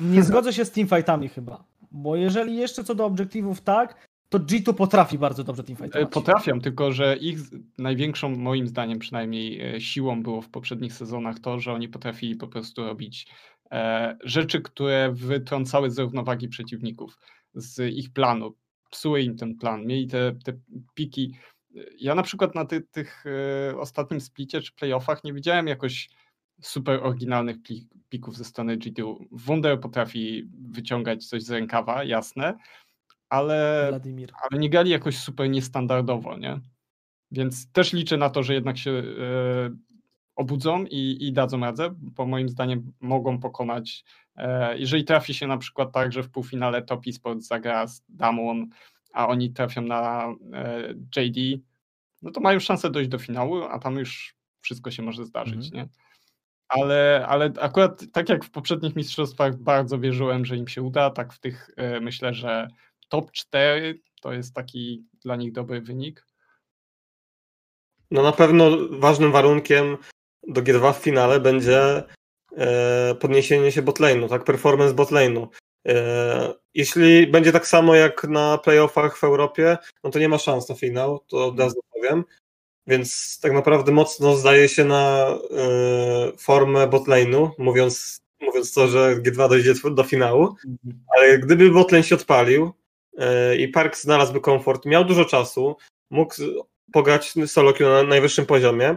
Nie 0.00 0.22
zgodzę 0.22 0.52
się 0.52 0.64
z 0.64 0.70
teamfightami 0.70 1.28
chyba. 1.28 1.73
Bo 1.96 2.16
jeżeli 2.16 2.56
jeszcze 2.56 2.84
co 2.84 2.94
do 2.94 3.06
obiektywów 3.06 3.60
tak, 3.60 4.08
to 4.28 4.38
G2 4.38 4.74
potrafi 4.74 5.18
bardzo 5.18 5.44
dobrze 5.44 5.62
E, 5.62 5.66
teamfightować. 5.66 6.12
Potrafią, 6.12 6.60
tylko 6.60 6.92
że 6.92 7.16
ich 7.16 7.38
największą, 7.78 8.36
moim 8.36 8.68
zdaniem 8.68 8.98
przynajmniej, 8.98 9.74
e, 9.74 9.80
siłą 9.80 10.22
było 10.22 10.42
w 10.42 10.48
poprzednich 10.48 10.92
sezonach 10.92 11.38
to, 11.38 11.60
że 11.60 11.72
oni 11.72 11.88
potrafili 11.88 12.36
po 12.36 12.48
prostu 12.48 12.84
robić 12.84 13.26
e, 13.70 14.16
rzeczy, 14.24 14.60
które 14.60 15.12
wytrącały 15.12 15.90
z 15.90 15.98
równowagi 15.98 16.48
przeciwników, 16.48 17.18
z 17.54 17.94
ich 17.94 18.12
planu, 18.12 18.54
psuły 18.90 19.22
im 19.22 19.36
ten 19.36 19.56
plan, 19.56 19.86
mieli 19.86 20.06
te, 20.06 20.32
te 20.44 20.52
piki. 20.94 21.34
Ja 21.98 22.14
na 22.14 22.22
przykład 22.22 22.54
na 22.54 22.64
ty, 22.64 22.80
tych 22.80 23.24
e, 23.70 23.78
ostatnim 23.78 24.20
splicie 24.20 24.60
czy 24.60 24.72
playoffach 24.72 25.24
nie 25.24 25.32
widziałem 25.32 25.66
jakoś 25.66 26.08
super 26.62 27.00
oryginalnych 27.02 27.62
pli- 27.62 27.86
pików 28.08 28.36
ze 28.36 28.44
strony 28.44 28.76
G2. 28.76 29.16
Wunder 29.30 29.80
potrafi 29.80 30.48
wyciągać 30.70 31.26
coś 31.26 31.42
z 31.42 31.50
rękawa, 31.50 32.04
jasne, 32.04 32.54
ale 33.28 33.86
Wladimir. 33.88 34.32
ale 34.50 34.60
nie 34.60 34.70
grali 34.70 34.90
jakoś 34.90 35.18
super 35.18 35.50
niestandardowo, 35.50 36.38
nie? 36.38 36.60
Więc 37.30 37.72
też 37.72 37.92
liczę 37.92 38.16
na 38.16 38.30
to, 38.30 38.42
że 38.42 38.54
jednak 38.54 38.78
się 38.78 38.90
e, 38.90 39.04
obudzą 40.36 40.84
i, 40.84 41.16
i 41.20 41.32
dadzą 41.32 41.60
radę, 41.60 41.94
bo 41.98 42.26
moim 42.26 42.48
zdaniem 42.48 42.92
mogą 43.00 43.38
pokonać, 43.40 44.04
e, 44.36 44.78
jeżeli 44.78 45.04
trafi 45.04 45.34
się 45.34 45.46
na 45.46 45.58
przykład 45.58 45.92
tak, 45.92 46.12
że 46.12 46.22
w 46.22 46.30
półfinale 46.30 46.82
Top 46.82 47.04
Sport 47.12 47.40
zagra 47.40 47.86
z 47.86 48.04
Damwon, 48.08 48.66
a 49.12 49.28
oni 49.28 49.50
trafią 49.52 49.82
na 49.82 50.34
e, 50.52 50.94
JD, 51.16 51.62
no 52.22 52.30
to 52.30 52.40
mają 52.40 52.60
szansę 52.60 52.90
dojść 52.90 53.10
do 53.10 53.18
finału, 53.18 53.62
a 53.62 53.78
tam 53.78 53.96
już 53.96 54.34
wszystko 54.60 54.90
się 54.90 55.02
może 55.02 55.24
zdarzyć, 55.24 55.72
nie? 55.72 55.88
Ale, 56.68 57.26
ale 57.28 57.52
akurat 57.60 58.04
tak 58.12 58.28
jak 58.28 58.44
w 58.44 58.50
poprzednich 58.50 58.96
mistrzostwach 58.96 59.56
bardzo 59.56 59.98
wierzyłem, 59.98 60.44
że 60.44 60.56
im 60.56 60.68
się 60.68 60.82
uda, 60.82 61.10
tak 61.10 61.32
w 61.32 61.40
tych 61.40 61.70
e, 61.76 62.00
myślę, 62.00 62.34
że 62.34 62.68
top 63.08 63.32
4 63.32 64.00
to 64.22 64.32
jest 64.32 64.54
taki 64.54 65.04
dla 65.24 65.36
nich 65.36 65.52
dobry 65.52 65.80
wynik. 65.80 66.26
No 68.10 68.22
na 68.22 68.32
pewno 68.32 68.70
ważnym 68.90 69.32
warunkiem 69.32 69.96
do 70.48 70.62
G2 70.62 70.94
w 70.94 70.96
finale 70.96 71.40
będzie 71.40 72.02
e, 72.56 73.14
podniesienie 73.14 73.72
się 73.72 73.82
botlane'u, 73.82 74.28
tak? 74.28 74.44
Performance 74.44 74.94
botlane'u. 74.94 75.48
E, 75.88 76.54
jeśli 76.74 77.26
będzie 77.26 77.52
tak 77.52 77.66
samo 77.66 77.94
jak 77.94 78.24
na 78.24 78.58
playoffach 78.58 79.18
w 79.18 79.24
Europie, 79.24 79.78
no 80.04 80.10
to 80.10 80.18
nie 80.18 80.28
ma 80.28 80.38
szans 80.38 80.68
na 80.68 80.74
finał, 80.74 81.18
to 81.18 81.46
od 81.46 81.60
razu 81.60 81.80
powiem. 81.92 82.24
Więc 82.86 83.38
tak 83.42 83.52
naprawdę 83.52 83.92
mocno 83.92 84.36
zdaje 84.36 84.68
się 84.68 84.84
na 84.84 85.28
e, 85.28 86.32
formę 86.38 86.86
botlane'u, 86.86 87.50
mówiąc, 87.58 88.20
mówiąc 88.40 88.72
to, 88.72 88.88
że 88.88 89.16
G2 89.16 89.48
dojdzie 89.48 89.74
do 89.90 90.02
finału. 90.02 90.54
Ale 91.16 91.38
gdyby 91.38 91.70
botlane 91.70 92.04
się 92.04 92.14
odpalił 92.14 92.72
e, 93.18 93.56
i 93.56 93.68
Park 93.68 93.96
znalazłby 93.96 94.40
komfort, 94.40 94.86
miał 94.86 95.04
dużo 95.04 95.24
czasu, 95.24 95.76
mógł 96.10 96.34
pograć 96.92 97.34
solo 97.46 97.72
queue 97.72 97.88
na 97.88 98.02
najwyższym 98.02 98.46
poziomie, 98.46 98.96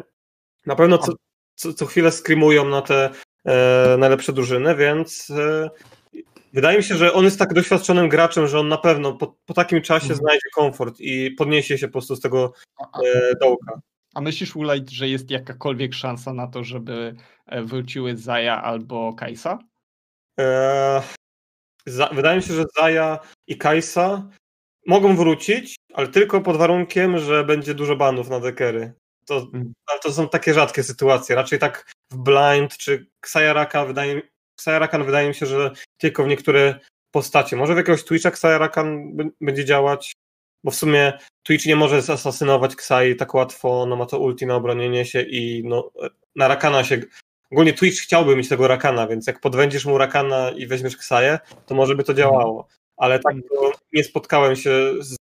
na 0.65 0.75
pewno 0.75 0.97
co, 0.97 1.13
co, 1.55 1.73
co 1.73 1.85
chwilę 1.85 2.11
skrimują 2.11 2.65
na 2.65 2.81
te 2.81 3.09
e, 3.45 3.95
najlepsze 3.97 4.33
drużyny, 4.33 4.75
więc 4.75 5.31
wydaje 6.57 6.77
mi 6.77 6.83
się, 6.83 6.95
że 6.95 7.13
on 7.13 7.23
jest 7.25 7.39
tak 7.39 7.53
doświadczonym 7.53 8.09
graczem, 8.09 8.47
że 8.47 8.59
on 8.59 8.67
na 8.67 8.77
pewno 8.77 9.13
po, 9.13 9.35
po 9.45 9.53
takim 9.53 9.81
czasie 9.81 10.03
Mhm. 10.03 10.19
znajdzie 10.19 10.49
komfort 10.55 10.95
i 10.99 11.31
podniesie 11.31 11.77
się 11.77 11.87
po 11.87 11.91
prostu 11.91 12.15
z 12.15 12.21
tego 12.21 12.53
e, 13.05 13.35
dołka. 13.41 13.79
a 14.15 14.21
myślisz, 14.21 14.55
Ulajt, 14.55 14.89
że 14.89 15.07
jest 15.09 15.31
jakakolwiek 15.31 15.93
szansa 15.93 16.33
na 16.33 16.47
to, 16.47 16.63
żeby 16.63 17.15
e, 17.45 17.63
wróciły 17.63 18.17
Zaja 18.17 18.63
albo 18.63 19.13
Kajsa? 19.13 19.59
E, 20.39 21.01
za, 21.85 22.07
wydaje 22.07 22.37
mi 22.37 22.43
się, 22.43 22.53
że 22.53 22.63
Zaya 22.77 23.19
i 23.47 23.57
Kajsa 23.57 24.29
mogą 24.87 25.15
wrócić, 25.15 25.75
ale 25.93 26.07
tylko 26.07 26.41
pod 26.41 26.57
warunkiem, 26.57 27.17
że 27.19 27.43
będzie 27.43 27.73
dużo 27.73 27.95
banów 27.95 28.29
na 28.29 28.39
dekery. 28.39 28.93
To, 29.25 29.35
Mhm. 29.37 29.73
ale 29.87 29.99
to 29.99 30.11
są 30.13 30.29
takie 30.29 30.53
rzadkie 30.53 30.83
sytuacje. 30.83 31.35
Raczej 31.35 31.59
tak 31.59 31.91
w 32.11 32.17
blind 32.17 32.77
czy 32.77 33.07
Xayaraka 33.23 33.85
wydaje, 33.85 34.15
mi- 34.15 34.21
Xayarakan 34.59 35.03
wydaje 35.03 35.27
mi 35.27 35.35
się, 35.35 35.45
że 35.45 35.71
tylko 35.97 36.23
w 36.23 36.27
niektóre 36.27 36.79
postacie. 37.11 37.55
Może 37.55 37.73
w 37.73 37.77
jakiegoś 37.77 38.03
Twitcha 38.03 38.29
Xayarakan 38.29 39.15
b- 39.15 39.29
będzie 39.41 39.65
działać, 39.65 40.13
bo 40.63 40.71
w 40.71 40.75
sumie 40.75 41.13
Twitch 41.43 41.65
nie 41.65 41.75
może 41.75 42.01
zasasynować 42.01 42.73
Xai 42.73 43.15
tak 43.15 43.33
łatwo, 43.33 43.85
no 43.85 43.95
ma 43.95 44.05
to 44.05 44.19
ulti 44.19 44.45
na 44.45 44.55
obronienie 44.55 45.05
się 45.05 45.21
i 45.21 45.63
no, 45.65 45.91
na 46.35 46.47
Rakana 46.47 46.83
się 46.83 47.01
Ogólnie 47.51 47.73
Twitch 47.73 48.01
chciałby 48.01 48.35
mieć 48.35 48.49
tego 48.49 48.67
Rakana, 48.67 49.07
więc 49.07 49.27
jak 49.27 49.39
podwędzisz 49.39 49.85
mu 49.85 49.97
Rakana 49.97 50.51
i 50.51 50.67
weźmiesz 50.67 50.97
Ksaję, 50.97 51.39
to 51.65 51.75
może 51.75 51.95
by 51.95 52.03
to 52.03 52.13
działało. 52.13 52.67
Ale 52.97 53.19
tak 53.19 53.35
nie 53.93 54.03
spotkałem 54.03 54.55
się 54.55 54.93
z, 54.99 55.15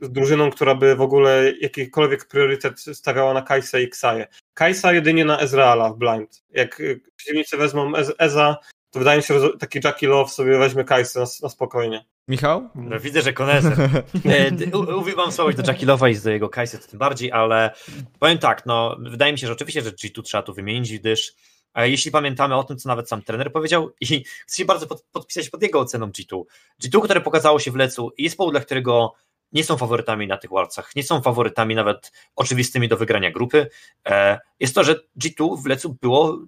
z 0.00 0.12
drużyną, 0.12 0.50
która 0.50 0.74
by 0.74 0.96
w 0.96 1.00
ogóle 1.00 1.52
jakikolwiek 1.60 2.28
priorytet 2.28 2.80
stawiała 2.80 3.34
na 3.34 3.42
Kajsę 3.42 3.82
i 3.82 3.88
Ksaję. 3.88 4.26
Kajsa 4.54 4.92
jedynie 4.92 5.24
na 5.24 5.40
Ezreala 5.40 5.90
w 5.90 5.98
blind. 5.98 6.42
Jak 6.50 6.80
y, 6.80 7.00
przeciwnicy 7.16 7.56
wezmą 7.56 7.96
Ez 7.96 8.12
Eza, 8.18 8.56
to 8.90 8.98
wydaje 8.98 9.16
mi 9.16 9.22
się, 9.22 9.40
że 9.40 9.58
taki 9.58 9.80
Jackie 9.84 10.08
Love 10.08 10.30
sobie 10.30 10.58
weźmie 10.58 10.84
Kajsę 10.84 11.20
na, 11.20 11.26
na 11.42 11.48
spokojnie. 11.48 12.04
Michał? 12.28 12.68
No, 12.74 13.00
widzę, 13.00 13.22
że 13.22 13.32
konezer. 13.32 13.72
E, 14.24 14.96
Uwielbiam 14.96 15.32
słowo 15.32 15.52
do 15.52 15.62
Jackilowa 15.66 16.08
i 16.08 16.14
z 16.14 16.22
do 16.22 16.30
jego 16.30 16.48
Kajsy 16.48 16.78
to 16.78 16.86
tym 16.88 16.98
bardziej, 16.98 17.32
ale 17.32 17.70
powiem 18.18 18.38
tak, 18.38 18.66
no 18.66 18.96
wydaje 19.00 19.32
mi 19.32 19.38
się, 19.38 19.46
że 19.46 19.52
oczywiście, 19.52 19.82
że 19.82 19.92
G2 19.92 20.22
trzeba 20.22 20.42
tu 20.42 20.54
wymienić, 20.54 20.98
gdyż 20.98 21.34
e, 21.74 21.90
jeśli 21.90 22.10
pamiętamy 22.10 22.56
o 22.56 22.64
tym, 22.64 22.78
co 22.78 22.88
nawet 22.88 23.08
sam 23.08 23.22
trener 23.22 23.52
powiedział 23.52 23.90
i 24.00 24.24
chcę 24.46 24.56
się 24.56 24.64
bardzo 24.64 24.86
pod, 24.86 25.04
podpisać 25.12 25.50
pod 25.50 25.62
jego 25.62 25.80
oceną 25.80 26.06
G2. 26.06 26.42
G2, 26.84 27.02
które 27.04 27.20
pokazało 27.20 27.58
się 27.58 27.70
w 27.70 27.76
Lecu 27.76 28.12
i 28.16 28.22
jest 28.22 28.36
powód, 28.36 28.54
dla 28.54 28.60
którego 28.60 29.14
nie 29.52 29.64
są 29.64 29.76
faworytami 29.76 30.26
na 30.26 30.36
tych 30.36 30.50
walcach, 30.50 30.96
nie 30.96 31.02
są 31.02 31.22
faworytami 31.22 31.74
nawet 31.74 32.12
oczywistymi 32.36 32.88
do 32.88 32.96
wygrania 32.96 33.30
grupy, 33.30 33.68
e, 34.06 34.38
jest 34.60 34.74
to, 34.74 34.84
że 34.84 34.96
G2 35.20 35.62
w 35.62 35.66
Lecu 35.66 35.96
było 36.00 36.38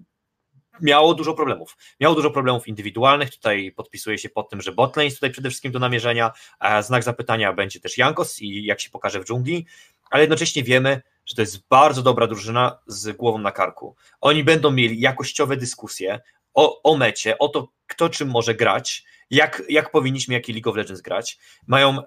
miało 0.81 1.13
dużo 1.13 1.33
problemów. 1.33 1.77
Miało 1.99 2.15
dużo 2.15 2.31
problemów 2.31 2.67
indywidualnych, 2.67 3.29
tutaj 3.29 3.71
podpisuje 3.71 4.17
się 4.17 4.29
pod 4.29 4.49
tym, 4.49 4.61
że 4.61 4.71
botlane 4.71 5.05
jest 5.05 5.17
tutaj 5.17 5.31
przede 5.31 5.49
wszystkim 5.49 5.71
do 5.71 5.79
namierzenia, 5.79 6.31
a 6.59 6.81
znak 6.81 7.03
zapytania 7.03 7.53
będzie 7.53 7.79
też 7.79 7.97
Jankos 7.97 8.41
i 8.41 8.65
jak 8.65 8.81
się 8.81 8.89
pokaże 8.89 9.19
w 9.19 9.25
dżungli, 9.25 9.65
ale 10.09 10.23
jednocześnie 10.23 10.63
wiemy, 10.63 11.01
że 11.25 11.35
to 11.35 11.41
jest 11.41 11.67
bardzo 11.67 12.01
dobra 12.01 12.27
drużyna 12.27 12.79
z 12.87 13.17
głową 13.17 13.37
na 13.37 13.51
karku. 13.51 13.95
Oni 14.21 14.43
będą 14.43 14.71
mieli 14.71 14.99
jakościowe 14.99 15.57
dyskusje 15.57 16.19
o, 16.53 16.81
o 16.83 16.97
mecie, 16.97 17.37
o 17.37 17.47
to, 17.47 17.67
kto 17.87 18.09
czym 18.09 18.29
może 18.29 18.55
grać, 18.55 19.03
jak, 19.29 19.63
jak 19.69 19.91
powinniśmy, 19.91 20.33
jaki 20.33 20.53
League 20.53 20.69
of 20.69 20.75
Legends 20.75 21.01
grać. 21.01 21.39
Mają, 21.67 21.97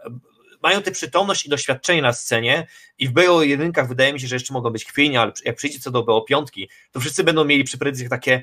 mają 0.64 0.82
tę 0.82 0.90
przytomność 0.90 1.46
i 1.46 1.48
doświadczenie 1.48 2.02
na 2.02 2.12
scenie 2.12 2.66
i 2.98 3.08
w 3.08 3.12
BO 3.12 3.42
jedynkach 3.42 3.88
wydaje 3.88 4.12
mi 4.12 4.20
się, 4.20 4.26
że 4.26 4.36
jeszcze 4.36 4.52
mogą 4.52 4.70
być 4.70 4.84
chwiejnie, 4.84 5.20
ale 5.20 5.32
jak 5.44 5.56
przyjdzie 5.56 5.80
co 5.80 5.90
do 5.90 6.02
BO 6.02 6.22
piątki, 6.22 6.68
to 6.92 7.00
wszyscy 7.00 7.24
będą 7.24 7.44
mieli 7.44 7.64
przy 7.64 7.78
predycjach 7.78 8.10
takie, 8.10 8.42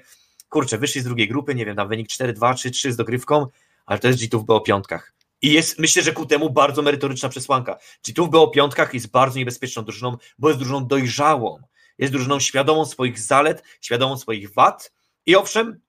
kurczę, 0.50 0.78
wyszli 0.78 1.02
z 1.02 1.04
drugiej 1.04 1.28
grupy, 1.28 1.56
nie 1.56 1.66
wiem, 1.66 1.76
tam 1.76 1.88
wynik 1.88 2.08
4-2, 2.08 2.34
3-3 2.34 2.92
z 2.92 2.96
dogrywką, 2.96 3.48
ale 3.86 4.00
to 4.00 4.08
jest 4.08 4.20
G2 4.20 4.40
w 4.40 4.44
BO 4.44 4.62
piątkach. 4.62 5.14
I 5.42 5.54
jest, 5.54 5.80
myślę, 5.80 6.04
że 6.04 6.12
ku 6.12 6.26
temu 6.26 6.50
bardzo 6.50 6.82
merytoryczna 6.82 7.30
przesłanka. 7.30 7.78
G2 8.08 8.28
w 8.28 8.30
BO 8.30 8.48
piątkach 8.48 8.94
jest 8.94 9.12
bardzo 9.12 9.40
niebezpieczną 9.40 9.84
drużyną, 9.84 10.18
bo 10.40 10.48
jest 10.48 10.60
drużyną 10.60 10.88
dojrzałą. 10.88 11.60
Jest 11.98 12.14
drużyną 12.14 12.40
świadomą 12.40 12.86
swoich 12.86 13.20
zalet, 13.20 13.64
świadomą 13.82 14.18
swoich 14.18 14.54
wad 14.54 14.92
i 15.26 15.36
owszem, 15.36 15.80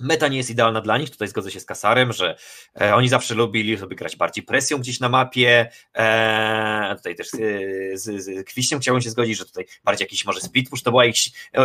Meta 0.00 0.28
nie 0.28 0.36
jest 0.36 0.50
idealna 0.50 0.80
dla 0.80 0.98
nich, 0.98 1.10
tutaj 1.10 1.28
zgodzę 1.28 1.50
się 1.50 1.60
z 1.60 1.64
Kasarem, 1.64 2.12
że 2.12 2.36
e, 2.80 2.94
oni 2.94 3.08
zawsze 3.08 3.34
lubili 3.34 3.78
sobie 3.78 3.96
grać 3.96 4.16
bardziej 4.16 4.44
presją 4.44 4.78
gdzieś 4.78 5.00
na 5.00 5.08
mapie, 5.08 5.70
e, 5.94 6.94
tutaj 6.96 7.14
też 7.14 7.28
z, 7.30 8.00
z, 8.00 8.24
z 8.24 8.46
Kwiściem 8.46 8.80
chciałbym 8.80 9.02
się 9.02 9.10
zgodzić, 9.10 9.38
że 9.38 9.44
tutaj 9.44 9.66
bardziej 9.84 10.04
jakiś 10.04 10.24
może 10.24 10.40
speed 10.40 10.70
push 10.70 10.82
to 10.82 10.90
była 10.90 11.04
ich, 11.04 11.16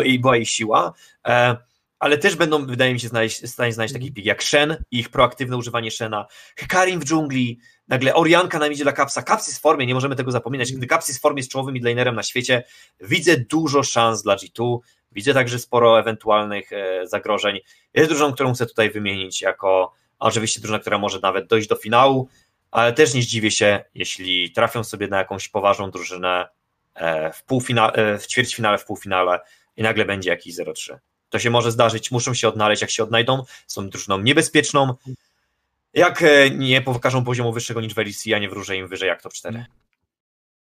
i 0.05 0.19
była 0.19 0.37
ich 0.37 0.49
siła, 0.49 0.93
e, 1.27 1.57
ale 2.03 2.17
też 2.17 2.35
będą, 2.35 2.65
wydaje 2.65 2.93
mi 2.93 2.99
się, 2.99 3.07
znaleźć, 3.07 3.41
w 3.41 3.47
stanie 3.47 3.73
znaleźć 3.73 3.93
taki 3.93 4.11
pik 4.11 4.25
jak 4.25 4.43
Shen 4.43 4.77
i 4.91 4.99
ich 4.99 5.09
proaktywne 5.09 5.57
używanie 5.57 5.91
Shena, 5.91 6.25
Hekarim 6.55 6.99
w 6.99 7.03
dżungli, 7.03 7.59
nagle 7.87 8.13
Orianka 8.15 8.59
nam 8.59 8.73
idzie 8.73 8.83
dla 8.83 8.93
Kapsa, 8.93 9.21
Kaps 9.21 9.47
jest 9.47 9.59
w 9.59 9.61
formie, 9.61 9.85
nie 9.85 9.93
możemy 9.93 10.15
tego 10.15 10.31
zapominać, 10.31 10.73
gdy 10.73 10.87
Kaps 10.87 11.07
jest 11.07 11.19
w 11.19 11.21
formie 11.21 11.39
jest 11.39 11.51
czołowym 11.51 11.73
midlanerem 11.73 12.15
na 12.15 12.23
świecie, 12.23 12.63
widzę 13.01 13.37
dużo 13.37 13.83
szans 13.83 14.23
dla 14.23 14.35
G2, 14.35 14.79
Widzę 15.13 15.33
także 15.33 15.59
sporo 15.59 15.99
ewentualnych 15.99 16.73
e, 16.73 17.07
zagrożeń. 17.07 17.59
Jest 17.93 18.09
drużyną, 18.09 18.33
którą 18.33 18.53
chcę 18.53 18.65
tutaj 18.65 18.91
wymienić 18.91 19.41
jako 19.41 19.93
oczywiście 20.19 20.59
drużyna, 20.59 20.79
która 20.79 20.97
może 20.97 21.19
nawet 21.19 21.47
dojść 21.47 21.67
do 21.67 21.75
finału, 21.75 22.29
ale 22.71 22.93
też 22.93 23.13
nie 23.13 23.21
zdziwię 23.21 23.51
się, 23.51 23.83
jeśli 23.95 24.51
trafią 24.51 24.83
sobie 24.83 25.07
na 25.07 25.17
jakąś 25.17 25.49
poważną 25.49 25.91
drużynę 25.91 26.47
e, 26.95 27.31
w, 27.33 27.45
półfina- 27.45 27.91
e, 27.93 28.19
w 28.19 28.27
ćwierćfinale, 28.27 28.77
w 28.77 28.85
półfinale 28.85 29.39
i 29.77 29.83
nagle 29.83 30.05
będzie 30.05 30.29
jakiś 30.29 30.55
0-3. 30.55 30.97
To 31.33 31.39
się 31.39 31.49
może 31.49 31.71
zdarzyć, 31.71 32.11
muszą 32.11 32.33
się 32.33 32.47
odnaleźć, 32.47 32.81
jak 32.81 32.91
się 32.91 33.03
odnajdą, 33.03 33.43
są 33.67 33.89
drużyną 33.89 34.19
niebezpieczną. 34.19 34.93
Jak 35.93 36.23
nie 36.57 36.81
pokażą 36.81 37.23
poziomu 37.23 37.53
wyższego 37.53 37.81
niż 37.81 37.93
Velisi, 37.93 38.29
ja 38.29 38.39
nie 38.39 38.49
wróżę 38.49 38.77
im 38.77 38.87
wyżej 38.87 39.07
jak 39.07 39.21
top 39.21 39.33
4. 39.33 39.65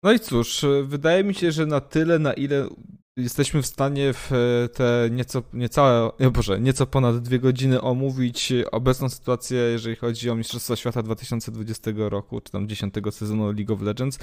No 0.03 0.13
i 0.13 0.21
cóż, 0.21 0.65
wydaje 0.83 1.25
mi 1.25 1.35
się, 1.35 1.53
że 1.53 1.67
na 1.67 1.81
tyle, 1.81 2.19
na 2.19 2.33
ile 2.33 2.69
jesteśmy 3.17 3.63
w 3.63 3.67
stanie 3.67 4.13
w 4.13 4.31
te 4.75 5.09
nieco, 5.11 5.43
niecałe, 5.53 6.11
Boże, 6.33 6.61
nieco 6.61 6.87
ponad 6.87 7.19
dwie 7.19 7.39
godziny 7.39 7.81
omówić 7.81 8.53
obecną 8.73 9.09
sytuację, 9.09 9.59
jeżeli 9.59 9.97
chodzi 9.97 10.31
o 10.31 10.35
Mistrzostwa 10.35 10.77
Świata 10.77 11.03
2020 11.03 11.91
roku, 11.97 12.41
czy 12.41 12.53
tam 12.53 12.69
10 12.69 12.95
sezonu 13.11 13.53
League 13.53 13.75
of 13.75 13.81
Legends. 13.81 14.19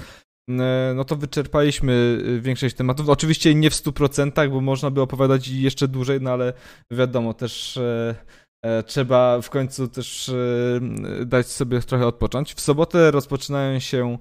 E, 0.48 0.92
no 0.94 1.04
to 1.04 1.16
wyczerpaliśmy 1.16 2.22
większość 2.40 2.74
tematów. 2.76 3.08
Oczywiście 3.08 3.54
nie 3.54 3.70
w 3.70 3.74
100%, 3.74 4.50
bo 4.50 4.60
można 4.60 4.90
by 4.90 5.00
opowiadać 5.00 5.48
jeszcze 5.48 5.88
dłużej, 5.88 6.20
no 6.20 6.30
ale 6.30 6.52
wiadomo, 6.90 7.34
też 7.34 7.76
e, 7.76 8.14
e, 8.62 8.82
trzeba 8.82 9.40
w 9.40 9.50
końcu 9.50 9.88
też 9.88 10.30
dać 11.26 11.46
sobie 11.46 11.80
trochę 11.80 12.06
odpocząć. 12.06 12.54
W 12.54 12.60
sobotę 12.60 13.10
rozpoczynają 13.10 13.78
się 13.78 14.18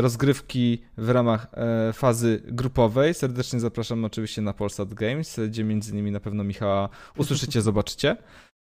rozgrywki 0.00 0.82
w 0.96 1.08
ramach 1.08 1.46
fazy 1.92 2.42
grupowej. 2.44 3.14
Serdecznie 3.14 3.60
zapraszam 3.60 4.04
oczywiście 4.04 4.42
na 4.42 4.52
Polsat 4.52 4.94
Games, 4.94 5.40
gdzie 5.48 5.64
między 5.64 5.92
innymi 5.92 6.10
na 6.10 6.20
pewno 6.20 6.44
Michała 6.44 6.88
usłyszycie, 7.16 7.62
zobaczycie. 7.62 8.16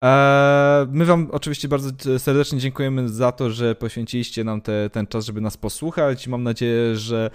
E, 0.04 0.88
my 0.90 1.06
Wam 1.06 1.28
oczywiście 1.32 1.68
bardzo 1.68 2.20
serdecznie 2.20 2.60
dziękujemy 2.60 3.10
za 3.10 3.32
to, 3.32 3.50
że 3.50 3.76
poświęciliście 3.76 4.44
nam 4.44 4.62
te, 4.62 4.90
ten 4.90 5.08
czas, 5.08 5.26
żeby 5.26 5.42
nas 5.42 5.58
posłuchać. 5.58 6.28
Mam 6.28 6.44
nadzieję, 6.44 6.96
że 6.96 7.30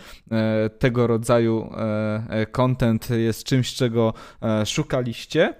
tego 0.78 1.06
rodzaju 1.06 1.72
content 2.52 3.10
jest 3.10 3.44
czymś, 3.44 3.74
czego 3.74 4.14
szukaliście. 4.66 5.54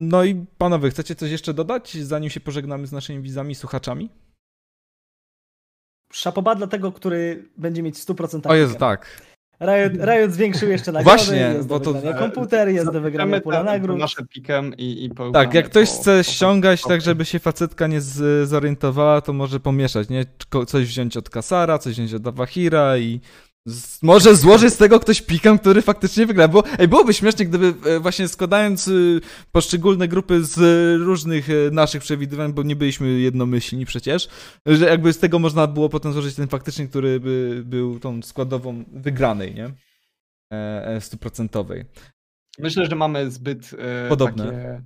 No 0.00 0.24
i 0.24 0.46
panowie, 0.58 0.90
chcecie 0.90 1.14
coś 1.14 1.30
jeszcze 1.30 1.54
dodać, 1.54 1.96
zanim 1.96 2.30
się 2.30 2.40
pożegnamy 2.40 2.86
z 2.86 2.92
naszymi 2.92 3.22
widzami, 3.22 3.54
słuchaczami? 3.54 4.10
Szapoba 6.12 6.54
dla 6.54 6.66
tego, 6.66 6.92
który 6.92 7.48
będzie 7.56 7.82
mieć 7.82 7.96
100% 7.96 8.50
O 8.50 8.54
jest 8.54 8.78
tak. 8.78 9.22
Riot, 9.60 9.92
Riot 10.08 10.32
zwiększył 10.32 10.68
jeszcze 10.70 10.92
nagrody, 10.92 11.16
Właśnie, 11.16 11.36
jest 11.36 11.68
bo 11.68 11.80
do 11.80 11.94
to... 11.94 12.14
komputer, 12.14 12.68
jest 12.68 12.92
do 12.92 13.00
wygrania 13.00 13.40
pula 13.40 13.62
nagród. 13.62 13.98
nasze 13.98 14.24
pikem 14.26 14.74
i, 14.78 15.04
i 15.04 15.32
Tak, 15.32 15.54
jak 15.54 15.66
ktoś 15.66 15.90
po, 15.90 15.96
chce 16.00 16.16
po, 16.18 16.22
ściągać 16.22 16.82
po, 16.82 16.88
tak, 16.88 17.00
żeby 17.00 17.24
się 17.24 17.38
facetka 17.38 17.86
nie 17.86 18.00
z, 18.00 18.48
zorientowała, 18.48 19.20
to 19.20 19.32
może 19.32 19.60
pomieszać, 19.60 20.08
nie? 20.08 20.24
Coś 20.66 20.86
wziąć 20.86 21.16
od 21.16 21.30
Kasara, 21.30 21.78
coś 21.78 21.94
wziąć 21.94 22.14
od 22.14 22.26
Awahira 22.26 22.98
i 22.98 23.20
z, 23.66 24.02
może 24.02 24.36
złoży 24.36 24.70
z 24.70 24.76
tego 24.76 25.00
ktoś 25.00 25.22
pikam, 25.22 25.58
który 25.58 25.82
faktycznie 25.82 26.26
wygra. 26.26 26.48
Bo 26.48 26.62
ej, 26.78 26.88
byłoby 26.88 27.14
śmiesznie, 27.14 27.46
gdyby 27.46 27.74
e, 27.90 28.00
właśnie 28.00 28.28
składając 28.28 28.88
y, 28.88 29.20
poszczególne 29.52 30.08
grupy 30.08 30.44
z 30.44 30.58
różnych 31.00 31.50
e, 31.50 31.70
naszych 31.72 32.02
przewidywań, 32.02 32.52
bo 32.52 32.62
nie 32.62 32.76
byliśmy 32.76 33.08
jednomyślni 33.08 33.86
przecież, 33.86 34.28
że 34.66 34.86
jakby 34.86 35.12
z 35.12 35.18
tego 35.18 35.38
można 35.38 35.66
było 35.66 35.88
potem 35.88 36.12
złożyć 36.12 36.34
ten 36.34 36.48
faktycznie, 36.48 36.88
który 36.88 37.20
by 37.20 37.62
był 37.66 38.00
tą 38.00 38.22
składową 38.22 38.84
wygranej, 38.92 39.54
nie? 39.54 39.70
E, 40.52 41.00
stuprocentowej. 41.00 41.84
Myślę, 42.58 42.86
że 42.86 42.96
mamy 42.96 43.30
zbyt 43.30 43.70
Podobne. 44.08 44.44
Takie 44.44 44.82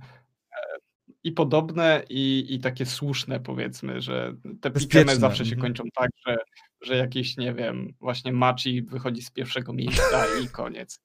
i 1.23 1.31
podobne, 1.31 2.03
i, 2.09 2.45
i 2.49 2.59
takie 2.59 2.85
słuszne, 2.85 3.39
powiedzmy, 3.39 4.01
że 4.01 4.35
te 4.61 4.71
pikemy 4.71 5.15
zawsze 5.15 5.45
się 5.45 5.55
mhm. 5.55 5.61
kończą 5.61 5.83
tak, 5.95 6.09
że 6.27 6.37
że 6.81 6.97
jakiś, 6.97 7.37
nie 7.37 7.53
wiem, 7.53 7.93
właśnie 7.99 8.33
Machi 8.33 8.81
wychodzi 8.81 9.21
z 9.21 9.31
pierwszego 9.31 9.73
miejsca 9.73 10.25
i 10.43 10.47
koniec. 10.47 11.01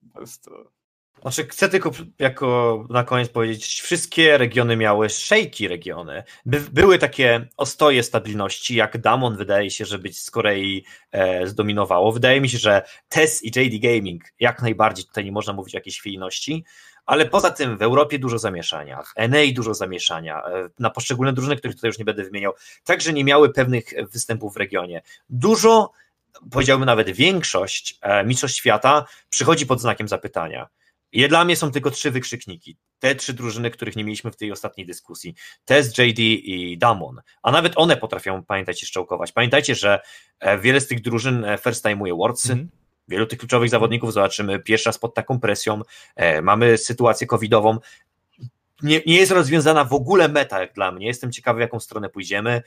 Po 0.00 0.18
prostu. 0.18 0.50
Znaczy, 1.22 1.46
chcę 1.48 1.68
tylko 1.68 1.90
jako 2.18 2.84
na 2.90 3.04
koniec 3.04 3.28
powiedzieć, 3.28 3.80
wszystkie 3.80 4.38
regiony 4.38 4.76
miały 4.76 5.08
szejki 5.08 5.68
regiony. 5.68 6.22
By, 6.46 6.60
były 6.60 6.98
takie 6.98 7.48
ostoje 7.56 8.02
stabilności, 8.02 8.74
jak 8.74 8.98
Damon 8.98 9.36
wydaje 9.36 9.70
się, 9.70 9.84
że 9.84 9.98
być 9.98 10.18
z 10.18 10.30
Korei 10.30 10.84
e, 11.12 11.46
zdominowało. 11.46 12.12
Wydaje 12.12 12.40
mi 12.40 12.48
się, 12.48 12.58
że 12.58 12.82
TES 13.08 13.44
i 13.44 13.46
JD 13.48 13.80
Gaming 13.82 14.24
jak 14.40 14.62
najbardziej 14.62 15.04
tutaj 15.04 15.24
nie 15.24 15.32
można 15.32 15.52
mówić 15.52 15.74
o 15.74 15.78
jakiejś 15.78 16.00
chwiejności, 16.00 16.64
ale 17.06 17.26
poza 17.26 17.50
tym 17.50 17.76
w 17.76 17.82
Europie 17.82 18.18
dużo 18.18 18.38
zamieszania, 18.38 19.02
w 19.02 19.28
NA 19.28 19.38
dużo 19.54 19.74
zamieszania, 19.74 20.42
e, 20.44 20.68
na 20.78 20.90
poszczególne 20.90 21.32
drużyny, 21.32 21.56
których 21.56 21.76
tutaj 21.76 21.88
już 21.88 21.98
nie 21.98 22.04
będę 22.04 22.24
wymieniał, 22.24 22.52
także 22.84 23.12
nie 23.12 23.24
miały 23.24 23.52
pewnych 23.52 23.84
występów 24.12 24.54
w 24.54 24.56
regionie. 24.56 25.02
Dużo, 25.28 25.90
powiedziałbym 26.50 26.86
nawet 26.86 27.10
większość 27.10 27.98
e, 28.02 28.24
Mistrzostw 28.24 28.58
Świata 28.58 29.06
przychodzi 29.28 29.66
pod 29.66 29.80
znakiem 29.80 30.08
zapytania. 30.08 30.68
I 31.12 31.28
dla 31.28 31.44
mnie 31.44 31.56
są 31.56 31.72
tylko 31.72 31.90
trzy 31.90 32.10
wykrzykniki. 32.10 32.76
Te 32.98 33.14
trzy 33.14 33.32
drużyny, 33.32 33.70
których 33.70 33.96
nie 33.96 34.04
mieliśmy 34.04 34.30
w 34.30 34.36
tej 34.36 34.52
ostatniej 34.52 34.86
dyskusji. 34.86 35.34
Test, 35.64 35.98
JD 35.98 36.18
i 36.18 36.78
Damon. 36.78 37.20
A 37.42 37.50
nawet 37.50 37.72
one 37.76 37.96
potrafią, 37.96 38.44
pamiętajcie, 38.44 38.86
szczołkować. 38.86 39.32
Pamiętajcie, 39.32 39.74
że 39.74 40.00
e, 40.40 40.58
wiele 40.58 40.80
z 40.80 40.86
tych 40.86 41.02
drużyn 41.02 41.46
first 41.62 41.84
time'uje 41.84 42.16
Wordsy, 42.16 42.52
mm 42.52 42.64
-hmm 42.64 42.85
Wielu 43.08 43.26
tych 43.26 43.38
kluczowych 43.38 43.70
zawodników 43.70 44.12
zobaczymy 44.12 44.58
pierwszy 44.58 44.88
raz 44.88 44.98
pod 44.98 45.14
taką 45.14 45.40
presją. 45.40 45.82
E, 46.16 46.42
mamy 46.42 46.78
sytuację 46.78 47.26
covidową. 47.26 47.78
Nie, 48.82 49.00
nie 49.06 49.16
jest 49.16 49.32
rozwiązana 49.32 49.84
w 49.84 49.92
ogóle 49.92 50.28
meta, 50.28 50.60
jak 50.60 50.72
dla 50.72 50.92
mnie. 50.92 51.06
Jestem 51.06 51.32
ciekawy, 51.32 51.58
w 51.58 51.60
jaką 51.60 51.80
stronę 51.80 52.08
pójdziemy. 52.08 52.62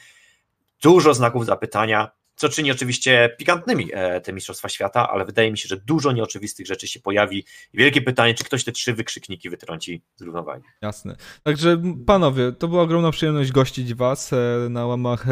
Dużo 0.82 1.14
znaków 1.14 1.45
zapytania, 1.45 2.11
co 2.35 2.50
czyni 2.50 2.72
oczywiście 2.72 3.35
pikantnymi 3.38 3.90
e, 3.93 4.22
te 4.22 4.34
Mistrzostwa 4.34 4.69
Świata, 4.69 5.09
ale 5.09 5.26
wydaje 5.26 5.51
mi 5.51 5.58
się, 5.58 5.68
że 5.68 5.77
dużo 5.77 6.11
nieoczywistych 6.11 6.68
rzeczy 6.68 6.88
się 6.88 7.00
pojawi. 7.00 7.45
wielkie 7.74 8.01
pytanie, 8.01 8.34
czy 8.34 8.43
ktoś 8.43 8.64
te 8.64 8.72
trzy 8.72 8.93
wykrzykniki 8.93 9.50
wytrąci 9.50 10.01
z 10.16 10.22
równowagi. 10.22 10.64
Jasne. 10.82 11.16
Także 11.43 11.82
panowie, 12.06 12.51
to 12.51 12.68
była 12.68 12.82
ogromna 12.82 13.11
przyjemność 13.11 13.51
gościć 13.51 13.93
was 13.93 14.34
e, 14.34 14.38
na 14.69 14.85
łamach 14.85 15.26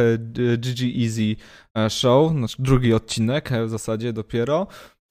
GG 0.58 0.82
Easy 1.04 1.36
Show, 1.90 2.32
nasz 2.34 2.56
drugi 2.60 2.94
odcinek 2.94 3.50
w 3.66 3.70
zasadzie 3.70 4.14
dopiero. 4.14 4.68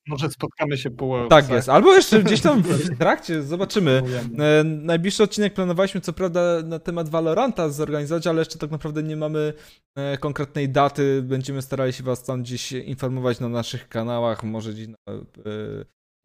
Może 0.07 0.31
spotkamy 0.31 0.79
się 0.79 0.91
po 0.91 1.27
Tak 1.31 1.51
jest, 1.51 1.69
albo 1.69 1.95
jeszcze 1.95 2.23
gdzieś 2.23 2.41
tam 2.41 2.63
w 2.63 2.89
trakcie, 2.99 3.43
zobaczymy. 3.43 4.03
E, 4.39 4.65
najbliższy 4.65 5.23
odcinek 5.23 5.55
planowaliśmy 5.55 6.01
co 6.01 6.13
prawda 6.13 6.63
na 6.65 6.79
temat 6.79 7.09
Valoranta 7.09 7.69
zorganizować, 7.69 8.27
ale 8.27 8.39
jeszcze 8.39 8.59
tak 8.59 8.71
naprawdę 8.71 9.03
nie 9.03 9.17
mamy 9.17 9.53
e, 9.97 10.19
konkretnej 10.19 10.69
daty. 10.69 11.23
Będziemy 11.23 11.63
starali 11.63 11.93
się 11.93 12.05
was 12.05 12.25
tam 12.25 12.43
gdzieś 12.43 12.73
informować 12.73 13.41
na 13.41 13.49
naszych 13.49 13.89
kanałach, 13.89 14.45
może 14.45 14.73
gdzieś 14.73 14.89
na 14.89 14.97
e, 15.13 15.17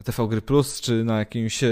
TV 0.04 0.28
Gry 0.28 0.42
Plus, 0.42 0.80
czy 0.80 1.04
na 1.04 1.18
jakimś 1.18 1.58